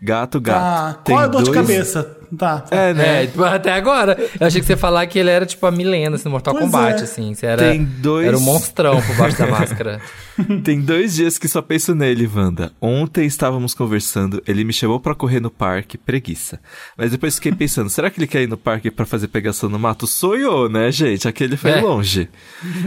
Gato, 0.00 0.40
gato. 0.40 1.02
Tem 1.04 1.14
qual 1.14 1.22
é 1.22 1.26
a 1.26 1.28
dor 1.28 1.42
de 1.42 1.50
dois- 1.50 1.60
cabeça? 1.66 2.16
Tá. 2.36 2.64
É, 2.70 2.94
né? 2.94 3.24
É, 3.24 3.26
tipo, 3.26 3.42
até 3.44 3.72
agora. 3.72 4.16
Eu 4.40 4.46
achei 4.46 4.60
que 4.60 4.66
você 4.66 4.72
ia 4.72 4.76
falar 4.76 5.06
que 5.06 5.18
ele 5.18 5.30
era 5.30 5.44
tipo 5.46 5.66
a 5.66 5.70
Milena, 5.70 6.16
assim, 6.16 6.24
no 6.24 6.30
Mortal 6.32 6.54
Pois 6.54 6.64
Kombat, 6.66 7.00
é. 7.00 7.04
assim. 7.04 7.34
Você 7.34 7.46
era, 7.46 7.70
Tem 7.70 7.84
dois- 7.84 8.26
era 8.26 8.36
um 8.36 8.40
monstrão 8.40 9.00
por 9.02 9.16
baixo 9.16 9.38
da 9.38 9.46
máscara. 9.46 10.00
Tem 10.62 10.80
dois 10.80 11.14
dias 11.14 11.38
que 11.38 11.48
só 11.48 11.62
penso 11.62 11.94
nele, 11.94 12.30
Wanda. 12.32 12.70
Ontem 12.80 13.24
estávamos 13.26 13.72
conversando, 13.72 14.42
ele 14.46 14.64
me 14.64 14.72
chamou 14.72 15.00
pra 15.00 15.14
correr 15.14 15.40
no 15.40 15.50
parque, 15.50 15.96
preguiça. 15.96 16.60
Mas 16.96 17.10
depois 17.10 17.36
fiquei 17.36 17.52
pensando, 17.52 17.88
será 17.88 18.10
que 18.10 18.18
ele 18.18 18.26
quer 18.26 18.42
ir 18.42 18.48
no 18.48 18.58
parque 18.58 18.90
pra 18.90 19.06
fazer 19.06 19.28
pegação 19.28 19.70
no 19.70 19.78
mato? 19.78 20.06
Sonhou, 20.06 20.68
né, 20.68 20.90
gente? 20.92 21.26
Aquele 21.26 21.56
foi 21.56 21.70
É. 21.70 21.80
longe. 21.80 22.28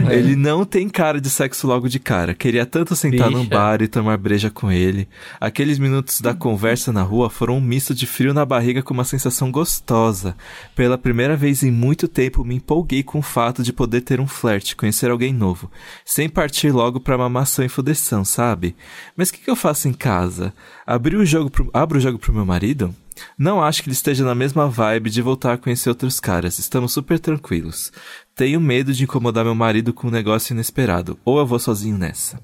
Ele 0.08 0.36
não 0.36 0.64
tem 0.64 0.88
cara 0.88 1.20
de 1.20 1.28
sexo 1.28 1.66
logo 1.66 1.88
de 1.88 1.98
cara. 1.98 2.34
Queria 2.34 2.64
tanto 2.64 2.94
sentar 2.94 3.30
num 3.30 3.42
Bicha. 3.44 3.50
bar 3.56 3.82
e 3.82 3.88
tomar 3.88 4.16
breja 4.16 4.48
com 4.50 4.70
ele. 4.70 5.08
Aqueles 5.40 5.78
minutos 5.78 6.20
da 6.20 6.32
conversa 6.34 6.92
na 6.92 7.02
rua 7.02 7.28
foram 7.28 7.56
um 7.56 7.60
misto 7.60 7.92
de 7.94 8.06
frio 8.06 8.32
na 8.32 8.44
barriga 8.46 8.80
com 8.82 8.94
uma 8.94 9.04
sensação 9.04 9.29
gostosa. 9.50 10.36
Pela 10.74 10.98
primeira 10.98 11.36
vez 11.36 11.62
em 11.62 11.70
muito 11.70 12.08
tempo, 12.08 12.44
me 12.44 12.56
empolguei 12.56 13.02
com 13.02 13.20
o 13.20 13.22
fato 13.22 13.62
de 13.62 13.72
poder 13.72 14.00
ter 14.00 14.20
um 14.20 14.26
flerte, 14.26 14.74
conhecer 14.74 15.10
alguém 15.10 15.32
novo, 15.32 15.70
sem 16.04 16.28
partir 16.28 16.72
logo 16.72 16.98
pra 16.98 17.16
mamação 17.16 17.64
e 17.64 17.68
fudeção, 17.68 18.24
sabe? 18.24 18.74
Mas 19.16 19.28
o 19.28 19.34
que, 19.34 19.40
que 19.40 19.50
eu 19.50 19.54
faço 19.54 19.86
em 19.86 19.92
casa? 19.92 20.52
Abri 20.86 21.14
o 21.14 21.24
jogo 21.24 21.50
pro, 21.50 21.70
abro 21.72 21.98
o 21.98 22.00
jogo 22.00 22.18
pro 22.18 22.32
meu 22.32 22.44
marido? 22.44 22.92
Não 23.38 23.62
acho 23.62 23.82
que 23.82 23.88
ele 23.88 23.94
esteja 23.94 24.24
na 24.24 24.34
mesma 24.34 24.68
vibe 24.68 25.10
de 25.10 25.22
voltar 25.22 25.54
a 25.54 25.58
conhecer 25.58 25.88
outros 25.88 26.20
caras. 26.20 26.58
Estamos 26.58 26.92
super 26.92 27.18
tranquilos. 27.18 27.92
Tenho 28.34 28.60
medo 28.60 28.92
de 28.92 29.04
incomodar 29.04 29.44
meu 29.44 29.54
marido 29.54 29.92
com 29.92 30.08
um 30.08 30.10
negócio 30.10 30.52
inesperado. 30.54 31.18
Ou 31.24 31.38
eu 31.38 31.46
vou 31.46 31.58
sozinho 31.58 31.98
nessa. 31.98 32.40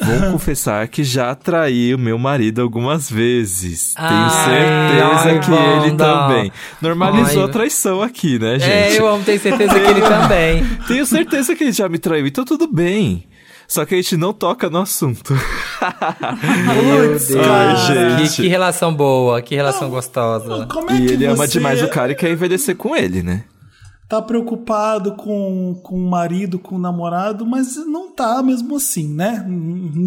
Vou 0.00 0.30
confessar 0.32 0.86
que 0.88 1.02
já 1.02 1.34
traí 1.34 1.94
o 1.94 1.98
meu 1.98 2.18
marido 2.18 2.62
algumas 2.62 3.10
vezes. 3.10 3.94
Tenho 3.94 4.08
Ai, 4.08 4.30
certeza 4.44 5.28
ai, 5.28 5.40
que 5.40 5.86
ele 5.86 5.96
também. 5.96 6.52
Normalizou 6.80 7.42
Ai. 7.42 7.48
a 7.48 7.52
traição 7.52 8.02
aqui, 8.02 8.38
né, 8.38 8.58
gente? 8.58 8.70
É, 8.70 9.00
eu 9.00 9.08
amo, 9.08 9.24
tenho 9.24 9.40
certeza 9.40 9.74
que 9.74 9.86
ele 9.86 10.02
também. 10.06 10.64
Tenho 10.86 11.06
certeza 11.06 11.56
que 11.56 11.64
ele 11.64 11.72
já 11.72 11.88
me 11.88 11.98
traiu, 11.98 12.26
então 12.26 12.44
tudo 12.44 12.70
bem. 12.72 13.26
Só 13.68 13.84
que 13.84 13.94
a 13.94 13.96
gente 13.98 14.16
não 14.16 14.32
toca 14.32 14.70
no 14.70 14.78
assunto. 14.78 15.32
Meu 15.32 17.08
Deus. 17.08 17.30
Ai, 17.36 18.16
Que, 18.16 18.26
gente. 18.26 18.42
que 18.42 18.48
relação 18.48 18.94
boa, 18.94 19.42
que 19.42 19.54
relação 19.54 19.90
gostosa. 19.90 20.66
Como 20.66 20.90
é 20.90 20.96
e 20.96 21.06
que 21.06 21.12
ele 21.14 21.26
ama 21.26 21.36
você 21.46 21.52
demais 21.54 21.82
o 21.82 21.88
cara 21.88 22.12
e 22.12 22.14
quer 22.14 22.30
envelhecer 22.30 22.76
com 22.76 22.94
ele, 22.96 23.22
né? 23.22 23.44
tá 24.08 24.22
preocupado 24.22 25.16
com, 25.16 25.80
com 25.82 25.96
o 25.96 26.08
marido, 26.08 26.60
com 26.60 26.76
o 26.76 26.78
namorado, 26.78 27.44
mas 27.44 27.74
não 27.74 28.08
tá 28.12 28.40
mesmo 28.40 28.76
assim, 28.76 29.12
né? 29.12 29.44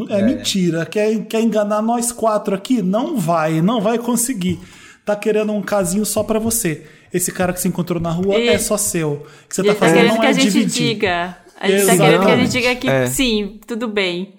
É, 0.08 0.22
mentira. 0.22 0.86
Quer, 0.86 1.26
quer 1.26 1.42
enganar 1.42 1.82
nós 1.82 2.10
quatro 2.10 2.56
aqui? 2.56 2.82
Não 2.82 3.18
vai, 3.18 3.62
não 3.62 3.82
vai 3.82 3.98
conseguir. 4.00 4.58
Tá 5.04 5.18
querendo 5.18 5.52
um 5.52 5.62
casinho 5.62 6.06
só 6.06 6.24
pra 6.24 6.40
você. 6.40 6.86
Esse 7.14 7.30
cara 7.30 7.52
que 7.52 7.60
se 7.60 7.68
encontrou 7.68 8.00
na 8.00 8.10
rua 8.10 8.36
E- 8.38 8.48
é 8.48 8.58
só 8.58 8.78
seu. 8.78 9.12
O 9.12 9.48
que 9.50 9.56
você 9.56 9.64
tá 9.64 9.74
tá 9.74 9.76
fazendo 9.80 9.96
querendo 9.98 10.12
não 10.14 10.20
que 10.22 10.26
é 10.26 10.30
a 10.30 10.32
gente 10.34 10.44
dividir. 10.50 10.88
diga. 10.94 11.38
A 11.60 11.70
gente 11.70 11.86
tá 11.86 11.98
querendo 11.98 11.98
que 11.98 12.04
a 12.04 12.08
Exatamente. 12.14 12.52
gente 12.52 12.52
diga 12.52 12.76
que 12.76 12.90
É. 12.90 13.06
sim, 13.08 13.60
tudo 13.68 13.88
bem. 13.88 14.34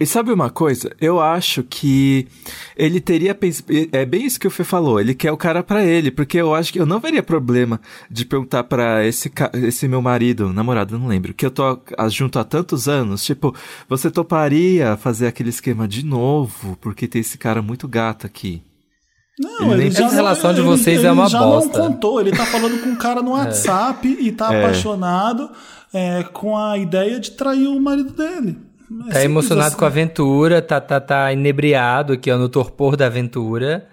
E 0.00 0.06
sabe 0.06 0.32
uma 0.32 0.48
coisa? 0.48 0.96
Eu 0.98 1.20
acho 1.20 1.62
que 1.62 2.26
ele 2.74 3.02
teria 3.02 3.34
pens... 3.34 3.62
é 3.92 4.06
bem 4.06 4.24
isso 4.24 4.40
que 4.40 4.46
o 4.46 4.50
Fê 4.50 4.64
falou. 4.64 4.98
Ele 4.98 5.14
quer 5.14 5.30
o 5.30 5.36
cara 5.36 5.62
pra 5.62 5.84
ele, 5.84 6.10
porque 6.10 6.38
eu 6.38 6.54
acho 6.54 6.72
que 6.72 6.80
eu 6.80 6.86
não 6.86 6.98
veria 6.98 7.22
problema 7.22 7.78
de 8.10 8.24
perguntar 8.24 8.64
pra 8.64 9.06
esse 9.06 9.28
ca... 9.28 9.50
esse 9.52 9.86
meu 9.86 10.00
marido, 10.00 10.54
namorado, 10.54 10.98
não 10.98 11.06
lembro, 11.06 11.34
que 11.34 11.44
eu 11.44 11.50
tô 11.50 11.78
junto 12.08 12.38
há 12.38 12.44
tantos 12.44 12.88
anos, 12.88 13.22
tipo, 13.22 13.54
você 13.90 14.10
toparia 14.10 14.96
fazer 14.96 15.26
aquele 15.26 15.50
esquema 15.50 15.86
de 15.86 16.02
novo, 16.02 16.78
porque 16.80 17.06
tem 17.06 17.20
esse 17.20 17.36
cara 17.36 17.60
muito 17.60 17.86
gato 17.86 18.26
aqui. 18.26 18.62
Não, 19.40 19.62
Ele 19.62 19.72
ele 19.72 19.82
nem 19.84 19.90
já 19.90 20.04
Essa 20.06 20.14
relação 20.16 20.52
de 20.52 20.60
ele- 20.60 20.68
vocês 20.68 20.98
ele 20.98 21.06
é 21.06 21.12
uma 21.12 21.28
já 21.28 21.38
bosta. 21.40 21.78
não 21.78 21.86
contou. 21.92 22.20
Ele 22.20 22.30
tá 22.30 22.44
falando 22.44 22.82
com 22.82 22.90
um 22.90 22.96
cara 22.96 23.22
no 23.22 23.30
WhatsApp 23.38 24.06
e 24.20 24.30
tá 24.32 24.52
É. 24.52 24.58
apaixonado 24.62 25.50
é, 25.94 26.22
com 26.24 26.56
a 26.56 26.76
ideia 26.76 27.18
de 27.18 27.30
trair 27.32 27.66
o 27.66 27.80
marido 27.80 28.12
dele. 28.12 28.58
É 29.08 29.12
Tá 29.14 29.24
emocionado 29.24 29.68
assim. 29.68 29.76
com 29.76 29.84
a 29.84 29.88
aventura, 29.88 30.60
tá, 30.60 30.80
tá, 30.80 31.00
tá 31.00 31.32
inebriado 31.32 32.12
aqui, 32.12 32.30
ó, 32.30 32.36
no 32.36 32.48
torpor 32.48 32.96
da 32.96 33.06
aventura. 33.06 33.86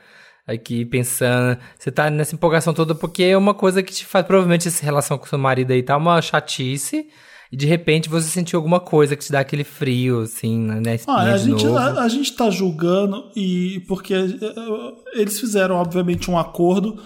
Aqui 0.45 0.85
pensando. 0.85 1.57
Você 1.77 1.91
tá 1.91 2.09
nessa 2.09 2.33
empolgação 2.33 2.73
toda 2.73 2.95
porque 2.95 3.23
é 3.23 3.37
uma 3.37 3.53
coisa 3.53 3.83
que 3.83 3.91
te 3.93 4.05
faz. 4.05 4.25
Provavelmente 4.25 4.67
essa 4.67 4.83
relação 4.83 5.17
com 5.17 5.25
seu 5.25 5.37
marido 5.37 5.71
aí 5.71 5.83
tá 5.83 5.95
uma 5.97 6.21
chatice. 6.21 7.07
E 7.51 7.55
de 7.57 7.65
repente 7.65 8.09
você 8.09 8.27
sentiu 8.27 8.57
alguma 8.57 8.79
coisa 8.79 9.15
que 9.15 9.23
te 9.23 9.31
dá 9.31 9.39
aquele 9.39 9.63
frio, 9.63 10.21
assim, 10.21 10.57
na 10.59 10.81
na 10.81 10.95
espinha 10.95 11.17
Ah, 11.17 11.33
a, 11.33 11.37
de 11.37 11.43
gente, 11.45 11.65
novo. 11.65 11.77
a, 11.77 12.03
a 12.03 12.07
gente 12.09 12.33
tá 12.33 12.49
julgando 12.49 13.25
e 13.35 13.81
porque 13.87 14.13
eh, 14.13 14.93
eles 15.13 15.39
fizeram, 15.39 15.75
obviamente, 15.75 16.29
um 16.29 16.37
acordo 16.37 16.97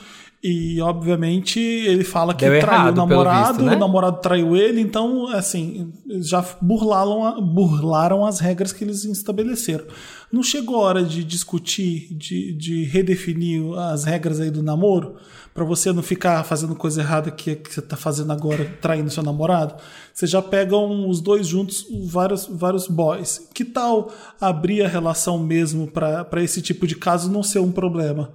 e, 0.43 0.81
obviamente, 0.81 1.59
ele 1.59 2.03
fala 2.03 2.33
que 2.33 2.49
Deu 2.49 2.59
traiu 2.59 2.91
o 2.91 2.95
namorado, 2.95 3.57
visto, 3.59 3.63
né? 3.63 3.75
o 3.75 3.79
namorado 3.79 4.19
traiu 4.21 4.57
ele, 4.57 4.81
então, 4.81 5.27
assim, 5.27 5.93
já 6.19 6.43
burlaram, 6.59 7.39
burlaram 7.39 8.25
as 8.25 8.39
regras 8.39 8.73
que 8.73 8.83
eles 8.83 9.05
estabeleceram. 9.05 9.85
Não 10.31 10.41
chegou 10.41 10.77
a 10.77 10.79
hora 10.79 11.03
de 11.03 11.23
discutir, 11.23 12.07
de, 12.15 12.53
de 12.53 12.85
redefinir 12.85 13.61
as 13.77 14.03
regras 14.05 14.39
aí 14.39 14.49
do 14.49 14.63
namoro? 14.63 15.17
Pra 15.53 15.65
você 15.65 15.91
não 15.91 16.01
ficar 16.01 16.43
fazendo 16.45 16.73
coisa 16.75 17.01
errada 17.01 17.29
que, 17.29 17.55
que 17.57 17.73
você 17.73 17.81
tá 17.81 17.97
fazendo 17.97 18.31
agora, 18.31 18.63
traindo 18.81 19.09
seu 19.09 19.21
namorado? 19.21 19.75
Você 20.13 20.25
já 20.25 20.41
pegam 20.41 21.09
os 21.09 21.19
dois 21.19 21.45
juntos, 21.45 21.85
vários, 22.05 22.47
vários 22.47 22.87
boys. 22.87 23.49
Que 23.53 23.65
tal 23.65 24.09
abrir 24.39 24.81
a 24.81 24.87
relação 24.87 25.37
mesmo 25.37 25.87
pra 25.87 26.23
pra 26.23 26.41
esse 26.41 26.61
tipo 26.61 26.87
de 26.87 26.95
caso 26.95 27.29
não 27.29 27.43
ser 27.43 27.59
um 27.59 27.71
problema? 27.71 28.31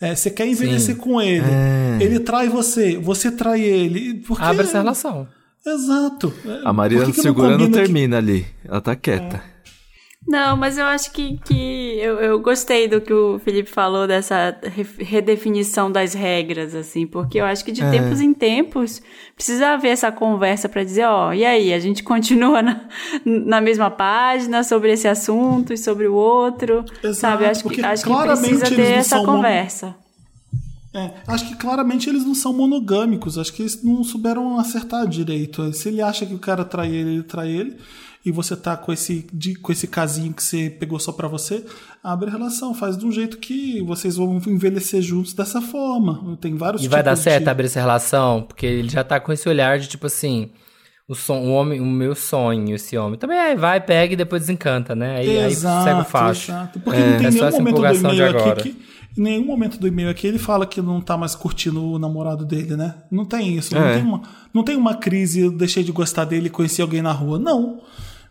É, 0.00 0.14
você 0.14 0.30
quer 0.30 0.46
envelhecer 0.46 0.94
Sim. 0.94 1.00
com 1.00 1.20
ele, 1.20 1.44
É. 1.50 1.98
ele 2.00 2.20
trai 2.20 2.48
você, 2.48 2.96
você 2.96 3.30
trai 3.32 3.60
ele. 3.60 4.14
Porque... 4.26 4.42
Abre 4.42 4.62
essa 4.64 4.78
relação. 4.78 5.26
Exato. 5.66 6.32
A 6.64 6.72
Maria 6.72 6.98
Por 6.98 7.06
que 7.08 7.12
que 7.12 7.20
segura 7.20 7.50
não, 7.50 7.58
combina 7.58 7.76
que- 7.76 7.82
termina 7.84 8.16
ali. 8.16 8.46
Ela 8.64 8.80
tá 8.80 8.96
quieta. 8.96 9.42
Não, 10.28 10.54
mas 10.56 10.76
eu 10.78 10.84
acho 10.84 11.10
que, 11.12 11.38
que 11.44 11.98
eu, 11.98 12.16
eu 12.20 12.38
gostei 12.40 12.86
do 12.86 13.00
que 13.00 13.12
o 13.12 13.38
Felipe 13.38 13.70
falou 13.70 14.06
dessa 14.06 14.56
re- 14.62 14.86
redefinição 15.04 15.90
das 15.90 16.12
regras, 16.14 16.74
assim, 16.74 17.06
porque 17.06 17.40
eu 17.40 17.44
acho 17.44 17.64
que 17.64 17.72
de 17.72 17.82
É. 17.82 17.90
tempos 17.90 18.20
em 18.20 18.32
tempos 18.34 19.00
precisa 19.34 19.68
haver 19.68 19.88
essa 19.88 20.12
conversa 20.12 20.68
pra 20.68 20.84
dizer, 20.84 21.06
ó, 21.06 21.32
e 21.32 21.44
aí, 21.44 21.72
a 21.72 21.80
gente 21.80 22.02
continua 22.04 22.60
na, 22.62 22.82
na 23.24 23.60
mesma 23.60 23.90
página 23.90 24.62
sobre 24.62 24.92
esse 24.92 25.08
assunto 25.08 25.72
e 25.72 25.78
sobre 25.78 26.06
o 26.06 26.14
outro, 26.14 26.84
sabe? 27.14 27.44
Eu 27.44 27.50
acho 27.50 27.64
que, 27.68 27.82
acho 27.82 28.04
que 28.04 28.12
precisa 28.14 28.66
ter 28.68 28.92
essa 28.92 29.24
conversa. 29.24 29.96
É, 30.92 31.12
acho 31.28 31.48
que 31.48 31.56
claramente 31.56 32.08
eles 32.10 32.24
não 32.24 32.34
são 32.34 32.52
monogâmicos. 32.52 33.38
Acho 33.38 33.52
que 33.52 33.62
eles 33.62 33.82
não 33.82 34.02
souberam 34.02 34.58
acertar 34.58 35.06
direito. 35.06 35.72
Se 35.72 35.88
ele 35.88 36.02
acha 36.02 36.26
que 36.26 36.34
o 36.34 36.38
cara 36.38 36.64
trai 36.64 36.88
ele, 36.88 37.10
ele 37.14 37.22
trai 37.22 37.48
ele. 37.48 37.76
E 38.24 38.30
você 38.30 38.54
tá 38.54 38.76
com 38.76 38.92
esse, 38.92 39.26
de- 39.32 39.54
com 39.54 39.72
esse 39.72 39.86
casinho 39.86 40.32
que 40.34 40.42
você 40.42 40.68
pegou 40.68 40.98
só 41.00 41.10
pra 41.10 41.26
você, 41.26 41.64
abre 42.04 42.28
a 42.28 42.32
relação, 42.32 42.74
faz 42.74 42.96
de 42.98 43.06
um 43.06 43.10
jeito 43.10 43.38
que 43.38 43.80
vocês 43.82 44.16
vão 44.16 44.36
envelhecer 44.46 45.00
juntos 45.00 45.32
dessa 45.32 45.62
forma. 45.62 46.36
Tem 46.38 46.54
vários 46.54 46.84
E 46.84 46.88
vai 46.88 47.02
dar 47.02 47.16
certo 47.16 47.44
de... 47.44 47.50
abrir 47.50 47.66
essa 47.66 47.80
relação? 47.80 48.42
Porque 48.42 48.66
ele 48.66 48.90
já 48.90 49.02
tá 49.02 49.18
com 49.18 49.32
esse 49.32 49.48
olhar 49.48 49.78
de 49.78 49.88
tipo 49.88 50.06
assim. 50.06 50.50
O, 51.08 51.14
son, 51.14 51.38
o, 51.40 51.50
homem, 51.52 51.80
o 51.80 51.86
meu 51.86 52.14
sonho, 52.14 52.72
esse 52.76 52.96
homem. 52.96 53.18
Também 53.18 53.36
aí 53.36 53.56
vai, 53.56 53.80
pega 53.80 54.12
e 54.12 54.16
depois 54.16 54.42
desencanta, 54.42 54.94
né? 54.94 55.16
Aí, 55.16 55.38
aí 55.40 55.54
segue 55.56 56.00
o 56.00 56.04
facho. 56.04 56.52
exato. 56.52 56.78
Porque 56.78 57.00
É. 57.00 57.10
não 57.10 57.18
tem 57.18 57.26
É 57.26 57.30
nenhum 57.30 57.50
momento 57.50 57.80
do 57.80 58.12
e-mail 58.14 58.38
aqui 58.38 58.62
que. 58.62 58.90
Em 59.18 59.22
nenhum 59.22 59.44
momento 59.44 59.76
do 59.80 59.88
e-mail 59.88 60.08
aqui 60.08 60.28
ele 60.28 60.38
fala 60.38 60.64
que 60.64 60.80
não 60.80 61.00
tá 61.00 61.16
mais 61.16 61.34
curtindo 61.34 61.82
o 61.84 61.98
namorado 61.98 62.44
dele, 62.44 62.76
né? 62.76 62.94
Não 63.10 63.24
tem 63.24 63.56
isso. 63.56 63.74
Não, 63.74 63.82
É. 63.82 63.94
tem 63.94 64.04
uma, 64.04 64.22
não 64.54 64.62
tem 64.62 64.76
uma 64.76 64.94
crise, 64.94 65.40
eu 65.40 65.50
deixei 65.50 65.82
de 65.82 65.90
gostar 65.90 66.26
dele 66.26 66.46
e 66.46 66.50
conheci 66.50 66.80
alguém 66.80 67.02
na 67.02 67.10
rua. 67.10 67.36
Não. 67.38 67.80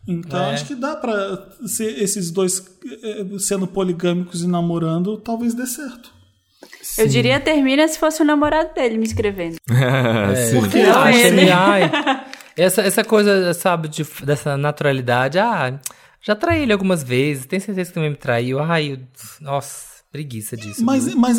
Então 0.08 0.40
É. 0.40 0.54
acho 0.54 0.66
que 0.66 0.76
dá 0.76 0.96
pra 0.96 1.50
ser 1.68 2.02
esses 2.02 2.32
dois 2.32 2.64
eh, 3.04 3.26
sendo 3.40 3.68
poligâmicos 3.68 4.42
e 4.42 4.48
namorando, 4.48 5.18
talvez 5.18 5.54
dê 5.54 5.66
certo. 5.68 6.12
Eu 6.98 7.08
diria 7.08 7.40
termina 7.40 7.88
se 7.88 8.00
fosse 8.00 8.22
o 8.22 8.26
namorado 8.26 8.74
dele 8.74 8.98
me 8.98 9.06
escrevendo. 9.06 9.58
É, 9.70 10.36
Sim. 10.48 10.60
Porque 10.60 10.82
Não, 10.84 11.02
Ah, 11.02 11.12
ele. 11.12 11.42
achei- 11.42 11.52
ai, 11.52 11.92
essa, 12.58 12.82
essa 12.82 13.04
coisa, 13.04 13.54
sabe, 13.54 13.88
de, 13.88 14.04
dessa 14.24 14.58
naturalidade. 14.58 15.38
Ah, 15.40 15.80
já 16.22 16.36
traí 16.36 16.64
ele 16.64 16.74
algumas 16.74 17.04
vezes. 17.04 17.46
Tem 17.46 17.60
certeza 17.60 17.90
que 17.90 17.94
também 17.94 18.10
me 18.10 18.16
traiu. 18.18 18.60
Ai, 18.60 18.94
eu- 18.94 19.00
nossa, 19.42 19.86
preguiça 20.12 20.58
disso. 20.58 20.84
Mas, 20.84 21.06
viu? 21.06 21.18
mas 21.18 21.38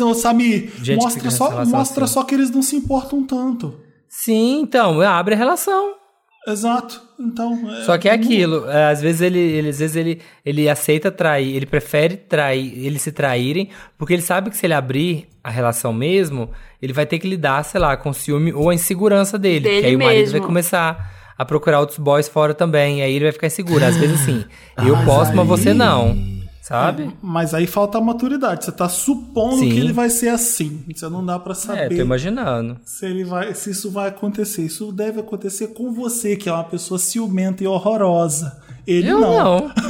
Gente 0.81 1.07
fica 1.09 1.25
mostra, 1.25 1.31
só, 1.31 1.65
mostra 1.65 2.05
assim. 2.05 2.13
só 2.13 2.23
que 2.23 2.33
eles 2.33 2.49
não 2.49 2.61
se 2.61 2.75
importam 2.75 3.23
tanto. 3.25 3.79
Sim, 4.09 4.61
então, 4.61 5.01
abre 5.01 5.35
a 5.35 5.37
relação. 5.37 5.95
Exato. 6.47 7.01
Então. 7.19 7.71
é- 7.71 7.83
Só 7.83 7.97
que 7.97 8.09
é 8.09 8.13
aquilo, 8.13 8.67
é, 8.69 8.89
às 8.91 8.99
vezes 9.01 9.21
ele, 9.21 9.37
ele- 9.39 9.69
às 9.69 9.77
vezes 9.79 9.95
ele, 9.95 10.19
ele 10.43 10.67
aceita 10.67 11.11
trair, 11.11 11.55
ele 11.55 11.65
prefere 11.67 12.15
trair, 12.17 12.73
eles 12.83 13.01
se 13.03 13.11
traírem, 13.11 13.69
porque 13.97 14.13
ele 14.13 14.23
sabe 14.23 14.49
que 14.49 14.57
se 14.57 14.65
ele 14.65 14.73
abrir 14.73 15.27
a 15.43 15.49
relação 15.51 15.93
mesmo, 15.93 16.49
ele 16.81 16.93
vai 16.93 17.05
ter 17.05 17.19
que 17.19 17.27
lidar, 17.27 17.63
sei 17.63 17.79
lá, 17.79 17.95
com 17.95 18.09
o 18.09 18.13
ciúme 18.13 18.51
ou 18.53 18.69
a 18.69 18.73
insegurança 18.73 19.37
dele. 19.37 19.61
Dele 19.61 19.81
que 19.81 19.87
aí 19.87 19.95
o 19.95 19.99
marido 19.99 20.17
mesmo. 20.19 20.39
vai 20.39 20.47
começar 20.47 21.11
a 21.37 21.45
procurar 21.45 21.79
outros 21.79 21.99
boys 21.99 22.27
fora 22.27 22.53
também, 22.55 22.99
e 22.99 23.01
aí 23.03 23.13
ele 23.15 23.25
vai 23.25 23.31
ficar 23.31 23.47
inseguro. 23.47 23.85
Às 23.85 23.95
vezes 23.97 24.21
assim, 24.21 24.43
eu 24.85 24.95
posso, 25.05 25.35
mas 25.35 25.47
você 25.47 25.73
não. 25.75 26.40
Sabe? 26.61 27.09
Mas 27.23 27.53
aí 27.55 27.65
falta 27.65 27.97
a 27.97 28.01
maturidade. 28.01 28.63
Você 28.65 28.71
tá 28.71 28.87
supondo 28.87 29.57
Sim. 29.57 29.69
que 29.71 29.79
ele 29.79 29.91
vai 29.91 30.09
ser 30.11 30.29
assim. 30.29 30.83
Você 30.95 31.09
não 31.09 31.25
dá 31.25 31.39
pra 31.39 31.53
É, 31.53 31.55
saber 31.55 31.95
tô 31.95 32.01
imaginando. 32.01 32.77
se 32.85 33.05
ele 33.05 33.23
vai, 33.23 33.53
se 33.55 33.71
isso 33.71 33.89
vai 33.89 34.09
acontecer. 34.09 34.61
Isso 34.63 34.91
deve 34.91 35.19
acontecer 35.19 35.67
com 35.69 35.91
você, 35.91 36.35
que 36.35 36.47
é 36.47 36.53
uma 36.53 36.63
pessoa 36.63 36.99
ciumenta 36.99 37.63
e 37.63 37.67
horrorosa. 37.67 38.61
Ele 38.85 39.09
Eu 39.09 39.19
não. 39.19 39.33
não. 39.59 39.71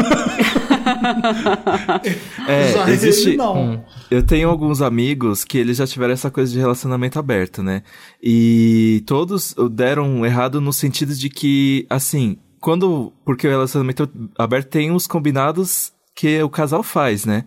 É, 2.48 2.74
Já 2.74 2.90
existe. 2.90 3.30
ele 3.30 3.38
não. 3.38 3.74
Hum. 3.74 3.84
Eu 4.10 4.24
tenho 4.24 4.50
alguns 4.50 4.82
amigos 4.82 5.44
que 5.44 5.58
eles 5.58 5.78
já 5.78 5.86
tiveram 5.88 6.14
essa 6.14 6.32
coisa 6.32 6.52
de 6.52 6.60
relacionamento 6.60 7.20
aberto, 7.20 7.62
né? 7.62 7.84
E 8.22 9.04
todos 9.06 9.56
deram 9.72 10.26
errado 10.26 10.60
no 10.60 10.74
sentido 10.74 11.14
de 11.14 11.30
que, 11.30 11.86
assim, 11.90 12.38
quando. 12.60 13.14
Porque 13.26 13.48
o 13.48 13.50
relacionamento 13.50 14.10
aberto 14.38 14.68
tem 14.70 14.92
os 14.92 15.08
combinados 15.08 15.92
que 16.22 16.42
o 16.44 16.50
casal 16.50 16.84
faz, 16.84 17.26
né? 17.26 17.46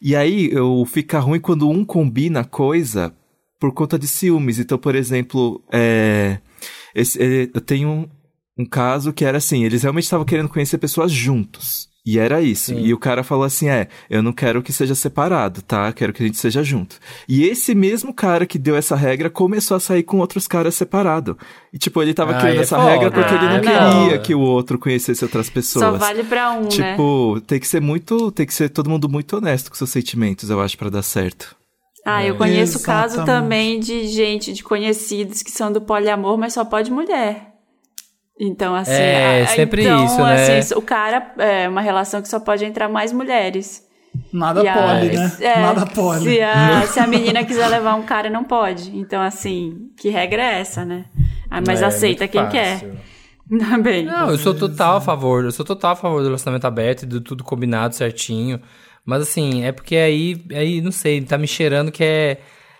E 0.00 0.16
aí 0.16 0.48
eu 0.50 0.82
fica 0.86 1.18
ruim 1.18 1.38
quando 1.38 1.68
um 1.68 1.84
combina 1.84 2.42
coisa 2.42 3.14
por 3.60 3.72
conta 3.72 3.98
de 3.98 4.08
ciúmes. 4.08 4.58
Então, 4.58 4.78
por 4.78 4.94
exemplo, 4.94 5.62
é, 5.70 6.38
esse- 6.94 7.22
é, 7.22 7.50
eu 7.54 7.60
tenho 7.60 7.88
um, 7.90 8.08
um 8.58 8.64
caso 8.64 9.12
que 9.12 9.26
era 9.26 9.36
assim: 9.38 9.62
eles 9.64 9.82
realmente 9.82 10.04
estavam 10.04 10.24
querendo 10.24 10.48
conhecer 10.48 10.78
pessoas 10.78 11.12
juntos. 11.12 11.88
E 12.06 12.18
era 12.18 12.42
isso. 12.42 12.74
E 12.74 12.92
o 12.92 12.98
cara 12.98 13.24
falou 13.24 13.44
assim: 13.44 13.68
é, 13.68 13.88
eu 14.10 14.22
não 14.22 14.32
quero 14.32 14.62
que 14.62 14.74
seja 14.74 14.94
separado, 14.94 15.62
tá? 15.62 15.90
Quero 15.92 16.12
que 16.12 16.22
a 16.22 16.26
gente 16.26 16.36
seja 16.36 16.62
junto. 16.62 16.96
E 17.26 17.44
esse 17.44 17.74
mesmo 17.74 18.12
cara 18.12 18.44
que 18.44 18.58
deu 18.58 18.76
essa 18.76 18.94
regra 18.94 19.30
começou 19.30 19.74
a 19.76 19.80
sair 19.80 20.02
com 20.02 20.18
outros 20.18 20.46
caras 20.46 20.74
separado. 20.74 21.38
E 21.72 21.78
tipo, 21.78 22.02
ele 22.02 22.12
tava 22.12 22.36
Ah, 22.36 22.40
criando 22.40 22.58
é 22.58 22.62
essa 22.62 22.76
foda. 22.76 22.90
regra 22.90 23.10
porque 23.10 23.34
ele 23.34 23.46
não 23.46 23.56
Ah, 23.56 23.60
queria 23.60 24.16
não. 24.16 24.22
que 24.22 24.34
o 24.34 24.40
outro 24.40 24.78
conhecesse 24.78 25.24
outras 25.24 25.48
pessoas. 25.48 25.82
Só 25.84 25.92
vale 25.92 26.24
pra 26.24 26.52
um, 26.52 26.64
né? 26.64 26.68
Tipo, 26.68 27.40
tem 27.46 27.58
que 27.58 27.66
ser 27.66 27.80
muito. 27.80 28.30
Tem 28.32 28.44
que 28.44 28.52
ser 28.52 28.68
todo 28.68 28.90
mundo 28.90 29.08
muito 29.08 29.38
honesto 29.38 29.70
com 29.70 29.76
seus 29.76 29.88
sentimentos, 29.90 30.50
eu 30.50 30.60
acho, 30.60 30.76
pra 30.76 30.90
dar 30.90 31.02
certo. 31.02 31.56
Ah, 32.04 32.22
É. 32.22 32.28
eu 32.28 32.36
conheço 32.36 32.82
caso 32.82 33.14
Exatamente. 33.14 33.26
também 33.42 33.80
de 33.80 34.06
gente, 34.08 34.52
de 34.52 34.62
conhecidos 34.62 35.42
que 35.42 35.50
são 35.50 35.72
do 35.72 35.80
poliamor, 35.80 36.36
mas 36.36 36.52
só 36.52 36.62
pode 36.62 36.90
mulher. 36.90 37.53
Então, 38.38 38.74
assim. 38.74 38.92
É, 38.92 39.42
a- 39.42 39.46
sempre 39.46 39.82
então, 39.82 40.04
isso, 40.04 40.18
né? 40.22 40.58
assim, 40.58 40.74
o 40.74 40.82
cara 40.82 41.32
é 41.38 41.68
uma 41.68 41.80
relação 41.80 42.20
que 42.20 42.28
só 42.28 42.40
pode 42.40 42.64
entrar 42.64 42.88
mais 42.88 43.12
mulheres. 43.12 43.86
Nada 44.32 44.62
E 44.62 44.68
a- 44.68 44.74
pode, 44.74 45.16
né? 45.16 45.32
é, 45.40 45.60
Nada 45.60 45.86
pode. 45.86 46.24
Se 46.24 46.40
a, 46.40 46.82
se 46.86 47.00
a 47.00 47.06
menina 47.06 47.44
quiser 47.44 47.66
levar 47.68 47.94
um 47.94 48.02
cara, 48.02 48.28
não 48.30 48.44
pode. 48.44 48.96
Então, 48.96 49.20
assim, 49.22 49.88
que 49.96 50.08
regra 50.08 50.42
é 50.42 50.60
essa, 50.60 50.84
né? 50.84 51.04
Ah, 51.50 51.60
mas 51.64 51.82
É, 51.82 51.86
aceita 51.86 52.26
quem 52.28 52.42
fácil. 52.42 52.90
quer. 52.90 53.04
Também. 53.70 54.04
Não, 54.04 54.30
eu 54.30 54.38
sou 54.38 54.54
total 54.54 54.96
a 54.96 55.00
favor. 55.00 55.44
Eu 55.44 55.52
sou 55.52 55.64
total 55.64 55.92
a 55.92 55.96
favor 55.96 56.20
do 56.20 56.26
relacionamento 56.26 56.66
aberto 56.66 57.02
e 57.02 57.06
do 57.06 57.20
tudo 57.20 57.44
combinado 57.44 57.94
certinho. 57.94 58.60
Mas 59.04 59.22
assim, 59.22 59.64
é 59.64 59.70
porque 59.70 59.96
aí, 59.96 60.42
aí 60.52 60.80
não 60.80 60.90
sei, 60.90 61.20
tá 61.20 61.36
me 61.36 61.46
cheirando 61.46 61.92
que 61.92 62.02
é, 62.02 62.38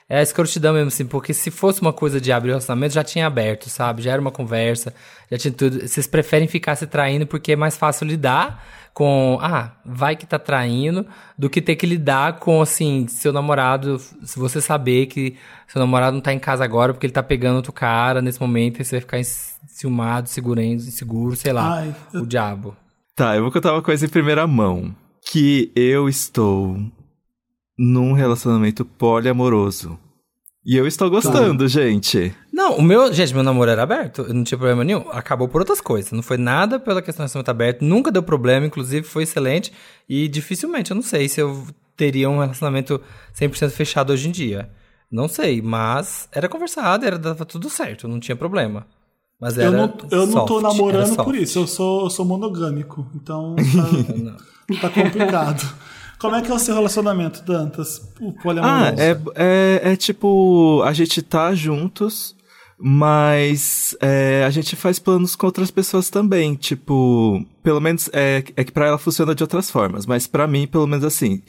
é 0.09 0.19
a 0.19 0.23
escrotidão 0.23 0.75
mesmo, 0.75 0.89
assim. 0.89 1.07
Porque 1.07 1.33
se 1.33 1.51
fosse 1.51 1.81
uma 1.81 1.93
coisa 1.93 2.21
de 2.21 2.31
abrir 2.33 2.51
o 2.51 2.53
relacionamento, 2.53 2.95
já 2.95 3.05
tinha 3.05 3.27
aberto, 3.27 3.69
sabe? 3.71 4.03
Já 4.03 4.13
era 4.13 4.21
uma 4.21 4.31
conversa, 4.31 4.95
já 5.31 5.39
tinha 5.39 5.53
tudo. 5.53 5.81
Vocês 5.81 6.07
preferem 6.07 6.47
ficar 6.47 6.77
se 6.77 6.87
traindo 6.87 7.27
porque 7.27 7.53
é 7.53 7.57
mais 7.57 7.77
fácil 7.77 8.07
lidar 8.07 8.65
com, 8.93 9.39
ah, 9.43 9.73
vai 9.85 10.15
que 10.15 10.25
tá 10.25 10.39
traindo, 10.39 11.05
do 11.37 11.51
que 11.51 11.61
ter 11.61 11.75
que 11.75 11.85
lidar 11.85 12.39
com, 12.39 12.63
assim, 12.63 13.09
seu 13.09 13.33
namorado, 13.33 13.99
se 13.99 14.39
você 14.39 14.61
saber 14.61 15.07
que 15.07 15.37
seu 15.67 15.81
namorado 15.81 16.15
não 16.15 16.21
tá 16.21 16.33
em 16.33 16.39
casa 16.39 16.63
agora 16.63 16.95
porque 16.95 17.07
ele 17.07 17.13
tá 17.13 17.23
pegando 17.23 17.57
outro 17.57 17.73
cara 17.73 18.23
nesse 18.23 18.41
momento 18.41 18.81
e 18.81 18.85
você 18.85 18.97
vai 18.97 19.01
ficar 19.01 19.19
enciumado, 19.19 20.29
segurando, 20.29 20.75
inseguro, 20.75 21.35
sei 21.35 21.53
lá, 21.53 21.79
Ai, 21.79 21.95
o 22.15 22.25
diabo. 22.25 22.77
Tá, 23.17 23.35
eu 23.35 23.43
vou 23.43 23.51
contar 23.51 23.73
uma 23.73 23.83
coisa 23.83 24.07
em 24.07 24.09
primeira 24.09 24.47
mão. 24.47 24.95
Que 25.27 25.73
eu 25.75 26.09
estou 26.09 26.77
num 27.79 28.13
relacionamento 28.13 28.85
poliamoroso. 28.85 29.99
E 30.65 30.77
eu 30.77 30.87
estou 30.87 31.11
gostando, 31.11 31.69
gente. 31.69 32.35
Não, 32.51 32.79
o 32.79 32.83
meu, 32.83 33.13
gente, 33.13 33.35
meu 33.35 33.43
namoro 33.43 33.71
era 33.71 33.83
aberto, 33.83 34.23
eu 34.23 34.33
não 34.33 34.43
tinha 34.43 34.57
problema 34.57 34.83
nenhum. 34.83 35.05
Acabou 35.11 35.47
por 35.47 35.61
outras 35.61 35.79
coisas. 35.79 36.11
Não 36.13 36.23
foi 36.23 36.39
nada 36.39 36.81
pela 36.81 37.03
questão 37.03 37.23
do 37.23 37.27
relacionamento 37.27 37.51
aberto, 37.51 37.85
nunca 37.85 38.11
deu 38.11 38.23
problema, 38.23 38.65
inclusive 38.65 39.07
foi 39.07 39.25
excelente. 39.25 39.71
E 40.09 40.27
dificilmente, 40.27 40.91
eu 40.91 40.95
não 40.95 41.03
sei 41.03 41.29
se 41.29 41.39
eu 41.39 41.67
teria 41.95 42.31
um 42.31 42.39
relacionamento 42.39 42.99
100% 43.39 43.71
fechado 43.71 44.13
hoje 44.13 44.29
em 44.29 44.33
dia. 44.33 44.71
Não 45.11 45.29
sei, 45.29 45.61
mas 45.61 46.29
era 46.33 46.49
conversado, 46.49 47.05
era 47.05 47.19
dava 47.19 47.45
tudo 47.45 47.69
certo, 47.69 48.09
não 48.09 48.19
tinha 48.19 48.35
problema. 48.35 48.87
Mas 49.39 49.59
era 49.59 49.69
Eu 49.69 49.73
não, 49.73 49.99
eu 50.11 50.27
não 50.27 50.47
tô 50.47 50.61
soft, 50.61 50.63
namorando 50.63 51.15
soft. 51.15 51.25
por 51.25 51.35
isso, 51.35 51.59
eu 51.59 51.67
sou, 51.67 52.05
eu 52.05 52.11
sou 52.11 52.25
monogâmico, 52.25 53.07
então 53.15 53.55
tá, 54.81 54.89
tá 54.89 54.91
complicado. 54.91 55.63
Como 56.19 56.37
é 56.37 56.43
que 56.43 56.51
é 56.51 56.55
o 56.55 56.59
seu 56.59 56.75
relacionamento, 56.75 57.43
Dantas? 57.45 57.99
O 58.21 58.31
Ah, 58.31 58.43
poliamoroso? 58.43 59.03
é, 59.03 59.21
é, 59.37 59.93
é 59.93 59.97
tipo, 59.97 60.83
a 60.85 60.93
gente 60.93 61.21
tá 61.23 61.55
juntos, 61.55 62.35
mas 62.79 63.97
é, 64.01 64.45
a 64.47 64.51
gente 64.51 64.77
faz 64.77 64.99
planos 64.99 65.35
com 65.37 65.47
outras 65.47 65.71
pessoas 65.71 66.09
também. 66.11 66.55
Tipo, 66.55 67.45
pelo 67.63 67.81
menos 67.81 68.09
é, 68.13 68.43
é 68.57 68.65
que 68.65 68.73
pra 68.73 68.87
ela 68.87 68.99
funciona 68.99 69.35
de 69.35 69.43
outras 69.43 69.71
formas, 69.71 70.07
mas 70.07 70.27
pra 70.27 70.47
mim, 70.47 70.67
pelo 70.67 70.87
menos 70.87 71.05
assim, 71.05 71.43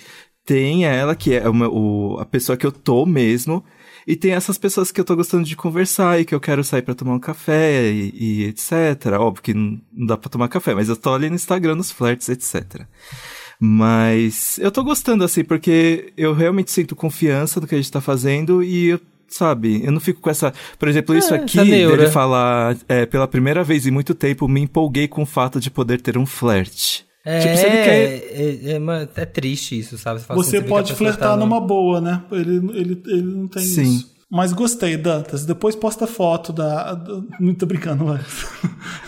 tem 0.46 0.86
ela 0.86 1.16
que 1.16 1.34
é 1.34 1.48
uma- 1.50 1.70
o, 1.70 2.18
a 2.20 2.26
pessoa 2.26 2.58
que 2.58 2.66
eu 2.66 2.72
tô 2.72 3.06
mesmo, 3.06 3.64
e 4.08 4.16
tem 4.16 4.32
essas 4.34 4.58
pessoas 4.58 4.92
que 4.92 5.00
eu 5.02 5.06
tô 5.06 5.16
gostando 5.16 5.44
de 5.46 5.56
conversar 5.56 6.20
e 6.20 6.26
que 6.26 6.36
eu 6.36 6.40
quero 6.40 6.64
sair 6.64 6.82
pra 6.84 6.94
tomar 6.94 7.14
um 7.16 7.20
café 7.20 7.92
e, 7.92 8.14
e 8.16 8.44
etc. 8.46 9.14
Óbvio 9.20 9.42
que 9.44 9.54
não, 9.54 9.80
dá 10.06 10.16
pra 10.18 10.30
tomar 10.30 10.48
café, 10.48 10.76
mas 10.76 10.90
eu 10.90 10.96
tô 10.96 11.14
ali 11.14 11.30
no 11.30 11.36
Instagram, 11.36 11.76
nos 11.76 11.92
flirts, 11.92 12.30
etc. 12.30 12.82
Mas 13.60 14.58
eu 14.60 14.72
tô 14.72 14.84
gostando, 14.84 15.24
assim, 15.24 15.44
porque 15.44 16.14
eu 16.18 16.34
realmente 16.34 16.72
sinto 16.72 16.96
confiança 16.96 17.60
no 17.60 17.68
que 17.68 17.76
a 17.76 17.78
gente 17.78 17.92
tá 17.92 18.02
fazendo 18.02 18.64
e 18.64 18.88
eu, 18.90 19.00
sabe, 19.28 19.84
eu 19.86 19.92
não 19.92 20.00
fico 20.00 20.22
com 20.22 20.30
essa. 20.30 20.54
Por 20.78 20.88
exemplo, 20.88 21.16
isso 21.18 21.34
É, 21.34 21.38
aqui, 21.38 21.58
dele 21.58 22.08
falar 22.08 22.76
é, 22.88 23.06
pela 23.06 23.28
primeira 23.28 23.64
vez 23.64 23.86
em 23.88 23.92
muito 23.92 24.14
tempo, 24.14 24.48
me 24.48 24.62
empolguei 24.62 25.08
com 25.08 25.24
o 25.24 25.26
fato 25.26 25.60
de 25.60 25.70
poder 25.72 26.02
ter 26.02 26.18
um 26.18 26.26
flerte. 26.26 27.06
É, 27.28 27.40
Tipo, 27.40 27.58
se 27.58 27.66
ele 27.66 27.78
quer. 27.78 28.70
é, 28.70 28.72
é, 28.74 28.80
mas 28.80 29.08
é 29.16 29.26
triste 29.26 29.80
isso, 29.80 29.98
sabe? 29.98 30.18
assim, 30.20 30.34
Você 30.36 30.58
vê 30.60 30.64
que 30.64 30.66
a 30.66 30.70
pode 30.76 30.94
flertar 30.94 31.30
tá 31.30 31.36
no- 31.36 31.46
numa 31.46 31.60
boa, 31.60 32.00
né? 32.00 32.22
Ele, 32.32 32.58
ele, 32.80 33.04
ele 33.08 33.24
não 33.24 33.48
tem 33.48 33.64
Sim. 33.64 33.82
isso. 33.82 34.16
Mas 34.30 34.54
gostei, 34.54 34.96
Dantas. 34.98 35.44
Depois 35.46 35.76
posta 35.76 36.06
foto 36.06 36.52
da. 36.54 37.00
Não 37.40 37.54
tô 37.56 37.66
brincando, 37.66 38.06
mas. 38.06 38.22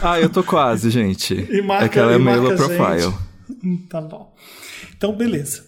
Ah, 0.01 0.19
eu 0.19 0.29
tô 0.29 0.43
quase, 0.43 0.89
gente. 0.89 1.33
E 1.35 1.61
marca, 1.61 1.85
é 1.85 1.89
que 1.89 1.99
ela 1.99 2.13
é 2.13 2.17
meio 2.17 2.41
low 2.41 2.55
profile. 2.55 3.01
gente. 3.11 3.26
Tá 3.89 4.01
bom. 4.01 4.33
Então, 4.95 5.13
beleza. 5.15 5.65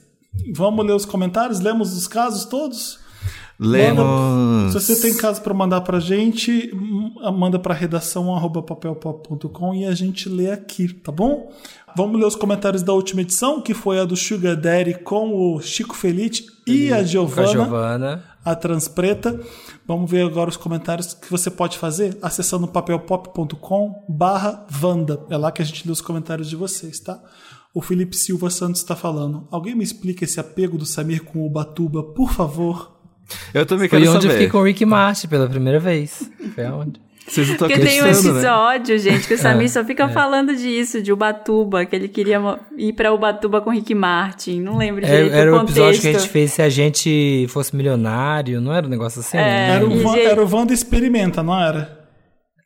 Vamos 0.53 0.85
ler 0.85 0.93
os 0.93 1.05
comentários? 1.05 1.59
Lemos 1.59 1.95
os 1.97 2.07
casos 2.07 2.45
todos? 2.45 2.99
Lemos. 3.59 4.03
Manda- 4.05 4.71
se 4.71 4.79
você 4.79 4.95
tem 5.01 5.17
caso 5.17 5.41
para 5.41 5.53
mandar 5.53 5.81
pra 5.81 5.99
gente, 5.99 6.71
manda 7.33 7.59
pra 7.59 7.73
redação 7.73 8.33
arroba 8.33 8.61
papelpop.com 8.63 9.73
e 9.75 9.85
a 9.85 9.93
gente 9.93 10.29
lê 10.29 10.49
aqui, 10.51 10.93
tá 10.93 11.11
bom? 11.11 11.51
Vamos 11.97 12.19
ler 12.19 12.27
os 12.27 12.35
comentários 12.35 12.83
da 12.83 12.93
última 12.93 13.21
edição, 13.21 13.61
que 13.61 13.73
foi 13.73 13.99
a 13.99 14.05
do 14.05 14.15
Sugar 14.15 14.55
Daddy 14.55 14.93
com 15.03 15.33
o 15.55 15.59
Chico 15.61 15.95
Felite 15.95 16.45
e 16.65 16.93
a 16.93 16.97
a 16.97 17.03
Giovana, 17.03 17.47
Giovana. 17.47 18.23
a 18.45 18.55
Transpreta. 18.55 19.37
Vamos 19.85 20.09
ver 20.09 20.21
agora 20.25 20.49
os 20.49 20.55
comentários 20.55 21.13
que 21.15 21.29
você 21.29 21.49
pode 21.49 21.77
fazer 21.77 22.17
acessando 22.21 22.67
papelpop.com 22.67 24.05
barra 24.07 24.65
Vanda. 24.69 25.19
É 25.29 25.35
lá 25.35 25.51
que 25.51 25.61
a 25.61 25.65
gente 25.65 25.85
lê 25.85 25.91
os 25.91 25.99
comentários 26.01 26.47
de 26.47 26.55
vocês, 26.55 26.99
tá? 26.99 27.19
O 27.73 27.81
Felipe 27.81 28.15
Silva 28.15 28.49
Santos 28.49 28.81
está 28.81 28.95
falando. 28.95 29.47
Alguém 29.51 29.75
me 29.75 29.83
explica 29.83 30.23
esse 30.23 30.39
apego 30.39 30.77
do 30.77 30.85
Samir 30.85 31.23
com 31.23 31.45
o 31.45 31.49
Batuba, 31.49 32.03
por 32.03 32.31
favor? 32.31 32.97
Eu 33.53 33.65
também 33.65 33.87
Foi 33.87 33.99
quero 33.99 34.11
onde 34.11 34.17
eu 34.25 34.31
saber. 34.31 34.33
fiquei 34.33 34.49
com 34.49 34.57
o 34.57 34.63
Rick 34.63 34.83
Martin 34.85 35.27
pela 35.27 35.47
primeira 35.47 35.79
vez. 35.79 36.29
Foi 36.55 36.65
aonde? 36.65 36.99
Vocês 37.27 37.45
não 37.45 37.53
estão 37.53 37.67
Porque 37.67 37.83
tem 37.85 38.01
um 38.01 38.05
né? 38.05 38.09
episódio, 38.09 38.97
gente, 38.97 39.27
que 39.27 39.35
o 39.35 39.37
Samir 39.37 39.65
É, 39.65 39.67
só 39.67 39.85
fica 39.85 40.05
é. 40.05 40.09
falando 40.09 40.55
disso, 40.55 40.99
de 40.99 41.13
Ubatuba, 41.13 41.85
que 41.85 41.95
ele 41.95 42.07
queria 42.07 42.41
ir 42.75 42.91
pra 42.93 43.13
Ubatuba 43.13 43.61
com 43.61 43.69
o 43.69 43.73
Rick 43.73 43.93
Martin. 43.93 44.59
Não 44.61 44.75
lembro 44.75 45.05
É, 45.05 45.07
direito 45.07 45.33
era 45.35 45.53
o 45.53 45.59
o 45.59 45.61
episódio 45.61 46.01
que 46.01 46.07
a 46.07 46.11
gente 46.13 46.27
fez 46.27 46.53
se 46.53 46.61
a 46.63 46.69
gente 46.69 47.45
fosse 47.49 47.75
milionário, 47.75 48.59
não 48.59 48.73
era 48.73 48.87
um 48.87 48.89
negócio 48.89 49.19
assim? 49.19 49.37
É, 49.37 49.75
Era 49.75 49.85
o, 49.85 49.89
Van- 50.01 50.13
gente- 50.15 50.25
era 50.25 50.43
o 50.43 50.55
Wanda 50.55 50.73
Experimenta, 50.73 51.43
não 51.43 51.53
era? 51.61 51.98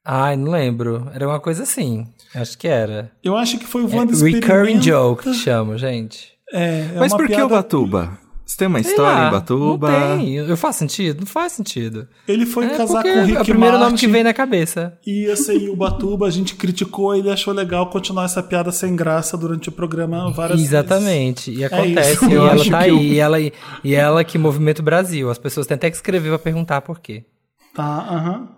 Ai, 0.05 0.35
não 0.35 0.51
lembro. 0.51 1.09
Era 1.13 1.27
uma 1.27 1.39
coisa 1.39 1.63
assim. 1.63 2.05
Acho 2.35 2.57
que 2.57 2.67
era. 2.67 3.11
Eu 3.23 3.37
acho 3.37 3.57
que 3.57 3.65
foi 3.65 3.83
o 3.85 3.89
É, 3.91 3.95
Wanda 3.95 4.11
Experimenta. 4.11 4.47
recurring 4.47 4.79
joke 4.81 5.23
que 5.23 5.33
chama, 5.33 5.77
gente. 5.77 6.31
É, 6.51 6.89
é 6.95 6.99
Mas 6.99 7.11
uma 7.11 7.17
por 7.17 7.25
que 7.27 7.33
piada- 7.33 7.45
o 7.45 7.49
Batuba? 7.49 8.23
Você 8.45 8.57
tem 8.57 8.67
uma 8.67 8.83
Sei 8.83 8.91
história 8.91 9.21
lá, 9.21 9.27
em 9.29 9.31
Batuba? 9.31 9.89
Não 9.89 10.17
tem. 10.19 10.35
Eu 10.35 10.57
faço 10.57 10.79
sentido? 10.79 11.21
Não 11.21 11.25
faz 11.25 11.53
sentido. 11.53 12.07
Ele 12.27 12.45
foi 12.45 12.65
É 12.65 12.75
casar 12.77 13.01
com 13.01 13.09
o 13.09 13.23
Rick 13.23 13.37
É 13.37 13.41
o 13.41 13.45
primeiro 13.45 13.77
nome 13.77 13.91
Martin. 13.91 14.05
que 14.05 14.11
vem 14.11 14.21
na 14.23 14.33
cabeça. 14.33 14.99
E 15.07 15.23
esse 15.25 15.49
aí, 15.51 15.69
o 15.69 15.75
Batuba, 15.77 16.27
a 16.27 16.29
gente 16.29 16.53
criticou, 16.55 17.15
ele 17.15 17.31
achou 17.31 17.53
legal 17.53 17.89
continuar 17.89 18.25
essa 18.25 18.43
piada 18.43 18.71
sem 18.71 18.95
graça 18.97 19.37
durante 19.37 19.69
o 19.69 19.71
programa 19.71 20.29
várias 20.33 20.59
Exatamente. 20.59 21.49
E 21.51 21.63
É 21.63 21.67
acontece. 21.67 22.13
isso. 22.13 22.29
e 22.29 22.35
ela 22.35 22.49
tá 22.57 22.63
que 22.63 22.73
aí. 22.75 23.11
E, 23.13 23.19
ela, 23.19 23.39
e 23.39 23.53
ela 23.95 24.23
que 24.25 24.37
movimenta 24.37 24.81
o 24.81 24.85
Brasil. 24.85 25.31
As 25.31 25.37
pessoas 25.37 25.65
têm 25.65 25.75
até 25.75 25.89
que 25.89 25.95
escrever 25.95 26.29
pra 26.29 26.37
perguntar 26.39 26.81
por 26.81 26.99
quê. 26.99 27.13
vezes. 27.13 27.27
Tá, 27.73 28.05
aham. 28.09 28.49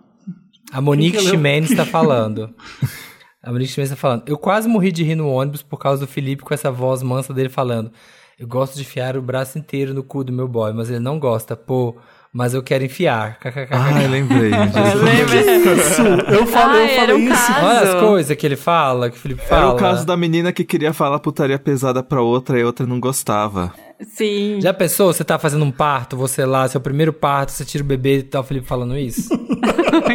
A 0.72 0.80
Monique? 0.80 1.20
Ximenes 1.20 1.70
está 1.70 1.84
falando. 1.86 2.50
A 3.42 3.52
Monique 3.52 3.70
Ximenes 3.72 3.90
está 3.92 4.00
falando. 4.00 4.24
Eu 4.26 4.36
quase 4.36 4.68
morri 4.68 4.90
de 4.90 5.04
rir 5.04 5.14
no 5.14 5.28
ônibus 5.28 5.62
por 5.62 5.78
causa 5.78 6.00
do 6.04 6.06
Felipe 6.10 6.42
com 6.42 6.52
essa 6.52 6.70
voz 6.70 7.02
mansa 7.02 7.32
dele 7.32 7.48
falando. 7.48 7.92
Eu 8.38 8.46
gosto 8.46 8.74
de 8.74 8.82
enfiar 8.82 9.16
o 9.16 9.22
braço 9.22 9.58
inteiro 9.58 9.94
no 9.94 10.02
cu 10.02 10.22
do 10.24 10.32
meu 10.32 10.46
boy, 10.48 10.72
mas 10.72 10.90
ele 10.90 10.98
não 10.98 11.18
gosta. 11.18 11.56
Pô, 11.56 11.96
mas 12.32 12.52
eu 12.52 12.62
quero 12.62 12.84
enfiar. 12.84 13.38
Ah, 13.70 14.02
eu 14.02 14.10
lembrei. 14.10 14.50
Isso, 14.50 16.02
eu 16.02 16.46
falei, 16.46 16.82
Ah, 16.82 16.90
eu 16.92 16.96
falei 17.00 17.14
um 17.16 17.18
isso. 17.32 17.46
caso. 17.52 17.64
Olha 17.66 17.80
as 17.80 17.94
coisas 18.00 18.36
que 18.36 18.44
ele 18.46 18.56
fala, 18.56 19.08
que 19.10 19.16
o 19.16 19.20
Felipe 19.20 19.42
fala. 19.46 19.62
Era 19.62 19.72
o 19.72 19.76
caso 19.76 20.04
da 20.04 20.16
menina 20.16 20.52
que 20.52 20.64
queria 20.64 20.92
falar 20.92 21.18
putaria 21.20 21.58
pesada 21.58 22.02
pra 22.02 22.20
outra 22.20 22.58
e 22.58 22.62
a 22.62 22.66
outra 22.66 22.84
não 22.86 22.98
gostava. 23.00 23.72
Sim. 24.00 24.58
Já 24.60 24.74
pensou, 24.74 25.12
você 25.12 25.24
tá 25.24 25.38
fazendo 25.38 25.64
um 25.64 25.70
parto, 25.70 26.16
você 26.16 26.44
lá, 26.44 26.68
seu 26.68 26.80
primeiro 26.80 27.12
parto, 27.12 27.50
você 27.52 27.64
tira 27.64 27.82
o 27.82 27.86
bebê 27.86 28.18
e 28.18 28.22
tá 28.22 28.40
o 28.40 28.42
Felipe 28.42 28.66
falando 28.66 28.96
isso? 28.96 29.30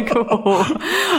que 0.06 0.18
horror. 0.18 0.66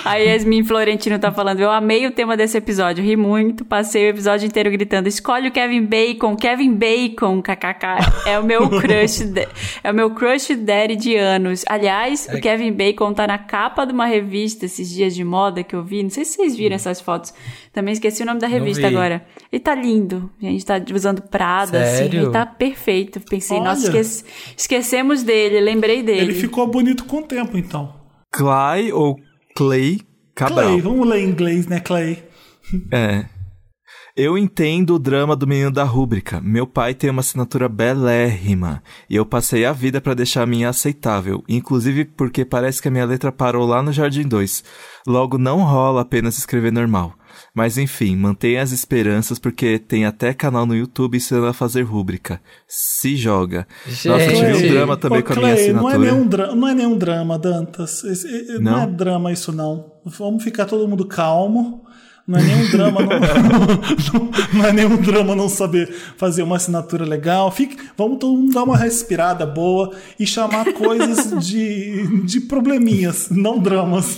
A 0.05 0.15
Yasmin 0.15 0.63
Florentino 0.63 1.19
tá 1.19 1.31
falando, 1.31 1.59
eu 1.59 1.69
amei 1.69 2.07
o 2.07 2.11
tema 2.11 2.37
desse 2.37 2.57
episódio, 2.57 3.03
ri 3.03 3.17
muito, 3.17 3.65
passei 3.65 4.05
o 4.05 4.09
episódio 4.09 4.45
inteiro 4.47 4.71
gritando, 4.71 5.07
escolhe 5.07 5.49
o 5.49 5.51
Kevin 5.51 5.83
Bacon, 5.85 6.35
Kevin 6.37 6.73
Bacon, 6.73 7.41
kkk. 7.41 7.85
É 8.25 8.39
o 8.39 8.43
meu 8.43 8.69
crush, 8.69 9.23
de- 9.25 9.47
é 9.83 9.91
o 9.91 9.93
meu 9.93 10.11
crush 10.11 10.55
daddy 10.55 10.95
de 10.95 11.15
anos. 11.17 11.63
Aliás, 11.67 12.27
o 12.33 12.39
Kevin 12.39 12.71
Bacon 12.71 13.13
tá 13.13 13.27
na 13.27 13.37
capa 13.37 13.85
de 13.85 13.91
uma 13.91 14.05
revista 14.05 14.65
esses 14.65 14.89
dias 14.89 15.13
de 15.13 15.23
moda 15.23 15.63
que 15.63 15.75
eu 15.75 15.83
vi, 15.83 16.01
não 16.01 16.09
sei 16.09 16.23
se 16.23 16.35
vocês 16.37 16.55
viram 16.55 16.75
essas 16.75 17.01
fotos. 17.01 17.33
Também 17.73 17.91
esqueci 17.93 18.21
o 18.21 18.25
nome 18.25 18.39
da 18.39 18.47
revista 18.47 18.87
vi. 18.87 18.95
agora. 18.95 19.25
Ele 19.51 19.59
tá 19.59 19.73
lindo. 19.73 20.29
A 20.41 20.45
gente 20.45 20.63
tá 20.65 20.75
usando 20.93 21.21
Prada, 21.23 21.81
assim, 21.81 21.97
Sério? 21.97 22.21
ele 22.21 22.29
tá 22.31 22.45
perfeito. 22.57 23.19
Pensei, 23.19 23.59
nossa, 23.59 23.87
Olha. 23.89 23.99
esquece- 23.99 24.25
esquecemos 24.57 25.23
dele, 25.23 25.59
lembrei 25.59 26.01
dele. 26.03 26.21
Ele 26.21 26.33
ficou 26.33 26.67
bonito 26.67 27.05
com 27.05 27.17
o 27.19 27.23
tempo, 27.23 27.57
então. 27.57 27.93
Clay 28.31 28.91
ou 28.91 29.15
Clay 29.55 29.99
Cabral. 30.35 30.65
Clay, 30.69 30.81
vamos 30.81 31.07
ler 31.07 31.21
em 31.21 31.29
inglês, 31.29 31.67
né, 31.67 31.79
Clay? 31.79 32.23
É. 32.91 33.25
Eu 34.15 34.37
entendo 34.37 34.93
o 34.95 34.99
drama 34.99 35.35
do 35.35 35.47
menino 35.47 35.71
da 35.71 35.83
rúbrica. 35.83 36.39
Meu 36.39 36.67
pai 36.67 36.93
tem 36.93 37.09
uma 37.09 37.21
assinatura 37.21 37.67
belérrima. 37.67 38.83
E 39.09 39.15
eu 39.15 39.25
passei 39.25 39.65
a 39.65 39.73
vida 39.73 39.99
pra 39.99 40.13
deixar 40.13 40.43
a 40.43 40.45
minha 40.45 40.69
aceitável. 40.69 41.43
Inclusive 41.49 42.05
porque 42.05 42.45
parece 42.45 42.79
que 42.79 42.87
a 42.87 42.91
minha 42.91 43.05
letra 43.05 43.31
parou 43.31 43.65
lá 43.65 43.81
no 43.81 43.91
Jardim 43.91 44.21
2. 44.27 44.63
Logo, 45.07 45.39
não 45.39 45.61
rola 45.63 46.01
apenas 46.01 46.37
escrever 46.37 46.71
normal. 46.71 47.15
Mas 47.55 47.77
enfim, 47.77 48.15
mantenha 48.15 48.63
as 48.63 48.71
esperanças 48.71 49.37
porque 49.37 49.77
tem 49.77 50.05
até 50.05 50.33
canal 50.33 50.65
no 50.65 50.75
YouTube 50.75 51.17
ensinando 51.17 51.45
a 51.45 51.53
fazer 51.53 51.83
rúbrica. 51.83 52.41
Se 52.67 53.15
joga. 53.15 53.67
Nossa, 53.85 54.07
eu 54.07 54.33
tive 54.33 54.53
um 54.53 54.57
Clay, 54.57 54.69
drama 54.69 54.97
também 54.97 55.19
ô, 55.19 55.23
com 55.23 55.33
a 55.33 55.35
minha 55.35 55.53
Clay, 55.55 55.73
não 55.73 55.89
é, 55.89 55.93
assinatura. 55.93 56.11
nenhum 56.11 56.27
dra- 56.27 56.55
não 56.55 56.67
é 56.67 56.73
nenhum 56.73 56.97
drama, 56.97 57.37
Dantas. 57.37 58.03
Esse- 58.03 58.53
não? 58.59 58.71
Não? 58.71 58.81
é 58.81 58.87
drama 58.87 59.31
isso, 59.31 59.51
não. 59.51 59.91
Vamos 60.03 60.43
ficar 60.43 60.65
todo 60.65 60.87
mundo 60.87 61.05
calmo. 61.05 61.85
Não 62.25 62.39
é 62.39 62.43
nenhum 62.43 62.69
drama, 62.71 63.01
não, 63.01 63.09
não, 64.19 64.31
não 64.53 64.65
é 64.65 64.71
nenhum 64.71 64.95
drama 64.97 65.35
não 65.35 65.49
saber 65.49 65.93
fazer 66.17 66.41
uma 66.43 66.55
assinatura 66.55 67.03
legal. 67.05 67.51
Fique, 67.51 67.77
vamos 67.97 68.17
todo 68.19 68.37
mundo 68.37 68.53
dar 68.53 68.63
uma 68.63 68.77
respirada 68.77 69.45
boa 69.45 69.91
e 70.17 70.25
chamar 70.25 70.71
coisas 70.73 71.45
de, 71.45 72.23
de 72.25 72.39
probleminhas, 72.41 73.29
não 73.29 73.59
dramas. 73.59 74.17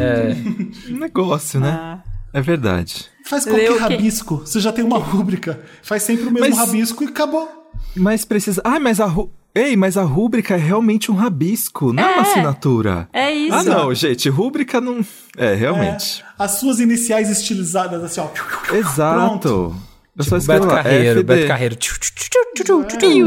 É 0.00 0.92
um 0.92 0.98
negócio, 0.98 1.60
né? 1.60 1.78
Ah. 1.78 1.98
É 2.34 2.40
verdade. 2.40 3.04
Faz 3.26 3.44
qualquer 3.44 3.76
rabisco. 3.78 4.36
Você 4.38 4.58
já 4.58 4.72
tem 4.72 4.82
uma 4.82 4.96
rúbrica. 4.98 5.60
Faz 5.82 6.02
sempre 6.02 6.26
o 6.28 6.30
mesmo 6.32 6.48
Mas- 6.48 6.56
rabisco 6.58 7.04
e 7.04 7.08
acabou. 7.08 7.46
Mas 7.94 8.24
precisa. 8.24 8.62
Ah, 8.64 8.80
mas 8.80 9.00
a. 9.00 9.04
ru- 9.06 9.30
Ei, 9.54 9.76
mas 9.76 9.98
a 9.98 10.02
rúbrica 10.02 10.54
é 10.54 10.56
realmente 10.56 11.12
um 11.12 11.14
rabisco, 11.14 11.92
não 11.92 12.02
é, 12.02 12.06
uma 12.06 12.16
É. 12.16 12.20
assinatura. 12.22 13.06
É 13.12 13.30
isso. 13.30 13.54
Ah, 13.54 13.62
não, 13.62 13.94
gente, 13.94 14.30
rúbrica 14.30 14.80
não. 14.80 15.04
É, 15.36 15.52
realmente. 15.54 16.24
As 16.42 16.52
suas 16.52 16.80
iniciais 16.80 17.30
estilizadas, 17.30 18.02
assim, 18.02 18.20
ó. 18.20 18.28
Exato. 18.74 19.74
Eu 20.14 20.24
só 20.24 20.30
Tipo 20.30 20.36
escrevo 20.36 20.60
Beto 20.66 20.74
lá, 20.74 20.82
Carreiro, 20.82 21.20
FD. 21.20 21.22
Beto 21.22 21.48
Carreiro. 21.48 21.76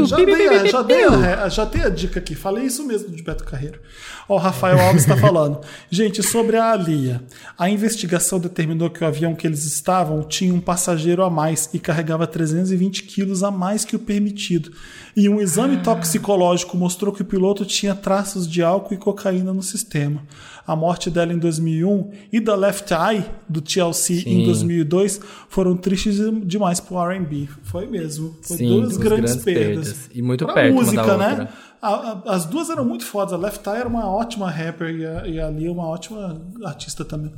É, 0.04 0.06
já, 0.06 0.16
dei, 0.16 0.46
a- 0.48 0.66
já, 0.66 0.82
dei 0.82 1.04
a, 1.04 1.48
já 1.48 1.64
dei 1.64 1.82
a 1.82 1.88
dica 1.88 2.20
aqui, 2.20 2.34
falei 2.36 2.64
isso 2.64 2.86
mesmo 2.86 3.08
de 3.10 3.22
Beto 3.24 3.42
Carreiro. 3.44 3.80
Ó, 4.28 4.36
o 4.36 4.38
Rafael 4.38 4.78
Alves 4.80 5.02
está 5.02 5.16
falando. 5.16 5.60
Gente, 5.90 6.22
sobre 6.22 6.56
a 6.56 6.70
Alia. 6.70 7.22
A 7.58 7.68
investigação 7.68 8.38
determinou 8.38 8.88
que 8.88 9.02
o 9.02 9.06
avião 9.06 9.34
que 9.34 9.46
eles 9.46 9.64
estavam 9.64 10.22
tinha 10.22 10.54
um 10.54 10.60
passageiro 10.60 11.24
a 11.24 11.30
mais 11.30 11.68
e 11.72 11.78
carregava 11.80 12.24
320 12.26 13.02
quilos 13.02 13.42
a 13.42 13.50
mais 13.50 13.84
que 13.84 13.96
o 13.96 13.98
permitido. 13.98 14.70
E 15.16 15.28
um 15.28 15.40
exame 15.40 15.78
toxicológico 15.78 16.76
mostrou 16.76 17.12
que 17.12 17.22
o 17.22 17.24
piloto 17.24 17.64
tinha 17.64 17.94
traços 17.96 18.46
de 18.46 18.62
álcool 18.62 18.94
e 18.94 18.98
cocaína 18.98 19.52
no 19.52 19.62
sistema. 19.62 20.22
A 20.66 20.74
morte 20.74 21.08
dela 21.10 21.32
em 21.32 21.38
2001 21.38 22.10
e 22.32 22.40
da 22.40 22.56
Left 22.56 22.92
Eye, 22.92 23.24
do 23.48 23.60
TLC, 23.60 24.14
em 24.14 24.20
Sim. 24.40 24.44
2002, 24.46 25.20
foram 25.48 25.76
tristes 25.76 26.18
demais 26.44 26.80
pro 26.80 26.98
R&B. 27.08 27.48
Foi 27.62 27.86
mesmo. 27.86 28.36
Foi 28.42 28.56
Sim, 28.56 28.66
duas 28.68 28.96
grandes, 28.96 29.34
grandes 29.36 29.36
perdas. 29.44 29.84
perdas. 29.92 30.10
E 30.12 30.20
muito 30.22 30.44
Pra 30.44 30.54
perto 30.54 30.72
uma 30.72 30.80
música, 30.82 31.04
da 31.04 31.16
né? 31.16 31.28
outra. 31.30 31.48
A- 31.80 31.88
a- 31.88 32.22
as 32.34 32.46
duas 32.46 32.68
eram 32.70 32.84
muito 32.84 33.04
fodas. 33.04 33.32
A 33.32 33.36
Left 33.36 33.64
Eye 33.68 33.76
era 33.76 33.88
uma 33.88 34.10
ótima 34.10 34.50
rapper 34.50 34.90
e 34.96 35.06
a, 35.06 35.26
e 35.28 35.40
a 35.40 35.48
Lia 35.50 35.70
uma 35.70 35.86
ótima 35.86 36.42
artista 36.64 37.04
também. 37.04 37.32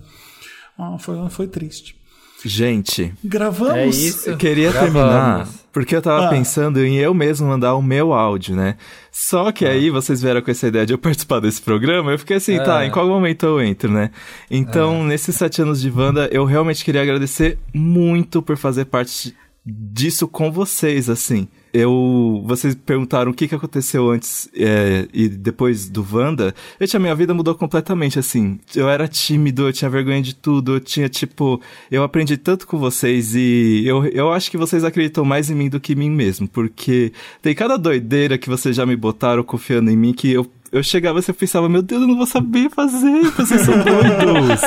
Ah, 0.79 0.97
foi, 0.99 1.17
foi 1.29 1.49
triste. 1.49 1.98
Gente. 2.45 3.13
Gravamos? 3.25 3.75
É 3.77 3.87
isso. 3.87 4.31
Eu 4.31 4.37
queria 4.37 4.71
Gravamos. 4.71 4.93
terminar 4.95 5.49
porque 5.73 5.95
eu 5.95 6.03
tava 6.03 6.27
Ah. 6.27 6.29
pensando 6.31 6.85
em 6.85 6.97
eu 6.97 7.15
mesmo 7.15 7.47
mandar 7.47 7.75
o 7.77 7.83
meu 7.83 8.13
áudio, 8.13 8.57
né? 8.57 8.77
Só 9.13 9.53
que 9.53 9.65
aí 9.65 9.91
vocês 9.91 10.21
vieram 10.21 10.41
com 10.43 10.51
essa 10.51 10.67
ideia 10.67 10.85
de 10.87 10.93
eu 10.93 10.99
participar 10.99 11.39
desse 11.41 11.61
programa, 11.63 12.11
eu 12.11 12.19
fiquei 12.19 12.37
assim, 12.37 12.57
Ah. 12.59 12.65
tá, 12.65 12.87
em 12.87 12.91
qual 12.91 13.07
momento 13.07 13.47
eu 13.47 13.61
entro, 13.61 13.91
né? 13.93 14.11
Então, 14.51 15.05
nesses 15.05 15.37
sete 15.37 15.63
anos 15.63 15.81
de 15.81 15.91
Wanda, 15.91 16.29
eu 16.33 16.45
realmente 16.45 16.85
queria 16.85 17.03
agradecer 17.03 17.59
muito 17.73 18.43
por 18.43 18.57
fazer 18.57 18.87
parte 18.87 19.37
disso 19.65 20.27
com 20.27 20.51
vocês, 20.51 21.09
assim. 21.09 21.47
Eu, 21.73 22.43
vocês 22.47 22.75
perguntaram 22.75 23.31
o 23.31 23.35
que, 23.35 23.47
que 23.47 23.55
aconteceu 23.55 24.11
antes 24.11 24.49
é, 24.55 25.07
e 25.13 25.29
depois 25.29 25.89
do 25.89 26.07
Wanda. 26.11 26.55
Gente, 26.81 26.97
a 26.97 27.01
minha 27.01 27.15
vida 27.15 27.35
mudou 27.35 27.55
completamente, 27.55 28.19
assim. 28.19 28.59
Eu 28.75 28.89
era 28.89 29.07
tímido, 29.07 29.69
eu 29.69 29.73
tinha 29.73 29.91
vergonha 29.91 30.23
de 30.23 30.35
tudo, 30.35 30.75
eu 30.75 30.81
tinha, 30.81 31.09
tipo... 31.09 31.61
Eu 31.91 32.03
aprendi 32.03 32.37
tanto 32.37 32.67
com 32.67 32.79
vocês 32.79 33.35
e 33.35 33.83
eu, 33.87 34.05
eu 34.07 34.33
acho 34.33 34.51
que 34.51 34.57
vocês 34.57 34.85
acreditam 34.85 35.25
mais 35.25 35.51
em 35.51 35.55
mim 35.55 35.69
do 35.69 35.81
que 35.81 35.93
em 35.93 35.97
mim 35.97 36.11
mesmo. 36.11 36.49
Porque 36.49 37.13
tem 37.43 37.55
cada 37.55 37.77
doideira 37.77 38.39
que 38.39 38.49
vocês 38.49 38.75
já 38.75 38.87
me 38.87 38.97
botaram 38.97 39.43
confiando 39.43 39.91
em 39.91 39.97
mim 39.97 40.13
que 40.13 40.33
eu 40.33 40.51
eu 40.71 40.83
chegava 40.83 41.19
eu 41.27 41.35
pensava, 41.35 41.69
meu 41.69 41.83
Deus, 41.83 42.03
eu 42.03 42.09
não 42.09 42.17
vou 42.17 42.27
saber 42.27 42.71
fazer, 42.71 43.31
vocês 43.37 43.63
são 43.63 43.75
doidos. 43.75 44.61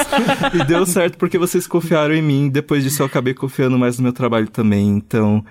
e 0.59 0.65
deu 0.65 0.85
certo 0.85 1.17
porque 1.17 1.37
vocês 1.37 1.67
confiaram 1.67 2.13
em 2.13 2.21
mim. 2.21 2.49
Depois 2.49 2.83
disso, 2.83 3.01
eu 3.01 3.05
acabei 3.05 3.33
confiando 3.33 3.77
mais 3.77 3.97
no 3.97 4.03
meu 4.03 4.13
trabalho 4.13 4.47
também. 4.47 4.89
Então, 4.89 5.43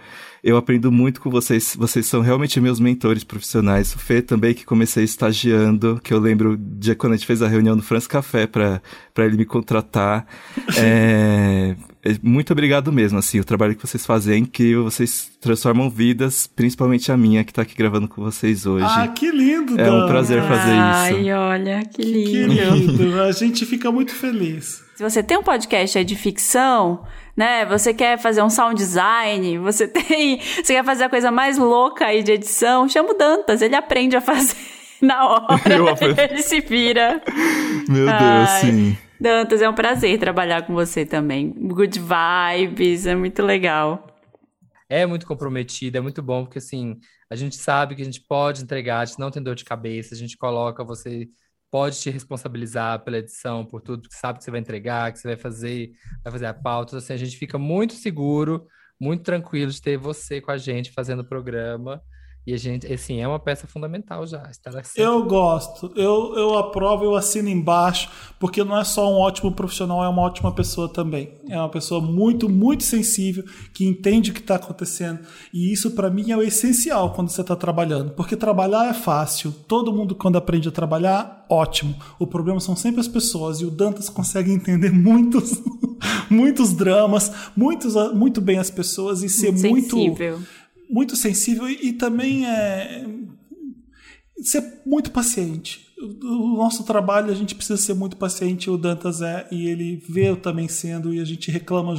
eu 0.43 0.57
aprendo 0.57 0.91
muito 0.91 1.21
com 1.21 1.31
vocês. 1.31 1.75
Vocês 1.79 2.07
são 2.07 2.21
realmente 2.21 2.61
meus 2.61 2.81
mentores 2.81 3.25
profissionais. 3.25 3.95
O 3.95 3.99
Fê 3.99 4.23
também, 4.23 4.55
que 4.55 4.65
comecei 4.65 5.05
estagiando, 5.05 6.01
que 6.03 6.13
eu 6.15 6.19
lembro 6.19 6.57
de 6.57 6.95
quando 6.95 7.13
a 7.13 7.17
gente 7.17 7.27
fez 7.27 7.43
a 7.43 7.49
reunião 7.49 7.77
no 7.77 7.83
France 7.83 8.09
Café 8.09 8.47
para 8.47 8.81
ele 9.19 9.37
me 9.37 9.45
contratar. 9.45 10.27
É, 10.83 11.75
é, 12.03 12.17
muito 12.23 12.53
obrigado 12.53 12.91
mesmo, 12.93 13.19
assim, 13.19 13.39
o 13.41 13.45
trabalho 13.45 13.75
que 13.75 13.87
vocês 13.87 14.07
fazem 14.07 14.35
é 14.35 14.39
incrível, 14.39 14.85
vocês 14.85 15.31
transformam 15.41 15.91
vidas, 15.91 16.47
principalmente 16.47 17.13
a 17.13 17.17
minha, 17.17 17.45
que 17.45 17.53
tá 17.53 17.63
aqui 17.63 17.75
gravando 17.77 18.09
com 18.09 18.23
vocês 18.23 18.65
hoje. 18.65 18.87
Ah, 18.89 19.07
que 19.09 19.31
lindo, 19.31 19.79
É 19.79 19.91
um 19.91 20.01
Dan. 20.01 20.07
prazer 20.09 20.43
fazer 20.43 20.71
isso. 20.73 21.19
Ai, 21.27 21.33
olha, 21.33 21.85
que 21.85 22.03
Que 22.03 22.45
lindo. 22.47 22.75
lindo. 22.75 23.21
A 23.21 23.33
gente 23.33 23.67
fica 23.67 23.93
muito 23.93 24.15
feliz. 24.15 24.83
Se 24.95 25.03
você 25.03 25.23
tem 25.23 25.37
um 25.39 25.43
podcast 25.43 25.99
aí 25.99 26.05
de 26.05 26.17
ficção, 26.17 27.05
né? 27.41 27.65
Você 27.65 27.95
quer 27.95 28.19
fazer 28.19 28.43
um 28.43 28.51
sound 28.51 28.75
design, 28.75 29.57
você 29.57 29.89
tem. 29.89 30.39
Você 30.39 30.75
quer 30.75 30.85
fazer 30.85 31.05
a 31.05 31.09
coisa 31.09 31.31
mais 31.31 31.57
louca 31.57 32.05
aí 32.05 32.23
de 32.23 32.33
edição, 32.33 32.87
chama 32.87 33.13
o 33.13 33.15
Dantas, 33.17 33.63
ele 33.63 33.75
aprende 33.75 34.15
a 34.15 34.21
fazer 34.21 34.57
na 35.01 35.27
hora. 35.27 35.59
Ele 36.31 36.43
se 36.43 36.61
vira. 36.61 37.23
Meu 37.89 38.05
Deus, 38.05 38.11
Ai. 38.11 38.61
sim. 38.61 38.99
Dantas, 39.19 39.63
é 39.63 39.69
um 39.69 39.75
prazer 39.75 40.19
trabalhar 40.19 40.67
com 40.67 40.75
você 40.75 41.07
também. 41.07 41.51
Good 41.51 41.99
vibes, 41.99 43.07
é 43.07 43.15
muito 43.15 43.43
legal. 43.43 44.07
É 44.87 45.07
muito 45.07 45.27
comprometido, 45.27 45.97
é 45.97 46.01
muito 46.03 46.23
bom, 46.23 46.45
porque 46.45 46.59
assim, 46.59 46.99
a 47.31 47.37
gente 47.37 47.57
sabe 47.57 47.95
que 47.95 48.03
a 48.03 48.05
gente 48.05 48.21
pode 48.21 48.63
entregar, 48.63 49.01
a 49.01 49.05
gente 49.07 49.19
não 49.19 49.31
tem 49.31 49.43
dor 49.43 49.55
de 49.55 49.65
cabeça, 49.65 50.15
a 50.15 50.19
gente 50.19 50.37
coloca, 50.37 50.85
você 50.85 51.29
pode 51.71 52.01
te 52.01 52.11
responsabilizar 52.11 53.05
pela 53.05 53.19
edição, 53.19 53.65
por 53.65 53.81
tudo 53.81 54.09
que 54.09 54.15
sabe 54.15 54.39
que 54.39 54.45
você 54.45 54.51
vai 54.51 54.61
entregar, 54.61 55.13
que 55.13 55.19
você 55.19 55.29
vai 55.29 55.37
fazer, 55.37 55.93
vai 56.23 56.33
fazer 56.33 56.47
a 56.47 56.55
pauta. 56.55 56.91
Então, 56.91 56.99
assim, 56.99 57.13
a 57.13 57.17
gente 57.17 57.37
fica 57.37 57.59
muito 57.59 57.95
seguro, 57.95 58.67
muito 59.01 59.23
tranquilo 59.23 59.71
de 59.71 59.81
ter 59.81 59.97
você 59.97 60.41
com 60.41 60.51
a 60.51 60.59
gente 60.59 60.93
fazendo 60.93 61.21
o 61.21 61.29
programa. 61.29 62.03
E 62.51 62.55
a 62.55 62.57
gente, 62.57 62.93
assim, 62.93 63.21
é 63.21 63.29
uma 63.29 63.39
peça 63.39 63.69
fundamental 63.69 64.27
já. 64.27 64.43
Sempre 64.53 64.91
Eu 64.97 65.25
gosto, 65.25 65.93
eu, 65.95 66.35
eu 66.35 66.59
aprovo, 66.59 67.05
eu 67.05 67.15
assino 67.15 67.49
embaixo, 67.49 68.11
porque 68.41 68.65
não 68.65 68.77
é 68.77 68.83
só 68.83 69.09
um 69.09 69.19
ótimo 69.21 69.53
profissional, 69.53 70.03
é 70.03 70.09
uma 70.09 70.23
ótima 70.23 70.53
pessoa 70.53 70.89
também. 70.89 71.31
É 71.49 71.57
uma 71.57 71.69
pessoa 71.69 72.01
muito, 72.01 72.49
muito 72.49 72.83
sensível, 72.83 73.45
que 73.73 73.85
entende 73.85 74.33
o 74.33 74.35
que 74.35 74.41
está 74.41 74.57
acontecendo. 74.57 75.21
E 75.55 75.73
isso, 75.73 75.93
para 75.93 76.11
mim, 76.11 76.33
é 76.33 76.37
o 76.37 76.43
essencial 76.43 77.15
quando 77.15 77.29
você 77.29 77.41
está 77.41 77.55
trabalhando. 77.55 78.15
Porque 78.15 78.35
trabalhar 78.35 78.91
é 78.91 78.95
fácil. 78.95 79.53
Todo 79.69 79.93
mundo, 79.93 80.17
quando 80.17 80.37
aprende 80.37 80.69
a 80.69 80.73
trabalhar, 80.73 81.47
ótimo. 81.49 81.95
O 82.19 82.27
problema 82.27 82.59
são 82.59 82.75
sempre 82.75 83.01
as 83.01 83.07
pessoas. 83.07 83.61
E 83.61 83.65
o 83.65 83.71
Dantas 83.71 84.09
consegue 84.09 84.51
entender 84.51 84.91
muitos, 84.91 85.53
muitos 86.29 86.73
dramas, 86.73 87.31
muitos, 87.57 87.95
muito 88.13 88.41
bem 88.41 88.59
as 88.59 88.73
pessoas 88.73 89.23
e 89.23 89.29
ser 89.29 89.53
muito 89.53 89.97
Sensível. 89.97 90.37
muito 90.39 90.60
sensível 91.17 91.69
e, 91.69 91.89
e 91.89 91.93
também 91.93 92.47
é 92.47 93.07
ser 94.43 94.63
muito 94.87 95.11
paciente. 95.11 95.89
o 96.23 96.57
nosso 96.57 96.83
trabalho 96.85 97.31
a 97.31 97.35
gente 97.35 97.55
precisa 97.55 97.77
ser 97.79 97.93
muito 97.93 98.17
paciente, 98.17 98.71
o 98.71 98.79
Dantas 98.79 99.21
é, 99.21 99.47
e 99.53 99.67
ele 99.69 100.03
vê 100.09 100.31
eu 100.31 100.37
também 100.37 100.67
sendo, 100.67 101.13
e 101.13 101.21
a 101.21 101.25
gente 101.27 101.51
reclama 101.51 101.95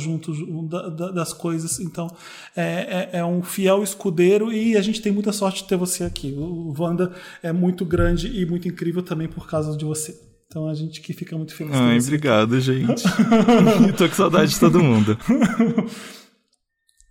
da- 0.89 1.11
das 1.11 1.33
coisas. 1.33 1.79
Então, 1.79 2.07
é, 2.55 3.09
é- 3.13 3.19
é 3.19 3.25
um 3.25 3.43
fiel 3.43 3.83
escudeiro 3.83 4.51
e 4.51 4.75
a 4.75 4.81
gente 4.81 5.01
tem 5.03 5.11
muita 5.11 5.31
sorte 5.31 5.61
de 5.61 5.69
ter 5.69 5.77
você 5.77 6.03
aqui. 6.03 6.33
O 6.35 6.73
Wanda 6.79 7.13
é 7.43 7.51
muito 7.53 7.85
grande 7.85 8.27
e 8.27 8.43
muito 8.43 8.67
incrível 8.67 9.03
também 9.03 9.27
por 9.27 9.47
causa 9.47 9.77
de 9.77 9.85
você. 9.85 10.19
Então 10.47 10.67
a 10.67 10.73
gente 10.73 10.99
que 10.99 11.13
fica 11.13 11.37
muito 11.37 11.53
feliz. 11.53 11.75
Ai, 11.75 11.99
obrigado, 11.99 12.59
gente. 12.59 13.03
Tô 13.97 14.09
com 14.09 14.15
saudade 14.15 14.51
de 14.51 14.59
todo 14.59 14.81
mundo. 14.83 15.15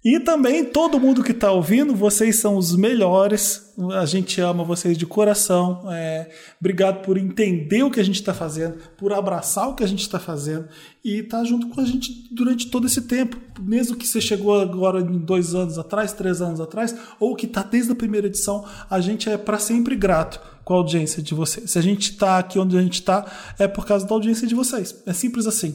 E 0.03 0.19
também 0.19 0.65
todo 0.65 0.99
mundo 0.99 1.23
que 1.23 1.33
está 1.33 1.53
ouvindo, 1.53 1.95
vocês 1.95 2.37
são 2.37 2.57
os 2.57 2.75
melhores. 2.75 3.71
A 3.93 4.07
gente 4.07 4.41
ama 4.41 4.65
vocês 4.65 4.97
de 4.97 5.05
coração. 5.05 5.83
É, 5.93 6.31
obrigado 6.59 7.03
por 7.03 7.19
entender 7.19 7.83
o 7.83 7.91
que 7.91 8.01
a 8.01 8.03
gente 8.03 8.15
está 8.15 8.33
fazendo, 8.33 8.79
por 8.97 9.13
abraçar 9.13 9.69
o 9.69 9.75
que 9.75 9.85
a 9.85 9.87
gente 9.87 10.01
está 10.01 10.19
fazendo 10.19 10.67
e 11.05 11.19
estar 11.19 11.45
junto 11.45 11.69
com 11.69 11.83
a 11.83 11.85
gente 11.85 12.29
durante 12.35 12.71
todo 12.71 12.87
esse 12.87 13.03
tempo. 13.03 13.37
Mesmo 13.61 13.95
que 13.95 14.07
você 14.07 14.23
chegou 14.23 14.59
agora 14.59 15.03
dois 15.03 15.55
anos 15.55 15.79
atrás, 15.79 16.15
três 16.15 16.41
anos 16.41 16.61
atrás, 16.61 16.95
ou 17.19 17.37
que 17.37 17.45
está 17.45 17.63
desde 17.63 17.93
a 17.93 17.95
primeira 17.95 18.27
edição, 18.27 18.65
a 18.89 19.01
gente 19.03 19.29
é 19.29 19.37
para 19.37 19.59
sempre 19.59 19.95
grato 19.97 20.41
com 20.65 20.73
a 20.73 20.77
audiência 20.79 21.23
de 21.23 21.35
vocês. 21.35 21.73
Se 21.73 21.79
a 21.79 21.83
gente 21.83 22.13
está 22.13 22.39
aqui 22.39 22.59
onde 22.59 22.77
a 22.79 22.81
gente 22.81 22.95
está, 22.95 23.31
é 23.59 23.69
por 23.69 23.85
causa 23.85 24.07
da 24.07 24.15
audiência 24.15 24.47
de 24.47 24.55
vocês. 24.55 25.03
É 25.05 25.13
simples 25.13 25.47
assim. 25.47 25.75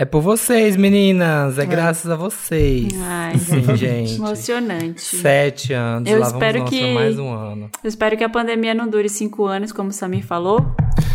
É 0.00 0.04
por 0.04 0.20
vocês, 0.22 0.76
meninas. 0.76 1.58
É, 1.58 1.66
graças 1.66 2.08
a 2.08 2.14
vocês. 2.14 2.86
Ai, 3.02 3.36
Sim, 3.36 3.76
gente. 3.76 4.14
Emocionante. 4.14 5.00
Sete 5.00 5.72
anos. 5.72 6.08
Eu 6.08 6.20
lá 6.20 6.26
vamos 6.26 6.34
espero 6.40 6.60
nós 6.60 6.70
que- 6.70 6.94
mais 6.94 7.18
um 7.18 7.32
ano. 7.32 7.68
Eu 7.82 7.88
espero 7.88 8.16
que 8.16 8.22
a 8.22 8.28
pandemia 8.28 8.74
não 8.74 8.88
dure 8.88 9.08
cinco 9.08 9.44
anos, 9.46 9.72
como 9.72 9.88
o 9.88 9.92
Samir 9.92 10.24
falou. 10.24 10.60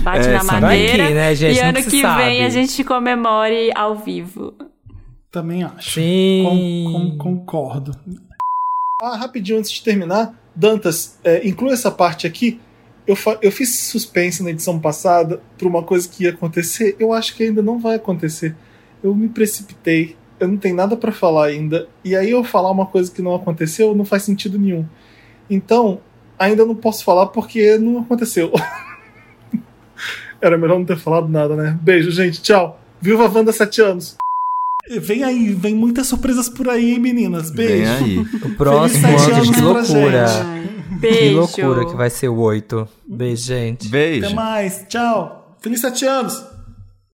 Bate 0.02 0.28
É, 0.28 0.34
na 0.34 0.44
madeira. 0.44 0.98
Vai 1.04 1.08
que, 1.08 1.14
né, 1.14 1.36
gente? 1.36 1.56
E 1.58 1.60
ano 1.62 1.82
que 1.82 2.02
sabe. 2.02 2.24
vem 2.24 2.44
a 2.44 2.50
gente 2.50 2.84
comemore 2.84 3.72
ao 3.74 3.96
vivo. 3.96 4.54
Também 5.32 5.64
acho. 5.64 5.92
Sim. 5.92 6.44
Com- 6.46 7.18
com- 7.18 7.18
concordo. 7.18 7.98
Ah, 9.02 9.16
rapidinho 9.16 9.60
antes 9.60 9.72
de 9.72 9.82
terminar, 9.82 10.34
Dantas, 10.54 11.18
é, 11.24 11.48
inclui 11.48 11.72
essa 11.72 11.90
parte 11.90 12.28
aqui. 12.28 12.60
Eu, 13.08 13.18
eu 13.42 13.52
fiz 13.52 13.80
suspense 13.80 14.44
na 14.44 14.50
edição 14.52 14.78
passada 14.80 15.42
por 15.58 15.68
uma 15.68 15.84
coisa 15.84 16.08
que 16.08 16.26
ia 16.26 16.30
acontecer. 16.32 16.96
Eu 17.00 17.14
acho 17.14 17.34
que 17.36 17.44
ainda 17.44 17.62
não 17.62 17.80
vai 17.80 17.96
acontecer. 17.96 18.56
Eu 19.04 19.14
me 19.14 19.28
precipitei. 19.28 20.16
Eu 20.40 20.48
não 20.48 20.58
tenho 20.58 20.76
nada 20.76 20.96
pra 20.96 21.12
falar 21.12 21.48
ainda. 21.48 21.88
E 22.04 22.16
aí 22.16 22.32
eu 22.32 22.44
falar 22.44 22.72
uma 22.72 22.86
coisa 22.86 23.12
que 23.12 23.22
não 23.22 23.36
aconteceu 23.36 23.94
não 23.96 24.06
faz 24.06 24.24
sentido 24.24 24.58
nenhum. 24.58 24.86
Então, 25.50 26.00
ainda 26.38 26.66
não 26.66 26.76
posso 26.76 27.04
falar 27.04 27.28
porque 27.28 27.78
não 27.78 28.00
aconteceu. 28.00 28.52
Era 30.42 30.58
melhor 30.58 30.78
não 30.78 30.86
ter 30.86 30.98
falado 30.98 31.30
nada, 31.30 31.56
né? 31.56 31.78
Beijo, 31.82 32.12
gente. 32.12 32.42
Tchau. 32.42 32.80
Viva 33.00 33.26
a 33.26 33.30
Wanda 33.30 33.52
7 33.52 33.82
anos. 33.82 34.16
Vem 34.90 35.24
aí, 35.24 35.54
vem 35.54 35.74
muitas 35.74 36.08
surpresas 36.08 36.50
por 36.50 36.68
aí, 36.68 36.92
hein, 36.92 37.00
meninas. 37.00 37.50
Beijo. 37.50 37.90
aí. 37.90 38.20
O 38.20 38.56
próximo 38.56 39.08
ano, 39.08 39.18
anos 39.18 39.50
que 39.50 39.56
pra 39.56 39.64
loucura. 39.66 40.28
gente. 40.28 40.64
Que 40.90 40.96
Beijo. 41.00 41.36
loucura 41.38 41.86
que 41.86 41.96
vai 41.96 42.10
ser 42.10 42.28
o 42.30 42.38
oito. 42.40 42.88
Beijo, 43.08 43.44
gente. 43.44 43.88
Beijo. 43.88 44.26
Até 44.26 44.36
mais. 44.36 44.86
Tchau. 44.90 45.56
Feliz 45.62 45.80
7 45.80 46.06
anos. 46.06 46.53